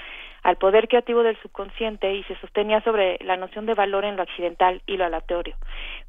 al 0.43 0.57
poder 0.57 0.89
creativo 0.89 1.22
del 1.22 1.41
subconsciente 1.41 2.12
y 2.12 2.22
se 2.24 2.37
sostenía 2.37 2.83
sobre 2.83 3.18
la 3.22 3.37
noción 3.37 3.64
de 3.64 3.74
valor 3.74 4.05
en 4.05 4.16
lo 4.16 4.22
accidental 4.22 4.83
y 4.87 4.99
lo 4.99 5.07
aleatorio. 5.07 5.57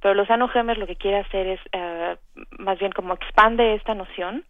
Pero 0.02 0.14
Lozano 0.14 0.50
Gemer 0.50 0.78
lo 0.78 0.88
que 0.88 0.98
quiere 0.98 1.20
hacer 1.20 1.48
es 1.48 1.60
eh, 1.72 2.18
más 2.60 2.80
bien 2.80 2.92
como 2.92 3.14
expande 3.14 3.76
esta 3.76 3.96
noción 3.96 4.44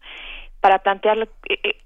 para 0.60 0.78
plantear 0.78 1.18
lo, 1.18 1.24
eh, 1.48 1.60
eh, 1.62 1.76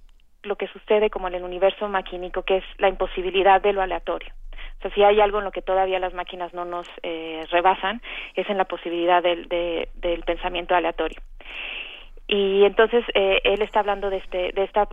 lo 0.45 0.57
que 0.57 0.69
sucede 0.69 1.11
como 1.11 1.29
en 1.29 1.35
el 1.35 1.43
universo 1.43 1.89
maquínico, 1.89 2.43
que 2.43 2.59
es 2.59 2.65
la 2.79 2.89
imposibilidad 2.89 3.61
de 3.61 3.75
lo 3.75 3.83
aleatorio. 3.83 4.33
O 4.79 4.83
sea, 4.83 4.91
si 4.93 5.03
hay 5.03 5.21
algo 5.21 5.39
en 5.39 5.45
lo 5.45 5.53
que 5.53 5.63
todavía 5.63 5.99
las 5.99 6.13
máquinas 6.15 6.53
no 6.55 6.65
nos 6.65 6.87
eh, 7.03 7.43
rebasan, 7.51 8.03
es 8.35 8.49
en 8.51 8.59
la 8.59 8.65
posibilidad 8.67 9.23
del, 9.23 9.49
de- 9.49 9.89
del 9.95 10.23
pensamiento 10.23 10.75
aleatorio. 10.75 11.21
Y 12.29 12.65
entonces 12.65 13.05
eh, 13.15 13.41
él 13.45 13.63
está 13.63 13.81
hablando 13.81 14.11
de, 14.11 14.19
este, 14.19 14.53
de 14.53 14.65
esta 14.65 14.89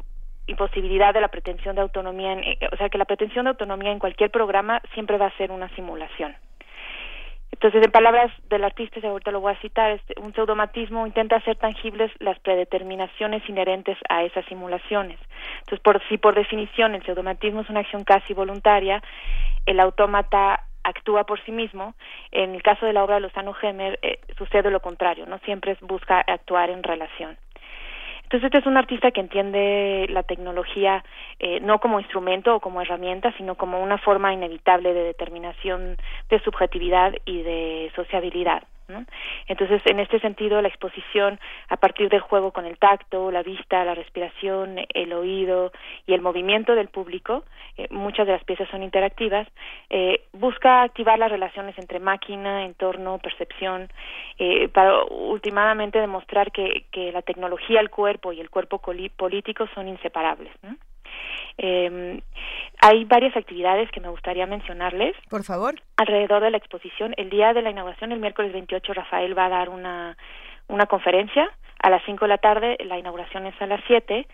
imposibilidad 0.48 1.14
de 1.14 1.22
la 1.22 1.30
pretensión 1.30 1.76
de 1.76 1.82
autonomía, 1.82 2.34
en- 2.34 2.44
eh, 2.44 2.58
o 2.72 2.78
sea, 2.78 2.90
que 2.90 2.98
la 2.98 3.06
pretensión 3.06 3.46
de 3.46 3.50
autonomía 3.52 3.92
en 3.92 4.00
cualquier 4.00 4.30
programa 4.32 4.82
siempre 4.94 5.18
va 5.18 5.28
a 5.28 5.38
ser 5.38 5.52
una 5.52 5.70
simulación. 5.76 6.36
Entonces, 7.54 7.84
en 7.84 7.92
palabras 7.92 8.32
del 8.50 8.64
artista, 8.64 9.00
y 9.00 9.06
ahorita 9.06 9.30
lo 9.30 9.40
voy 9.40 9.54
a 9.54 9.62
citar, 9.62 9.92
este, 9.92 10.16
un 10.20 10.34
pseudomatismo 10.34 11.06
intenta 11.06 11.36
hacer 11.36 11.56
tangibles 11.56 12.12
las 12.20 12.40
predeterminaciones 12.40 13.48
inherentes 13.48 13.96
a 14.10 14.24
esas 14.24 14.44
simulaciones. 14.46 15.20
Entonces, 15.60 15.80
por, 15.82 16.02
si 16.10 16.18
por 16.18 16.34
definición 16.34 16.96
el 16.96 17.04
pseudomatismo 17.04 17.62
es 17.62 17.70
una 17.70 17.82
acción 17.82 18.04
casi 18.06 18.34
voluntaria, 18.34 19.04
el 19.68 19.80
autómata 19.80 20.64
actúa 20.84 21.26
por 21.26 21.40
sí 21.46 21.52
mismo. 21.52 21.94
En 22.32 22.56
el 22.56 22.64
caso 22.64 22.88
de 22.88 22.94
la 22.94 23.04
obra 23.04 23.16
de 23.16 23.22
Lozano 23.22 23.54
Gemer 23.54 24.00
eh, 24.02 24.20
sucede 24.36 24.72
lo 24.72 24.80
contrario, 24.80 25.28
no 25.28 25.38
siempre 25.46 25.78
busca 25.82 26.22
actuar 26.22 26.72
en 26.72 26.82
relación. 26.82 27.38
Entonces 28.24 28.46
este 28.46 28.58
es 28.60 28.66
un 28.66 28.78
artista 28.78 29.12
que 29.12 29.22
entiende 29.22 30.08
la 30.10 30.24
tecnología 30.24 31.04
eh, 31.40 31.60
no 31.60 31.80
como 31.80 32.00
instrumento 32.00 32.56
o 32.56 32.60
como 32.60 32.82
herramienta, 32.82 33.32
sino 33.38 33.56
como 33.56 33.82
una 33.82 33.98
forma 33.98 34.34
inevitable 34.34 34.94
de 34.94 35.04
determinación 35.04 35.98
de 36.30 36.40
subjetividad 36.40 37.14
y 37.26 37.44
de 37.44 37.92
sociabilidad. 37.96 38.64
¿No? 38.88 39.06
Entonces, 39.48 39.82
en 39.86 40.00
este 40.00 40.20
sentido, 40.20 40.62
la 40.62 40.68
exposición 40.68 41.40
a 41.70 41.78
partir 41.78 42.10
del 42.10 42.22
juego 42.22 42.52
con 42.52 42.66
el 42.66 42.78
tacto, 42.78 43.32
la 43.32 43.44
vista, 43.44 43.84
la 43.84 43.96
respiración, 43.96 44.80
el 44.94 45.14
oído 45.14 45.72
y 46.06 46.14
el 46.14 46.22
movimiento 46.22 46.76
del 46.76 46.88
público, 46.88 47.44
eh, 47.78 47.88
muchas 47.92 48.28
de 48.28 48.34
las 48.34 48.44
piezas 48.44 48.70
son 48.70 48.84
interactivas, 48.84 49.48
eh, 49.90 50.26
busca 50.34 50.84
activar 50.84 51.20
las 51.20 51.32
relaciones 51.32 51.78
entre 51.78 52.00
máquina, 52.00 52.66
entorno, 52.66 53.20
percepción, 53.20 53.90
eh, 54.38 54.68
para 54.70 55.04
últimamente 55.06 56.00
demostrar 56.00 56.52
que, 56.52 56.86
que 56.92 57.12
la 57.12 57.22
tecnología, 57.22 57.80
el 57.80 57.90
cuerpo 57.90 58.34
y 58.34 58.40
el 58.40 58.50
cuerpo 58.50 58.80
político 58.80 59.68
son 59.74 59.88
inseparables. 59.88 60.52
¿no? 60.62 60.76
Eh, 61.58 62.22
hay 62.82 63.06
varias 63.06 63.36
actividades 63.38 63.90
que 63.92 64.02
me 64.02 64.10
gustaría 64.10 64.46
mencionarles. 64.46 65.16
Por 65.30 65.44
favor. 65.44 65.76
Alrededor 65.98 66.44
de 66.44 66.52
la 66.52 66.58
exposición, 66.58 67.14
el 67.18 67.30
día 67.30 67.54
de 67.54 67.62
la 67.62 67.70
inauguración, 67.70 68.12
el 68.12 68.20
miércoles 68.20 68.52
28, 68.52 68.94
Rafael 68.94 69.38
va 69.38 69.46
a 69.46 69.50
dar 69.50 69.70
una, 69.70 70.18
una 70.68 70.86
conferencia 70.86 71.50
a 71.84 71.90
las 71.90 72.02
5 72.06 72.24
de 72.26 72.30
la 72.30 72.38
tarde, 72.38 72.78
la 72.86 72.98
inauguración 72.98 73.46
es 73.46 73.62
a 73.62 73.68
las 73.68 73.82
7. 73.88 74.26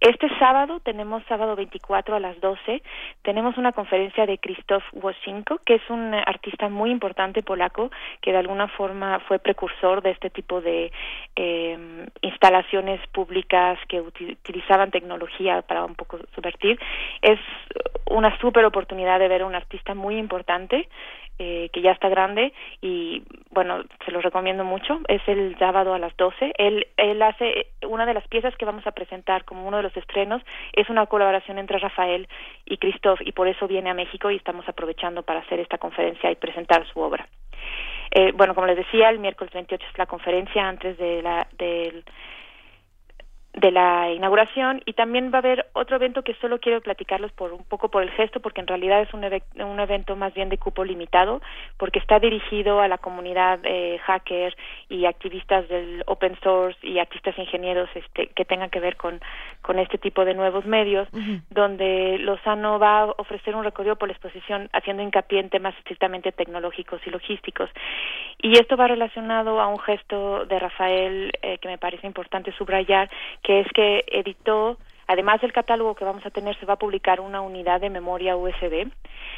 Este 0.00 0.28
sábado, 0.38 0.80
tenemos 0.80 1.22
sábado 1.28 1.54
24 1.54 2.16
a 2.16 2.18
las 2.20 2.40
12, 2.40 2.82
tenemos 3.22 3.58
una 3.58 3.72
conferencia 3.72 4.24
de 4.24 4.38
Krzysztof 4.38 4.82
Wosinko, 4.94 5.58
que 5.66 5.74
es 5.74 5.82
un 5.90 6.14
artista 6.14 6.70
muy 6.70 6.90
importante 6.90 7.42
polaco, 7.42 7.90
que 8.22 8.32
de 8.32 8.38
alguna 8.38 8.68
forma 8.68 9.20
fue 9.28 9.38
precursor 9.38 10.00
de 10.00 10.12
este 10.12 10.30
tipo 10.30 10.62
de 10.62 10.90
eh, 11.36 12.06
instalaciones 12.22 13.06
públicas 13.08 13.78
que 13.86 14.00
uti- 14.00 14.32
utilizaban 14.32 14.90
tecnología 14.90 15.60
para 15.60 15.84
un 15.84 15.94
poco 15.94 16.18
subvertir. 16.34 16.80
Es 17.20 17.38
una 18.10 18.36
súper 18.38 18.64
oportunidad 18.64 19.18
de 19.18 19.28
ver 19.28 19.42
a 19.42 19.46
un 19.46 19.54
artista 19.54 19.94
muy 19.94 20.16
importante 20.16 20.88
eh, 21.38 21.68
que 21.72 21.80
ya 21.82 21.90
está 21.90 22.08
grande 22.08 22.52
y 22.80 23.24
bueno, 23.50 23.82
se 24.04 24.12
lo 24.12 24.20
recomiendo 24.20 24.62
mucho. 24.62 25.00
Es 25.08 25.20
el 25.26 25.56
sábado 25.58 25.92
a 25.92 25.98
las 25.98 26.16
12. 26.16 26.52
Él, 26.58 26.86
él 26.96 27.22
hace 27.22 27.68
una 27.88 28.06
de 28.06 28.14
las 28.14 28.26
piezas 28.28 28.56
que 28.56 28.64
vamos 28.64 28.86
a 28.86 28.92
presentar 28.92 29.44
como 29.44 29.66
uno 29.66 29.78
de 29.78 29.82
los 29.82 29.96
estrenos 29.96 30.42
es 30.72 30.88
una 30.88 31.06
colaboración 31.06 31.58
entre 31.58 31.78
Rafael 31.78 32.28
y 32.64 32.78
Christoph 32.78 33.20
y 33.22 33.32
por 33.32 33.48
eso 33.48 33.66
viene 33.66 33.90
a 33.90 33.94
México 33.94 34.30
y 34.30 34.36
estamos 34.36 34.68
aprovechando 34.68 35.22
para 35.22 35.40
hacer 35.40 35.60
esta 35.60 35.78
conferencia 35.78 36.30
y 36.30 36.36
presentar 36.36 36.86
su 36.86 37.00
obra. 37.00 37.26
Eh, 38.10 38.32
bueno, 38.32 38.54
como 38.54 38.66
les 38.66 38.76
decía, 38.76 39.10
el 39.10 39.18
miércoles 39.18 39.52
28 39.52 39.84
es 39.90 39.98
la 39.98 40.06
conferencia 40.06 40.68
antes 40.68 40.96
de 40.98 41.20
la, 41.22 41.48
del 41.58 42.04
de 43.54 43.70
la 43.70 44.10
inauguración 44.10 44.82
y 44.84 44.94
también 44.94 45.30
va 45.32 45.38
a 45.38 45.38
haber 45.38 45.66
otro 45.74 45.96
evento 45.96 46.22
que 46.22 46.34
solo 46.34 46.58
quiero 46.58 46.80
platicarlos 46.80 47.30
por 47.32 47.52
un 47.52 47.64
poco 47.64 47.88
por 47.88 48.02
el 48.02 48.10
gesto 48.10 48.40
porque 48.40 48.60
en 48.60 48.66
realidad 48.66 49.00
es 49.02 49.14
un, 49.14 49.24
un 49.24 49.80
evento 49.80 50.16
más 50.16 50.34
bien 50.34 50.48
de 50.48 50.58
cupo 50.58 50.84
limitado 50.84 51.40
porque 51.76 52.00
está 52.00 52.18
dirigido 52.18 52.80
a 52.80 52.88
la 52.88 52.98
comunidad 52.98 53.60
eh, 53.62 53.98
hacker 54.04 54.56
y 54.88 55.06
activistas 55.06 55.68
del 55.68 56.02
open 56.06 56.36
source 56.42 56.78
y 56.82 56.98
artistas 56.98 57.38
ingenieros 57.38 57.88
este, 57.94 58.26
que 58.28 58.44
tengan 58.44 58.70
que 58.70 58.80
ver 58.80 58.96
con, 58.96 59.20
con 59.62 59.78
este 59.78 59.98
tipo 59.98 60.24
de 60.24 60.34
nuevos 60.34 60.66
medios 60.66 61.08
donde 61.50 62.18
Lozano 62.18 62.78
va 62.78 63.02
a 63.02 63.04
ofrecer 63.18 63.54
un 63.54 63.64
recorrido 63.64 63.96
por 63.96 64.08
la 64.08 64.14
exposición 64.14 64.68
haciendo 64.72 65.02
hincapié 65.02 65.38
en 65.40 65.50
temas 65.50 65.76
estrictamente 65.78 66.32
tecnológicos 66.32 67.00
y 67.06 67.10
logísticos. 67.10 67.70
Y 68.42 68.58
esto 68.58 68.76
va 68.76 68.88
relacionado 68.88 69.60
a 69.60 69.68
un 69.68 69.78
gesto 69.78 70.44
de 70.46 70.58
Rafael 70.58 71.32
eh, 71.40 71.58
que 71.58 71.68
me 71.68 71.78
parece 71.78 72.06
importante 72.06 72.52
subrayar, 72.52 73.08
que 73.44 73.60
es 73.60 73.68
que 73.72 74.02
editó, 74.08 74.78
además 75.06 75.40
del 75.42 75.52
catálogo 75.52 75.94
que 75.94 76.04
vamos 76.04 76.24
a 76.26 76.30
tener, 76.30 76.58
se 76.58 76.66
va 76.66 76.74
a 76.74 76.78
publicar 76.78 77.20
una 77.20 77.42
unidad 77.42 77.80
de 77.80 77.90
memoria 77.90 78.36
USB 78.36 78.88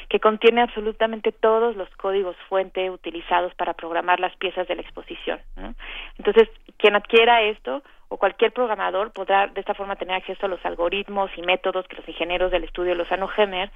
que 0.08 0.20
contiene 0.20 0.62
absolutamente 0.62 1.32
todos 1.32 1.76
los 1.76 1.90
códigos 1.96 2.36
fuente 2.48 2.88
utilizados 2.88 3.52
para 3.56 3.74
programar 3.74 4.20
las 4.20 4.34
piezas 4.36 4.68
de 4.68 4.76
la 4.76 4.82
exposición. 4.82 5.40
¿no? 5.56 5.74
Entonces, 6.18 6.48
quien 6.78 6.94
adquiera 6.94 7.42
esto 7.42 7.82
o 8.08 8.16
cualquier 8.16 8.52
programador 8.52 9.12
podrá 9.12 9.48
de 9.48 9.60
esta 9.60 9.74
forma 9.74 9.96
tener 9.96 10.14
acceso 10.14 10.46
a 10.46 10.48
los 10.48 10.64
algoritmos 10.64 11.30
y 11.36 11.42
métodos 11.42 11.88
que 11.88 11.96
los 11.96 12.08
ingenieros 12.08 12.52
del 12.52 12.62
estudio 12.62 12.94
Lozano 12.94 13.26
Gemer 13.26 13.70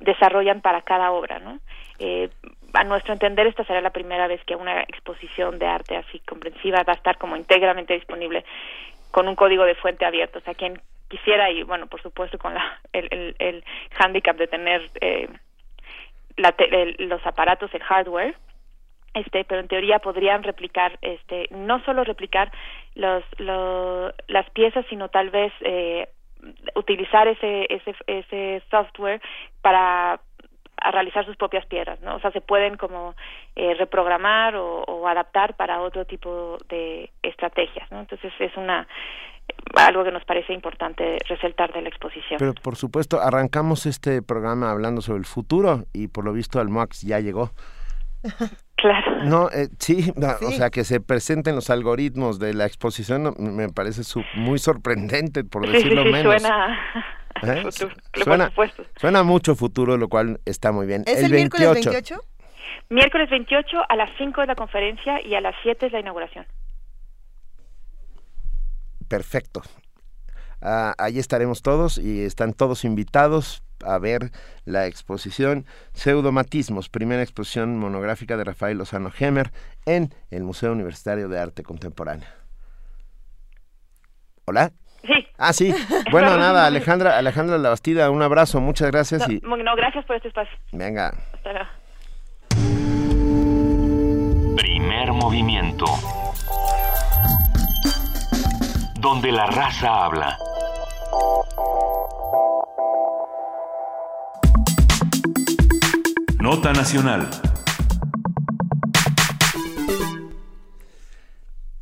desarrollan 0.00 0.60
para 0.60 0.82
cada 0.82 1.12
obra, 1.12 1.38
¿no? 1.38 1.58
Eh, 2.00 2.28
a 2.74 2.84
nuestro 2.84 3.12
entender 3.12 3.46
esta 3.46 3.64
será 3.64 3.80
la 3.80 3.90
primera 3.90 4.26
vez 4.26 4.42
que 4.44 4.54
una 4.54 4.82
exposición 4.82 5.58
de 5.58 5.66
arte 5.66 5.96
así 5.96 6.20
comprensiva 6.20 6.82
va 6.82 6.92
a 6.92 6.96
estar 6.96 7.18
como 7.18 7.36
íntegramente 7.36 7.94
disponible 7.94 8.44
con 9.10 9.28
un 9.28 9.34
código 9.36 9.64
de 9.64 9.74
fuente 9.74 10.04
abierto, 10.04 10.38
o 10.38 10.42
sea, 10.42 10.54
quien 10.54 10.80
quisiera 11.08 11.50
y 11.50 11.62
bueno, 11.62 11.86
por 11.86 12.02
supuesto 12.02 12.38
con 12.38 12.54
la, 12.54 12.80
el, 12.92 13.08
el, 13.10 13.36
el 13.38 13.64
handicap 13.98 14.36
de 14.36 14.46
tener 14.46 14.90
eh, 15.00 15.28
la 16.36 16.52
te- 16.52 16.96
los 16.98 17.26
aparatos, 17.26 17.72
el 17.74 17.82
hardware, 17.82 18.34
este 19.14 19.44
pero 19.44 19.60
en 19.60 19.68
teoría 19.68 19.98
podrían 20.00 20.42
replicar 20.42 20.98
este 21.00 21.48
no 21.50 21.82
solo 21.84 22.04
replicar 22.04 22.52
los, 22.94 23.24
lo- 23.38 24.12
las 24.28 24.48
piezas 24.50 24.84
sino 24.90 25.08
tal 25.08 25.30
vez 25.30 25.52
eh, 25.60 26.08
utilizar 26.74 27.26
ese 27.26 27.66
ese 27.70 27.94
ese 28.06 28.62
software 28.70 29.20
para 29.62 30.20
a 30.80 30.90
realizar 30.90 31.24
sus 31.26 31.36
propias 31.36 31.66
piedras, 31.66 32.00
¿no? 32.00 32.16
O 32.16 32.20
sea, 32.20 32.30
se 32.30 32.40
pueden 32.40 32.76
como 32.76 33.14
eh, 33.56 33.74
reprogramar 33.74 34.56
o, 34.56 34.82
o 34.84 35.08
adaptar 35.08 35.54
para 35.56 35.80
otro 35.80 36.04
tipo 36.04 36.58
de 36.68 37.10
estrategias, 37.22 37.90
¿no? 37.90 38.00
Entonces 38.00 38.32
es 38.38 38.56
una 38.56 38.86
algo 39.76 40.04
que 40.04 40.12
nos 40.12 40.24
parece 40.24 40.52
importante 40.52 41.18
resaltar 41.26 41.72
de 41.72 41.80
la 41.82 41.88
exposición. 41.88 42.38
Pero 42.38 42.52
por 42.54 42.76
supuesto, 42.76 43.20
arrancamos 43.20 43.86
este 43.86 44.20
programa 44.22 44.70
hablando 44.70 45.00
sobre 45.00 45.20
el 45.20 45.24
futuro 45.24 45.84
y 45.94 46.08
por 46.08 46.24
lo 46.24 46.32
visto 46.32 46.60
el 46.60 46.68
MOAX 46.68 47.02
ya 47.02 47.20
llegó. 47.20 47.50
Claro. 48.80 49.24
No, 49.24 49.48
eh, 49.50 49.66
sí, 49.80 50.12
o 50.46 50.50
sea, 50.52 50.70
que 50.70 50.84
se 50.84 51.00
presenten 51.00 51.56
los 51.56 51.68
algoritmos 51.68 52.38
de 52.38 52.54
la 52.54 52.64
exposición 52.64 53.34
me 53.36 53.68
parece 53.70 54.04
su- 54.04 54.22
muy 54.36 54.60
sorprendente, 54.60 55.42
por 55.42 55.66
Sí, 55.66 55.72
decirlo 55.72 56.02
sí, 56.02 56.06
sí, 56.06 56.12
menos. 56.12 56.40
suena 56.40 56.78
¿Eh? 57.42 57.62
futuro, 57.62 57.94
Suena, 58.24 58.44
por 58.50 58.68
supuesto. 58.68 58.84
suena 58.96 59.22
mucho 59.22 59.54
futuro, 59.54 59.96
lo 59.96 60.08
cual 60.08 60.40
está 60.44 60.72
muy 60.72 60.86
bien. 60.86 61.02
¿Es 61.06 61.22
el, 61.22 61.32
miércoles 61.32 61.72
28? 61.72 62.22
Miércoles 62.90 63.30
28 63.30 63.76
a 63.88 63.96
las 63.96 64.10
5 64.18 64.40
de 64.40 64.46
la 64.46 64.54
conferencia 64.54 65.24
y 65.24 65.34
a 65.34 65.40
las 65.40 65.54
7 65.62 65.86
es 65.86 65.92
la 65.92 66.00
inauguración. 66.00 66.46
Perfecto. 69.08 69.62
Ah, 70.60 70.94
ahí 70.98 71.18
estaremos 71.18 71.62
todos 71.62 71.98
y 71.98 72.22
están 72.22 72.52
todos 72.52 72.84
invitados 72.84 73.62
a 73.84 73.98
ver 73.98 74.32
la 74.64 74.86
exposición 74.86 75.66
Pseudomatismos, 75.92 76.88
primera 76.88 77.22
exposición 77.22 77.78
monográfica 77.78 78.36
de 78.36 78.44
Rafael 78.44 78.78
Lozano 78.78 79.12
Hemer 79.16 79.52
en 79.86 80.12
el 80.30 80.42
Museo 80.42 80.72
Universitario 80.72 81.28
de 81.28 81.38
Arte 81.38 81.62
Contemporánea. 81.62 82.34
¿Hola? 84.46 84.72
Sí. 85.02 85.26
Ah, 85.38 85.52
sí. 85.52 85.74
Bueno, 86.10 86.36
nada, 86.36 86.66
Alejandra, 86.66 87.18
Alejandra 87.18 87.58
Labastida, 87.58 88.10
un 88.10 88.22
abrazo, 88.22 88.60
muchas 88.60 88.90
gracias 88.90 89.28
y 89.28 89.40
No, 89.40 89.56
no, 89.56 89.76
gracias 89.76 90.04
por 90.06 90.16
este 90.16 90.28
espacio. 90.28 90.56
venga. 90.72 91.12
Hasta 91.34 91.52
luego. 91.52 91.68
Primer 94.56 95.12
movimiento. 95.12 95.84
Donde 99.00 99.30
la 99.30 99.46
raza 99.46 100.04
habla. 100.06 100.36
Nota 106.40 106.72
Nacional. 106.72 107.28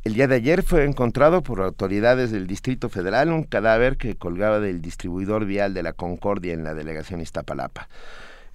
El 0.07 0.13
día 0.13 0.29
de 0.29 0.35
ayer 0.35 0.63
fue 0.63 0.85
encontrado 0.85 1.43
por 1.43 1.59
autoridades 1.59 2.31
del 2.31 2.47
Distrito 2.47 2.87
Federal 2.87 3.29
un 3.29 3.43
cadáver 3.43 3.97
que 3.97 4.15
colgaba 4.15 4.61
del 4.61 4.81
distribuidor 4.81 5.43
vial 5.43 5.73
de 5.73 5.83
la 5.83 5.91
Concordia 5.91 6.53
en 6.53 6.63
la 6.63 6.73
delegación 6.73 7.19
Iztapalapa. 7.19 7.89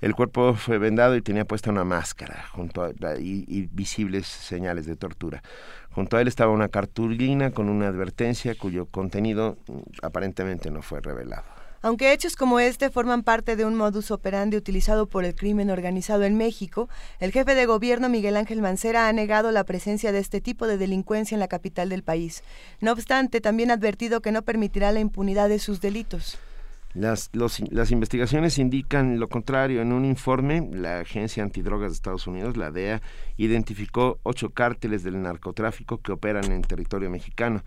El 0.00 0.14
cuerpo 0.14 0.54
fue 0.54 0.78
vendado 0.78 1.14
y 1.14 1.20
tenía 1.20 1.44
puesta 1.44 1.68
una 1.68 1.84
máscara 1.84 2.46
y, 3.20 3.44
y 3.46 3.68
visibles 3.70 4.26
señales 4.26 4.86
de 4.86 4.96
tortura. 4.96 5.42
Junto 5.90 6.16
a 6.16 6.22
él 6.22 6.28
estaba 6.28 6.52
una 6.52 6.70
cartulina 6.70 7.50
con 7.50 7.68
una 7.68 7.88
advertencia 7.88 8.54
cuyo 8.54 8.86
contenido 8.86 9.58
mm, 9.66 10.06
aparentemente 10.06 10.70
no 10.70 10.80
fue 10.80 11.02
revelado. 11.02 11.61
Aunque 11.84 12.12
hechos 12.12 12.36
como 12.36 12.60
este 12.60 12.90
forman 12.90 13.24
parte 13.24 13.56
de 13.56 13.64
un 13.64 13.74
modus 13.74 14.12
operandi 14.12 14.56
utilizado 14.56 15.06
por 15.06 15.24
el 15.24 15.34
crimen 15.34 15.68
organizado 15.68 16.22
en 16.22 16.36
México, 16.36 16.88
el 17.18 17.32
jefe 17.32 17.56
de 17.56 17.66
gobierno 17.66 18.08
Miguel 18.08 18.36
Ángel 18.36 18.62
Mancera 18.62 19.08
ha 19.08 19.12
negado 19.12 19.50
la 19.50 19.64
presencia 19.64 20.12
de 20.12 20.20
este 20.20 20.40
tipo 20.40 20.68
de 20.68 20.78
delincuencia 20.78 21.34
en 21.34 21.40
la 21.40 21.48
capital 21.48 21.88
del 21.88 22.04
país. 22.04 22.44
No 22.80 22.92
obstante, 22.92 23.40
también 23.40 23.72
ha 23.72 23.74
advertido 23.74 24.22
que 24.22 24.30
no 24.30 24.42
permitirá 24.42 24.92
la 24.92 25.00
impunidad 25.00 25.48
de 25.48 25.58
sus 25.58 25.80
delitos. 25.80 26.38
Las, 26.94 27.30
investigaciones 27.90 28.58
indican 28.58 29.18
lo 29.18 29.28
contrario. 29.28 29.80
En 29.80 29.92
un 29.92 30.04
informe, 30.04 30.68
la 30.72 31.00
Agencia 31.00 31.42
Antidrogas 31.42 31.90
de 31.90 31.94
Estados 31.94 32.26
Unidos, 32.26 32.56
la 32.56 32.70
DEA, 32.70 33.00
identificó 33.38 34.20
ocho 34.22 34.50
cárteles 34.50 35.02
del 35.02 35.20
narcotráfico 35.20 36.02
que 36.02 36.12
operan 36.12 36.52
en 36.52 36.62
territorio 36.62 37.08
mexicano, 37.08 37.64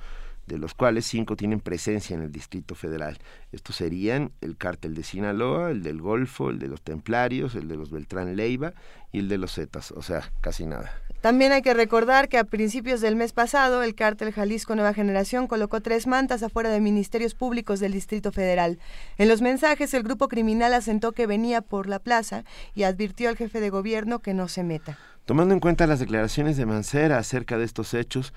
de 0.48 0.58
los 0.58 0.74
cuales 0.74 1.06
cinco 1.06 1.36
tienen 1.36 1.60
presencia 1.60 2.16
en 2.16 2.22
el 2.22 2.32
Distrito 2.32 2.76
Federal. 2.76 3.18
Estos 3.52 3.78
serían 3.78 4.32
el 4.42 4.58
cártel 4.58 4.96
de 4.96 5.04
Sinaloa, 5.04 5.72
el 5.72 5.84
del 5.84 6.02
Golfo, 6.02 6.50
el 6.50 6.60
de 6.60 6.68
los 6.68 6.82
Templarios, 6.82 7.56
el 7.56 7.68
de 7.68 7.76
los 7.76 7.92
Beltrán 7.92 8.36
Leiva 8.36 8.74
y 9.12 9.20
el 9.20 9.30
de 9.30 9.38
los 9.38 9.56
Zetas, 9.56 9.92
o 9.92 10.02
sea, 10.02 10.32
casi 10.42 10.66
nada. 10.66 10.92
También 11.22 11.52
hay 11.52 11.64
que 11.64 11.74
recordar 11.74 12.30
que 12.30 12.38
a 12.38 12.44
principios 12.44 13.02
del 13.02 13.16
mes 13.16 13.34
pasado 13.34 13.82
el 13.82 13.96
cártel 13.96 14.32
Jalisco 14.32 14.76
Nueva 14.76 14.94
Generación 14.94 15.48
colocó 15.48 15.82
tres 15.82 16.06
mantas 16.06 16.44
afuera 16.44 16.70
de 16.70 16.82
ministerios 16.82 17.34
públicos 17.34 17.80
del 17.80 17.94
Distrito 17.94 18.32
Federal. 18.32 18.78
En 19.18 19.28
los 19.28 19.42
mensajes 19.42 19.94
el 19.96 20.04
grupo 20.04 20.28
criminal 20.28 20.74
asentó 20.76 21.14
que 21.14 21.26
venía 21.26 21.62
por 21.62 21.88
la 21.88 21.98
plaza 21.98 22.44
y 22.76 22.84
advirtió 22.84 23.30
al 23.30 23.38
jefe 23.38 23.60
de 23.60 23.72
gobierno 23.72 24.20
que 24.20 24.36
no 24.36 24.48
se 24.48 24.64
meta. 24.64 25.00
Tomando 25.26 25.56
en 25.56 25.60
cuenta 25.60 25.88
las 25.88 26.00
declaraciones 26.00 26.58
de 26.58 26.68
Mancera 26.68 27.18
acerca 27.18 27.58
de 27.58 27.66
estos 27.66 27.96
hechos, 27.96 28.32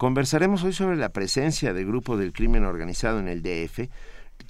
conversaremos 0.00 0.64
hoy 0.64 0.72
sobre 0.72 0.96
la 0.96 1.10
presencia 1.10 1.74
de 1.74 1.84
grupos 1.84 2.18
del 2.18 2.32
crimen 2.32 2.64
organizado 2.64 3.18
en 3.18 3.28
el 3.28 3.42
DF, 3.42 3.90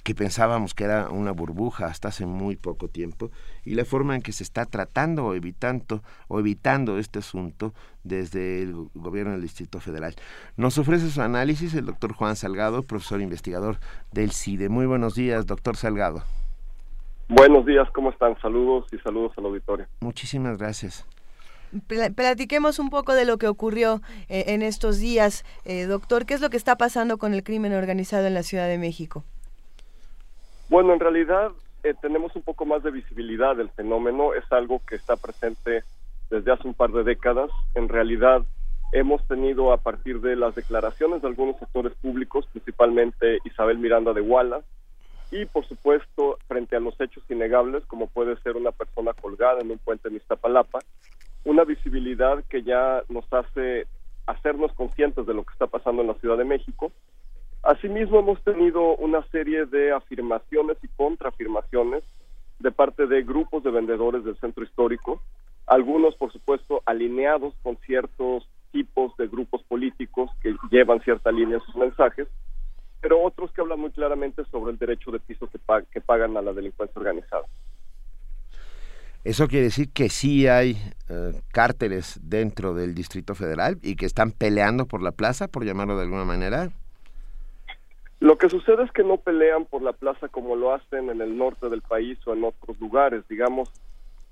que 0.01 0.15
pensábamos 0.15 0.73
que 0.73 0.85
era 0.85 1.09
una 1.09 1.31
burbuja 1.33 1.87
hasta 1.87 2.07
hace 2.07 2.25
muy 2.25 2.55
poco 2.55 2.87
tiempo, 2.87 3.31
y 3.65 3.75
la 3.75 3.83
forma 3.83 4.15
en 4.15 4.21
que 4.21 4.31
se 4.31 4.43
está 4.43 4.65
tratando 4.65 5.25
o 5.25 5.33
evitando, 5.33 6.03
o 6.29 6.39
evitando 6.39 6.97
este 6.97 7.19
asunto 7.19 7.73
desde 8.05 8.61
el 8.61 8.71
go- 8.71 8.91
gobierno 8.93 9.33
del 9.33 9.41
Distrito 9.41 9.81
Federal. 9.81 10.15
Nos 10.55 10.77
ofrece 10.77 11.09
su 11.09 11.21
análisis 11.21 11.73
el 11.73 11.85
doctor 11.85 12.13
Juan 12.13 12.37
Salgado, 12.37 12.83
profesor 12.83 13.19
investigador 13.19 13.75
del 14.13 14.31
CIDE. 14.31 14.69
Muy 14.69 14.85
buenos 14.85 15.15
días, 15.15 15.45
doctor 15.45 15.75
Salgado. 15.75 16.23
Buenos 17.27 17.65
días, 17.65 17.89
¿cómo 17.93 18.09
están? 18.11 18.39
Saludos 18.41 18.85
y 18.93 18.99
saludos 18.99 19.33
al 19.37 19.47
auditorio. 19.47 19.85
Muchísimas 19.99 20.57
gracias. 20.57 21.05
Pla- 21.87 22.09
Platiquemos 22.09 22.79
un 22.79 22.89
poco 22.89 23.13
de 23.13 23.25
lo 23.25 23.37
que 23.37 23.47
ocurrió 23.47 24.01
eh, 24.29 24.45
en 24.47 24.61
estos 24.61 24.99
días, 24.99 25.45
eh, 25.65 25.85
doctor. 25.85 26.25
¿Qué 26.25 26.33
es 26.33 26.41
lo 26.41 26.49
que 26.49 26.57
está 26.57 26.75
pasando 26.75 27.17
con 27.17 27.33
el 27.33 27.43
crimen 27.43 27.73
organizado 27.73 28.27
en 28.27 28.33
la 28.33 28.43
Ciudad 28.43 28.67
de 28.67 28.77
México? 28.77 29.23
Bueno, 30.69 30.93
en 30.93 30.99
realidad 30.99 31.51
eh, 31.83 31.93
tenemos 32.01 32.35
un 32.35 32.41
poco 32.43 32.65
más 32.65 32.83
de 32.83 32.91
visibilidad 32.91 33.55
del 33.55 33.69
fenómeno. 33.69 34.33
Es 34.33 34.49
algo 34.51 34.81
que 34.87 34.95
está 34.95 35.15
presente 35.17 35.83
desde 36.29 36.51
hace 36.51 36.67
un 36.67 36.73
par 36.73 36.91
de 36.91 37.03
décadas. 37.03 37.49
En 37.75 37.89
realidad 37.89 38.43
hemos 38.93 39.25
tenido 39.27 39.71
a 39.71 39.77
partir 39.77 40.19
de 40.21 40.35
las 40.35 40.53
declaraciones 40.55 41.21
de 41.21 41.27
algunos 41.29 41.57
sectores 41.59 41.93
públicos, 42.01 42.45
principalmente 42.51 43.39
Isabel 43.45 43.77
Miranda 43.77 44.11
de 44.13 44.21
Wallace, 44.21 44.65
y 45.31 45.45
por 45.45 45.65
supuesto 45.65 46.37
frente 46.49 46.75
a 46.75 46.81
los 46.81 46.99
hechos 46.99 47.23
innegables, 47.29 47.85
como 47.85 48.07
puede 48.07 48.35
ser 48.41 48.57
una 48.57 48.71
persona 48.73 49.13
colgada 49.13 49.61
en 49.61 49.71
un 49.71 49.77
puente 49.77 50.09
en 50.09 50.17
Iztapalapa, 50.17 50.79
una 51.43 51.63
visibilidad 51.63 52.43
que 52.45 52.63
ya 52.63 53.03
nos 53.09 53.25
hace 53.33 53.87
hacernos 54.27 54.71
conscientes 54.73 55.25
de 55.25 55.33
lo 55.33 55.43
que 55.43 55.53
está 55.53 55.67
pasando 55.67 56.01
en 56.01 56.09
la 56.09 56.13
Ciudad 56.15 56.37
de 56.37 56.45
México. 56.45 56.91
Asimismo, 57.63 58.19
hemos 58.19 58.41
tenido 58.43 58.95
una 58.95 59.23
serie 59.29 59.65
de 59.65 59.91
afirmaciones 59.91 60.77
y 60.83 60.87
contraafirmaciones 60.89 62.03
de 62.59 62.71
parte 62.71 63.07
de 63.07 63.23
grupos 63.23 63.63
de 63.63 63.71
vendedores 63.71 64.23
del 64.23 64.37
centro 64.37 64.63
histórico, 64.63 65.21
algunos, 65.67 66.15
por 66.15 66.31
supuesto, 66.31 66.81
alineados 66.85 67.53
con 67.63 67.77
ciertos 67.77 68.47
tipos 68.71 69.15
de 69.17 69.27
grupos 69.27 69.63
políticos 69.63 70.29
que 70.41 70.55
llevan 70.69 71.01
cierta 71.01 71.31
línea 71.31 71.57
en 71.57 71.63
sus 71.63 71.75
mensajes, 71.75 72.27
pero 73.01 73.21
otros 73.21 73.51
que 73.51 73.61
hablan 73.61 73.79
muy 73.79 73.91
claramente 73.91 74.43
sobre 74.45 74.71
el 74.71 74.77
derecho 74.77 75.11
de 75.11 75.19
piso 75.19 75.47
que, 75.47 75.59
que 75.91 76.01
pagan 76.01 76.37
a 76.37 76.41
la 76.41 76.53
delincuencia 76.53 76.99
organizada. 76.99 77.45
Eso 79.23 79.47
quiere 79.47 79.65
decir 79.65 79.89
que 79.93 80.09
sí 80.09 80.47
hay 80.47 80.77
eh, 81.09 81.33
cárteles 81.51 82.19
dentro 82.23 82.73
del 82.73 82.95
Distrito 82.95 83.35
Federal 83.35 83.77
y 83.83 83.95
que 83.95 84.07
están 84.07 84.31
peleando 84.31 84.87
por 84.87 85.03
la 85.03 85.11
plaza, 85.11 85.47
por 85.47 85.63
llamarlo 85.63 85.95
de 85.95 86.03
alguna 86.03 86.25
manera. 86.25 86.71
Lo 88.19 88.37
que 88.37 88.49
sucede 88.49 88.83
es 88.83 88.91
que 88.91 89.03
no 89.03 89.17
pelean 89.17 89.65
por 89.65 89.83
la 89.83 89.93
plaza 89.93 90.27
como 90.27 90.55
lo 90.55 90.73
hacen 90.73 91.09
en 91.09 91.21
el 91.21 91.37
norte 91.37 91.69
del 91.69 91.81
país 91.81 92.17
o 92.25 92.33
en 92.33 92.43
otros 92.43 92.79
lugares, 92.79 93.27
digamos. 93.27 93.69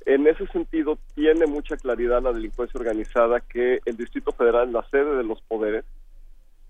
En 0.05 0.25
ese 0.25 0.47
sentido, 0.47 0.97
tiene 1.13 1.45
mucha 1.45 1.75
claridad 1.77 2.23
la 2.23 2.33
delincuencia 2.33 2.79
organizada 2.79 3.41
que 3.41 3.79
el 3.85 3.97
Distrito 3.97 4.31
Federal 4.31 4.67
es 4.67 4.73
la 4.73 4.89
sede 4.89 5.17
de 5.17 5.23
los 5.23 5.41
poderes 5.41 5.85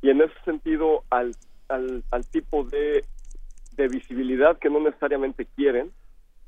y 0.02 0.10
en 0.10 0.22
ese 0.22 0.34
sentido 0.44 1.04
al, 1.10 1.36
al, 1.70 2.04
al 2.12 2.26
tipo 2.26 2.64
de, 2.66 3.04
de 3.74 3.88
visibilidad 3.88 4.58
que 4.58 4.70
no 4.70 4.80
necesariamente 4.82 5.46
quieren 5.56 5.92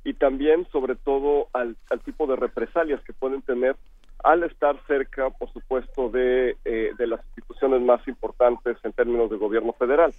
y 0.03 0.13
también 0.13 0.67
sobre 0.71 0.95
todo 0.95 1.47
al, 1.53 1.75
al 1.89 1.99
tipo 2.01 2.27
de 2.27 2.35
represalias 2.35 3.01
que 3.03 3.13
pueden 3.13 3.41
tener 3.41 3.75
al 4.23 4.43
estar 4.43 4.75
cerca, 4.87 5.29
por 5.31 5.51
supuesto, 5.51 6.09
de, 6.09 6.55
eh, 6.65 6.91
de 6.97 7.07
las 7.07 7.25
instituciones 7.27 7.81
más 7.81 8.07
importantes 8.07 8.77
en 8.83 8.93
términos 8.93 9.29
de 9.31 9.37
gobierno 9.37 9.73
federal. 9.73 10.13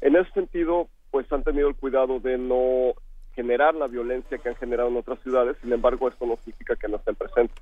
En 0.00 0.16
ese 0.16 0.30
sentido, 0.32 0.88
pues 1.10 1.30
han 1.32 1.42
tenido 1.42 1.68
el 1.68 1.74
cuidado 1.74 2.20
de 2.20 2.38
no 2.38 2.94
generar 3.34 3.74
la 3.74 3.88
violencia 3.88 4.38
que 4.38 4.48
han 4.48 4.54
generado 4.56 4.88
en 4.88 4.96
otras 4.96 5.18
ciudades, 5.20 5.56
sin 5.60 5.72
embargo, 5.72 6.08
esto 6.08 6.26
no 6.26 6.36
significa 6.36 6.76
que 6.76 6.88
no 6.88 6.96
estén 6.96 7.16
presentes. 7.16 7.60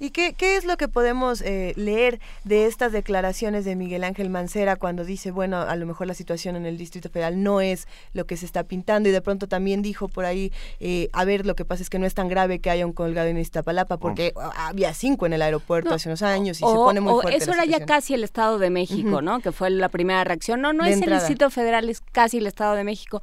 ¿Y 0.00 0.10
qué, 0.10 0.32
qué 0.32 0.56
es 0.56 0.64
lo 0.64 0.76
que 0.76 0.88
podemos 0.88 1.42
eh, 1.42 1.74
leer 1.76 2.20
de 2.44 2.66
estas 2.66 2.90
declaraciones 2.90 3.64
de 3.64 3.76
Miguel 3.76 4.02
Ángel 4.02 4.30
Mancera 4.30 4.76
cuando 4.76 5.04
dice, 5.04 5.30
bueno, 5.30 5.60
a 5.60 5.76
lo 5.76 5.86
mejor 5.86 6.06
la 6.06 6.14
situación 6.14 6.56
en 6.56 6.66
el 6.66 6.78
Distrito 6.78 7.10
Federal 7.10 7.42
no 7.42 7.60
es 7.60 7.86
lo 8.14 8.24
que 8.26 8.36
se 8.36 8.46
está 8.46 8.64
pintando 8.64 9.08
y 9.08 9.12
de 9.12 9.20
pronto 9.20 9.46
también 9.46 9.82
dijo 9.82 10.08
por 10.08 10.24
ahí, 10.24 10.52
eh, 10.80 11.08
a 11.12 11.24
ver, 11.24 11.44
lo 11.44 11.54
que 11.54 11.64
pasa 11.64 11.82
es 11.82 11.90
que 11.90 11.98
no 11.98 12.06
es 12.06 12.14
tan 12.14 12.28
grave 12.28 12.60
que 12.60 12.70
haya 12.70 12.86
un 12.86 12.94
colgado 12.94 13.28
en 13.28 13.38
Iztapalapa 13.38 13.98
porque 13.98 14.32
ah, 14.36 14.68
había 14.68 14.94
cinco 14.94 15.26
en 15.26 15.34
el 15.34 15.42
aeropuerto 15.42 15.90
No, 15.90 15.96
hace 15.96 16.08
unos 16.08 16.22
años 16.22 16.60
y 16.60 16.64
o, 16.64 16.70
se 16.70 16.74
pone 16.76 17.00
muy 17.00 17.12
o 17.12 17.20
fuerte. 17.20 17.36
eso 17.36 17.52
la 17.52 17.64
era 17.64 17.78
ya 17.78 17.84
casi 17.84 18.14
el 18.14 18.24
Estado 18.24 18.58
de 18.58 18.70
México. 18.70 19.20
¿no? 19.20 19.40
Que 19.40 19.52
fue 19.52 19.70
la 19.70 19.88
primera 19.88 20.24
reacción. 20.24 20.60
No, 20.60 20.72
no 20.72 20.84
De 20.84 20.92
es 20.92 21.02
el. 21.02 21.10
Distrito 21.10 21.50
Federal, 21.50 21.88
es 21.88 22.00
casi 22.00 22.38
el 22.38 22.46
Estado 22.46 22.74
de 22.74 22.84
México. 22.84 23.20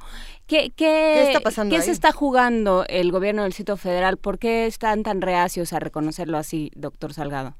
¿Qué, 0.48 0.70
qué, 0.70 1.12
¿Qué 1.14 1.22
está 1.28 1.40
pasando 1.40 1.70
¿qué 1.72 1.76
ahí? 1.76 1.82
se 1.82 1.90
está 1.92 2.10
jugando 2.10 2.84
el 2.88 3.12
gobierno 3.12 3.42
del 3.42 3.50
Distrito 3.50 3.76
Federal? 3.76 4.16
¿Por 4.16 4.38
qué 4.38 4.64
están 4.66 5.02
tan 5.02 5.20
reacios 5.20 5.72
a 5.74 5.78
reconocerlo 5.78 6.38
así, 6.38 6.70
doctor 6.74 7.12
Salgado? 7.12 7.52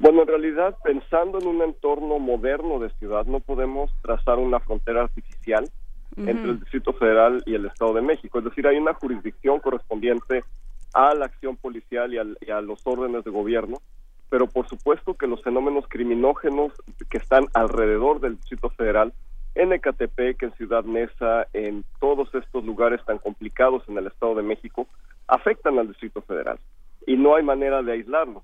Bueno, 0.00 0.22
en 0.22 0.28
realidad, 0.28 0.76
pensando 0.82 1.38
en 1.38 1.46
un 1.46 1.62
entorno 1.62 2.18
moderno 2.18 2.80
de 2.80 2.90
ciudad, 2.98 3.24
no 3.26 3.38
podemos 3.38 3.92
trazar 4.02 4.38
una 4.38 4.58
frontera 4.58 5.02
artificial 5.02 5.70
entre 6.16 6.50
el 6.50 6.60
Distrito 6.60 6.92
Federal 6.92 7.42
y 7.46 7.54
el 7.54 7.66
Estado 7.66 7.94
de 7.94 8.02
México. 8.02 8.40
Es 8.40 8.44
decir, 8.44 8.66
hay 8.66 8.76
una 8.76 8.92
jurisdicción 8.94 9.60
correspondiente 9.60 10.44
a 10.92 11.14
la 11.14 11.26
acción 11.26 11.56
policial 11.56 12.12
y, 12.12 12.18
al- 12.18 12.36
y 12.40 12.50
a 12.50 12.60
los 12.60 12.84
órdenes 12.84 13.24
de 13.24 13.30
gobierno, 13.30 13.80
pero 14.28 14.46
por 14.48 14.68
supuesto 14.68 15.14
que 15.14 15.26
los 15.28 15.42
fenómenos 15.42 15.86
criminógenos 15.88 16.72
que 17.08 17.18
están 17.18 17.46
alrededor 17.54 18.20
del 18.20 18.36
Distrito 18.36 18.68
Federal, 18.70 19.12
en 19.54 19.72
Ecatepec, 19.72 20.42
en 20.42 20.52
Ciudad 20.54 20.84
Neza, 20.84 21.46
en 21.52 21.84
todos 22.00 22.34
estos 22.34 22.64
lugares 22.64 23.04
tan 23.04 23.18
complicados 23.18 23.82
en 23.88 23.98
el 23.98 24.06
Estado 24.06 24.34
de 24.36 24.42
México, 24.42 24.86
afectan 25.26 25.78
al 25.78 25.88
Distrito 25.88 26.22
Federal 26.22 26.58
y 27.06 27.16
no 27.16 27.34
hay 27.34 27.42
manera 27.42 27.82
de 27.82 27.92
aislarlos. 27.92 28.42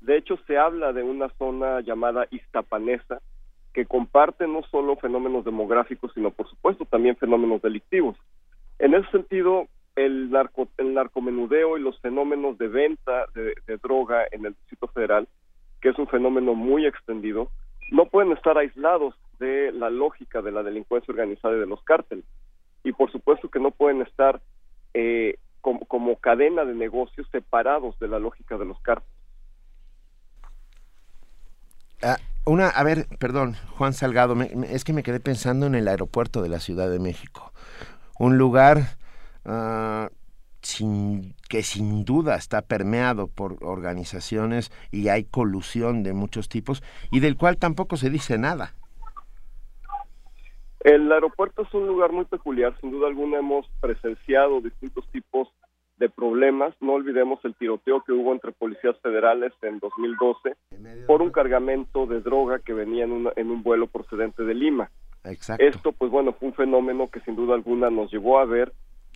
De 0.00 0.16
hecho, 0.16 0.36
se 0.46 0.56
habla 0.56 0.92
de 0.92 1.02
una 1.02 1.28
zona 1.30 1.80
llamada 1.80 2.26
Iztapanesa, 2.30 3.20
que 3.72 3.86
comparte 3.86 4.46
no 4.46 4.62
solo 4.64 4.96
fenómenos 4.96 5.44
demográficos, 5.44 6.12
sino 6.14 6.30
por 6.30 6.48
supuesto 6.48 6.84
también 6.84 7.16
fenómenos 7.16 7.62
delictivos. 7.62 8.16
En 8.78 8.94
ese 8.94 9.08
sentido, 9.10 9.66
el, 9.96 10.30
narco, 10.30 10.68
el 10.78 10.94
narcomenudeo 10.94 11.76
y 11.76 11.82
los 11.82 12.00
fenómenos 12.00 12.58
de 12.58 12.68
venta 12.68 13.26
de 13.34 13.76
droga 13.82 14.24
en 14.30 14.46
el 14.46 14.54
Distrito 14.54 14.88
Federal, 14.88 15.28
que 15.80 15.90
es 15.90 15.98
un 15.98 16.08
fenómeno 16.08 16.54
muy 16.54 16.86
extendido, 16.86 17.50
no 17.90 18.06
pueden 18.06 18.32
estar 18.32 18.58
aislados 18.58 19.14
de 19.38 19.72
la 19.72 19.90
lógica 19.90 20.42
de 20.42 20.52
la 20.52 20.62
delincuencia 20.62 21.12
organizada 21.12 21.56
y 21.56 21.60
de 21.60 21.66
los 21.66 21.82
cárteles. 21.84 22.24
Y 22.84 22.92
por 22.92 23.12
supuesto 23.12 23.50
que 23.50 23.60
no 23.60 23.70
pueden 23.72 24.02
estar 24.02 24.42
eh, 24.94 25.38
como, 25.60 25.86
como 25.86 26.16
cadena 26.16 26.64
de 26.64 26.74
negocios 26.74 27.26
separados 27.32 27.98
de 28.00 28.08
la 28.08 28.18
lógica 28.18 28.58
de 28.58 28.66
los 28.66 28.80
cárteles. 28.80 29.14
Ah, 32.02 32.18
una, 32.46 32.68
a 32.68 32.84
ver, 32.84 33.06
perdón, 33.18 33.56
Juan 33.76 33.92
Salgado, 33.92 34.34
me- 34.34 34.50
es 34.72 34.84
que 34.84 34.92
me 34.92 35.02
quedé 35.02 35.20
pensando 35.20 35.66
en 35.66 35.74
el 35.74 35.88
aeropuerto 35.88 36.42
de 36.42 36.48
la 36.48 36.60
Ciudad 36.60 36.90
de 36.90 36.98
México. 37.00 37.52
Un 38.18 38.38
lugar 38.38 38.98
sin, 40.62 41.34
que 41.48 41.62
sin 41.62 42.04
duda 42.04 42.36
está 42.36 42.62
permeado 42.62 43.28
por 43.28 43.56
organizaciones 43.62 44.72
y 44.90 45.08
hay 45.08 45.24
colusión 45.24 46.02
de 46.02 46.12
muchos 46.12 46.48
tipos 46.48 46.82
y 47.10 47.20
del 47.20 47.36
cual 47.36 47.56
tampoco 47.58 47.96
se 47.96 48.10
dice 48.10 48.38
nada. 48.38 48.74
El 50.80 51.10
aeropuerto 51.10 51.62
es 51.62 51.74
un 51.74 51.86
lugar 51.86 52.12
muy 52.12 52.24
peculiar, 52.24 52.74
sin 52.80 52.90
duda 52.90 53.08
alguna 53.08 53.38
hemos 53.38 53.66
presenciado 53.80 54.60
distintos 54.60 55.06
tipos 55.10 55.48
de 55.96 56.08
problemas. 56.08 56.74
No 56.80 56.92
olvidemos 56.92 57.44
el 57.44 57.54
tiroteo 57.56 58.02
que 58.04 58.12
hubo 58.12 58.32
entre 58.32 58.52
policías 58.52 58.96
federales 59.00 59.52
en 59.62 59.80
2012 59.80 60.54
por 61.06 61.22
un 61.22 61.30
cargamento 61.32 62.06
de 62.06 62.20
droga 62.20 62.60
que 62.60 62.72
venía 62.72 63.04
en, 63.04 63.12
una- 63.12 63.32
en 63.34 63.50
un 63.50 63.62
vuelo 63.64 63.88
procedente 63.88 64.44
de 64.44 64.54
Lima. 64.54 64.90
Exacto. 65.24 65.64
Esto, 65.64 65.92
pues 65.92 66.12
bueno, 66.12 66.32
fue 66.32 66.48
un 66.48 66.54
fenómeno 66.54 67.08
que 67.10 67.20
sin 67.20 67.34
duda 67.34 67.54
alguna 67.56 67.90
nos 67.90 68.12
llevó 68.12 68.38
a 68.38 68.44
ver 68.44 68.72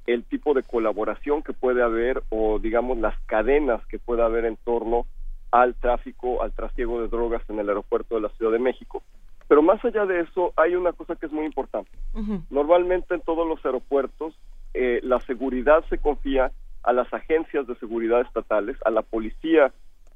el 0.07 0.25
tipo 0.25 0.53
de 0.55 0.65
colaboración 0.65 1.43
que 1.43 1.53
puede 1.53 1.81
haber 1.81 2.25
o 2.31 2.59
digamos 2.59 2.99
las 2.99 3.17
cadenas 3.27 3.87
que 3.87 4.01
puede 4.01 4.23
haber 4.23 4.45
en 4.47 4.57
torno 4.65 5.07
al 5.53 5.77
tráfico, 5.77 6.43
al 6.43 6.51
trasiego 6.53 7.01
de 7.01 7.07
drogas 7.07 7.43
en 7.49 7.61
el 7.61 7.69
aeropuerto 7.69 8.17
de 8.17 8.23
la 8.23 8.29
Ciudad 8.31 8.51
de 8.51 8.59
México. 8.59 9.05
Pero 9.53 9.61
más 9.61 9.85
allá 9.85 10.07
de 10.07 10.21
eso, 10.21 10.55
hay 10.57 10.75
una 10.77 10.95
cosa 10.95 11.15
que 11.15 11.27
es 11.27 11.33
muy 11.33 11.45
importante. 11.45 11.91
Normalmente 12.49 13.15
en 13.15 13.21
todos 13.21 13.47
los 13.47 13.63
aeropuertos 13.67 14.33
eh, 14.73 15.01
la 15.03 15.21
seguridad 15.27 15.85
se 15.91 15.99
confía 15.99 16.51
a 16.83 16.93
las 16.95 17.13
agencias 17.13 17.67
de 17.67 17.75
seguridad 17.77 18.23
estatales, 18.23 18.79
a 18.87 18.91
la 18.91 19.03
policía 19.03 19.71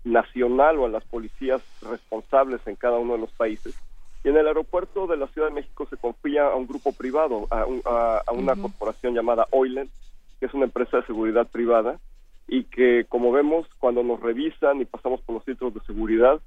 nacional 0.04 0.78
o 0.78 0.86
a 0.86 0.88
las 0.88 1.04
policías 1.04 1.60
responsables 1.82 2.62
en 2.66 2.76
cada 2.76 2.96
uno 2.98 3.12
de 3.12 3.18
los 3.18 3.32
países. 3.32 3.74
Y 4.24 4.30
en 4.30 4.38
el 4.38 4.46
aeropuerto 4.46 5.06
de 5.06 5.18
la 5.18 5.26
Ciudad 5.28 5.48
de 5.48 5.54
México 5.54 5.86
se 5.90 5.98
confía 5.98 6.46
a 6.46 6.54
un 6.56 6.66
grupo 6.66 6.92
privado, 6.92 7.46
a, 7.50 7.66
un- 7.66 7.82
a- 7.84 8.22
a 8.26 8.32
una 8.32 8.54
corporación 8.62 9.12
llamada 9.12 9.46
Oilen, 9.50 9.90
que 10.40 10.46
es 10.46 10.54
una 10.54 10.64
empresa 10.64 10.96
de 10.96 11.04
seguridad 11.06 11.46
privada, 11.48 12.00
y 12.48 12.64
que 12.64 13.04
como 13.10 13.32
vemos 13.32 13.66
cuando 13.80 14.02
nos 14.02 14.18
revisan 14.18 14.80
y 14.80 14.86
pasamos 14.86 15.20
por 15.20 15.34
los 15.34 15.44
filtros 15.44 15.74
de 15.74 15.80
seguridad, 15.80 16.40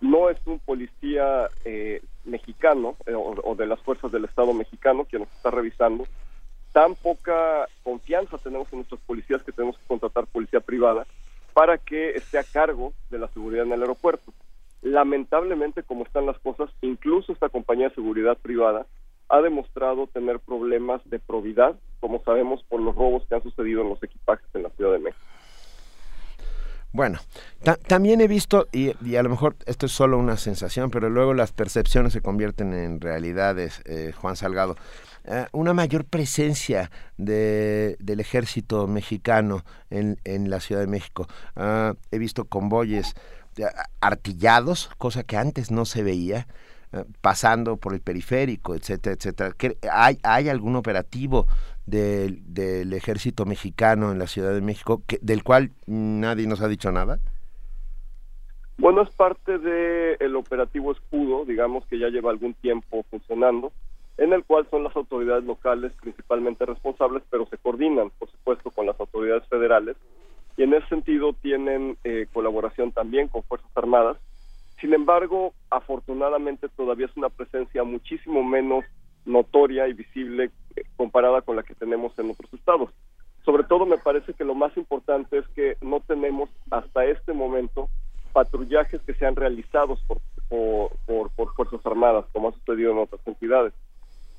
no 0.00 0.30
es 0.30 0.38
un 0.46 0.58
policía 0.58 1.48
eh, 1.64 2.02
mexicano 2.24 2.96
eh, 3.06 3.14
o, 3.14 3.34
o 3.42 3.54
de 3.54 3.66
las 3.66 3.80
fuerzas 3.80 4.12
del 4.12 4.24
Estado 4.24 4.52
mexicano 4.52 5.04
quien 5.04 5.22
nos 5.22 5.32
está 5.32 5.50
revisando. 5.50 6.06
Tan 6.72 6.94
poca 6.94 7.66
confianza 7.82 8.38
tenemos 8.38 8.70
en 8.72 8.80
nuestros 8.80 9.00
policías 9.00 9.42
que 9.42 9.52
tenemos 9.52 9.78
que 9.78 9.86
contratar 9.86 10.26
policía 10.26 10.60
privada 10.60 11.06
para 11.54 11.78
que 11.78 12.10
esté 12.10 12.38
a 12.38 12.44
cargo 12.44 12.92
de 13.08 13.18
la 13.18 13.28
seguridad 13.28 13.64
en 13.64 13.72
el 13.72 13.80
aeropuerto. 13.80 14.32
Lamentablemente, 14.82 15.82
como 15.82 16.04
están 16.04 16.26
las 16.26 16.38
cosas, 16.38 16.70
incluso 16.82 17.32
esta 17.32 17.48
compañía 17.48 17.88
de 17.88 17.94
seguridad 17.94 18.36
privada 18.36 18.86
ha 19.28 19.40
demostrado 19.40 20.06
tener 20.06 20.38
problemas 20.38 21.00
de 21.08 21.18
probidad, 21.18 21.74
como 21.98 22.22
sabemos 22.22 22.62
por 22.64 22.80
los 22.80 22.94
robos 22.94 23.24
que 23.26 23.36
han 23.36 23.42
sucedido 23.42 23.82
en 23.82 23.88
los 23.88 24.02
equipajes 24.02 24.46
en 24.54 24.64
la 24.64 24.70
Ciudad 24.70 24.92
de 24.92 24.98
México. 24.98 25.24
Bueno, 26.96 27.18
ta- 27.62 27.76
también 27.76 28.22
he 28.22 28.26
visto, 28.26 28.68
y, 28.72 28.92
y 29.06 29.16
a 29.16 29.22
lo 29.22 29.28
mejor 29.28 29.54
esto 29.66 29.84
es 29.84 29.92
solo 29.92 30.16
una 30.16 30.38
sensación, 30.38 30.90
pero 30.90 31.10
luego 31.10 31.34
las 31.34 31.52
percepciones 31.52 32.14
se 32.14 32.22
convierten 32.22 32.72
en 32.72 33.02
realidades, 33.02 33.82
eh, 33.84 34.12
Juan 34.16 34.34
Salgado, 34.34 34.76
eh, 35.26 35.44
una 35.52 35.74
mayor 35.74 36.06
presencia 36.06 36.90
de, 37.18 37.96
del 38.00 38.20
ejército 38.20 38.86
mexicano 38.86 39.62
en, 39.90 40.16
la 40.48 40.58
Ciudad 40.60 40.80
de 40.80 40.86
México. 40.86 41.26
Ah, 41.54 41.92
he 42.10 42.18
visto 42.18 42.46
convoyes 42.46 43.12
eh, 43.58 43.64
artillados, 44.00 44.88
cosa 44.96 45.22
que 45.22 45.36
antes 45.36 45.70
no 45.70 45.84
se 45.84 46.02
veía, 46.02 46.46
eh, 46.92 47.04
pasando 47.20 47.76
por 47.76 47.92
el 47.92 48.00
periférico, 48.00 48.74
etcétera, 48.74 49.16
etcétera. 49.16 49.52
¿Qué- 49.58 49.76
¿Hay, 49.92 50.18
hay 50.22 50.48
algún 50.48 50.76
operativo 50.76 51.46
del, 51.86 52.42
del 52.52 52.92
ejército 52.92 53.46
mexicano 53.46 54.12
en 54.12 54.18
la 54.18 54.26
Ciudad 54.26 54.52
de 54.52 54.60
México 54.60 55.02
del 55.20 55.42
cual 55.42 55.70
nadie 55.86 56.46
nos 56.46 56.60
ha 56.60 56.68
dicho 56.68 56.92
nada? 56.92 57.18
Bueno, 58.78 59.02
es 59.02 59.10
parte 59.10 59.58
del 59.58 60.36
operativo 60.36 60.92
Escudo, 60.92 61.44
digamos 61.44 61.86
que 61.86 61.98
ya 61.98 62.08
lleva 62.08 62.30
algún 62.30 62.54
tiempo 62.54 63.04
funcionando, 63.10 63.72
en 64.18 64.32
el 64.32 64.44
cual 64.44 64.66
son 64.70 64.84
las 64.84 64.94
autoridades 64.94 65.44
locales 65.44 65.92
principalmente 66.00 66.66
responsables, 66.66 67.22
pero 67.30 67.46
se 67.46 67.56
coordinan, 67.56 68.10
por 68.18 68.30
supuesto, 68.30 68.70
con 68.70 68.86
las 68.86 68.98
autoridades 69.00 69.46
federales 69.48 69.96
y 70.56 70.62
en 70.62 70.74
ese 70.74 70.88
sentido 70.88 71.34
tienen 71.34 71.98
eh, 72.04 72.26
colaboración 72.32 72.92
también 72.92 73.28
con 73.28 73.42
Fuerzas 73.42 73.70
Armadas. 73.74 74.16
Sin 74.80 74.94
embargo, 74.94 75.52
afortunadamente 75.70 76.68
todavía 76.68 77.06
es 77.06 77.16
una 77.16 77.28
presencia 77.28 77.84
muchísimo 77.84 78.42
menos 78.42 78.84
notoria 79.24 79.88
y 79.88 79.92
visible 79.92 80.50
comparada 80.96 81.42
con 81.42 81.56
la 81.56 81.62
que 81.62 81.74
tenemos 81.74 82.18
en 82.18 82.30
otros 82.30 82.52
estados. 82.54 82.90
Sobre 83.44 83.64
todo 83.64 83.86
me 83.86 83.98
parece 83.98 84.34
que 84.34 84.44
lo 84.44 84.54
más 84.54 84.76
importante 84.76 85.38
es 85.38 85.48
que 85.48 85.76
no 85.80 86.00
tenemos 86.00 86.50
hasta 86.70 87.04
este 87.04 87.32
momento 87.32 87.88
patrullajes 88.32 89.00
que 89.02 89.14
sean 89.14 89.36
realizados 89.36 89.98
por, 90.06 90.20
por, 91.06 91.30
por, 91.30 91.54
Fuerzas 91.54 91.84
Armadas, 91.86 92.26
como 92.32 92.48
ha 92.48 92.52
sucedido 92.52 92.92
en 92.92 92.98
otras 92.98 93.26
entidades. 93.26 93.72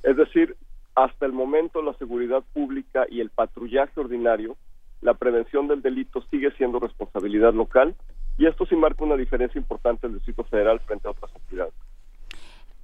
Es 0.03 0.15
decir, 0.17 0.55
hasta 0.93 1.25
el 1.25 1.31
momento 1.31 1.81
la 1.81 1.93
seguridad 1.93 2.43
pública 2.53 3.05
y 3.09 3.21
el 3.21 3.29
patrullaje 3.29 3.99
ordinario, 3.99 4.55
la 5.01 5.13
prevención 5.13 5.67
del 5.67 5.81
delito 5.81 6.21
sigue 6.29 6.51
siendo 6.51 6.79
responsabilidad 6.79 7.53
local 7.53 7.95
y 8.37 8.45
esto 8.45 8.65
sí 8.65 8.75
marca 8.75 9.03
una 9.03 9.15
diferencia 9.15 9.59
importante 9.59 10.05
en 10.05 10.13
el 10.13 10.19
Distrito 10.19 10.43
Federal 10.43 10.79
frente 10.81 11.07
a 11.07 11.11
otras 11.11 11.31
entidades. 11.35 11.73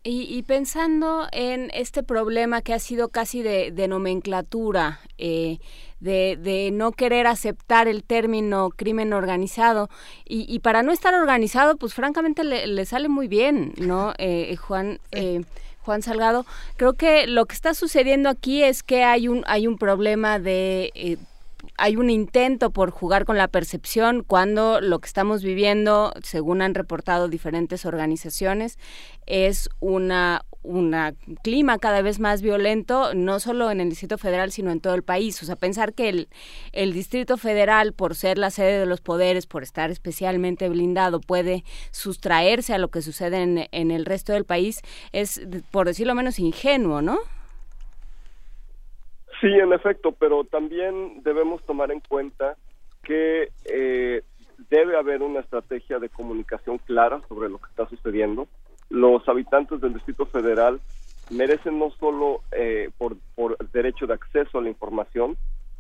Y, 0.06 0.24
y 0.24 0.44
pensando 0.44 1.28
en 1.32 1.72
este 1.74 2.04
problema 2.04 2.62
que 2.62 2.74
ha 2.74 2.80
sido 2.80 3.08
casi 3.08 3.42
de, 3.42 3.72
de 3.72 3.88
nomenclatura, 3.88 5.00
eh, 5.18 5.60
de, 6.02 6.38
de 6.38 6.72
no 6.72 6.92
querer 6.92 7.26
aceptar 7.26 7.88
el 7.88 8.04
término 8.04 8.70
crimen 8.70 9.14
organizado, 9.14 9.90
y, 10.26 10.46
y 10.54 10.60
para 10.60 10.84
no 10.84 10.92
estar 10.92 11.14
organizado, 11.16 11.78
pues 11.78 11.94
francamente 11.94 12.44
le, 12.44 12.68
le 12.68 12.86
sale 12.86 13.08
muy 13.08 13.30
bien, 13.30 13.74
¿no, 13.78 14.14
eh, 14.18 14.58
Juan? 14.58 15.00
Eh, 15.12 15.42
Juan 15.84 16.02
Salgado, 16.02 16.46
creo 16.78 16.94
que 16.94 17.28
lo 17.28 17.46
que 17.46 17.56
está 17.56 17.74
sucediendo 17.74 18.30
aquí 18.30 18.64
es 18.64 18.84
que 18.84 19.04
hay 19.04 19.28
un 19.28 19.44
hay 19.48 19.68
un 19.68 19.78
problema 19.78 20.40
de 20.40 20.92
eh, 20.96 21.18
hay 21.78 21.96
un 21.96 22.10
intento 22.10 22.72
por 22.72 22.92
jugar 22.92 23.26
con 23.26 23.38
la 23.38 23.48
percepción 23.48 24.24
cuando 24.24 24.82
lo 24.82 25.00
que 25.00 25.08
estamos 25.08 25.44
viviendo, 25.44 26.14
según 26.24 26.62
han 26.62 26.76
reportado 26.76 27.28
diferentes 27.28 27.86
organizaciones, 27.86 28.78
es 29.26 29.70
una 29.80 30.46
una 30.64 31.14
clima 31.44 31.78
cada 31.78 32.02
vez 32.02 32.20
más 32.20 32.42
violento, 32.42 33.14
no 33.14 33.40
solo 33.40 33.70
en 33.70 33.82
el 33.82 33.90
Distrito 33.90 34.18
Federal, 34.18 34.52
sino 34.52 34.72
en 34.72 34.80
todo 34.80 34.96
el 34.96 35.04
país. 35.04 35.42
O 35.44 35.46
sea, 35.46 35.58
pensar 35.58 35.94
que 35.94 36.10
el, 36.10 36.30
el 36.72 36.94
Distrito 36.94 37.38
Federal, 37.38 37.94
por 37.94 38.16
ser 38.16 38.38
la 38.38 38.50
sede 38.50 38.80
de 38.80 38.86
los 38.86 39.02
poderes, 39.02 39.46
por 39.46 39.64
estar 39.64 39.92
especialmente 39.92 40.70
blindado, 40.70 41.20
puede 41.20 41.64
sustraerse 41.92 42.74
a 42.74 42.78
lo 42.78 42.90
que 42.90 43.02
sucede 43.02 43.44
en, 43.44 43.68
en 43.72 43.92
el 43.92 44.06
resto 44.06 44.34
del 44.34 44.46
país, 44.46 44.82
es, 45.12 45.42
por 45.70 45.88
decirlo 45.88 46.16
menos, 46.16 46.40
ingenuo, 46.40 47.02
¿no? 47.02 47.20
Sí, 49.44 49.50
en 49.50 49.74
efecto, 49.74 50.14
pero 50.14 50.46
también 50.46 51.22
debemos 51.22 51.62
tomar 51.66 51.92
en 51.92 52.00
cuenta 52.00 52.56
que 53.04 53.50
eh, 53.66 54.24
debe 54.70 54.98
haber 54.98 55.22
una 55.22 55.42
estrategia 55.42 56.00
de 56.00 56.08
comunicación 56.08 56.78
clara 56.78 57.22
sobre 57.28 57.50
lo 57.50 57.58
que 57.58 57.70
está 57.70 57.86
sucediendo. 57.90 58.48
Los 58.90 59.28
habitantes 59.28 59.82
del 59.82 59.96
Distrito 59.96 60.26
Federal 60.28 60.80
merecen 61.30 61.78
no 61.78 61.92
solo 62.00 62.40
eh, 62.54 62.90
por, 62.98 63.18
por 63.36 63.58
derecho 63.74 64.08
de 64.08 64.14
acceso 64.14 64.60
a 64.60 64.62
la 64.62 64.70
información, 64.70 65.36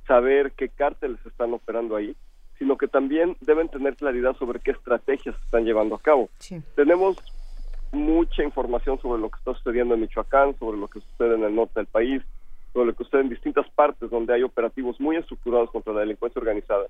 saber 0.07 0.51
qué 0.57 0.67
cárteles 0.67 1.25
están 1.25 1.53
operando 1.53 1.95
ahí, 1.95 2.17
sino 2.59 2.77
que 2.77 2.89
también 2.89 3.37
deben 3.39 3.69
tener 3.69 3.95
claridad 3.95 4.35
sobre 4.35 4.59
qué 4.59 4.71
estrategias 4.71 5.37
están 5.41 5.63
llevando 5.63 5.95
a 5.95 6.01
cabo. 6.01 6.29
Tenemos 6.75 7.15
mucha 7.93 8.43
información 8.43 8.99
sobre 8.99 9.21
lo 9.21 9.29
que 9.29 9.37
está 9.37 9.53
sucediendo 9.53 9.93
en 9.93 10.01
Michoacán, 10.01 10.53
sobre 10.59 10.77
lo 10.77 10.89
que 10.89 10.99
sucede 10.99 11.35
en 11.35 11.45
el 11.45 11.55
norte 11.55 11.79
del 11.79 11.87
país, 11.87 12.21
sobre 12.73 12.87
lo 12.87 12.95
que 12.95 13.03
sucede 13.03 13.21
en 13.21 13.29
distintas 13.29 13.69
partes 13.71 14.09
donde 14.09 14.33
hay 14.33 14.43
operativos 14.43 14.99
muy 14.99 15.15
estructurados 15.15 15.69
contra 15.69 15.93
la 15.93 16.01
delincuencia 16.01 16.39
organizada. 16.39 16.87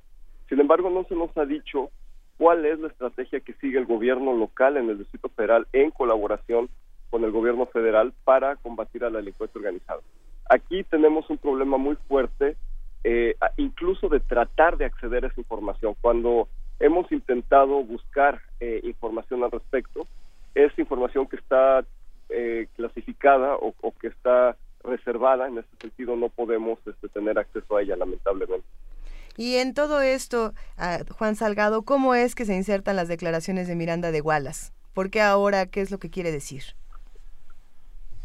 Sin 0.47 0.59
embargo, 0.59 0.89
no 0.89 1.03
se 1.03 1.15
nos 1.15 1.35
ha 1.37 1.45
dicho 1.45 1.89
cuál 2.37 2.65
es 2.65 2.79
la 2.79 2.87
estrategia 2.87 3.41
que 3.41 3.53
sigue 3.55 3.77
el 3.77 3.85
gobierno 3.85 4.33
local 4.33 4.77
en 4.77 4.89
el 4.89 4.97
Distrito 4.97 5.29
Federal 5.29 5.67
en 5.73 5.91
colaboración 5.91 6.69
con 7.09 7.23
el 7.23 7.31
gobierno 7.31 7.65
federal 7.67 8.13
para 8.23 8.55
combatir 8.55 9.03
a 9.03 9.09
la 9.09 9.19
delincuencia 9.19 9.59
organizada. 9.59 10.01
Aquí 10.49 10.83
tenemos 10.83 11.29
un 11.29 11.37
problema 11.37 11.77
muy 11.77 11.95
fuerte, 12.07 12.57
eh, 13.03 13.35
incluso 13.57 14.09
de 14.09 14.19
tratar 14.19 14.77
de 14.77 14.85
acceder 14.85 15.23
a 15.23 15.27
esa 15.27 15.39
información. 15.39 15.95
Cuando 16.01 16.47
hemos 16.79 17.11
intentado 17.11 17.83
buscar 17.83 18.41
eh, 18.59 18.81
información 18.83 19.43
al 19.43 19.51
respecto, 19.51 20.07
es 20.55 20.77
información 20.79 21.27
que 21.27 21.35
está 21.35 21.85
eh, 22.29 22.67
clasificada 22.75 23.55
o 23.57 23.93
que 23.99 24.07
está 24.07 24.57
reservada, 24.83 25.47
en 25.47 25.59
ese 25.59 25.69
sentido 25.79 26.15
no 26.15 26.29
podemos 26.29 26.79
este, 26.85 27.09
tener 27.09 27.39
acceso 27.39 27.77
a 27.77 27.81
ella, 27.81 27.95
lamentablemente. 27.95 28.67
Y 29.35 29.55
en 29.55 29.73
todo 29.73 30.01
esto, 30.01 30.53
ah, 30.77 30.99
Juan 31.09 31.35
Salgado, 31.35 31.83
¿cómo 31.83 32.13
es 32.13 32.35
que 32.35 32.45
se 32.45 32.55
insertan 32.55 32.95
las 32.95 33.07
declaraciones 33.07 33.67
de 33.67 33.75
Miranda 33.75 34.11
de 34.11 34.21
Wallace? 34.21 34.71
¿Por 34.93 35.09
qué 35.09 35.21
ahora? 35.21 35.65
¿Qué 35.65 35.81
es 35.81 35.89
lo 35.89 35.97
que 35.97 36.11
quiere 36.11 36.31
decir? 36.31 36.63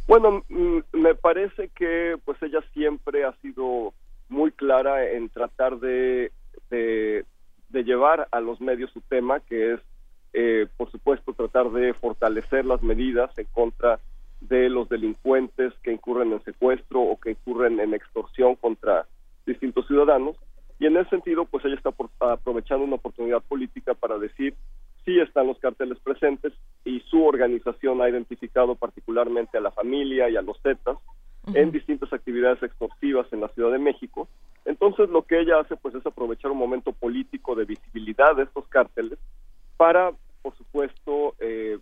Bueno, 0.07 0.45
mm, 0.49 0.79
me 0.93 1.15
parece 1.15 1.71
que 1.75 2.17
pues 2.25 2.43
ella 2.43 2.61
siempre 2.73 3.25
ha 3.25 3.33
sido 3.41 3.95
muy 4.29 4.53
clara 4.53 5.11
en 5.11 5.31
tratar 5.31 5.79
de, 5.81 6.33
de, 6.71 7.25
de 7.71 7.85
llevar 7.85 8.29
a 8.31 8.41
los 8.41 8.61
medios 8.61 8.91
su 8.91 9.01
tema, 9.03 9.41
que 9.41 9.75
es, 9.75 9.81
eh, 10.35 10.67
por 10.77 10.91
supuesto, 10.91 11.33
tratar 11.33 11.71
de 11.71 11.95
fortalecer 11.95 12.67
las 12.67 12.83
medidas 12.83 13.37
en 13.39 13.47
contra 13.47 13.99
de 14.41 14.69
los 14.69 14.89
delincuentes 14.89 15.73
que 15.83 15.93
incurren 15.93 16.33
en 16.33 16.43
secuestro 16.45 17.01
o 17.01 17.19
que 17.19 17.31
incurren 17.33 17.81
en 17.81 17.95
extorsión 17.95 18.55
contra 18.57 19.07
distintos 19.47 19.87
ciudadanos. 19.87 20.37
Y 20.79 20.87
en 20.87 20.97
ese 20.97 21.11
sentido, 21.11 21.45
pues 21.45 21.65
ella 21.65 21.75
está 21.75 21.91
por- 21.91 22.11
aprovechando 22.21 22.85
una 22.85 22.97
oportunidad 22.97 23.43
política 23.43 23.95
para 23.95 24.19
decir 24.19 24.55
sí 25.05 25.19
están 25.19 25.47
los 25.47 25.59
carteles 25.59 25.99
presentes 26.01 26.53
y 26.85 27.01
su 27.11 27.25
organización 27.25 28.01
ha 28.03 28.09
identificado 28.09 28.75
particularmente 28.75 29.57
a 29.59 29.61
la 29.61 29.71
familia 29.71 30.29
y 30.29 30.37
a 30.37 30.43
los 30.43 30.61
Zetas 30.63 30.99
en 31.55 31.73
distintas 31.73 32.13
actividades 32.13 32.63
extorsivas 32.63 33.27
en 33.33 33.41
la 33.41 33.49
Ciudad 33.49 33.73
de 33.73 33.79
México. 33.79 34.29
Entonces 34.67 35.09
lo 35.09 35.23
que 35.23 35.41
ella 35.41 35.61
hace 35.61 35.77
pues 35.77 35.95
es 35.95 36.05
aprovechar 36.05 36.51
un 36.51 36.59
momento 36.59 36.93
político 36.93 37.55
de 37.55 37.65
visibilidad 37.65 38.37
de 38.37 38.43
estos 38.43 38.69
cárteles 38.69 39.19
para, 39.79 40.13
por 40.43 40.55
supuesto, 40.59 41.35
eh, 41.41 41.79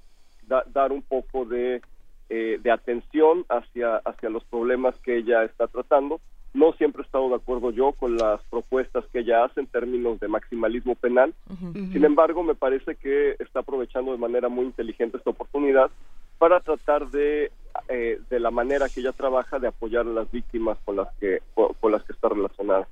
da- 0.47 0.65
dar 0.73 0.93
un 0.93 1.03
poco 1.03 1.45
de, 1.45 1.83
eh, 2.29 2.59
de 2.63 2.71
atención 2.71 3.45
hacia, 3.49 3.97
hacia 3.99 4.31
los 4.31 4.45
problemas 4.45 4.97
que 4.99 5.17
ella 5.17 5.45
está 5.45 5.67
tratando. 5.67 6.21
No 6.55 6.73
siempre 6.73 7.03
he 7.03 7.05
estado 7.05 7.29
de 7.29 7.35
acuerdo 7.35 7.71
yo 7.71 7.93
con 7.93 8.17
las 8.17 8.43
propuestas 8.51 9.05
que 9.13 9.19
ella 9.19 9.45
hace 9.45 9.61
en 9.61 9.67
términos 9.67 10.19
de 10.21 10.29
maximalismo 10.29 10.95
penal. 10.95 11.35
Sin 11.93 12.05
embargo, 12.05 12.43
me 12.43 12.55
parece 12.55 12.97
que 12.97 13.37
está 13.39 13.61
aprovechando 13.61 14.13
de 14.13 14.19
manera 14.19 14.49
muy 14.49 14.65
inteligente 14.65 15.19
esta 15.19 15.31
oportunidad 15.31 15.91
para 16.39 16.61
tratar 16.61 17.11
de, 17.11 17.53
eh, 17.89 18.21
de 18.31 18.41
la 18.41 18.51
manera 18.51 18.89
que 18.89 19.01
ella 19.01 19.13
trabaja, 19.13 19.59
de 19.59 19.69
apoyar 19.69 20.07
a 20.07 20.11
las 20.11 20.31
víctimas 20.31 20.79
con 20.85 20.97
las 20.97 21.15
que, 21.17 21.41
con, 21.55 21.75
con 21.75 21.93
las 21.93 22.03
que 22.05 22.13
está 22.13 22.29
relacionada. 22.31 22.89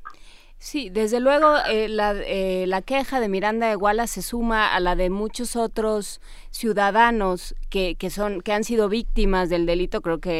Sí, 0.59 0.89
desde 0.89 1.21
luego 1.21 1.57
eh, 1.69 1.89
la, 1.89 2.15
eh, 2.15 2.65
la 2.67 2.81
queja 2.81 3.21
de 3.21 3.29
Miranda 3.29 3.69
de 3.69 3.77
Wallace 3.77 4.15
se 4.15 4.23
suma 4.23 4.75
a 4.75 4.81
la 4.81 4.97
de 4.97 5.11
muchos 5.11 5.57
otros 5.57 6.23
ciudadanos 6.51 7.55
que, 7.69 7.97
que 7.97 8.09
son 8.09 8.41
que 8.41 8.53
han 8.53 8.65
sido 8.65 8.89
víctimas 8.89 9.51
del 9.51 9.67
delito. 9.67 10.01
Creo 10.01 10.21
que 10.21 10.31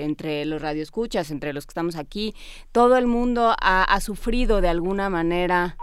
eh, 0.00 0.04
entre 0.04 0.46
los 0.46 0.62
radioescuchas, 0.62 1.30
entre 1.30 1.52
los 1.52 1.66
que 1.66 1.72
estamos 1.72 1.96
aquí, 1.96 2.34
todo 2.72 2.96
el 2.96 3.06
mundo 3.06 3.54
ha, 3.60 3.84
ha 3.84 4.00
sufrido 4.00 4.62
de 4.62 4.68
alguna 4.68 5.10
manera 5.10 5.76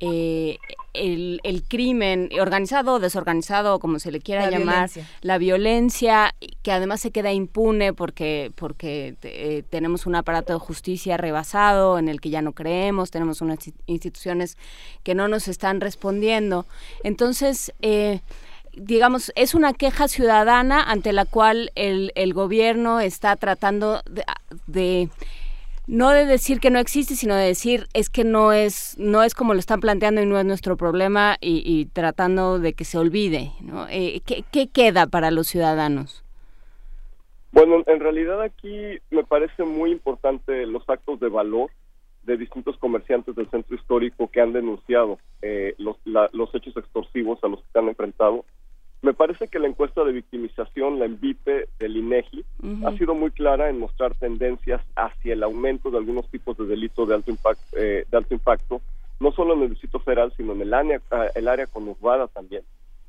eh, 0.00 0.58
el, 0.92 1.40
el 1.42 1.62
crimen 1.62 2.28
organizado 2.40 2.94
o 2.94 2.98
desorganizado, 2.98 3.78
como 3.78 3.98
se 3.98 4.10
le 4.10 4.20
quiera 4.20 4.42
La 4.44 4.50
llamar, 4.50 4.74
violencia. 4.90 5.06
la 5.22 5.38
violencia 5.38 6.34
que 6.62 6.72
además 6.72 7.00
se 7.00 7.10
queda 7.10 7.32
impune 7.32 7.92
porque 7.94 8.52
porque 8.56 9.16
eh, 9.22 9.62
tenemos 9.70 10.06
un 10.06 10.14
aparato 10.14 10.52
de 10.52 10.58
justicia 10.58 11.16
rebasado 11.16 11.98
en 11.98 12.08
el 12.08 12.20
que 12.20 12.30
ya 12.30 12.42
no 12.42 12.52
creemos, 12.52 13.10
tenemos 13.10 13.40
unas 13.40 13.58
insti- 13.58 13.74
instituciones 13.86 14.56
que 15.02 15.14
no 15.14 15.28
nos 15.28 15.48
están 15.48 15.80
respondiendo. 15.80 16.66
Entonces, 17.02 17.72
eh, 17.80 18.20
digamos, 18.74 19.32
es 19.36 19.54
una 19.54 19.72
queja 19.72 20.08
ciudadana 20.08 20.82
ante 20.82 21.12
la 21.14 21.24
cual 21.24 21.72
el, 21.74 22.12
el 22.14 22.34
gobierno 22.34 23.00
está 23.00 23.34
tratando 23.36 24.02
de, 24.10 24.24
de- 24.66 25.08
no 25.86 26.10
de 26.10 26.26
decir 26.26 26.58
que 26.60 26.70
no 26.70 26.78
existe, 26.78 27.14
sino 27.14 27.34
de 27.34 27.46
decir 27.46 27.86
es 27.94 28.10
que 28.10 28.24
no 28.24 28.52
es 28.52 28.96
no 28.98 29.22
es 29.22 29.34
como 29.34 29.54
lo 29.54 29.60
están 29.60 29.80
planteando 29.80 30.20
y 30.20 30.26
no 30.26 30.38
es 30.38 30.44
nuestro 30.44 30.76
problema 30.76 31.36
y, 31.40 31.86
tratando 31.92 32.58
de 32.58 32.72
que 32.72 32.84
se 32.84 32.98
olvide. 32.98 33.52
¿no? 33.60 33.86
Eh, 33.88 34.20
¿qué, 34.26 34.44
qué 34.50 34.66
queda 34.68 35.06
para 35.06 35.30
los 35.30 35.46
ciudadanos? 35.48 36.24
Bueno, 37.52 37.82
en 37.86 38.00
realidad 38.00 38.42
aquí 38.42 38.98
me 39.10 39.24
parece 39.24 39.62
muy 39.64 39.90
importante 39.92 40.66
los 40.66 40.86
actos 40.88 41.20
de 41.20 41.28
valor 41.28 41.70
de 42.24 42.36
distintos 42.36 42.76
comerciantes 42.78 43.36
del 43.36 43.48
centro 43.50 43.76
histórico 43.76 44.28
que 44.30 44.40
han 44.40 44.52
denunciado 44.52 45.18
eh, 45.42 45.74
los, 45.78 45.96
la- 46.04 46.28
los 46.32 46.52
hechos 46.54 46.76
extorsivos 46.76 47.38
a 47.44 47.48
los 47.48 47.60
que 47.60 47.66
se 47.72 47.78
han 47.78 47.88
enfrentado. 47.88 48.44
Me 49.06 49.14
parece 49.14 49.46
que 49.46 49.60
la 49.60 49.68
encuesta 49.68 50.02
de 50.02 50.10
victimización, 50.10 50.98
la 50.98 51.04
ENVIPE 51.04 51.68
del 51.78 51.96
INEGI, 51.96 52.44
ha 52.84 52.90
sido 52.98 53.14
muy 53.14 53.30
clara 53.30 53.70
en 53.70 53.78
mostrar 53.78 54.16
tendencias 54.16 54.82
hacia 54.96 55.34
el 55.34 55.44
aumento 55.44 55.92
de 55.92 55.98
algunos 55.98 56.28
tipos 56.28 56.58
de 56.58 56.66
delitos 56.66 57.08
de 57.08 57.14
alto 57.14 57.30
impacto, 57.30 57.76
de 57.76 58.04
alto 58.10 58.34
impacto 58.34 58.80
no 59.20 59.30
solo 59.30 59.54
en 59.54 59.62
el 59.62 59.70
distrito 59.70 60.00
federal, 60.00 60.32
sino 60.36 60.54
en 60.54 60.62
el 60.62 60.74
área, 60.74 61.00
ah, 61.12 61.26
el 61.36 61.46
área 61.46 61.68
conurbada 61.68 62.26
también. 62.26 62.64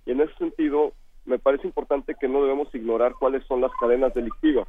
Y 0.05 0.11
en 0.11 0.21
ese 0.21 0.35
sentido, 0.35 0.93
me 1.25 1.39
parece 1.39 1.65
importante 1.65 2.13
que 2.13 2.27
no 2.27 2.43
debemos 2.43 2.73
ignorar 2.75 3.15
cuáles 3.19 3.43
son 3.47 3.61
las 3.61 3.71
cadenas 3.79 4.13
delictivas. 4.13 4.67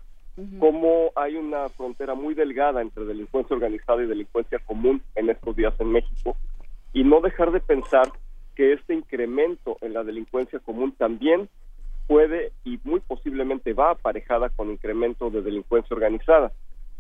Cómo 0.59 1.11
hay 1.15 1.37
una 1.37 1.69
frontera 1.69 2.15
muy 2.15 2.33
delgada 2.33 2.81
entre 2.81 3.05
delincuencia 3.05 3.55
organizada 3.55 4.03
y 4.03 4.07
delincuencia 4.07 4.61
común 4.61 5.03
en 5.15 5.29
estos 5.29 5.55
días 5.55 5.75
en 5.79 5.91
México 5.91 6.37
y 6.95 7.03
no 7.03 7.21
dejar 7.21 7.51
de 7.51 7.59
pensar 7.59 8.09
que 8.59 8.72
este 8.72 8.93
incremento 8.93 9.76
en 9.82 9.93
la 9.93 10.02
delincuencia 10.02 10.59
común 10.59 10.90
también 10.90 11.48
puede 12.09 12.51
y 12.64 12.80
muy 12.82 12.98
posiblemente 12.98 13.72
va 13.72 13.93
aparejada 13.93 14.48
con 14.48 14.68
incremento 14.72 15.30
de 15.30 15.43
delincuencia 15.43 15.94
organizada. 15.94 16.51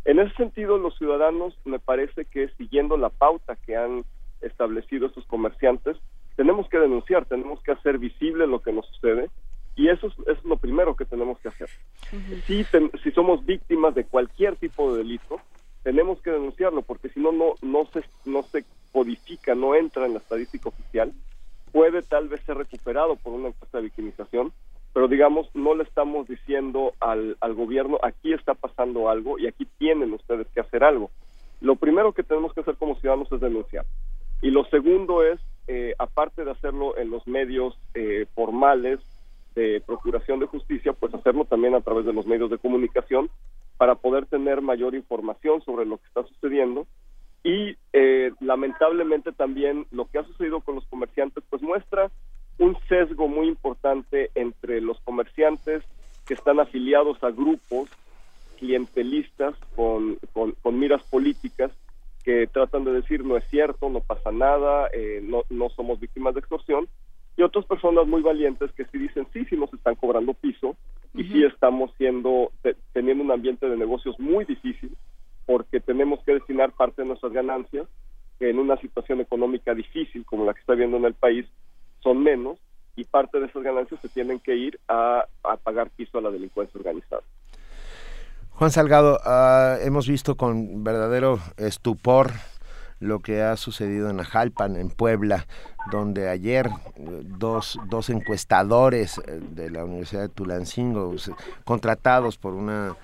En 0.04 0.20
ese 0.20 0.32
sentido, 0.36 0.78
los 0.78 0.96
ciudadanos 0.96 1.58
me 1.64 1.80
parece 1.80 2.26
que 2.26 2.48
siguiendo 2.50 2.96
la 2.96 3.08
pauta 3.08 3.56
que 3.56 3.74
han 3.76 4.04
establecido 4.40 5.08
estos 5.08 5.26
comerciantes, 5.26 5.96
tenemos 6.36 6.68
que 6.68 6.78
denunciar, 6.78 7.24
tenemos 7.24 7.60
que 7.64 7.72
hacer 7.72 7.98
visible 7.98 8.46
lo 8.46 8.60
que 8.60 8.72
nos 8.72 8.86
sucede 8.86 9.28
y 9.74 9.88
eso 9.88 10.06
es, 10.06 10.12
eso 10.20 10.30
es 10.34 10.44
lo 10.44 10.58
primero 10.58 10.94
que 10.94 11.06
tenemos 11.06 11.40
que 11.40 11.48
hacer. 11.48 11.68
Si, 12.46 12.62
ten- 12.70 12.92
si 13.02 13.10
somos 13.10 13.44
víctimas 13.44 13.96
de 13.96 14.04
cualquier 14.04 14.54
tipo 14.54 14.92
de 14.92 14.98
delito, 14.98 15.40
tenemos 15.82 16.20
que 16.22 16.30
denunciarlo 16.30 16.82
porque 16.82 17.08
si 17.08 17.18
no, 17.18 17.32
no, 17.32 17.54
no, 17.62 17.84
se, 17.92 18.04
no 18.24 18.44
se 18.44 18.64
codifica, 18.92 19.56
no 19.56 19.74
entra 19.74 20.06
en 20.06 20.12
la 20.12 20.20
estadística 20.20 20.68
oficial, 20.68 21.12
puede 21.72 22.02
tal 22.02 22.28
vez 22.28 22.40
ser 22.42 22.56
recuperado 22.56 23.16
por 23.16 23.32
una 23.32 23.48
encuesta 23.48 23.78
de 23.78 23.84
victimización, 23.84 24.52
pero 24.92 25.08
digamos, 25.08 25.48
no 25.54 25.74
le 25.74 25.84
estamos 25.84 26.26
diciendo 26.26 26.92
al, 27.00 27.36
al 27.40 27.54
gobierno, 27.54 27.98
aquí 28.02 28.32
está 28.32 28.54
pasando 28.54 29.08
algo 29.08 29.38
y 29.38 29.46
aquí 29.46 29.66
tienen 29.78 30.12
ustedes 30.12 30.46
que 30.48 30.60
hacer 30.60 30.84
algo. 30.84 31.10
Lo 31.60 31.76
primero 31.76 32.12
que 32.12 32.22
tenemos 32.22 32.52
que 32.52 32.60
hacer 32.60 32.76
como 32.76 32.96
ciudadanos 32.96 33.30
es 33.32 33.40
denunciar. 33.40 33.84
Y 34.40 34.50
lo 34.50 34.64
segundo 34.66 35.24
es, 35.24 35.40
eh, 35.66 35.94
aparte 35.98 36.44
de 36.44 36.52
hacerlo 36.52 36.96
en 36.96 37.10
los 37.10 37.26
medios 37.26 37.76
eh, 37.94 38.26
formales 38.34 39.00
de 39.54 39.82
procuración 39.84 40.38
de 40.38 40.46
justicia, 40.46 40.92
pues 40.92 41.12
hacerlo 41.12 41.44
también 41.44 41.74
a 41.74 41.80
través 41.80 42.06
de 42.06 42.12
los 42.12 42.26
medios 42.26 42.48
de 42.50 42.58
comunicación 42.58 43.28
para 43.76 43.96
poder 43.96 44.26
tener 44.26 44.62
mayor 44.62 44.94
información 44.94 45.60
sobre 45.62 45.86
lo 45.86 45.98
que 45.98 46.06
está 46.06 46.22
sucediendo 46.24 46.86
y 47.42 47.76
eh, 47.92 48.32
lamentablemente 48.40 49.32
también 49.32 49.86
lo 49.90 50.06
que 50.06 50.18
ha 50.18 50.24
sucedido 50.24 50.60
con 50.60 50.74
los 50.74 50.86
comerciantes 50.86 51.44
pues 51.48 51.62
muestra 51.62 52.10
un 52.58 52.76
sesgo 52.88 53.28
muy 53.28 53.46
importante 53.46 54.30
entre 54.34 54.80
los 54.80 54.98
comerciantes 55.00 55.82
que 56.26 56.34
están 56.34 56.60
afiliados 56.60 57.22
a 57.22 57.30
grupos 57.30 57.88
clientelistas 58.58 59.54
con, 59.76 60.18
con, 60.32 60.52
con 60.62 60.78
miras 60.78 61.02
políticas 61.04 61.70
que 62.24 62.46
tratan 62.48 62.84
de 62.84 62.92
decir 62.92 63.24
no 63.24 63.36
es 63.36 63.44
cierto, 63.48 63.88
no 63.88 64.00
pasa 64.00 64.32
nada, 64.32 64.88
eh, 64.92 65.20
no, 65.22 65.44
no 65.48 65.70
somos 65.70 66.00
víctimas 66.00 66.34
de 66.34 66.40
extorsión, 66.40 66.88
y 67.36 67.42
otras 67.42 67.64
personas 67.66 68.06
muy 68.06 68.20
valientes 68.20 68.72
que 68.72 68.84
sí 68.86 68.98
dicen 68.98 69.26
sí, 69.32 69.44
sí 69.44 69.56
nos 69.56 69.72
están 69.72 69.94
cobrando 69.94 70.34
piso 70.34 70.76
y 71.14 71.22
sí 71.24 71.44
estamos 71.44 71.92
siendo, 71.96 72.50
te- 72.62 72.76
teniendo 72.92 73.22
un 73.22 73.30
ambiente 73.30 73.68
de 73.68 73.76
negocios 73.76 74.18
muy 74.18 74.44
difícil 74.44 74.94
porque 75.48 75.80
tenemos 75.80 76.20
que 76.24 76.34
destinar 76.34 76.72
parte 76.72 77.00
de 77.00 77.08
nuestras 77.08 77.32
ganancias 77.32 77.88
que 78.38 78.50
en 78.50 78.58
una 78.58 78.76
situación 78.76 79.22
económica 79.22 79.74
difícil 79.74 80.26
como 80.26 80.44
la 80.44 80.52
que 80.52 80.60
está 80.60 80.74
viendo 80.74 80.98
en 80.98 81.06
el 81.06 81.14
país 81.14 81.46
son 82.00 82.22
menos 82.22 82.58
y 82.96 83.04
parte 83.04 83.40
de 83.40 83.46
esas 83.46 83.62
ganancias 83.62 83.98
se 84.02 84.10
tienen 84.10 84.40
que 84.40 84.54
ir 84.54 84.78
a, 84.88 85.24
a 85.42 85.56
pagar 85.56 85.88
piso 85.88 86.18
a 86.18 86.20
la 86.20 86.30
delincuencia 86.30 86.78
organizada. 86.78 87.22
Juan 88.50 88.70
Salgado, 88.70 89.18
ah, 89.24 89.78
hemos 89.80 90.06
visto 90.06 90.36
con 90.36 90.84
verdadero 90.84 91.38
estupor 91.56 92.32
lo 93.00 93.20
que 93.20 93.40
ha 93.40 93.56
sucedido 93.56 94.10
en 94.10 94.20
Ajalpan, 94.20 94.76
en 94.76 94.90
Puebla, 94.90 95.46
donde 95.90 96.28
ayer 96.28 96.66
eh, 96.66 97.22
dos, 97.24 97.78
dos 97.86 98.10
encuestadores 98.10 99.16
eh, 99.26 99.40
de 99.50 99.70
la 99.70 99.84
Universidad 99.84 100.22
de 100.22 100.28
Tulancingo, 100.28 101.14
contratados 101.64 102.36
por 102.36 102.52
una 102.52 102.96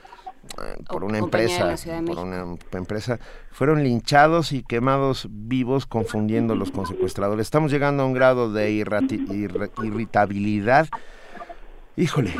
por 0.88 1.04
una 1.04 1.18
empresa, 1.18 1.74
por 2.06 2.18
una 2.18 2.56
empresa, 2.72 3.18
fueron 3.50 3.82
linchados 3.82 4.52
y 4.52 4.62
quemados 4.62 5.28
vivos 5.30 5.86
confundiéndolos 5.86 6.70
con 6.70 6.86
secuestradores. 6.86 7.46
Estamos 7.46 7.70
llegando 7.70 8.02
a 8.02 8.06
un 8.06 8.14
grado 8.14 8.52
de 8.52 8.70
irritabilidad 8.70 10.88
híjole, 11.96 12.32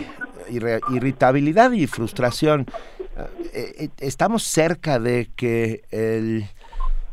irritabilidad 0.51 1.73
y 1.73 1.87
frustración. 1.87 2.67
Eh, 3.53 3.75
eh, 3.79 3.89
estamos 3.99 4.43
cerca 4.43 4.99
de 4.99 5.31
que 5.37 5.83
el 5.91 6.45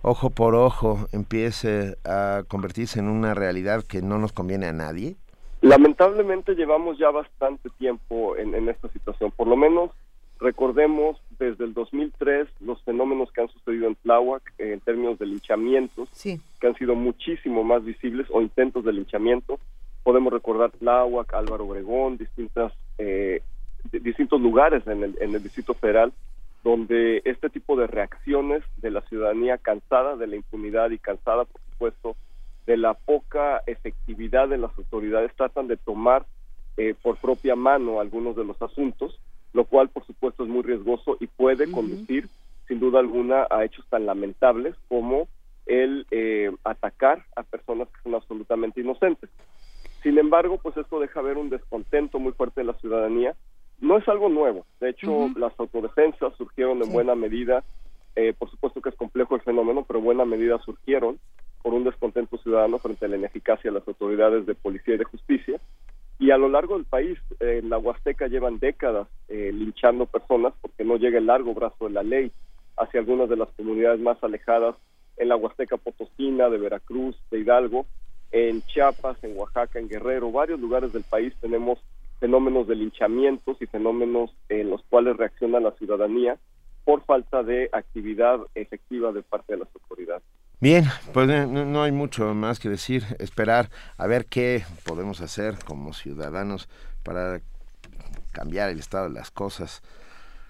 ojo 0.01 0.31
por 0.31 0.55
ojo 0.55 1.07
empiece 1.11 1.97
a 2.03 2.43
convertirse 2.47 2.99
en 2.99 3.07
una 3.07 3.33
realidad 3.33 3.83
que 3.83 4.01
no 4.01 4.17
nos 4.17 4.31
conviene 4.31 4.67
a 4.67 4.73
nadie. 4.73 5.15
Lamentablemente 5.61 6.55
llevamos 6.55 6.97
ya 6.97 7.11
bastante 7.11 7.69
tiempo 7.77 8.35
en, 8.35 8.55
en 8.55 8.67
esta 8.67 8.89
situación, 8.89 9.31
por 9.31 9.47
lo 9.47 9.55
menos 9.55 9.91
recordemos 10.41 11.17
desde 11.39 11.63
el 11.65 11.73
2003 11.73 12.47
los 12.59 12.81
fenómenos 12.83 13.31
que 13.31 13.41
han 13.41 13.47
sucedido 13.49 13.87
en 13.87 13.95
Tláhuac 13.95 14.41
eh, 14.57 14.73
en 14.73 14.79
términos 14.81 15.17
de 15.19 15.27
linchamientos, 15.27 16.09
que 16.59 16.67
han 16.67 16.75
sido 16.75 16.95
muchísimo 16.95 17.63
más 17.63 17.83
visibles, 17.85 18.27
o 18.31 18.41
intentos 18.41 18.83
de 18.83 18.91
linchamiento. 18.93 19.59
Podemos 20.03 20.33
recordar 20.33 20.71
Tláhuac, 20.71 21.33
Álvaro 21.33 21.65
Obregón, 21.65 22.17
distintas 22.17 22.73
eh, 22.97 23.41
di- 23.91 23.99
distintos 23.99 24.41
lugares 24.41 24.85
en 24.87 25.03
el, 25.03 25.17
en 25.21 25.33
el 25.35 25.41
Distrito 25.43 25.73
Federal 25.75 26.11
donde 26.63 27.23
este 27.25 27.49
tipo 27.49 27.75
de 27.75 27.87
reacciones 27.87 28.61
de 28.77 28.91
la 28.91 29.01
ciudadanía 29.01 29.57
cansada 29.57 30.15
de 30.15 30.27
la 30.27 30.35
impunidad 30.35 30.91
y 30.91 30.99
cansada, 30.99 31.45
por 31.45 31.59
supuesto, 31.71 32.15
de 32.67 32.77
la 32.77 32.93
poca 32.93 33.63
efectividad 33.65 34.47
de 34.47 34.59
las 34.59 34.77
autoridades, 34.77 35.33
tratan 35.35 35.67
de 35.67 35.77
tomar 35.77 36.23
eh, 36.77 36.93
por 37.01 37.17
propia 37.17 37.55
mano 37.55 37.99
algunos 37.99 38.35
de 38.35 38.45
los 38.45 38.61
asuntos, 38.61 39.19
lo 39.53 39.65
cual, 39.65 39.89
por 39.89 40.05
supuesto, 40.05 40.43
es 40.43 40.49
muy 40.49 40.61
riesgoso 40.63 41.17
y 41.19 41.27
puede 41.27 41.71
conducir, 41.71 42.29
sin 42.67 42.79
duda 42.79 42.99
alguna, 42.99 43.47
a 43.49 43.63
hechos 43.65 43.85
tan 43.89 44.05
lamentables 44.05 44.75
como 44.87 45.27
el 45.65 46.05
eh, 46.11 46.51
atacar 46.63 47.25
a 47.35 47.43
personas 47.43 47.87
que 47.89 48.01
son 48.03 48.15
absolutamente 48.15 48.81
inocentes. 48.81 49.29
Sin 50.03 50.17
embargo, 50.17 50.57
pues 50.57 50.75
esto 50.77 50.99
deja 50.99 51.21
ver 51.21 51.37
un 51.37 51.49
descontento 51.49 52.17
muy 52.19 52.31
fuerte 52.33 52.61
de 52.61 52.65
la 52.65 52.73
ciudadanía. 52.73 53.35
No 53.79 53.97
es 53.97 54.07
algo 54.07 54.29
nuevo. 54.29 54.65
De 54.79 54.89
hecho, 54.89 55.29
las 55.35 55.53
autodefensas 55.59 56.35
surgieron 56.37 56.77
en 56.79 56.85
Sí. 56.85 56.91
buena 56.93 57.15
medida. 57.15 57.63
eh, 58.17 58.33
por 58.37 58.49
supuesto 58.51 58.81
que 58.81 58.89
es 58.89 58.95
complejo 58.95 59.35
el 59.35 59.41
fenómeno, 59.41 59.85
pero 59.87 59.99
en 59.99 60.03
buena 60.05 60.25
medida 60.25 60.59
surgieron 60.65 61.17
por 61.63 61.73
un 61.73 61.85
descontento 61.85 62.37
ciudadano 62.39 62.77
frente 62.79 63.05
a 63.05 63.07
la 63.07 63.15
ineficacia 63.15 63.71
de 63.71 63.79
las 63.79 63.87
autoridades 63.87 64.45
de 64.45 64.53
policía 64.53 64.95
y 64.95 64.97
de 64.97 65.05
justicia. 65.05 65.60
Y 66.21 66.29
a 66.29 66.37
lo 66.37 66.49
largo 66.49 66.75
del 66.75 66.85
país, 66.85 67.17
en 67.39 67.71
la 67.71 67.79
Huasteca 67.79 68.27
llevan 68.27 68.59
décadas 68.59 69.07
eh, 69.27 69.49
linchando 69.51 70.05
personas 70.05 70.53
porque 70.61 70.83
no 70.83 70.97
llega 70.97 71.17
el 71.17 71.25
largo 71.25 71.55
brazo 71.55 71.87
de 71.87 71.93
la 71.93 72.03
ley 72.03 72.31
hacia 72.77 72.99
algunas 72.99 73.27
de 73.27 73.37
las 73.37 73.49
comunidades 73.57 73.99
más 73.99 74.23
alejadas 74.23 74.75
en 75.17 75.29
la 75.29 75.35
Huasteca 75.35 75.77
Potosina, 75.77 76.47
de 76.49 76.59
Veracruz, 76.59 77.17
de 77.31 77.39
Hidalgo, 77.39 77.87
en 78.31 78.61
Chiapas, 78.61 79.17
en 79.23 79.35
Oaxaca, 79.35 79.79
en 79.79 79.89
Guerrero, 79.89 80.31
varios 80.31 80.59
lugares 80.59 80.93
del 80.93 81.03
país 81.03 81.33
tenemos 81.41 81.79
fenómenos 82.19 82.67
de 82.67 82.75
linchamientos 82.75 83.59
y 83.59 83.65
fenómenos 83.65 84.29
en 84.47 84.69
los 84.69 84.83
cuales 84.91 85.17
reacciona 85.17 85.59
la 85.59 85.71
ciudadanía 85.71 86.37
por 86.85 87.03
falta 87.03 87.41
de 87.41 87.67
actividad 87.73 88.41
efectiva 88.53 89.11
de 89.11 89.23
parte 89.23 89.53
de 89.53 89.59
las 89.61 89.69
autoridades. 89.73 90.23
Bien, 90.61 90.85
pues 91.11 91.27
no, 91.27 91.81
hay 91.81 91.91
mucho 91.91 92.35
más 92.35 92.59
que 92.59 92.69
decir, 92.69 93.03
esperar 93.17 93.71
a 93.97 94.05
ver 94.05 94.27
qué 94.27 94.63
podemos 94.83 95.19
hacer 95.19 95.57
como 95.65 95.91
ciudadanos 95.91 96.69
para 97.01 97.41
cambiar 98.31 98.69
el 98.69 98.77
estado 98.77 99.05
de 99.05 99.15
las 99.15 99.31
cosas. 99.31 99.81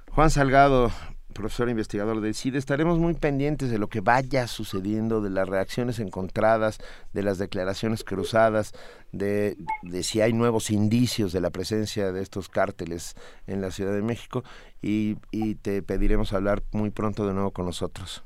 Juan 0.09 0.29
Salgado, 0.29 0.91
profesor 1.33 1.69
investigador 1.69 2.19
del 2.19 2.35
CIDE, 2.35 2.57
estaremos 2.57 2.99
muy 2.99 3.13
pendientes 3.13 3.69
de 3.69 3.77
lo 3.77 3.87
que 3.87 4.01
vaya 4.01 4.47
sucediendo, 4.47 5.21
de 5.21 5.29
las 5.29 5.47
reacciones 5.47 5.97
encontradas, 5.99 6.79
de 7.13 7.23
las 7.23 7.37
declaraciones 7.37 8.03
cruzadas, 8.03 8.73
de, 9.13 9.55
de 9.81 10.03
si 10.03 10.19
hay 10.19 10.33
nuevos 10.33 10.71
indicios 10.71 11.31
de 11.31 11.39
la 11.39 11.51
presencia 11.51 12.11
de 12.11 12.21
estos 12.21 12.49
cárteles 12.49 13.15
en 13.47 13.61
la 13.61 13.71
Ciudad 13.71 13.93
de 13.93 14.01
México 14.01 14.43
y, 14.81 15.15
y 15.31 15.55
te 15.55 15.81
pediremos 15.81 16.33
hablar 16.33 16.63
muy 16.73 16.89
pronto 16.89 17.25
de 17.25 17.33
nuevo 17.33 17.51
con 17.51 17.65
nosotros. 17.65 18.25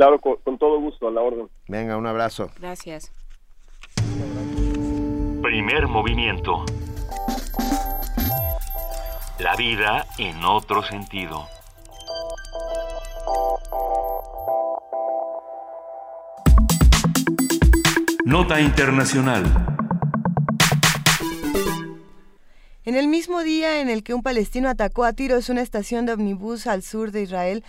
Claro, 0.00 0.18
con, 0.18 0.36
con 0.36 0.56
todo 0.56 0.80
gusto, 0.80 1.08
a 1.08 1.10
la 1.10 1.20
orden. 1.20 1.50
Venga, 1.68 1.98
un 1.98 2.06
abrazo. 2.06 2.50
Gracias. 2.58 3.12
Primer 5.42 5.88
movimiento. 5.88 6.64
La 9.40 9.54
vida 9.56 10.06
en 10.16 10.42
otro 10.42 10.82
sentido. 10.82 11.46
Nota 18.24 18.58
Internacional. 18.58 19.44
En 22.86 22.96
el 22.96 23.06
mismo 23.06 23.42
día 23.42 23.82
en 23.82 23.90
el 23.90 24.02
que 24.02 24.14
un 24.14 24.22
palestino 24.22 24.70
atacó 24.70 25.04
a 25.04 25.12
tiros 25.12 25.50
una 25.50 25.60
estación 25.60 26.06
de 26.06 26.14
omnibus 26.14 26.66
al 26.66 26.82
sur 26.82 27.10
de 27.10 27.20
Israel, 27.20 27.64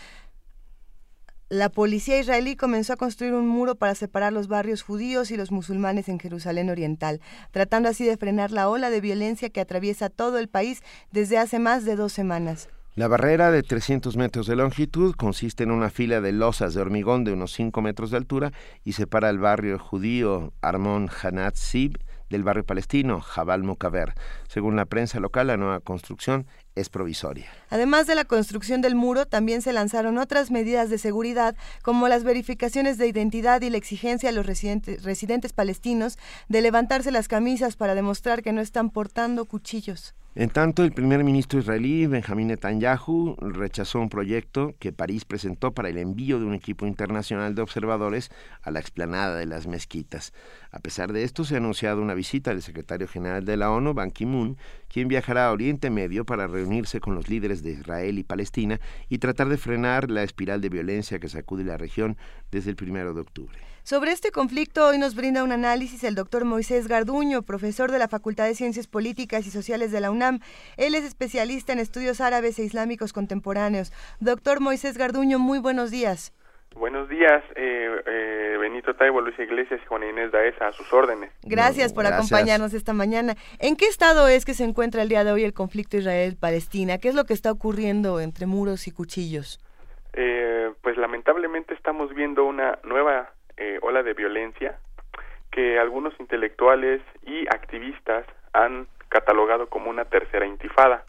la 1.51 1.67
policía 1.67 2.17
israelí 2.17 2.55
comenzó 2.55 2.93
a 2.93 2.95
construir 2.95 3.33
un 3.33 3.45
muro 3.45 3.75
para 3.75 3.93
separar 3.93 4.31
los 4.31 4.47
barrios 4.47 4.83
judíos 4.83 5.31
y 5.31 5.37
los 5.37 5.51
musulmanes 5.51 6.07
en 6.07 6.17
Jerusalén 6.17 6.69
Oriental, 6.69 7.19
tratando 7.51 7.89
así 7.89 8.05
de 8.05 8.15
frenar 8.15 8.51
la 8.51 8.69
ola 8.69 8.89
de 8.89 9.01
violencia 9.01 9.49
que 9.49 9.59
atraviesa 9.59 10.09
todo 10.09 10.39
el 10.39 10.47
país 10.47 10.81
desde 11.11 11.37
hace 11.37 11.59
más 11.59 11.83
de 11.83 11.97
dos 11.97 12.13
semanas. 12.13 12.69
La 12.95 13.09
barrera 13.09 13.51
de 13.51 13.63
300 13.63 14.15
metros 14.15 14.47
de 14.47 14.55
longitud 14.55 15.13
consiste 15.13 15.63
en 15.63 15.71
una 15.71 15.89
fila 15.89 16.21
de 16.21 16.31
losas 16.31 16.73
de 16.73 16.79
hormigón 16.79 17.25
de 17.25 17.33
unos 17.33 17.51
5 17.51 17.81
metros 17.81 18.11
de 18.11 18.17
altura 18.17 18.53
y 18.85 18.93
separa 18.93 19.29
el 19.29 19.39
barrio 19.39 19.77
judío 19.77 20.53
Armon 20.61 21.09
Hanat 21.21 21.55
Sib 21.55 21.97
del 22.29 22.43
barrio 22.43 22.63
palestino 22.63 23.19
Jabal 23.19 23.63
Mukaber. 23.63 24.13
Según 24.47 24.77
la 24.77 24.85
prensa 24.85 25.19
local, 25.19 25.47
la 25.47 25.57
nueva 25.57 25.81
construcción 25.81 26.47
es 26.75 26.89
provisoria. 26.89 27.47
Además 27.69 28.07
de 28.07 28.15
la 28.15 28.25
construcción 28.25 28.81
del 28.81 28.95
muro, 28.95 29.25
también 29.25 29.61
se 29.61 29.73
lanzaron 29.73 30.17
otras 30.17 30.51
medidas 30.51 30.89
de 30.89 30.97
seguridad, 30.97 31.55
como 31.81 32.07
las 32.07 32.23
verificaciones 32.23 32.97
de 32.97 33.07
identidad 33.07 33.61
y 33.61 33.69
la 33.69 33.77
exigencia 33.77 34.29
a 34.29 34.31
los 34.31 34.45
residentes, 34.45 35.03
residentes 35.03 35.53
palestinos 35.53 36.17
de 36.47 36.61
levantarse 36.61 37.11
las 37.11 37.27
camisas 37.27 37.75
para 37.75 37.95
demostrar 37.95 38.41
que 38.41 38.53
no 38.53 38.61
están 38.61 38.89
portando 38.89 39.45
cuchillos. 39.45 40.13
En 40.33 40.49
tanto, 40.49 40.85
el 40.85 40.93
primer 40.93 41.25
ministro 41.25 41.59
israelí, 41.59 42.07
Benjamín 42.07 42.47
Netanyahu, 42.47 43.35
rechazó 43.41 43.99
un 43.99 44.07
proyecto 44.07 44.75
que 44.79 44.93
París 44.93 45.25
presentó 45.25 45.73
para 45.73 45.89
el 45.89 45.97
envío 45.97 46.39
de 46.39 46.45
un 46.45 46.53
equipo 46.53 46.87
internacional 46.87 47.53
de 47.53 47.61
observadores 47.61 48.31
a 48.61 48.71
la 48.71 48.79
explanada 48.79 49.35
de 49.35 49.45
las 49.45 49.67
mezquitas. 49.67 50.31
A 50.71 50.79
pesar 50.79 51.11
de 51.11 51.23
esto, 51.23 51.43
se 51.43 51.55
ha 51.55 51.57
anunciado 51.57 52.01
una 52.01 52.13
visita 52.13 52.51
del 52.51 52.61
secretario 52.61 53.09
general 53.09 53.43
de 53.43 53.57
la 53.57 53.71
ONU, 53.71 53.93
Ban 53.93 54.09
Ki-moon, 54.09 54.57
quien 54.91 55.07
viajará 55.07 55.47
a 55.47 55.51
Oriente 55.51 55.89
Medio 55.89 56.25
para 56.25 56.47
reunirse 56.47 56.99
con 56.99 57.15
los 57.15 57.29
líderes 57.29 57.63
de 57.63 57.71
Israel 57.71 58.19
y 58.19 58.23
Palestina 58.23 58.79
y 59.09 59.19
tratar 59.19 59.47
de 59.47 59.57
frenar 59.57 60.11
la 60.11 60.23
espiral 60.23 60.59
de 60.59 60.69
violencia 60.69 61.19
que 61.19 61.29
sacude 61.29 61.63
la 61.63 61.77
región 61.77 62.17
desde 62.51 62.71
el 62.71 62.75
primero 62.75 63.13
de 63.13 63.21
octubre. 63.21 63.57
Sobre 63.83 64.11
este 64.11 64.31
conflicto 64.31 64.85
hoy 64.85 64.99
nos 64.99 65.15
brinda 65.15 65.43
un 65.43 65.51
análisis 65.51 66.03
el 66.03 66.13
doctor 66.13 66.45
Moisés 66.45 66.87
Garduño, 66.87 67.41
profesor 67.41 67.91
de 67.91 67.97
la 67.97 68.07
Facultad 68.07 68.45
de 68.45 68.53
Ciencias 68.53 68.85
Políticas 68.85 69.47
y 69.47 69.51
Sociales 69.51 69.91
de 69.91 70.01
la 70.01 70.11
UNAM. 70.11 70.39
Él 70.77 70.93
es 70.93 71.03
especialista 71.03 71.73
en 71.73 71.79
estudios 71.79 72.21
árabes 72.21 72.59
e 72.59 72.63
islámicos 72.63 73.11
contemporáneos. 73.11 73.91
Doctor 74.19 74.59
Moisés 74.59 74.97
Garduño, 74.97 75.39
muy 75.39 75.57
buenos 75.57 75.89
días. 75.89 76.31
Buenos 76.75 77.09
días, 77.09 77.43
eh, 77.55 78.01
eh, 78.05 78.57
Benito 78.59 78.95
Taibo, 78.95 79.21
Luis 79.21 79.37
Iglesias 79.37 79.79
y 79.83 79.87
Juana 79.87 80.09
Inés 80.09 80.31
Daesa, 80.31 80.67
a 80.67 80.73
sus 80.73 80.91
órdenes. 80.93 81.31
Gracias 81.43 81.93
por 81.93 82.05
Gracias. 82.05 82.31
acompañarnos 82.31 82.73
esta 82.73 82.93
mañana. 82.93 83.35
¿En 83.59 83.75
qué 83.75 83.85
estado 83.85 84.27
es 84.27 84.45
que 84.45 84.53
se 84.53 84.63
encuentra 84.63 85.01
el 85.01 85.09
día 85.09 85.23
de 85.23 85.31
hoy 85.31 85.43
el 85.43 85.53
conflicto 85.53 85.97
Israel-Palestina? 85.97 86.97
¿Qué 86.97 87.09
es 87.09 87.15
lo 87.15 87.25
que 87.25 87.33
está 87.33 87.51
ocurriendo 87.51 88.19
entre 88.19 88.45
muros 88.45 88.87
y 88.87 88.91
cuchillos? 88.91 89.59
Eh, 90.13 90.71
pues 90.81 90.97
lamentablemente 90.97 91.73
estamos 91.73 92.13
viendo 92.13 92.45
una 92.45 92.79
nueva 92.83 93.31
eh, 93.57 93.77
ola 93.81 94.01
de 94.01 94.13
violencia 94.13 94.77
que 95.51 95.77
algunos 95.77 96.17
intelectuales 96.19 97.01
y 97.25 97.47
activistas 97.47 98.25
han 98.53 98.87
catalogado 99.11 99.67
como 99.67 99.89
una 99.89 100.05
tercera 100.05 100.47
intifada. 100.47 101.03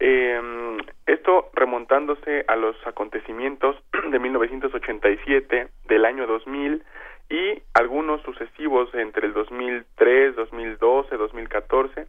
Eh, 0.00 0.76
esto 1.06 1.50
remontándose 1.54 2.44
a 2.48 2.56
los 2.56 2.76
acontecimientos 2.86 3.76
de 4.10 4.18
1987, 4.18 5.68
del 5.86 6.04
año 6.04 6.26
2000 6.26 6.82
y 7.30 7.62
algunos 7.72 8.20
sucesivos 8.22 8.92
entre 8.94 9.28
el 9.28 9.32
2003, 9.32 10.36
2012, 10.36 11.16
2014, 11.16 12.06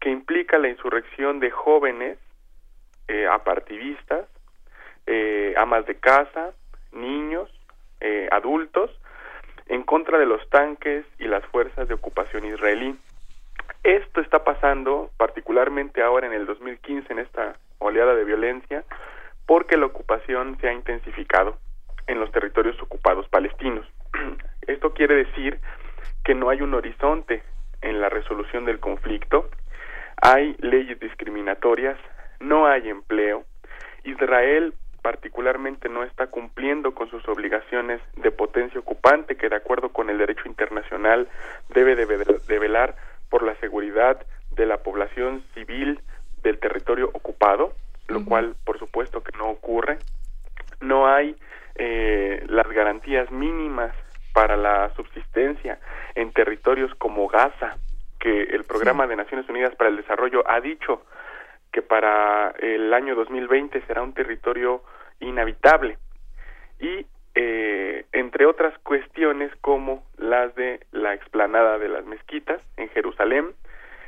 que 0.00 0.10
implica 0.10 0.58
la 0.58 0.68
insurrección 0.68 1.40
de 1.40 1.50
jóvenes 1.50 2.18
eh, 3.08 3.26
apartivistas, 3.26 4.26
eh, 5.06 5.54
amas 5.56 5.86
de 5.86 5.94
casa, 5.94 6.52
niños, 6.92 7.48
eh, 8.00 8.28
adultos, 8.32 8.90
en 9.66 9.84
contra 9.84 10.18
de 10.18 10.26
los 10.26 10.46
tanques 10.50 11.06
y 11.18 11.26
las 11.28 11.44
fuerzas 11.46 11.88
de 11.88 11.94
ocupación 11.94 12.44
israelí. 12.44 12.98
Esto 13.82 14.20
está 14.20 14.44
pasando 14.44 15.10
particularmente 15.16 16.02
ahora 16.02 16.26
en 16.26 16.32
el 16.32 16.46
2015, 16.46 17.12
en 17.12 17.18
esta 17.18 17.56
oleada 17.78 18.14
de 18.14 18.24
violencia, 18.24 18.84
porque 19.46 19.76
la 19.76 19.86
ocupación 19.86 20.56
se 20.60 20.68
ha 20.68 20.72
intensificado 20.72 21.56
en 22.06 22.20
los 22.20 22.30
territorios 22.30 22.80
ocupados 22.80 23.28
palestinos. 23.28 23.86
Esto 24.66 24.94
quiere 24.94 25.16
decir 25.16 25.60
que 26.24 26.34
no 26.34 26.48
hay 26.48 26.62
un 26.62 26.74
horizonte 26.74 27.42
en 27.80 28.00
la 28.00 28.08
resolución 28.08 28.64
del 28.64 28.78
conflicto, 28.78 29.50
hay 30.20 30.56
leyes 30.60 31.00
discriminatorias, 31.00 31.98
no 32.38 32.66
hay 32.66 32.88
empleo, 32.88 33.44
Israel 34.04 34.74
particularmente 35.02 35.88
no 35.88 36.04
está 36.04 36.28
cumpliendo 36.28 36.94
con 36.94 37.10
sus 37.10 37.26
obligaciones 37.28 38.00
de 38.16 38.30
potencia 38.30 38.78
ocupante 38.78 39.36
que 39.36 39.48
de 39.48 39.56
acuerdo 39.56 39.88
con 39.88 40.08
el 40.08 40.18
derecho 40.18 40.46
internacional 40.46 41.28
debe 41.74 41.96
de, 41.96 42.58
velar 42.58 42.94
por 43.32 43.42
la 43.44 43.54
seguridad 43.60 44.20
de 44.50 44.66
la 44.66 44.82
población 44.82 45.42
civil 45.54 45.98
del 46.42 46.58
territorio 46.58 47.08
ocupado, 47.14 47.72
lo 48.08 48.26
cual 48.26 48.54
por 48.62 48.78
supuesto 48.78 49.22
que 49.22 49.34
no 49.38 49.48
ocurre. 49.48 49.96
No 50.82 51.06
hay 51.06 51.34
eh, 51.76 52.44
las 52.50 52.68
garantías 52.68 53.30
mínimas 53.30 53.96
para 54.34 54.58
la 54.58 54.94
subsistencia 54.96 55.80
en 56.14 56.30
territorios 56.32 56.94
como 56.96 57.26
Gaza, 57.26 57.78
que 58.20 58.42
el 58.42 58.64
Programa 58.64 59.06
de 59.06 59.16
Naciones 59.16 59.48
Unidas 59.48 59.74
para 59.76 59.88
el 59.88 59.96
Desarrollo 59.96 60.44
ha 60.46 60.60
dicho 60.60 61.06
que 61.72 61.80
para 61.80 62.50
el 62.58 62.92
año 62.92 63.14
2020 63.14 63.80
será 63.86 64.02
un 64.02 64.12
territorio 64.12 64.82
inhabitable. 65.20 65.96
Y 66.80 67.06
eh, 67.34 68.04
entre 68.12 68.46
otras 68.46 68.76
cuestiones 68.80 69.50
como 69.60 70.04
las 70.18 70.54
de 70.54 70.80
la 70.92 71.14
explanada 71.14 71.78
de 71.78 71.88
las 71.88 72.04
mezquitas 72.04 72.60
en 72.76 72.88
Jerusalén, 72.90 73.52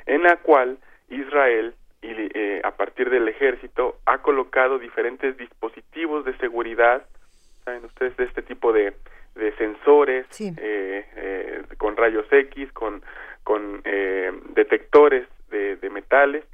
en 0.07 0.23
la 0.23 0.37
cual 0.37 0.79
Israel 1.09 1.75
y 2.03 2.09
eh, 2.11 2.61
a 2.63 2.73
partir 2.73 3.09
del 3.09 3.29
ejército 3.29 3.97
ha 4.05 4.19
colocado 4.19 4.79
diferentes 4.79 5.37
dispositivos 5.39 6.25
de 6.27 6.37
seguridad, 6.37 7.03
saben 7.65 7.85
ustedes 7.87 8.15
de 8.19 8.25
este 8.25 8.43
tipo 8.43 8.75
de, 8.75 8.93
de 9.35 9.57
sensores 9.57 10.27
eh, 10.41 10.55
eh, 11.17 11.63
con 11.79 11.97
rayos 11.97 12.27
X, 12.31 12.71
con, 12.73 13.03
con 13.43 13.81
eh, 13.85 14.33
detectores 14.55 15.27
de, 15.51 15.77
de 15.77 15.91
metales 15.91 16.45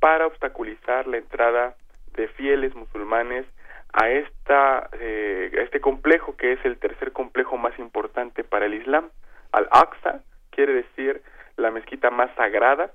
para 0.00 0.26
obstaculizar 0.26 1.06
la 1.06 1.18
entrada 1.18 1.76
de 2.16 2.28
fieles 2.28 2.74
musulmanes 2.74 3.46
a 3.92 4.08
esta 4.08 4.88
eh, 4.92 5.50
este 5.52 5.80
complejo 5.80 6.36
que 6.36 6.52
es 6.52 6.64
el 6.64 6.78
tercer 6.78 7.12
complejo 7.12 7.56
más 7.56 7.78
importante 7.78 8.44
para 8.44 8.66
el 8.66 8.74
Islam. 8.74 9.10
Al-Aqsa 9.52 10.22
quiere 10.50 10.74
decir 10.74 11.22
la 11.56 11.70
mezquita 11.70 12.10
más 12.10 12.34
sagrada, 12.36 12.92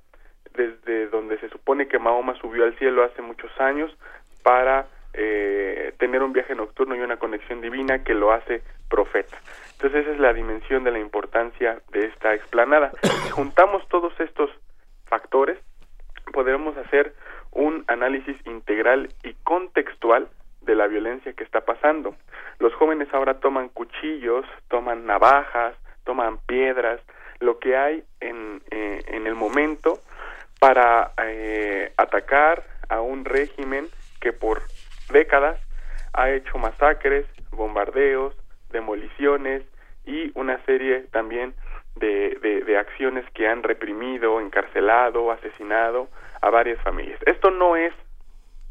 desde 0.53 1.07
donde 1.07 1.38
se 1.39 1.49
supone 1.49 1.88
que 1.88 1.99
Mahoma 1.99 2.35
subió 2.35 2.63
al 2.63 2.77
cielo 2.77 3.03
hace 3.03 3.22
muchos 3.22 3.51
años 3.59 3.95
para 4.43 4.88
eh, 5.13 5.93
tener 5.97 6.23
un 6.23 6.34
viaje 6.34 6.55
nocturno 6.55 6.95
y 6.95 6.99
una 6.99 7.17
conexión 7.17 7.61
divina 7.61 8.03
que 8.03 8.13
lo 8.13 8.31
hace 8.31 8.61
profeta. 8.89 9.38
Entonces 9.73 10.01
esa 10.01 10.11
es 10.11 10.19
la 10.19 10.34
dimensión 10.34 10.84
de 10.84 10.91
la 10.91 10.99
importancia 10.99 11.81
de 11.91 12.07
esta 12.07 12.34
explanada. 12.34 12.91
Si 13.01 13.30
juntamos 13.30 13.88
todos 13.89 14.17
estos 14.19 14.49
factores, 15.05 15.59
podremos 16.31 16.77
hacer 16.77 17.13
un 17.51 17.84
análisis 17.88 18.35
integral 18.45 19.09
y 19.23 19.34
contextual 19.43 20.27
de 20.66 20.76
la 20.76 20.88
violencia 20.88 21.34
que 21.34 21.44
está 21.44 21.62
pasando. 21.62 22.16
Los 22.60 22.74
jóvenes 22.74 23.08
ahora 23.14 23.40
toman 23.40 23.70
cuchillos, 23.70 24.46
toman 24.68 25.06
navajas, 25.06 25.76
toman 26.04 26.40
piedras, 26.46 27.00
lo 27.40 27.60
que 27.60 27.76
hay 27.76 28.04
en, 28.20 28.62
eh, 28.72 29.02
en 29.08 29.28
el 29.28 29.36
momento 29.36 30.00
para 30.60 31.12
eh, 31.24 31.94
atacar 31.98 32.64
a 32.90 33.02
un 33.02 33.26
régimen 33.26 33.88
que 34.20 34.34
por 34.34 34.62
décadas 35.12 35.60
ha 36.14 36.30
hecho 36.32 36.58
masacres, 36.58 37.26
bombardeos, 37.52 38.36
demoliciones 38.72 39.64
y 40.06 40.32
una 40.36 40.64
serie 40.66 41.02
también 41.12 41.54
de, 41.96 42.38
de, 42.42 42.62
de 42.62 42.78
acciones 42.78 43.26
que 43.34 43.48
han 43.48 43.64
reprimido, 43.64 44.40
encarcelado, 44.40 45.32
asesinado 45.32 46.10
a 46.42 46.50
varias 46.50 46.82
familias. 46.82 47.20
Esto 47.26 47.52
no 47.52 47.76
es 47.76 47.94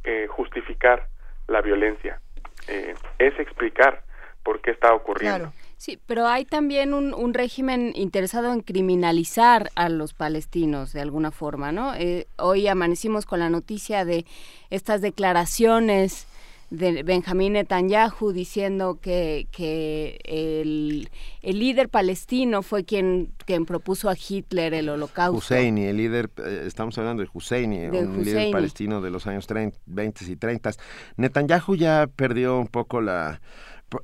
eh, 0.04 0.26
justificar 0.28 1.08
la 1.48 1.60
violencia, 1.60 2.20
eh, 2.68 2.94
es 3.18 3.38
explicar 3.38 4.02
por 4.42 4.60
qué 4.60 4.70
está 4.72 4.94
ocurriendo. 4.94 5.52
Sí, 5.76 5.98
pero 6.06 6.26
hay 6.26 6.44
también 6.44 6.94
un, 6.94 7.12
un, 7.12 7.34
régimen 7.34 7.92
interesado 7.94 8.52
en 8.52 8.60
criminalizar 8.60 9.70
a 9.74 9.88
los 9.88 10.14
palestinos 10.14 10.92
de 10.92 11.00
alguna 11.00 11.30
forma, 11.30 11.72
¿no? 11.72 11.94
Eh, 11.94 12.26
hoy 12.38 12.68
amanecimos 12.68 13.26
con 13.26 13.40
la 13.40 13.50
noticia 13.50 14.04
de 14.04 14.24
estas 14.70 15.02
declaraciones 15.02 16.26
de 16.76 17.02
Benjamín 17.02 17.54
Netanyahu 17.54 18.32
diciendo 18.32 18.98
que, 19.00 19.46
que 19.50 20.18
el, 20.24 21.08
el, 21.42 21.58
líder 21.58 21.88
palestino 21.88 22.62
fue 22.62 22.84
quien, 22.84 23.32
quien 23.46 23.64
propuso 23.64 24.10
a 24.10 24.16
Hitler 24.16 24.74
el 24.74 24.88
holocausto. 24.88 25.38
Husseini, 25.38 25.84
el 25.84 25.96
líder, 25.96 26.30
eh, 26.44 26.64
estamos 26.66 26.96
hablando 26.98 27.22
de 27.22 27.28
Husseini, 27.32 27.78
de 27.78 27.88
un 27.90 28.20
Husseini. 28.20 28.24
líder 28.24 28.50
palestino 28.50 29.00
de 29.00 29.10
los 29.10 29.26
años 29.26 29.46
30, 29.46 29.78
20 29.86 30.24
y 30.24 30.36
30. 30.36 30.70
Netanyahu 31.16 31.76
ya 31.76 32.06
perdió 32.14 32.58
un 32.58 32.68
poco 32.68 33.00
la... 33.00 33.40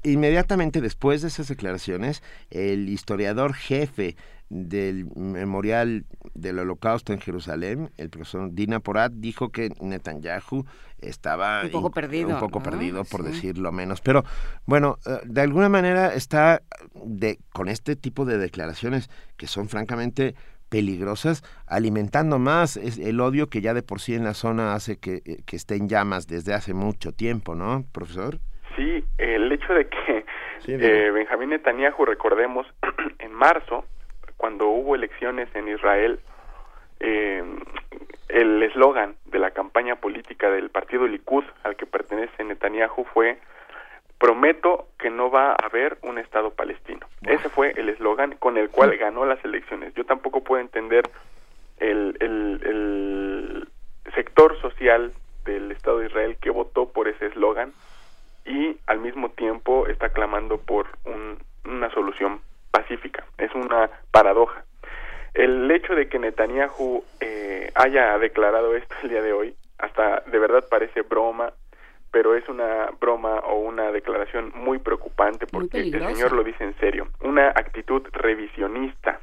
Inmediatamente 0.04 0.80
después 0.80 1.22
de 1.22 1.28
esas 1.28 1.48
declaraciones, 1.48 2.22
el 2.50 2.88
historiador 2.88 3.54
jefe 3.54 4.14
del 4.50 5.06
memorial 5.14 6.04
del 6.34 6.58
holocausto 6.58 7.12
en 7.12 7.20
Jerusalén, 7.20 7.90
el 7.96 8.10
profesor 8.10 8.52
Dina 8.52 8.80
Porat 8.80 9.12
dijo 9.12 9.50
que 9.50 9.70
Netanyahu 9.80 10.66
estaba 11.02 11.62
un 11.64 11.70
poco 11.70 11.90
perdido, 11.90 12.28
un 12.28 12.40
poco 12.40 12.58
¿no? 12.58 12.64
perdido 12.64 13.04
por 13.04 13.22
sí. 13.22 13.28
decirlo 13.28 13.72
menos. 13.72 14.00
Pero 14.00 14.24
bueno, 14.66 14.98
eh, 15.06 15.20
de 15.24 15.40
alguna 15.40 15.68
manera 15.68 16.14
está 16.14 16.62
de, 16.94 17.38
con 17.52 17.68
este 17.68 17.96
tipo 17.96 18.24
de 18.24 18.38
declaraciones 18.38 19.10
que 19.36 19.46
son 19.46 19.68
francamente 19.68 20.34
peligrosas, 20.70 21.42
alimentando 21.66 22.38
más 22.38 22.76
el 22.76 23.20
odio 23.20 23.48
que 23.48 23.60
ya 23.60 23.74
de 23.74 23.82
por 23.82 24.00
sí 24.00 24.14
en 24.14 24.24
la 24.24 24.34
zona 24.34 24.74
hace 24.74 24.98
que, 24.98 25.16
eh, 25.26 25.42
que 25.44 25.56
esté 25.56 25.74
en 25.74 25.88
llamas 25.88 26.26
desde 26.26 26.54
hace 26.54 26.72
mucho 26.72 27.12
tiempo, 27.12 27.54
¿no, 27.54 27.84
profesor? 27.92 28.38
Sí, 28.76 29.04
el 29.18 29.50
hecho 29.52 29.74
de 29.74 29.88
que 29.88 30.24
sí, 30.60 30.72
eh, 30.72 31.10
Benjamín 31.10 31.50
Netanyahu, 31.50 32.04
recordemos, 32.04 32.66
en 33.18 33.32
marzo, 33.32 33.84
cuando 34.36 34.68
hubo 34.68 34.94
elecciones 34.94 35.48
en 35.54 35.68
Israel, 35.68 36.20
eh, 37.00 37.42
el 38.32 38.62
eslogan 38.62 39.16
de 39.26 39.38
la 39.38 39.50
campaña 39.50 39.96
política 39.96 40.50
del 40.50 40.70
partido 40.70 41.06
Likud 41.06 41.44
al 41.64 41.76
que 41.76 41.86
pertenece 41.86 42.44
Netanyahu 42.44 43.04
fue 43.04 43.38
prometo 44.18 44.88
que 44.98 45.10
no 45.10 45.30
va 45.30 45.52
a 45.52 45.66
haber 45.66 45.98
un 46.02 46.18
Estado 46.18 46.50
palestino. 46.50 47.06
Ese 47.22 47.48
fue 47.48 47.72
el 47.76 47.88
eslogan 47.88 48.36
con 48.36 48.58
el 48.58 48.68
cual 48.68 48.96
ganó 48.98 49.24
las 49.24 49.42
elecciones. 49.44 49.94
Yo 49.94 50.04
tampoco 50.04 50.44
puedo 50.44 50.60
entender 50.60 51.08
el, 51.78 52.16
el, 52.20 52.60
el 52.62 53.68
sector 54.14 54.60
social 54.60 55.12
del 55.44 55.72
Estado 55.72 55.98
de 55.98 56.06
Israel 56.06 56.36
que 56.40 56.50
votó 56.50 56.90
por 56.90 57.08
ese 57.08 57.26
eslogan 57.26 57.72
y 58.44 58.76
al 58.86 58.98
mismo 59.00 59.30
tiempo 59.30 59.86
está 59.86 60.10
clamando 60.10 60.58
por 60.58 60.86
un, 61.04 61.38
una 61.64 61.90
solución 61.90 62.40
pacífica. 62.70 63.24
Es 63.38 63.54
una 63.54 63.90
paradoja. 64.10 64.64
El 65.34 65.70
hecho 65.70 65.94
de 65.94 66.08
que 66.08 66.18
Netanyahu 66.18 67.04
eh, 67.20 67.70
haya 67.74 68.18
declarado 68.18 68.76
esto 68.76 68.94
el 69.02 69.10
día 69.10 69.22
de 69.22 69.32
hoy, 69.32 69.54
hasta 69.78 70.22
de 70.26 70.38
verdad 70.38 70.64
parece 70.68 71.02
broma, 71.02 71.52
pero 72.10 72.34
es 72.34 72.48
una 72.48 72.88
broma 73.00 73.38
o 73.40 73.60
una 73.60 73.92
declaración 73.92 74.52
muy 74.54 74.78
preocupante 74.78 75.46
porque 75.46 75.78
muy 75.78 75.92
el 75.92 76.14
señor 76.14 76.32
lo 76.32 76.42
dice 76.42 76.64
en 76.64 76.76
serio. 76.78 77.08
Una 77.20 77.48
actitud 77.48 78.02
revisionista. 78.12 79.20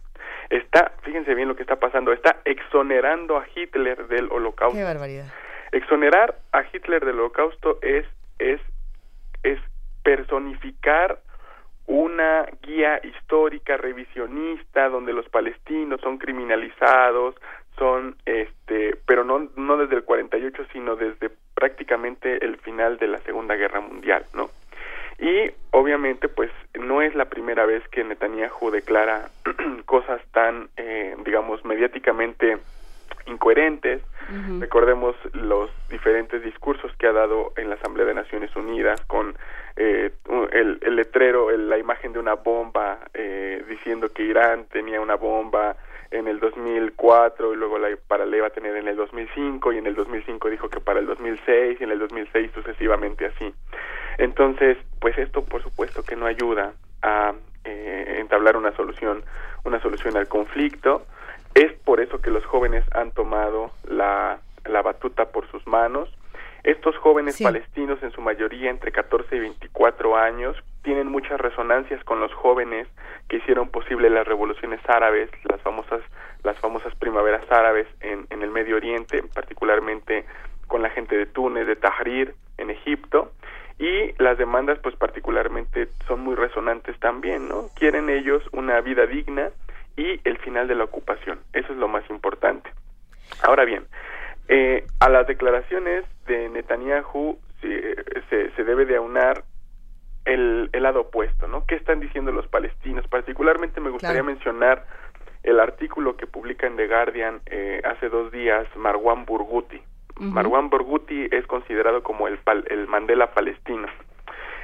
Está, 0.49 0.93
fíjense 1.03 1.35
bien 1.35 1.49
lo 1.49 1.55
que 1.55 1.63
está 1.63 1.75
pasando, 1.75 2.13
está 2.13 2.37
exonerando 2.45 3.37
a 3.37 3.45
Hitler 3.53 4.07
del 4.07 4.31
holocausto. 4.31 4.77
Qué 4.77 4.83
barbaridad. 4.83 5.25
Exonerar 5.73 6.37
a 6.53 6.63
Hitler 6.71 7.05
del 7.05 7.19
holocausto 7.19 7.79
es, 7.81 8.05
es, 8.39 8.61
es 9.43 9.59
personificar 10.03 11.19
una 11.87 12.45
guía 12.61 12.99
histórica 13.03 13.77
revisionista 13.77 14.89
donde 14.89 15.13
los 15.13 15.27
palestinos 15.29 16.01
son 16.01 16.17
criminalizados, 16.17 17.35
son 17.77 18.15
este, 18.25 18.97
pero 19.05 19.23
no 19.23 19.49
no 19.55 19.77
desde 19.77 19.95
el 19.95 20.03
48, 20.03 20.65
sino 20.73 20.95
desde 20.95 21.31
prácticamente 21.55 22.43
el 22.45 22.57
final 22.57 22.97
de 22.97 23.07
la 23.07 23.19
Segunda 23.19 23.55
Guerra 23.55 23.79
Mundial, 23.79 24.25
¿no? 24.33 24.49
Y 25.19 25.49
obviamente 25.71 26.27
pues 26.27 26.51
no 26.79 27.01
es 27.01 27.15
la 27.15 27.25
primera 27.25 27.65
vez 27.65 27.87
que 27.87 28.03
Netanyahu 28.03 28.69
declara 28.69 29.29
cosas 29.85 30.21
tan 30.31 30.69
eh, 30.77 31.15
digamos 31.23 31.63
mediáticamente 31.65 32.57
incoherentes. 33.27 34.01
Uh 34.29 34.33
-huh. 34.33 34.61
Recordemos 34.61 35.15
los 35.33 35.69
diferentes 35.89 36.43
discursos 36.43 36.91
que 36.97 37.07
ha 37.07 37.13
dado 37.13 37.53
en 37.55 37.69
la 37.69 37.75
Asamblea 37.75 38.05
de 38.05 38.13
Naciones 38.13 38.55
Unidas 38.55 38.99
con 39.05 39.37
eh, 39.77 40.11
el, 40.51 40.95
letrero, 40.95 41.51
el, 41.51 41.69
la 41.69 41.77
imagen 41.77 42.11
de 42.13 42.19
una 42.19 42.33
bomba 42.33 42.99
eh, 43.13 43.63
diciendo 43.69 44.09
que 44.09 44.23
Irán 44.23 44.65
tenía 44.71 44.99
una 44.99 45.15
bomba 45.15 45.75
en 46.11 46.27
el 46.27 46.39
2004 46.39 47.53
y 47.53 47.55
luego 47.57 47.77
la, 47.77 47.89
para 48.07 48.25
la 48.25 48.37
iba 48.37 48.47
a 48.47 48.51
tener 48.51 48.75
en 48.75 48.87
el 48.87 48.95
2005 48.95 49.73
y 49.73 49.77
en 49.77 49.87
el 49.87 49.95
2005 49.95 50.49
dijo 50.49 50.69
que 50.69 50.79
para 50.79 50.99
el 50.99 51.05
2006 51.05 51.79
y 51.79 51.83
en 51.83 51.91
el 51.91 51.99
2006 51.99 52.51
sucesivamente 52.53 53.25
así. 53.25 53.53
Entonces, 54.17 54.77
pues 54.99 55.17
esto 55.17 55.43
por 55.43 55.61
supuesto 55.61 56.03
que 56.03 56.15
no 56.15 56.25
ayuda 56.25 56.73
a 57.01 57.33
eh, 57.63 58.17
entablar 58.19 58.57
una 58.57 58.75
solución, 58.75 59.23
una 59.63 59.79
solución 59.81 60.17
al 60.17 60.27
conflicto. 60.27 61.05
Es 61.53 61.73
por 61.73 61.99
eso 61.99 62.19
que 62.19 62.31
los 62.31 62.45
jóvenes 62.45 62.83
han 62.93 63.11
tomado 63.11 63.71
la, 63.87 64.39
la 64.65 64.81
batuta 64.81 65.25
por 65.29 65.49
sus 65.51 65.65
manos. 65.67 66.09
Estos 66.67 66.97
jóvenes 66.97 67.35
sí. 67.35 67.45
palestinos, 67.45 68.03
en 68.03 68.11
su 68.11 68.19
mayoría 68.19 68.69
entre 68.69 68.91
14 68.91 69.37
y 69.37 69.39
24 69.39 70.17
años, 70.17 70.57
tienen 70.83 71.07
muchas 71.07 71.39
resonancias 71.39 72.03
con 72.03 72.19
los 72.19 72.33
jóvenes 72.33 72.89
que 73.29 73.37
hicieron 73.37 73.69
posible 73.69 74.09
las 74.09 74.27
revoluciones 74.27 74.81
árabes, 74.85 75.29
las 75.49 75.61
famosas, 75.61 76.01
las 76.43 76.59
famosas 76.59 76.93
primaveras 76.95 77.49
árabes 77.49 77.87
en, 78.01 78.27
en 78.31 78.43
el 78.43 78.51
Medio 78.51 78.75
Oriente, 78.75 79.23
particularmente 79.33 80.25
con 80.67 80.81
la 80.81 80.89
gente 80.89 81.15
de 81.15 81.25
Túnez, 81.25 81.67
de 81.67 81.77
Tahrir, 81.77 82.35
en 82.57 82.69
Egipto, 82.69 83.31
y 83.79 84.11
las 84.21 84.37
demandas, 84.37 84.77
pues 84.79 84.93
particularmente, 84.97 85.87
son 86.05 86.19
muy 86.19 86.35
resonantes 86.35 86.99
también, 86.99 87.47
¿no? 87.47 87.69
Quieren 87.77 88.09
ellos 88.09 88.43
una 88.51 88.81
vida 88.81 89.05
digna 89.05 89.51
y 89.95 90.19
el 90.25 90.37
final 90.39 90.67
de 90.67 90.75
la 90.75 90.83
ocupación. 90.83 91.39
Eso 91.53 91.71
es 91.71 91.79
lo 91.79 91.87
más 91.87 92.03
importante. 92.09 92.69
Ahora 93.41 93.63
bien, 93.63 93.85
Eh, 94.47 94.85
a 94.99 95.09
las 95.09 95.27
declaraciones 95.27 96.05
de 96.25 96.49
Netanyahu 96.49 97.37
se, 97.61 97.95
se, 98.29 98.51
se 98.51 98.63
debe 98.63 98.85
de 98.85 98.95
aunar 98.95 99.43
el, 100.25 100.69
el 100.73 100.83
lado 100.83 101.01
opuesto, 101.01 101.47
¿no? 101.47 101.65
¿Qué 101.65 101.75
están 101.75 101.99
diciendo 101.99 102.31
los 102.31 102.47
palestinos? 102.47 103.07
Particularmente 103.07 103.79
me 103.81 103.89
gustaría 103.89 104.21
Claro. 104.21 104.25
mencionar 104.33 104.85
el 105.43 105.59
artículo 105.59 106.17
que 106.17 106.27
publica 106.27 106.67
en 106.67 106.75
The 106.75 106.87
Guardian 106.87 107.41
eh, 107.45 107.81
hace 107.85 108.09
dos 108.09 108.31
días 108.31 108.67
Marwan 108.75 109.25
Burguti. 109.25 109.81
Marwan 110.19 110.69
Burguti 110.69 111.27
es 111.31 111.45
considerado 111.45 112.01
como 112.01 112.27
el, 112.27 112.39
pal- 112.39 112.65
el 112.71 112.87
Mandela 112.87 113.27
palestino. 113.33 113.87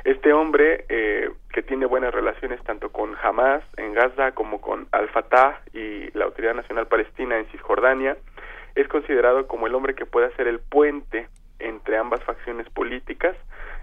Este 0.04 0.34
hombre, 0.34 0.84
eh, 0.90 1.30
que 1.54 1.62
tiene 1.62 1.86
buenas 1.86 2.14
relaciones 2.14 2.62
tanto 2.64 2.92
con 2.92 3.16
Hamas 3.22 3.64
en 3.78 3.94
Gaza 3.94 4.32
como 4.34 4.60
con 4.60 4.88
Al-Fatah 4.92 5.62
y 5.74 6.10
la 6.18 6.26
Autoridad 6.26 6.56
Nacional 6.56 6.88
Palestina 6.88 7.38
en 7.38 7.46
Cisjordania, 7.52 8.18
es 8.76 8.88
considerado 8.88 9.48
como 9.48 9.68
el 9.68 9.76
hombre 9.76 9.96
que 9.96 10.06
puede 10.06 10.28
hacer 10.28 10.48
el 10.48 10.60
puente 10.60 11.28
entre 11.60 11.98
ambas 11.98 12.24
facciones 12.24 12.70
políticas 12.70 13.36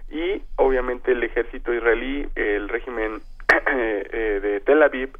y 0.09 0.41
obviamente 0.57 1.13
el 1.13 1.23
ejército 1.23 1.73
israelí, 1.73 2.27
el 2.35 2.67
régimen 2.69 3.21
eh, 3.67 4.39
de 4.41 4.59
Tel 4.59 4.83
Aviv, 4.83 5.11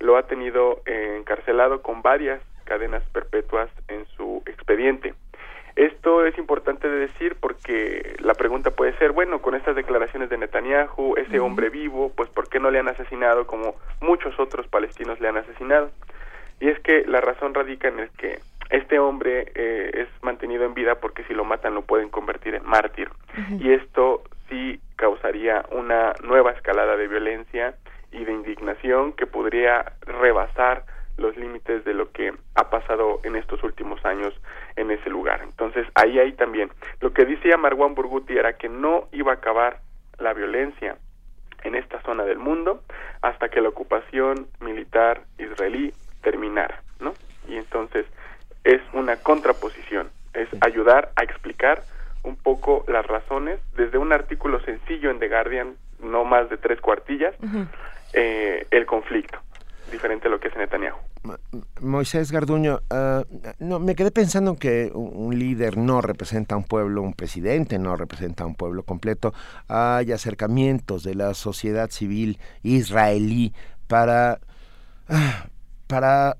lo 0.00 0.16
ha 0.16 0.24
tenido 0.24 0.82
eh, 0.86 1.16
encarcelado 1.18 1.82
con 1.82 2.02
varias 2.02 2.40
cadenas 2.64 3.02
perpetuas 3.10 3.70
en 3.88 4.06
su 4.16 4.42
expediente. 4.46 5.14
Esto 5.76 6.24
es 6.24 6.38
importante 6.38 6.88
de 6.88 6.98
decir 6.98 7.36
porque 7.40 8.14
la 8.20 8.34
pregunta 8.34 8.70
puede 8.70 8.96
ser, 8.98 9.10
bueno, 9.10 9.40
con 9.42 9.56
estas 9.56 9.74
declaraciones 9.74 10.30
de 10.30 10.38
Netanyahu, 10.38 11.16
ese 11.16 11.40
hombre 11.40 11.68
vivo, 11.68 12.12
pues 12.14 12.28
¿por 12.30 12.48
qué 12.48 12.60
no 12.60 12.70
le 12.70 12.78
han 12.78 12.88
asesinado 12.88 13.46
como 13.46 13.74
muchos 14.00 14.38
otros 14.38 14.68
palestinos 14.68 15.18
le 15.20 15.28
han 15.28 15.36
asesinado? 15.36 15.90
Y 16.60 16.68
es 16.68 16.78
que 16.80 17.04
la 17.06 17.20
razón 17.20 17.54
radica 17.54 17.88
en 17.88 17.98
el 17.98 18.10
que 18.10 18.38
este 18.70 18.98
hombre 18.98 19.52
eh, 19.54 19.90
es 19.94 20.08
mantenido 20.22 20.64
en 20.64 20.74
vida 20.74 20.96
porque 20.96 21.24
si 21.24 21.34
lo 21.34 21.44
matan 21.44 21.74
lo 21.74 21.82
pueden 21.82 22.08
convertir 22.08 22.54
en 22.54 22.64
mártir. 22.64 23.10
Y 23.58 23.72
esto 23.72 24.22
sí 24.48 24.80
causaría 24.96 25.64
una 25.70 26.12
nueva 26.22 26.52
escalada 26.52 26.96
de 26.96 27.08
violencia 27.08 27.74
y 28.12 28.24
de 28.24 28.32
indignación 28.32 29.12
que 29.12 29.26
podría 29.26 29.92
rebasar 30.02 30.84
los 31.16 31.36
límites 31.36 31.84
de 31.84 31.94
lo 31.94 32.10
que 32.10 32.32
ha 32.54 32.70
pasado 32.70 33.20
en 33.22 33.36
estos 33.36 33.62
últimos 33.62 34.04
años 34.04 34.34
en 34.76 34.90
ese 34.90 35.10
lugar. 35.10 35.40
Entonces, 35.42 35.86
ahí 35.94 36.18
hay 36.18 36.32
también. 36.32 36.70
Lo 37.00 37.12
que 37.12 37.24
decía 37.24 37.56
Marwan 37.56 37.94
Burguti 37.94 38.36
era 38.36 38.54
que 38.54 38.68
no 38.68 39.08
iba 39.12 39.32
a 39.32 39.36
acabar 39.36 39.78
la 40.18 40.32
violencia 40.32 40.96
en 41.62 41.74
esta 41.74 42.00
zona 42.02 42.24
del 42.24 42.38
mundo 42.38 42.82
hasta 43.22 43.48
que 43.48 43.60
la 43.60 43.68
ocupación 43.68 44.48
militar 44.60 45.22
israelí 45.38 45.92
terminara, 46.22 46.82
¿no? 47.00 47.14
Y 47.48 47.56
entonces 47.56 48.06
es 48.64 48.80
una 48.92 49.16
contraposición, 49.16 50.08
es 50.32 50.48
ayudar 50.60 51.12
a 51.16 51.22
explicar 51.22 51.82
un 52.22 52.36
poco 52.36 52.84
las 52.88 53.06
razones 53.06 53.60
desde 53.76 53.98
un 53.98 54.12
artículo 54.12 54.60
sencillo 54.60 55.10
en 55.10 55.18
The 55.18 55.28
Guardian, 55.28 55.74
no 56.02 56.24
más 56.24 56.48
de 56.48 56.56
tres 56.56 56.80
cuartillas, 56.80 57.34
eh, 58.14 58.66
el 58.70 58.86
conflicto, 58.86 59.38
diferente 59.92 60.28
a 60.28 60.30
lo 60.30 60.40
que 60.40 60.48
hace 60.48 60.58
Netanyahu. 60.58 60.96
Moisés 61.80 62.32
Garduño, 62.32 62.80
ah, 62.90 63.22
no, 63.58 63.78
me 63.78 63.94
quedé 63.94 64.10
pensando 64.10 64.56
que 64.56 64.90
un 64.92 65.14
un 65.24 65.38
líder 65.38 65.76
no 65.78 66.00
representa 66.00 66.54
a 66.54 66.58
un 66.58 66.64
pueblo, 66.64 67.02
un 67.02 67.14
presidente 67.14 67.78
no 67.78 67.96
representa 67.96 68.44
a 68.44 68.46
un 68.46 68.54
pueblo 68.54 68.82
completo. 68.82 69.32
Hay 69.68 70.12
acercamientos 70.12 71.02
de 71.02 71.14
la 71.14 71.34
sociedad 71.34 71.90
civil 71.90 72.38
israelí 72.62 73.54
para, 73.86 74.38
ah, 75.08 75.46
para 75.86 76.30
ah, 76.30 76.36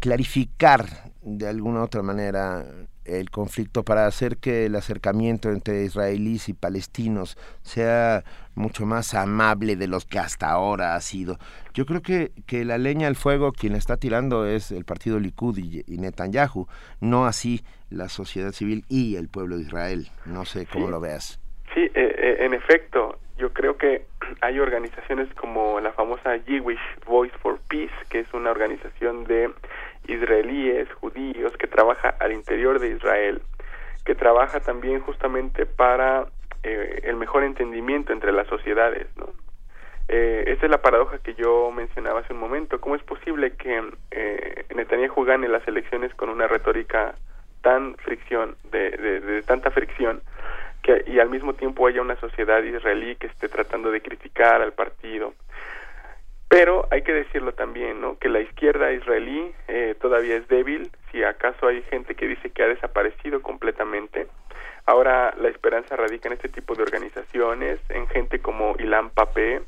clarificar 0.00 0.86
de 1.24 1.48
alguna 1.48 1.82
otra 1.82 2.02
manera 2.02 2.64
el 3.04 3.30
conflicto, 3.30 3.82
para 3.82 4.06
hacer 4.06 4.38
que 4.38 4.64
el 4.66 4.76
acercamiento 4.76 5.50
entre 5.50 5.84
israelíes 5.84 6.48
y 6.48 6.54
palestinos 6.54 7.36
sea 7.62 8.24
mucho 8.54 8.86
más 8.86 9.12
amable 9.14 9.76
de 9.76 9.88
los 9.88 10.06
que 10.06 10.18
hasta 10.18 10.48
ahora 10.50 10.94
ha 10.94 11.00
sido. 11.02 11.38
Yo 11.74 11.84
creo 11.84 12.00
que, 12.00 12.32
que 12.46 12.64
la 12.64 12.78
leña 12.78 13.06
al 13.08 13.16
fuego 13.16 13.52
quien 13.52 13.72
la 13.72 13.78
está 13.78 13.98
tirando 13.98 14.46
es 14.46 14.70
el 14.70 14.84
partido 14.86 15.18
Likud 15.20 15.58
y, 15.58 15.82
y 15.86 15.98
Netanyahu, 15.98 16.66
no 17.00 17.26
así 17.26 17.62
la 17.90 18.08
sociedad 18.08 18.52
civil 18.52 18.84
y 18.88 19.16
el 19.16 19.28
pueblo 19.28 19.56
de 19.56 19.64
Israel. 19.64 20.08
No 20.24 20.44
sé 20.46 20.66
cómo 20.66 20.86
Sí. 20.86 20.90
lo 20.90 21.00
veas. 21.00 21.40
Sí, 21.74 21.80
eh, 21.80 21.90
eh, 21.94 22.36
en 22.40 22.54
efecto, 22.54 23.18
yo 23.36 23.52
creo 23.52 23.76
que 23.76 24.04
hay 24.40 24.58
organizaciones 24.60 25.32
como 25.34 25.80
la 25.80 25.92
famosa 25.92 26.38
Jewish 26.46 26.80
Voice 27.06 27.36
for 27.38 27.58
Peace, 27.68 27.94
que 28.10 28.20
es 28.20 28.32
una 28.34 28.50
organización 28.50 29.24
de 29.24 29.50
israelíes, 30.06 30.92
judíos, 30.94 31.52
que 31.58 31.66
trabaja 31.66 32.10
al 32.20 32.32
interior 32.32 32.78
de 32.78 32.88
Israel, 32.88 33.42
que 34.04 34.14
trabaja 34.14 34.60
también 34.60 35.00
justamente 35.00 35.66
para 35.66 36.26
eh, 36.62 37.00
el 37.04 37.16
mejor 37.16 37.42
entendimiento 37.44 38.12
entre 38.12 38.32
las 38.32 38.46
sociedades, 38.48 39.06
¿no? 39.16 39.28
Eh, 40.08 40.44
esa 40.48 40.66
es 40.66 40.70
la 40.70 40.82
paradoja 40.82 41.16
que 41.18 41.32
yo 41.34 41.70
mencionaba 41.70 42.20
hace 42.20 42.34
un 42.34 42.38
momento. 42.38 42.78
¿Cómo 42.78 42.94
es 42.94 43.02
posible 43.02 43.54
que 43.54 43.82
eh, 44.10 44.64
Netanyahu 44.74 45.24
gane 45.24 45.48
las 45.48 45.66
elecciones 45.66 46.14
con 46.14 46.28
una 46.28 46.46
retórica 46.46 47.14
tan 47.62 47.94
fricción, 47.96 48.56
de, 48.70 48.90
de- 48.90 49.20
de 49.20 49.42
tanta 49.42 49.70
fricción, 49.70 50.20
que, 50.84 51.02
y 51.08 51.18
al 51.18 51.30
mismo 51.30 51.54
tiempo 51.54 51.86
haya 51.88 52.02
una 52.02 52.14
sociedad 52.20 52.62
israelí 52.62 53.16
que 53.16 53.26
esté 53.26 53.48
tratando 53.48 53.90
de 53.90 54.02
criticar 54.02 54.62
al 54.62 54.72
partido? 54.72 55.32
Pero 56.48 56.86
hay 56.90 57.02
que 57.02 57.12
decirlo 57.12 57.52
también, 57.52 58.00
¿no? 58.00 58.16
Que 58.18 58.28
la 58.28 58.40
izquierda 58.40 58.92
israelí 58.92 59.52
eh, 59.66 59.96
todavía 60.00 60.36
es 60.36 60.46
débil. 60.46 60.90
Si 61.10 61.24
acaso 61.24 61.66
hay 61.66 61.82
gente 61.90 62.14
que 62.14 62.28
dice 62.28 62.50
que 62.50 62.62
ha 62.62 62.68
desaparecido 62.68 63.42
completamente. 63.42 64.28
Ahora 64.86 65.34
la 65.40 65.48
esperanza 65.48 65.96
radica 65.96 66.28
en 66.28 66.34
este 66.34 66.50
tipo 66.50 66.74
de 66.74 66.82
organizaciones, 66.82 67.80
en 67.88 68.06
gente 68.08 68.38
como 68.38 68.76
Ilan 68.78 69.10
Pape, 69.10 69.62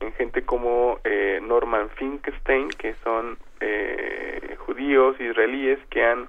en 0.00 0.12
gente 0.14 0.42
como 0.42 0.98
eh, 1.04 1.38
Norman 1.42 1.90
Finkelstein, 1.90 2.70
que 2.70 2.94
son 3.04 3.36
eh, 3.60 4.56
judíos 4.66 5.20
israelíes 5.20 5.78
que 5.90 6.02
han 6.02 6.28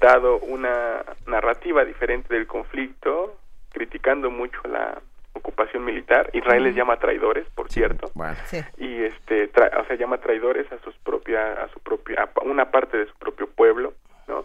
dado 0.00 0.38
una 0.38 1.04
narrativa 1.26 1.84
diferente 1.84 2.32
del 2.32 2.46
conflicto, 2.46 3.36
criticando 3.72 4.30
mucho 4.30 4.60
la 4.68 5.00
ocupación 5.32 5.84
militar. 5.84 6.28
Israel 6.32 6.64
les 6.64 6.74
llama 6.74 6.98
traidores, 6.98 7.46
por 7.54 7.70
cierto. 7.70 8.10
Bueno. 8.14 8.36
y 8.78 9.04
este 9.04 9.50
tra- 9.52 9.80
o 9.80 9.84
sea 9.86 9.96
llama 9.96 10.18
traidores 10.18 10.70
a 10.72 10.78
sus 10.78 10.94
propia 10.98 11.52
a 11.64 11.68
su 11.68 11.78
propia 11.80 12.22
a 12.34 12.40
una 12.44 12.70
parte 12.70 12.96
de 12.98 13.06
su 13.06 13.14
propio 13.14 13.46
pueblo 13.48 13.94
no 14.28 14.44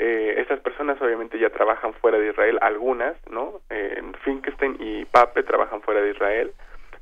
eh, 0.00 0.34
estas 0.38 0.58
personas 0.60 1.00
obviamente 1.00 1.38
ya 1.38 1.50
trabajan 1.50 1.94
fuera 1.94 2.18
de 2.18 2.28
Israel 2.30 2.58
algunas 2.62 3.14
no 3.30 3.60
eh, 3.70 4.02
Finkelstein 4.24 4.76
y 4.80 5.04
Pape 5.04 5.44
trabajan 5.44 5.80
fuera 5.82 6.00
de 6.00 6.10
Israel 6.10 6.52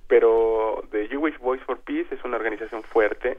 pero 0.08 0.82
The 0.90 1.08
Jewish 1.08 1.38
Voice 1.38 1.64
for 1.64 1.78
Peace 1.80 2.14
es 2.14 2.22
una 2.24 2.36
organización 2.36 2.82
fuerte 2.82 3.38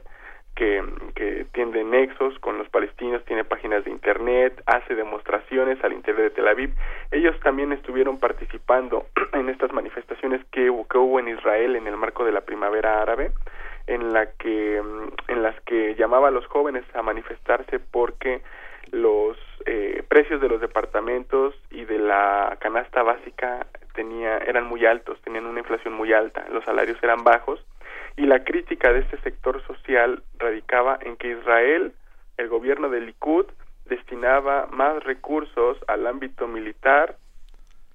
que, 0.54 0.82
que 1.14 1.46
tiende 1.52 1.84
nexos 1.84 2.38
con 2.38 2.58
los 2.58 2.68
palestinos, 2.68 3.24
tiene 3.24 3.44
páginas 3.44 3.84
de 3.84 3.90
internet, 3.90 4.62
hace 4.66 4.94
demostraciones 4.94 5.82
al 5.82 5.92
interior 5.92 6.22
de 6.22 6.30
Tel 6.30 6.48
Aviv. 6.48 6.74
Ellos 7.10 7.38
también 7.40 7.72
estuvieron 7.72 8.18
participando 8.18 9.06
en 9.32 9.48
estas 9.48 9.72
manifestaciones 9.72 10.44
que 10.50 10.70
hubo, 10.70 10.86
que 10.86 10.98
hubo 10.98 11.18
en 11.18 11.28
Israel 11.28 11.76
en 11.76 11.86
el 11.86 11.96
marco 11.96 12.24
de 12.24 12.32
la 12.32 12.42
primavera 12.42 13.02
árabe, 13.02 13.32
en 13.86 14.12
la 14.12 14.26
que 14.32 14.80
mm, 14.80 15.30
en 15.30 15.42
las 15.42 15.60
que 15.62 15.94
llamaba 15.94 16.28
a 16.28 16.30
los 16.30 16.46
jóvenes 16.46 16.84
a 16.94 17.02
manifestarse 17.02 17.78
porque 17.78 18.42
los 18.90 19.36
eh, 19.66 20.02
precios 20.08 20.40
de 20.40 20.48
los 20.48 20.60
departamentos 20.60 21.54
y 21.70 21.84
de 21.84 21.98
la 21.98 22.56
canasta 22.60 23.02
básica 23.02 23.66
tenía 23.94 24.38
eran 24.38 24.66
muy 24.66 24.86
altos, 24.86 25.20
tenían 25.22 25.46
una 25.46 25.60
inflación 25.60 25.94
muy 25.94 26.12
alta, 26.12 26.46
los 26.50 26.64
salarios 26.64 26.98
eran 27.02 27.24
bajos 27.24 27.64
y 28.16 28.26
la 28.26 28.44
crítica 28.44 28.92
de 28.92 29.00
este 29.00 29.18
sector 29.20 29.62
social 29.66 30.22
radicaba 30.38 30.98
en 31.02 31.16
que 31.16 31.30
Israel, 31.32 31.92
el 32.36 32.48
gobierno 32.48 32.88
de 32.88 33.00
Likud, 33.00 33.46
destinaba 33.86 34.66
más 34.70 35.02
recursos 35.04 35.78
al 35.88 36.06
ámbito 36.06 36.46
militar 36.46 37.16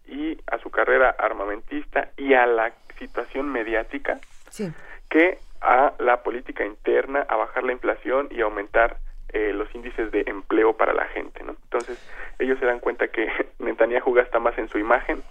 y 0.08 0.38
a 0.48 0.58
su 0.60 0.70
carrera 0.70 1.16
armamentista 1.18 2.10
y 2.18 2.34
a 2.34 2.46
la 2.46 2.74
situación 2.98 3.50
mediática 3.52 4.20
Sí. 4.50 4.72
que 5.10 5.38
a 5.62 5.94
la 6.00 6.24
política 6.24 6.66
interna, 6.66 7.26
a 7.28 7.36
bajar 7.36 7.64
la 7.64 7.74
inflación 7.74 8.28
y 8.32 8.42
aumentar 8.42 8.98
eh, 9.32 9.54
los 9.54 9.74
índices 9.76 10.12
de 10.12 10.24
empleo 10.28 10.74
para 10.76 10.94
la 10.94 11.06
gente, 11.10 11.44
¿no? 11.44 11.52
Entonces, 11.64 12.00
ellos 12.40 12.58
se 12.60 12.66
dan 12.66 12.80
cuenta 12.80 13.08
que 13.10 13.28
Netanyahu 13.60 14.14
gasta 14.14 14.40
más 14.40 14.58
en 14.58 14.70
su 14.70 14.80
imagen 14.80 15.22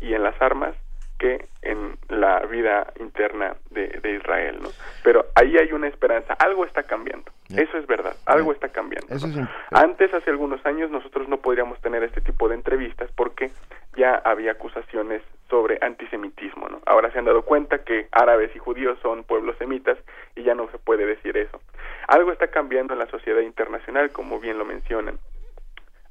y 0.00 0.12
en 0.14 0.22
las 0.22 0.40
armas 0.42 0.74
que 1.20 1.46
en 1.62 1.96
la 2.08 2.40
vida 2.46 2.92
interna 2.98 3.54
de, 3.70 3.88
de 3.88 4.14
Israel, 4.16 4.58
¿no? 4.62 4.70
Pero 5.04 5.26
ahí 5.34 5.56
hay 5.58 5.70
una 5.72 5.86
esperanza, 5.86 6.32
algo 6.38 6.64
está 6.64 6.82
cambiando, 6.84 7.30
eso 7.54 7.76
es 7.76 7.86
verdad, 7.86 8.16
algo 8.24 8.52
está 8.52 8.70
cambiando. 8.70 9.14
Eso 9.14 9.26
es 9.26 9.36
im- 9.36 9.48
Antes, 9.70 10.12
hace 10.14 10.30
algunos 10.30 10.64
años, 10.64 10.90
nosotros 10.90 11.28
no 11.28 11.36
podríamos 11.36 11.78
tener 11.82 12.02
este 12.04 12.22
tipo 12.22 12.48
de 12.48 12.54
entrevistas 12.54 13.10
porque 13.14 13.50
ya 13.96 14.14
había 14.24 14.52
acusaciones 14.52 15.20
sobre 15.50 15.78
antisemitismo, 15.82 16.68
¿no? 16.70 16.80
Ahora 16.86 17.12
se 17.12 17.18
han 17.18 17.26
dado 17.26 17.42
cuenta 17.42 17.84
que 17.84 18.08
árabes 18.12 18.50
y 18.56 18.58
judíos 18.58 18.98
son 19.02 19.22
pueblos 19.24 19.56
semitas 19.58 19.98
y 20.36 20.42
ya 20.42 20.54
no 20.54 20.70
se 20.70 20.78
puede 20.78 21.04
decir 21.04 21.36
eso. 21.36 21.60
Algo 22.08 22.32
está 22.32 22.46
cambiando 22.48 22.94
en 22.94 22.98
la 23.00 23.06
sociedad 23.08 23.40
internacional, 23.42 24.10
como 24.10 24.40
bien 24.40 24.56
lo 24.58 24.64
mencionan. 24.64 25.18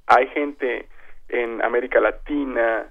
Hay 0.08 0.28
gente 0.28 0.88
en 1.30 1.64
América 1.64 2.00
Latina, 2.00 2.88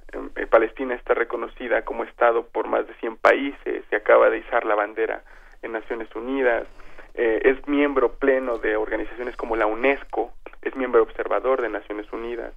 Palestina 0.51 0.95
está 0.95 1.15
reconocida 1.15 1.83
como 1.83 2.05
Estado 2.05 2.47
por 2.47 2.69
más 2.69 2.87
de 2.87 2.95
100 2.95 3.17
países, 3.17 3.85
se 3.91 3.97
acaba 3.97 4.31
de 4.31 4.39
izar 4.39 4.65
la 4.65 4.75
bandera 4.75 5.23
en 5.63 5.73
Naciones 5.73 6.09
Unidas, 6.15 6.67
eh, 7.15 7.41
es 7.45 7.67
miembro 7.67 8.13
pleno 8.13 8.59
de 8.59 8.77
organizaciones 8.77 9.37
como 9.37 9.57
la 9.57 9.67
UNESCO, 9.67 10.33
es 10.63 10.75
miembro 10.77 11.03
observador 11.03 11.61
de 11.63 11.69
Naciones 11.69 12.11
Unidas, 12.13 12.55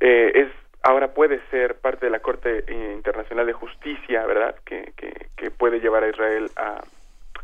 eh, 0.00 0.32
es 0.34 0.48
ahora 0.82 1.12
puede 1.14 1.40
ser 1.50 1.76
parte 1.76 2.06
de 2.06 2.10
la 2.10 2.20
Corte 2.20 2.64
eh, 2.66 2.92
Internacional 2.94 3.46
de 3.46 3.52
Justicia, 3.52 4.24
¿verdad? 4.26 4.56
Que, 4.64 4.92
que, 4.96 5.28
que 5.36 5.50
puede 5.50 5.80
llevar 5.80 6.04
a 6.04 6.08
Israel 6.08 6.50
a, 6.56 6.82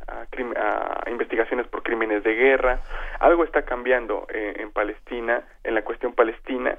a, 0.09 1.02
a 1.06 1.10
investigaciones 1.10 1.66
por 1.66 1.82
crímenes 1.82 2.22
de 2.24 2.35
guerra. 2.35 2.81
Algo 3.20 3.44
está 3.44 3.62
cambiando 3.62 4.26
eh, 4.32 4.55
en 4.59 4.70
Palestina, 4.70 5.43
en 5.62 5.74
la 5.74 5.82
cuestión 5.82 6.12
palestina, 6.12 6.76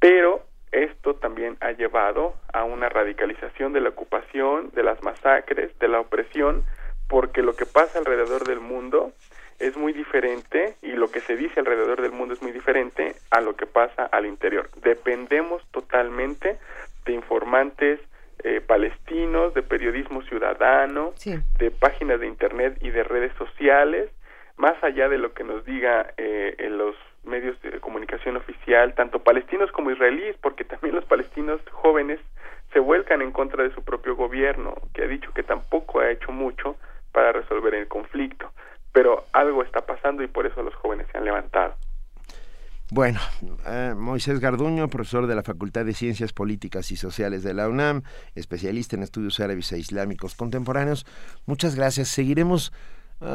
pero 0.00 0.42
esto 0.72 1.14
también 1.14 1.56
ha 1.60 1.72
llevado 1.72 2.34
a 2.52 2.64
una 2.64 2.88
radicalización 2.88 3.72
de 3.72 3.80
la 3.80 3.90
ocupación, 3.90 4.70
de 4.72 4.82
las 4.82 5.02
masacres, 5.02 5.76
de 5.78 5.88
la 5.88 6.00
opresión, 6.00 6.64
porque 7.08 7.42
lo 7.42 7.54
que 7.54 7.66
pasa 7.66 7.98
alrededor 7.98 8.46
del 8.46 8.60
mundo 8.60 9.12
es 9.58 9.76
muy 9.76 9.92
diferente 9.92 10.76
y 10.80 10.92
lo 10.92 11.10
que 11.10 11.20
se 11.20 11.36
dice 11.36 11.60
alrededor 11.60 12.00
del 12.00 12.12
mundo 12.12 12.34
es 12.34 12.42
muy 12.42 12.52
diferente 12.52 13.14
a 13.30 13.40
lo 13.40 13.56
que 13.56 13.66
pasa 13.66 14.06
al 14.06 14.26
interior. 14.26 14.70
Dependemos 14.82 15.62
totalmente 15.70 16.58
de 17.04 17.12
informantes 17.12 18.00
eh, 18.42 18.62
palestinos, 18.66 19.52
de 19.52 19.62
periodismo 19.62 20.22
ciudadano, 20.22 21.12
de 21.58 21.70
páginas 21.70 22.20
de 22.20 22.26
internet 22.26 22.78
y 22.80 22.90
de 22.90 23.02
redes 23.02 23.32
sociales, 23.36 24.08
más 24.56 24.82
allá 24.82 25.10
de 25.10 25.18
lo 25.18 25.34
que 25.34 25.44
nos 25.44 25.64
diga 25.66 26.14
eh, 26.16 26.54
en 26.58 26.78
los 26.78 26.96
medios 27.24 27.60
de 27.62 27.80
comunicación 27.80 28.36
oficial, 28.36 28.94
tanto 28.94 29.22
palestinos 29.22 29.70
como 29.72 29.90
israelíes, 29.90 30.36
porque 30.40 30.64
también 30.64 30.94
los 30.94 31.04
palestinos 31.04 31.60
jóvenes 31.70 32.20
se 32.72 32.80
vuelcan 32.80 33.22
en 33.22 33.32
contra 33.32 33.62
de 33.62 33.74
su 33.74 33.82
propio 33.82 34.16
gobierno, 34.16 34.74
que 34.94 35.02
ha 35.02 35.06
dicho 35.06 35.32
que 35.32 35.42
tampoco 35.42 36.00
ha 36.00 36.10
hecho 36.10 36.32
mucho 36.32 36.76
para 37.12 37.32
resolver 37.32 37.74
el 37.74 37.88
conflicto. 37.88 38.50
Pero 38.92 39.24
algo 39.32 39.62
está 39.62 39.80
pasando 39.80 40.22
y 40.22 40.28
por 40.28 40.46
eso 40.46 40.62
los 40.62 40.74
jóvenes 40.74 41.06
se 41.10 41.18
han 41.18 41.24
levantado. 41.24 41.74
Bueno, 42.92 43.20
eh, 43.68 43.94
Moisés 43.96 44.40
Garduño, 44.40 44.88
profesor 44.88 45.28
de 45.28 45.36
la 45.36 45.44
Facultad 45.44 45.84
de 45.84 45.94
Ciencias 45.94 46.32
Políticas 46.32 46.90
y 46.90 46.96
Sociales 46.96 47.44
de 47.44 47.54
la 47.54 47.68
UNAM, 47.68 48.02
especialista 48.34 48.96
en 48.96 49.04
estudios 49.04 49.38
árabes 49.38 49.70
e 49.70 49.78
islámicos 49.78 50.34
contemporáneos, 50.34 51.06
muchas 51.46 51.76
gracias. 51.76 52.08
Seguiremos 52.08 52.72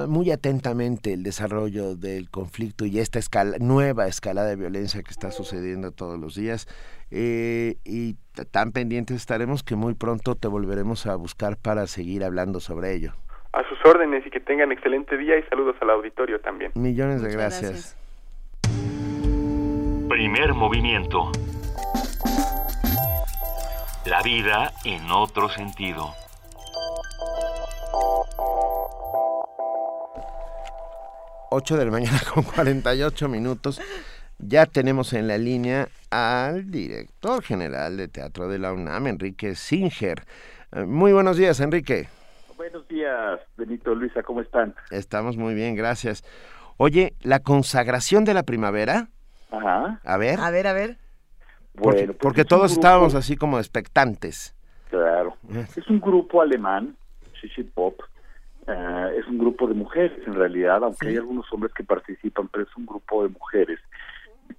muy 0.08 0.32
atentamente 0.32 1.14
el 1.14 1.24
desarrollo 1.24 1.96
del 1.96 2.30
conflicto 2.30 2.86
y 2.86 3.00
esta 3.00 3.20
escala, 3.20 3.58
nueva 3.60 4.08
escalada 4.08 4.50
de 4.50 4.56
violencia 4.56 5.04
que 5.04 5.12
está 5.12 5.32
sucediendo 5.32 5.92
todos 5.92 6.20
los 6.20 6.36
días. 6.36 6.68
eh, 7.12 7.76
y 7.86 8.16
tan 8.52 8.72
pendientes 8.72 9.18
estaremos 9.18 9.64
que 9.64 9.76
muy 9.76 9.94
pronto 9.94 10.36
te 10.36 10.48
volveremos 10.48 11.06
a 11.06 11.16
buscar 11.16 11.56
para 11.58 11.88
seguir 11.88 12.24
hablando 12.24 12.60
sobre 12.60 12.94
ello. 12.94 13.14
A 13.54 13.64
sus 13.70 13.78
órdenes 13.86 14.26
y 14.26 14.32
que 14.32 14.40
tengan 14.40 14.72
excelente 14.72 15.16
día 15.18 15.38
y 15.38 15.44
saludos 15.44 15.76
al 15.82 15.92
auditorio 15.92 16.42
también. 16.42 16.72
Millones 16.76 17.22
de 17.22 17.32
gracias. 17.32 17.96
Primer 20.10 20.54
movimiento. 20.54 21.32
La 24.06 24.22
vida 24.22 24.72
en 24.84 25.10
otro 25.12 25.50
sentido. 25.50 26.14
Ocho 31.58 31.78
de 31.78 31.86
la 31.86 31.92
mañana 31.92 32.20
con 32.34 32.44
48 32.44 33.30
minutos. 33.30 33.80
Ya 34.40 34.66
tenemos 34.66 35.14
en 35.14 35.30
la 35.30 35.38
línea 35.38 35.88
al 36.12 36.70
director 36.70 37.42
general 37.42 37.96
de 37.96 38.10
Teatro 38.10 38.50
de 38.50 38.60
la 38.60 38.74
UNAM, 38.74 39.08
Enrique 39.08 39.56
Singer. 39.56 40.26
Eh, 40.74 40.84
Muy 40.84 41.14
buenos 41.14 41.38
días, 41.38 41.62
Enrique. 41.62 42.10
Buenos 42.58 42.86
días, 42.90 43.40
Benito, 43.56 43.96
Luisa, 43.96 44.22
¿cómo 44.24 44.42
están? 44.42 44.76
Estamos 44.92 45.38
muy 45.38 45.54
bien, 45.54 45.76
gracias. 45.76 46.26
Oye, 46.76 47.14
la 47.22 47.40
consagración 47.40 48.26
de 48.26 48.34
la 48.34 48.44
primavera, 48.44 49.08
Ajá. 49.50 50.02
a 50.04 50.18
ver, 50.18 50.42
A 50.42 50.52
ver, 50.52 50.68
a 50.68 50.74
ver. 50.74 50.98
porque, 51.74 52.00
Bueno, 52.00 52.08
pues 52.08 52.18
porque 52.22 52.42
es 52.42 52.48
todos 52.48 52.72
grupo- 52.74 52.82
estábamos 52.82 53.16
así 53.16 53.38
como 53.38 53.60
expectantes. 53.60 54.54
Claro. 54.90 55.38
Es 55.78 55.88
un 55.88 56.02
grupo 56.02 56.42
alemán, 56.42 56.98
Shishi 57.42 57.64
Pop. 57.64 58.02
Eh, 58.68 59.16
es 59.20 59.28
un 59.28 59.38
grupo 59.38 59.68
de 59.68 59.74
mujeres, 59.74 60.12
en 60.28 60.34
realidad, 60.36 60.84
aunque 60.84 61.08
hay 61.08 61.18
algunos 61.18 61.52
hombres 61.54 61.74
que 61.74 61.84
participan, 61.84 62.48
pero 62.50 62.64
es 62.66 62.76
un 62.78 62.86
grupo 62.86 63.24
de 63.24 63.30
mujeres 63.30 63.80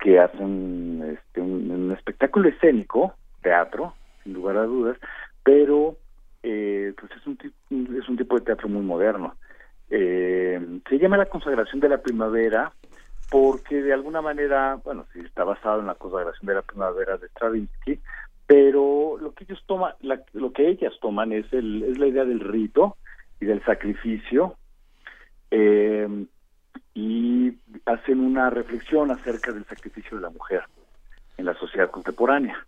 que 0.01 0.19
hacen 0.19 1.03
este, 1.17 1.41
un, 1.41 1.71
un 1.71 1.93
espectáculo 1.93 2.49
escénico, 2.49 3.15
teatro, 3.43 3.95
sin 4.23 4.33
lugar 4.35 4.57
a 4.57 4.65
dudas, 4.65 4.97
pero 5.43 5.97
eh, 6.43 6.93
pues 6.99 7.13
es 7.13 7.27
un, 7.27 7.39
es 7.97 8.09
un 8.09 8.17
tipo 8.17 8.37
de 8.39 8.45
teatro 8.45 8.69
muy 8.69 8.83
moderno. 8.83 9.35
Eh, 9.91 10.61
se 10.89 10.99
llama 10.99 11.17
La 11.17 11.27
consagración 11.27 11.81
de 11.81 11.89
la 11.89 11.99
primavera 11.99 12.73
porque 13.31 13.83
de 13.83 13.93
alguna 13.93 14.21
manera, 14.23 14.81
bueno, 14.85 15.07
sí 15.13 15.21
está 15.21 15.43
basado 15.45 15.81
en 15.81 15.87
la 15.87 15.95
consagración 15.95 16.47
de 16.47 16.55
la 16.55 16.63
primavera 16.63 17.17
de 17.17 17.29
Stravinsky, 17.29 17.99
pero 18.47 19.17
lo 19.21 19.33
que 19.33 19.45
ellos 19.45 19.63
toman, 19.67 19.95
la- 20.01 20.23
lo 20.33 20.53
que 20.53 20.69
ellas 20.69 20.93
toman 21.01 21.33
es, 21.33 21.53
el, 21.53 21.83
es 21.83 21.99
la 21.99 22.07
idea 22.07 22.25
del 22.25 22.41
rito 22.41 22.97
y 23.41 23.47
del 23.47 23.63
sacrificio 23.65 24.57
eh, 25.51 26.09
y 26.95 27.53
hacen 27.85 28.21
una 28.21 28.51
reflexión 28.51 29.11
acerca 29.11 29.53
del 29.53 29.65
sacrificio 29.67 30.17
de 30.17 30.23
la 30.23 30.31
mujer 30.31 30.63
en 31.37 31.45
la 31.45 31.55
sociedad 31.55 31.91
contemporánea. 31.91 32.67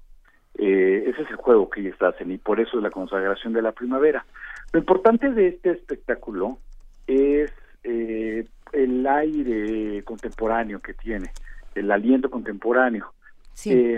Eh, 0.57 1.05
ese 1.07 1.23
es 1.23 1.31
el 1.31 1.37
juego 1.37 1.71
que 1.71 1.81
ellas 1.81 2.01
hacen 2.03 2.33
y 2.33 2.39
por 2.39 2.61
eso 2.61 2.77
es 2.77 2.83
la 2.83 2.91
consagración 2.91 3.53
de 3.53 3.63
la 3.63 3.73
primavera. 3.73 4.27
Lo 4.73 4.81
importante 4.81 5.31
de 5.31 5.49
este 5.49 5.71
espectáculo 5.71 6.59
es 7.07 7.53
eh, 7.85 8.47
el 8.73 9.07
aire 9.07 10.03
contemporáneo 10.05 10.81
que 10.81 10.95
tiene, 10.95 11.31
el 11.75 11.91
aliento 11.91 12.29
contemporáneo. 12.29 13.13
Eh, 13.65 13.97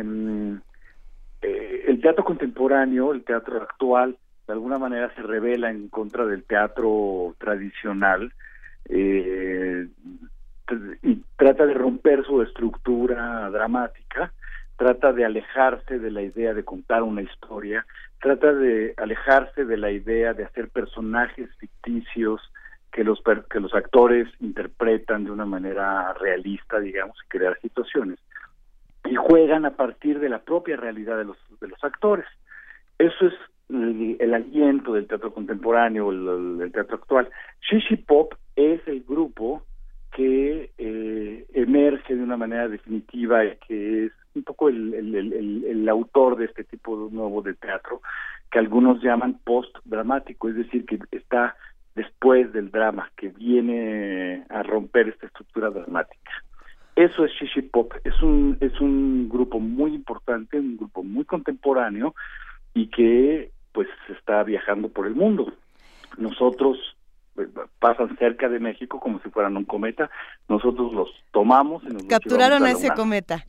el 1.42 2.01
teatro 2.01 2.24
contemporáneo, 2.24 3.12
el 3.12 3.24
teatro 3.24 3.62
actual, 3.62 4.16
de 4.51 4.55
alguna 4.55 4.78
manera 4.78 5.14
se 5.14 5.22
revela 5.22 5.70
en 5.70 5.89
contra 5.89 6.27
del 6.27 6.43
teatro 6.43 7.36
tradicional 7.39 8.32
eh, 8.89 9.86
y 11.02 11.22
trata 11.36 11.66
de 11.66 11.74
romper 11.74 12.24
su 12.24 12.43
estructura 12.43 13.48
dramática, 13.51 14.32
trata 14.77 15.12
de 15.12 15.24
alejarse 15.24 16.01
de 16.01 16.10
la 16.10 16.22
idea 16.22 16.52
de 16.52 16.64
contar 16.64 17.05
una 17.05 17.22
historia, 17.22 17.86
trata 18.20 18.52
de 18.52 18.93
alejarse 18.97 19.64
de 19.64 19.77
la 19.77 19.93
idea 19.93 20.35
de 20.35 20.43
hacer 20.43 20.68
personajes 20.68 21.48
ficticios 21.59 22.40
que 22.90 23.05
los 23.05 23.22
que 23.48 23.60
los 23.60 23.72
actores 23.72 24.27
interpretan 24.40 25.22
de 25.22 25.31
una 25.31 25.47
manera 25.47 26.12
realista, 26.14 26.81
digamos, 26.81 27.16
y 27.24 27.28
crear 27.28 27.56
situaciones 27.60 28.18
y 29.05 29.14
juegan 29.14 29.64
a 29.64 29.77
partir 29.77 30.18
de 30.18 30.28
la 30.28 30.40
propia 30.40 30.77
realidad 30.77 31.18
de 31.18 31.27
los 31.27 31.39
de 31.60 31.68
los 31.68 31.85
actores. 31.85 32.27
Eso 32.98 33.28
es 33.28 33.35
el, 33.72 34.34
aliento 34.34 34.92
del 34.94 35.06
teatro 35.06 35.32
contemporáneo, 35.32 36.10
el, 36.10 36.70
teatro 36.72 36.97
actual. 36.97 37.28
Shishi 37.60 37.97
Pop 37.97 38.34
es 38.56 38.80
el 38.86 39.02
grupo 39.02 39.62
que 40.12 40.70
eh, 40.76 41.47
emerge 41.55 42.16
de 42.16 42.22
una 42.22 42.36
manera 42.36 42.68
definitiva 42.68 43.44
y 43.44 43.56
que 43.66 44.06
es 44.06 44.12
un 44.34 44.42
poco 44.42 44.68
el 44.68 45.88
autor 45.88 46.36
de 46.36 46.47
este 46.47 46.64
tipo 46.64 47.06
de 47.06 47.14
nuevo 47.14 47.42
de 47.42 47.55
teatro 47.55 48.01
que 48.51 48.59
algunos 48.59 49.02
llaman 49.02 49.38
post-dramático, 49.44 50.48
es 50.48 50.56
decir, 50.56 50.84
que 50.84 50.98
está 51.12 51.56
después 51.94 52.52
del 52.52 52.70
drama, 52.70 53.10
que 53.16 53.28
viene 53.28 54.44
a 54.48 54.62
romper 54.62 55.09
esta 55.09 55.26
estructura 55.26 55.70
dramática. 55.70 56.32
Eso 56.97 57.24
es 57.24 57.32
Shishi 57.32 57.62
Pop, 57.62 57.94
es 58.05 58.20
un, 58.22 58.59
es 58.60 58.80
un 58.80 59.28
grupo 59.28 59.60
muy 59.60 59.94
importante, 59.94 60.59
un 60.59 60.76
grupo 60.76 61.02
muy 61.02 61.24
contemporáneo 61.24 62.14
y 62.74 62.88
que 62.88 63.52
pues 63.72 63.88
está 64.09 64.42
viajando 64.42 64.88
por 64.88 65.06
el 65.06 65.14
mundo. 65.14 65.52
Nosotros 66.18 66.78
pues, 67.34 67.48
pasan 67.78 68.16
cerca 68.18 68.48
de 68.48 68.59
México 68.59 69.01
como 69.01 69.20
si 69.22 69.30
fueran 69.30 69.56
un 69.56 69.64
cometa, 69.64 70.10
nosotros 70.48 70.92
los 70.92 71.09
tomamos 71.30 71.82
y 71.84 71.88
nos 71.88 72.02
Capturaron 72.05 72.64
a 72.64 72.70
ese 72.70 72.86
UNAM. 72.86 72.97
cometa. 72.97 73.47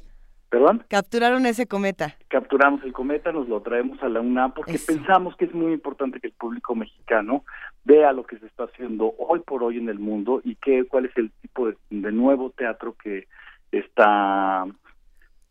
¿Perdón? 0.50 0.84
Capturaron 0.90 1.46
ese 1.46 1.66
cometa. 1.66 2.18
capturamos 2.28 2.84
el 2.84 2.92
cometa, 2.92 3.32
nos 3.32 3.48
lo 3.48 3.62
traemos 3.62 4.04
a 4.04 4.10
la 4.10 4.20
UNAM 4.20 4.52
porque 4.52 4.78
pensamos 4.86 5.36
que 5.38 5.46
es 5.46 5.54
muy 5.54 5.72
importante 5.72 6.20
que 6.20 6.28
el 6.28 6.34
público 6.34 6.76
mexicano 6.76 7.46
vea 7.86 8.12
lo 8.12 8.26
que 8.26 8.38
se 8.38 8.48
está 8.48 8.66
haciendo 8.66 9.14
hoy 9.18 9.40
por 9.40 9.64
hoy 9.64 9.78
en 9.78 9.88
el 9.88 9.98
mundo 9.98 10.42
y 10.44 10.56
qué 10.56 10.84
cuál 10.86 11.06
es 11.06 11.18
el 11.18 11.32
tipo 11.42 11.68
de, 11.68 11.78
de 11.90 12.12
nuevo 12.12 12.50
teatro 12.50 12.96
que 13.02 13.28
está 13.72 14.66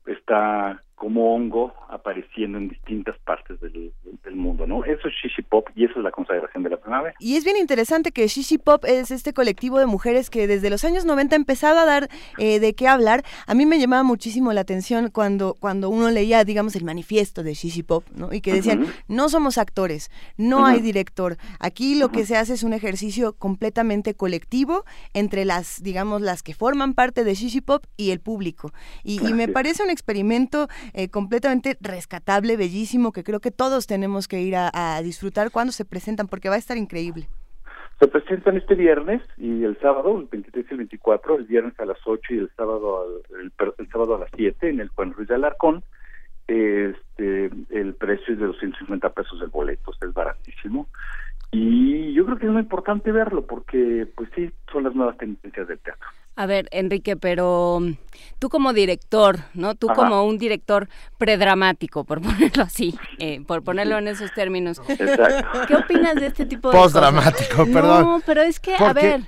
está 0.04 0.82
como 1.00 1.34
hongo 1.34 1.72
apareciendo 1.88 2.58
en 2.58 2.68
distintas 2.68 3.16
partes 3.20 3.58
del, 3.58 3.90
del 4.22 4.36
mundo, 4.36 4.66
¿no? 4.66 4.84
Eso 4.84 5.08
es 5.08 5.14
Shishi 5.14 5.40
Pop 5.40 5.66
y 5.74 5.86
eso 5.86 5.94
es 5.96 6.04
la 6.04 6.10
consagración 6.10 6.62
de 6.62 6.68
la 6.68 6.76
primavera. 6.76 7.14
Y 7.18 7.36
es 7.36 7.44
bien 7.44 7.56
interesante 7.56 8.12
que 8.12 8.28
Shishi 8.28 8.58
Pop 8.58 8.84
es 8.84 9.10
este 9.10 9.32
colectivo 9.32 9.78
de 9.78 9.86
mujeres 9.86 10.28
que 10.28 10.46
desde 10.46 10.68
los 10.68 10.84
años 10.84 11.06
90 11.06 11.34
ha 11.34 11.38
empezado 11.38 11.78
a 11.78 11.86
dar 11.86 12.10
eh, 12.36 12.60
de 12.60 12.74
qué 12.74 12.86
hablar. 12.86 13.24
A 13.46 13.54
mí 13.54 13.64
me 13.64 13.80
llamaba 13.80 14.02
muchísimo 14.02 14.52
la 14.52 14.60
atención 14.60 15.08
cuando, 15.10 15.56
cuando 15.58 15.88
uno 15.88 16.10
leía, 16.10 16.44
digamos, 16.44 16.76
el 16.76 16.84
manifiesto 16.84 17.42
de 17.42 17.54
Shishi 17.54 17.82
Pop, 17.82 18.04
¿no? 18.14 18.30
Y 18.30 18.42
que 18.42 18.52
decían, 18.52 18.84
no 19.08 19.30
somos 19.30 19.56
actores, 19.56 20.10
no 20.36 20.66
hay 20.66 20.80
director. 20.82 21.38
Aquí 21.60 21.94
lo 21.94 22.10
que 22.10 22.26
se 22.26 22.36
hace 22.36 22.52
es 22.52 22.62
un 22.62 22.74
ejercicio 22.74 23.32
completamente 23.32 24.12
colectivo 24.12 24.84
entre 25.14 25.46
las, 25.46 25.82
digamos, 25.82 26.20
las 26.20 26.42
que 26.42 26.52
forman 26.52 26.92
parte 26.92 27.24
de 27.24 27.34
Shishi 27.34 27.62
Pop 27.62 27.86
y 27.96 28.10
el 28.10 28.20
público. 28.20 28.70
Y, 29.02 29.26
y 29.26 29.32
me 29.32 29.48
parece 29.48 29.82
un 29.82 29.88
experimento 29.88 30.68
eh, 30.92 31.08
completamente 31.08 31.76
rescatable, 31.80 32.56
bellísimo, 32.56 33.12
que 33.12 33.24
creo 33.24 33.40
que 33.40 33.50
todos 33.50 33.86
tenemos 33.86 34.28
que 34.28 34.40
ir 34.40 34.56
a, 34.56 35.00
disfrutar 35.02 35.50
cuando 35.50 35.72
se 35.72 35.84
presentan, 35.84 36.28
porque 36.28 36.48
va 36.48 36.56
a 36.56 36.58
estar 36.58 36.76
increíble. 36.76 37.26
Se 37.98 38.08
presentan 38.08 38.56
este 38.56 38.74
viernes 38.74 39.22
y 39.36 39.64
el 39.64 39.78
sábado, 39.80 40.18
el 40.18 40.26
23 40.26 40.66
y 40.68 40.72
el 40.72 40.78
24, 40.78 41.36
el 41.36 41.44
viernes 41.44 41.78
a 41.78 41.84
las 41.84 41.98
8 42.04 42.34
y 42.34 42.38
el 42.38 42.50
sábado 42.56 43.02
al- 43.02 43.40
el, 43.78 43.88
sábado 43.90 44.14
a 44.16 44.20
las 44.20 44.30
7 44.36 44.70
en 44.70 44.80
el 44.80 44.88
Juan 44.88 45.12
Ruiz 45.12 45.28
de 45.28 45.34
Alarcón. 45.34 45.82
Este, 46.48 47.50
el 47.70 47.94
precio 47.94 48.34
es 48.34 48.40
de 48.40 48.46
250 48.46 49.10
pesos 49.10 49.40
el 49.42 49.48
boleto, 49.48 49.92
es 50.00 50.14
baratísimo. 50.14 50.88
Y 51.52 52.12
yo 52.14 52.24
creo 52.24 52.38
que 52.38 52.46
es 52.46 52.52
muy 52.52 52.62
importante 52.62 53.12
verlo 53.12 53.46
porque, 53.46 54.06
pues 54.16 54.30
sí, 54.34 54.50
son 54.72 54.84
las 54.84 54.94
nuevas 54.94 55.16
tendencias 55.18 55.66
del 55.68 55.78
teatro. 55.80 56.08
A 56.36 56.46
ver, 56.46 56.68
Enrique, 56.70 57.16
pero 57.16 57.78
mm, 57.80 57.92
tú 58.38 58.48
como 58.48 58.72
director, 58.72 59.40
¿no? 59.52 59.74
Tú 59.74 59.88
Ajá. 59.90 59.96
como 59.96 60.24
un 60.24 60.38
director 60.38 60.88
predramático, 61.18 62.04
por 62.04 62.22
ponerlo 62.22 62.62
así, 62.62 62.94
eh, 63.18 63.42
por 63.46 63.62
ponerlo 63.62 63.98
en 63.98 64.08
esos 64.08 64.32
términos. 64.32 64.80
Exacto. 64.88 65.60
¿Qué 65.66 65.76
opinas 65.76 66.14
de 66.18 66.26
este 66.26 66.46
tipo 66.46 66.70
de? 66.70 66.78
Postdramático, 66.78 67.66
perdón. 67.66 68.02
No, 68.04 68.22
pero 68.24 68.40
es 68.42 68.58
que, 68.58 68.74
a 68.74 68.92
ver, 68.94 69.20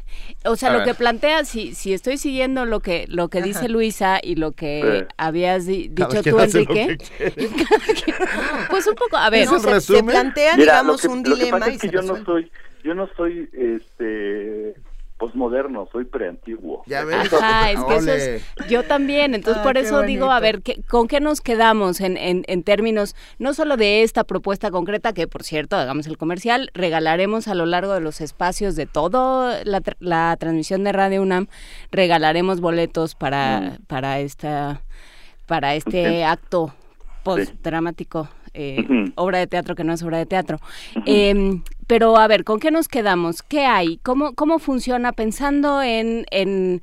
o 0.46 0.56
sea, 0.56 0.70
A 0.70 0.72
lo 0.72 0.78
ver. 0.78 0.88
que 0.88 0.94
plantea, 0.94 1.44
si, 1.44 1.74
si 1.74 1.92
estoy 1.92 2.16
siguiendo 2.16 2.64
lo 2.64 2.80
que 2.80 3.04
lo 3.08 3.28
que 3.28 3.42
dice 3.42 3.68
Luisa 3.68 4.18
y 4.22 4.36
lo 4.36 4.52
que 4.52 5.04
Sí. 5.08 5.14
habías 5.18 5.66
di- 5.66 5.88
dicho 5.88 6.22
tú, 6.22 6.38
Enrique, 6.40 6.96
que 6.98 7.36
pues 8.70 8.86
un 8.86 8.94
poco, 8.94 9.16
a 9.18 9.28
ver, 9.28 9.46
No, 9.50 9.58
se, 9.58 9.80
se 9.80 10.02
plantea, 10.02 10.56
Mira, 10.56 10.72
digamos, 10.80 11.02
que, 11.02 11.08
un 11.08 11.18
lo 11.18 11.24
que 11.24 11.30
dilema 11.34 11.58
pasa 11.58 11.72
y 11.72 11.74
es 11.74 11.80
que 11.82 11.88
se 11.88 11.92
yo 11.94 12.02
no 12.02 12.24
soy, 12.24 12.50
yo 12.84 12.94
no 12.94 13.08
soy, 13.16 13.50
este, 13.52 14.74
posmoderno, 15.22 15.88
soy 15.92 16.04
preantiguo. 16.04 16.82
Ya 16.86 17.02
Ajá, 17.02 17.70
es 17.70 17.84
que 17.84 17.94
eso 17.96 18.12
es, 18.12 18.42
yo 18.68 18.82
también, 18.82 19.36
entonces 19.36 19.60
Ay, 19.60 19.64
por 19.64 19.78
eso 19.78 20.02
digo, 20.02 20.32
a 20.32 20.40
ver, 20.40 20.62
¿qué- 20.62 20.82
¿con 20.90 21.06
qué 21.06 21.20
nos 21.20 21.40
quedamos 21.40 22.00
en, 22.00 22.16
en, 22.16 22.42
en 22.48 22.64
términos, 22.64 23.14
no 23.38 23.54
solo 23.54 23.76
de 23.76 24.02
esta 24.02 24.24
propuesta 24.24 24.72
concreta, 24.72 25.12
que 25.12 25.28
por 25.28 25.44
cierto, 25.44 25.76
hagamos 25.76 26.08
el 26.08 26.18
comercial, 26.18 26.70
regalaremos 26.74 27.46
a 27.46 27.54
lo 27.54 27.66
largo 27.66 27.92
de 27.94 28.00
los 28.00 28.20
espacios 28.20 28.74
de 28.74 28.86
todo 28.86 29.52
la, 29.62 29.80
la 30.00 30.36
transmisión 30.40 30.82
de 30.82 30.90
Radio 30.90 31.22
UNAM, 31.22 31.46
regalaremos 31.92 32.60
boletos 32.60 33.14
para, 33.14 33.78
para 33.86 34.18
esta, 34.18 34.80
para 35.46 35.76
este 35.76 36.24
acto 36.24 36.74
postdramático, 37.22 38.28
eh, 38.54 38.84
obra 39.14 39.38
de 39.38 39.46
teatro 39.46 39.74
que 39.74 39.84
no 39.84 39.92
es 39.92 40.02
obra 40.02 40.18
de 40.18 40.26
teatro. 40.26 40.58
Em, 41.06 41.62
pero 41.86 42.16
a 42.16 42.26
ver, 42.26 42.44
¿con 42.44 42.60
qué 42.60 42.70
nos 42.70 42.88
quedamos? 42.88 43.42
¿Qué 43.42 43.64
hay? 43.64 43.98
¿Cómo, 44.02 44.34
cómo 44.34 44.58
funciona 44.58 45.12
pensando 45.12 45.82
en, 45.82 46.26
en 46.30 46.82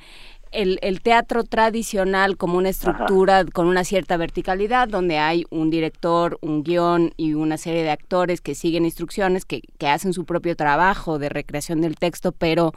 el, 0.51 0.79
el 0.81 1.01
teatro 1.01 1.43
tradicional 1.43 2.37
como 2.37 2.57
una 2.57 2.69
estructura 2.69 3.45
con 3.45 3.67
una 3.67 3.83
cierta 3.83 4.17
verticalidad, 4.17 4.87
donde 4.87 5.17
hay 5.17 5.45
un 5.49 5.69
director, 5.69 6.37
un 6.41 6.63
guion 6.63 7.13
y 7.17 7.33
una 7.33 7.57
serie 7.57 7.83
de 7.83 7.91
actores 7.91 8.41
que 8.41 8.55
siguen 8.55 8.85
instrucciones, 8.85 9.45
que, 9.45 9.61
que 9.77 9.87
hacen 9.87 10.13
su 10.13 10.25
propio 10.25 10.55
trabajo 10.55 11.19
de 11.19 11.29
recreación 11.29 11.81
del 11.81 11.95
texto, 11.95 12.31
pero 12.31 12.73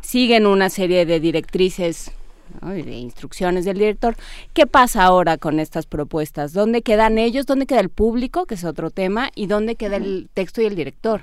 siguen 0.00 0.46
una 0.46 0.70
serie 0.70 1.06
de 1.06 1.20
directrices 1.20 2.12
¿no? 2.60 2.76
y 2.76 2.82
de 2.82 2.92
instrucciones 2.92 3.64
del 3.64 3.78
director. 3.78 4.14
¿Qué 4.54 4.66
pasa 4.66 5.04
ahora 5.04 5.38
con 5.38 5.60
estas 5.60 5.86
propuestas? 5.86 6.52
¿Dónde 6.52 6.82
quedan 6.82 7.18
ellos? 7.18 7.46
¿Dónde 7.46 7.66
queda 7.66 7.80
el 7.80 7.90
público, 7.90 8.46
que 8.46 8.54
es 8.54 8.64
otro 8.64 8.90
tema? 8.90 9.30
¿Y 9.34 9.46
dónde 9.46 9.76
queda 9.76 9.96
el 9.96 10.28
texto 10.34 10.62
y 10.62 10.66
el 10.66 10.76
director? 10.76 11.22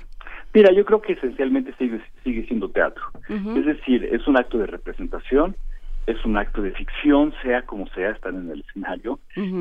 Mira, 0.54 0.72
yo 0.72 0.84
creo 0.84 1.02
que 1.02 1.12
esencialmente 1.12 1.74
sigue, 1.78 2.00
sigue 2.24 2.46
siendo 2.46 2.70
teatro. 2.70 3.02
Es 3.28 3.66
decir, 3.66 4.04
es 4.04 4.26
un 4.26 4.38
acto 4.38 4.56
de 4.58 4.66
representación, 4.66 5.54
es 6.06 6.24
un 6.24 6.38
acto 6.38 6.62
de 6.62 6.70
ficción, 6.70 7.34
sea 7.42 7.62
como 7.62 7.86
sea, 7.88 8.10
están 8.10 8.36
en 8.36 8.50
el 8.50 8.60
escenario. 8.60 9.18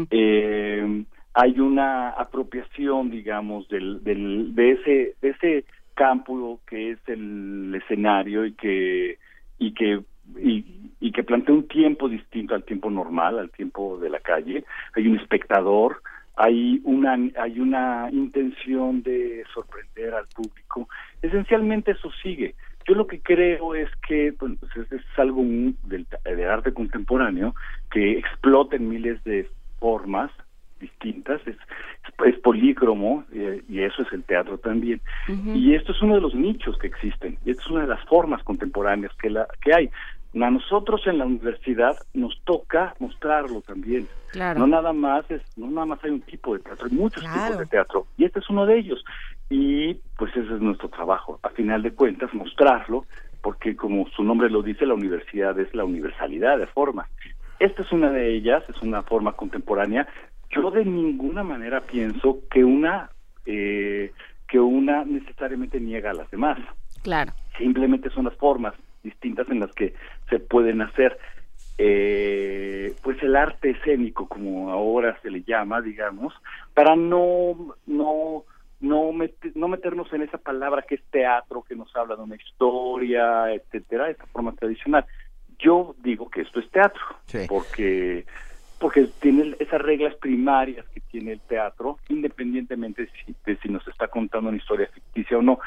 Eh, 0.10 1.04
hay 1.34 1.60
una 1.60 2.12
apropiación, 2.12 3.10
digamos, 3.10 3.68
del, 3.68 4.04
del, 4.04 4.56
de 4.56 4.72
ese 4.72 5.16
de 5.22 5.30
ese 5.30 5.66
campo 5.96 6.62
que 6.68 6.92
es 6.92 7.00
el 7.08 7.74
escenario 7.76 8.46
y 8.46 8.54
que 8.54 9.18
y 9.60 9.74
que 9.74 10.02
y, 10.38 10.85
y 11.00 11.12
que 11.12 11.24
plantea 11.24 11.56
un 11.56 11.68
tiempo 11.68 12.10
distinto 12.10 12.56
al 12.56 12.64
tiempo 12.64 12.90
normal, 12.90 13.40
al 13.40 13.52
tiempo 13.52 13.98
de 13.98 14.10
la 14.10 14.20
calle. 14.20 14.64
Hay 14.96 15.08
un 15.08 15.18
espectador, 15.20 16.02
hay 16.36 16.82
una 16.84 17.14
hay 17.38 17.60
una 17.60 18.10
intención 18.12 19.04
de 19.04 19.44
sorprender 19.54 20.14
al 20.14 20.28
público. 20.28 20.88
Esencialmente 21.22 21.92
eso 21.92 22.12
sigue. 22.22 22.56
Yo 22.88 22.94
lo 22.94 23.08
que 23.08 23.20
creo 23.20 23.74
es 23.74 23.90
que 24.08 24.32
bueno, 24.40 24.58
pues 24.60 24.76
es, 24.78 24.92
es 24.92 25.06
algo 25.18 25.42
del, 25.44 26.06
del 26.24 26.50
arte 26.50 26.74
contemporáneo 26.74 27.56
que 27.92 28.20
explota 28.20 28.76
en 28.76 28.90
miles 28.90 29.24
de 29.24 29.50
formas 29.80 30.32
distintas, 30.80 31.42
es, 31.48 31.56
es, 31.56 32.34
es 32.34 32.40
polícromo 32.42 33.24
eh, 33.34 33.62
y 33.70 33.80
eso 33.82 34.02
es 34.04 34.12
el 34.12 34.24
teatro 34.24 34.58
también. 34.58 35.02
Y 35.28 35.74
esto 35.74 35.92
es 35.92 36.02
uno 36.02 36.16
de 36.16 36.22
los 36.22 36.36
nichos 36.36 36.78
que 36.78 36.88
existen, 36.88 37.38
y 37.46 37.52
esto 37.52 37.64
es 37.64 37.70
una 37.72 37.82
de 37.82 37.88
las 37.88 38.04
formas 38.06 38.44
contemporáneas 38.44 39.12
que, 39.22 39.30
la, 39.30 39.48
que 39.62 39.74
hay. 39.74 39.90
A 40.42 40.52
nosotros 40.52 41.02
en 41.08 41.18
la 41.18 41.26
universidad 41.26 41.96
nos 42.14 42.40
toca 42.44 42.94
mostrarlo 43.00 43.62
también. 43.62 44.08
Claro. 44.32 44.60
No 44.60 44.68
nada 44.68 44.92
más 44.92 45.30
es, 45.32 45.42
no 45.58 45.68
nada 45.72 45.86
más 45.86 46.04
hay 46.04 46.12
un 46.12 46.22
tipo 46.22 46.54
de 46.54 46.60
teatro, 46.60 46.88
hay 46.88 46.96
muchos 46.96 47.24
Claro. 47.24 47.44
tipos 47.46 47.60
de 47.60 47.66
teatro 47.68 48.08
y 48.18 48.26
este 48.26 48.40
es 48.40 48.50
uno 48.50 48.66
de 48.66 48.78
ellos. 48.78 49.04
Y 49.50 49.94
pues 50.18 50.32
ese 50.36 50.54
es 50.54 50.60
nuestro 50.62 50.90
trabajo, 50.90 51.40
a 51.42 51.50
final 51.50 51.82
de 51.84 51.94
cuentas 51.94 52.34
mostrarlo, 52.34 53.06
porque 53.42 53.76
como 53.76 54.08
su 54.10 54.24
nombre 54.24 54.50
lo 54.50 54.62
dice, 54.62 54.86
la 54.86 54.94
universidad 54.96 55.58
es 55.60 55.74
la 55.74 55.86
universalidad 55.86 56.58
de 56.58 56.68
formas. 56.68 57.10
Esta 57.60 57.84
es 57.84 57.92
una 57.94 58.12
de 58.12 58.36
ellas, 58.36 58.64
es 58.68 58.82
una 58.82 59.04
forma 59.04 59.32
contemporánea. 59.34 60.06
Yo 60.50 60.70
de 60.70 60.84
ninguna 60.84 61.44
manera 61.44 61.80
pienso 61.82 62.40
que 62.52 62.64
una 62.66 63.10
eh, 63.46 64.12
que 64.48 64.60
una 64.60 65.06
necesariamente 65.06 65.80
niega 65.80 66.12
a 66.12 66.14
las 66.14 66.30
demás. 66.30 66.60
Claro. 67.04 67.32
Simplemente 67.58 68.10
son 68.10 68.26
las 68.26 68.36
formas 68.36 68.74
distintas 69.06 69.50
en 69.50 69.62
las 69.62 69.72
que 69.72 69.94
se 70.30 70.40
pueden 70.40 70.82
hacer. 70.82 71.18
Eh, 71.78 72.94
pues 73.02 73.22
el 73.24 73.36
arte 73.36 73.72
escénico, 73.72 74.28
como 74.28 74.72
ahora 74.72 75.18
se 75.22 75.30
le 75.30 75.44
llama, 75.44 75.82
digamos, 75.82 76.34
para 76.74 76.96
no 76.96 77.76
no 77.86 78.44
no, 78.82 79.12
no 79.56 79.68
meternos 79.68 80.12
en 80.14 80.22
esa 80.22 80.38
palabra 80.38 80.84
que 80.84 80.96
es 80.96 81.04
teatro, 81.10 81.64
que 81.64 81.76
nos 81.76 81.94
habla 81.96 82.16
de 82.16 82.24
una 82.24 82.36
historia, 82.36 83.52
etcétera, 83.54 84.10
esa 84.10 84.26
forma 84.28 84.54
tradicional. 84.54 85.06
Yo 85.58 85.96
digo 86.04 86.30
que 86.30 86.42
esto 86.42 86.60
es 86.60 86.70
teatro, 86.70 87.02
porque 87.48 88.26
porque 88.80 89.08
tiene 89.22 89.56
esas 89.60 89.82
reglas 89.82 90.14
primarias 90.16 90.86
que 90.90 91.00
tiene 91.00 91.32
el 91.32 91.40
teatro, 91.40 91.98
independientemente 92.10 93.04
de 93.04 93.10
si, 93.10 93.36
de 93.46 93.58
si 93.58 93.70
nos 93.70 93.88
está 93.88 94.08
contando 94.10 94.50
una 94.50 94.58
historia 94.58 94.90
ficticia 94.94 95.38
o 95.38 95.42
no. 95.42 95.60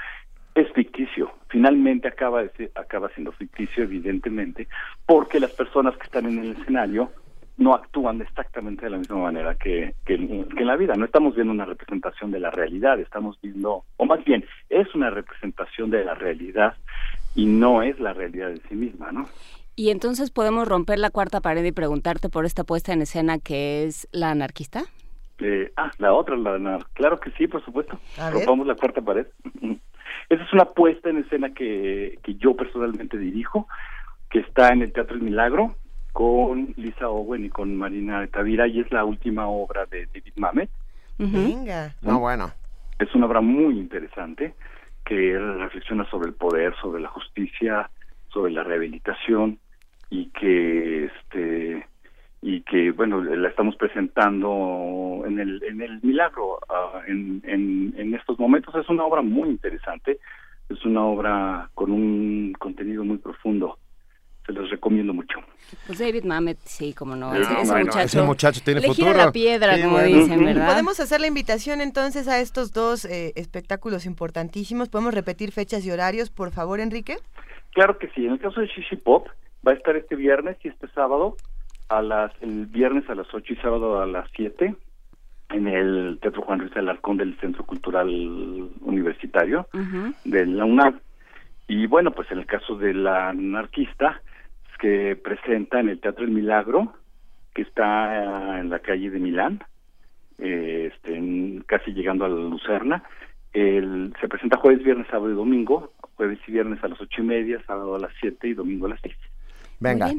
Es 0.61 0.73
ficticio, 0.73 1.31
finalmente 1.49 2.09
acaba, 2.09 2.43
de 2.43 2.49
ser- 2.57 2.73
acaba 2.75 3.09
siendo 3.11 3.31
ficticio, 3.33 3.85
evidentemente, 3.85 4.67
porque 5.07 5.39
las 5.39 5.53
personas 5.53 5.97
que 5.97 6.03
están 6.05 6.27
en 6.27 6.39
el 6.41 6.51
escenario 6.61 7.13
no 7.59 7.75
actúan 7.75 8.21
exactamente 8.23 8.85
de 8.85 8.91
la 8.91 8.99
misma 8.99 9.19
manera 9.19 9.55
que, 9.55 9.95
que, 10.05 10.15
en- 10.15 10.49
que 10.49 10.61
en 10.61 10.67
la 10.67 10.75
vida. 10.77 10.95
No 10.97 11.05
estamos 11.05 11.37
viendo 11.37 11.53
una 11.53 11.65
representación 11.65 12.33
de 12.33 12.41
la 12.41 12.51
realidad, 12.51 12.99
estamos 12.99 13.39
viendo, 13.41 13.85
o 13.97 14.05
más 14.05 14.25
bien, 14.25 14.45
es 14.69 14.93
una 14.97 15.11
representación 15.11 15.91
de 15.91 16.05
la 16.05 16.15
realidad 16.15 16.75
y 17.37 17.47
no 17.47 17.83
es 17.83 17.99
la 18.01 18.13
realidad 18.13 18.51
en 18.51 18.61
sí 18.69 18.75
misma, 18.75 19.13
¿no? 19.13 19.29
Y 19.77 19.91
entonces 19.91 20.33
podemos 20.33 20.67
romper 20.67 20.99
la 20.99 21.11
cuarta 21.11 21.41
pared 21.41 21.65
y 21.65 21.71
preguntarte 21.71 22.29
por 22.29 22.45
esta 22.47 22.65
puesta 22.65 22.93
en 22.93 23.03
escena 23.03 23.39
que 23.39 23.85
es 23.85 24.09
la 24.11 24.33
anarquista. 24.33 24.83
Eh, 25.41 25.71
ah, 25.77 25.93
la 25.99 26.13
otra, 26.15 26.37
la, 26.37 26.59
la- 26.59 26.85
claro 26.95 27.21
que 27.21 27.31
sí, 27.39 27.47
por 27.47 27.65
supuesto. 27.65 27.97
Rompamos 28.33 28.67
la 28.67 28.75
cuarta 28.75 29.01
pared. 29.01 29.27
Esa 30.29 30.43
es 30.43 30.53
una 30.53 30.67
puesta 30.67 31.11
en 31.11 31.19
escena 31.19 31.55
que, 31.55 32.19
que 32.23 32.35
yo 32.35 32.55
personalmente 32.55 33.17
dirijo, 33.17 33.67
que 34.31 34.41
está 34.41 34.69
en 34.69 34.83
el 34.83 34.93
Teatro 34.93 35.17
El 35.17 35.23
Milagro 35.23 35.75
con 36.13 36.75
Lisa 36.77 37.09
Owen 37.09 37.45
y 37.45 37.49
con 37.49 37.77
Marina 37.77 38.27
Tavira 38.27 38.67
y 38.67 38.81
es 38.81 38.91
la 38.91 39.05
última 39.05 39.47
obra 39.47 39.87
de 39.87 40.07
David 40.07 40.33
Mamet. 40.37 40.71
Venga. 41.19 41.95
No, 42.03 42.21
bueno. 42.21 42.51
Es 42.99 43.15
una 43.15 43.27
obra 43.27 43.41
muy 43.41 43.79
interesante 43.79 44.55
que 45.05 45.39
reflexiona 45.39 46.09
sobre 46.11 46.29
el 46.29 46.35
poder, 46.35 46.75
sobre 46.81 47.01
la 47.01 47.09
justicia, 47.09 47.91
sobre 48.29 48.53
la 48.53 48.65
rehabilitación 48.65 49.59
y 50.11 50.27
que 50.31 51.05
este 51.05 51.87
y 52.41 52.61
que, 52.63 52.93
bueno, 52.93 53.23
la 53.23 53.49
estamos 53.49 53.75
presentando 53.77 55.23
en 55.27 55.39
el, 55.41 55.63
en 55.65 55.81
el 55.83 56.01
Milagro 56.03 56.59
ah, 56.69 57.03
en, 57.07 57.43
en, 57.47 57.95
en 57.97 58.15
estos 58.15 58.39
momentos. 58.39 58.75
Es 58.77 58.89
una 58.89 59.05
obra 59.05 59.23
muy 59.23 59.49
interesante, 59.49 60.19
es 60.69 60.85
una 60.85 61.05
obra 61.05 61.69
con 61.75 61.91
un 61.91 62.53
contenido 62.59 63.05
muy 63.05 63.19
profundo. 63.19 63.79
Se 64.47 64.53
los 64.53 64.71
recomiendo 64.71 65.13
mucho. 65.13 65.41
Pues 65.87 65.99
David 65.99 66.25
Mamet, 66.25 66.57
sí, 66.65 66.95
como 66.95 67.15
no. 67.15 67.35
Sí, 67.35 67.43
ese, 67.61 67.75
muchacho, 67.85 68.01
ese 68.01 68.23
muchacho 68.23 68.61
tiene 68.65 68.81
le 68.81 68.95
gira 68.95 69.09
futuro. 69.11 69.27
la 69.27 69.33
piedra, 69.33 69.75
Sí, 69.77 69.83
como 69.83 69.95
bueno. 69.97 70.17
dicen, 70.17 70.43
¿verdad? 70.45 70.69
Podemos 70.69 71.01
hacer 71.01 71.21
la 71.21 71.27
invitación 71.27 71.83
entonces 71.83 72.29
a 72.29 72.41
estos 72.41 72.73
dos 72.73 73.05
eh, 73.05 73.33
espectáculos 73.37 74.07
importantísimos. 74.07 74.89
¿Podemos 74.89 75.13
repetir 75.13 75.53
fechas 75.53 75.85
y 75.85 75.91
horarios, 75.91 76.31
por 76.31 76.51
favor, 76.51 76.81
Enrique? 76.81 77.17
Claro 77.73 77.99
que 77.99 78.09
sí, 78.15 78.25
en 78.25 78.33
el 78.33 78.39
caso 78.39 78.61
de 78.63 78.69
Shishi 78.69 78.97
Pop 78.97 79.27
va 79.67 79.73
a 79.73 79.75
estar 79.75 79.95
este 79.97 80.17
viernes 80.17 80.57
y 80.65 80.69
este 80.69 80.89
sábado 80.95 81.37
a 81.89 82.03
las 82.03 82.33
el 82.43 82.67
viernes 82.67 83.09
a 83.09 83.15
las 83.15 83.27
8 83.33 83.53
y 83.53 83.57
sábado 83.57 84.01
a 84.01 84.07
las 84.07 84.29
7 84.37 84.75
en 85.51 85.67
el 85.69 86.19
Teatro 86.21 86.43
Juan 86.43 86.61
Ruiz 86.61 86.77
Alarcón 86.77 87.17
del 87.17 87.39
Centro 87.41 87.65
Cultural 87.65 88.09
Universitario 88.81 89.67
de 90.25 90.47
la 90.47 90.65
UNAM. 90.67 91.01
Y 91.67 91.87
bueno, 91.87 92.11
pues 92.13 92.31
en 92.31 92.39
el 92.39 92.47
caso 92.47 92.77
de 92.77 92.95
la 92.95 93.31
anarquista 93.31 94.21
que 94.79 95.17
presenta 95.17 95.81
en 95.81 95.89
el 95.89 96.01
Teatro 96.01 96.25
El 96.25 96.31
Milagro, 96.31 96.93
que 97.55 97.63
está 97.63 98.61
en 98.61 98.71
la 98.71 98.79
calle 98.79 99.11
de 99.11 99.19
Milán, 99.19 99.61
eh, 100.39 100.91
este, 100.95 101.17
en- 101.17 101.63
casi 101.67 101.93
llegando 101.93 102.25
a 102.25 102.29
la 102.29 102.37
Lucerna, 102.37 103.03
el, 103.53 104.13
se 104.21 104.29
presenta 104.29 104.59
jueves, 104.59 104.85
viernes, 104.85 105.07
sábado 105.11 105.31
y 105.33 105.35
domingo, 105.35 105.93
jueves 106.17 106.39
y 106.47 106.53
viernes 106.53 106.83
a 106.85 106.89
las 106.89 107.01
ocho 107.01 107.23
y 107.23 107.25
media, 107.25 107.61
sábado 107.67 107.97
a 107.97 107.99
las 107.99 108.13
siete 108.21 108.47
y 108.49 108.55
domingo 108.55 108.87
a 108.87 108.91
las 108.91 109.01
seis. 109.01 109.17
Venga. 109.79 110.13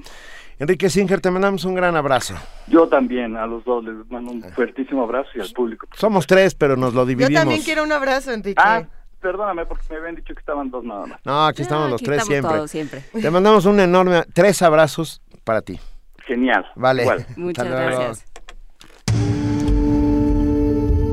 Enrique 0.60 0.90
Singer, 0.90 1.22
te 1.22 1.32
mandamos 1.32 1.64
un 1.64 1.74
gran 1.76 1.96
abrazo. 1.96 2.36
Yo 2.68 2.88
también 2.90 3.38
a 3.38 3.46
los 3.48 3.64
dos 3.64 3.84
les 3.86 3.96
mando 4.12 4.32
un 4.32 4.44
fuertísimo 4.52 5.04
abrazo 5.04 5.30
y 5.36 5.40
al 5.42 5.50
público. 5.52 5.88
Somos 5.96 6.28
tres, 6.28 6.54
pero 6.54 6.76
nos 6.76 6.94
lo 6.94 7.02
Yo 7.04 7.06
dividimos. 7.08 7.42
también 7.42 7.62
quiero 7.64 7.84
un 7.84 7.92
abrazo, 7.94 8.32
Enrique. 8.34 8.62
Ah, 8.62 8.84
perdóname 9.22 9.66
porque 9.66 9.84
me 9.90 9.98
habían 9.98 10.16
dicho 10.16 10.34
que 10.34 10.40
estaban 10.42 10.70
dos 10.70 10.84
nada 10.84 11.06
más. 11.06 11.20
No, 11.26 11.46
aquí 11.46 11.62
estamos 11.62 11.86
Ah, 11.88 11.90
los 11.92 12.02
aquí 12.02 12.06
tres 12.06 12.18
estamos 12.24 12.34
siempre. 12.34 12.58
todos 12.58 12.72
siempre. 12.72 13.22
Te 13.22 13.32
mandamos 13.32 13.66
un 13.66 13.80
enorme, 13.80 14.24
tres 14.34 14.62
abrazos 14.62 15.22
para 15.46 15.62
ti. 15.62 15.80
Genial. 16.26 16.66
Vale. 16.76 17.04
Igual. 17.04 17.26
Muchas 17.38 17.66
Hasta 17.66 17.80
luego. 17.86 18.02
gracias. 18.02 18.26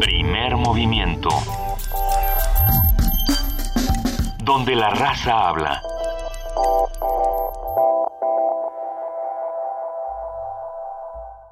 Primer 0.01 0.57
movimiento. 0.57 1.29
Donde 4.43 4.75
la 4.77 4.91
raza 4.91 5.49
habla. 5.49 5.81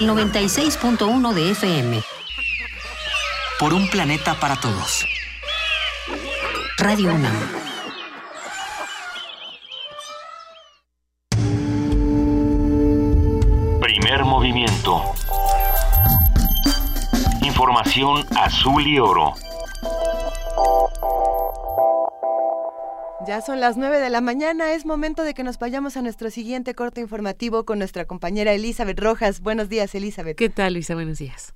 96.1 0.00 1.32
de 1.32 1.50
FM. 1.50 2.02
Por 3.58 3.74
un 3.74 3.88
planeta 3.90 4.34
para 4.38 4.56
todos. 4.56 5.04
Radio 6.78 7.12
UNAM. 7.12 7.34
Primer 13.80 14.24
movimiento. 14.24 15.02
Información 17.42 18.24
azul 18.36 18.86
y 18.86 18.98
oro. 18.98 19.34
Ya 23.28 23.42
son 23.42 23.60
las 23.60 23.76
9 23.76 24.00
de 24.00 24.08
la 24.08 24.22
mañana, 24.22 24.72
es 24.72 24.86
momento 24.86 25.22
de 25.22 25.34
que 25.34 25.44
nos 25.44 25.58
vayamos 25.58 25.98
a 25.98 26.00
nuestro 26.00 26.30
siguiente 26.30 26.74
corte 26.74 27.02
informativo 27.02 27.66
con 27.66 27.78
nuestra 27.78 28.06
compañera 28.06 28.54
Elizabeth 28.54 28.98
Rojas. 28.98 29.42
Buenos 29.42 29.68
días, 29.68 29.94
Elizabeth. 29.94 30.34
¿Qué 30.34 30.48
tal, 30.48 30.72
Luisa? 30.72 30.94
Buenos 30.94 31.18
días. 31.18 31.52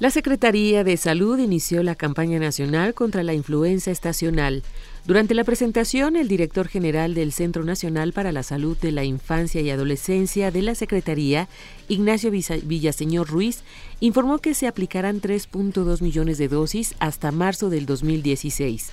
La 0.00 0.10
Secretaría 0.10 0.84
de 0.84 0.98
Salud 0.98 1.38
inició 1.38 1.82
la 1.82 1.94
campaña 1.94 2.38
nacional 2.38 2.92
contra 2.92 3.22
la 3.22 3.32
influenza 3.32 3.90
estacional. 3.90 4.62
Durante 5.08 5.32
la 5.32 5.44
presentación, 5.44 6.16
el 6.16 6.28
director 6.28 6.68
general 6.68 7.14
del 7.14 7.32
Centro 7.32 7.64
Nacional 7.64 8.12
para 8.12 8.30
la 8.30 8.42
Salud 8.42 8.76
de 8.76 8.92
la 8.92 9.04
Infancia 9.04 9.62
y 9.62 9.70
Adolescencia 9.70 10.50
de 10.50 10.60
la 10.60 10.74
Secretaría, 10.74 11.48
Ignacio 11.88 12.30
Villaseñor 12.30 13.26
Ruiz, 13.26 13.62
informó 14.00 14.36
que 14.36 14.52
se 14.52 14.66
aplicarán 14.66 15.22
3.2 15.22 16.02
millones 16.02 16.36
de 16.36 16.48
dosis 16.48 16.94
hasta 16.98 17.32
marzo 17.32 17.70
del 17.70 17.86
2016. 17.86 18.92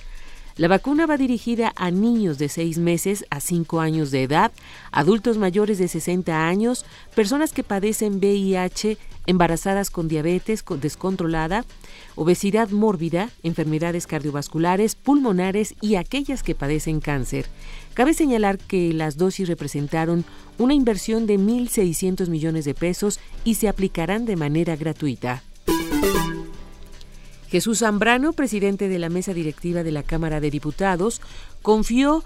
La 0.56 0.68
vacuna 0.68 1.04
va 1.04 1.18
dirigida 1.18 1.74
a 1.76 1.90
niños 1.90 2.38
de 2.38 2.48
6 2.48 2.78
meses 2.78 3.26
a 3.28 3.40
5 3.40 3.80
años 3.80 4.10
de 4.10 4.22
edad, 4.22 4.52
adultos 4.92 5.36
mayores 5.36 5.76
de 5.76 5.86
60 5.86 6.48
años, 6.48 6.86
personas 7.14 7.52
que 7.52 7.62
padecen 7.62 8.14
VIH, 8.14 8.96
embarazadas 9.26 9.90
con 9.90 10.08
diabetes 10.08 10.62
con- 10.62 10.80
descontrolada, 10.80 11.64
obesidad 12.14 12.70
mórbida, 12.70 13.30
enfermedades 13.42 14.06
cardiovasculares, 14.06 14.94
pulmonares 14.94 15.74
y 15.80 15.96
aquellas 15.96 16.42
que 16.42 16.54
padecen 16.54 17.00
cáncer. 17.00 17.46
Cabe 17.94 18.14
señalar 18.14 18.58
que 18.58 18.92
las 18.92 19.16
dosis 19.16 19.48
representaron 19.48 20.24
una 20.58 20.74
inversión 20.74 21.26
de 21.26 21.38
1.600 21.38 22.28
millones 22.28 22.64
de 22.64 22.74
pesos 22.74 23.20
y 23.44 23.54
se 23.54 23.68
aplicarán 23.68 24.24
de 24.26 24.36
manera 24.36 24.76
gratuita. 24.76 25.42
Jesús 27.48 27.78
Zambrano, 27.78 28.32
presidente 28.32 28.88
de 28.88 28.98
la 28.98 29.08
mesa 29.08 29.32
directiva 29.32 29.82
de 29.82 29.92
la 29.92 30.02
Cámara 30.02 30.40
de 30.40 30.50
Diputados, 30.50 31.20
confió 31.62 32.24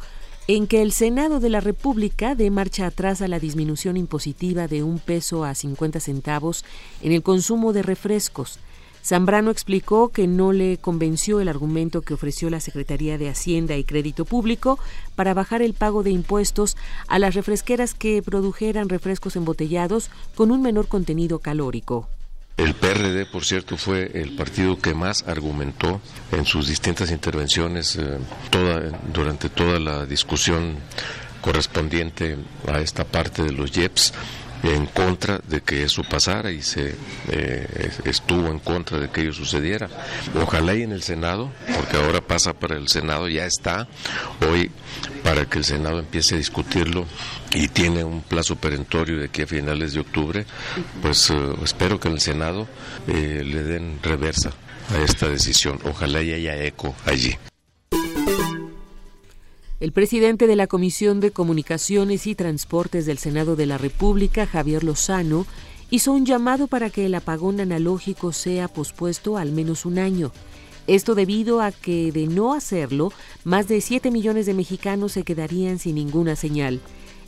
en 0.56 0.66
que 0.66 0.82
el 0.82 0.90
Senado 0.90 1.38
de 1.38 1.48
la 1.48 1.60
República 1.60 2.34
dé 2.34 2.50
marcha 2.50 2.86
atrás 2.86 3.22
a 3.22 3.28
la 3.28 3.38
disminución 3.38 3.96
impositiva 3.96 4.66
de 4.66 4.82
un 4.82 4.98
peso 4.98 5.44
a 5.44 5.54
50 5.54 6.00
centavos 6.00 6.64
en 7.02 7.12
el 7.12 7.22
consumo 7.22 7.72
de 7.72 7.82
refrescos. 7.82 8.58
Zambrano 9.04 9.52
explicó 9.52 10.08
que 10.08 10.26
no 10.26 10.52
le 10.52 10.76
convenció 10.78 11.38
el 11.40 11.48
argumento 11.48 12.02
que 12.02 12.14
ofreció 12.14 12.50
la 12.50 12.58
Secretaría 12.58 13.16
de 13.16 13.28
Hacienda 13.28 13.76
y 13.76 13.84
Crédito 13.84 14.24
Público 14.24 14.80
para 15.14 15.34
bajar 15.34 15.62
el 15.62 15.72
pago 15.72 16.02
de 16.02 16.10
impuestos 16.10 16.76
a 17.06 17.20
las 17.20 17.36
refresqueras 17.36 17.94
que 17.94 18.20
produjeran 18.20 18.88
refrescos 18.88 19.36
embotellados 19.36 20.10
con 20.34 20.50
un 20.50 20.62
menor 20.62 20.88
contenido 20.88 21.38
calórico. 21.38 22.08
El 22.56 22.74
PRD, 22.74 23.24
por 23.26 23.44
cierto, 23.44 23.76
fue 23.76 24.10
el 24.14 24.36
partido 24.36 24.78
que 24.78 24.94
más 24.94 25.24
argumentó 25.26 26.00
en 26.30 26.44
sus 26.44 26.68
distintas 26.68 27.10
intervenciones 27.10 27.96
eh, 27.96 28.18
toda, 28.50 28.80
durante 29.12 29.48
toda 29.48 29.78
la 29.80 30.04
discusión 30.04 30.76
correspondiente 31.40 32.36
a 32.68 32.80
esta 32.80 33.04
parte 33.04 33.42
de 33.42 33.52
los 33.52 33.74
IEPS 33.76 34.12
en 34.62 34.86
contra 34.86 35.38
de 35.38 35.60
que 35.62 35.82
eso 35.82 36.02
pasara 36.02 36.50
y 36.50 36.62
se 36.62 36.94
eh, 37.28 37.90
estuvo 38.04 38.48
en 38.48 38.58
contra 38.58 38.98
de 38.98 39.10
que 39.10 39.22
ello 39.22 39.32
sucediera. 39.32 39.88
Ojalá 40.34 40.74
y 40.74 40.82
en 40.82 40.92
el 40.92 41.02
Senado, 41.02 41.50
porque 41.76 41.96
ahora 41.96 42.20
pasa 42.20 42.52
para 42.52 42.76
el 42.76 42.88
Senado, 42.88 43.28
ya 43.28 43.46
está 43.46 43.88
hoy 44.48 44.70
para 45.22 45.46
que 45.46 45.58
el 45.58 45.64
Senado 45.64 45.98
empiece 45.98 46.34
a 46.34 46.38
discutirlo 46.38 47.06
y 47.52 47.68
tiene 47.68 48.04
un 48.04 48.22
plazo 48.22 48.56
perentorio 48.56 49.18
de 49.18 49.26
aquí 49.26 49.42
a 49.42 49.46
finales 49.46 49.92
de 49.94 50.00
octubre, 50.00 50.46
pues 51.02 51.30
eh, 51.30 51.36
espero 51.64 51.98
que 51.98 52.08
en 52.08 52.14
el 52.14 52.20
Senado 52.20 52.68
eh, 53.08 53.42
le 53.44 53.62
den 53.62 53.98
reversa 54.02 54.52
a 54.92 54.98
esta 54.98 55.28
decisión. 55.28 55.78
Ojalá 55.84 56.22
y 56.22 56.32
haya 56.32 56.56
eco 56.62 56.94
allí. 57.06 57.36
El 59.80 59.92
presidente 59.92 60.46
de 60.46 60.56
la 60.56 60.66
Comisión 60.66 61.20
de 61.20 61.30
Comunicaciones 61.30 62.26
y 62.26 62.34
Transportes 62.34 63.06
del 63.06 63.16
Senado 63.16 63.56
de 63.56 63.64
la 63.64 63.78
República, 63.78 64.44
Javier 64.44 64.84
Lozano, 64.84 65.46
hizo 65.88 66.12
un 66.12 66.26
llamado 66.26 66.66
para 66.66 66.90
que 66.90 67.06
el 67.06 67.14
apagón 67.14 67.60
analógico 67.60 68.34
sea 68.34 68.68
pospuesto 68.68 69.38
al 69.38 69.52
menos 69.52 69.86
un 69.86 69.98
año. 69.98 70.32
Esto 70.86 71.14
debido 71.14 71.62
a 71.62 71.72
que, 71.72 72.12
de 72.12 72.26
no 72.26 72.52
hacerlo, 72.52 73.10
más 73.44 73.68
de 73.68 73.80
7 73.80 74.10
millones 74.10 74.44
de 74.44 74.52
mexicanos 74.52 75.12
se 75.12 75.22
quedarían 75.22 75.78
sin 75.78 75.94
ninguna 75.94 76.36
señal. 76.36 76.82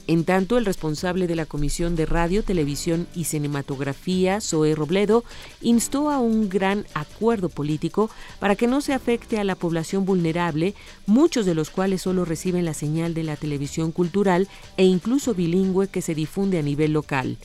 En 0.09 0.25
tanto, 0.25 0.59
el 0.59 0.65
responsable 0.65 1.27
de 1.27 1.37
la 1.37 1.47
Comisión 1.47 1.95
de 1.95 2.07
Radio, 2.07 2.43
Televisión 2.43 3.07
y 3.15 3.25
Cinematografía, 3.25 4.41
Zoe 4.41 4.75
Robledo, 4.75 5.25
instó 5.61 6.11
a 6.11 6.19
un 6.19 6.49
gran 6.49 6.87
acuerdo 6.93 7.49
político 7.49 8.11
para 8.41 8.57
que 8.57 8.67
no 8.67 8.81
se 8.81 8.95
afecte 8.95 9.39
a 9.39 9.45
la 9.45 9.55
población 9.55 10.05
vulnerable, 10.05 10.75
muchos 11.07 11.47
de 11.47 11.55
los 11.55 11.71
cuales 11.71 12.03
solo 12.03 12.25
reciben 12.25 12.65
la 12.65 12.75
señal 12.75 13.15
de 13.15 13.23
la 13.23 13.37
televisión 13.37 13.93
cultural 13.93 14.49
e 14.77 14.85
incluso 14.85 15.35
bilingüe 15.35 15.87
que 15.89 16.03
se 16.03 16.15
difunde 16.15 16.59
a 16.59 16.63
nivel 16.63 16.93
local. 16.93 17.39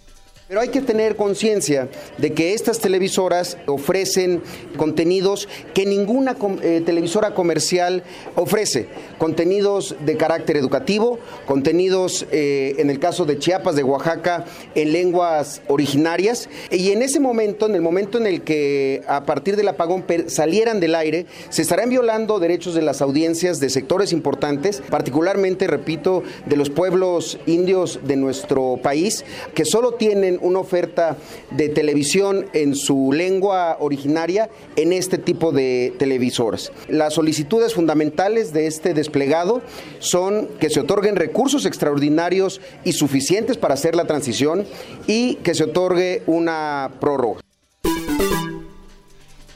Pero 0.47 0.61
hay 0.61 0.69
que 0.69 0.79
tener 0.79 1.17
conciencia 1.17 1.89
de 2.17 2.31
que 2.31 2.53
estas 2.53 2.79
televisoras 2.79 3.57
ofrecen 3.65 4.41
contenidos 4.77 5.49
que 5.73 5.85
ninguna 5.85 6.37
eh, 6.61 6.81
televisora 6.85 7.33
comercial 7.33 8.03
ofrece. 8.35 8.87
Contenidos 9.17 9.97
de 10.05 10.15
carácter 10.15 10.55
educativo, 10.55 11.19
contenidos, 11.45 12.25
eh, 12.31 12.75
en 12.77 12.89
el 12.89 12.97
caso 12.97 13.25
de 13.25 13.37
Chiapas, 13.37 13.75
de 13.75 13.83
Oaxaca, 13.83 14.45
en 14.73 14.93
lenguas 14.93 15.61
originarias. 15.67 16.47
Y 16.71 16.93
en 16.93 17.01
ese 17.01 17.19
momento, 17.19 17.65
en 17.65 17.75
el 17.75 17.81
momento 17.81 18.17
en 18.17 18.25
el 18.25 18.41
que 18.43 19.03
a 19.05 19.25
partir 19.25 19.57
del 19.57 19.67
apagón 19.67 20.05
salieran 20.27 20.79
del 20.79 20.95
aire, 20.95 21.25
se 21.49 21.61
estarán 21.61 21.89
violando 21.89 22.39
derechos 22.39 22.73
de 22.73 22.83
las 22.83 23.01
audiencias 23.01 23.59
de 23.59 23.69
sectores 23.69 24.13
importantes, 24.13 24.81
particularmente, 24.89 25.67
repito, 25.67 26.23
de 26.45 26.55
los 26.55 26.69
pueblos 26.69 27.37
indios 27.47 27.99
de 28.03 28.15
nuestro 28.15 28.79
país, 28.81 29.25
que 29.53 29.65
solo 29.65 29.95
tienen 29.95 30.36
una 30.41 30.59
oferta 30.59 31.17
de 31.51 31.69
televisión 31.69 32.47
en 32.53 32.75
su 32.75 33.11
lengua 33.13 33.77
originaria 33.79 34.49
en 34.75 34.93
este 34.93 35.17
tipo 35.17 35.51
de 35.51 35.93
televisoras. 35.97 36.71
Las 36.87 37.13
solicitudes 37.13 37.73
fundamentales 37.73 38.53
de 38.53 38.67
este 38.67 38.93
desplegado 38.93 39.61
son 39.99 40.47
que 40.59 40.69
se 40.69 40.79
otorguen 40.79 41.15
recursos 41.15 41.65
extraordinarios 41.65 42.61
y 42.83 42.93
suficientes 42.93 43.57
para 43.57 43.73
hacer 43.73 43.95
la 43.95 44.05
transición 44.05 44.65
y 45.07 45.35
que 45.35 45.55
se 45.55 45.65
otorgue 45.65 46.23
una 46.27 46.91
prórroga. 46.99 47.41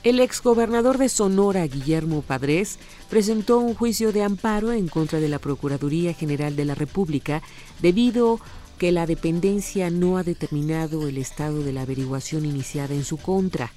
El 0.03 0.19
exgobernador 0.19 0.97
de 0.97 1.09
Sonora, 1.09 1.67
Guillermo 1.67 2.23
Padres, 2.23 2.79
presentó 3.07 3.59
un 3.59 3.75
juicio 3.75 4.11
de 4.11 4.23
amparo 4.23 4.71
en 4.71 4.87
contra 4.87 5.19
de 5.19 5.29
la 5.29 5.37
Procuraduría 5.37 6.15
General 6.15 6.55
de 6.55 6.65
la 6.65 6.73
República 6.73 7.43
debido 7.83 8.39
que 8.81 8.91
la 8.91 9.05
dependencia 9.05 9.91
no 9.91 10.17
ha 10.17 10.23
determinado 10.23 11.07
el 11.07 11.19
estado 11.19 11.61
de 11.61 11.71
la 11.71 11.83
averiguación 11.83 12.45
iniciada 12.45 12.95
en 12.95 13.03
su 13.03 13.17
contra. 13.17 13.71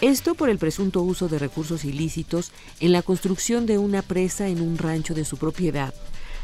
Esto 0.00 0.34
por 0.34 0.50
el 0.50 0.58
presunto 0.58 1.00
uso 1.00 1.28
de 1.28 1.38
recursos 1.38 1.84
ilícitos 1.84 2.50
en 2.80 2.90
la 2.90 3.02
construcción 3.02 3.66
de 3.66 3.78
una 3.78 4.02
presa 4.02 4.48
en 4.48 4.60
un 4.60 4.78
rancho 4.78 5.14
de 5.14 5.24
su 5.24 5.36
propiedad. 5.36 5.94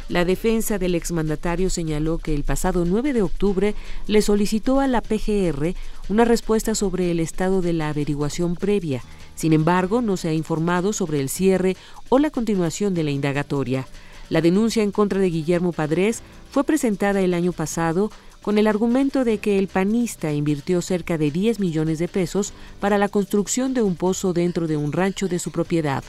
La 0.09 0.25
defensa 0.25 0.79
del 0.79 0.95
exmandatario 0.95 1.70
señaló 1.70 2.19
que 2.19 2.37
el 2.37 2.45
pasado 2.45 2.85
9 2.85 3.15
de 3.15 3.23
octubre 3.23 3.75
le 4.07 4.23
solicitó 4.23 4.79
a 4.79 4.87
la 4.87 5.03
PGR 5.03 5.75
una 6.09 6.25
respuesta 6.25 6.77
sobre 6.77 7.11
el 7.11 7.19
estado 7.19 7.62
de 7.62 7.73
la 7.73 7.89
averiguación 7.89 8.55
previa. 8.55 9.03
Sin 9.35 9.53
embargo, 9.53 10.03
no 10.03 10.16
se 10.16 10.29
ha 10.29 10.35
informado 10.35 10.93
sobre 10.93 11.19
el 11.19 11.29
cierre 11.29 11.77
o 12.11 12.20
la 12.20 12.31
continuación 12.31 12.95
de 12.95 13.03
la 13.03 13.11
indagatoria. 13.11 13.89
La 14.30 14.40
denuncia 14.40 14.82
en 14.82 14.92
contra 14.92 15.20
de 15.20 15.30
Guillermo 15.30 15.72
Padres 15.72 16.22
fue 16.50 16.64
presentada 16.64 17.20
el 17.20 17.34
año 17.34 17.52
pasado 17.52 18.10
con 18.42 18.59
el 18.59 18.66
argumento 18.66 19.24
de 19.24 19.38
que 19.38 19.59
el 19.59 19.68
panista 19.68 20.32
invirtió 20.32 20.80
cerca 20.80 21.18
de 21.18 21.30
10 21.30 21.60
millones 21.60 21.98
de 21.98 22.09
pesos 22.09 22.52
para 22.80 22.98
la 22.98 23.09
construcción 23.09 23.74
de 23.74 23.82
un 23.82 23.96
pozo 23.96 24.32
dentro 24.32 24.66
de 24.66 24.76
un 24.76 24.92
rancho 24.92 25.28
de 25.28 25.38
su 25.38 25.50
propiedad. 25.50 26.05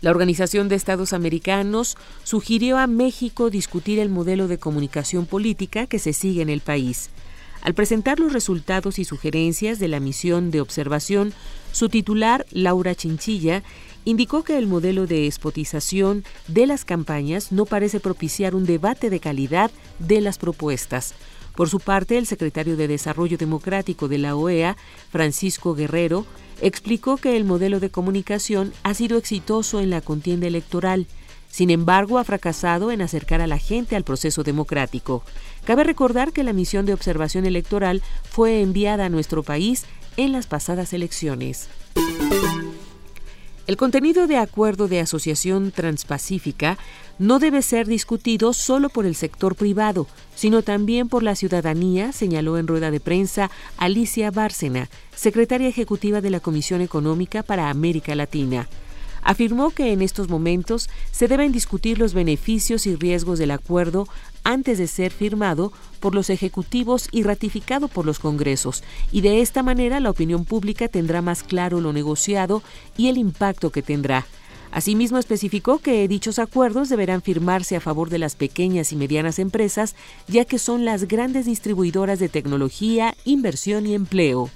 La 0.00 0.10
Organización 0.10 0.68
de 0.68 0.76
Estados 0.76 1.12
Americanos 1.12 1.96
sugirió 2.22 2.78
a 2.78 2.86
México 2.86 3.50
discutir 3.50 3.98
el 3.98 4.10
modelo 4.10 4.46
de 4.46 4.58
comunicación 4.58 5.26
política 5.26 5.86
que 5.86 5.98
se 5.98 6.12
sigue 6.12 6.40
en 6.40 6.50
el 6.50 6.60
país. 6.60 7.10
Al 7.62 7.74
presentar 7.74 8.20
los 8.20 8.32
resultados 8.32 9.00
y 9.00 9.04
sugerencias 9.04 9.80
de 9.80 9.88
la 9.88 9.98
misión 9.98 10.52
de 10.52 10.60
observación, 10.60 11.32
su 11.72 11.88
titular, 11.88 12.46
Laura 12.52 12.94
Chinchilla, 12.94 13.64
indicó 14.08 14.42
que 14.42 14.56
el 14.56 14.66
modelo 14.66 15.06
de 15.06 15.26
espotización 15.26 16.24
de 16.46 16.66
las 16.66 16.86
campañas 16.86 17.52
no 17.52 17.66
parece 17.66 18.00
propiciar 18.00 18.54
un 18.54 18.64
debate 18.64 19.10
de 19.10 19.20
calidad 19.20 19.70
de 19.98 20.22
las 20.22 20.38
propuestas. 20.38 21.12
Por 21.54 21.68
su 21.68 21.78
parte, 21.78 22.16
el 22.16 22.24
secretario 22.24 22.78
de 22.78 22.88
Desarrollo 22.88 23.36
Democrático 23.36 24.08
de 24.08 24.16
la 24.16 24.34
OEA, 24.34 24.78
Francisco 25.10 25.74
Guerrero, 25.74 26.24
explicó 26.62 27.18
que 27.18 27.36
el 27.36 27.44
modelo 27.44 27.80
de 27.80 27.90
comunicación 27.90 28.72
ha 28.82 28.94
sido 28.94 29.18
exitoso 29.18 29.78
en 29.78 29.90
la 29.90 30.00
contienda 30.00 30.46
electoral. 30.46 31.06
Sin 31.50 31.68
embargo, 31.68 32.16
ha 32.16 32.24
fracasado 32.24 32.90
en 32.90 33.02
acercar 33.02 33.42
a 33.42 33.46
la 33.46 33.58
gente 33.58 33.94
al 33.94 34.04
proceso 34.04 34.42
democrático. 34.42 35.22
Cabe 35.66 35.84
recordar 35.84 36.32
que 36.32 36.44
la 36.44 36.54
misión 36.54 36.86
de 36.86 36.94
observación 36.94 37.44
electoral 37.44 38.00
fue 38.22 38.62
enviada 38.62 39.04
a 39.04 39.10
nuestro 39.10 39.42
país 39.42 39.84
en 40.16 40.32
las 40.32 40.46
pasadas 40.46 40.94
elecciones. 40.94 41.68
El 43.68 43.76
contenido 43.76 44.26
de 44.26 44.38
acuerdo 44.38 44.88
de 44.88 44.98
asociación 44.98 45.72
transpacífica 45.72 46.78
no 47.18 47.38
debe 47.38 47.60
ser 47.60 47.86
discutido 47.86 48.54
solo 48.54 48.88
por 48.88 49.04
el 49.04 49.14
sector 49.14 49.56
privado, 49.56 50.06
sino 50.34 50.62
también 50.62 51.10
por 51.10 51.22
la 51.22 51.34
ciudadanía, 51.34 52.12
señaló 52.12 52.56
en 52.56 52.66
rueda 52.66 52.90
de 52.90 52.98
prensa 52.98 53.50
Alicia 53.76 54.30
Bárcena, 54.30 54.88
secretaria 55.14 55.68
ejecutiva 55.68 56.22
de 56.22 56.30
la 56.30 56.40
Comisión 56.40 56.80
Económica 56.80 57.42
para 57.42 57.68
América 57.68 58.14
Latina. 58.14 58.70
Afirmó 59.22 59.68
que 59.68 59.92
en 59.92 60.00
estos 60.00 60.30
momentos 60.30 60.88
se 61.10 61.28
deben 61.28 61.52
discutir 61.52 61.98
los 61.98 62.14
beneficios 62.14 62.86
y 62.86 62.96
riesgos 62.96 63.38
del 63.38 63.50
acuerdo 63.50 64.08
antes 64.48 64.78
de 64.78 64.86
ser 64.86 65.12
firmado 65.12 65.72
por 66.00 66.14
los 66.14 66.30
ejecutivos 66.30 67.08
y 67.12 67.22
ratificado 67.22 67.86
por 67.86 68.06
los 68.06 68.18
congresos, 68.18 68.82
y 69.12 69.20
de 69.20 69.42
esta 69.42 69.62
manera 69.62 70.00
la 70.00 70.08
opinión 70.08 70.46
pública 70.46 70.88
tendrá 70.88 71.20
más 71.20 71.42
claro 71.42 71.82
lo 71.82 71.92
negociado 71.92 72.62
y 72.96 73.08
el 73.08 73.18
impacto 73.18 73.70
que 73.70 73.82
tendrá. 73.82 74.26
Asimismo, 74.70 75.18
especificó 75.18 75.80
que 75.80 76.08
dichos 76.08 76.38
acuerdos 76.38 76.88
deberán 76.88 77.20
firmarse 77.20 77.76
a 77.76 77.80
favor 77.80 78.08
de 78.08 78.18
las 78.18 78.36
pequeñas 78.36 78.90
y 78.90 78.96
medianas 78.96 79.38
empresas, 79.38 79.94
ya 80.28 80.46
que 80.46 80.58
son 80.58 80.86
las 80.86 81.08
grandes 81.08 81.44
distribuidoras 81.44 82.18
de 82.18 82.30
tecnología, 82.30 83.14
inversión 83.26 83.86
y 83.86 83.94
empleo. 83.94 84.48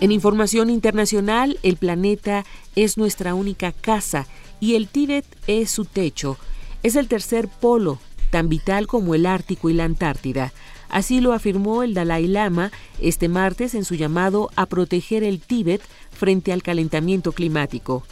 En 0.00 0.10
información 0.10 0.70
internacional, 0.70 1.58
el 1.62 1.76
planeta 1.76 2.46
es 2.76 2.96
nuestra 2.96 3.34
única 3.34 3.72
casa 3.72 4.26
y 4.58 4.74
el 4.74 4.88
Tíbet 4.88 5.26
es 5.46 5.70
su 5.70 5.84
techo. 5.84 6.38
Es 6.82 6.96
el 6.96 7.08
tercer 7.08 7.48
polo, 7.48 7.98
tan 8.30 8.48
vital 8.48 8.86
como 8.86 9.14
el 9.14 9.26
Ártico 9.26 9.70
y 9.70 9.74
la 9.74 9.84
Antártida. 9.84 10.52
Así 10.88 11.20
lo 11.20 11.32
afirmó 11.32 11.82
el 11.82 11.94
Dalai 11.94 12.26
Lama 12.26 12.70
este 13.00 13.28
martes 13.28 13.74
en 13.74 13.84
su 13.84 13.94
llamado 13.94 14.50
a 14.56 14.66
proteger 14.66 15.24
el 15.24 15.40
Tíbet 15.40 15.80
frente 16.10 16.52
al 16.52 16.62
calentamiento 16.62 17.32
climático. 17.32 18.02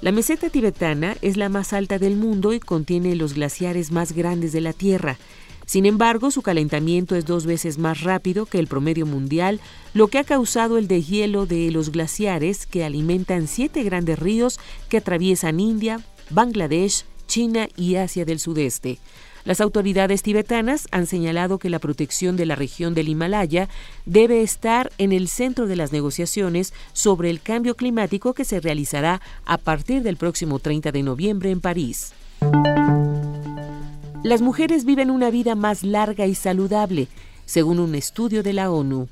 La 0.00 0.12
meseta 0.12 0.48
tibetana 0.48 1.16
es 1.22 1.36
la 1.36 1.48
más 1.48 1.72
alta 1.72 1.98
del 1.98 2.16
mundo 2.16 2.52
y 2.52 2.60
contiene 2.60 3.16
los 3.16 3.34
glaciares 3.34 3.90
más 3.90 4.12
grandes 4.12 4.52
de 4.52 4.60
la 4.60 4.72
Tierra. 4.72 5.18
Sin 5.66 5.86
embargo, 5.86 6.30
su 6.30 6.42
calentamiento 6.42 7.16
es 7.16 7.26
dos 7.26 7.44
veces 7.44 7.78
más 7.78 8.02
rápido 8.02 8.46
que 8.46 8.58
el 8.58 8.68
promedio 8.68 9.04
mundial, 9.04 9.60
lo 9.92 10.08
que 10.08 10.18
ha 10.18 10.24
causado 10.24 10.78
el 10.78 10.86
deshielo 10.86 11.46
de 11.46 11.70
los 11.72 11.90
glaciares 11.90 12.66
que 12.66 12.84
alimentan 12.84 13.48
siete 13.48 13.82
grandes 13.82 14.18
ríos 14.18 14.60
que 14.88 14.98
atraviesan 14.98 15.60
India, 15.60 16.00
Bangladesh, 16.30 17.04
China 17.28 17.68
y 17.76 17.94
Asia 17.94 18.24
del 18.24 18.40
Sudeste. 18.40 18.98
Las 19.44 19.60
autoridades 19.60 20.22
tibetanas 20.22 20.88
han 20.90 21.06
señalado 21.06 21.58
que 21.58 21.70
la 21.70 21.78
protección 21.78 22.36
de 22.36 22.44
la 22.44 22.56
región 22.56 22.94
del 22.94 23.08
Himalaya 23.08 23.68
debe 24.04 24.42
estar 24.42 24.90
en 24.98 25.12
el 25.12 25.28
centro 25.28 25.66
de 25.66 25.76
las 25.76 25.92
negociaciones 25.92 26.74
sobre 26.92 27.30
el 27.30 27.40
cambio 27.40 27.76
climático 27.76 28.34
que 28.34 28.44
se 28.44 28.58
realizará 28.58 29.22
a 29.46 29.56
partir 29.56 30.02
del 30.02 30.16
próximo 30.16 30.58
30 30.58 30.90
de 30.90 31.02
noviembre 31.02 31.50
en 31.50 31.60
París. 31.60 32.12
Las 34.24 34.42
mujeres 34.42 34.84
viven 34.84 35.10
una 35.10 35.30
vida 35.30 35.54
más 35.54 35.84
larga 35.84 36.26
y 36.26 36.34
saludable, 36.34 37.06
según 37.46 37.78
un 37.78 37.94
estudio 37.94 38.42
de 38.42 38.52
la 38.52 38.70
ONU. 38.70 39.08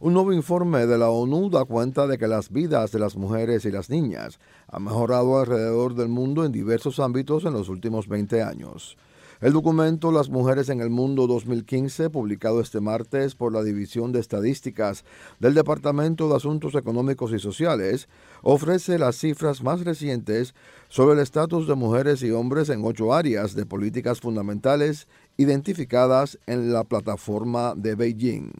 Un 0.00 0.12
nuevo 0.12 0.32
informe 0.32 0.86
de 0.86 0.96
la 0.96 1.10
ONU 1.10 1.50
da 1.50 1.64
cuenta 1.64 2.06
de 2.06 2.18
que 2.18 2.28
las 2.28 2.50
vidas 2.50 2.92
de 2.92 3.00
las 3.00 3.16
mujeres 3.16 3.64
y 3.64 3.72
las 3.72 3.90
niñas 3.90 4.38
han 4.68 4.84
mejorado 4.84 5.40
alrededor 5.40 5.96
del 5.96 6.06
mundo 6.06 6.44
en 6.44 6.52
diversos 6.52 7.00
ámbitos 7.00 7.44
en 7.44 7.52
los 7.52 7.68
últimos 7.68 8.06
20 8.06 8.40
años. 8.40 8.96
El 9.40 9.54
documento 9.54 10.12
Las 10.12 10.28
Mujeres 10.28 10.68
en 10.68 10.80
el 10.80 10.90
Mundo 10.90 11.26
2015, 11.26 12.10
publicado 12.10 12.60
este 12.60 12.78
martes 12.78 13.34
por 13.34 13.52
la 13.52 13.64
División 13.64 14.12
de 14.12 14.20
Estadísticas 14.20 15.04
del 15.40 15.54
Departamento 15.54 16.28
de 16.28 16.36
Asuntos 16.36 16.76
Económicos 16.76 17.32
y 17.32 17.40
Sociales, 17.40 18.08
ofrece 18.42 19.00
las 19.00 19.16
cifras 19.16 19.64
más 19.64 19.80
recientes 19.80 20.54
sobre 20.88 21.14
el 21.14 21.20
estatus 21.20 21.66
de 21.66 21.74
mujeres 21.74 22.22
y 22.22 22.30
hombres 22.30 22.68
en 22.68 22.84
ocho 22.84 23.14
áreas 23.14 23.56
de 23.56 23.66
políticas 23.66 24.20
fundamentales 24.20 25.08
identificadas 25.36 26.38
en 26.46 26.72
la 26.72 26.84
plataforma 26.84 27.74
de 27.76 27.96
Beijing. 27.96 28.52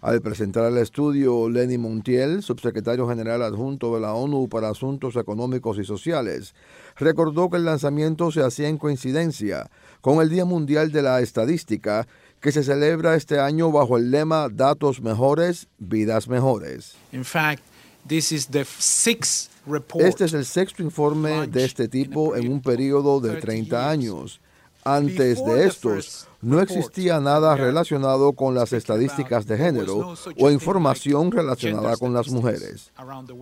Al 0.00 0.22
presentar 0.22 0.70
el 0.70 0.78
estudio, 0.78 1.48
Lenny 1.48 1.76
Montiel, 1.76 2.44
subsecretario 2.44 3.08
general 3.08 3.42
adjunto 3.42 3.92
de 3.94 4.00
la 4.00 4.14
ONU 4.14 4.48
para 4.48 4.68
Asuntos 4.68 5.16
Económicos 5.16 5.76
y 5.78 5.84
Sociales, 5.84 6.54
recordó 6.96 7.50
que 7.50 7.56
el 7.56 7.64
lanzamiento 7.64 8.30
se 8.30 8.44
hacía 8.44 8.68
en 8.68 8.78
coincidencia 8.78 9.68
con 10.00 10.22
el 10.22 10.28
Día 10.28 10.44
Mundial 10.44 10.92
de 10.92 11.02
la 11.02 11.20
Estadística, 11.20 12.06
que 12.40 12.52
se 12.52 12.62
celebra 12.62 13.16
este 13.16 13.40
año 13.40 13.72
bajo 13.72 13.96
el 13.96 14.12
lema 14.12 14.48
Datos 14.48 15.00
mejores, 15.00 15.66
vidas 15.78 16.28
mejores. 16.28 16.94
In 17.10 17.24
fact, 17.24 17.64
this 18.06 18.30
is 18.30 18.46
the 18.46 18.64
sixth 18.64 19.50
report 19.66 20.04
Este 20.04 20.26
es 20.26 20.32
el 20.32 20.44
sexto 20.44 20.84
informe 20.84 21.48
de 21.48 21.64
este 21.64 21.88
tipo 21.88 22.36
en 22.36 22.52
un 22.52 22.62
periodo 22.62 23.18
de 23.18 23.40
30 23.40 23.90
años. 23.90 24.40
Antes 24.84 25.44
de 25.44 25.66
estos, 25.66 26.27
no 26.40 26.60
existía 26.60 27.20
nada 27.20 27.56
relacionado 27.56 28.32
con 28.32 28.54
las 28.54 28.72
estadísticas 28.72 29.46
de 29.46 29.56
género 29.56 30.14
o 30.38 30.50
información 30.50 31.32
relacionada 31.32 31.96
con 31.96 32.14
las 32.14 32.28
mujeres. 32.30 32.92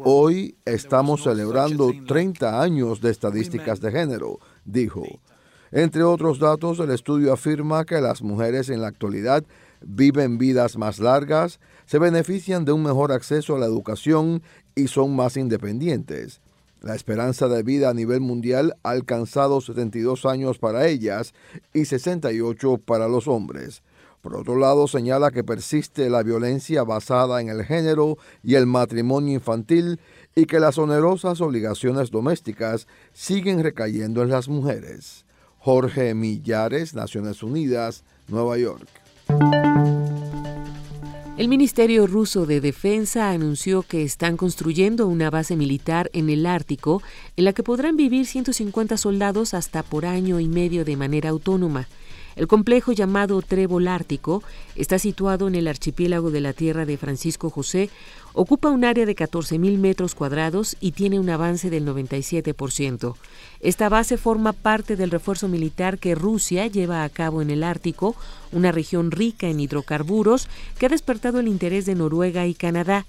Hoy 0.05 0.57
estamos 0.65 1.23
celebrando 1.23 1.93
30 2.07 2.61
años 2.61 3.01
de 3.01 3.11
estadísticas 3.11 3.81
de 3.81 3.93
género, 3.93 4.39
dijo. 4.65 5.05
Entre 5.73 6.03
otros 6.05 6.39
datos, 6.39 6.79
el 6.79 6.91
estudio 6.91 7.33
afirma 7.33 7.85
que 7.85 8.01
las 8.01 8.23
mujeres 8.23 8.71
en 8.71 8.81
la 8.81 8.89
actualidad 8.89 9.45
viven 9.83 10.39
vidas 10.39 10.79
más 10.79 10.99
largas, 10.99 11.61
se 11.85 11.99
benefician 11.99 12.65
de 12.65 12.73
un 12.73 12.83
mejor 12.83 13.13
acceso 13.13 13.57
a 13.57 13.59
la 13.59 13.67
educación 13.67 14.43
y 14.75 14.89
son 14.89 15.15
más 15.15 15.37
independientes. 15.37 16.41
La 16.81 16.95
esperanza 16.95 17.49
de 17.49 17.63
vida 17.63 17.91
a 17.91 17.95
nivel 17.95 18.21
mundial 18.21 18.77
ha 18.83 18.91
alcanzado 18.91 19.61
72 19.61 20.27
años 20.27 20.59
para 20.59 20.87
ellas 20.87 21.35
y 21.73 21.87
68 21.87 22.79
para 22.85 23.09
los 23.09 23.29
hombres. 23.29 23.83
Por 24.21 24.37
otro 24.37 24.57
lado, 24.57 24.89
señala 24.89 25.31
que 25.31 25.45
persiste 25.45 26.11
la 26.11 26.23
violencia 26.23 26.83
basada 26.83 27.41
en 27.41 27.49
el 27.49 27.65
género 27.65 28.19
y 28.43 28.57
el 28.57 28.67
matrimonio 28.67 29.35
infantil 29.35 30.01
y 30.35 30.47
que 30.47 30.59
las 30.59 30.79
onerosas 30.79 31.41
obligaciones 31.41 32.11
domésticas 32.11 32.89
siguen 33.13 33.63
recayendo 33.63 34.23
en 34.23 34.31
las 34.31 34.49
mujeres. 34.49 35.25
Jorge 35.59 36.15
Millares, 36.15 36.95
Naciones 36.95 37.43
Unidas, 37.43 38.05
Nueva 38.29 38.59
York. 38.59 38.89
El 41.37 41.49
Ministerio 41.49 42.07
ruso 42.07 42.47
de 42.47 42.63
Defensa 42.63 43.31
anunció 43.31 43.83
que 43.83 44.03
están 44.03 44.39
construyendo 44.39 45.07
una 45.07 45.29
base 45.29 45.55
militar 45.55 46.09
en 46.15 46.31
el 46.31 46.47
Ártico 46.47 47.03
en 47.37 47.45
la 47.45 47.53
que 47.53 47.63
podrán 47.63 47.95
vivir 47.95 48.25
150 48.25 48.97
soldados 48.97 49.53
hasta 49.53 49.83
por 49.83 50.07
año 50.07 50.41
y 50.41 50.49
medio 50.49 50.87
de 50.87 50.97
manera 50.97 51.29
autónoma. 51.29 51.89
El 52.37 52.47
complejo 52.49 52.93
llamado 52.93 53.43
Trébol 53.43 53.87
Ártico 53.87 54.43
está 54.77 54.99
situado 54.99 55.47
en 55.47 55.57
el 55.57 55.69
archipiélago 55.69 56.31
de 56.31 56.41
la 56.41 56.55
Tierra 56.55 56.87
de 56.87 56.97
Francisco 56.97 57.51
José, 57.51 57.91
ocupa 58.37 58.69
un 58.69 58.85
área 58.85 59.07
de 59.07 59.17
14.000 59.17 59.79
metros 59.79 60.15
cuadrados 60.15 60.77
y 60.79 60.93
tiene 60.93 61.19
un 61.19 61.31
avance 61.31 61.71
del 61.71 61.87
97%. 61.87 63.17
Esta 63.61 63.89
base 63.89 64.19
forma 64.19 64.53
parte 64.53 64.95
del 64.95 65.11
refuerzo 65.11 65.49
militar 65.49 65.99
que 65.99 66.15
Rusia 66.15 66.67
lleva 66.67 67.03
a 67.03 67.09
cabo 67.09 67.41
en 67.41 67.49
el 67.49 67.65
Ártico, 67.65 68.15
una 68.53 68.73
región 68.73 69.11
rica 69.11 69.49
en 69.49 69.59
hidrocarburos 69.59 70.49
que 70.79 70.85
ha 70.85 70.91
despertado 70.91 71.41
el 71.41 71.49
interés 71.49 71.87
de 71.87 71.95
Noruega 71.95 72.47
y 72.47 72.53
Canadá. 72.53 73.07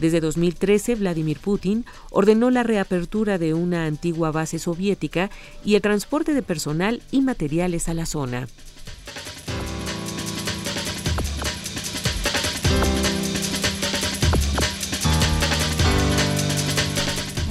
Desde 0.00 0.20
2013, 0.20 0.94
Vladimir 0.94 1.40
Putin 1.40 1.84
ordenó 2.10 2.52
la 2.52 2.62
reapertura 2.62 3.36
de 3.36 3.54
una 3.54 3.86
antigua 3.86 4.30
base 4.30 4.60
soviética 4.60 5.28
y 5.64 5.74
el 5.74 5.82
transporte 5.82 6.34
de 6.34 6.42
personal 6.42 7.02
y 7.10 7.20
materiales 7.20 7.88
a 7.88 7.94
la 7.94 8.06
zona. 8.06 8.46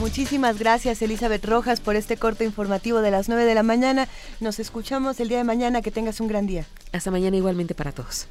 Muchísimas 0.08 0.58
gracias 0.58 1.02
Elizabeth 1.02 1.44
Rojas 1.44 1.82
por 1.82 1.98
este 1.98 2.16
corte 2.16 2.46
informativo 2.46 3.02
de 3.02 3.12
las 3.12 3.28
9 3.28 3.44
de 3.44 3.54
la 3.54 3.62
mañana. 3.62 4.08
Nos 4.40 4.58
escuchamos 4.58 5.20
el 5.20 5.28
día 5.28 5.40
de 5.40 5.44
mañana. 5.44 5.82
Que 5.82 5.92
tengas 5.92 6.22
un 6.22 6.30
gran 6.30 6.48
día. 6.48 6.66
Hasta 6.94 7.12
mañana 7.12 7.36
igualmente 7.36 7.76
para 7.76 7.92
todos. 7.92 8.28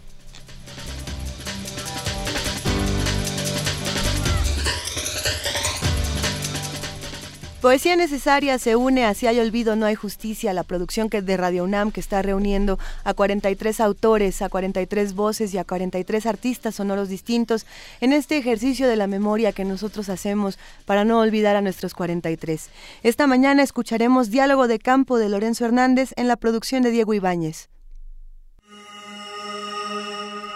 Poesía 7.67 7.97
Necesaria 7.97 8.61
se 8.61 8.77
une 8.77 9.05
a 9.05 9.13
Si 9.13 9.27
hay 9.27 9.41
olvido, 9.41 9.75
no 9.75 9.87
hay 9.87 9.97
justicia, 9.97 10.53
la 10.53 10.63
producción 10.63 11.11
que 11.11 11.21
de 11.21 11.37
Radio 11.37 11.65
UNAM 11.65 11.91
que 11.91 11.99
está 11.99 12.23
reuniendo 12.23 12.79
a 13.03 13.13
43 13.13 13.81
autores, 13.81 14.41
a 14.41 14.49
43 14.49 15.17
voces 15.17 15.53
y 15.53 15.59
a 15.59 15.65
43 15.65 16.27
artistas 16.27 16.77
sonoros 16.77 17.09
distintos 17.09 17.67
en 18.01 18.13
este 18.13 18.39
ejercicio 18.39 18.87
de 18.87 18.95
la 18.95 19.09
memoria 19.09 19.51
que 19.51 19.65
nosotros 19.65 20.11
hacemos 20.11 20.61
para 20.85 21.05
no 21.05 21.19
olvidar 21.19 21.57
a 21.57 21.61
nuestros 21.61 21.95
43. 21.95 22.71
Esta 23.03 23.27
mañana 23.27 23.65
escucharemos 23.65 24.31
Diálogo 24.31 24.69
de 24.69 24.79
Campo 24.79 25.19
de 25.19 25.29
Lorenzo 25.29 25.65
Hernández 25.65 26.13
en 26.15 26.29
la 26.29 26.37
producción 26.37 26.85
de 26.85 26.93
Diego 26.93 27.15
Ibáñez. 27.15 27.69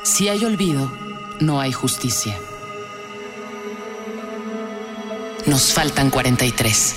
Si 0.05 0.29
hay 0.29 0.45
olvido, 0.45 0.89
no 1.41 1.59
hay 1.59 1.73
justicia. 1.73 2.39
Nos 5.47 5.73
faltan 5.73 6.11
43. 6.11 6.95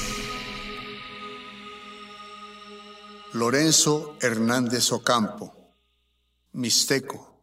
Lorenzo 3.33 4.15
Hernández 4.21 4.91
Ocampo, 4.91 5.53
Mixteco, 6.51 7.41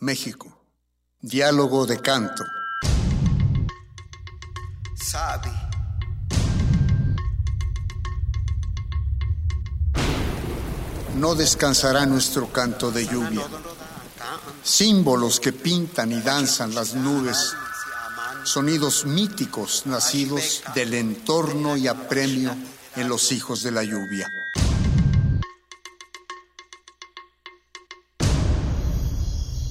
México. 0.00 0.64
Diálogo 1.20 1.84
de 1.86 2.00
canto. 2.00 2.44
Sabe. 4.96 5.50
No 11.16 11.34
descansará 11.34 12.06
nuestro 12.06 12.52
canto 12.52 12.92
de 12.92 13.06
lluvia. 13.06 13.42
Símbolos 14.62 15.40
que 15.40 15.52
pintan 15.52 16.12
y 16.12 16.20
danzan 16.20 16.74
las 16.74 16.94
nubes 16.94 17.56
sonidos 18.48 19.04
míticos 19.04 19.82
nacidos 19.84 20.62
del 20.74 20.94
entorno 20.94 21.76
y 21.76 21.86
apremio 21.86 22.56
en 22.96 23.08
los 23.08 23.30
hijos 23.30 23.62
de 23.62 23.70
la 23.70 23.84
lluvia. 23.84 24.26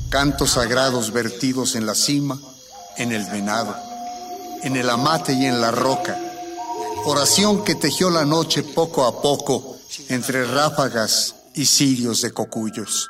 Cantos 0.09 0.51
sagrados 0.51 1.11
vertidos 1.11 1.75
en 1.75 1.85
la 1.85 1.95
cima, 1.95 2.39
en 2.97 3.11
el 3.11 3.25
venado, 3.25 3.75
en 4.63 4.75
el 4.75 4.89
amate 4.89 5.33
y 5.33 5.45
en 5.45 5.59
la 5.59 5.71
roca. 5.71 6.17
Oración 7.05 7.63
que 7.63 7.75
tejió 7.75 8.09
la 8.11 8.25
noche 8.25 8.63
poco 8.63 9.05
a 9.05 9.21
poco 9.21 9.77
entre 10.09 10.45
ráfagas 10.45 11.35
y 11.55 11.65
cirios 11.65 12.21
de 12.21 12.31
cocuyos. 12.31 13.09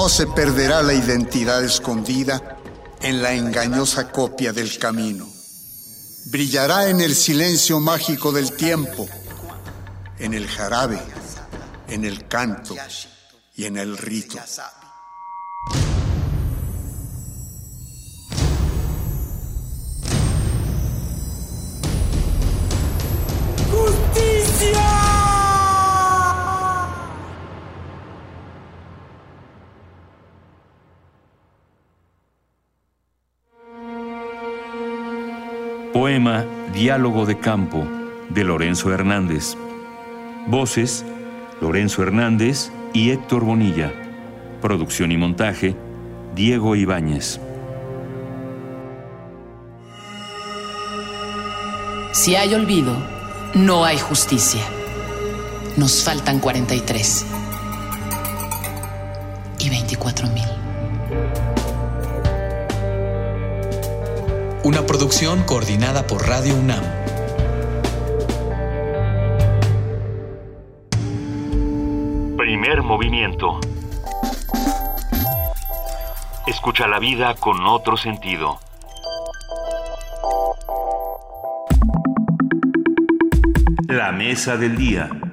No 0.00 0.08
se 0.08 0.28
perderá 0.28 0.80
la 0.80 0.94
identidad 0.94 1.64
escondida 1.64 2.56
en 3.02 3.20
la 3.20 3.32
engañosa 3.32 4.12
copia 4.12 4.52
del 4.52 4.78
camino. 4.78 5.26
Brillará 6.26 6.88
en 6.88 7.00
el 7.00 7.16
silencio 7.16 7.80
mágico 7.80 8.30
del 8.30 8.52
tiempo, 8.52 9.08
en 10.20 10.34
el 10.34 10.46
jarabe, 10.46 11.00
en 11.88 12.04
el 12.04 12.28
canto 12.28 12.76
y 13.56 13.64
en 13.64 13.76
el 13.76 13.98
rito. 13.98 14.38
Diálogo 36.74 37.26
de 37.26 37.38
Campo 37.38 37.86
de 38.28 38.42
Lorenzo 38.42 38.92
Hernández. 38.92 39.56
Voces 40.48 41.04
Lorenzo 41.60 42.02
Hernández 42.02 42.72
y 42.92 43.10
Héctor 43.10 43.44
Bonilla. 43.44 43.92
Producción 44.60 45.12
y 45.12 45.16
montaje 45.16 45.76
Diego 46.34 46.74
Ibáñez. 46.74 47.40
Si 52.10 52.34
hay 52.34 52.52
olvido, 52.52 52.96
no 53.54 53.84
hay 53.84 53.98
justicia. 53.98 54.62
Nos 55.76 56.02
faltan 56.02 56.40
43 56.40 57.26
y 59.60 59.70
24 59.70 60.28
mil. 60.30 61.47
Una 64.68 64.84
producción 64.84 65.44
coordinada 65.44 66.06
por 66.06 66.28
Radio 66.28 66.54
UNAM. 66.54 66.84
Primer 72.36 72.82
movimiento. 72.82 73.60
Escucha 76.46 76.86
la 76.86 76.98
vida 76.98 77.34
con 77.36 77.66
otro 77.66 77.96
sentido. 77.96 78.60
La 83.86 84.12
mesa 84.12 84.58
del 84.58 84.76
día. 84.76 85.27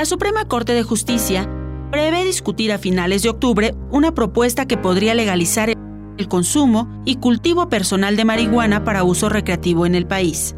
La 0.00 0.06
Suprema 0.06 0.46
Corte 0.46 0.72
de 0.72 0.82
Justicia 0.82 1.46
prevé 1.90 2.24
discutir 2.24 2.72
a 2.72 2.78
finales 2.78 3.22
de 3.22 3.28
octubre 3.28 3.74
una 3.90 4.14
propuesta 4.14 4.64
que 4.64 4.78
podría 4.78 5.14
legalizar 5.14 5.68
el 5.68 6.26
consumo 6.26 7.02
y 7.04 7.16
cultivo 7.16 7.68
personal 7.68 8.16
de 8.16 8.24
marihuana 8.24 8.82
para 8.82 9.04
uso 9.04 9.28
recreativo 9.28 9.84
en 9.84 9.94
el 9.94 10.06
país. 10.06 10.56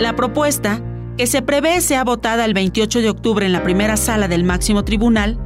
La 0.00 0.16
propuesta, 0.16 0.82
que 1.16 1.28
se 1.28 1.40
prevé 1.40 1.80
sea 1.80 2.02
votada 2.02 2.44
el 2.44 2.52
28 2.52 3.00
de 3.00 3.10
octubre 3.10 3.46
en 3.46 3.52
la 3.52 3.62
primera 3.62 3.96
sala 3.96 4.26
del 4.26 4.42
máximo 4.42 4.82
tribunal, 4.82 5.38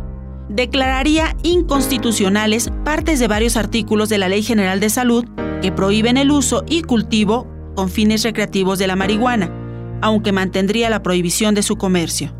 declararía 0.48 1.36
inconstitucionales 1.42 2.70
partes 2.82 3.20
de 3.20 3.28
varios 3.28 3.58
artículos 3.58 4.08
de 4.08 4.16
la 4.16 4.30
Ley 4.30 4.42
General 4.42 4.80
de 4.80 4.88
Salud 4.88 5.26
que 5.60 5.70
prohíben 5.70 6.16
el 6.16 6.30
uso 6.30 6.64
y 6.66 6.80
cultivo 6.80 7.46
con 7.74 7.90
fines 7.90 8.22
recreativos 8.22 8.78
de 8.78 8.86
la 8.86 8.96
marihuana, 8.96 9.52
aunque 10.00 10.32
mantendría 10.32 10.90
la 10.90 11.02
prohibición 11.02 11.54
de 11.54 11.62
su 11.62 11.76
comercio. 11.76 12.34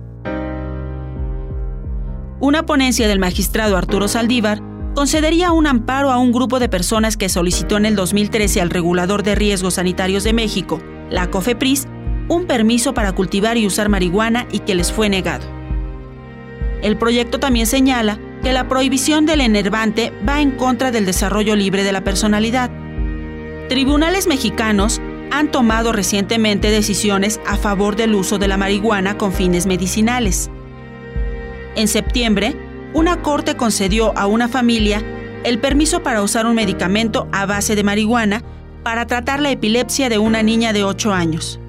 Una 2.41 2.65
ponencia 2.65 3.09
del 3.09 3.19
magistrado 3.19 3.77
Arturo 3.77 4.07
Saldívar 4.07 4.63
concedería 4.95 5.53
un 5.53 5.67
amparo 5.67 6.11
a 6.11 6.19
un 6.19 6.33
grupo 6.33 6.61
de 6.61 6.69
personas 6.69 7.17
que 7.17 7.29
solicitó 7.29 7.77
en 7.77 7.87
el 7.87 7.97
2013 7.97 8.61
al 8.61 8.71
Regulador 8.71 9.23
de 9.23 9.35
Riesgos 9.35 9.75
Sanitarios 9.75 10.25
de 10.25 10.33
México, 10.33 10.81
la 11.11 11.31
COFEPRIS, 11.31 11.89
un 12.29 12.47
permiso 12.47 12.95
para 12.95 13.13
cultivar 13.13 13.57
y 13.57 13.67
usar 13.67 13.89
marihuana 13.89 14.47
y 14.53 14.61
que 14.61 14.75
les 14.75 14.93
fue 14.93 15.09
negado. 15.09 15.47
El 16.83 16.97
proyecto 16.97 17.41
también 17.41 17.67
señala 17.67 18.21
que 18.43 18.53
la 18.53 18.69
prohibición 18.69 19.27
del 19.27 19.41
enervante 19.41 20.13
va 20.29 20.41
en 20.41 20.53
contra 20.53 20.91
del 20.91 21.07
desarrollo 21.07 21.57
libre 21.57 21.83
de 21.83 21.93
la 21.93 22.05
personalidad. 22.05 22.71
Tribunales 23.69 24.29
mexicanos 24.29 25.01
han 25.31 25.51
tomado 25.51 25.93
recientemente 25.93 26.71
decisiones 26.71 27.41
a 27.47 27.57
favor 27.57 27.97
del 27.97 28.15
uso 28.15 28.39
de 28.39 28.49
la 28.49 28.57
marihuana 28.57 29.19
con 29.19 29.33
fines 29.33 29.67
medicinales. 29.67 30.51
En 31.77 31.89
septiembre, 31.89 32.57
una 32.95 33.23
corte 33.23 33.57
concedió 33.57 34.17
a 34.17 34.27
una 34.27 34.49
familia 34.49 35.03
el 35.45 35.59
permiso 35.59 36.03
para 36.03 36.23
usar 36.23 36.47
un 36.47 36.55
medicamento 36.55 37.29
a 37.33 37.47
base 37.47 37.77
de 37.77 37.85
marihuana 37.85 38.43
para 38.83 39.07
tratar 39.07 39.41
la 39.41 39.51
epilepsia 39.51 40.09
de 40.09 40.19
una 40.19 40.43
niña 40.43 40.73
de 40.73 40.85
8 40.85 41.13
años. 41.13 41.61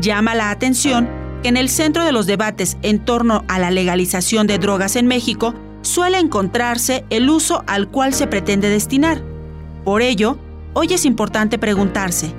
Llama 0.00 0.34
la 0.34 0.50
atención 0.50 1.08
que 1.42 1.48
en 1.48 1.56
el 1.56 1.68
centro 1.68 2.04
de 2.04 2.12
los 2.12 2.26
debates 2.26 2.76
en 2.82 3.04
torno 3.04 3.44
a 3.48 3.58
la 3.58 3.70
legalización 3.70 4.46
de 4.46 4.58
drogas 4.58 4.96
en 4.96 5.06
México 5.06 5.54
suele 5.82 6.18
encontrarse 6.18 7.04
el 7.10 7.28
uso 7.28 7.62
al 7.66 7.88
cual 7.88 8.14
se 8.14 8.26
pretende 8.26 8.68
destinar. 8.68 9.22
Por 9.84 10.00
ello, 10.00 10.38
hoy 10.74 10.92
es 10.92 11.04
importante 11.04 11.58
preguntarse, 11.58 12.34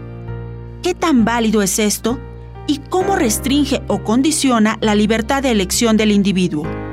¿qué 0.83 0.93
tan 0.93 1.25
válido 1.25 1.61
es 1.61 1.79
esto 1.79 2.19
y 2.67 2.79
cómo 2.89 3.15
restringe 3.15 3.81
o 3.87 4.03
condiciona 4.03 4.77
la 4.81 4.93
libertad 4.93 5.41
de 5.41 5.51
elección 5.51 5.97
del 5.97 6.11
individuo? 6.11 6.84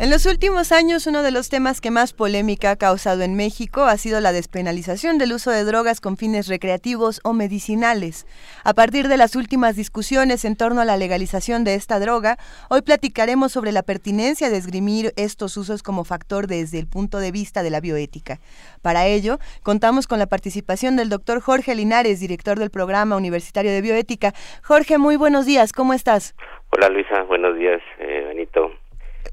En 0.00 0.10
los 0.10 0.26
últimos 0.26 0.70
años, 0.70 1.08
uno 1.08 1.24
de 1.24 1.32
los 1.32 1.48
temas 1.48 1.80
que 1.80 1.90
más 1.90 2.12
polémica 2.12 2.70
ha 2.70 2.76
causado 2.76 3.22
en 3.22 3.34
México 3.34 3.82
ha 3.82 3.96
sido 3.96 4.20
la 4.20 4.30
despenalización 4.30 5.18
del 5.18 5.32
uso 5.32 5.50
de 5.50 5.64
drogas 5.64 6.00
con 6.00 6.16
fines 6.16 6.46
recreativos 6.46 7.20
o 7.24 7.32
medicinales. 7.32 8.24
A 8.62 8.74
partir 8.74 9.08
de 9.08 9.16
las 9.16 9.34
últimas 9.34 9.74
discusiones 9.74 10.44
en 10.44 10.54
torno 10.54 10.80
a 10.80 10.84
la 10.84 10.96
legalización 10.96 11.64
de 11.64 11.74
esta 11.74 11.98
droga, 11.98 12.36
hoy 12.70 12.82
platicaremos 12.82 13.50
sobre 13.50 13.72
la 13.72 13.82
pertinencia 13.82 14.50
de 14.50 14.58
esgrimir 14.58 15.12
estos 15.16 15.56
usos 15.56 15.82
como 15.82 16.04
factor 16.04 16.46
desde 16.46 16.78
el 16.78 16.86
punto 16.86 17.18
de 17.18 17.32
vista 17.32 17.64
de 17.64 17.70
la 17.70 17.80
bioética. 17.80 18.38
Para 18.82 19.08
ello, 19.08 19.38
contamos 19.64 20.06
con 20.06 20.20
la 20.20 20.26
participación 20.26 20.94
del 20.94 21.08
doctor 21.08 21.40
Jorge 21.40 21.74
Linares, 21.74 22.20
director 22.20 22.60
del 22.60 22.70
Programa 22.70 23.16
Universitario 23.16 23.72
de 23.72 23.82
Bioética. 23.82 24.32
Jorge, 24.62 24.96
muy 24.96 25.16
buenos 25.16 25.44
días, 25.44 25.72
¿cómo 25.72 25.92
estás? 25.92 26.36
Hola 26.70 26.88
Luisa, 26.88 27.24
buenos 27.24 27.56
días, 27.56 27.82
eh, 27.98 28.26
Benito. 28.28 28.70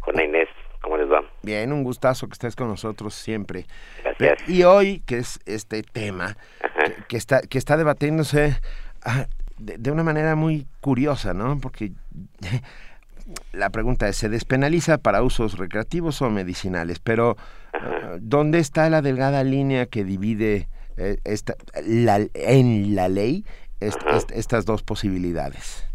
Juana 0.05 0.23
Inés, 0.23 0.49
¿cómo 0.95 1.03
les 1.03 1.11
va? 1.11 1.21
Bien, 1.43 1.71
un 1.73 1.83
gustazo 1.83 2.27
que 2.27 2.33
estés 2.33 2.55
con 2.55 2.67
nosotros 2.67 3.13
siempre. 3.13 3.65
Gracias. 4.03 4.49
Y 4.49 4.63
hoy, 4.63 5.01
que 5.05 5.17
es 5.19 5.39
este 5.45 5.83
tema 5.83 6.37
que, 6.85 6.93
que 7.09 7.17
está, 7.17 7.41
que 7.41 7.57
está 7.57 7.75
debatiéndose 7.77 8.55
ah, 9.03 9.25
de, 9.57 9.77
de 9.77 9.91
una 9.91 10.03
manera 10.03 10.35
muy 10.35 10.67
curiosa, 10.81 11.33
¿no? 11.33 11.59
Porque 11.59 11.91
la 13.53 13.69
pregunta 13.69 14.07
es, 14.07 14.15
¿se 14.17 14.29
despenaliza 14.29 14.97
para 14.97 15.21
usos 15.21 15.57
recreativos 15.57 16.21
o 16.21 16.29
medicinales? 16.29 16.99
Pero, 16.99 17.35
ah, 17.73 18.15
¿dónde 18.19 18.59
está 18.59 18.89
la 18.89 19.01
delgada 19.01 19.43
línea 19.43 19.85
que 19.87 20.03
divide 20.03 20.67
eh, 20.97 21.17
esta, 21.25 21.55
la, 21.85 22.19
en 22.33 22.95
la 22.95 23.09
ley 23.09 23.43
est- 23.81 24.01
est- 24.13 24.31
estas 24.31 24.65
dos 24.65 24.81
posibilidades? 24.83 25.85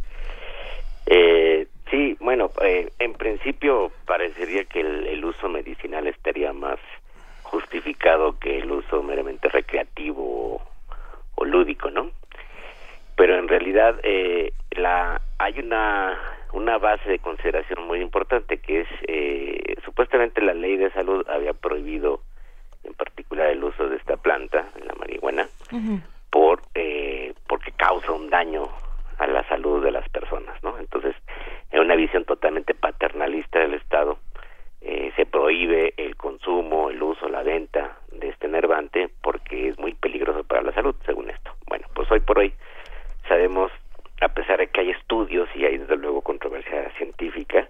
Eh, 1.07 1.40
bueno, 2.31 2.53
eh, 2.63 2.93
en 3.01 3.15
principio 3.15 3.91
parecería 4.07 4.63
que 4.63 4.79
el, 4.79 5.09
el 5.09 5.25
uso 5.25 5.49
medicinal 5.49 6.07
estaría 6.07 6.53
más 6.53 6.79
justificado 7.43 8.39
que 8.39 8.59
el 8.59 8.71
uso 8.71 9.03
meramente 9.03 9.49
recreativo 9.49 10.23
o, 10.55 10.63
o 11.35 11.45
lúdico, 11.45 11.91
¿no? 11.91 12.13
Pero 13.17 13.37
en 13.37 13.49
realidad 13.49 13.99
eh, 14.05 14.53
la 14.71 15.21
hay 15.39 15.59
una 15.59 16.17
una 16.53 16.79
base 16.79 17.11
de 17.11 17.19
consideración 17.19 17.85
muy 17.89 18.01
importante 18.01 18.59
que 18.59 18.83
es 18.83 18.89
eh, 19.09 19.75
supuestamente 19.85 20.41
la 20.41 20.55
ley 20.55 20.77
de 20.77 20.93
salud 20.93 21.29
había 21.29 21.53
prohibido 21.53 22.21
en 22.85 22.95
particular 22.95 23.49
el 23.49 23.65
uso 23.65 23.89
de 23.89 23.97
esta 23.97 24.17
planta, 24.17 24.69
la 24.87 24.95
marihuana, 24.95 25.49
por 26.31 26.63
eh, 26.77 27.35
porque 27.49 27.73
causa 27.73 28.13
un 28.13 28.31
daño 28.31 28.69
a 29.19 29.27
la 29.27 29.43
salud 29.49 29.85
de 29.85 29.91
las 29.91 30.09
personas, 30.09 30.63
¿no? 30.63 30.79
Entonces, 30.79 31.17
en 31.71 31.81
una 31.81 31.95
visión 31.95 32.25
totalmente 32.25 32.75
paternalista 32.75 33.61
del 33.61 33.75
Estado, 33.75 34.19
eh, 34.81 35.13
se 35.15 35.27
prohíbe 35.27 35.93
el 35.97 36.17
consumo, 36.17 36.91
el 36.91 37.03
uso, 37.03 37.29
la 37.29 37.43
venta 37.43 37.99
de 38.13 38.29
este 38.29 38.47
enervante 38.47 39.11
porque 39.23 39.69
es 39.69 39.79
muy 39.79 39.95
peligroso 39.95 40.43
para 40.45 40.63
la 40.63 40.73
salud, 40.73 40.95
según 41.05 41.31
esto. 41.31 41.53
Bueno, 41.67 41.87
pues 41.95 42.11
hoy 42.11 42.21
por 42.21 42.39
hoy 42.39 42.53
sabemos, 43.29 43.71
a 44.21 44.29
pesar 44.29 44.59
de 44.59 44.69
que 44.69 44.81
hay 44.81 44.91
estudios 44.91 45.49
y 45.55 45.65
hay 45.65 45.79
desde 45.79 45.97
luego 45.97 46.23
controversia 46.23 46.91
científica 46.97 47.69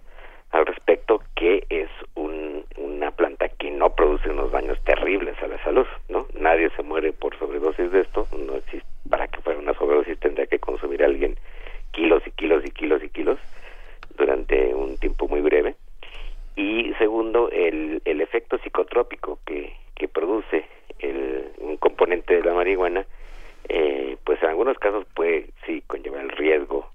al 0.52 0.66
respecto, 0.66 1.20
que 1.36 1.64
es 1.68 1.88
un, 2.14 2.64
una 2.76 3.10
planta 3.10 3.48
que 3.48 3.70
no 3.70 3.94
produce 3.94 4.30
unos 4.30 4.50
daños 4.50 4.82
terribles 4.84 5.40
a 5.42 5.48
la 5.48 5.62
salud, 5.62 5.86
¿no? 6.08 6.26
Nadie 6.34 6.70
se 6.70 6.82
muere 6.82 7.12
por 7.12 7.36
sobredosis 7.38 7.90
de 7.92 8.00
esto, 8.00 8.26
no 8.36 8.56
existe, 8.56 8.88
para 9.08 9.28
que 9.28 9.40
fuera 9.40 9.60
una 9.60 9.74
sobredosis 9.74 10.18
tendría 10.18 10.46
que 10.46 10.58
consumir 10.58 11.04
alguien 11.04 11.36
kilos 11.92 12.22
y 12.26 12.30
kilos 12.32 12.64
y 12.64 12.70
kilos 12.70 13.02
y 13.02 13.08
kilos 13.10 13.38
durante 14.20 14.74
un 14.74 14.98
tiempo 14.98 15.26
muy 15.26 15.40
breve. 15.40 15.74
Y 16.54 16.92
segundo, 16.98 17.50
el, 17.50 18.02
el 18.04 18.20
efecto 18.20 18.58
psicotrópico 18.58 19.38
que, 19.46 19.72
que 19.96 20.08
produce 20.08 20.66
el, 20.98 21.50
un 21.58 21.78
componente 21.78 22.36
de 22.36 22.42
la 22.44 22.52
marihuana, 22.52 23.06
eh, 23.68 24.16
pues 24.24 24.42
en 24.42 24.50
algunos 24.50 24.78
casos 24.78 25.06
puede, 25.14 25.46
sí, 25.64 25.82
conllevar 25.86 26.22
el 26.22 26.30
riesgo 26.30 26.90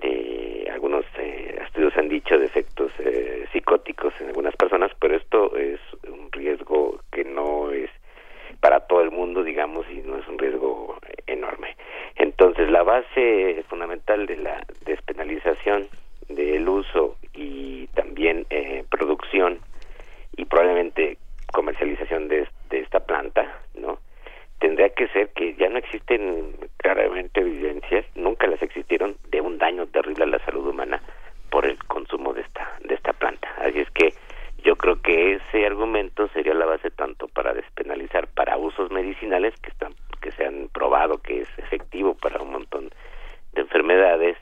de 0.00 0.68
algunos 0.72 1.04
eh, 1.18 1.58
estudios 1.66 1.96
han 1.96 2.08
dicho 2.08 2.38
de 2.38 2.46
efectos 2.46 2.90
eh, 3.00 3.46
psicóticos 3.52 4.14
en 4.20 4.28
algunas 4.28 4.56
personas, 4.56 4.90
pero 4.98 5.14
esto 5.16 5.54
es 5.56 5.78
un 6.08 6.32
riesgo 6.32 7.00
que 7.12 7.24
no 7.24 7.70
es 7.70 7.90
para 8.60 8.80
todo 8.80 9.02
el 9.02 9.10
mundo, 9.10 9.42
digamos, 9.42 9.84
y 9.90 9.98
no 9.98 10.16
es 10.16 10.26
un 10.26 10.38
riesgo 10.38 10.98
enorme. 11.26 11.76
Entonces, 12.14 12.70
la 12.70 12.82
base 12.82 13.62
fundamental 13.68 14.26
de 14.26 14.36
la 14.36 14.64
despenalización 14.86 15.88
del 16.28 16.68
uso 16.68 17.16
y 17.32 17.86
también 17.88 18.46
eh, 18.50 18.84
producción 18.90 19.60
y 20.36 20.44
probablemente 20.44 21.18
comercialización 21.52 22.28
de, 22.28 22.48
de 22.70 22.80
esta 22.80 23.00
planta, 23.00 23.60
¿no? 23.74 23.98
Tendría 24.58 24.88
que 24.90 25.08
ser 25.08 25.28
que 25.30 25.54
ya 25.54 25.68
no 25.68 25.78
existen 25.78 26.56
claramente 26.78 27.40
evidencias, 27.40 28.04
nunca 28.14 28.46
las 28.46 28.62
existieron, 28.62 29.16
de 29.30 29.40
un 29.40 29.58
daño 29.58 29.86
terrible 29.86 30.24
a 30.24 30.28
la 30.28 30.44
salud 30.44 30.66
humana 30.66 31.00
por 31.50 31.66
el 31.66 31.78
consumo 31.84 32.32
de 32.32 32.42
esta 32.42 32.76
de 32.82 32.94
esta 32.94 33.12
planta. 33.12 33.48
Así 33.58 33.80
es 33.80 33.90
que 33.90 34.12
yo 34.62 34.76
creo 34.76 35.00
que 35.00 35.34
ese 35.34 35.66
argumento 35.66 36.28
sería 36.28 36.54
la 36.54 36.66
base 36.66 36.90
tanto 36.90 37.28
para 37.28 37.54
despenalizar 37.54 38.26
para 38.28 38.56
usos 38.56 38.90
medicinales 38.90 39.54
que 39.60 39.70
están 39.70 39.94
que 40.20 40.32
se 40.32 40.44
han 40.44 40.68
probado 40.72 41.18
que 41.18 41.42
es 41.42 41.48
efectivo 41.58 42.14
para 42.14 42.42
un 42.42 42.50
montón 42.50 42.90
de 43.52 43.60
enfermedades. 43.60 44.36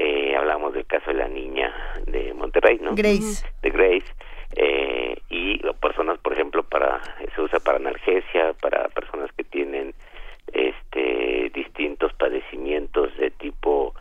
Eh, 0.00 0.36
hablamos 0.36 0.74
del 0.74 0.86
caso 0.86 1.10
de 1.10 1.16
la 1.16 1.28
niña 1.28 1.74
de 2.06 2.32
Monterrey, 2.32 2.78
¿no? 2.80 2.94
Grace. 2.94 3.44
De 3.62 3.70
Grace. 3.70 4.06
Eh, 4.56 5.16
y 5.28 5.58
personas, 5.80 6.18
por 6.20 6.32
ejemplo, 6.32 6.62
para 6.62 7.00
se 7.34 7.40
usa 7.42 7.58
para 7.60 7.78
analgesia, 7.78 8.52
para 8.60 8.88
personas 8.88 9.30
que 9.36 9.42
tienen 9.44 9.92
este 10.52 11.50
distintos 11.54 12.12
padecimientos 12.14 13.14
de 13.16 13.30
tipo 13.30 13.94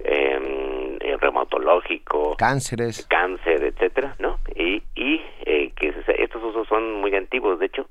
eh, 0.00 0.98
eh, 1.00 1.16
reumatológico, 1.20 2.36
Cánceres. 2.36 3.06
cáncer, 3.06 3.62
etcétera, 3.64 4.16
¿no? 4.18 4.38
Y, 4.56 4.82
y 4.94 5.22
eh, 5.46 5.72
que 5.76 5.92
se- 6.04 6.22
estos 6.22 6.42
usos 6.42 6.66
son 6.68 6.94
muy 7.00 7.14
antiguos, 7.14 7.58
de 7.58 7.66
hecho, 7.66 7.86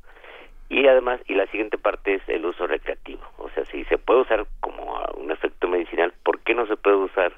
y 0.70 0.86
además, 0.88 1.20
y 1.28 1.34
la 1.36 1.48
siguiente 1.48 1.78
parte 1.78 2.16
es 2.16 2.22
el 2.28 2.46
uso 2.46 2.68
recreativo, 2.68 3.22
o 3.38 3.50
sea, 3.52 3.66
si 3.66 3.84
se 3.86 3.98
puede 3.98 4.22
usar 4.22 4.46
como 4.60 5.00
un 5.18 5.32
efecto 5.32 5.68
medicinal, 5.68 6.14
¿por 6.24 6.40
qué 6.42 6.54
no 6.54 6.66
se 6.68 6.76
puede 6.76 6.98
usar 6.98 7.34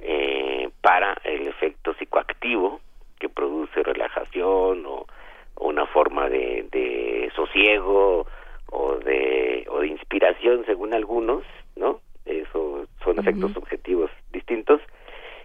eh, 0.00 0.68
para 0.80 1.16
el 1.24 1.48
efecto 1.48 1.94
psicoactivo 1.94 2.80
que 3.18 3.28
produce 3.28 3.82
relajación 3.82 4.86
o, 4.86 5.06
o 5.54 5.68
una 5.68 5.86
forma 5.86 6.28
de, 6.28 6.66
de 6.70 7.30
sosiego 7.34 8.26
o 8.70 8.96
de, 8.96 9.66
o 9.68 9.80
de 9.80 9.88
inspiración 9.88 10.64
según 10.66 10.94
algunos, 10.94 11.44
¿no? 11.76 12.00
Eso 12.24 12.86
son 13.04 13.18
efectos 13.18 13.52
subjetivos 13.52 14.10
distintos 14.32 14.80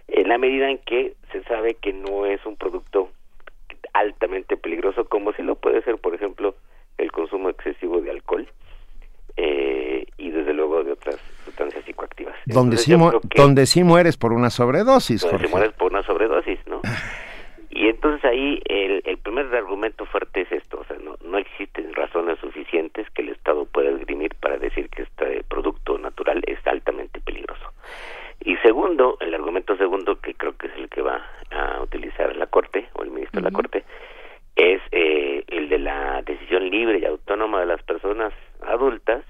en 0.08 0.28
la 0.28 0.38
medida 0.38 0.70
en 0.70 0.78
que 0.78 1.14
se 1.32 1.42
sabe 1.44 1.74
que 1.74 1.92
no 1.92 2.26
es 2.26 2.44
un 2.46 2.56
producto 2.56 3.10
altamente 3.92 4.56
peligroso 4.56 5.08
como 5.08 5.32
si 5.32 5.42
lo 5.42 5.56
puede 5.56 5.82
ser, 5.82 5.98
por 5.98 6.14
ejemplo, 6.14 6.54
el 6.98 7.10
consumo 7.12 7.48
excesivo 7.48 8.00
de 8.00 8.10
alcohol 8.10 8.46
eh, 9.36 10.06
y 10.16 10.30
desde 10.30 10.54
luego 10.54 10.84
de 10.84 10.92
otras 10.92 11.16
sustancias 11.56 11.84
psicoactivas. 11.84 12.34
Donde 12.46 12.76
sí, 12.76 12.92
que- 12.92 13.40
donde 13.40 13.66
sí 13.66 13.82
mueres 13.82 14.16
por 14.16 14.32
una 14.32 14.50
sobredosis, 14.50 15.22
donde 15.22 15.38
Jorge. 15.38 15.46
se 15.48 15.52
mueres 15.54 15.72
por 15.74 15.90
una 15.90 16.02
sobredosis, 16.02 16.58
¿no? 16.66 16.80
Y 17.70 17.88
entonces 17.88 18.24
ahí 18.24 18.62
el, 18.66 19.02
el 19.04 19.18
primer 19.18 19.46
argumento 19.54 20.06
fuerte 20.06 20.42
es 20.42 20.52
esto, 20.52 20.80
o 20.80 20.84
sea, 20.84 20.96
no, 20.98 21.16
no 21.24 21.38
existen 21.38 21.92
razones 21.94 22.38
suficientes 22.40 23.08
que 23.10 23.22
el 23.22 23.30
Estado 23.30 23.64
pueda 23.66 23.90
esgrimir 23.90 24.34
para 24.36 24.58
decir 24.58 24.88
que 24.90 25.02
este 25.02 25.42
producto 25.44 25.98
natural 25.98 26.42
es 26.46 26.58
altamente 26.66 27.20
peligroso. 27.20 27.72
Y 28.44 28.56
segundo, 28.58 29.16
el 29.20 29.34
argumento 29.34 29.76
segundo, 29.76 30.20
que 30.20 30.34
creo 30.34 30.56
que 30.56 30.68
es 30.68 30.74
el 30.76 30.88
que 30.88 31.00
va 31.02 31.20
a 31.50 31.80
utilizar 31.82 32.34
la 32.36 32.46
Corte 32.46 32.88
o 32.94 33.02
el 33.02 33.10
ministro 33.10 33.40
de 33.42 33.50
la 33.50 33.54
Corte, 33.54 33.84
es 34.56 34.80
eh, 34.92 35.44
el 35.48 35.68
de 35.68 35.78
la 35.78 36.22
decisión 36.22 36.68
libre 36.70 36.98
y 36.98 37.04
autónoma 37.04 37.60
de 37.60 37.66
las 37.66 37.82
personas 37.82 38.32
adultas 38.66 39.22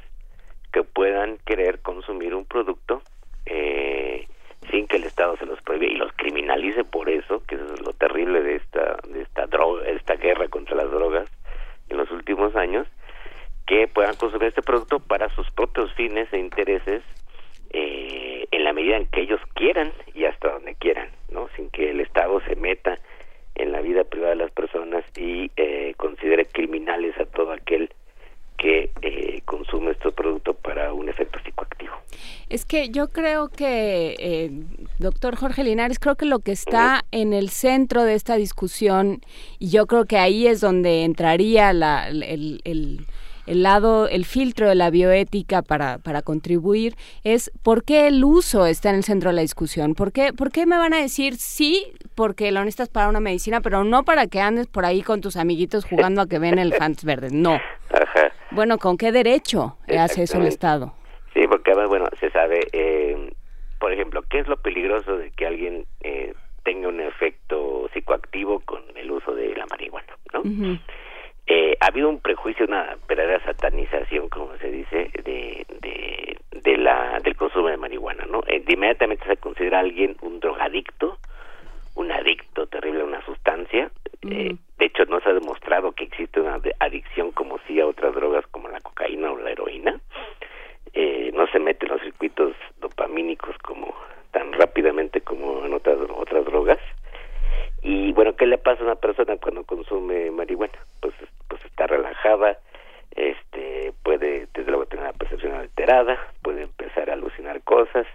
que 0.73 0.83
puedan 0.83 1.39
querer 1.45 1.81
consumir 1.81 2.35
un 2.35 2.45
producto 2.45 3.03
eh, 3.47 4.27
sin 4.71 4.87
que 4.89 4.97
el 4.97 5.05
Estado 5.05 5.37
se 5.37 5.47
los 5.47 5.61
prohíbe 5.63 5.87
y 5.87 5.97
los 5.97 6.13
criminalice 6.13 6.85
por 6.85 7.09
eso, 7.09 7.43
que 7.47 7.55
eso 7.55 7.75
es 7.75 7.81
lo 7.81 7.93
terrible 7.93 8.43
de 8.43 8.57
esta 8.57 8.97
de 9.09 9.23
esta 9.23 9.47
droga, 9.47 9.87
esta 9.89 10.17
guerra 10.17 10.49
contra 10.49 10.77
las 10.77 10.91
drogas 10.91 11.29
en 11.89 11.97
los 11.97 12.11
últimos 12.11 12.57
años, 12.57 12.87
que 13.67 13.89
puedan 13.89 14.17
consumir 14.17 14.49
este 14.49 14.63
producto 14.63 14.99
para 14.99 15.29
sus 15.35 15.51
propios 15.53 15.93
fines 15.95 16.33
e 16.33 16.39
intereses 16.39 17.03
eh, 17.71 18.47
en 18.51 18.65
la 18.65 18.73
medida 18.73 18.97
en 18.97 19.07
que 19.07 19.23
ellos 19.23 19.41
quieran 19.55 19.93
y 20.15 20.25
hasta 20.25 20.53
donde 20.53 20.75
quieran, 20.75 21.09
¿no? 21.31 21.49
Sin 21.57 21.71
que 21.71 21.91
el 21.91 22.01
Estado 22.01 22.41
se 22.43 22.57
meta 22.57 22.99
en 23.55 23.73
la 23.73 23.81
vida 23.81 24.05
privada 24.05 24.31
de 24.31 24.37
las 24.37 24.51
personas 24.51 25.05
y 25.17 25.51
eh, 25.57 25.95
considere 25.97 26.47
criminales 26.47 27.19
a 27.19 27.27
todo 27.27 27.53
aquel 27.53 27.91
que 28.67 28.91
eh, 29.03 29.43
consume 29.45 29.93
este 29.93 30.11
producto 30.11 30.55
para 30.55 30.93
un 30.93 31.09
efecto 31.09 31.39
psicoactivo. 31.45 31.93
Es 32.49 32.65
que 32.65 32.89
yo 32.89 33.09
creo 33.09 33.49
que, 33.49 34.17
eh, 34.19 34.51
doctor 34.99 35.37
Jorge 35.37 35.63
Linares, 35.63 36.01
creo 36.01 36.17
que 36.17 36.25
lo 36.27 36.41
que 36.41 36.51
está 36.51 37.05
en 37.13 37.33
el 37.33 37.51
centro 37.51 38.03
de 38.03 38.15
esta 38.15 38.35
discusión, 38.35 39.21
y 39.61 39.71
yo 39.71 39.87
creo 39.87 40.05
que 40.07 40.19
ahí 40.19 40.49
es 40.49 40.61
donde 40.61 41.05
entraría 41.05 41.73
la, 41.73 42.09
el, 42.09 42.61
el- 42.65 43.07
el 43.47 43.63
lado, 43.63 44.09
el 44.09 44.25
filtro 44.25 44.69
de 44.69 44.75
la 44.75 44.91
bioética 44.91 45.63
para, 45.63 45.99
para 45.99 46.21
contribuir, 46.21 46.97
es 47.23 47.53
por 47.63 47.85
qué 47.85 48.09
el 48.09 48.25
uso 48.25 48.67
está 48.67 48.91
en 48.91 48.97
el 48.97 49.05
centro 49.05 49.31
de 49.31 49.37
la 49.37 49.43
discusión. 49.43 49.95
¿Por 49.95 50.11
qué, 50.11 50.33
¿Por 50.33 50.51
qué 50.51 50.67
me 50.67 50.77
van 50.77 50.93
a 50.93 50.99
decir 51.01 51.37
sí, 51.37 51.93
porque 52.17 52.51
lo 52.51 52.59
necesitas 52.65 52.89
para 52.89 53.09
una 53.09 53.21
medicina, 53.21 53.61
pero 53.61 53.85
no 53.85 54.03
para 54.03 54.27
que 54.27 54.41
andes 54.41 54.67
por 54.67 54.85
ahí 54.85 55.01
con 55.03 55.21
tus 55.21 55.37
amiguitos 55.37 55.85
jugando 55.85 56.23
a 56.23 56.27
que 56.27 56.41
ven 56.41 56.59
elefantes 56.59 57.05
verdes? 57.05 57.33
No. 57.33 57.55
Ajá. 57.55 58.33
Bueno, 58.51 58.79
¿con 58.79 58.97
qué 58.97 59.13
derecho 59.13 59.77
hace 59.89 60.23
eso 60.23 60.39
el. 60.39 60.47
Estado? 60.47 60.95
Sí, 61.35 61.47
porque 61.49 61.73
además, 61.73 61.89
bueno, 61.89 62.07
se 62.19 62.31
sabe, 62.31 62.61
eh, 62.73 63.33
por 63.79 63.93
ejemplo, 63.93 64.23
¿qué 64.31 64.39
es 64.39 64.49
lo 64.49 64.57
peligroso 64.57 65.17
de 65.17 65.31
que 65.33 65.47
alguien 65.47 65.85
eh, 66.01 66.33
tenga 66.65 66.89
un 66.89 67.01
efecto 67.01 67.89
psicoactivo 67.93 68.61
con 68.61 68.83
el 68.95 69.11
uso 69.11 69.35
de 69.35 69.55
la 69.55 69.67
marihuana? 69.67 70.17
¿no? 70.33 70.43
Eh, 71.49 71.77
ha 71.81 71.87
habido 71.87 72.09
un 72.09 72.21
prejuicio, 72.21 72.67
una 72.67 72.97
verdadera 73.09 73.45
satanización, 73.45 74.29
como 74.29 74.57
se 74.57 74.69
dice, 74.69 75.11
de, 75.23 75.65
de, 75.81 76.39
de 76.51 76.77
la, 76.77 77.21
del 77.23 77.37
consumo 77.37 77.69
de 77.69 77.77
marihuana, 77.77 78.25
¿no? 78.27 78.41
Eh, 78.49 78.65
inmediatamente 78.67 79.25
se 79.27 79.37
considera 79.37 79.79
a 79.79 79.81
alguien 79.83 80.17
un 80.23 80.41
drogadicto, 80.41 81.19
un 81.95 82.11
adicto 82.11 82.67
terrible 82.67 83.03
a 83.03 83.05
una 83.05 83.25
sustancia. 83.25 83.91
Eh, 84.29 84.57
de 84.79 84.87
hecho, 84.87 85.05
no 85.07 85.21
se 85.21 85.31
ha 85.31 85.33
demostrado 85.33 85.93
que 85.93 86.05
existe 86.05 86.41
una 86.41 86.61
adicción 86.81 87.33
como 87.33 87.59
si 87.67 87.81
a 87.81 87.87
otras 87.87 88.15
drogas 88.15 88.47
como 88.49 88.69
la 88.69 88.81
cocaína 88.81 89.33
o 89.33 89.39
la 89.39 89.51
heroína. 89.51 89.99
Eh, 90.93 91.31
no 91.35 91.47
se 91.49 91.59
mete 91.59 91.87
en 91.87 91.93
los 91.93 92.03
circuitos 92.03 92.55
dopamínicos 92.81 93.57
como 93.59 93.95
tan 94.33 94.53
rápidamente 94.53 95.23
como 95.23 95.65
en 95.65 95.73
otras, 95.73 95.99
otras 96.15 96.45
drogas. 96.45 96.79
Y 97.83 98.13
bueno, 98.13 98.37
¿qué 98.37 98.47
le 98.47 98.59
pasa 98.59 98.83
a 98.83 98.87
una 98.87 98.95
persona 98.97 99.37
cuando 99.39 99.65
consume 99.65 100.31
marihuana? 100.31 100.79
Pues, 101.01 101.15
pues 101.49 101.65
está 101.65 101.87
relajada, 101.87 102.59
este, 103.13 103.93
puede 104.03 104.47
desde 104.53 104.71
luego 104.71 104.87
tener 104.87 105.07
la 105.07 105.13
percepción 105.13 105.55
alterada, 105.55 106.19
puede 106.43 106.63
empezar 106.63 107.09
a 107.09 107.15
alucinar 107.15 107.63
cosas, 107.63 108.07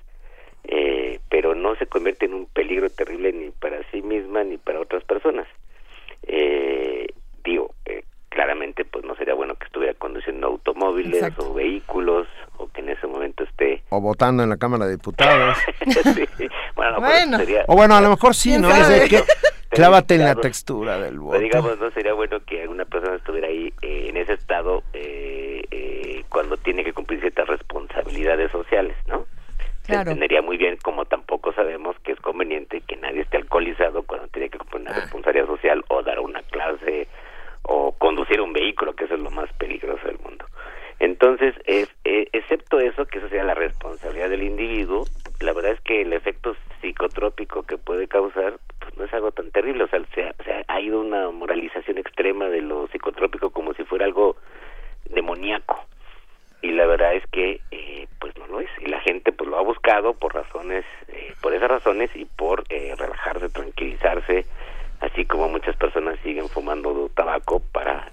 eh, 0.65 1.19
pero 1.30 1.56
no 1.56 1.75
se 1.75 1.88
convierte 1.88 2.25
en 2.25 2.35
un 2.35 2.45
peligro 2.45 2.90
terrible 2.90 3.31
ni 3.31 3.49
para 3.49 3.81
sí 3.91 4.01
misma 4.01 4.43
ni 4.43 4.57
para 4.57 4.80
otras 4.80 5.03
personas. 5.06 5.48
Eh, 6.24 7.08
digo, 7.43 7.74
eh, 7.85 8.03
claramente 8.30 8.85
pues 8.85 9.03
no 9.06 9.16
sería 9.16 9.33
bueno 9.33 9.56
que 9.56 9.66
estuviera 9.66 9.93
conduciendo 9.95 10.59
solos 12.01 12.27
o 12.58 12.67
que 12.72 12.82
en 12.82 12.90
ese 12.90 13.08
momento 13.08 13.43
esté 13.43 13.83
O 13.90 14.00
votando 14.01 14.43
en 14.43 14.50
la 14.50 14.58
Cámara 14.58 14.85
de 14.85 14.93
Diputados. 14.93 15.58
Sí, 16.38 16.48
bueno, 16.75 16.91
no, 16.93 16.98
pero 16.98 17.01
Bueno. 17.01 17.38
sería- 17.38 17.66
o 17.67 17.75
bueno, 17.75 17.95
a 17.95 18.01
lo 18.01 18.09
mejor 18.09 18.33
sí, 18.35 18.50
¿Quién 18.50 18.61
¿no? 18.61 18.69
sabe? 18.72 19.08
Que- 19.09 19.24
clávate 19.69 20.16
en 20.16 20.25
la 20.25 20.35
textura 20.35 20.95
del 21.00 21.11
Pero 21.14 21.22
voto. 21.24 21.40
digamos, 21.40 21.80
no 21.80 21.91
sería 21.91 22.14
bueno 22.14 22.40
que 22.45 22.61
alguna 22.61 22.85
persona 22.85 23.16
estuviera 23.16 23.48
ahí 23.48 23.74
eh, 23.82 24.08
en 24.09 24.17
ese 24.17 24.33
estado 24.33 24.83
eh, 24.93 25.61
eh, 25.72 26.24
cuando 26.30 26.58
tiene 26.58 26.83
que 26.83 26.93
cumplir 26.93 27.19
ciertas 27.22 27.48
responsabilidades 27.48 28.51
sociales, 28.51 28.95
¿no? 29.08 29.25
Se 29.91 29.95
Claro. 29.97 30.11
entendería 30.11 30.41
muy 30.41 30.55
bien 30.57 30.77
como 30.77 31.03
tampoco 31.05 31.51
sabemos 31.53 31.97
que 31.99 32.13
es 32.13 32.19
conveniente 32.21 32.79
que 32.87 32.95
nadie 32.95 33.21
esté 33.21 33.35
alcoholizado 33.37 34.03
cuando 34.03 34.27
tiene 34.29 34.49
que 34.49 34.57
cumplir 34.57 34.83
Ah. 34.87 34.91
una 34.91 34.99
responsabilidad 35.01 35.47
social 35.47 35.83
o 35.89 36.01
dar 36.01 36.19
una 36.21 36.41
clase 36.43 37.07
o 37.63 37.91
conducir 37.97 38.39
un 38.39 38.53
vehículo, 38.53 38.93
que 38.93 39.03
eso 39.03 39.15
es 39.15 39.21
lo 39.21 39.29
más 39.31 39.51
peligroso 39.53 40.07
del 40.07 40.17
mundo. 40.19 40.45
Entonces, 40.99 41.53
es, 41.65 41.89
eh, 42.05 42.27
excepto 42.31 42.79
eso, 42.79 43.05
que 43.05 43.17
eso 43.17 43.27
sería 43.27 43.43
la 43.43 43.53
responsabilidad 43.53 44.29
del 44.29 44.43
individuo, 44.43 45.03
la 45.41 45.51
verdad 45.53 45.71
es 45.73 45.81
que 45.81 46.01
el 46.03 46.13
efecto 46.13 46.55
psicotrópico 46.79 47.63
que 47.63 47.77
puede 47.77 48.07
causar 48.07 48.59
pues 48.79 48.97
no 48.97 49.03
es 49.05 49.13
algo 49.13 49.31
tan 49.31 49.51
terrible, 49.51 49.83
o 49.83 49.87
sea, 49.89 49.99
se 50.15 50.23
ha, 50.23 50.33
se 50.43 50.63
ha 50.67 50.79
ido 50.79 51.01
una 51.01 51.29
moralización 51.31 51.97
extrema 51.97 52.45
de 52.49 52.61
lo 52.61 52.87
psicotrópico 52.87 53.49
como 53.49 53.73
si 53.73 53.83
fuera 53.83 54.05
algo 54.05 54.37
demoníaco 55.09 55.85
y 56.61 56.72
la 56.72 56.85
verdad 56.85 57.15
es 57.15 57.25
que 57.27 57.61
eh, 57.72 58.07
pues 58.19 58.38
no 58.38 58.48
lo 58.48 58.59
es 58.59 58.69
y 58.80 58.85
la 58.85 58.99
gente 59.01 59.31
pues 59.31 59.49
lo 59.49 59.57
ha 59.57 59.61
buscado 59.61 60.14
por 60.14 60.33
razones 60.33 60.85
eh, 61.07 61.33
por 61.41 61.53
esas 61.53 61.69
razones 61.69 62.09
y 62.15 62.25
por 62.25 62.64
eh, 62.69 62.93
relajarse 62.98 63.49
tranquilizarse 63.49 64.45
así 65.01 65.25
como 65.25 65.49
muchas 65.49 65.75
personas 65.75 66.17
siguen 66.23 66.47
fumando 66.49 67.09
tabaco 67.15 67.59
para 67.71 68.11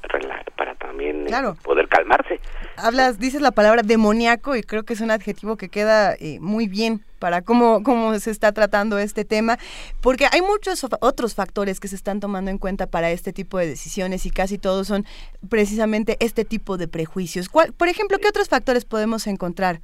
para 0.56 0.74
también 0.76 1.22
eh, 1.22 1.26
Claro. 1.28 1.56
poder 1.62 1.86
calmarse 1.88 2.40
Hablas, 2.76 3.18
dices 3.18 3.40
la 3.40 3.50
palabra 3.52 3.82
demoníaco 3.82 4.56
y 4.56 4.62
creo 4.62 4.84
que 4.84 4.94
es 4.94 5.00
un 5.00 5.10
adjetivo 5.10 5.56
que 5.56 5.68
queda 5.68 6.14
eh, 6.14 6.38
muy 6.40 6.66
bien 6.68 7.00
para 7.18 7.42
cómo, 7.42 7.82
cómo 7.82 8.16
se 8.18 8.30
está 8.30 8.52
tratando 8.52 8.96
este 8.98 9.24
tema, 9.24 9.58
porque 10.00 10.26
hay 10.32 10.40
muchos 10.40 10.86
otros 11.00 11.34
factores 11.34 11.80
que 11.80 11.88
se 11.88 11.96
están 11.96 12.20
tomando 12.20 12.50
en 12.52 12.58
cuenta 12.58 12.86
para 12.86 13.10
este 13.10 13.32
tipo 13.32 13.58
de 13.58 13.66
decisiones 13.66 14.24
y 14.26 14.30
casi 14.30 14.56
todos 14.58 14.86
son 14.86 15.04
precisamente 15.48 16.16
este 16.20 16.44
tipo 16.44 16.76
de 16.76 16.86
prejuicios. 16.86 17.48
¿Cuál- 17.48 17.72
por 17.72 17.88
ejemplo, 17.88 18.18
¿qué 18.18 18.28
otros 18.28 18.48
factores 18.48 18.84
podemos 18.84 19.26
encontrar? 19.26 19.80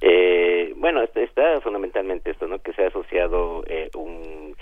Eh, 0.00 0.72
bueno, 0.76 1.02
est- 1.02 1.16
está 1.16 1.60
fundamentalmente 1.62 2.30
esto, 2.30 2.46
¿no? 2.46 2.60
Que 2.62 2.72
se 2.74 2.84
ha 2.84 2.88
asociado 2.88 3.64
eh, 3.66 3.90
un 3.94 4.56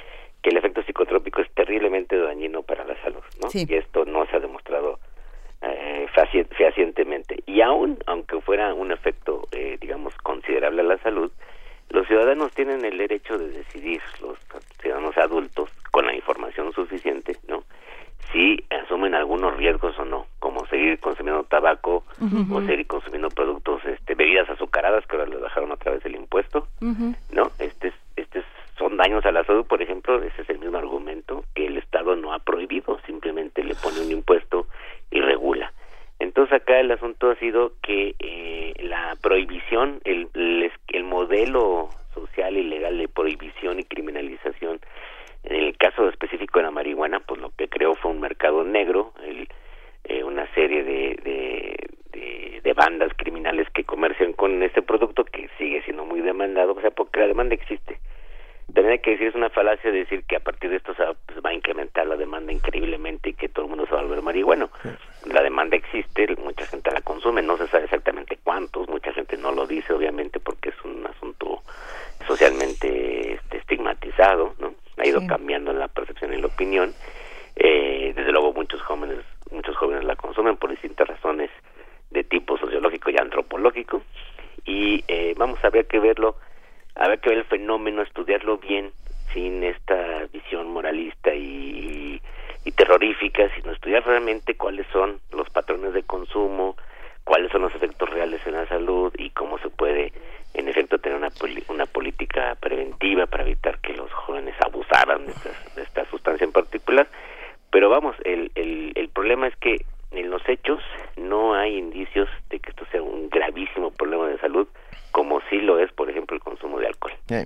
que 0.49 0.53
el 0.53 0.57
efecto 0.59 0.83
psicotrópico 0.83 1.43
es 1.43 1.51
terriblemente 1.53 2.17
dañino 2.17 2.63
para 2.63 2.83
la 2.85 2.95
salud, 3.03 3.23
¿no? 3.43 3.51
Sí. 3.51 3.67
Y 3.69 3.75
esto 3.75 4.07
no 4.07 4.25
se 4.27 4.37
ha 4.37 4.41
demostrado 4.41 4.99
eh, 5.61 6.07
fehacientemente. 6.57 7.43
Y 7.47 7.61
aún, 7.61 7.99
aunque 8.07 8.41
fuera 8.41 8.73
un 8.73 8.91
efecto, 8.93 9.43
eh, 9.53 9.77
digamos, 9.81 10.15
considerable 10.23 10.81
a 10.81 10.85
la 10.85 10.99
salud, 10.99 11.31
los 11.91 12.07
ciudadanos 12.07 12.53
tienen 12.53 12.85
el 12.85 12.97
derecho 12.97 13.37
de 13.39 13.49
decidir, 13.51 14.01
los 14.23 14.39
ciudadanos 14.81 15.17
adultos, 15.19 15.71
con 15.91 16.07
la 16.07 16.15
información 16.15 16.73
suficiente, 16.73 17.37
¿no? 17.47 17.65
Si 18.33 18.63
asumen 18.71 19.15
algunos 19.15 19.57
riesgos 19.57 19.99
o 19.99 20.05
no, 20.05 20.27
como 20.39 20.67
seguir 20.67 20.99
consumiendo 21.01 21.45
tabaco 21.45 22.05
o 22.53 22.61
seguir 22.63 22.87
consumiendo 22.87 23.29
productos, 23.31 23.83
este, 23.87 24.15
bebidas 24.15 24.49
azucaradas 24.51 25.07
que 25.07 25.17
ahora 25.17 25.29
le 25.29 25.37
bajaron 25.37 25.73
a 25.73 25.77
través 25.77 26.03
del 26.03 26.15
impuesto, 26.17 26.69
¿no? 27.33 27.51
Este, 27.59 27.89
es- 27.89 27.95
este 28.17 28.41
es- 28.41 28.45
son 28.77 28.97
daños 28.99 29.25
a 29.25 29.33
la 29.33 29.45
salud, 29.45 29.65
por 29.67 29.81
ejemplo, 29.83 30.23
ese 30.23 30.43
es 30.43 30.51
el 30.51 30.59
mismo 30.59 30.77
argumento 30.79 31.43
que 31.55 31.67
el 31.67 31.79
Estado 31.79 32.15
no 32.17 32.33
ha 32.35 32.39
prohibido, 32.39 33.01
simplemente 33.07 33.65
le 33.65 33.75
pone 33.75 34.01
un 34.03 34.13
impuesto 34.13 34.67
y 35.11 35.21
regula. 35.21 35.73
Entonces 36.21 36.61
acá 36.61 36.79
el 36.81 36.91
asunto 36.91 37.31
ha 37.31 37.35
sido 37.37 37.73
que 37.83 38.15
eh, 38.19 38.75
la 38.83 39.17
prohibición, 39.23 40.01
el, 40.05 40.29
el, 40.35 40.65
es- 40.65 40.73
el 40.89 41.05
modelo 41.05 41.89
social 42.15 42.57
y 42.59 42.63
legal 42.65 42.99
de 42.99 43.09
prohibición 43.09 43.79
y 43.81 43.85
criminalización, 43.85 44.81
en 45.45 45.55
el 45.57 45.77
caso 45.77 46.09
específico 46.09 46.59
de 46.59 46.65
la 46.65 46.71
marihuana, 46.73 47.21
pues 47.21 47.41
lo 47.41 47.51
que 47.57 47.69
creó 47.69 47.95
fue 47.95 48.11
un 48.11 48.21
mercado 48.21 48.65
negro, 48.65 49.13
el, 49.25 49.49
eh, 50.05 50.23
una 50.25 50.47
serie 50.55 50.83
de, 50.85 51.17
de, 51.25 51.89
de- 52.13 52.61
de 52.63 52.73
bandas 52.75 53.13
criminales 53.17 53.69
que 53.71 53.85
comercian 53.85 54.33
con 54.35 54.63
este 54.63 54.83
producto 54.83 55.25
que 55.25 55.49
sigue 55.59 55.83
siendo 55.83 56.05
muy 56.05 56.21
demandado, 56.21 56.73
o 56.75 56.81
sea, 56.81 56.91
porque 56.91 57.21
la 57.21 57.29
demanda 57.29 57.55
existe. 57.55 57.99
También 58.75 58.93
hay 58.95 58.99
que 58.99 59.13
decir, 59.13 59.29
es 59.29 59.35
una 59.35 59.49
falacia 59.49 59.91
decir 59.91 60.25
que 60.25 60.37
a 60.37 60.41
partir 60.41 60.69
de 60.69 60.77
esto 60.77 60.93
se 60.95 61.03
va, 61.03 61.15
pues, 61.25 61.39
va 61.43 61.51
a 61.51 61.55
incrementar 61.55 62.07
la 62.07 62.17
demanda 62.17 62.53
increíblemente 62.53 63.31
y 63.31 63.33
que 63.35 63.49
todo 63.49 63.65
el 63.65 63.71
mundo 63.71 63.87
se 63.87 63.95
va 63.95 64.01
a 64.01 64.03
volver 64.03 64.21
marihuano. 64.23 64.69
La 65.33 65.43
demanda 65.43 65.77
existe, 65.77 66.27
mucha 66.37 66.67
gente 66.67 66.91
la 66.91 67.01
consume, 67.01 67.41
no 67.41 67.57
se 67.57 67.67
sabe 67.69 67.85
exactamente 67.85 68.39
cuántos, 68.45 68.87
mucha 68.89 69.11
gente 69.15 69.39
no 69.39 69.53
lo 69.53 69.67
dice, 69.67 69.95
obviamente, 69.95 70.39
porque 70.39 70.69
es 70.69 70.85
un 70.85 71.07
asunto 71.07 71.63
socialmente 72.27 73.33
este, 73.35 73.57
estigmatizado, 73.59 74.55
¿no? 74.61 74.75
Ha 74.99 75.07
ido 75.07 75.21
Sí. 75.21 75.27
cambiando 75.27 75.73
la 75.73 75.89
percepción 75.89 76.33
y 76.35 76.37
la 76.41 76.47
opinión. 76.49 76.93
Eh, 77.57 78.13
desde 78.15 78.33
luego 78.33 78.53
muchos 78.53 78.81
jóvenes, 78.83 79.19
muchos 79.51 79.77
jóvenes 79.77 80.05
la 80.05 80.17
consumen 80.17 80.57
por 80.57 80.71
distintas 80.71 81.09
razones 81.09 81.51
de 82.11 82.23
tipo 82.25 82.57
sociológico 82.59 83.11
y 83.11 83.17
antropológico 83.17 84.03
y 84.65 85.05
eh, 85.09 85.35
vamos 85.37 85.59
a 85.65 85.71
ver 85.71 85.87
que 85.87 85.99
verlo, 85.99 86.37
a 86.95 87.09
ver 87.09 87.21
que 87.21 87.31
ver 87.31 87.39
el 87.39 87.45
fenómeno, 87.45 88.03
estudiarlo 88.03 88.59
bien 88.59 88.91
sin 89.33 89.63
esta 89.65 90.27
visión 90.33 90.69
moralista 90.71 91.35
y, 91.35 92.21
y 92.65 92.73
terrorífica, 92.73 93.49
sino 93.57 93.73
estudiar 93.73 94.05
realmente 94.07 94.57
cuáles 94.57 94.87
son 94.93 95.21
los 95.33 95.49
patrones 95.51 95.93
de 95.93 96.03
consumo, 96.03 96.77
cuáles 97.25 97.51
son 97.53 97.63
los 97.63 97.75
efectos 97.75 98.09
reales 98.11 98.41
en 98.47 98.55
la 98.55 98.67
salud 98.69 99.13
y 99.19 99.31
cómo 99.31 99.59
se 99.59 99.69
puede, 99.69 100.13
en 100.55 100.67
efecto, 100.69 100.99
tener 100.99 101.19
una, 101.19 101.29
poli- 101.31 101.63
una 101.69 101.85
política 101.87 102.57
preventiva 102.59 103.27
para 103.27 103.43
evitar 103.45 103.79
que 103.81 103.93
los 103.93 104.11
jóvenes 104.13 104.55
abusaran 104.65 105.27
de, 105.27 105.33
estas- 105.33 105.75
de 105.77 105.83
esta 105.83 106.05
sustancia 106.07 106.45
en 106.45 106.53
particular. 106.53 107.07
Pero 107.71 107.91
vamos, 107.91 108.17
el, 108.25 108.51
el, 108.55 108.93
el 108.95 109.09
problema 109.11 109.47
es 109.47 109.55
que 109.57 109.85
en 110.11 110.31
los 110.31 110.41
hechos 110.49 110.81
no 111.19 111.55
hay 111.55 111.77
indicios 111.77 112.31
de 112.49 112.61
que 112.61 112.71
esto 112.71 112.87
sea 112.91 113.03
un 113.03 113.29
gravísimo 113.29 113.91
problema 113.91 114.27
de 114.27 114.39
salud, 114.39 114.67
como 115.13 115.43
sí 115.51 115.61
lo 115.61 115.79
es, 115.79 115.93
por 115.93 116.09
ejemplo, 116.09 116.35
el 116.35 116.43
consumo 116.43 116.79
de 116.79 116.87
alcohol. 116.87 117.13
Eh, 117.29 117.45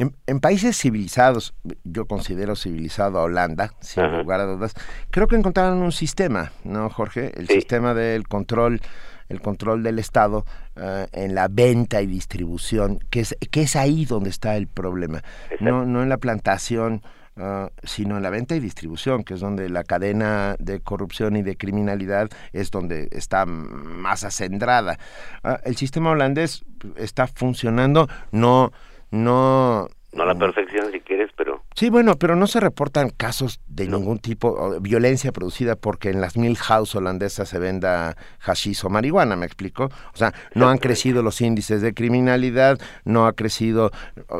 En, 0.00 0.10
en 0.26 0.31
países 0.42 0.76
civilizados, 0.76 1.54
yo 1.84 2.06
considero 2.06 2.56
civilizado 2.56 3.18
a 3.18 3.22
Holanda, 3.22 3.72
sin 3.80 4.02
Ajá. 4.02 4.18
lugar 4.18 4.40
a 4.40 4.44
dudas, 4.44 4.74
creo 5.10 5.28
que 5.28 5.36
encontraron 5.36 5.78
un 5.78 5.92
sistema, 5.92 6.50
¿no, 6.64 6.90
Jorge? 6.90 7.32
El 7.36 7.46
sistema 7.46 7.94
del 7.94 8.28
control 8.28 8.80
el 9.28 9.40
control 9.40 9.82
del 9.82 9.98
Estado 9.98 10.44
eh, 10.76 11.06
en 11.12 11.34
la 11.34 11.48
venta 11.48 12.02
y 12.02 12.06
distribución, 12.06 12.98
que 13.08 13.20
es, 13.20 13.34
que 13.50 13.62
es 13.62 13.76
ahí 13.76 14.04
donde 14.04 14.28
está 14.28 14.56
el 14.56 14.66
problema, 14.66 15.22
no, 15.60 15.86
no 15.86 16.02
en 16.02 16.10
la 16.10 16.18
plantación, 16.18 17.02
ah, 17.38 17.70
sino 17.82 18.18
en 18.18 18.24
la 18.24 18.28
venta 18.28 18.54
y 18.56 18.60
distribución, 18.60 19.24
que 19.24 19.34
es 19.34 19.40
donde 19.40 19.70
la 19.70 19.84
cadena 19.84 20.56
de 20.58 20.80
corrupción 20.80 21.36
y 21.36 21.42
de 21.42 21.56
criminalidad 21.56 22.28
es 22.52 22.70
donde 22.70 23.08
está 23.12 23.46
más 23.46 24.22
acendrada. 24.24 24.98
Ah, 25.42 25.60
el 25.64 25.76
sistema 25.76 26.10
holandés 26.10 26.62
está 26.96 27.26
funcionando, 27.26 28.08
no, 28.32 28.72
no, 29.10 29.88
No 30.12 30.24
a 30.24 30.26
la 30.26 30.34
perfección 30.34 30.92
si 30.92 31.00
quieres, 31.00 31.30
pero 31.36 31.62
Sí, 31.74 31.88
bueno, 31.88 32.16
pero 32.16 32.36
no 32.36 32.46
se 32.46 32.60
reportan 32.60 33.08
casos 33.10 33.60
de 33.66 33.88
ningún 33.88 34.18
tipo 34.18 34.78
violencia 34.80 35.32
producida 35.32 35.74
porque 35.74 36.10
en 36.10 36.20
las 36.20 36.36
Milhouse 36.36 36.94
holandesas 36.94 37.48
se 37.48 37.58
venda 37.58 38.14
hashish 38.40 38.84
o 38.84 38.90
marihuana, 38.90 39.36
¿me 39.36 39.46
explico? 39.46 39.84
O 39.84 40.16
sea, 40.16 40.34
no 40.54 40.68
han 40.68 40.76
crecido 40.76 41.22
los 41.22 41.40
índices 41.40 41.80
de 41.80 41.94
criminalidad, 41.94 42.78
no 43.04 43.26
ha 43.26 43.32
crecido, 43.32 43.90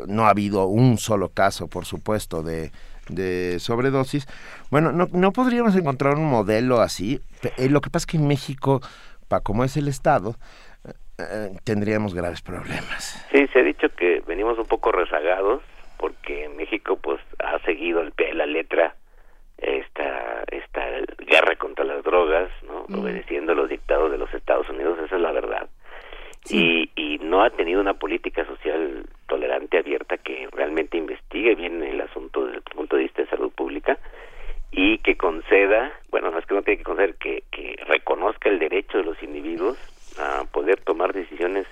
no 0.06 0.26
ha 0.26 0.30
habido 0.30 0.66
un 0.66 0.98
solo 0.98 1.30
caso, 1.30 1.68
por 1.68 1.86
supuesto, 1.86 2.42
de, 2.42 2.70
de 3.08 3.56
sobredosis. 3.58 4.26
Bueno, 4.70 4.92
no, 4.92 5.08
no 5.12 5.32
podríamos 5.32 5.74
encontrar 5.74 6.16
un 6.16 6.26
modelo 6.28 6.82
así. 6.82 7.20
Eh, 7.56 7.70
Lo 7.70 7.80
que 7.80 7.88
pasa 7.88 8.02
es 8.02 8.06
que 8.06 8.16
en 8.18 8.26
México, 8.28 8.82
para 9.28 9.40
como 9.40 9.64
es 9.64 9.78
el 9.78 9.88
Estado, 9.88 10.36
eh, 11.18 11.50
tendríamos 11.64 12.14
graves 12.14 12.42
problemas. 12.42 13.26
Sí, 13.32 13.46
se 13.52 13.60
ha 13.60 13.62
dicho 13.62 13.88
que 13.90 14.22
venimos 14.26 14.58
un 14.58 14.66
poco 14.66 14.92
rezagados 14.92 15.62
porque 15.98 16.48
México 16.48 16.96
pues 16.96 17.20
ha 17.38 17.58
seguido 17.60 18.00
al 18.00 18.12
pie 18.12 18.28
de 18.28 18.34
la 18.34 18.46
letra 18.46 18.96
esta 19.58 20.42
esta 20.50 20.84
guerra 21.18 21.56
contra 21.56 21.84
las 21.84 22.02
drogas, 22.02 22.50
¿no? 22.66 22.86
Obedeciendo 22.98 23.54
los 23.54 23.68
dictados 23.68 24.10
de 24.10 24.18
los 24.18 24.32
Estados 24.34 24.68
Unidos, 24.68 24.98
esa 25.04 25.16
es 25.16 25.22
la 25.22 25.32
verdad. 25.32 25.68
Y, 26.50 26.90
y 26.96 27.18
no 27.18 27.44
ha 27.44 27.50
tenido 27.50 27.80
una 27.80 27.94
política 27.94 28.44
social 28.44 29.06
tolerante, 29.28 29.78
abierta, 29.78 30.18
que 30.18 30.48
realmente 30.50 30.96
investigue 30.96 31.54
bien 31.54 31.82
el 31.84 32.00
asunto 32.00 32.44
desde 32.44 32.56
el 32.56 32.62
punto 32.64 32.96
de 32.96 33.04
vista 33.04 33.22
de 33.22 33.28
salud 33.28 33.52
pública 33.52 33.96
y 34.72 34.98
que 34.98 35.16
conceda, 35.16 35.92
bueno, 36.10 36.32
no 36.32 36.38
es 36.38 36.46
que 36.46 36.54
no 36.54 36.62
tiene 36.62 36.78
que 36.78 36.84
conceder, 36.84 37.14
que, 37.14 37.44
que 37.52 37.76
reconozca 37.86 38.48
el 38.48 38.58
derecho 38.58 38.98
de 38.98 39.04
los 39.04 39.22
individuos 39.22 39.78
a 40.18 40.44
poder 40.44 40.80
tomar 40.80 41.12
decisiones 41.12 41.66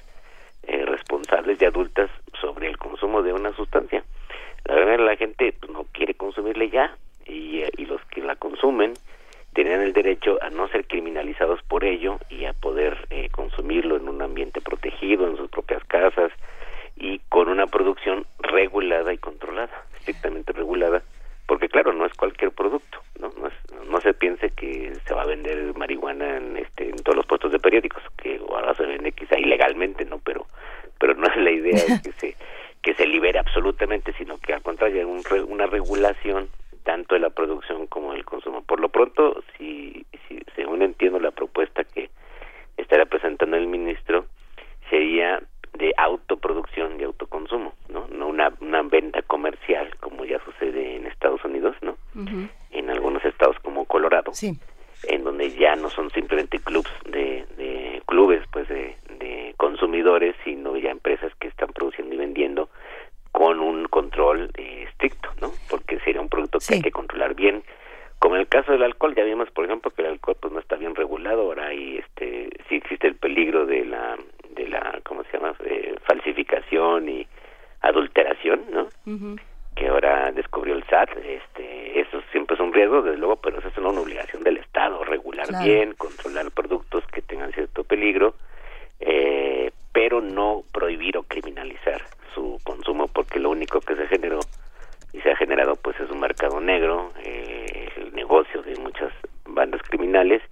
eh, 0.63 0.85
responsables 0.85 1.61
y 1.61 1.65
adultas 1.65 2.11
sobre 2.41 2.69
el 2.69 2.79
consumo 2.79 3.23
de 3.23 3.33
una 3.33 3.53
sustancia. 3.55 4.05
La 4.65 4.75
verdad 4.75 5.05
la 5.05 5.17
gente 5.17 5.55
pues, 5.59 5.73
no 5.73 5.85
quiere 5.93 6.15
consumirle 6.15 6.71
ya 6.71 6.97
y, 7.27 7.61
eh, 7.61 7.71
y 7.77 7.87
los 7.87 8.05
que 8.07 8.21
la 8.21 8.37
consumen 8.37 8.95
tienen 9.55 9.81
el 9.81 9.93
derecho 9.93 10.39
a 10.43 10.51
no 10.51 10.69
ser 10.69 10.87
criminalizados 10.87 11.63
por 11.65 11.85
ello 11.85 12.19
y 12.29 12.45
a 12.45 12.53
poder 12.53 13.07
eh, 13.11 13.29
consumir 13.31 13.51
consumirlo 13.51 13.97
en 13.97 14.09
un 14.09 14.23
ambiente 14.23 14.61
protegido, 14.61 15.27
en 15.27 15.37
sus 15.37 15.51
propias 15.51 15.83
casas 15.85 16.31
y 16.97 17.19
con 17.29 17.49
una 17.49 17.67
producción 17.67 18.27
regulada 18.39 19.13
y 19.13 19.19
controlada, 19.19 19.85
estrictamente 19.99 20.53
regulada, 20.53 21.03
porque 21.51 21.69
claro, 21.69 21.93
no 21.93 22.07
es 22.07 22.15
cualquier 22.15 22.53
producto, 22.53 23.01
¿no? 23.19 23.29
No, 23.37 23.49
es- 23.49 23.89
no 23.91 24.01
se 24.01 24.15
piense 24.15 24.51
que 24.51 24.95
se 25.05 25.15
va 25.15 25.23
a 25.23 25.27
vender 25.27 25.75
marihuana 25.77 26.37
en, 26.37 26.57
este, 26.57 26.89
en 26.89 26.97
todos 27.03 27.17
los 27.17 27.27
puestos 27.27 27.51
de 27.51 27.59
periódicos, 27.59 28.05
que 28.23 28.41
ahora 28.49 28.73
se 28.77 28.87
vende 28.87 29.11
quizá 29.11 29.37
ilegalmente, 29.37 30.05
¿no? 30.05 30.21
Pero, 30.21 30.47
pero 31.01 31.15
no 31.15 31.27
es 31.27 31.37
la 31.37 31.51
idea 31.51 31.75
de 31.75 32.01
que 32.03 32.13
se, 32.13 32.37
que 32.83 32.95
se 32.95 33.05
libere 33.05 33.41
absolutamente, 33.41 34.13
sino 34.13 34.39
que 34.39 34.53
al 34.53 34.63
contrario, 34.63 34.99
hay 34.99 35.05
un 35.05 35.23
una 35.51 35.67
regulación 35.67 36.49
tanto 36.85 37.17
de 37.17 37.21
la 37.21 37.31
producción 37.31 37.89
como 37.89 38.13
del 38.13 38.25
consumo. 38.25 38.63
Por 38.63 38.79
lo 38.79 38.89
pronto, 38.89 39.43
si, 39.59 40.07
si 40.29 40.41
según 40.55 40.83
entiendo 40.83 41.19
la 41.19 41.33
propuesta 41.33 41.83
que 41.83 42.11
estará 42.77 43.07
presentando 43.07 43.57
el 43.57 43.67
ministro, 43.67 44.27
sería 44.89 45.43
de 45.81 45.95
autoproducción 45.97 47.01
y 47.01 47.05
autoconsumo, 47.05 47.73
¿no? 47.89 48.07
No 48.09 48.29
una, 48.29 48.53
una 48.61 48.83
venta 48.83 49.23
comercial 49.23 49.97
como 49.97 50.27
ya 50.27 50.39
sucede 50.45 50.97
en 50.97 51.07
Estados 51.07 51.43
Unidos, 51.45 51.75
¿no? 51.81 51.97
En 52.71 52.91
algunos 52.91 53.25
estados 53.25 53.57
como 53.61 53.87
Colorado, 53.87 54.31
en 55.05 55.25
donde 55.25 55.51
ya 55.53 55.75
no 55.77 55.89
son 55.89 56.11
simplemente 56.11 56.59
clubs 56.59 56.91
de, 57.07 57.47
de 57.57 58.03
clubes, 58.07 58.43
pues 58.53 58.69
de, 58.69 58.95
de 59.19 59.55
consumidores, 59.57 60.37
sino 60.45 60.77
ya 60.77 60.91
empresas 60.91 61.33
que 61.41 61.49
están 61.49 61.73
produciendo 61.73 62.15
y 62.15 62.19
vendiendo 62.19 62.69
con 63.33 63.61
un 63.61 63.87
control 63.87 64.51
eh, 64.59 64.85
estricto, 64.87 65.31
¿no? 65.41 65.51
Porque 65.71 65.99
sería 66.01 66.21
un 66.21 66.29
producto 66.29 66.59
que 66.59 66.75
hay 66.75 66.83
que 66.83 66.93
controlar 66.93 67.35
bien. 67.35 67.63
Como 68.19 68.35
en 68.35 68.43
el 68.43 68.49
caso 68.49 68.73
del 68.73 68.83
alcohol, 68.83 69.15
ya 69.15 69.25
vimos, 69.25 69.51
por 69.51 69.65
ejemplo, 69.65 69.91
que 69.93 70.03
el 70.03 70.09
alcohol 70.09 70.37
pues 70.39 70.53
no 70.53 70.61
está 70.61 70.77
bien 70.77 70.95
regulado, 70.95 71.41
ahora 71.41 71.69
hay, 71.69 71.97
este, 71.97 72.51
sí 72.69 72.75
existe 72.75 73.07
el 73.07 73.15
peligro 73.15 73.65
de 73.65 73.87
la, 73.87 74.19
de 74.65 74.69
la, 74.69 75.01
¿cómo 75.05 75.25
se 75.25 75.33
llama? 75.37 75.55
Eh, 75.65 75.95
falsificación 76.05 77.09
y 77.09 77.27
adulteración, 77.81 78.65
¿no? 78.71 78.89
Que 79.75 79.89
ahora 79.89 80.31
descubrió 80.33 80.75
el 80.75 80.85
SAT, 80.85 81.11
este, 81.25 82.01
eso 82.01 82.21
siempre 82.33 82.55
es 82.55 82.61
un 82.61 82.73
riesgo, 82.73 83.03
desde 83.03 83.19
luego, 83.19 83.37
pero 83.37 83.59
eso 83.59 83.69
es 83.69 83.79
una 83.79 84.01
obligación 84.01 84.43
del 84.43 84.59
Estado, 84.59 85.03
regular 85.05 85.47
Claro. 85.47 85.65
bien, 85.65 85.95
controlar 85.95 86.51
productos 86.51 87.05
que 87.07 87.23
tengan 87.23 87.53
cierto 87.53 87.85
peligro, 87.85 88.35
eh, 89.01 89.71
pero 89.93 90.21
no 90.21 90.63
prohibir 90.73 91.17
o 91.17 91.23
criminalizar 91.23 92.03
su 92.35 92.59
consumo, 92.65 93.09
porque 93.09 93.39
lo 93.41 93.51
único 93.51 93.81
que 93.81 93.97
se 93.97 94.07
generó 94.09 94.41
y 95.13 95.21
se 95.21 95.31
ha 95.31 95.37
generado 95.37 95.75
pues 95.77 95.99
es 95.99 96.11
un 96.11 96.21
mercado 96.21 96.61
negro, 96.61 97.13
eh, 97.25 97.89
el 97.97 98.15
negocio 98.15 98.63
de 98.63 98.77
muchas 98.77 99.13
bandas 99.47 99.81
criminales 99.89 100.43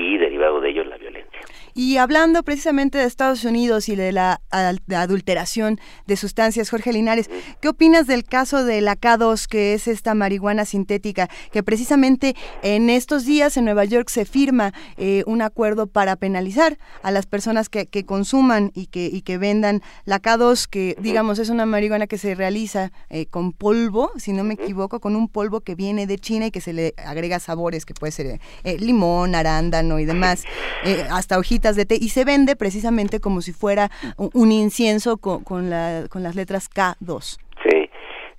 y 0.00 0.18
derivado 0.18 0.60
de 0.60 0.70
ello 0.70 0.84
la 0.84 0.96
violencia. 0.96 1.40
Y 1.74 1.98
hablando 1.98 2.42
precisamente 2.42 2.98
de 2.98 3.04
Estados 3.04 3.44
Unidos 3.44 3.88
y 3.88 3.96
de 3.96 4.12
la 4.12 4.40
adulteración 4.50 5.78
de 6.06 6.16
sustancias, 6.16 6.70
Jorge 6.70 6.92
Linares, 6.92 7.30
¿qué 7.60 7.68
opinas 7.68 8.06
del 8.06 8.24
caso 8.24 8.64
de 8.64 8.80
la 8.80 8.96
K2, 8.96 9.46
que 9.46 9.74
es 9.74 9.86
esta 9.86 10.14
marihuana 10.14 10.64
sintética, 10.64 11.28
que 11.52 11.62
precisamente 11.62 12.34
en 12.62 12.90
estos 12.90 13.24
días 13.24 13.56
en 13.56 13.66
Nueva 13.66 13.84
York 13.84 14.08
se 14.08 14.24
firma 14.24 14.72
eh, 14.96 15.22
un 15.26 15.42
acuerdo 15.42 15.86
para 15.86 16.16
penalizar 16.16 16.78
a 17.02 17.10
las 17.10 17.26
personas 17.26 17.68
que, 17.68 17.86
que 17.86 18.04
consuman 18.04 18.72
y 18.74 18.86
que, 18.86 19.06
y 19.06 19.22
que 19.22 19.38
vendan 19.38 19.80
la 20.04 20.20
K2, 20.20 20.66
que 20.66 20.96
digamos 21.00 21.38
es 21.38 21.50
una 21.50 21.66
marihuana 21.66 22.06
que 22.06 22.18
se 22.18 22.34
realiza 22.34 22.90
eh, 23.10 23.26
con 23.26 23.52
polvo, 23.52 24.10
si 24.16 24.32
no 24.32 24.44
me 24.44 24.54
equivoco, 24.54 25.00
con 25.00 25.14
un 25.14 25.28
polvo 25.28 25.60
que 25.60 25.74
viene 25.74 26.06
de 26.06 26.18
China 26.18 26.46
y 26.46 26.50
que 26.50 26.60
se 26.60 26.72
le 26.72 26.94
agrega 26.96 27.38
sabores, 27.38 27.84
que 27.84 27.94
puede 27.94 28.12
ser 28.12 28.40
eh, 28.64 28.78
limón, 28.78 29.34
arándano 29.34 29.89
y 29.98 30.04
demás, 30.04 30.44
eh, 30.84 31.02
hasta 31.10 31.38
hojitas 31.38 31.74
de 31.76 31.86
té, 31.86 31.96
y 32.00 32.10
se 32.10 32.24
vende 32.24 32.56
precisamente 32.56 33.20
como 33.20 33.40
si 33.40 33.52
fuera 33.52 33.90
un, 34.16 34.30
un 34.34 34.52
incienso 34.52 35.16
con, 35.16 35.42
con, 35.44 35.70
la- 35.70 36.04
con 36.10 36.22
las 36.22 36.36
letras 36.36 36.68
K2. 36.70 37.38
Sí. 37.68 37.90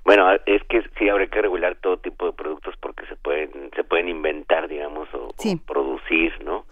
Bueno, 0.04 0.26
es 0.46 0.64
que 0.70 0.82
sí 0.98 1.10
habría 1.10 1.28
que 1.28 1.42
regular 1.42 1.76
todo 1.82 1.98
tipo 1.98 2.26
de 2.26 2.34
productos 2.34 2.76
porque 2.80 3.06
se 3.06 3.16
pueden 3.16 3.52
se 3.76 3.84
pueden 3.84 4.10
inventar, 4.10 4.68
digamos, 4.68 5.08
o, 5.14 5.30
producir, 5.68 6.34
¿no? 6.44 6.66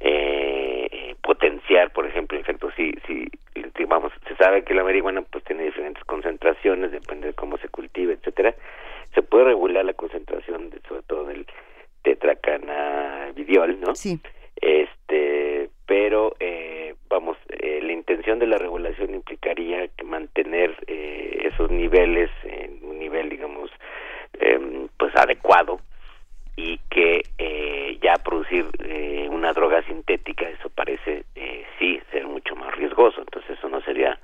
Eh, 0.00 0.88
eh, 0.90 1.14
potenciar, 1.22 1.92
por 1.92 2.06
ejemplo, 2.06 2.36
efectos 2.38 2.72
sí, 2.76 2.92
sí, 3.06 3.26
vamos, 3.88 4.12
se 4.26 4.34
sabe 4.36 4.64
que 4.64 4.74
la 4.74 4.82
marihuana 4.84 5.22
pues 5.22 5.44
tiene 5.44 5.64
diferentes 5.64 6.02
concentraciones, 6.04 6.90
depende 6.90 7.28
de 7.28 7.34
cómo 7.34 7.56
se 7.58 7.68
cultive, 7.68 8.14
etcétera. 8.14 8.54
Se 9.14 9.22
puede 9.22 9.44
regular 9.44 9.84
la 9.84 9.92
concentración, 9.92 10.70
de, 10.70 10.80
sobre 10.88 11.02
todo 11.02 11.24
del 11.26 11.46
tetracannabidiol, 12.02 13.80
¿no? 13.80 13.94
Sí. 13.94 14.20
Este, 14.56 15.70
pero 15.86 16.34
eh, 16.40 16.94
vamos, 17.08 17.36
eh, 17.48 17.80
la 17.82 17.92
intención 17.92 18.38
de 18.38 18.46
la 18.46 18.58
regulación 18.58 19.14
implicaría 19.14 19.88
que 19.88 20.04
mantener 20.04 20.76
eh, 20.86 21.48
esos 21.52 21.70
niveles 21.70 22.30
en 22.44 22.78
un 22.84 22.98
nivel, 22.98 23.28
digamos, 23.28 23.70
em, 24.38 24.88
pues 24.98 25.14
adecuado 25.16 25.80
y 26.56 26.78
que 26.90 27.22
eh, 27.38 27.98
ya 28.02 28.14
producir 28.22 28.66
eh, 28.84 29.26
una 29.30 29.52
droga 29.52 29.82
sintética, 29.84 30.48
eso 30.48 30.70
parece 30.70 31.24
eh, 31.34 31.64
sí 31.78 32.00
ser 32.10 32.26
mucho 32.26 32.54
más 32.56 32.74
riesgoso, 32.76 33.20
entonces 33.20 33.58
eso 33.58 33.68
no 33.68 33.80
sería 33.82 34.18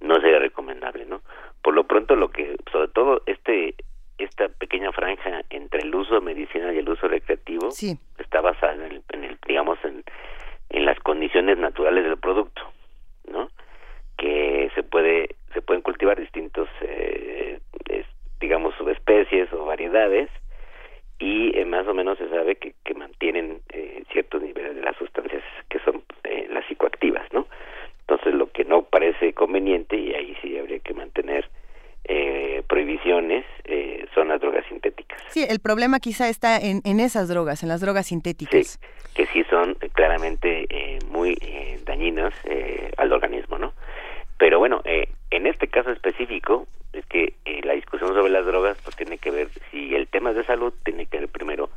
no 0.00 0.20
sería 0.20 0.38
recomendable, 0.38 1.06
¿no? 1.06 1.22
Por 1.62 1.74
lo 1.74 1.84
pronto 1.84 2.16
lo 2.16 2.28
que, 2.28 2.56
sobre 2.70 2.88
todo 2.88 3.22
este 3.26 3.74
esta 4.38 4.48
pequeña 4.58 4.92
franja 4.92 5.42
entre 5.48 5.80
el 5.80 5.94
uso 5.94 6.20
medicinal 6.20 6.74
y 6.74 6.78
el 6.78 6.88
uso 6.88 7.08
recreativo 7.08 7.70
Sí. 7.70 7.98
está 8.18 8.42
basada 8.42 8.74
en 8.74 8.82
el, 8.82 9.02
en 9.12 9.24
el, 9.24 9.38
digamos 9.46 9.78
en, 9.84 10.04
en 10.70 10.84
las 10.84 10.98
condiciones 11.00 11.56
naturales 11.58 12.04
del 12.04 12.18
producto, 12.18 12.60
¿no? 13.30 13.48
Que 14.18 14.70
se 14.74 14.82
puede 14.82 15.36
se 15.54 15.62
pueden 15.62 15.80
cultivar 15.82 16.20
distintos 16.20 16.68
eh, 16.82 17.60
es- 17.88 18.06
digamos 18.40 18.74
subespecies 18.76 19.50
o 19.54 19.64
variedades 19.64 20.28
y 21.18 21.58
eh, 21.58 21.64
más 21.64 21.86
o 21.88 21.94
menos 21.94 22.18
se 22.18 22.28
sabe 22.28 22.56
que, 22.56 22.74
que 22.84 22.92
mantienen 22.92 23.60
eh, 23.72 24.02
ciertos 24.12 24.42
niveles 24.42 24.74
de 24.74 24.82
las 24.82 24.96
sustancias 24.98 25.42
que 25.70 25.78
son 25.78 26.02
eh, 26.24 26.46
las 26.50 26.66
psicoactivas, 26.66 27.26
¿no? 27.32 27.46
Entonces 28.00 28.34
lo 28.34 28.50
que 28.52 28.66
no 28.66 28.82
parece 28.82 29.32
conveniente 29.32 29.96
y 29.96 30.12
ahí 30.14 30.36
sí 30.42 30.58
habría 30.58 30.78
que 30.80 30.92
mantener 30.92 31.48
eh, 32.08 32.62
prohibiciones 32.68 33.44
eh, 33.64 34.06
son 34.14 34.28
las 34.28 34.40
drogas 34.40 34.64
sintéticas. 34.66 35.20
Sí, 35.28 35.44
el 35.48 35.60
problema 35.60 36.00
quizá 36.00 36.28
está 36.28 36.58
en, 36.58 36.80
en 36.84 37.00
esas 37.00 37.28
drogas, 37.28 37.62
en 37.62 37.68
las 37.68 37.80
drogas 37.80 38.06
sintéticas. 38.06 38.78
que 39.14 39.26
sí 39.26 39.44
son 39.50 39.76
eh, 39.80 39.88
claramente 39.92 40.66
eh, 40.68 40.98
muy 41.08 41.36
eh, 41.40 41.80
dañinas 41.84 42.34
eh, 42.44 42.90
al 42.96 43.12
organismo, 43.12 43.58
¿no? 43.58 43.72
Pero 44.38 44.58
bueno, 44.58 44.82
eh, 44.84 45.08
en 45.30 45.46
este 45.46 45.68
caso 45.68 45.90
específico 45.90 46.66
es 46.92 47.04
que 47.06 47.34
la 47.62 47.74
discusión 47.74 48.14
sobre 48.14 48.30
las 48.32 48.46
drogas 48.46 48.78
pues 48.84 48.96
tiene 48.96 49.18
que 49.18 49.30
ver 49.30 49.48
si 49.70 49.94
el 49.94 50.06
tema 50.08 50.30
es 50.30 50.36
de 50.36 50.44
salud 50.44 50.72
tiene 50.84 51.06
que 51.06 51.18
ver 51.18 51.28
primero 51.28 51.68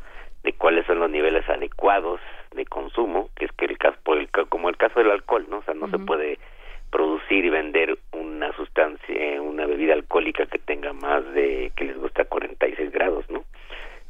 de 0.43 0.53
cuáles 0.53 0.85
son 0.85 0.99
los 0.99 1.09
niveles 1.09 1.47
adecuados 1.49 2.21
de 2.55 2.65
consumo, 2.65 3.29
que 3.35 3.45
es 3.45 3.51
que 3.53 3.65
el 3.65 3.77
caso 3.77 3.97
por 4.03 4.17
el 4.17 4.29
como 4.29 4.69
el 4.69 4.77
caso 4.77 4.99
del 4.99 5.11
alcohol, 5.11 5.45
¿no? 5.49 5.57
O 5.57 5.63
sea, 5.63 5.73
no 5.73 5.89
se 5.89 5.99
puede 5.99 6.39
producir 6.89 7.43
y 7.45 7.49
vender 7.49 7.97
sustancia, 8.79 9.15
eh, 9.15 9.39
una 9.39 9.65
bebida 9.65 9.93
alcohólica 9.93 10.45
que 10.45 10.59
tenga 10.59 10.93
más 10.93 11.23
de 11.33 11.71
que 11.75 11.83
les 11.85 11.97
gusta 11.97 12.25
46 12.25 12.91
grados, 12.91 13.25
¿no? 13.29 13.43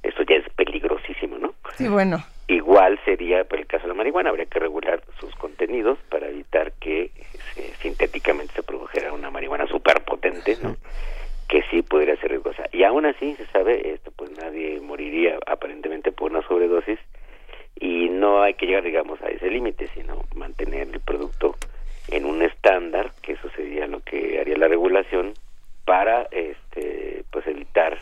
Eso 0.04 0.24
ya 0.24 0.36
es 0.36 0.50
peligrosísimo, 0.54 1.38
¿no? 1.38 1.54
Sí, 1.76 1.88
bueno. 1.88 2.18
Igual 2.48 3.00
sería 3.06 3.44
para 3.44 3.62
el 3.62 3.68
caso 3.68 3.84
de 3.84 3.90
la 3.90 3.94
marihuana, 3.96 4.30
habría 4.30 4.46
que 4.46 4.60
regular 4.60 5.02
sus 5.20 5.34
contenidos 5.36 5.98
para 6.10 6.28
evitar 6.30 6.72
que 6.74 7.12
se- 7.54 7.74
sintéticamente 7.82 8.54
se 8.54 8.64
produjera 8.64 9.12
una 9.14 9.30
marihuana 9.30 9.68
súper 9.68 10.02
potente, 10.04 10.58
¿no? 10.64 10.76
Que 11.48 11.64
sí 11.72 11.82
podría 11.82 12.16
ser 12.18 12.30
riesgosa. 12.32 12.64
Y 12.72 12.84
aún 12.84 13.06
así, 13.06 13.36
se 13.36 13.46
sabe, 13.48 13.92
esto 13.94 14.12
pues 14.16 14.32
nadie 14.38 14.80
moriría 14.82 15.38
aparentemente 15.48 16.12
por 16.12 16.32
una 16.32 16.42
sobredosis 16.48 17.00
y 17.80 18.10
no 18.10 18.42
hay 18.44 18.54
que 18.54 18.66
llegar, 18.68 18.84
digamos, 18.84 19.22
a 19.22 19.28
ese 19.30 19.50
límite, 19.50 19.88
sino 19.96 20.22
mantener 20.36 20.88
el 20.94 21.00
producto 21.00 21.56
en 22.12 22.26
un 22.26 22.42
estándar, 22.42 23.12
que 24.20 24.40
haría 24.40 24.58
la 24.58 24.68
regulación 24.68 25.34
para, 25.86 26.24
este, 26.32 27.24
pues 27.32 27.48
evitar 27.48 27.98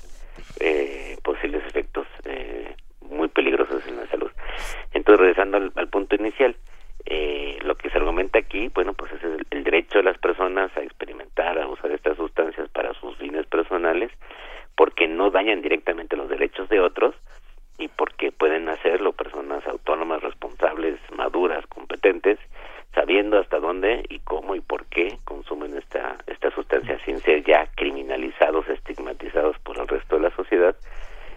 eh, 0.59 1.17
posibles 1.23 1.63
efectos 1.65 2.07
eh, 2.25 2.75
muy 3.01 3.27
peligrosos 3.27 3.85
en 3.87 3.97
la 3.97 4.07
salud. 4.07 4.31
Entonces, 4.93 5.19
regresando 5.19 5.57
al, 5.57 5.89
punto 5.89 6.15
inicial, 6.15 6.55
eh, 7.05 7.59
lo 7.63 7.75
que 7.75 7.89
se 7.89 7.97
argumenta 7.97 8.39
aquí, 8.39 8.69
bueno, 8.73 8.93
pues 8.93 9.11
es 9.13 9.23
el, 9.23 9.45
el 9.51 9.63
derecho 9.63 9.99
de 9.99 10.03
las 10.03 10.17
personas 10.17 10.75
a 10.75 10.81
experimentar, 10.81 11.57
a 11.59 11.67
usar 11.67 11.91
estas 11.91 12.17
sustancias 12.17 12.67
para 12.69 12.93
sus 12.95 13.15
fines 13.17 13.45
personales, 13.45 14.11
porque 14.75 15.07
no 15.07 15.29
dañan 15.29 15.61
directamente 15.61 16.17
los 16.17 16.29
derechos 16.29 16.67
de 16.69 16.79
otros 16.79 17.15
y 17.77 17.87
porque 17.89 18.31
pueden 18.31 18.69
hacerlo 18.69 19.13
personas 19.13 19.65
autónomas, 19.67 20.21
responsables, 20.21 20.99
maduras, 21.15 21.65
competentes, 21.67 22.39
sabiendo 22.93 23.39
hasta 23.39 23.59
dónde 23.59 24.03
y 24.09 24.19
cómo 24.19 24.55
y 24.55 24.61
por 24.61 24.85
qué 24.87 25.19
consumen 25.23 25.75
sustancia 26.57 26.97
sin 27.05 27.19
ser 27.19 27.43
ya 27.43 27.67
criminalizados, 27.75 28.67
estigmatizados 28.67 29.57
por 29.59 29.77
el 29.77 29.87
resto 29.87 30.15
de 30.15 30.23
la 30.23 30.35
sociedad. 30.35 30.75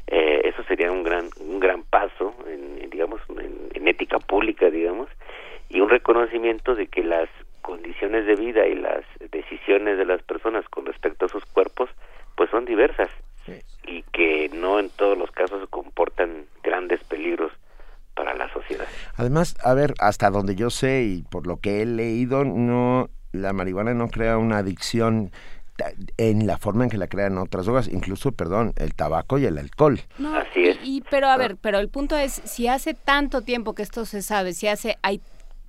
Eh, 0.06 0.40
eso 0.44 0.64
sería 0.64 0.90
un 0.90 1.04
gran 1.04 1.28
un 1.38 1.60
gran 1.60 1.84
paso 1.84 2.34
en, 2.46 2.82
en, 2.82 2.90
digamos 2.90 3.20
en, 3.28 3.70
en 3.74 3.86
ética 3.86 4.18
pública 4.18 4.68
digamos 4.70 5.08
y 5.68 5.80
un 5.80 5.88
reconocimiento 5.88 6.74
de 6.74 6.88
que 6.88 7.04
las 7.04 7.28
condiciones 7.62 8.26
de 8.26 8.34
vida 8.34 8.66
y 8.66 8.74
las 8.74 9.04
decisiones 9.30 9.98
de 9.98 10.06
las 10.06 10.20
personas 10.22 10.68
con 10.68 10.86
respecto 10.86 11.26
a 11.26 11.28
sus 11.28 11.44
cuerpos 11.44 11.90
pues 12.34 12.50
son 12.50 12.64
diversas 12.64 13.10
y 13.86 14.02
que 14.12 14.48
no 14.52 14.78
en 14.78 14.90
todos 14.90 15.16
los 15.16 15.30
casos 15.30 15.68
comportan 15.70 16.46
grandes 16.62 17.02
peligros 17.04 17.52
para 18.14 18.34
la 18.34 18.52
sociedad. 18.52 18.86
Además, 19.16 19.56
a 19.64 19.74
ver, 19.74 19.94
hasta 19.98 20.30
donde 20.30 20.54
yo 20.54 20.70
sé 20.70 21.02
y 21.02 21.22
por 21.22 21.46
lo 21.46 21.58
que 21.58 21.82
he 21.82 21.86
leído, 21.86 22.44
no 22.44 23.08
la 23.32 23.52
marihuana 23.52 23.94
no 23.94 24.08
crea 24.08 24.38
una 24.38 24.58
adicción 24.58 25.30
en 26.18 26.46
la 26.46 26.58
forma 26.58 26.84
en 26.84 26.90
que 26.90 26.98
la 26.98 27.06
crean 27.06 27.38
otras 27.38 27.64
drogas, 27.64 27.88
incluso, 27.88 28.32
perdón, 28.32 28.74
el 28.76 28.94
tabaco 28.94 29.38
y 29.38 29.46
el 29.46 29.56
alcohol. 29.56 29.98
No, 30.18 30.34
Así 30.36 30.64
es. 30.64 30.76
Y, 30.84 30.98
y- 30.98 31.00
pero 31.10 31.28
a 31.28 31.36
ver, 31.38 31.56
pero 31.56 31.78
el 31.78 31.88
punto 31.88 32.16
es, 32.16 32.32
si 32.44 32.68
hace 32.68 32.92
tanto 32.92 33.40
tiempo 33.42 33.74
que 33.74 33.82
esto 33.82 34.04
se 34.04 34.20
sabe, 34.20 34.52
si 34.52 34.68
hace, 34.68 34.98
hay 35.02 35.22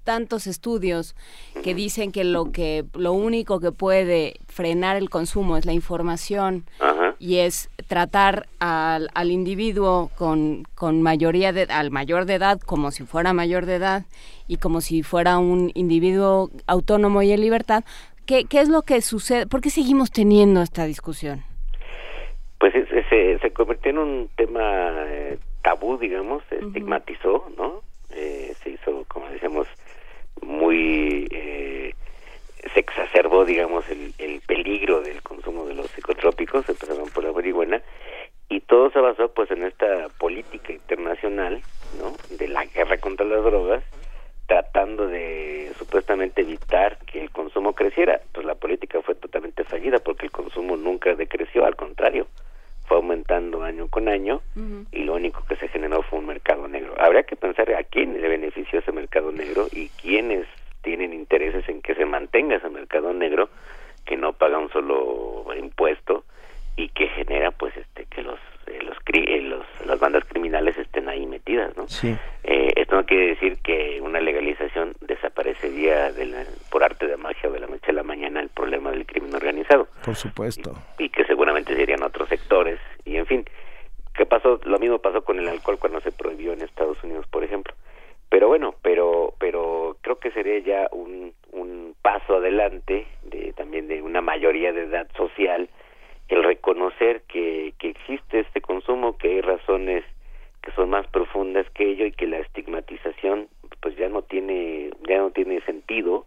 tantos 0.04 0.48
estudios 0.48 1.16
que 1.64 1.76
dicen 1.76 2.12
que 2.12 2.24
lo 2.24 2.52
que 2.52 2.84
lo 2.96 3.14
único 3.14 3.60
que 3.60 3.72
puede 3.72 4.34
frenar 4.48 4.98
el 4.98 5.12
consumo 5.12 5.58
es 5.58 5.66
la 5.68 5.74
información 5.74 6.66
Ajá. 6.80 7.11
Y 7.22 7.38
es 7.38 7.69
tratar 7.88 8.48
al, 8.59 9.09
al 9.14 9.30
individuo 9.30 10.09
con, 10.17 10.64
con 10.74 11.01
mayoría 11.03 11.53
de 11.53 11.64
al 11.69 11.91
mayor 11.91 12.25
de 12.25 12.33
edad 12.35 12.59
como 12.59 12.90
si 12.90 13.03
fuera 13.06 13.32
mayor 13.32 13.67
de 13.67 13.75
edad 13.75 14.06
y 14.48 14.58
como 14.58 14.82
si 14.82 15.03
fuera 15.03 15.38
un 15.38 15.72
individuo 15.75 16.50
autónomo 16.66 17.22
y 17.22 17.32
en 17.32 17.41
libertad 17.41 17.83
¿qué, 18.25 18.45
qué 18.45 18.59
es 18.61 18.69
lo 18.69 18.82
que 18.82 19.01
sucede? 19.01 19.45
¿por 19.45 19.61
qué 19.61 19.69
seguimos 19.69 20.11
teniendo 20.11 20.64
esta 20.64 20.85
discusión? 20.85 21.43
Pues 22.59 22.74
es- 22.75 22.91
es- 22.91 23.06
se, 23.09 23.38
se 23.40 23.51
convirtió 23.53 23.91
en 23.91 23.98
un 24.00 24.30
tema 24.35 24.61
eh, 25.08 25.38
tabú, 25.64 25.98
digamos, 25.98 26.41
se 26.50 26.58
estigmatizó, 26.58 27.45
¿no? 27.58 27.82
Eh, 28.16 28.53
se 28.64 28.72
hizo, 28.72 29.03
como 29.08 29.27
decíamos, 29.30 29.67
muy... 30.41 31.27
eh, 31.32 31.81
se 32.74 32.80
exacerbó, 32.80 33.46
digamos, 33.46 33.90
el, 33.90 34.14
el 34.18 34.42
peligro 34.42 35.02
del 35.02 35.22
consumo 35.22 35.66
de 35.66 35.76
los 35.76 35.88
psicotrópicos, 35.92 36.68
empezaron 36.70 37.10
por 37.10 37.24
la 37.24 37.32
marihuana, 37.32 37.82
y 38.50 38.60
todo 38.62 38.92
se 38.92 39.00
basó, 39.00 39.32
pues, 39.34 39.50
en 39.52 39.64
esta 39.64 40.10
política 40.18 40.74
internacional, 40.74 41.62
¿no? 42.00 42.16
De 42.38 42.48
la 42.48 42.66
guerra 42.66 42.98
contra 42.98 43.26
las 43.26 43.44
drogas, 43.44 43.84
tratando 44.52 45.08
de 45.08 45.72
supuestamente 45.78 46.42
evitar 46.42 46.98
que 47.06 47.22
el 47.22 47.32
consumo 47.32 47.74
creciera. 47.74 48.20
Pues 48.34 48.46
la 48.46 48.56
política 48.56 49.02
fue 49.02 49.16
totalmente 49.16 49.64
fallida 49.64 50.00
porque 50.00 50.26
el 50.26 50.32
consumo 50.32 50.76
nunca 50.76 51.16
decreció, 51.16 51.66
al 51.66 51.78
contrario, 51.78 52.28
fue 52.86 52.98
aumentando 52.98 53.64
año 53.64 53.88
con 53.88 54.10
año 54.10 54.42
y 54.92 55.04
lo 55.04 55.14
único 55.14 55.46
que 55.46 55.56
se 55.56 55.70
generó 55.70 56.04
fue 56.04 56.20
un 56.20 56.26
mercado 56.26 56.68
negro. 56.68 56.94
Habría 57.00 57.24
que 57.24 57.38
pensar 57.38 57.74
a 57.74 57.84
quién 57.84 58.22
le 58.22 58.28
benefició 58.28 58.80
ese 58.80 58.92
mercado 58.92 59.32
negro 59.32 59.68
y 59.72 59.88
quiénes 59.88 60.46
tienen 60.82 61.14
intereses 61.14 61.68
en 61.69 61.82
que 61.82 61.95
se 61.95 62.06
mantenga 62.06 62.56
ese 62.58 62.69
mercado 62.69 63.14
negro 63.14 63.50
que 64.06 64.18
no 64.18 64.34
paga 64.34 64.58
un 64.58 64.69
solo 64.72 65.45
impuesto 65.58 66.24
y 66.76 66.90
que 66.90 67.08
genera 67.10 67.51
pues 67.51 67.76
este 67.77 68.06
que 68.06 68.22
los 68.24 68.40
eh, 68.68 68.80
los, 68.84 68.98
cri- 69.00 69.27
eh, 69.27 69.42
los 69.42 69.66
las 69.85 70.00
bandas 70.00 70.24
criminales 70.26 70.77
estén 70.77 71.10
ahí 71.10 71.26
metidas, 71.26 71.76
¿no? 71.76 71.88
Sí. 71.88 72.16
Eh, 72.43 72.72
esto 72.76 72.95
no 72.95 73.06
quiere 73.06 73.27
decir 73.27 73.58
que 73.64 74.00
una 74.01 74.19
legalización 74.19 74.93
desaparecería 75.01 76.11
de 76.11 76.26
la- 76.26 76.45
por 76.69 76.84
arte 76.84 77.08
de 77.08 77.18
magia 77.18 77.50
o 77.50 77.51
de 77.51 77.60
la 77.60 77.68
noche 77.68 77.92
a 77.92 77.93
la 77.93 78.03
mañana 78.03 78.40
el 78.42 78.50
problema 78.50 78.92
del 78.92 79.06
crimen 79.06 79.34
organizado 79.35 79.88
Por 80.06 80.16
supuesto. 80.16 80.74
y 80.98 81.10
que 81.10 81.26
seguramente 81.26 81.76
serían 81.76 82.03
otros 82.03 82.30
sectores 82.30 82.80
y 83.06 83.18
en 83.18 83.26
fin 83.26 83.45
qué 84.14 84.26
pasó 84.26 84.60
lo 84.66 84.80
mismo 84.80 85.00
pasó 85.00 85.24
con 85.24 85.40
el 85.40 85.48
alcohol 85.48 85.77
cuando 85.80 86.00
se 86.01 86.11
prohibió 86.11 86.53
en 86.53 86.61
Estados 86.61 87.01
Unidos 87.03 87.26
por 87.27 87.43
ejemplo 87.43 87.74
pero 88.32 88.48
bueno 88.48 88.74
pero 88.82 89.34
pero 89.40 89.98
creo 90.01 90.18
que 90.18 90.32
sería 90.32 90.58
ya 90.60 90.88
un, 90.93 91.34
un 91.51 91.93
paso 92.01 92.38
adelante 92.38 93.06
de 93.24 93.51
también 93.53 93.90
de 93.90 94.01
una 94.01 94.22
mayoría 94.22 94.72
de 94.72 94.85
edad 94.85 95.08
social 95.18 95.69
el 96.30 96.43
reconocer 96.43 97.24
que, 97.27 97.74
que 97.77 97.90
existe 97.90 98.40
este 98.40 98.61
consumo 98.61 99.18
que 99.18 99.27
hay 99.27 99.42
razones 99.42 100.06
que 100.64 100.72
son 100.72 100.90
más 100.92 101.06
profundas 101.08 101.69
que 101.72 101.92
ello 101.92 102.06
y 102.06 102.14
que 102.14 102.26
la 102.26 102.40
estigmatización 102.40 103.50
pues 103.82 103.98
ya 103.98 104.08
no 104.08 104.22
tiene 104.22 104.92
ya 105.08 105.18
no 105.18 105.32
tiene 105.32 105.60
sentido 105.61 106.26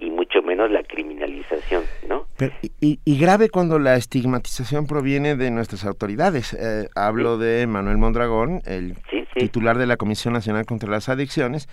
y 0.00 0.10
mucho 0.10 0.42
menos 0.42 0.70
la 0.70 0.82
criminalización 0.82 1.84
no 2.08 2.26
Pero- 2.36 2.54
y, 2.80 2.98
y 3.04 3.18
grave 3.18 3.48
cuando 3.50 3.78
la 3.78 3.96
estigmatización 3.96 4.86
proviene 4.86 5.36
de 5.36 5.50
nuestras 5.50 5.84
autoridades. 5.84 6.54
Eh, 6.54 6.88
hablo 6.94 7.38
de 7.38 7.66
Manuel 7.66 7.98
Mondragón, 7.98 8.62
el 8.64 8.96
titular 9.34 9.78
de 9.78 9.86
la 9.86 9.96
Comisión 9.96 10.34
Nacional 10.34 10.64
contra 10.66 10.90
las 10.90 11.08
Adicciones, 11.08 11.68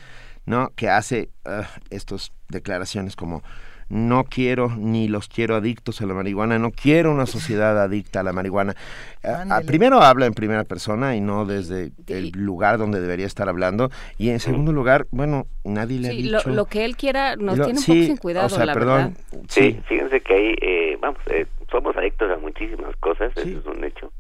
¿no? 0.45 0.71
que 0.75 0.89
hace 0.89 1.29
ah, 1.45 1.67
estas 1.89 2.31
declaraciones 2.49 3.15
como 3.15 3.43
no 3.89 4.23
quiero 4.25 4.69
ni 4.77 5.07
los 5.07 5.27
quiero 5.29 5.55
adictos 5.55 6.01
a 6.01 6.05
la 6.05 6.13
marihuana, 6.13 6.59
no 6.59 6.71
quiero 6.71 7.11
una 7.11 7.25
sociedad 7.25 7.81
adicta 7.83 8.19
a 8.19 8.23
la 8.23 8.33
marihuana. 8.33 8.73
Ah, 9.23 9.29
ah, 9.37 9.41
Ándale. 9.41 9.65
primero 9.65 10.01
habla 10.01 10.25
en 10.25 10.33
primera 10.33 10.63
persona 10.63 11.15
y 11.15 11.21
no 11.21 11.45
desde 11.45 11.91
el 12.07 12.31
lugar 12.31 12.77
donde 12.77 12.99
debería 12.99 13.25
estar 13.25 13.47
hablando. 13.49 13.89
Y 14.17 14.29
en 14.29 14.39
segundo 14.39 14.71
lugar, 14.71 15.07
bueno, 15.11 15.45
nadie 15.63 15.99
le 15.99 16.09
Sí, 16.11 16.23
lo, 16.23 16.37
dicho... 16.39 16.49
lo 16.49 16.65
que 16.65 16.85
él 16.85 16.95
quiera 16.97 17.35
nos 17.35 17.57
Lo- 17.57 17.65
tiene 17.65 17.79
un 17.79 17.83
sí, 17.83 17.91
poco 17.93 18.05
sin 18.05 18.17
cuidado, 18.17 18.45
o 18.47 18.49
sea, 18.49 18.65
la 18.65 18.73
perdón, 18.73 19.15
verdad. 19.31 19.45
Sí, 19.49 19.79
fíjense 19.87 20.21
que 20.21 20.33
ahí, 20.33 20.55
eh, 20.61 20.97
vamos, 21.01 21.19
eh, 21.27 21.45
somos 21.71 21.95
adictos 21.97 22.31
a 22.31 22.37
muchísimas 22.37 22.95
cosas, 22.97 23.31
eso 23.35 23.59
es 23.59 23.65
un 23.65 23.83
hecho. 23.83 24.11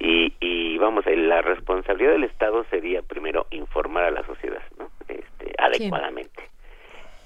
Y, 0.00 0.32
y 0.40 0.78
vamos, 0.78 1.04
eh, 1.06 1.16
la 1.16 1.42
responsabilidad 1.42 2.12
del 2.12 2.24
Estado 2.24 2.64
sería 2.70 3.02
primero 3.02 3.46
informar 3.50 4.04
a 4.04 4.10
la 4.12 4.24
sociedad, 4.24 4.62
¿no? 4.78 4.88
Este, 5.08 5.52
adecuadamente. 5.58 6.48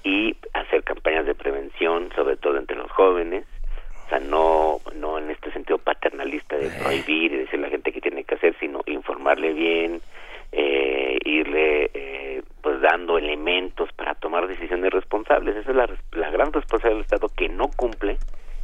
Y 0.03 0.35
hacer 0.53 0.83
campañas 0.83 1.25
de 1.25 1.35
prevención, 1.35 2.09
sobre 2.15 2.35
todo 2.37 2.57
entre 2.57 2.75
los 2.75 2.91
jóvenes. 2.91 3.45
O 4.05 4.09
sea, 4.09 4.19
no, 4.19 4.79
no 4.95 5.17
en 5.17 5.31
este 5.31 5.51
sentido 5.51 5.77
paternalista 5.77 6.57
de 6.57 6.69
prohibir 6.69 7.31
y 7.33 7.37
decirle 7.37 7.65
a 7.65 7.69
la 7.69 7.71
gente 7.71 7.91
qué 7.93 8.01
tiene 8.01 8.23
que 8.25 8.35
hacer, 8.35 8.55
sino 8.59 8.81
informarle 8.85 9.53
bien, 9.53 10.01
eh, 10.51 11.17
irle 11.23 11.89
eh, 11.93 12.43
pues 12.61 12.81
dando 12.81 13.17
elementos 13.17 13.89
para 13.93 14.13
tomar 14.15 14.47
decisiones 14.47 14.91
responsables. 14.91 15.55
Esa 15.55 15.71
es 15.71 15.75
la, 15.75 15.89
la 16.11 16.29
gran 16.31 16.51
responsabilidad 16.51 16.97
del 16.97 17.05
Estado 17.05 17.29
que 17.35 17.49
no 17.49 17.69
cumple 17.69 18.17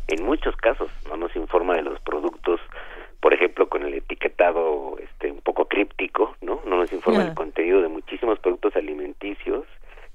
en 0.08 0.24
muchos 0.24 0.56
casos. 0.58 0.90
No 1.08 1.18
nos 1.18 1.36
informa 1.36 1.76
de 1.76 1.84
los 1.84 2.00
productos, 2.02 2.60
por 3.20 3.34
ejemplo, 3.34 3.70
con 3.70 3.84
el 3.84 3.94
etiquetado 3.94 4.98
este 5.00 5.32
un 5.32 5.42
poco 5.42 5.68
críptico, 5.68 6.36
¿no? 6.42 6.62
No 6.66 6.78
nos 6.78 6.92
informa 6.92 7.24
del 7.24 7.34
contenido 7.34 7.82
de 7.82 7.88
muchísimos 7.88 8.40
productos 8.40 8.76
alimenticios, 8.76 9.66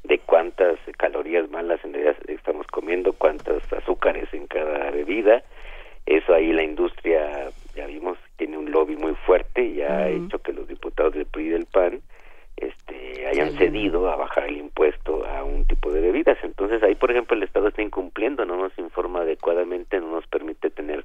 de 0.04 0.18
cuántas 0.18 0.78
calorías 0.98 1.50
malas 1.50 1.82
en 1.84 1.94
realidad 1.94 2.16
estamos 2.28 2.66
comiendo, 2.68 3.12
cuántos 3.14 3.62
azúcares 3.72 4.32
en 4.32 4.46
cada 4.46 4.90
bebida. 4.90 5.42
Eso 6.06 6.34
ahí 6.34 6.52
la 6.52 6.62
industria, 6.62 7.50
ya 7.74 7.86
vimos, 7.86 8.18
tiene 8.36 8.58
un 8.58 8.70
lobby 8.70 8.96
muy 8.96 9.14
fuerte 9.26 9.64
y 9.64 9.80
ha 9.80 10.08
hecho 10.08 10.38
que 10.40 10.52
los 10.52 10.68
diputados 10.68 11.14
del 11.14 11.24
PRI 11.24 11.46
y 11.46 11.48
del 11.48 11.66
PAN 11.66 12.02
este, 12.56 13.26
hayan 13.26 13.56
cedido 13.56 14.10
a 14.10 14.16
bajar 14.16 14.44
el 14.44 14.58
impuesto 14.58 15.26
a 15.26 15.42
un 15.44 15.66
tipo 15.66 15.90
de 15.90 16.02
bebidas. 16.02 16.36
Entonces 16.42 16.82
ahí, 16.82 16.94
por 16.94 17.10
ejemplo, 17.10 17.36
el 17.36 17.42
Estado 17.42 17.68
está 17.68 17.80
incumpliendo, 17.80 18.44
no 18.44 18.56
nos 18.56 18.76
informa 18.78 19.20
adecuadamente, 19.20 19.98
no 19.98 20.10
nos 20.10 20.26
permite 20.26 20.68
tener 20.68 21.04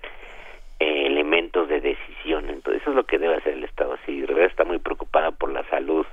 eh, 0.79 1.05
elementos 1.07 1.69
de 1.69 1.79
decisión. 1.79 2.49
Entonces 2.49 2.81
eso 2.81 2.91
es 2.91 2.95
lo 2.97 3.05
que 3.05 3.17
debe 3.17 3.35
hacer 3.35 3.53
el 3.53 3.63
Estado. 3.63 3.97
Si 4.05 4.19
de 4.19 4.27
verdad 4.27 4.45
está 4.45 4.65
muy 4.65 4.79
preocupada 4.79 5.31
por 5.31 5.51
la 5.51 5.63
salud, 5.69 6.05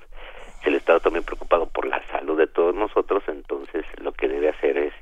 el 0.66 0.76
Estado 0.76 1.10
muy 1.10 1.20
preocupado 1.20 1.66
por 1.66 1.86
la 1.86 2.02
salud 2.08 2.38
de 2.38 2.46
todos 2.46 2.74
nosotros, 2.74 3.22
entonces 3.28 3.84
lo 4.00 4.12
que 4.12 4.28
debe 4.28 4.48
hacer 4.48 4.76
es 4.76 4.92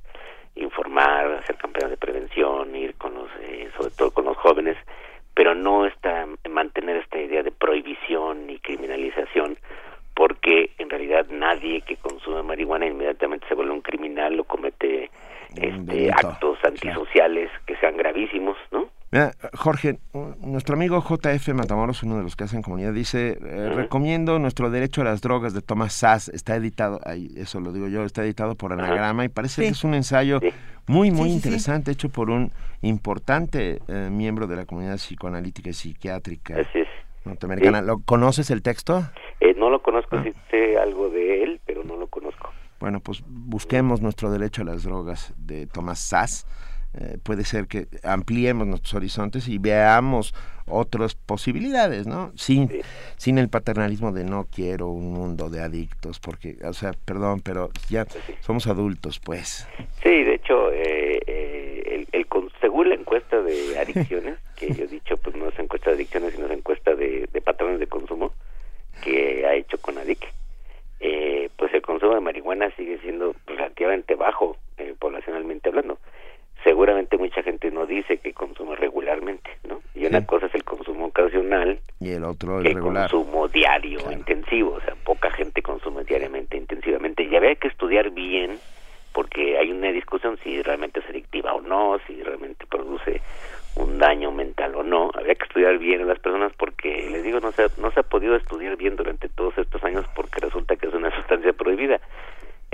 informar, 0.56 1.32
hacer 1.34 1.56
campañas 1.56 1.90
de 1.90 1.96
prevención, 1.96 2.74
ir 2.76 2.94
con 2.94 3.14
los, 3.14 3.28
eh, 3.40 3.68
sobre 3.76 3.90
todo 3.90 4.10
con 4.10 4.24
los 4.24 4.36
jóvenes, 4.36 4.76
pero 5.34 5.54
no 5.54 5.86
está 5.86 6.26
mantener 6.48 6.96
esta 6.98 7.18
idea 7.18 7.42
de 7.42 7.50
prohibición 7.50 8.48
y 8.50 8.58
criminalización, 8.60 9.58
porque 10.14 10.70
en 10.78 10.90
realidad 10.90 11.26
nadie 11.30 11.80
que 11.80 11.96
consume 11.96 12.42
marihuana 12.42 12.86
inmediatamente 12.86 13.46
se 13.48 13.54
vuelve 13.54 13.72
un 13.72 13.80
criminal 13.80 14.38
o 14.38 14.44
comete 14.44 15.10
este, 15.56 16.10
actos 16.12 16.58
antisociales 16.64 17.50
que 17.66 17.76
sean 17.76 17.96
gravísimos, 17.96 18.56
¿no? 18.70 18.88
Mira, 19.14 19.30
Jorge, 19.52 20.00
nuestro 20.40 20.74
amigo 20.74 21.00
JF 21.00 21.48
Matamoros, 21.54 22.02
uno 22.02 22.16
de 22.16 22.24
los 22.24 22.34
que 22.34 22.42
hacen 22.42 22.62
comunidad, 22.62 22.92
dice, 22.92 23.38
eh, 23.40 23.70
recomiendo 23.72 24.40
Nuestro 24.40 24.70
Derecho 24.70 25.02
a 25.02 25.04
las 25.04 25.20
Drogas 25.20 25.54
de 25.54 25.62
Thomas 25.62 25.92
Sass, 25.92 26.28
está 26.30 26.56
editado, 26.56 26.98
ay, 27.04 27.30
eso 27.36 27.60
lo 27.60 27.72
digo 27.72 27.86
yo, 27.86 28.02
está 28.02 28.24
editado 28.24 28.56
por 28.56 28.72
Anagrama 28.72 29.24
y 29.24 29.28
parece 29.28 29.54
Sí. 29.54 29.62
que 29.62 29.68
es 29.68 29.84
un 29.84 29.94
ensayo 29.94 30.40
muy, 30.88 31.12
muy 31.12 31.12
Sí, 31.12 31.22
sí, 31.26 31.30
sí. 31.30 31.36
interesante, 31.36 31.92
hecho 31.92 32.08
por 32.08 32.28
un 32.28 32.50
importante 32.82 33.80
eh, 33.86 34.08
miembro 34.10 34.48
de 34.48 34.56
la 34.56 34.66
comunidad 34.66 34.96
psicoanalítica 34.96 35.70
y 35.70 35.74
psiquiátrica 35.74 36.56
norteamericana. 37.24 37.82
¿Lo 37.82 37.98
conoces 38.00 38.50
el 38.50 38.62
texto? 38.62 39.04
Eh, 39.38 39.54
no 39.56 39.70
lo 39.70 39.80
conozco, 39.80 40.16
Ah. 40.16 40.24
sí 40.24 40.32
sé 40.50 40.76
algo 40.76 41.08
de 41.10 41.44
él, 41.44 41.60
pero 41.64 41.84
no 41.84 41.94
lo 41.96 42.08
conozco. 42.08 42.50
Bueno, 42.80 42.98
pues 42.98 43.22
busquemos 43.28 44.00
Nuestro 44.00 44.28
Derecho 44.32 44.62
a 44.62 44.64
las 44.64 44.82
Drogas 44.82 45.32
de 45.38 45.68
Thomas 45.68 46.00
Sass. 46.00 46.46
Eh, 46.98 47.18
puede 47.22 47.44
ser 47.44 47.66
que 47.66 47.86
ampliemos 48.02 48.66
nuestros 48.66 48.94
horizontes 48.94 49.48
y 49.48 49.58
veamos 49.58 50.34
otras 50.66 51.14
posibilidades, 51.14 52.06
¿no? 52.06 52.32
Sin, 52.36 52.70
sin 53.16 53.38
el 53.38 53.48
paternalismo 53.48 54.12
de 54.12 54.24
no 54.24 54.46
quiero 54.50 54.88
un 54.88 55.12
mundo 55.12 55.50
de 55.50 55.60
adictos, 55.60 56.20
porque, 56.20 56.56
o 56.64 56.72
sea, 56.72 56.92
perdón, 57.04 57.40
pero 57.42 57.70
ya 57.90 58.06
somos 58.40 58.66
adultos, 58.66 59.20
pues. 59.20 59.68
Sí, 60.02 60.22
de 60.22 60.34
hecho, 60.34 60.70
eh, 60.72 61.20
eh, 61.26 61.82
el, 61.86 62.08
el 62.12 62.26
con- 62.26 62.50
según 62.60 62.88
la 62.88 62.94
encuesta 62.94 63.42
de 63.42 63.78
adicciones, 63.78 64.38
que 64.56 64.72
yo 64.72 64.84
he 64.84 64.88
dicho, 64.88 65.16
pues 65.18 65.36
no 65.36 65.48
es 65.48 65.58
encuesta 65.58 65.90
de 65.90 65.96
adicciones, 65.96 66.32
sino 66.34 66.46
es 66.46 66.52
encuesta 66.52 66.94
de, 66.94 67.28
de 67.32 67.40
patrones 67.42 67.78
de 67.80 67.86
consumo 67.86 68.32
que 69.02 69.44
ha 69.46 69.54
hecho 69.54 69.76
Conadic, 69.78 70.24
eh, 71.00 71.50
pues 71.58 71.74
el 71.74 71.82
consumo 71.82 72.14
de 72.14 72.20
marihuana 72.20 72.70
sigue 72.76 72.98
siendo 73.00 73.34
relativamente 73.46 74.14
bajo, 74.14 74.56
eh, 74.78 74.94
poblacionalmente 74.98 75.68
hablando. 75.68 75.98
Seguramente 76.64 77.18
mucha 77.18 77.42
gente 77.42 77.70
no 77.70 77.86
dice 77.86 78.16
que 78.18 78.32
consume 78.32 78.74
regularmente, 78.76 79.50
¿no? 79.68 79.80
Y 79.94 80.06
una 80.06 80.24
cosa 80.26 80.46
es 80.46 80.54
el 80.54 80.64
consumo 80.64 81.06
ocasional 81.06 81.78
Y 82.00 82.12
el 82.12 82.24
otro, 82.24 82.58
el 82.58 82.64
regular. 82.64 83.10
consumo 83.10 83.46
diario 83.48 84.00
intensivo, 84.10 84.72
o 84.72 84.80
sea, 84.80 84.94
poca 85.04 85.30
gente 85.30 85.62
consume 85.62 86.04
diariamente 86.04 86.56
intensivamente 86.56 87.22
y 87.22 87.36
habría 87.36 87.54
que 87.56 87.68
estudiar 87.68 88.10
bien 88.10 88.58
porque 89.12 89.56
hay 89.58 89.70
una 89.70 89.92
discusión 89.92 90.38
si 90.42 90.60
realmente 90.62 91.00
es 91.00 91.08
adictiva 91.08 91.54
o 91.54 91.60
no, 91.60 91.98
si 92.06 92.20
realmente 92.22 92.66
produce 92.66 93.20
un 93.76 93.98
daño 93.98 94.32
mental 94.32 94.74
o 94.74 94.82
no, 94.82 95.10
habría 95.14 95.34
que 95.34 95.44
estudiar 95.44 95.78
bien 95.78 96.02
a 96.02 96.04
las 96.04 96.18
personas 96.18 96.52
porque 96.56 97.08
les 97.10 97.22
digo 97.22 97.40
no 97.40 97.52
se 97.52 97.64
ha, 97.64 97.66
no 97.78 97.90
se 97.92 98.00
ha 98.00 98.02
podido 98.04 98.34
estudiar 98.36 98.76
bien 98.76 98.96
durante 98.96 99.28
todos 99.28 99.56
estos 99.58 99.82
años 99.84 100.04
porque 100.16 100.40
resulta 100.40 100.76
que 100.76 100.86
es 100.88 100.94
una 100.94 101.10
sustancia 101.16 101.52
prohibida. 101.52 102.00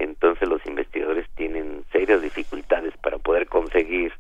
Entonces 0.01 0.49
los 0.49 0.65
investigadores 0.67 1.27
tienen 1.37 1.85
serias 1.93 2.23
dificultades 2.23 2.97
para 2.99 3.19
poder 3.19 3.47
conseguir 3.47 4.13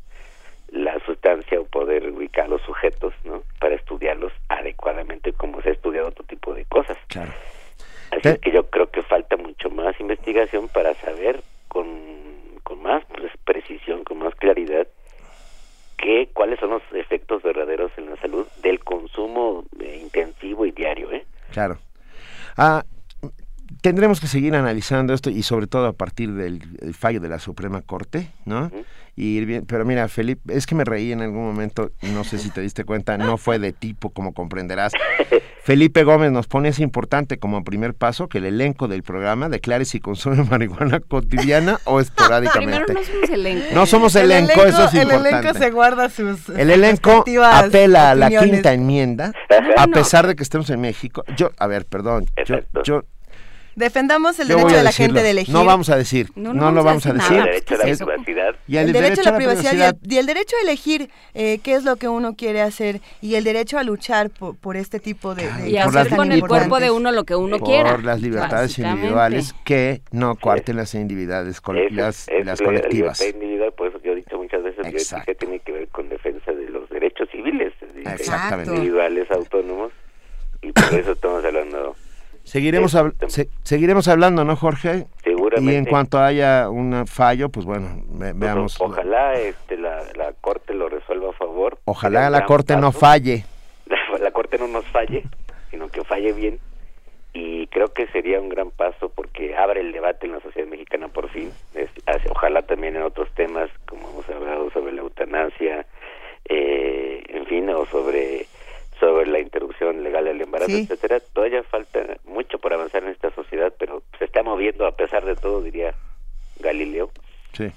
la 0.68 0.99
sustancia 1.00 1.59
o 1.59 1.65
poder 1.65 2.09
ubicar 2.10 2.44
a 2.44 2.49
los 2.49 2.62
sujetos, 2.62 3.15
¿no? 3.25 3.42
Para 3.59 3.75
estudiarlos 3.75 4.33
adecuadamente 4.49 5.33
como 5.33 5.60
se 5.62 5.70
ha 5.70 5.73
estudiado 5.73 6.09
otro 6.09 6.25
tipo 6.25 6.55
de 6.55 6.65
cosas. 6.67 6.97
Claro. 7.09 7.33
Así 8.10 8.39
que 8.39 8.50
yo 8.50 8.68
creo 8.68 8.91
que 8.91 9.02
falta 9.02 9.36
mucho 9.36 9.70
más 9.70 9.99
investigación 10.00 10.68
para 10.68 10.94
saber 10.94 11.42
con, 11.68 11.86
con 12.62 12.83
más 12.83 13.05
pues, 13.07 13.33
precisión, 13.44 14.05
con 14.05 14.18
más 14.18 14.34
claridad, 14.34 14.86
que, 15.97 16.28
cuáles 16.33 16.59
son 16.60 16.70
los 16.70 16.83
efectos 16.92 17.42
verdaderos 17.42 17.92
en 17.97 18.10
la 18.10 18.17
salud 18.17 18.47
del 18.62 18.81
consumo 18.81 19.65
eh, 19.78 19.99
intensivo 20.02 20.67
y 20.67 20.73
diario. 20.73 21.12
¿eh? 21.12 21.25
Claro. 21.52 21.78
Ah, 22.57 22.84
tendremos 23.81 24.20
que 24.20 24.26
seguir 24.26 24.55
analizando 24.55 25.15
esto 25.15 25.31
y 25.31 25.42
sobre 25.42 25.67
todo 25.67 25.86
a 25.86 25.92
partir 25.92 26.33
del 26.33 26.60
el 26.81 26.94
fallo 26.94 27.20
de 27.20 27.28
la 27.28 27.39
Suprema 27.39 27.83
Corte, 27.83 28.31
¿no? 28.44 28.70
Y 29.17 29.36
ir 29.36 29.44
bien, 29.44 29.67
pero 29.67 29.84
mira, 29.84 30.09
Felipe, 30.09 30.57
es 30.57 30.67
que 30.67 30.75
me 30.75 30.84
reí 30.84 31.12
en 31.12 31.20
algún 31.20 31.44
momento, 31.44 31.91
no 32.02 32.25
sé 32.25 32.39
si 32.39 32.50
te 32.50 32.60
diste 32.60 32.84
cuenta, 32.84 33.18
no 33.18 33.36
fue 33.36 33.59
de 33.59 33.73
tipo, 33.73 34.10
como 34.10 34.33
comprenderás. 34.33 34.92
Felipe 35.62 36.05
Gómez 36.05 36.33
nos 36.33 36.47
pone, 36.47 36.70
es 36.70 36.78
importante 36.78 37.39
como 37.39 37.62
primer 37.62 37.92
paso 37.94 38.28
que 38.28 38.39
el 38.39 38.47
elenco 38.47 38.89
del 38.89 39.02
programa 39.02 39.49
declare 39.49 39.84
si 39.84 40.00
consume 40.00 40.42
marihuana 40.50 41.00
cotidiana 41.00 41.78
o 41.84 42.00
esporádicamente. 42.00 42.94
Primero 42.94 42.94
no 42.94 43.07
somos 43.07 43.31
elenco. 43.31 43.75
No 43.75 43.86
somos 43.86 44.15
El 44.15 44.31
elenco, 44.31 44.65
eso 44.65 44.84
es 44.84 44.94
el 44.94 45.02
importante. 45.02 45.39
elenco 45.39 45.59
se 45.59 45.70
guarda 45.70 46.09
sus 46.09 46.49
El 46.49 46.70
elenco 46.70 47.25
apela 47.44 48.12
a 48.12 48.15
la 48.15 48.31
quinta 48.31 48.73
enmienda, 48.73 49.33
a 49.76 49.86
pesar 49.89 50.26
de 50.26 50.34
que 50.34 50.42
estemos 50.42 50.70
en 50.70 50.81
México. 50.81 51.25
Yo, 51.36 51.50
a 51.59 51.67
ver, 51.67 51.84
perdón, 51.84 52.26
yo, 52.47 52.57
yo, 52.84 53.05
Defendamos 53.81 54.39
el 54.39 54.47
yo 54.49 54.57
derecho 54.57 54.76
de 54.76 54.83
la 54.84 54.91
decirlo. 54.91 55.07
gente 55.15 55.23
de 55.25 55.31
elegir. 55.31 55.55
No 55.55 55.65
vamos 55.65 55.89
a 55.91 55.97
decir, 55.97 56.28
no, 56.36 56.52
lo 56.52 56.84
vamos 56.84 57.05
a 57.07 57.12
decir. 57.15 57.36
El 57.39 57.44
derecho 57.44 57.75
a 57.75 57.78
la 57.78 57.84
Es- 57.89 57.99
privacidad. 57.99 58.55
y 58.68 58.76
el, 58.76 58.92
derecho, 58.92 59.20
a 59.23 59.25
la 59.33 59.36
privacidad, 59.36 59.73
y, 59.75 59.83
el, 59.83 60.12
y 60.15 60.18
el 60.18 60.26
derecho 60.26 60.57
a 60.57 60.62
elegir 60.62 61.10
eh, 61.34 61.59
qué 61.62 61.75
es 61.75 61.84
lo 61.84 61.97
que 61.97 62.07
uno 62.09 62.36
quiere 62.36 62.60
hacer 62.62 63.00
y 63.20 63.34
el 63.34 63.44
derecho 63.44 63.78
a 63.78 63.83
luchar 63.83 64.31
por, 64.31 64.57
por 64.57 64.76
este 64.76 65.00
tipo 65.00 65.34
de, 65.34 65.50
de 65.50 65.70
Y 65.70 65.73
por 65.73 65.81
hacer 65.81 65.94
las- 65.94 66.09
con 66.17 66.31
el 66.33 66.41
por 66.41 66.49
cuerpo 66.50 66.78
de 66.78 66.91
uno 66.91 67.10
lo 67.10 67.25
que 67.25 67.34
uno 67.34 67.59
por 67.59 67.68
quiera. 67.68 67.99
las 67.99 68.20
libertades 68.20 68.78
individuales 68.78 69.55
que 69.65 70.02
no 70.12 70.36
cuarten 70.36 70.76
las 70.76 70.94
individuales, 70.94 71.60
col- 71.60 71.78
Esa 71.78 71.94
las, 71.94 72.28
es 72.28 72.47
las 72.47 72.60
la 72.60 72.67
colectivas. 72.67 73.18
libertad 73.20 73.41
individual, 73.41 73.73
por 73.73 73.89
eso 73.89 73.99
yo 74.05 74.12
he 74.12 74.17
dicho 74.17 74.36
muchas 74.36 74.62
veces, 74.62 74.86
bioética 74.86 75.34
tiene 75.34 75.59
que 75.60 75.73
ver 75.73 75.89
con 75.89 76.09
defensa 76.09 76.52
de 76.52 76.68
los 76.68 76.89
derechos 76.91 77.28
civiles 77.33 77.73
Exactamente. 78.05 78.70
individuales, 78.75 79.31
autónomos, 79.31 79.92
y 80.62 80.73
por 80.73 80.84
eso 80.94 81.12
estamos 81.12 81.42
hablando 81.44 81.97
Seguiremos, 82.51 82.95
hab- 82.97 83.15
se- 83.29 83.49
seguiremos 83.62 84.09
hablando, 84.09 84.45
¿no, 84.45 84.57
Jorge? 84.57 85.07
Seguramente. 85.23 85.73
Y 85.73 85.77
en 85.77 85.85
cuanto 85.85 86.19
haya 86.19 86.69
un 86.69 87.07
fallo, 87.07 87.49
pues 87.49 87.65
bueno, 87.65 87.89
ve- 88.09 88.31
Pues, 88.31 88.39
veamos. 88.39 88.81
Ojalá 88.81 89.35
este, 89.35 89.77
la, 89.77 90.03
la 90.17 90.33
Corte 90.41 90.75
lo 90.75 90.89
resuelva 90.89 91.31
a 91.31 91.33
favor. 91.33 91.79
Ojalá 91.85 92.29
la 92.31 92.45
Corte 92.45 92.77
no 92.77 92.93
falle. 92.93 93.45
La, 93.87 94.19
la 94.19 94.31
Corte 94.33 94.59
no 94.59 94.67
nos 94.69 94.85
falle, 94.87 95.23
sino 95.70 95.89
que 95.89 96.03
falle 96.05 96.33
bien. 96.33 96.59
Y 97.33 97.69
creo 97.69 97.93
que 97.93 98.07
sería 98.09 98.41
un 98.41 98.49
gran 98.49 98.70
paso 98.73 99.09
porque 99.15 99.57
abre 99.57 99.81
el 99.81 99.93
debate 99.93 100.27
en 100.27 100.33
la 100.33 100.41
sociedad 100.41 100.67
mexicana 100.69 101.07
por 101.09 101.29
fin. 101.31 101.53
Es- 101.75 101.89
ojalá 102.31 102.62
también 102.62 102.97
en 102.97 103.03
otros 103.03 103.29
temas, 103.35 103.70
como 103.89 104.11
hemos 104.11 104.29
hablado 104.29 104.70
sobre 104.73 104.93
la 104.93 105.03
eutanasia, 105.03 105.87
eh, 106.49 107.23
en 107.29 107.47
fin, 107.47 107.69
o 107.70 107.87
sobre 107.87 108.47
sobre 109.01 109.27
la 109.27 109.41
interrupción 109.41 110.03
legal 110.05 110.25
del 110.27 110.41
embarazo, 110.41 110.70
Sí. 110.70 110.83
etcétera. 110.83 111.20
Todavía 111.33 111.62
falta 111.65 112.01
mucho 112.25 112.59
por 112.59 112.73
avanzar 112.73 113.03
en 113.03 113.11
esta 113.11 113.31
sociedad, 113.35 113.73
pero 113.79 114.03
se 114.19 114.27
está 114.27 114.43
moviendo 114.43 114.87
a 114.87 114.93
pesar 114.95 115.25
de 115.25 115.35
todo, 115.37 115.62
diría 115.62 115.95
Galileo. 116.61 117.11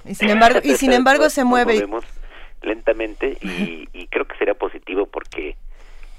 Y 0.05 0.13
sin 0.15 0.29
embargo, 0.29 0.59
y 0.63 0.75
sin 0.75 0.91
embargo 0.93 1.29
se 1.29 1.41
Nos 1.41 1.49
mueve. 1.49 1.73
movemos 1.75 2.05
lentamente 2.61 3.37
y, 3.41 3.87
y 3.93 4.07
creo 4.07 4.25
que 4.25 4.37
sería 4.37 4.53
positivo 4.53 5.05
porque 5.07 5.55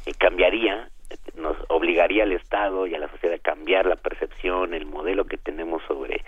eh, 0.06 0.12
cambiaría, 0.18 0.88
nos 1.36 1.56
obligaría 1.68 2.24
al 2.24 2.32
Estado 2.32 2.86
y 2.86 2.94
a 2.94 2.98
la 2.98 3.08
sociedad 3.08 3.36
a 3.36 3.38
cambiar 3.38 3.86
la 3.86 3.96
percepción, 3.96 4.74
el 4.74 4.86
modelo 4.86 5.24
que 5.24 5.36
tenemos 5.38 5.82
sobre 5.86 6.22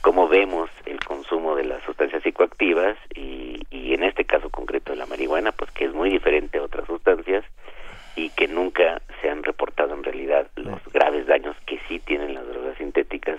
cómo 0.00 0.28
vemos 0.28 0.70
el 0.86 0.98
consumo 1.04 1.54
de 1.54 1.64
las 1.64 1.82
sustancias 1.84 2.22
psicoactivas 2.22 2.96
y, 3.14 3.60
y 3.70 3.92
en 3.94 4.02
este 4.02 4.24
caso 4.24 4.48
concreto 4.50 4.92
de 4.92 4.96
la 4.98 5.06
marihuana, 5.06 5.52
pues 5.52 5.70
que 5.72 5.84
es 5.84 5.92
muy 5.92 6.10
diferente 6.10 6.58
a 6.58 6.62
otras 6.62 6.86
sustancias 6.86 7.44
y 8.16 8.30
que 8.30 8.48
nunca 8.48 9.00
se 9.20 9.28
han 9.30 9.42
reportado 9.44 9.94
en 9.94 10.02
realidad 10.02 10.48
los 10.56 10.80
graves 10.92 11.26
daños 11.26 11.54
que 11.66 11.78
sí 11.86 11.98
tienen 12.00 12.34
las 12.34 12.46
drogas 12.48 12.76
sintéticas 12.78 13.38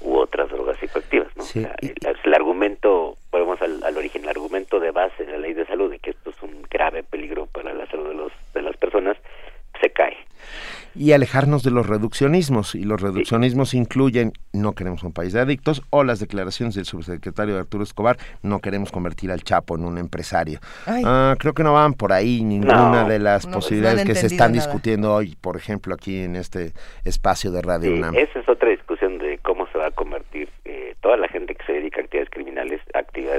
u 0.00 0.16
otras 0.16 0.50
drogas 0.50 0.76
psicoactivas, 0.78 1.28
¿no? 1.36 1.44
Sí, 1.44 1.60
O 1.60 1.62
sea, 1.62 1.76
el, 1.80 1.94
el 2.24 2.34
argumento, 2.34 3.16
volvemos 3.30 3.62
al, 3.62 3.82
al 3.84 3.96
origen, 3.96 4.24
el 4.24 4.30
argumento 4.30 4.80
de 4.80 4.90
base 4.90 5.24
de 5.24 5.30
la 5.32 5.38
ley 5.38 5.54
de 5.54 5.64
salud 5.66 5.90
de 5.92 6.00
que 6.00 6.10
esto 6.10 6.30
es 6.30 6.42
un 6.42 6.62
grave 6.68 7.04
peligro 7.04 7.46
para 7.46 7.72
la 7.72 7.86
salud 7.86 8.08
de 8.08 8.14
los 8.14 8.32
de 8.52 8.62
las 8.62 8.76
personas 8.76 9.16
se 9.80 9.90
cae. 9.90 10.16
Y 11.02 11.12
alejarnos 11.12 11.64
de 11.64 11.72
los 11.72 11.88
reduccionismos. 11.88 12.76
Y 12.76 12.84
los 12.84 13.00
reduccionismos 13.00 13.74
incluyen 13.74 14.32
no 14.52 14.72
queremos 14.74 15.02
un 15.02 15.12
país 15.12 15.32
de 15.32 15.40
adictos 15.40 15.82
o 15.90 16.04
las 16.04 16.20
declaraciones 16.20 16.76
del 16.76 16.84
subsecretario 16.84 17.58
Arturo 17.58 17.82
Escobar, 17.82 18.18
no 18.42 18.60
queremos 18.60 18.92
convertir 18.92 19.32
al 19.32 19.42
Chapo 19.42 19.74
en 19.76 19.84
un 19.84 19.98
empresario. 19.98 20.60
Ah, 20.86 21.34
creo 21.40 21.54
que 21.54 21.64
no 21.64 21.72
van 21.72 21.94
por 21.94 22.12
ahí 22.12 22.44
ninguna 22.44 23.02
No, 23.02 23.08
de 23.08 23.18
las 23.18 23.46
no, 23.46 23.54
posibilidades 23.54 24.04
no 24.04 24.06
que 24.06 24.14
se 24.14 24.26
están 24.26 24.52
nada. 24.52 24.64
discutiendo 24.64 25.12
hoy, 25.12 25.36
por 25.40 25.56
ejemplo, 25.56 25.94
aquí 25.94 26.20
en 26.22 26.36
este 26.36 26.72
espacio 27.04 27.50
de 27.50 27.62
Radio 27.62 27.90
Sí, 27.90 27.98
UNAM. 27.98 28.14
esa 28.16 28.38
es 28.38 28.48
otra 28.48 28.68
discusión 28.68 29.18
de 29.18 29.38
cómo 29.38 29.66
se 29.72 29.78
va 29.78 29.86
a 29.88 29.90
convertir 29.90 30.48
eh, 30.64 30.94
toda 31.00 31.16
la 31.16 31.26
gente 31.28 31.54
que 31.56 31.64
se 31.64 31.72
dedica 31.72 32.00
a 32.00 32.04
actividades 32.04 32.30
criminales 32.30 32.80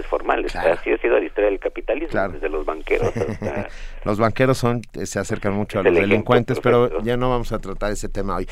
formales. 0.09 0.51
Claro. 0.51 0.73
Así 0.73 0.91
ha 0.91 0.97
sido 0.97 1.19
la 1.19 1.25
historia 1.25 1.49
del 1.49 1.59
capitalismo, 1.59 2.09
Claro. 2.09 2.33
desde 2.33 2.49
los 2.49 2.65
banqueros 2.65 3.15
hasta 3.17 3.67
Los 4.03 4.17
banqueros 4.19 4.57
son 4.57 4.81
se 5.03 5.19
acercan 5.19 5.53
mucho 5.53 5.79
a 5.79 5.83
los 5.83 5.93
delincuentes, 5.93 6.59
pero 6.59 7.01
ya 7.03 7.17
no 7.17 7.29
vamos 7.29 7.51
a 7.51 7.59
tratar 7.59 7.91
ese 7.91 8.09
tema 8.09 8.35
hoy. 8.37 8.47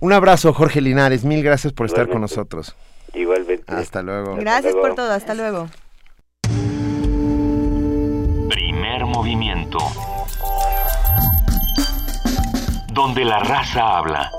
Un 0.00 0.12
abrazo, 0.12 0.52
Jorge 0.54 0.80
Linares. 0.80 1.24
Mil 1.24 1.42
gracias 1.42 1.72
por 1.72 1.86
estar 1.86 2.08
con 2.08 2.20
nosotros. 2.22 2.76
igualmente. 3.12 3.64
Hasta 3.72 4.02
luego. 4.02 4.36
Gracias 4.36 4.74
por 4.74 4.94
todo, 4.94 5.12
hasta 5.12 5.34
luego. 5.34 5.68
Primer 8.48 9.04
movimiento. 9.06 9.78
Donde 12.92 13.24
la 13.24 13.38
raza 13.40 13.98
habla. 13.98 14.30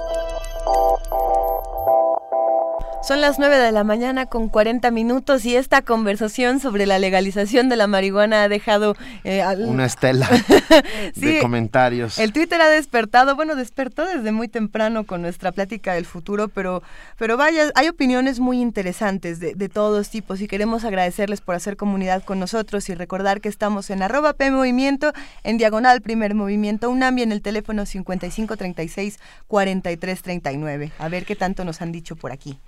Son 3.03 3.19
las 3.19 3.39
9 3.39 3.57
de 3.57 3.71
la 3.71 3.83
mañana 3.83 4.27
con 4.27 4.47
40 4.47 4.91
minutos 4.91 5.43
y 5.45 5.55
esta 5.55 5.81
conversación 5.81 6.59
sobre 6.59 6.85
la 6.85 6.99
legalización 6.99 7.67
de 7.67 7.75
la 7.75 7.87
marihuana 7.87 8.43
ha 8.43 8.47
dejado 8.47 8.95
eh, 9.23 9.41
al- 9.41 9.65
Una 9.65 9.85
estela 9.85 10.29
Sí, 11.15 11.21
de 11.25 11.39
comentarios. 11.39 12.19
El 12.19 12.31
Twitter 12.31 12.61
ha 12.61 12.69
despertado, 12.69 13.35
bueno, 13.35 13.55
despertó 13.55 14.05
desde 14.05 14.31
muy 14.31 14.47
temprano 14.47 15.03
con 15.05 15.23
nuestra 15.23 15.51
plática 15.51 15.93
del 15.95 16.05
futuro, 16.05 16.47
pero, 16.47 16.83
pero 17.17 17.37
vaya, 17.37 17.71
hay 17.73 17.87
opiniones 17.89 18.39
muy 18.39 18.61
interesantes 18.61 19.39
de, 19.39 19.55
de 19.55 19.67
todos 19.67 20.09
tipos 20.09 20.39
y 20.39 20.47
queremos 20.47 20.85
agradecerles 20.85 21.41
por 21.41 21.55
hacer 21.55 21.77
comunidad 21.77 22.23
con 22.23 22.39
nosotros 22.39 22.87
y 22.89 22.93
recordar 22.93 23.41
que 23.41 23.49
estamos 23.49 23.89
en 23.89 24.03
arroba 24.03 24.33
P 24.33 24.51
Movimiento, 24.51 25.11
en 25.43 25.57
diagonal 25.57 26.01
Primer 26.01 26.35
Movimiento 26.35 26.89
UNAM 26.91 27.17
y 27.17 27.23
en 27.23 27.31
el 27.31 27.41
teléfono 27.41 27.85
5536 27.87 29.19
4339. 29.47 30.91
A 30.99 31.09
ver 31.09 31.25
qué 31.25 31.35
tanto 31.35 31.65
nos 31.65 31.81
han 31.81 31.91
dicho 31.91 32.15
por 32.15 32.31
aquí. 32.31 32.59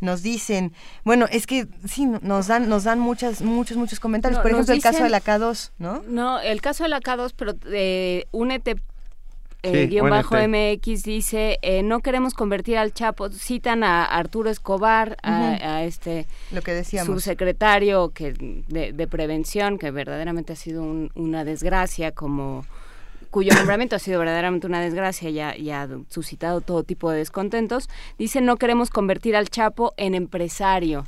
Nos 0.00 0.22
dicen, 0.22 0.72
bueno, 1.04 1.26
es 1.30 1.46
que 1.46 1.66
sí, 1.88 2.06
nos 2.06 2.46
dan, 2.48 2.68
nos 2.68 2.84
dan 2.84 2.98
muchas, 2.98 3.42
muchos, 3.42 3.76
muchos 3.76 3.98
comentarios. 4.00 4.38
No, 4.38 4.42
Por 4.42 4.50
ejemplo, 4.52 4.74
el 4.74 4.82
caso 4.82 5.02
de 5.02 5.10
la 5.10 5.22
K2, 5.22 5.70
¿no? 5.78 6.02
No, 6.08 6.38
el 6.40 6.60
caso 6.60 6.82
de 6.84 6.90
la 6.90 7.00
K2, 7.00 7.32
pero 7.36 7.54
eh, 7.72 8.26
únete 8.32 8.76
eh, 9.62 9.72
Sí, 9.84 9.86
guion 9.88 10.10
bajo. 10.10 10.36
MX 10.36 11.02
dice 11.02 11.58
eh, 11.62 11.82
no 11.82 12.00
queremos 12.00 12.34
convertir 12.34 12.76
al 12.78 12.92
Chapo 12.92 13.30
citan 13.30 13.82
a 13.82 14.04
Arturo 14.04 14.50
Escobar 14.50 15.16
a, 15.22 15.76
a 15.78 15.84
este 15.84 16.26
Lo 16.52 16.60
que 16.62 16.72
decíamos. 16.72 17.06
subsecretario 17.06 18.10
que 18.10 18.32
de, 18.68 18.92
de 18.92 19.06
prevención 19.08 19.78
que 19.78 19.90
verdaderamente 19.90 20.52
ha 20.52 20.56
sido 20.56 20.82
un- 20.82 21.10
una 21.14 21.42
desgracia 21.44 22.12
como 22.12 22.64
cuyo 23.36 23.52
nombramiento 23.52 23.94
ha 23.94 23.98
sido 23.98 24.18
verdaderamente 24.18 24.66
una 24.66 24.80
desgracia 24.80 25.28
y 25.28 25.40
ha, 25.40 25.54
y 25.58 25.70
ha 25.70 25.86
suscitado 26.08 26.62
todo 26.62 26.84
tipo 26.84 27.10
de 27.10 27.18
descontentos 27.18 27.90
dice 28.18 28.40
no 28.40 28.56
queremos 28.56 28.88
convertir 28.88 29.36
al 29.36 29.50
Chapo 29.50 29.92
en 29.98 30.14
empresario 30.14 31.04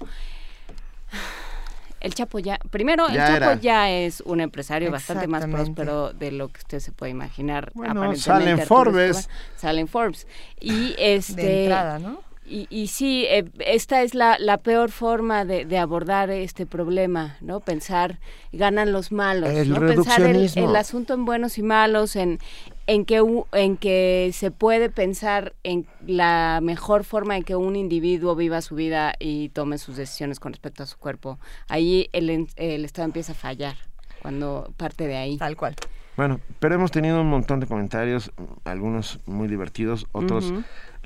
el 2.00 2.12
Chapo 2.12 2.39
ya, 2.39 2.58
primero, 2.70 3.08
Ya 3.08 3.28
el 3.28 3.32
Chapo 3.32 3.50
era. 3.52 3.55
ya 3.55 3.90
es 3.90 4.20
un 4.20 4.42
empresario 4.42 4.90
bastante 4.90 5.26
más 5.26 5.47
próspero 5.47 6.12
de 6.12 6.31
lo 6.31 6.48
que 6.48 6.58
usted 6.58 6.78
se 6.78 6.92
puede 6.92 7.10
imaginar. 7.10 7.73
Bueno, 7.74 8.15
sale 8.15 8.50
en 8.52 8.60
Forbes. 8.60 9.16
Escobar. 9.16 9.36
Sale 9.57 9.81
en 9.81 9.89
Forbes. 9.89 10.26
Y 10.60 10.94
este... 10.97 11.42
De 11.42 11.62
entrada, 11.65 11.98
¿no? 11.98 12.20
Y, 12.51 12.67
y 12.70 12.86
sí, 12.86 13.27
eh, 13.28 13.44
esta 13.59 14.01
es 14.02 14.15
la, 14.15 14.39
la 14.39 14.57
peor 14.57 14.91
forma 14.91 15.44
de, 15.44 15.67
de 15.67 15.77
abordar 15.77 16.31
este 16.31 16.65
problema, 16.65 17.36
¿no? 17.43 17.60
Pensar, 17.60 18.18
ganan 18.52 18.91
los 18.91 19.12
malos, 19.12 19.51
El 19.51 19.68
¿no? 19.68 19.81
Pensar 19.81 20.23
el, 20.23 20.77
asunto 20.77 21.12
en 21.12 21.27
buenos 21.27 21.59
y 21.59 21.62
malos, 21.62 22.17
en, 22.17 22.39
en, 22.86 23.05
que, 23.05 23.23
en 23.52 23.77
que 23.77 24.31
se 24.33 24.51
puede 24.51 24.89
pensar 24.89 25.52
en 25.62 25.86
la 26.07 26.60
mejor 26.62 27.05
forma 27.05 27.36
en 27.36 27.43
que 27.44 27.55
un 27.55 27.77
individuo 27.77 28.35
viva 28.35 28.62
su 28.62 28.75
vida 28.77 29.15
y 29.18 29.51
tome 29.51 29.77
sus 29.77 29.97
decisiones 29.97 30.41
con 30.41 30.52
respecto 30.55 30.83
a 30.83 30.86
su 30.86 30.97
cuerpo. 30.97 31.39
Ahí 31.68 32.09
el, 32.12 32.31
en- 32.31 32.49
el 32.57 32.86
Estado 32.86 33.05
empieza 33.05 33.33
a 33.33 33.35
fallar, 33.35 33.77
cuando 34.23 34.73
parte 34.78 35.07
de 35.07 35.17
ahí. 35.18 35.36
Tal 35.36 35.55
cual. 35.57 35.75
Bueno, 36.17 36.41
pero 36.59 36.75
hemos 36.75 36.91
tenido 36.91 37.20
un 37.20 37.28
montón 37.28 37.60
de 37.60 37.67
comentarios, 37.67 38.33
algunos 38.65 39.20
muy 39.27 39.49
divertidos, 39.49 40.07
otros... 40.12 40.52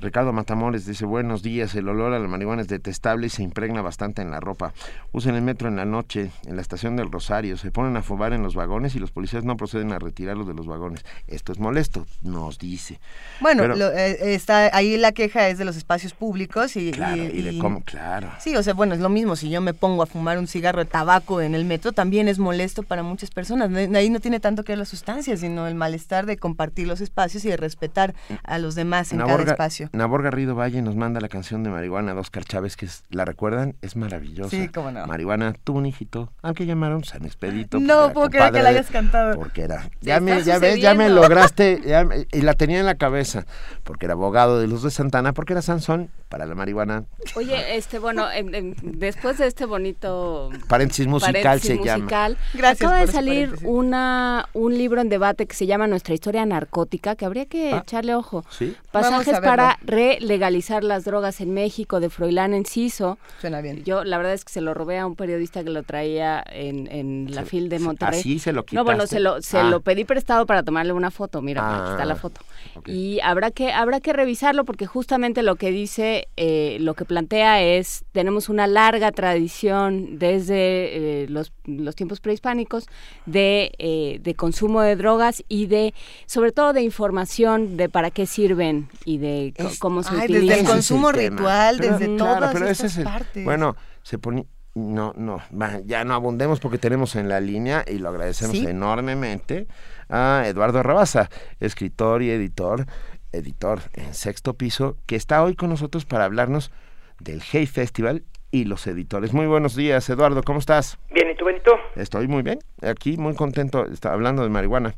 Ricardo 0.03 0.33
Matamores 0.33 0.85
dice, 0.85 1.05
buenos 1.05 1.41
días, 1.43 1.73
el 1.75 1.87
olor 1.87 2.11
a 2.13 2.19
la 2.19 2.27
marihuana 2.27 2.61
es 2.61 2.67
detestable 2.67 3.27
y 3.27 3.29
se 3.29 3.41
impregna 3.41 3.81
bastante 3.81 4.21
en 4.21 4.31
la 4.31 4.41
ropa. 4.41 4.73
Usen 5.13 5.33
el 5.35 5.41
metro 5.41 5.69
en 5.69 5.77
la 5.77 5.85
noche, 5.85 6.31
en 6.45 6.57
la 6.57 6.61
estación 6.61 6.97
del 6.97 7.09
Rosario, 7.09 7.55
se 7.55 7.71
ponen 7.71 7.95
a 7.95 8.03
fumar 8.03 8.33
en 8.33 8.43
los 8.43 8.53
vagones 8.53 8.95
y 8.95 8.99
los 8.99 9.11
policías 9.11 9.45
no 9.45 9.55
proceden 9.55 9.93
a 9.93 9.99
retirarlos 9.99 10.45
de 10.45 10.53
los 10.53 10.67
vagones. 10.67 11.05
Esto 11.27 11.53
es 11.53 11.59
molesto, 11.59 12.05
nos 12.21 12.59
dice. 12.59 12.99
Bueno, 13.39 13.63
Pero- 13.63 13.75
lo- 13.77 13.91
eh, 13.93 14.33
está 14.35 14.75
ahí 14.75 14.97
la 14.97 15.13
queja 15.13 15.47
es 15.47 15.57
de 15.57 15.63
los 15.63 15.77
espacios 15.77 16.13
públicos 16.13 16.75
y, 16.75 16.91
Claro, 16.91 17.15
y- 17.23 17.27
y 17.27 17.41
de 17.41 17.57
cómo, 17.59 17.81
claro. 17.83 18.29
Sí, 18.39 18.57
o 18.57 18.61
sea, 18.63 18.73
bueno, 18.73 18.93
es 18.95 18.99
lo 18.99 19.07
mismo. 19.07 19.37
Si 19.37 19.49
yo 19.49 19.61
me 19.61 19.73
pongo 19.73 20.03
a 20.03 20.05
fumar 20.05 20.37
un 20.37 20.47
cigarro 20.47 20.79
de 20.79 20.85
tabaco 20.85 21.39
en 21.41 21.55
el 21.55 21.63
metro, 21.63 21.93
también 21.93 22.27
es 22.27 22.39
molesto 22.39 22.83
para 22.83 23.03
muchas 23.03 23.31
personas. 23.31 23.71
Ahí 23.95 24.09
no 24.09 24.19
tiene 24.19 24.41
tanto 24.41 24.65
que 24.65 24.73
ver 24.73 24.79
la 24.79 24.85
sustancia, 24.85 25.37
sino 25.37 25.65
el 25.65 25.75
malestar 25.75 26.25
de 26.25 26.35
compartir 26.35 26.87
los 26.87 26.99
espacios 26.99 27.45
y 27.45 27.49
de 27.49 27.55
respetar 27.55 28.13
a 28.43 28.57
los 28.57 28.75
demás 28.75 29.13
en 29.13 29.19
cada 29.27 29.37
espacio. 29.51 29.89
Nabor 29.93 30.23
Garrido 30.23 30.55
Valle 30.55 30.81
nos 30.81 30.95
manda 30.95 31.21
la 31.21 31.29
canción 31.29 31.63
de 31.63 31.69
Marihuana 31.69 32.15
de 32.15 32.19
Oscar 32.19 32.43
Chávez, 32.45 32.75
que 32.75 32.87
es, 32.87 33.03
¿la 33.11 33.25
recuerdan? 33.25 33.75
Es 33.83 33.95
maravillosa. 33.95 34.49
Sí, 34.49 34.67
cómo 34.69 34.89
no. 34.91 35.05
Marihuana, 35.05 35.53
tuvo 35.63 35.77
un 35.77 35.85
hijito, 35.85 36.31
al 36.41 36.55
que 36.55 36.65
llamaron 36.65 37.03
San 37.03 37.25
Expedito. 37.25 37.79
No 37.79 38.11
puedo 38.11 38.29
creer 38.31 38.51
que 38.51 38.63
la 38.63 38.69
hayas 38.69 38.89
cantado. 38.89 39.35
Porque 39.35 39.61
era, 39.61 39.87
ya 40.01 40.19
me, 40.19 40.41
ya 40.41 40.57
ves, 40.57 40.81
ya 40.81 40.95
me 40.95 41.09
lograste, 41.09 41.79
ya 41.85 42.03
me- 42.05 42.25
y 42.31 42.41
la 42.41 42.55
tenía 42.55 42.79
en 42.79 42.87
la 42.87 42.95
cabeza, 42.95 43.45
porque 43.83 44.05
era 44.07 44.13
abogado 44.13 44.59
de 44.59 44.65
los 44.67 44.81
de 44.81 44.89
Santana, 44.89 45.31
porque 45.33 45.53
era 45.53 45.61
Sansón, 45.61 46.09
para 46.33 46.47
la 46.47 46.55
marihuana, 46.55 47.03
Oye, 47.35 47.77
este, 47.77 47.99
bueno, 47.99 48.25
em, 48.31 48.73
después 48.81 49.37
de 49.37 49.45
este 49.45 49.67
bonito 49.67 50.49
Paréntesis 50.67 51.05
musical 51.05 51.31
paréntesis 51.43 51.77
se 51.79 51.85
llama. 51.85 52.07
Gracias 52.55 52.81
acaba 52.89 52.99
de 53.05 53.05
salir 53.11 53.49
paréntesis. 53.49 53.67
una 53.69 54.49
un 54.53 54.75
libro 54.75 54.99
en 55.01 55.09
debate 55.09 55.45
que 55.45 55.53
se 55.53 55.67
llama 55.67 55.85
Nuestra 55.85 56.15
historia 56.15 56.43
narcótica, 56.47 57.15
que 57.15 57.25
habría 57.25 57.45
que 57.45 57.71
Ah. 57.73 57.83
echarle 57.83 58.15
ojo. 58.15 58.43
¿sí? 58.49 58.75
Pasajes 58.91 59.39
para 59.41 59.77
relegalizar 59.83 60.83
las 60.83 61.05
drogas 61.05 61.39
en 61.39 61.53
México 61.53 61.99
de 61.99 62.09
Froilán 62.09 62.55
Enciso. 62.55 63.19
Suena 63.39 63.61
bien. 63.61 63.83
Yo 63.83 64.03
la 64.03 64.17
verdad 64.17 64.33
es 64.33 64.43
que 64.43 64.51
se 64.53 64.61
lo 64.61 64.73
robé 64.73 64.97
a 64.97 65.05
un 65.05 65.15
periodista 65.15 65.63
que 65.63 65.69
lo 65.69 65.83
traía 65.83 66.43
en, 66.49 66.91
en 66.91 67.27
la 67.35 67.41
Se- 67.43 67.47
FIL 67.49 67.69
de 67.69 67.77
Monterrey. 67.77 68.19
¿así 68.21 68.39
se 68.39 68.53
lo 68.53 68.65
No, 68.71 68.83
bueno, 68.83 69.01
quitaste? 69.03 69.15
se 69.17 69.19
lo, 69.19 69.39
se 69.43 69.59
Ah. 69.59 69.63
lo 69.65 69.81
pedí 69.81 70.03
prestado 70.03 70.47
para 70.47 70.63
tomarle 70.63 70.93
una 70.93 71.11
foto. 71.11 71.43
Mira, 71.43 71.61
aquí 71.83 71.91
está 71.91 72.05
la 72.05 72.13
Ah, 72.15 72.17
foto. 72.17 72.41
Y 72.87 73.19
habrá 73.21 73.51
que, 73.51 73.71
habrá 73.71 73.99
que 73.99 74.13
revisarlo 74.13 74.65
porque 74.65 74.87
justamente 74.87 75.43
lo 75.43 75.57
que 75.57 75.69
dice, 75.69 76.22
eh, 76.37 76.77
lo 76.79 76.93
que 76.93 77.05
plantea 77.05 77.61
es, 77.61 78.05
tenemos 78.11 78.49
una 78.49 78.67
larga 78.67 79.11
tradición 79.11 80.19
desde 80.19 81.23
eh, 81.23 81.27
los, 81.29 81.53
los 81.65 81.95
tiempos 81.95 82.19
prehispánicos 82.19 82.87
de, 83.25 83.71
eh, 83.77 84.19
de 84.21 84.35
consumo 84.35 84.81
de 84.81 84.95
drogas 84.95 85.43
y 85.47 85.67
de, 85.67 85.93
sobre 86.25 86.51
todo 86.51 86.73
de 86.73 86.81
información 86.81 87.77
de 87.77 87.89
para 87.89 88.11
qué 88.11 88.25
sirven 88.25 88.89
y 89.05 89.17
de 89.17 89.53
Es- 89.55 89.79
cómo 89.79 90.03
se 90.03 90.09
ay, 90.15 90.25
utilizan. 90.25 90.41
desde 90.47 90.53
el 90.59 90.65
Ese 90.65 90.71
consumo 90.73 91.11
ritual, 91.11 91.77
Pero, 91.79 91.97
desde 91.97 92.15
claro, 92.15 92.35
todas 92.35 92.53
pero 92.53 92.65
ese 92.65 92.71
estas 92.71 92.91
es 92.91 92.97
el- 92.99 93.03
partes. 93.05 93.43
Bueno, 93.45 93.75
se 94.03 94.17
pone... 94.17 94.45
No, 94.75 95.13
no, 95.15 95.39
va, 95.55 95.81
ya 95.85 96.03
no 96.03 96.15
abundemos 96.15 96.59
porque 96.59 96.79
tenemos 96.79 97.15
en 97.15 97.29
la 97.29 97.39
línea, 97.39 97.85
y 97.87 97.99
lo 97.99 98.09
agradecemos 98.09 98.57
Sí. 98.57 98.65
enormemente, 98.65 99.67
a 100.09 100.45
Eduardo 100.47 100.81
Rabasa, 100.81 101.29
escritor 101.59 102.23
y 102.23 102.31
editor, 102.31 102.87
editor 103.33 103.79
en 103.93 104.13
sexto 104.13 104.53
piso, 104.53 104.95
que 105.05 105.15
está 105.15 105.43
hoy 105.43 105.55
con 105.55 105.69
nosotros 105.69 106.05
para 106.05 106.25
hablarnos 106.25 106.71
del 107.19 107.41
Hey 107.41 107.65
Festival 107.65 108.23
y 108.51 108.65
los 108.65 108.85
editores. 108.87 109.33
Muy 109.33 109.47
buenos 109.47 109.75
días, 109.75 110.07
Eduardo, 110.09 110.43
¿cómo 110.43 110.59
estás? 110.59 110.97
Bien, 111.11 111.29
¿y 111.31 111.35
tú, 111.35 111.45
Benito? 111.45 111.71
Estoy 111.95 112.27
muy 112.27 112.43
bien, 112.43 112.59
aquí 112.81 113.17
muy 113.17 113.35
contento, 113.35 113.85
está 113.87 114.13
hablando 114.13 114.43
de 114.43 114.49
marihuana. 114.49 114.93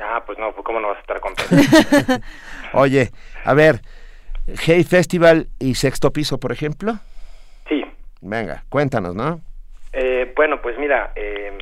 Ah, 0.00 0.22
pues 0.24 0.38
no, 0.38 0.52
pues 0.52 0.64
cómo 0.64 0.78
no 0.80 0.88
vas 0.88 0.98
a 0.98 1.00
estar 1.00 1.20
contento. 1.20 1.54
Oye, 2.74 3.10
a 3.44 3.54
ver, 3.54 3.80
Hey 4.46 4.84
Festival 4.84 5.48
y 5.58 5.74
sexto 5.74 6.12
piso, 6.12 6.38
por 6.38 6.52
ejemplo. 6.52 6.98
sí. 7.68 7.84
Venga, 8.20 8.64
cuéntanos, 8.68 9.14
¿no? 9.14 9.40
Eh, 9.92 10.32
bueno, 10.34 10.60
pues 10.60 10.76
mira, 10.78 11.12
eh, 11.14 11.56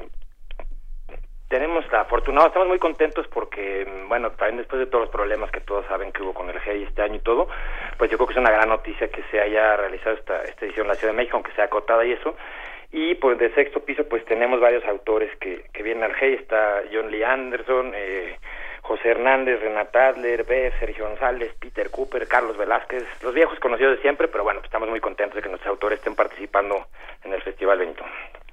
tenemos 1.49 1.85
la 1.93 2.05
fortuna, 2.07 2.41
no, 2.41 2.47
estamos 2.49 2.69
muy 2.69 2.79
contentos 2.79 3.27
porque, 3.29 3.87
mm, 3.87 4.09
bueno, 4.09 4.31
también 4.33 4.59
después 4.59 4.81
de 4.81 4.87
todos 4.87 5.05
los 5.05 5.11
problemas 5.11 5.51
que 5.51 5.61
todos 5.61 5.87
saben 5.87 6.13
que 6.13 6.23
hubo 6.23 6.35
con 6.35 6.51
el 6.51 6.59
GEI 6.61 6.85
este 6.85 7.03
año 7.03 7.17
y 7.17 7.21
todo, 7.21 7.49
pues 7.97 8.11
yo 8.11 8.17
creo 8.17 8.27
que 8.27 8.35
es 8.35 8.41
una 8.41 8.51
gran 8.51 8.69
noticia 8.69 9.09
que 9.09 9.23
se 9.31 9.41
haya 9.41 9.77
realizado 9.77 10.17
esta, 10.17 10.43
esta 10.43 10.65
edición 10.65 10.87
en 10.87 10.89
la 10.89 10.95
Ciudad 10.95 11.13
de 11.13 11.19
México, 11.19 11.37
aunque 11.37 11.53
sea 11.53 11.65
acotada 11.65 12.05
y 12.05 12.13
eso. 12.13 12.37
Y 12.93 13.15
pues 13.17 13.39
de 13.39 13.53
sexto 13.55 13.81
piso, 13.81 14.09
pues 14.09 14.25
tenemos 14.25 14.61
varios 14.61 14.85
autores 14.87 15.35
que, 15.39 15.65
que 15.73 15.83
vienen 15.83 16.05
al 16.05 16.15
GEI. 16.15 16.35
Está 16.35 16.83
John 16.93 17.11
Lee 17.11 17.23
Anderson, 17.23 17.93
eh, 17.95 18.37
José 18.87 19.11
Hernández, 19.11 19.61
Renata 19.61 20.09
Adler, 20.09 20.45
Beth, 20.45 20.79
Sergio 20.79 21.09
González, 21.09 21.53
Peter 21.59 21.91
Cooper, 21.91 22.29
Carlos 22.29 22.57
Velázquez, 22.57 23.05
los 23.23 23.35
viejos 23.35 23.59
conocidos 23.59 23.97
de 23.97 24.03
siempre, 24.03 24.29
pero 24.29 24.45
bueno, 24.45 24.61
pues 24.61 24.69
estamos 24.69 24.89
muy 24.89 25.01
contentos 25.01 25.35
de 25.35 25.43
que 25.43 25.49
nuestros 25.49 25.73
autores 25.73 25.99
estén 25.99 26.15
participando 26.15 26.87
en 27.25 27.33
el 27.33 27.43
Festival 27.43 27.79
Benito. 27.79 28.05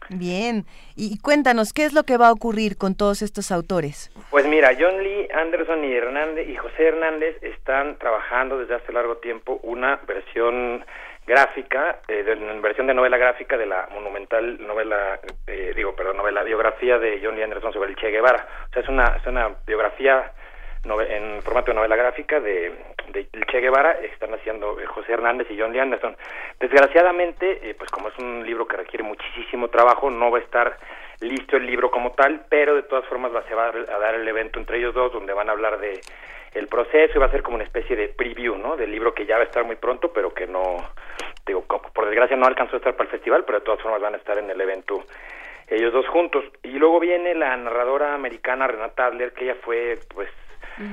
Bien. 0.10 0.66
Y, 0.96 1.20
cuéntanos, 1.20 1.74
¿qué 1.74 1.86
es 1.86 1.94
lo 1.94 2.04
que 2.04 2.18
va 2.18 2.28
a 2.28 2.32
ocurrir 2.32 2.78
con 2.78 2.96
todos 2.96 3.22
estos 3.22 3.52
autores? 3.52 4.12
Pues 4.30 4.46
mira, 4.48 4.72
John 4.80 5.02
Lee 5.04 5.28
Anderson 5.34 5.84
y 5.84 5.94
Hernández 5.94 6.48
y 6.50 6.56
José 6.56 6.88
Hernández 6.88 7.38
están 7.42 7.98
trabajando 7.98 8.58
desde 8.58 8.76
hace 8.76 8.94
largo 8.94 9.18
tiempo 9.18 9.60
una 9.64 9.98
versión 10.08 10.86
gráfica, 11.26 12.00
eh, 12.08 12.24
de, 12.24 12.36
versión 12.62 12.88
de 12.88 12.94
novela 12.94 13.18
gráfica 13.18 13.58
de 13.58 13.66
la 13.66 13.88
monumental 13.92 14.66
novela, 14.66 15.20
eh, 15.48 15.72
digo, 15.76 15.96
perdón, 15.96 16.18
novela 16.18 16.44
biografía 16.44 17.00
de 17.00 17.22
John 17.24 17.36
Lee 17.36 17.44
Anderson 17.44 17.74
sobre 17.74 17.92
el 17.92 17.96
Che 17.96 18.10
Guevara. 18.10 18.46
O 18.70 18.74
sea, 18.74 18.82
es 18.82 18.90
una, 18.90 19.16
es 19.18 19.26
una 19.26 19.56
biografía 19.66 20.32
en 20.84 21.42
formato 21.44 21.72
de 21.72 21.76
novela 21.76 21.96
gráfica 21.96 22.40
de, 22.40 22.74
de 23.10 23.28
Che 23.50 23.60
Guevara, 23.60 23.92
están 24.02 24.34
haciendo 24.34 24.80
eh, 24.80 24.86
José 24.86 25.14
Hernández 25.14 25.48
y 25.50 25.60
John 25.60 25.72
Lee 25.72 25.80
Anderson. 25.80 26.16
Desgraciadamente, 26.60 27.70
eh, 27.70 27.76
pues 27.76 27.90
como 27.90 28.10
es 28.10 28.18
un 28.18 28.46
libro 28.46 28.68
que 28.68 28.78
requiere 28.78 29.04
muchísimo 29.04 29.70
trabajo, 29.70 30.10
no 30.10 30.32
va 30.32 30.40
a 30.40 30.42
estar 30.42 30.78
listo 31.22 31.56
el 31.56 31.66
libro 31.66 31.90
como 31.90 32.12
tal, 32.12 32.46
pero 32.50 32.76
de 32.76 32.84
todas 32.84 33.06
formas 33.06 33.34
va, 33.34 33.44
se 33.44 33.56
va 33.56 33.68
a 33.68 34.00
dar 34.00 34.16
el 34.16 34.28
evento 34.28 34.60
entre 34.60 34.78
ellos 34.78 34.94
dos, 34.94 35.14
donde 35.14 35.34
van 35.34 35.50
a 35.50 35.54
hablar 35.54 35.80
de 35.80 36.02
el 36.54 36.68
proceso 36.68 37.14
y 37.16 37.20
va 37.20 37.26
a 37.28 37.32
ser 37.32 37.42
como 37.42 37.56
una 37.56 37.64
especie 37.64 37.96
de 37.96 38.10
preview, 38.10 38.56
¿no? 38.58 38.76
Del 38.76 38.92
libro 38.92 39.14
que 39.14 39.26
ya 39.26 39.38
va 39.38 39.42
a 39.44 39.46
estar 39.46 39.64
muy 39.64 39.76
pronto, 39.76 40.12
pero 40.14 40.34
que 40.34 40.46
no, 40.46 40.78
digo, 41.48 41.64
por 41.64 42.06
desgracia 42.06 42.38
no 42.38 42.46
alcanzó 42.46 42.76
a 42.76 42.78
estar 42.78 42.94
para 42.94 43.06
el 43.06 43.12
festival, 43.12 43.44
pero 43.46 43.60
de 43.60 43.66
todas 43.66 43.82
formas 43.82 44.02
van 44.02 44.14
a 44.14 44.18
estar 44.18 44.38
en 44.38 44.50
el 44.50 44.62
evento 44.62 45.04
ellos 45.68 45.94
dos 45.94 46.08
juntos. 46.08 46.44
Y 46.62 46.74
luego 46.74 47.00
viene 47.00 47.34
la 47.34 47.56
narradora 47.58 48.14
americana 48.14 48.68
Renata 48.68 49.08
Adler, 49.08 49.34
que 49.34 49.46
ella 49.46 49.56
fue, 49.64 50.00
pues, 50.14 50.30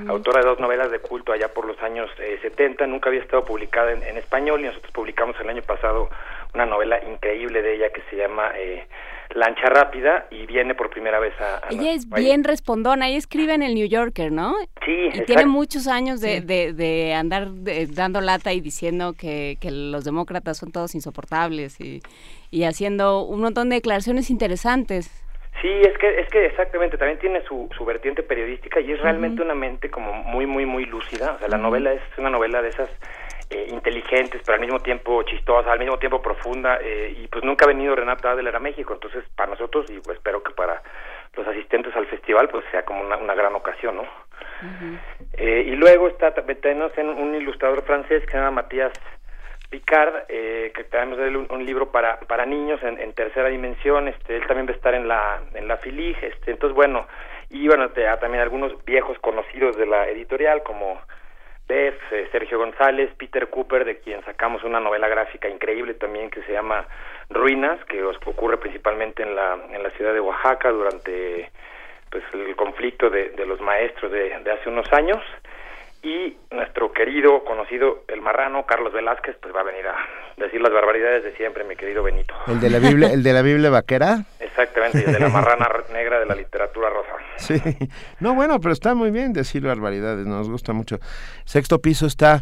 autora 0.07 0.41
de 0.41 0.47
dos 0.47 0.59
novelas 0.59 0.91
de 0.91 0.99
culto 0.99 1.31
allá 1.31 1.47
por 1.53 1.65
los 1.65 1.79
años 1.81 2.09
eh, 2.19 2.37
70, 2.41 2.85
nunca 2.87 3.09
había 3.09 3.21
estado 3.21 3.43
publicada 3.45 3.91
en, 3.91 4.03
en 4.03 4.17
español 4.17 4.61
y 4.61 4.65
nosotros 4.65 4.91
publicamos 4.91 5.35
el 5.39 5.49
año 5.49 5.61
pasado 5.63 6.09
una 6.53 6.65
novela 6.65 6.99
increíble 7.03 7.61
de 7.61 7.75
ella 7.75 7.89
que 7.91 8.01
se 8.09 8.17
llama 8.17 8.51
eh, 8.57 8.85
lancha 9.33 9.67
rápida 9.67 10.27
y 10.29 10.45
viene 10.45 10.75
por 10.75 10.89
primera 10.89 11.17
vez 11.19 11.33
a... 11.39 11.65
a 11.65 11.69
Ella 11.69 11.93
es 11.93 12.05
país. 12.05 12.25
bien 12.25 12.43
respondona, 12.43 13.07
ella 13.07 13.17
escribe 13.17 13.53
en 13.53 13.63
el 13.63 13.73
New 13.75 13.87
Yorker, 13.87 14.31
¿no? 14.31 14.55
Sí, 14.85 14.91
Y 14.91 15.05
exacto. 15.07 15.25
tiene 15.27 15.45
muchos 15.45 15.87
años 15.87 16.19
de, 16.19 16.41
Sí. 16.41 16.45
de, 16.45 16.73
de 16.73 17.13
andar 17.13 17.49
de- 17.49 17.87
dando 17.87 18.19
lata 18.19 18.51
y 18.51 18.59
diciendo 18.59 19.13
que, 19.17 19.57
que 19.61 19.71
los 19.71 20.03
demócratas 20.03 20.57
son 20.57 20.73
todos 20.73 20.93
insoportables 20.95 21.79
y, 21.79 22.01
y 22.49 22.65
haciendo 22.65 23.23
un 23.23 23.39
montón 23.39 23.69
de 23.69 23.75
declaraciones 23.77 24.29
interesantes. 24.29 25.09
Sí, 25.59 25.81
es 25.81 25.97
que, 25.97 26.19
es 26.19 26.27
que 26.29 26.45
exactamente, 26.45 26.97
también 26.97 27.19
tiene 27.19 27.41
su, 27.43 27.69
su 27.77 27.85
vertiente 27.85 28.23
periodística 28.23 28.79
y 28.79 28.93
es 28.93 29.01
realmente 29.01 29.41
una 29.41 29.53
mente 29.53 29.91
como 29.91 30.13
muy, 30.13 30.45
muy, 30.45 30.65
muy 30.65 30.85
lúcida. 30.85 31.33
O 31.33 31.39
sea, 31.39 31.47
la 31.49 31.57
novela 31.57 31.93
es 31.93 32.01
una 32.17 32.29
novela 32.29 32.61
de 32.61 32.69
esas 32.69 32.89
eh, 33.51 33.67
inteligentes, 33.69 34.41
pero 34.45 34.55
al 34.55 34.61
mismo 34.61 34.79
tiempo 34.79 35.21
chistosa, 35.23 35.71
al 35.71 35.79
mismo 35.79 35.99
tiempo 35.99 36.21
profunda. 36.21 36.79
eh, 36.81 37.13
y 37.17 37.27
pues 37.27 37.43
nunca 37.43 37.65
ha 37.65 37.67
venido 37.67 37.95
Renata 37.95 38.31
Adler 38.31 38.55
a 38.55 38.59
México, 38.59 38.93
entonces 38.93 39.23
para 39.35 39.51
nosotros, 39.51 39.85
y 39.89 39.99
pues 39.99 40.17
espero 40.17 40.41
que 40.41 40.53
para 40.53 40.81
los 41.35 41.47
asistentes 41.47 41.95
al 41.95 42.07
festival, 42.07 42.49
pues 42.49 42.63
sea 42.71 42.83
como 42.83 43.01
una, 43.01 43.17
una 43.17 43.35
gran 43.35 43.53
ocasión, 43.53 43.97
¿no? 43.97 44.05
Eh, 45.33 45.63
y 45.67 45.75
luego 45.75 46.07
está 46.07 46.33
tenemos 46.33 46.95
en 46.97 47.09
un 47.09 47.35
ilustrador 47.35 47.83
francés 47.83 48.23
que 48.25 48.31
se 48.31 48.37
llama 48.37 48.51
Matías 48.51 48.91
Picard, 49.71 50.25
eh, 50.27 50.73
que 50.75 50.83
tenemos 50.83 51.17
un, 51.49 51.65
libro 51.65 51.91
para, 51.91 52.19
para 52.19 52.45
niños 52.45 52.83
en, 52.83 53.13
tercera 53.13 53.47
dimensión, 53.47 54.09
este, 54.09 54.35
él 54.35 54.45
también 54.45 54.67
va 54.67 54.71
a 54.71 54.75
estar 54.75 54.93
en 54.93 55.07
la, 55.07 55.41
en 55.53 55.65
la 55.69 55.77
FILIG, 55.77 56.17
este, 56.25 56.51
entonces 56.51 56.75
bueno, 56.75 57.07
y 57.49 57.67
bueno, 57.67 57.89
te- 57.91 58.05
a 58.05 58.19
también 58.19 58.41
algunos 58.43 58.83
viejos 58.83 59.17
conocidos 59.19 59.77
de 59.77 59.85
la 59.85 60.09
editorial 60.09 60.61
como 60.63 60.99
Beth, 61.69 61.97
eh, 62.11 62.27
Sergio 62.33 62.57
González, 62.57 63.11
Peter 63.17 63.49
Cooper, 63.49 63.85
de 63.85 63.99
quien 63.99 64.21
sacamos 64.25 64.61
una 64.65 64.81
novela 64.81 65.07
gráfica 65.07 65.47
increíble 65.47 65.93
también 65.93 66.29
que 66.29 66.43
se 66.43 66.51
llama 66.51 66.85
Ruinas, 67.29 67.79
que 67.85 68.03
ocurre 68.03 68.57
principalmente 68.57 69.23
en 69.23 69.35
la, 69.37 69.57
en 69.71 69.81
la 69.81 69.89
ciudad 69.91 70.13
de 70.13 70.19
Oaxaca 70.19 70.69
durante 70.69 71.49
pues 72.09 72.25
el 72.33 72.57
conflicto 72.57 73.09
de, 73.09 73.29
de 73.29 73.45
los 73.45 73.61
maestros 73.61 74.11
de 74.11 74.33
hace 74.51 74.67
unos 74.67 74.91
años 74.91 75.23
y 76.03 76.37
nuestro 76.49 76.91
querido 76.93 77.43
conocido 77.43 78.03
el 78.07 78.21
marrano 78.21 78.65
Carlos 78.65 78.91
Velázquez 78.93 79.35
pues 79.41 79.55
va 79.55 79.61
a 79.61 79.63
venir 79.63 79.85
a 79.87 79.95
decir 80.37 80.59
las 80.61 80.71
barbaridades 80.73 81.23
de 81.23 81.35
siempre 81.35 81.63
mi 81.63 81.75
querido 81.75 82.01
Benito 82.03 82.33
El 82.47 82.59
de 82.59 82.69
la 82.69 82.79
Biblia, 82.79 83.11
el 83.13 83.21
de 83.23 83.33
la 83.33 83.41
Biblia 83.41 83.69
vaquera. 83.69 84.25
exactamente 84.39 85.05
el 85.05 85.13
de 85.13 85.19
la 85.19 85.29
marrana 85.29 85.69
negra 85.93 86.19
de 86.19 86.25
la 86.25 86.35
literatura 86.35 86.89
rosa 86.89 87.11
Sí. 87.37 87.59
No, 88.19 88.35
bueno, 88.35 88.59
pero 88.59 88.73
está 88.73 88.93
muy 88.93 89.11
bien 89.11 89.33
decir 89.33 89.63
barbaridades, 89.63 90.25
nos 90.25 90.49
gusta 90.49 90.73
mucho. 90.73 90.99
Sexto 91.45 91.79
piso 91.79 92.05
está 92.05 92.41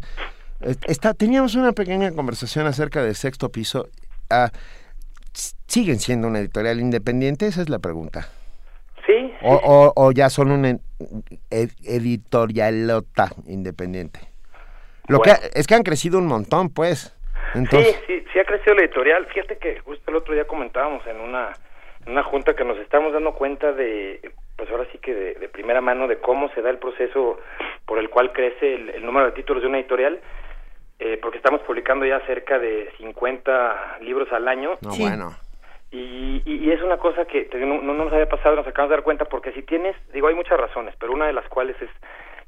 está 0.88 1.13
teníamos 1.13 1.55
una 1.55 1.71
pequeña 1.71 2.11
conversación 2.11 2.65
acerca 2.67 3.01
de 3.01 3.13
Sexto 3.13 3.49
piso. 3.49 3.88
Ah, 4.29 4.51
¿Siguen 5.67 5.99
siendo 5.99 6.27
una 6.27 6.39
editorial 6.39 6.79
independiente? 6.79 7.47
Esa 7.47 7.61
es 7.61 7.69
la 7.69 7.79
pregunta. 7.79 8.27
Sí 9.09 9.33
O, 9.41 9.55
o, 9.55 9.93
o 9.95 10.11
ya 10.11 10.29
son 10.29 10.51
una 10.51 10.77
editorialota 11.81 13.29
independiente. 13.47 14.19
Lo 15.07 15.17
Bueno. 15.19 15.33
que 15.41 15.59
es 15.59 15.67
que 15.67 15.75
han 15.75 15.83
crecido 15.83 16.19
un 16.19 16.27
montón, 16.27 16.69
pues. 16.69 17.15
Entonces, 17.55 17.95
sí, 18.05 18.19
sí, 18.19 18.25
sí 18.31 18.39
ha 18.39 18.45
crecido 18.45 18.75
la 18.75 18.81
editorial. 18.83 19.25
Fíjate 19.27 19.57
que 19.57 19.79
justo 19.79 20.11
el 20.11 20.17
otro 20.17 20.33
día 20.33 20.45
comentábamos 20.45 21.05
en 21.07 21.19
una, 21.19 21.51
en 22.05 22.11
una 22.11 22.23
junta 22.23 22.55
que 22.55 22.63
nos 22.63 22.77
estamos 22.77 23.11
dando 23.13 23.33
cuenta 23.33 23.71
de, 23.73 24.31
pues 24.55 24.69
ahora 24.69 24.85
sí 24.91 24.99
que 24.99 25.13
de, 25.15 25.33
de 25.35 25.49
primera 25.49 25.81
mano 25.81 26.07
de 26.07 26.19
cómo 26.19 26.49
se 26.53 26.61
da 26.61 26.69
el 26.69 26.77
proceso 26.77 27.39
por 27.85 27.97
el 27.97 28.09
cual 28.11 28.31
crece 28.33 28.75
el, 28.75 28.89
el 28.91 29.03
número 29.05 29.25
de 29.25 29.31
títulos 29.31 29.63
de 29.63 29.69
una 29.69 29.79
editorial, 29.79 30.19
eh, 30.99 31.17
porque 31.21 31.38
estamos 31.38 31.61
publicando 31.61 32.05
ya 32.05 32.19
cerca 32.27 32.59
de 32.59 32.89
50 32.97 33.99
libros 34.01 34.31
al 34.31 34.47
año. 34.47 34.77
no, 34.81 34.95
bueno. 34.95 35.31
Y, 35.92 36.42
y, 36.45 36.68
y 36.68 36.72
es 36.72 36.82
una 36.82 36.98
cosa 36.98 37.26
que 37.26 37.45
te 37.45 37.58
no 37.58 37.82
nos 37.82 38.14
había 38.14 38.30
pasado, 38.30 38.56
nos 38.56 38.68
acabamos 38.68 38.92
de 38.92 38.95
dar 38.98 39.03
cuenta, 39.03 39.26
porque 39.26 39.51
si 39.53 39.64
tienes, 39.64 39.95
digo, 40.14 40.27
hay 40.27 40.35
muchas 40.35 40.59
razones, 40.59 40.93
pero 41.00 41.14
una 41.14 41.26
de 41.27 41.34
las 41.34 41.48
cuales 41.50 41.76
es 41.82 41.90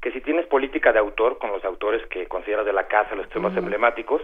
que 0.02 0.10
si 0.10 0.20
tienes 0.20 0.46
política 0.46 0.92
de 0.92 0.98
autor 0.98 1.38
con 1.38 1.52
los 1.52 1.64
autores 1.64 2.04
que 2.08 2.26
consideras 2.26 2.66
de 2.66 2.72
la 2.72 2.88
casa, 2.88 3.14
los 3.14 3.28
temas 3.28 3.56
emblemáticos, 3.56 4.20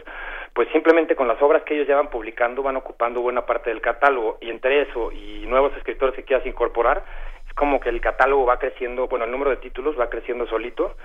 pues 0.52 0.68
simplemente 0.72 1.14
con 1.14 1.28
las 1.28 1.40
obras 1.40 1.62
que 1.62 1.74
ellos 1.74 1.86
ya 1.86 1.94
van 1.94 2.10
publicando 2.10 2.64
van 2.64 2.76
ocupando 2.76 3.20
buena 3.20 3.46
parte 3.46 3.70
del 3.70 3.80
catálogo 3.80 4.38
y 4.40 4.50
entre 4.50 4.82
eso 4.82 5.12
y 5.12 5.46
nuevos 5.46 5.72
escritores 5.76 6.16
que 6.16 6.24
quieras 6.24 6.44
incorporar, 6.46 7.04
es 7.46 7.54
como 7.54 7.78
que 7.78 7.90
el 7.90 8.00
catálogo 8.00 8.44
va 8.44 8.58
creciendo, 8.58 9.06
bueno, 9.06 9.24
el 9.24 9.30
número 9.30 9.50
de 9.50 9.58
títulos 9.58 9.98
va 9.98 10.10
creciendo 10.10 10.48
solito 10.48 10.96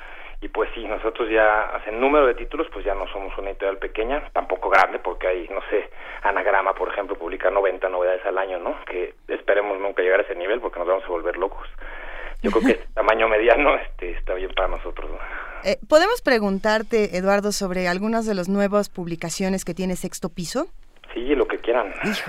y 0.44 0.50
pues 0.50 0.70
sí, 0.76 0.84
nosotros 0.84 1.30
ya, 1.30 1.72
en 1.88 2.02
número 2.02 2.28
de 2.28 2.34
títulos, 2.34 2.68
pues 2.74 2.84
ya 2.84 2.94
no 2.94 3.08
somos 3.08 3.32
una 3.38 3.52
editorial 3.52 3.78
pequeña, 3.78 4.30
tampoco 4.34 4.70
grande, 4.70 5.00
porque 5.00 5.26
hay, 5.26 5.48
no 5.48 5.62
sé, 5.70 5.90
Anagrama, 6.22 6.74
por 6.74 6.90
ejemplo, 6.90 7.16
publica 7.16 7.50
90 7.50 7.88
novedades 7.88 8.26
al 8.26 8.38
año, 8.38 8.60
¿no? 8.60 8.76
Que 8.84 9.14
esperemos 9.30 9.80
nunca 9.80 10.02
llegar 10.02 10.20
a 10.20 10.24
ese 10.24 10.36
nivel 10.36 10.60
porque 10.60 10.80
nos 10.80 10.88
vamos 10.90 11.06
a 11.06 11.08
volver 11.08 11.38
locos. 11.38 11.66
Yo 12.42 12.52
creo 12.52 12.62
que 12.62 12.72
este 12.82 12.88
tamaño 12.94 13.30
mediano 13.30 13.74
este, 13.76 14.12
está 14.12 14.34
bien 14.34 14.52
para 14.54 14.68
nosotros, 14.68 15.10
¿no? 15.12 15.18
Eh, 15.64 15.78
¿Podemos 15.88 16.22
preguntarte, 16.22 17.16
Eduardo, 17.16 17.54
sobre 17.54 17.88
algunas 17.88 18.26
de 18.26 18.34
las 18.34 18.50
nuevas 18.50 18.90
publicaciones 18.90 19.64
que 19.64 19.74
tiene 19.74 19.96
Sexto 19.96 20.28
Piso? 20.28 20.68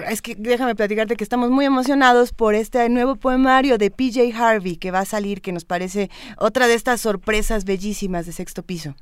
Es 0.08 0.22
que 0.22 0.34
déjame 0.36 0.74
platicarte 0.74 1.16
que 1.16 1.24
estamos 1.24 1.50
muy 1.50 1.64
emocionados 1.64 2.32
por 2.32 2.54
este 2.54 2.88
nuevo 2.88 3.16
poemario 3.16 3.78
de 3.78 3.90
PJ 3.90 4.32
Harvey 4.36 4.76
que 4.76 4.90
va 4.90 5.00
a 5.00 5.04
salir, 5.04 5.40
que 5.42 5.52
nos 5.52 5.64
parece 5.64 6.08
otra 6.38 6.66
de 6.66 6.74
estas 6.74 7.00
sorpresas 7.00 7.64
bellísimas 7.64 8.26
de 8.26 8.32
Sexto 8.32 8.62
Piso. 8.62 8.94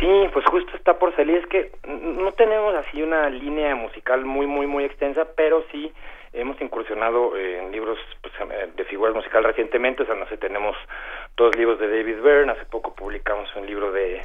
Sí, 0.00 0.08
pues 0.32 0.44
justo 0.46 0.76
está 0.76 0.98
por 0.98 1.14
salir. 1.14 1.36
Es 1.36 1.46
que 1.46 1.70
no 1.86 2.32
tenemos 2.32 2.74
así 2.74 3.02
una 3.02 3.30
línea 3.30 3.74
musical 3.74 4.24
muy, 4.24 4.46
muy, 4.46 4.66
muy 4.66 4.84
extensa, 4.84 5.26
pero 5.36 5.64
sí 5.70 5.92
hemos 6.32 6.60
incursionado 6.60 7.36
eh, 7.36 7.60
en 7.60 7.70
libros 7.70 7.98
pues, 8.20 8.34
eh, 8.50 8.70
de 8.76 8.84
figuras 8.84 9.14
musicales 9.14 9.48
recientemente. 9.48 10.02
O 10.02 10.06
sea, 10.06 10.16
no 10.16 10.26
sé, 10.26 10.36
tenemos 10.36 10.76
dos 11.36 11.56
libros 11.56 11.78
de 11.78 11.88
David 11.88 12.20
Byrne. 12.20 12.52
Hace 12.52 12.66
poco 12.66 12.94
publicamos 12.94 13.48
un 13.56 13.66
libro 13.66 13.92
de 13.92 14.22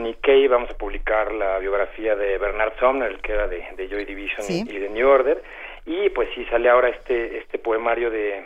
Nick 0.00 0.20
Cave. 0.20 0.48
Vamos 0.48 0.70
a 0.70 0.74
publicar 0.78 1.32
la 1.32 1.58
biografía 1.58 2.14
de 2.16 2.38
Bernard 2.38 2.72
Sumner, 2.78 3.10
el 3.10 3.20
que 3.20 3.32
era 3.32 3.48
de, 3.48 3.66
de 3.76 3.88
Joy 3.88 4.04
Division 4.04 4.42
Sí. 4.42 4.64
y, 4.68 4.76
y 4.76 4.78
de 4.78 4.88
New 4.88 5.08
Order. 5.08 5.42
Y 5.86 6.10
pues 6.10 6.28
sí 6.34 6.44
sale 6.46 6.68
ahora 6.68 6.88
este, 6.88 7.38
este 7.38 7.58
poemario 7.58 8.10
de 8.10 8.44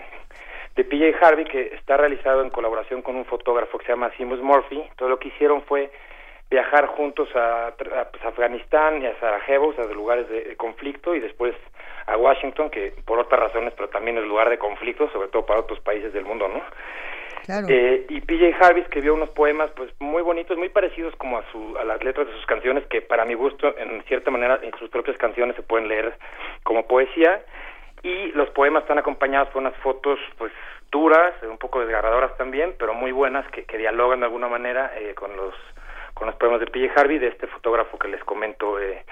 de 0.75 0.85
PJ 0.85 1.15
Harvey 1.21 1.45
que 1.45 1.75
está 1.75 1.99
realizado 1.99 2.41
en 2.43 2.49
colaboración 2.49 3.03
con 3.03 3.15
un 3.17 3.27
fotógrafo 3.27 3.77
que 3.77 3.85
se 3.85 3.93
llama 3.93 4.11
Seamus 4.17 4.41
Murphy. 4.41 4.83
Todo 4.97 5.11
lo 5.11 5.19
que 5.19 5.29
hicieron 5.29 5.63
fue 5.65 5.91
viajar 6.51 6.87
juntos 6.87 7.29
a, 7.37 7.67
a, 7.69 7.73
pues, 7.77 8.25
Afganistán 8.25 9.03
y 9.03 9.07
a 9.07 9.19
Sarajevo, 9.21 9.69
o 9.69 9.73
sea, 9.75 9.87
de 9.87 9.95
lugares 9.95 10.29
de, 10.31 10.45
de 10.45 10.57
conflicto, 10.57 11.15
y 11.15 11.21
después 11.21 11.55
a 12.07 12.17
Washington, 12.17 12.71
que 12.71 12.95
por 13.05 13.19
otras 13.19 13.39
razones, 13.41 13.75
pero 13.77 13.91
también 13.91 14.17
es 14.17 14.25
lugar 14.25 14.49
de 14.49 14.59
conflicto, 14.59 15.11
sobre 15.13 15.29
todo 15.29 15.45
para 15.45 15.61
otros 15.61 15.79
países 15.81 16.13
del 16.15 16.25
mundo, 16.25 16.49
¿no? 16.49 16.63
Eh, 17.49 18.07
y 18.09 18.21
PJ 18.21 18.55
Harvey 18.61 18.83
escribió 18.83 19.15
unos 19.15 19.31
poemas 19.31 19.71
pues 19.73 19.91
muy 19.99 20.23
bonitos, 20.23 20.57
muy 20.57 20.69
parecidos 20.69 21.15
como 21.17 21.39
a, 21.39 21.45
su, 21.51 21.77
a 21.77 21.85
las 21.85 22.03
letras 22.03 22.27
de 22.27 22.33
sus 22.35 22.47
canciones, 22.47 22.87
que 22.87 23.03
para 23.03 23.25
mi 23.25 23.35
gusto, 23.35 23.77
en 23.77 24.03
cierta 24.05 24.31
manera, 24.31 24.61
en 24.63 24.73
sus 24.79 24.89
propias 24.91 25.17
canciones 25.19 25.57
se 25.57 25.63
pueden 25.63 25.89
leer 25.89 26.15
como 26.63 26.87
poesía. 26.87 27.43
Y 28.03 28.33
los 28.33 28.51
poemas 28.51 28.83
están 28.83 28.99
acompañados 28.99 29.49
por 29.49 29.63
unas 29.63 29.77
fotos 29.77 30.19
pues 30.39 30.53
duras, 30.91 31.35
un 31.43 31.59
poco 31.59 31.81
desgarradoras 31.81 32.37
también, 32.37 32.75
pero 32.79 32.95
muy 32.95 33.13
buenas, 33.13 33.49
que, 33.51 33.65
que 33.65 33.79
dialogan 33.79 34.21
de 34.21 34.27
alguna 34.27 34.49
manera 34.49 34.93
eh, 34.97 35.15
con 35.15 35.37
los 35.37 35.55
con 36.15 36.27
los 36.27 36.37
poemas 36.37 36.61
de 36.61 36.67
PJ 36.67 36.93
Harvey, 36.95 37.19
de 37.19 37.29
este 37.29 37.47
fotógrafo 37.47 37.99
que 37.99 38.09
les 38.09 38.23
comento, 38.23 38.79
eh, 38.79 39.05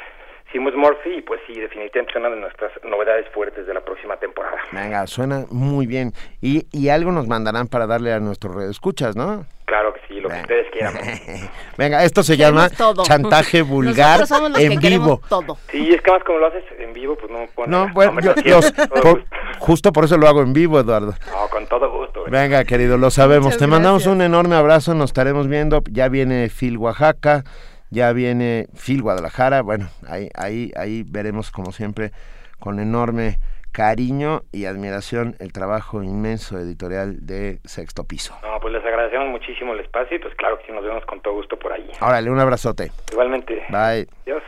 Seamus 0.52 0.74
Murphy, 0.74 1.18
y 1.18 1.22
pues 1.22 1.40
sí, 1.46 1.54
definitivamente 1.60 2.18
una 2.18 2.28
de 2.30 2.36
nuestras 2.40 2.72
novedades 2.84 3.26
fuertes 3.32 3.66
de 3.66 3.74
la 3.74 3.80
próxima 3.80 4.16
temporada. 4.16 4.56
Venga, 4.72 5.06
suena 5.06 5.44
muy 5.50 5.86
bien. 5.86 6.12
Y, 6.40 6.66
y 6.72 6.88
algo 6.88 7.12
nos 7.12 7.28
mandarán 7.28 7.68
para 7.68 7.86
darle 7.86 8.12
a 8.12 8.18
nuestros 8.20 8.60
escuchas, 8.64 9.14
¿no? 9.14 9.46
Claro 9.66 9.94
que 9.94 10.00
sí, 10.08 10.20
lo 10.20 10.28
que 10.28 10.40
ustedes 10.40 10.66
quieran. 10.72 10.94
Venga, 11.78 12.02
esto 12.04 12.24
se 12.24 12.36
llama 12.36 12.68
todo. 12.70 13.04
chantaje 13.04 13.62
vulgar 13.62 14.26
somos 14.26 14.50
los 14.50 14.58
en 14.60 14.80
que 14.80 14.88
vivo. 14.88 15.20
todo. 15.28 15.56
Sí, 15.70 15.90
es 15.94 16.02
que 16.02 16.10
más 16.10 16.24
como 16.24 16.38
lo 16.40 16.46
haces 16.48 16.64
en 16.80 16.92
vivo, 16.92 17.16
pues 17.16 17.30
no 17.30 17.46
pone 17.54 17.70
No, 17.70 17.88
bueno, 17.94 18.20
yo- 18.20 18.34
los- 18.44 18.72
por- 19.02 19.24
justo 19.60 19.92
por 19.92 20.04
eso 20.06 20.16
lo 20.18 20.26
hago 20.26 20.42
en 20.42 20.52
vivo, 20.52 20.80
Eduardo. 20.80 21.14
No, 21.30 21.48
con 21.48 21.64
todo 21.68 21.88
gusto. 21.92 22.24
Venga, 22.28 22.64
querido, 22.64 22.98
lo 22.98 23.10
sabemos. 23.12 23.44
Muchas 23.44 23.58
Te 23.60 23.66
mandamos 23.68 24.02
gracias. 24.02 24.14
un 24.16 24.22
enorme 24.22 24.56
abrazo, 24.56 24.94
nos 24.94 25.10
estaremos 25.10 25.46
viendo. 25.46 25.82
Ya 25.92 26.08
viene 26.08 26.48
Phil 26.50 26.76
Oaxaca, 26.76 27.44
ya 27.90 28.12
viene 28.12 28.68
Phil 28.74 29.02
Guadalajara. 29.02 29.62
Bueno, 29.62 29.88
ahí, 30.08 30.28
ahí, 30.34 30.72
ahí 30.76 31.04
veremos, 31.06 31.50
como 31.50 31.72
siempre, 31.72 32.12
con 32.58 32.80
enorme 32.80 33.38
cariño 33.72 34.42
y 34.52 34.64
admiración 34.64 35.36
el 35.38 35.52
trabajo 35.52 36.02
inmenso 36.02 36.58
editorial 36.58 37.26
de 37.26 37.60
Sexto 37.64 38.04
Piso. 38.04 38.36
No, 38.42 38.58
pues 38.60 38.74
les 38.74 38.84
agradecemos 38.84 39.28
muchísimo 39.28 39.72
el 39.74 39.80
espacio 39.80 40.16
y 40.16 40.20
pues 40.20 40.34
claro 40.34 40.58
que 40.58 40.66
sí 40.66 40.72
nos 40.72 40.84
vemos 40.84 41.04
con 41.06 41.20
todo 41.20 41.34
gusto 41.34 41.58
por 41.58 41.72
ahí. 41.72 41.88
Órale, 42.00 42.30
un 42.30 42.40
abrazote. 42.40 42.90
Igualmente. 43.12 43.62
Bye. 43.68 44.08
Adiós. 44.22 44.42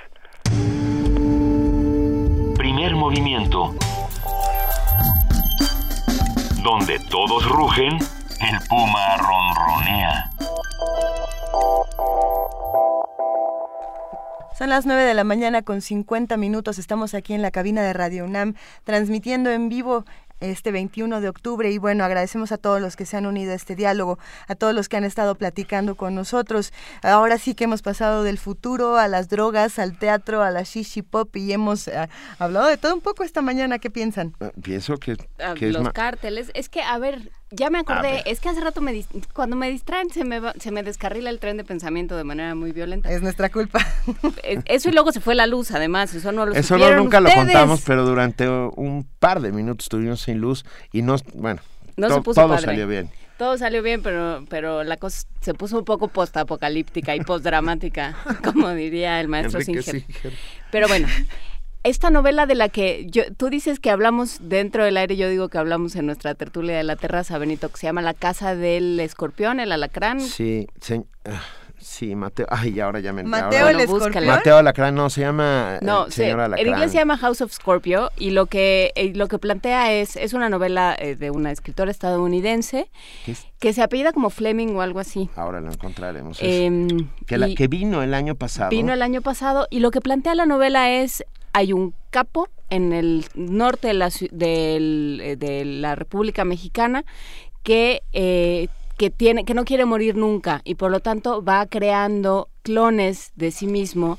Primer 2.57 2.95
movimiento. 2.95 3.75
Donde 6.63 6.99
todos 7.11 7.49
rugen, 7.49 7.95
el 7.95 8.69
puma 8.69 9.17
ronronea. 9.19 10.32
Son 14.59 14.69
las 14.69 14.87
9 14.87 15.03
de 15.03 15.15
la 15.15 15.25
mañana 15.25 15.63
con 15.63 15.81
50 15.81 16.37
minutos. 16.37 16.79
Estamos 16.79 17.15
aquí 17.15 17.33
en 17.35 17.43
la 17.43 17.51
cabina 17.51 17.83
de 17.83 17.93
Radio 17.93 18.25
UNAM 18.25 18.55
transmitiendo 18.85 19.51
en 19.51 19.69
vivo 19.69 20.05
este 20.41 20.73
21 20.73 21.21
de 21.21 21.29
octubre 21.29 21.71
y 21.71 21.79
bueno, 21.79 22.05
agradecemos 22.05 22.51
a 22.53 22.59
todos 22.59 22.81
los 22.81 22.97
que 22.97 23.07
se 23.07 23.17
han 23.17 23.27
unido 23.27 23.53
a 23.53 23.55
este 23.55 23.77
diálogo, 23.77 24.19
a 24.49 24.55
todos 24.57 24.75
los 24.75 24.89
que 24.89 24.97
han 24.97 25.05
estado 25.05 25.37
platicando 25.37 25.95
con 25.95 26.15
nosotros. 26.15 26.73
Ahora 27.03 27.39
sí 27.39 27.55
que 27.55 27.65
hemos 27.65 27.81
pasado 27.81 28.25
del 28.25 28.39
futuro 28.39 28.99
a 28.99 29.09
las 29.09 29.29
drogas, 29.29 29.79
al 29.79 29.97
teatro, 29.99 30.43
a 30.43 30.51
la 30.51 30.63
shishi 30.63 31.03
pop 31.03 31.35
y 31.37 31.53
hemos 31.53 31.89
eh, 31.89 32.09
hablado 32.39 32.67
de 32.67 32.77
todo 32.77 32.95
un 32.95 33.01
poco 33.01 33.23
esta 33.25 33.41
mañana. 33.41 33.79
¿Qué 33.79 33.91
piensan? 33.91 34.35
Eh, 34.41 34.51
Pienso 34.63 34.97
que, 34.99 35.17
Ah, 35.39 35.55
que 35.57 35.69
es 35.69 35.73
los 35.73 35.93
cárteles. 35.93 36.51
Es 36.55 36.69
que, 36.69 36.83
a 36.83 36.99
ver, 36.99 37.31
ya 37.53 37.71
me 37.71 37.79
A 37.79 37.81
acordé, 37.83 38.23
es 38.27 38.41
que 38.41 38.49
hace 38.49 38.61
rato 38.61 38.81
me 38.81 39.05
cuando 39.33 39.57
me 39.57 39.71
distraen 39.71 40.11
se 40.11 40.25
me, 40.25 40.41
va- 40.41 40.55
se 40.59 40.71
me 40.71 40.83
descarrila 40.83 41.31
el 41.31 41.39
tren 41.39 41.57
de 41.57 41.65
pensamiento 41.65 42.17
de 42.17 42.25
manera 42.25 42.55
muy 42.55 42.73
violenta. 42.73 43.11
Es 43.11 43.23
nuestra 43.23 43.51
culpa. 43.51 43.79
Eso 44.67 44.89
y 44.89 44.93
luego 44.93 45.13
se 45.13 45.21
fue 45.21 45.35
la 45.35 45.47
luz, 45.47 45.71
además, 45.71 46.15
eso 46.15 46.33
no 46.33 46.47
lo 46.47 46.55
Eso 46.55 46.77
no, 46.79 46.95
nunca 46.97 47.21
lo 47.21 47.31
contamos, 47.31 47.83
pero 47.87 48.05
durante 48.05 48.49
un 48.49 49.07
par 49.19 49.41
de 49.41 49.53
minutos 49.53 49.85
estuvimos 49.87 50.21
sin 50.23 50.39
luz 50.39 50.65
y 50.93 51.03
no, 51.03 51.17
bueno, 51.35 51.61
No 51.97 52.09
to- 52.09 52.15
se 52.15 52.21
puso 52.23 52.41
todo 52.41 52.51
padre. 52.55 52.65
salió 52.67 52.87
bien. 52.89 53.11
Todo 53.39 53.59
salió 53.59 53.83
bien, 53.83 54.03
pero, 54.03 54.45
pero 54.49 54.85
la 54.85 54.97
cosa 54.99 55.27
se 55.41 55.53
puso 55.55 55.79
un 55.79 55.85
poco 55.85 56.09
postapocalíptica 56.09 57.17
y 57.17 57.21
postdramática, 57.23 58.15
como 58.45 58.71
diría 58.71 59.21
el 59.21 59.27
maestro. 59.29 59.61
Singer. 59.63 60.05
Pero 60.71 60.87
bueno, 60.87 61.09
esta 61.85 62.11
novela 62.11 62.47
de 62.47 62.55
la 62.55 62.69
que 62.69 63.07
yo, 63.11 63.23
tú 63.37 63.49
dices 63.51 63.81
que 63.81 63.91
hablamos 63.91 64.39
dentro 64.41 64.85
del 64.85 64.97
aire, 64.97 65.17
yo 65.17 65.29
digo 65.29 65.49
que 65.49 65.59
hablamos 65.59 65.97
en 65.97 66.07
nuestra 66.07 66.35
tertulia 66.35 66.77
de 66.77 66.85
la 66.85 66.97
terraza, 66.97 67.39
Benito, 67.39 67.69
que 67.71 67.77
se 67.79 67.87
llama 67.87 68.03
La 68.03 68.15
Casa 68.15 68.55
del 68.55 69.01
Escorpión, 69.01 69.59
el 69.61 69.73
Alacrán. 69.73 70.21
Sí, 70.21 70.69
se- 70.81 71.03
ah, 71.25 71.43
sí, 71.81 72.15
Mateo. 72.15 72.47
Ay, 72.51 72.79
ahora 72.79 73.01
ya 73.01 73.13
me 73.13 73.25
Mateo 73.25 73.61
ahora- 73.67 73.71
el 73.73 73.81
escorpión. 73.81 74.27
Mateo 74.27 74.59
Alacrán, 74.59 74.95
no, 74.95 75.11
se 75.11 75.23
llama 75.23 75.79
eh, 75.81 75.85
No, 75.85 76.05
se- 76.07 76.13
señor 76.23 76.39
en 76.39 76.45
Alacrán. 76.45 76.69
inglés 76.69 76.93
se 76.93 76.99
llama 76.99 77.19
House 77.19 77.41
of 77.41 77.53
Scorpio 77.53 78.11
y 78.17 78.31
lo 78.31 78.47
que 78.47 78.93
eh, 78.95 79.13
lo 79.17 79.27
que 79.27 79.39
plantea 79.41 79.93
es 79.93 80.15
es 80.15 80.35
una 80.35 80.49
novela 80.49 80.95
eh, 80.97 81.17
de 81.17 81.33
una 81.33 81.51
escritora 81.51 81.91
estadounidense 81.91 82.89
¿Qué 83.27 83.33
es? 83.33 83.45
que 83.59 83.73
se 83.73 83.83
apellida 83.83 84.13
como 84.13 84.31
Fleming 84.31 84.77
o 84.77 84.83
algo 84.83 85.01
así. 85.01 85.31
Ahora 85.35 85.61
lo 85.61 85.73
encontraremos. 85.73 86.39
Em, 86.41 87.09
que, 87.27 87.39
la- 87.39 87.49
y 87.49 87.57
que 87.57 87.67
vino 87.67 88.05
el 88.05 88.15
año 88.15 88.37
pasado. 88.37 88.71
vino 88.71 88.93
el 88.93 89.03
año 89.03 89.21
pasado 89.21 89.67
y 89.69 89.81
lo 89.81 89.91
que 89.91 90.01
plantea 90.01 90.37
la 90.37 90.47
novela 90.47 90.89
es 90.93 91.25
hay 91.53 91.73
un 91.73 91.95
capo 92.11 92.49
en 92.71 92.93
el 92.93 93.25
norte 93.35 93.89
de 93.89 93.95
la, 93.95 94.11
del- 94.31 95.21
eh, 95.23 95.37
de 95.37 95.65
la 95.65 95.95
República 95.95 96.45
Mexicana 96.45 97.05
que 97.63 98.03
eh, 98.13 98.69
que 98.99 99.11
tiene 99.11 99.45
que 99.45 99.55
no 99.55 99.65
quiere 99.65 99.85
morir 99.85 100.17
nunca 100.17 100.61
y 100.65 100.75
por 100.75 100.91
lo 100.91 101.01
tanto 101.01 101.43
va 101.43 101.67
creando 101.67 102.49
clones 102.63 103.33
de 103.37 103.51
sí 103.51 103.67
mismo 103.67 104.19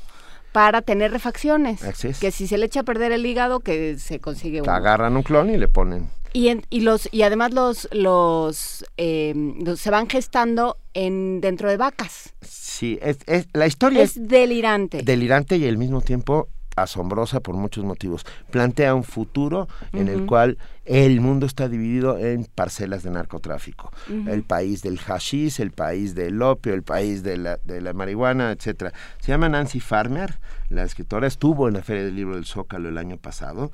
para 0.52 0.82
tener 0.82 1.10
refacciones 1.10 1.82
Así 1.82 2.08
es. 2.08 2.20
que 2.20 2.30
si 2.30 2.46
se 2.46 2.58
le 2.58 2.66
echa 2.66 2.80
a 2.80 2.84
perder 2.84 3.10
el 3.12 3.24
hígado 3.26 3.60
que 3.60 3.98
se 3.98 4.20
consigue 4.20 4.62
uno. 4.62 4.70
Agarran 4.72 5.16
un 5.16 5.22
clon 5.22 5.50
y 5.50 5.56
le 5.56 5.68
ponen. 5.68 6.10
Y, 6.32 6.48
en- 6.48 6.64
y 6.70 6.80
los 6.80 7.08
y 7.12 7.22
además 7.22 7.52
los 7.52 7.88
los, 7.92 8.84
eh, 8.96 9.32
los- 9.64 9.80
se 9.80 9.90
van 9.90 10.08
gestando 10.08 10.76
en 10.92 11.40
dentro 11.40 11.68
de 11.70 11.76
vacas. 11.76 12.34
Sí, 12.42 12.98
es, 13.02 13.18
es- 13.26 13.46
la 13.52 13.66
historia 13.66 14.02
es, 14.02 14.16
Es 14.16 14.28
delirante. 14.28 15.02
delirante 15.02 15.56
y 15.56 15.66
al 15.68 15.76
mismo 15.78 16.00
tiempo 16.00 16.48
asombrosa 16.76 17.40
por 17.40 17.54
muchos 17.54 17.84
motivos. 17.84 18.24
Plantea 18.50 18.94
un 18.94 19.04
futuro 19.04 19.68
en 19.92 20.08
el 20.08 20.26
cual 20.26 20.58
el 20.84 21.20
mundo 21.20 21.46
está 21.46 21.68
dividido 21.68 22.18
en 22.18 22.44
parcelas 22.44 23.02
de 23.02 23.10
narcotráfico. 23.10 23.92
El 24.08 24.42
país 24.42 24.82
del 24.82 24.98
hashish, 24.98 25.60
el 25.60 25.70
país 25.70 26.14
del 26.14 26.40
opio, 26.42 26.74
el 26.74 26.82
país 26.82 27.22
de 27.22 27.36
la, 27.38 27.58
de 27.64 27.80
la 27.80 27.92
marihuana, 27.92 28.50
etcétera. 28.52 28.92
Se 29.20 29.32
llama 29.32 29.48
Nancy 29.48 29.80
Farmer, 29.80 30.38
la 30.68 30.82
escritora 30.82 31.26
estuvo 31.26 31.68
en 31.68 31.74
la 31.74 31.82
Feria 31.82 32.04
del 32.04 32.16
Libro 32.16 32.34
del 32.34 32.46
Zócalo 32.46 32.88
el 32.88 32.98
año 32.98 33.16
pasado. 33.16 33.70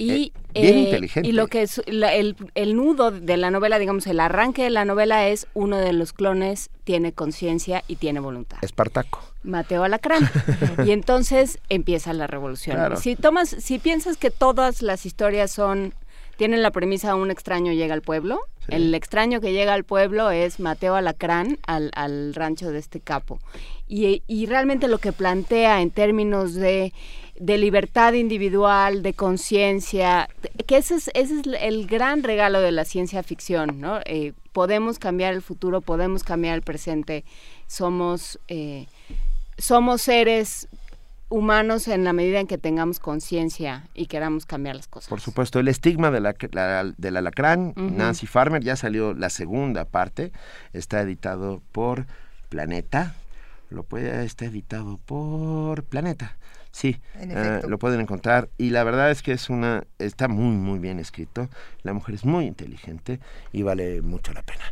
Y 0.00 0.32
Eh, 0.54 0.62
bien 0.62 0.76
eh, 0.76 0.80
inteligente. 0.80 1.28
y 1.28 1.32
lo 1.32 1.46
que 1.46 1.62
es 1.62 1.82
la- 1.86 2.14
el, 2.14 2.34
el 2.54 2.74
nudo 2.74 3.10
de 3.12 3.36
la 3.36 3.50
novela 3.50 3.78
digamos 3.78 4.06
el 4.06 4.18
arranque 4.18 4.64
de 4.64 4.70
la 4.70 4.84
novela 4.84 5.28
es 5.28 5.46
uno 5.54 5.76
de 5.76 5.92
los 5.92 6.12
clones 6.12 6.70
tiene 6.84 7.12
conciencia 7.12 7.84
y 7.86 7.96
tiene 7.96 8.18
voluntad 8.20 8.58
Espartaco. 8.62 9.20
Mateo 9.42 9.84
Alacrán 9.84 10.28
y 10.86 10.90
entonces 10.90 11.58
empieza 11.68 12.12
la 12.12 12.26
revolución 12.26 12.76
Claro. 12.76 12.96
si 12.96 13.14
tomas 13.16 13.48
si 13.50 13.78
piensas 13.78 14.16
que 14.16 14.30
todas 14.30 14.82
las 14.82 15.06
historias 15.06 15.50
son 15.52 15.94
tienen 16.36 16.62
la 16.62 16.70
premisa 16.70 17.14
un 17.14 17.30
extraño 17.30 17.72
llega 17.72 17.92
al 17.94 18.02
pueblo 18.02 18.40
el 18.68 18.94
extraño 18.94 19.40
que 19.40 19.52
llega 19.52 19.74
al 19.74 19.84
pueblo 19.84 20.30
es 20.30 20.58
Mateo 20.60 20.94
Alacrán 20.94 21.58
al, 21.66 21.90
al 21.94 22.34
rancho 22.34 22.70
de 22.70 22.78
este 22.78 23.00
capo 23.00 23.38
y, 23.88 24.22
y 24.28 24.46
realmente 24.46 24.86
lo 24.88 24.98
que 24.98 25.12
plantea 25.12 25.82
en 25.82 25.90
términos 25.90 26.54
de 26.54 26.92
de 27.40 27.56
libertad 27.56 28.12
individual, 28.12 29.02
de 29.02 29.14
conciencia, 29.14 30.28
que 30.66 30.76
ese 30.76 30.96
es, 30.96 31.10
ese 31.14 31.40
es 31.40 31.46
el 31.62 31.86
gran 31.86 32.22
regalo 32.22 32.60
de 32.60 32.70
la 32.70 32.84
ciencia 32.84 33.22
ficción, 33.22 33.80
¿no? 33.80 33.98
Eh, 34.04 34.34
podemos 34.52 34.98
cambiar 34.98 35.32
el 35.32 35.40
futuro, 35.40 35.80
podemos 35.80 36.22
cambiar 36.22 36.54
el 36.56 36.60
presente, 36.62 37.24
somos, 37.66 38.38
eh, 38.48 38.86
somos 39.56 40.02
seres 40.02 40.68
humanos 41.30 41.88
en 41.88 42.04
la 42.04 42.12
medida 42.12 42.40
en 42.40 42.46
que 42.46 42.58
tengamos 42.58 42.98
conciencia 42.98 43.84
y 43.94 44.04
queramos 44.06 44.44
cambiar 44.44 44.76
las 44.76 44.86
cosas. 44.88 45.08
Por 45.08 45.20
supuesto, 45.22 45.60
el 45.60 45.68
estigma 45.68 46.10
de 46.10 46.20
la, 46.20 46.34
la- 46.52 46.92
del 46.98 47.16
alacrán. 47.16 47.72
Nancy 47.76 48.26
Farmer, 48.26 48.62
ya 48.62 48.76
salió 48.76 49.14
la 49.14 49.30
segunda 49.30 49.86
parte, 49.86 50.30
está 50.74 51.00
editado 51.00 51.62
por 51.72 52.04
Planeta, 52.50 53.14
lo 53.70 53.82
puede, 53.84 54.24
está 54.26 54.44
editado 54.44 54.98
por 55.06 55.84
Planeta, 55.84 56.36
sí, 56.72 57.00
eh, 57.16 57.62
lo 57.68 57.78
pueden 57.78 58.00
encontrar 58.00 58.48
y 58.58 58.70
la 58.70 58.84
verdad 58.84 59.10
es 59.10 59.22
que 59.22 59.32
es 59.32 59.50
una, 59.50 59.84
está 59.98 60.28
muy 60.28 60.56
muy 60.56 60.78
bien 60.78 60.98
escrito, 60.98 61.48
la 61.82 61.92
mujer 61.92 62.14
es 62.14 62.24
muy 62.24 62.46
inteligente 62.46 63.20
y 63.52 63.62
vale 63.62 64.02
mucho 64.02 64.32
la 64.32 64.42
pena. 64.42 64.64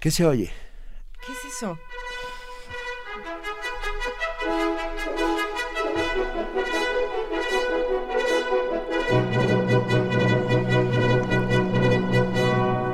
¿Qué 0.00 0.10
se 0.10 0.24
oye? 0.24 0.50
¿Qué 1.26 1.32
es 1.32 1.54
eso? 1.54 1.78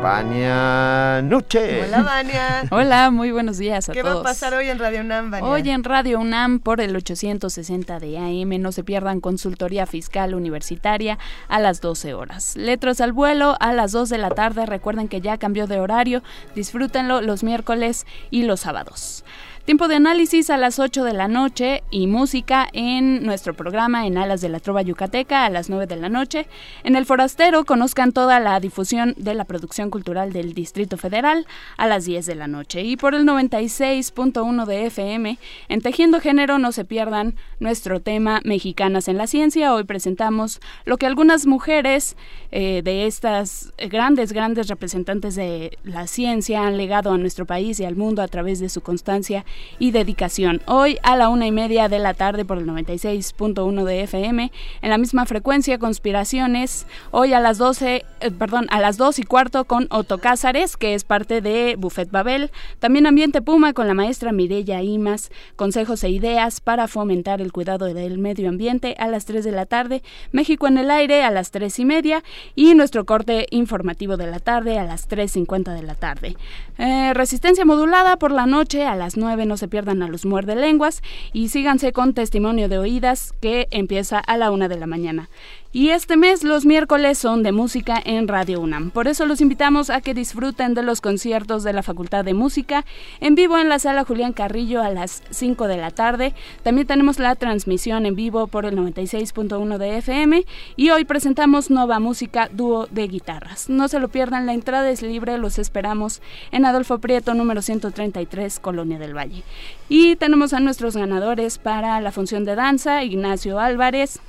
Vania 0.07 1.21
Noche. 1.21 1.83
Hola, 1.83 2.03
Vania. 2.03 2.63
Hola, 2.71 3.11
muy 3.11 3.33
buenos 3.33 3.59
días 3.59 3.89
a 3.89 3.93
¿Qué 3.93 4.03
todos. 4.03 4.19
va 4.19 4.21
a 4.21 4.23
pasar 4.23 4.55
hoy 4.55 4.69
en 4.69 4.79
Radio 4.79 5.01
UNAM, 5.01 5.33
Vania? 5.33 5.51
Hoy 5.51 5.69
en 5.69 5.83
Radio 5.83 6.21
UNAM 6.21 6.61
por 6.61 6.81
el 6.81 6.95
860 6.95 7.99
de 7.99 8.17
AM 8.17 8.63
no 8.63 8.71
se 8.71 8.85
pierdan 8.85 9.21
consultoría 9.21 9.85
fiscal 9.85 10.37
universitaria 10.37 11.19
a 11.49 11.59
las 11.59 11.81
12 11.81 12.15
horas. 12.15 12.55
Letras 12.55 13.01
al 13.01 13.13
vuelo 13.13 13.57
a 13.59 13.73
las 13.73 13.91
2 13.91 14.09
de 14.09 14.19
la 14.19 14.31
tarde. 14.31 14.65
Recuerden 14.65 15.09
que 15.09 15.21
ya 15.21 15.39
cambió 15.39 15.67
de 15.67 15.81
horario. 15.81 16.23
Disfrútenlo 16.55 17.21
los 17.21 17.43
miércoles 17.43 18.07
y 18.31 18.45
los 18.45 18.61
sábados. 18.61 19.25
Tiempo 19.67 19.89
de 19.89 19.97
análisis 19.97 20.49
a 20.51 20.59
las 20.59 20.79
8 20.79 21.03
de 21.03 21.13
la 21.13 21.27
noche 21.27 21.83
y 21.91 22.07
música 22.07 22.69
en 22.73 23.25
nuestro 23.25 23.53
programa 23.53 24.07
en 24.07 24.17
Alas 24.17 24.41
de 24.41 24.49
la 24.49 24.61
Trova 24.61 24.81
Yucateca 24.81 25.45
a 25.45 25.51
las 25.51 25.69
9 25.69 25.89
de 25.89 25.97
la 25.97 26.09
noche. 26.09 26.47
En 26.85 26.95
El 26.95 27.05
Forastero 27.05 27.65
conozcan 27.65 28.13
toda 28.13 28.39
la 28.39 28.61
difusión 28.61 29.15
de 29.17 29.35
la 29.35 29.45
producción 29.45 29.91
cultural 29.91 30.33
del 30.33 30.55
Distrito 30.55 30.97
Federal 30.97 31.49
a 31.79 31.89
las 31.89 32.05
10 32.05 32.27
de 32.27 32.37
la 32.37 32.47
noche. 32.47 32.85
Y 32.85 32.97
por 32.97 33.17
el 33.17 33.25
96.1 33.25 34.67
de 34.67 34.87
FM, 34.87 35.37
en 35.69 35.81
Tejiendo 35.81 36.21
Género 36.21 36.61
no 36.61 36.71
se 36.71 36.85
pierdan 36.85 37.35
nuestro 37.59 37.99
tema 37.99 38.43
Mexicanas 38.45 39.09
en 39.09 39.17
la 39.17 39.27
Ciencia. 39.27 39.75
Hoy 39.75 39.83
presentamos 39.83 40.61
lo 40.85 40.97
que 40.97 41.07
algunas 41.07 41.45
mujeres 41.45 42.17
eh, 42.53 42.83
de 42.85 43.07
estas 43.07 43.73
grandes, 43.91 44.33
grandes 44.33 44.69
representantes 44.69 45.35
de 45.35 45.77
la 45.83 46.07
ciencia 46.07 46.65
han 46.69 46.77
legado 46.77 47.11
a 47.11 47.19
nuestro 47.19 47.47
país 47.47 47.81
y 47.81 47.85
al 47.85 47.97
mundo 47.97 48.23
a 48.23 48.29
través 48.29 48.61
de 48.61 48.69
su 48.69 48.81
constancia 48.81 49.45
y 49.79 49.91
dedicación. 49.91 50.63
Hoy 50.67 50.99
a 51.03 51.17
la 51.17 51.29
una 51.29 51.47
y 51.47 51.53
media 51.53 51.89
de 51.89 51.99
la 51.99 52.15
tarde 52.15 52.45
por 52.45 52.59
el 52.59 52.67
96.1 52.67 53.85
de 53.85 54.03
FM, 54.03 54.53
en 54.83 54.91
la 54.91 54.99
misma 54.99 55.27
frecuencia 55.27 55.79
Conspiraciones. 55.79 56.87
Hoy 57.11 57.33
a 57.33 57.41
las 57.41 57.59
12, 57.59 58.05
eh, 58.21 58.31
perdón, 58.31 58.67
a 58.71 58.81
las 58.81 58.97
2 58.97 59.19
y 59.19 59.23
cuarto 59.23 59.65
con 59.65 59.87
Otto 59.91 60.19
Cázares, 60.19 60.77
que 60.77 60.95
es 60.95 61.05
parte 61.05 61.41
de 61.41 61.77
Buffet 61.79 62.11
Babel. 62.11 62.51
También 62.79 63.07
Ambiente 63.07 63.43
Puma 63.43 63.73
con 63.73 63.87
la 63.87 63.95
maestra 63.95 64.33
Mireya 64.33 64.83
Imas, 64.83 65.31
consejos 65.57 66.05
e 66.05 66.11
ideas 66.11 66.61
para 66.61 66.89
fomentar 66.89 67.41
el 67.41 67.53
cuidado 67.53 67.87
del 67.87 68.19
medio 68.19 68.49
ambiente 68.49 68.95
a 68.99 69.09
las 69.09 69.25
3 69.27 69.45
de 69.45 69.53
la 69.53 69.67
tarde. 69.67 70.03
México 70.33 70.67
en 70.67 70.79
el 70.79 70.91
aire 70.91 71.23
a 71.23 71.31
las 71.31 71.51
3 71.51 71.79
y 71.79 71.85
media 71.85 72.23
y 72.55 72.75
nuestro 72.75 73.05
corte 73.05 73.47
informativo 73.51 74.17
de 74.17 74.27
la 74.27 74.41
tarde 74.41 74.79
a 74.79 74.85
las 74.85 75.09
3.50 75.09 75.75
de 75.75 75.83
la 75.83 75.95
tarde. 75.95 76.37
Eh, 76.79 77.15
resistencia 77.15 77.65
modulada 77.65 78.17
por 78.19 78.33
la 78.33 78.47
noche 78.47 78.85
a 78.85 78.95
las 78.95 79.17
9, 79.17 79.46
no 79.47 79.57
se 79.57 79.69
pierdan 79.69 80.03
a 80.03 80.09
los 80.09 80.27
muerde 80.27 80.57
lenguas 80.57 81.03
y 81.33 81.49
síganse 81.49 81.93
con 81.93 82.15
testimonio 82.15 82.69
de 82.69 82.79
oídas 82.79 83.33
que 83.41 83.69
empieza 83.71 84.19
a 84.19 84.37
la 84.37 84.51
1 84.51 84.69
de 84.69 84.79
la 84.79 84.87
mañana. 84.87 85.29
Y 85.77 85.91
este 85.91 86.17
mes 86.17 86.43
los 86.43 86.65
miércoles 86.65 87.19
son 87.19 87.43
de 87.43 87.53
música 87.53 88.01
en 88.03 88.29
Radio 88.29 88.63
UNAM. 88.63 88.91
Por 88.91 89.09
eso 89.09 89.27
los 89.27 89.43
invitamos 89.43 89.91
a 89.91 90.01
que 90.01 90.15
disfruten 90.15 90.73
de 90.73 90.83
los 90.83 91.03
conciertos 91.03 91.65
de 91.65 91.75
la 91.75 91.83
Facultad 91.83 92.25
de 92.25 92.33
Música 92.33 92.87
en 93.21 93.35
vivo 93.35 93.59
en 93.59 93.69
la 93.69 93.79
sala 93.79 94.07
Julián 94.07 94.33
Carrillo 94.33 94.81
a 94.81 94.89
las 94.89 95.23
5 95.29 95.69
de 95.69 95.77
la 95.77 95.91
tarde. 95.91 96.33
También 96.63 96.87
tenemos 96.87 97.19
la 97.19 97.35
transmisión 97.35 98.07
en 98.07 98.17
vivo 98.17 98.47
por 98.47 98.65
el 98.65 98.75
96.1 98.75 99.77
de 99.77 99.99
FM 99.99 100.47
y 100.77 100.89
hoy 100.89 101.05
presentamos 101.05 101.69
Nova 101.69 102.01
Música 102.01 102.49
Dúo 102.51 102.87
de 102.87 103.07
Guitarras. 103.07 103.69
No 103.69 103.89
se 103.89 104.01
lo 104.01 104.09
pierdan, 104.09 104.47
la 104.47 104.55
entrada 104.55 104.89
es 104.89 105.03
libre, 105.03 105.37
los 105.37 105.59
esperamos 105.59 106.23
en 106.53 106.65
Adolfo 106.65 107.01
Prieto 107.01 107.35
número 107.35 107.61
133, 107.61 108.61
Colonia 108.61 108.99
del 108.99 109.15
Valle. 109.15 109.43
Y 109.91 110.17
tenemos 110.17 110.55
a 110.55 110.61
nuestros 110.61 110.97
ganadores 110.97 111.59
para 111.59 112.01
la 112.01 112.13
función 112.13 112.47
de 112.47 112.55
danza, 112.55 113.05
Ignacio 113.05 113.61
Álvarez, 113.61 114.23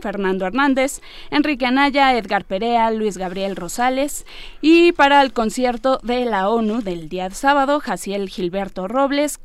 Fernando 0.00 0.46
Hernández, 0.46 1.00
Enrique 1.30 1.66
Anaya, 1.66 2.16
Edgar 2.16 2.44
Perea, 2.44 2.92
Luis 2.92 3.18
Gabriel 3.18 3.56
Rosales 3.56 4.24
y 4.60 4.92
para 4.92 5.20
el 5.20 5.32
concierto 5.32 5.98
de 6.02 6.24
la 6.24 6.48
ONU 6.48 6.82
del 6.82 7.08
día 7.08 7.28
sábado, 7.30 7.80
Jaciel 7.80 8.28
Gilberto 8.28 8.86
Robles, 8.86 9.40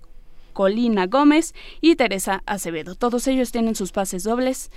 Colina 0.53 1.07
Gómez 1.07 1.55
y 1.81 1.95
Teresa 1.95 2.43
Acevedo. 2.45 2.93
Todos 2.95 3.27
ellos 3.27 3.51
tienen 3.51 3.75
sus 3.75 3.91
pases 3.91 4.23
dobles, 4.23 4.71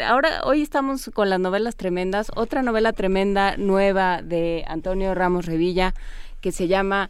ahora 0.04 0.42
hoy 0.46 0.62
estamos 0.62 1.12
con 1.14 1.30
las 1.30 1.40
novelas 1.40 1.76
tremendas, 1.76 2.32
otra 2.36 2.64
novela 2.64 2.94
tremenda 2.94 3.58
nueva 3.58 4.22
de 4.24 4.64
Antonio 4.68 5.14
Ramos 5.14 5.46
Revilla 5.46 5.94
que 6.42 6.52
se 6.54 6.68
llama 6.70 7.10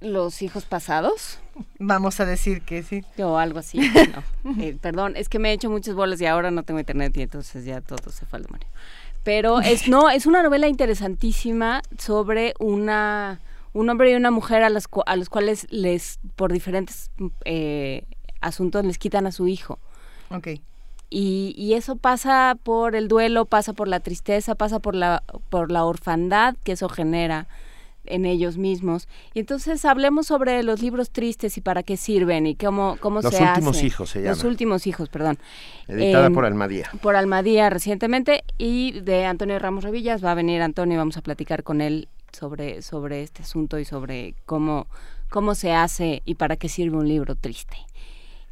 Los 0.00 0.40
hijos 0.42 0.64
pasados. 0.64 1.38
Vamos 1.78 2.20
a 2.20 2.24
decir 2.24 2.62
que 2.62 2.82
sí. 2.82 3.02
O 3.18 3.38
algo 3.38 3.58
así. 3.58 3.78
no. 4.44 4.62
Eh, 4.62 4.76
perdón, 4.80 5.14
es 5.16 5.28
que 5.28 5.38
me 5.38 5.50
he 5.50 5.52
hecho 5.52 5.70
muchas 5.70 5.94
bolas 5.94 6.20
y 6.20 6.26
ahora 6.26 6.50
no 6.50 6.62
tengo 6.62 6.80
internet 6.80 7.16
y 7.16 7.22
entonces 7.22 7.64
ya 7.64 7.80
todo 7.80 8.10
se 8.10 8.26
fue 8.26 8.38
al 8.38 8.44
demonio. 8.44 8.66
Pero 9.24 9.60
es 9.60 9.88
no, 9.88 10.10
es 10.10 10.26
una 10.26 10.42
novela 10.42 10.68
interesantísima 10.68 11.82
sobre 11.98 12.54
una 12.58 13.40
un 13.72 13.88
hombre 13.88 14.10
y 14.10 14.14
una 14.14 14.30
mujer 14.30 14.62
a, 14.62 14.70
las, 14.70 14.86
a 15.06 15.16
los 15.16 15.28
cuales 15.28 15.66
les 15.70 16.18
por 16.36 16.52
diferentes 16.52 17.10
eh, 17.44 18.04
asuntos 18.40 18.84
les 18.84 18.98
quitan 18.98 19.26
a 19.26 19.32
su 19.32 19.46
hijo. 19.48 19.78
Ok. 20.30 20.48
Y, 21.08 21.54
y 21.58 21.74
eso 21.74 21.96
pasa 21.96 22.56
por 22.62 22.96
el 22.96 23.06
duelo, 23.08 23.44
pasa 23.44 23.74
por 23.74 23.86
la 23.86 24.00
tristeza, 24.00 24.54
pasa 24.54 24.78
por 24.78 24.94
la, 24.94 25.22
por 25.50 25.70
la 25.70 25.84
orfandad 25.84 26.56
que 26.64 26.72
eso 26.72 26.88
genera 26.88 27.46
en 28.04 28.24
ellos 28.24 28.58
mismos. 28.58 29.08
Y 29.34 29.40
entonces 29.40 29.84
hablemos 29.84 30.26
sobre 30.26 30.62
los 30.62 30.82
libros 30.82 31.10
tristes 31.10 31.56
y 31.56 31.60
para 31.60 31.82
qué 31.82 31.96
sirven 31.96 32.46
y 32.46 32.54
cómo, 32.56 32.96
cómo 33.00 33.20
Los 33.20 33.34
se 33.34 33.42
últimos 33.42 33.76
hace. 33.76 33.86
hijos 33.86 34.10
se 34.10 34.22
Los 34.22 34.38
llama. 34.38 34.50
últimos 34.50 34.86
hijos, 34.86 35.08
perdón. 35.08 35.38
Editada 35.88 36.26
Em, 36.26 36.34
por 36.34 36.44
Almadía. 36.44 36.90
Por 37.00 37.16
Almadía 37.16 37.70
recientemente 37.70 38.44
y 38.58 39.00
de 39.00 39.24
Antonio 39.24 39.58
Ramos 39.58 39.84
Revillas. 39.84 40.24
Va 40.24 40.32
a 40.32 40.34
venir 40.34 40.62
Antonio 40.62 40.94
y 40.94 40.98
vamos 40.98 41.16
a 41.16 41.22
platicar 41.22 41.62
con 41.62 41.80
él 41.80 42.08
sobre, 42.32 42.82
sobre 42.82 43.22
este 43.22 43.42
asunto 43.42 43.78
y 43.78 43.84
sobre 43.84 44.34
cómo, 44.46 44.86
cómo 45.30 45.54
se 45.54 45.72
hace 45.72 46.22
y 46.24 46.34
para 46.36 46.56
qué 46.56 46.68
sirve 46.68 46.96
un 46.96 47.08
libro 47.08 47.36
triste. 47.36 47.76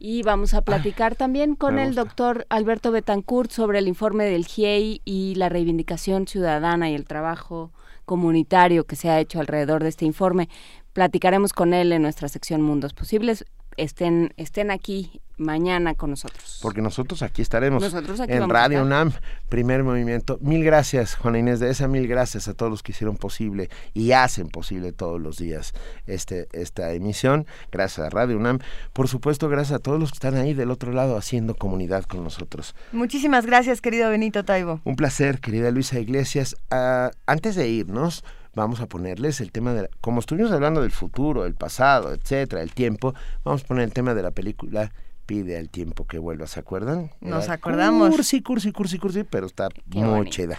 Y 0.02 0.22
vamos 0.22 0.54
a 0.54 0.62
platicar 0.62 1.14
también 1.14 1.54
con 1.54 1.78
el 1.78 1.94
doctor 1.94 2.46
Alberto 2.48 2.90
Betancourt 2.90 3.50
sobre 3.50 3.78
el 3.80 3.86
informe 3.86 4.24
del 4.24 4.46
GIEI 4.46 5.02
y 5.04 5.34
la 5.34 5.50
reivindicación 5.50 6.26
ciudadana 6.26 6.88
y 6.88 6.94
el 6.94 7.04
trabajo 7.04 7.70
comunitario 8.10 8.86
que 8.86 8.96
se 8.96 9.08
ha 9.08 9.20
hecho 9.20 9.38
alrededor 9.38 9.84
de 9.84 9.88
este 9.88 10.04
informe. 10.04 10.48
Platicaremos 10.92 11.52
con 11.52 11.72
él 11.72 11.92
en 11.92 12.02
nuestra 12.02 12.26
sección 12.26 12.60
Mundos 12.60 12.92
Posibles. 12.92 13.44
Estén, 13.76 14.34
estén 14.36 14.72
aquí 14.72 15.20
mañana 15.40 15.94
con 15.94 16.10
nosotros. 16.10 16.58
Porque 16.62 16.80
nosotros 16.82 17.22
aquí 17.22 17.42
estaremos. 17.42 17.82
Nosotros 17.82 18.20
aquí 18.20 18.32
en 18.32 18.40
vamos 18.40 18.54
Radio. 18.54 18.82
UNAM, 18.82 19.12
primer 19.48 19.82
movimiento. 19.82 20.38
Mil 20.40 20.62
gracias, 20.64 21.16
Juana 21.16 21.38
Inés 21.38 21.58
de 21.60 21.70
esa, 21.70 21.88
mil 21.88 22.06
gracias 22.06 22.46
a 22.48 22.54
todos 22.54 22.70
los 22.70 22.82
que 22.82 22.92
hicieron 22.92 23.16
posible 23.16 23.70
y 23.94 24.12
hacen 24.12 24.48
posible 24.48 24.92
todos 24.92 25.20
los 25.20 25.38
días 25.38 25.72
este, 26.06 26.48
esta 26.52 26.92
emisión. 26.92 27.46
Gracias 27.72 28.06
a 28.06 28.10
Radio 28.10 28.36
UNAM. 28.36 28.58
Por 28.92 29.08
supuesto, 29.08 29.48
gracias 29.48 29.76
a 29.76 29.82
todos 29.82 29.98
los 29.98 30.10
que 30.12 30.16
están 30.16 30.36
ahí 30.36 30.54
del 30.54 30.70
otro 30.70 30.92
lado 30.92 31.16
haciendo 31.16 31.54
comunidad 31.56 32.04
con 32.04 32.22
nosotros. 32.22 32.74
Muchísimas 32.92 33.46
gracias, 33.46 33.80
querido 33.80 34.10
Benito 34.10 34.44
Taibo. 34.44 34.80
Un 34.84 34.96
placer, 34.96 35.40
querida 35.40 35.70
Luisa 35.70 35.98
Iglesias. 35.98 36.54
Ah, 36.70 37.10
antes 37.26 37.54
de 37.56 37.68
irnos, 37.68 38.24
vamos 38.54 38.80
a 38.80 38.86
ponerles 38.86 39.40
el 39.40 39.52
tema 39.52 39.72
de, 39.72 39.82
la- 39.82 39.88
como 40.00 40.20
estuvimos 40.20 40.50
hablando 40.52 40.82
del 40.82 40.90
futuro, 40.90 41.46
el 41.46 41.54
pasado, 41.54 42.12
etcétera, 42.12 42.62
el 42.62 42.72
tiempo, 42.72 43.14
vamos 43.44 43.62
a 43.62 43.66
poner 43.66 43.84
el 43.84 43.92
tema 43.92 44.12
de 44.14 44.22
la 44.22 44.32
película 44.32 44.92
Pide 45.30 45.56
al 45.56 45.68
tiempo 45.68 46.08
que 46.08 46.18
vuelva, 46.18 46.48
¿se 46.48 46.58
acuerdan? 46.58 47.12
Nos 47.20 47.44
Era 47.44 47.52
acordamos. 47.54 48.10
Cursi, 48.10 48.42
cursi, 48.42 48.72
cursi, 48.72 48.98
cursi, 48.98 49.22
pero 49.22 49.46
está 49.46 49.68
muy 49.86 50.02
bonito. 50.08 50.30
chida. 50.32 50.58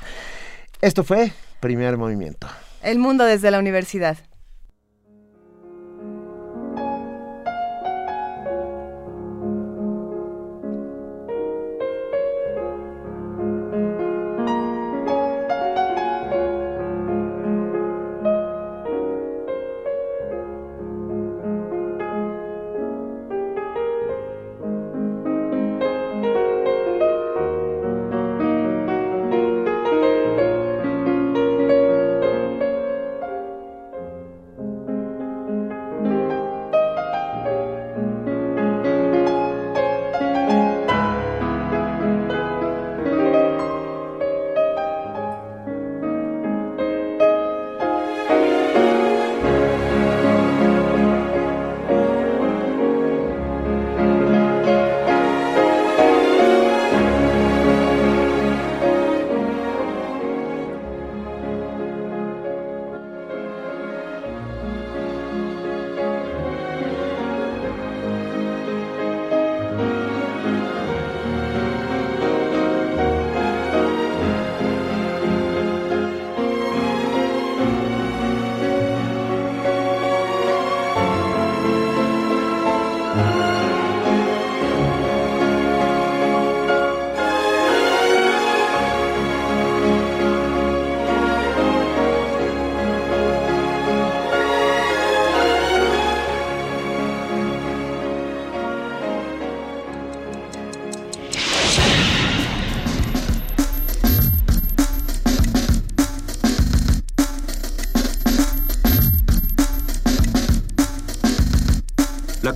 Esto 0.79 1.03
fue 1.03 1.33
Primer 1.59 1.97
Movimiento. 1.97 2.47
El 2.81 2.97
mundo 2.97 3.25
desde 3.25 3.51
la 3.51 3.59
universidad. 3.59 4.17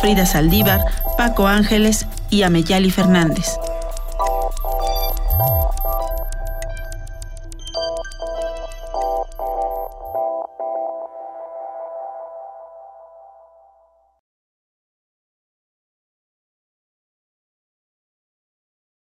Frida 0.00 0.26
Saldívar, 0.26 0.80
Paco 1.16 1.46
Ángeles 1.46 2.06
y 2.30 2.42
Ameyali 2.42 2.90
Fernández. 2.90 3.58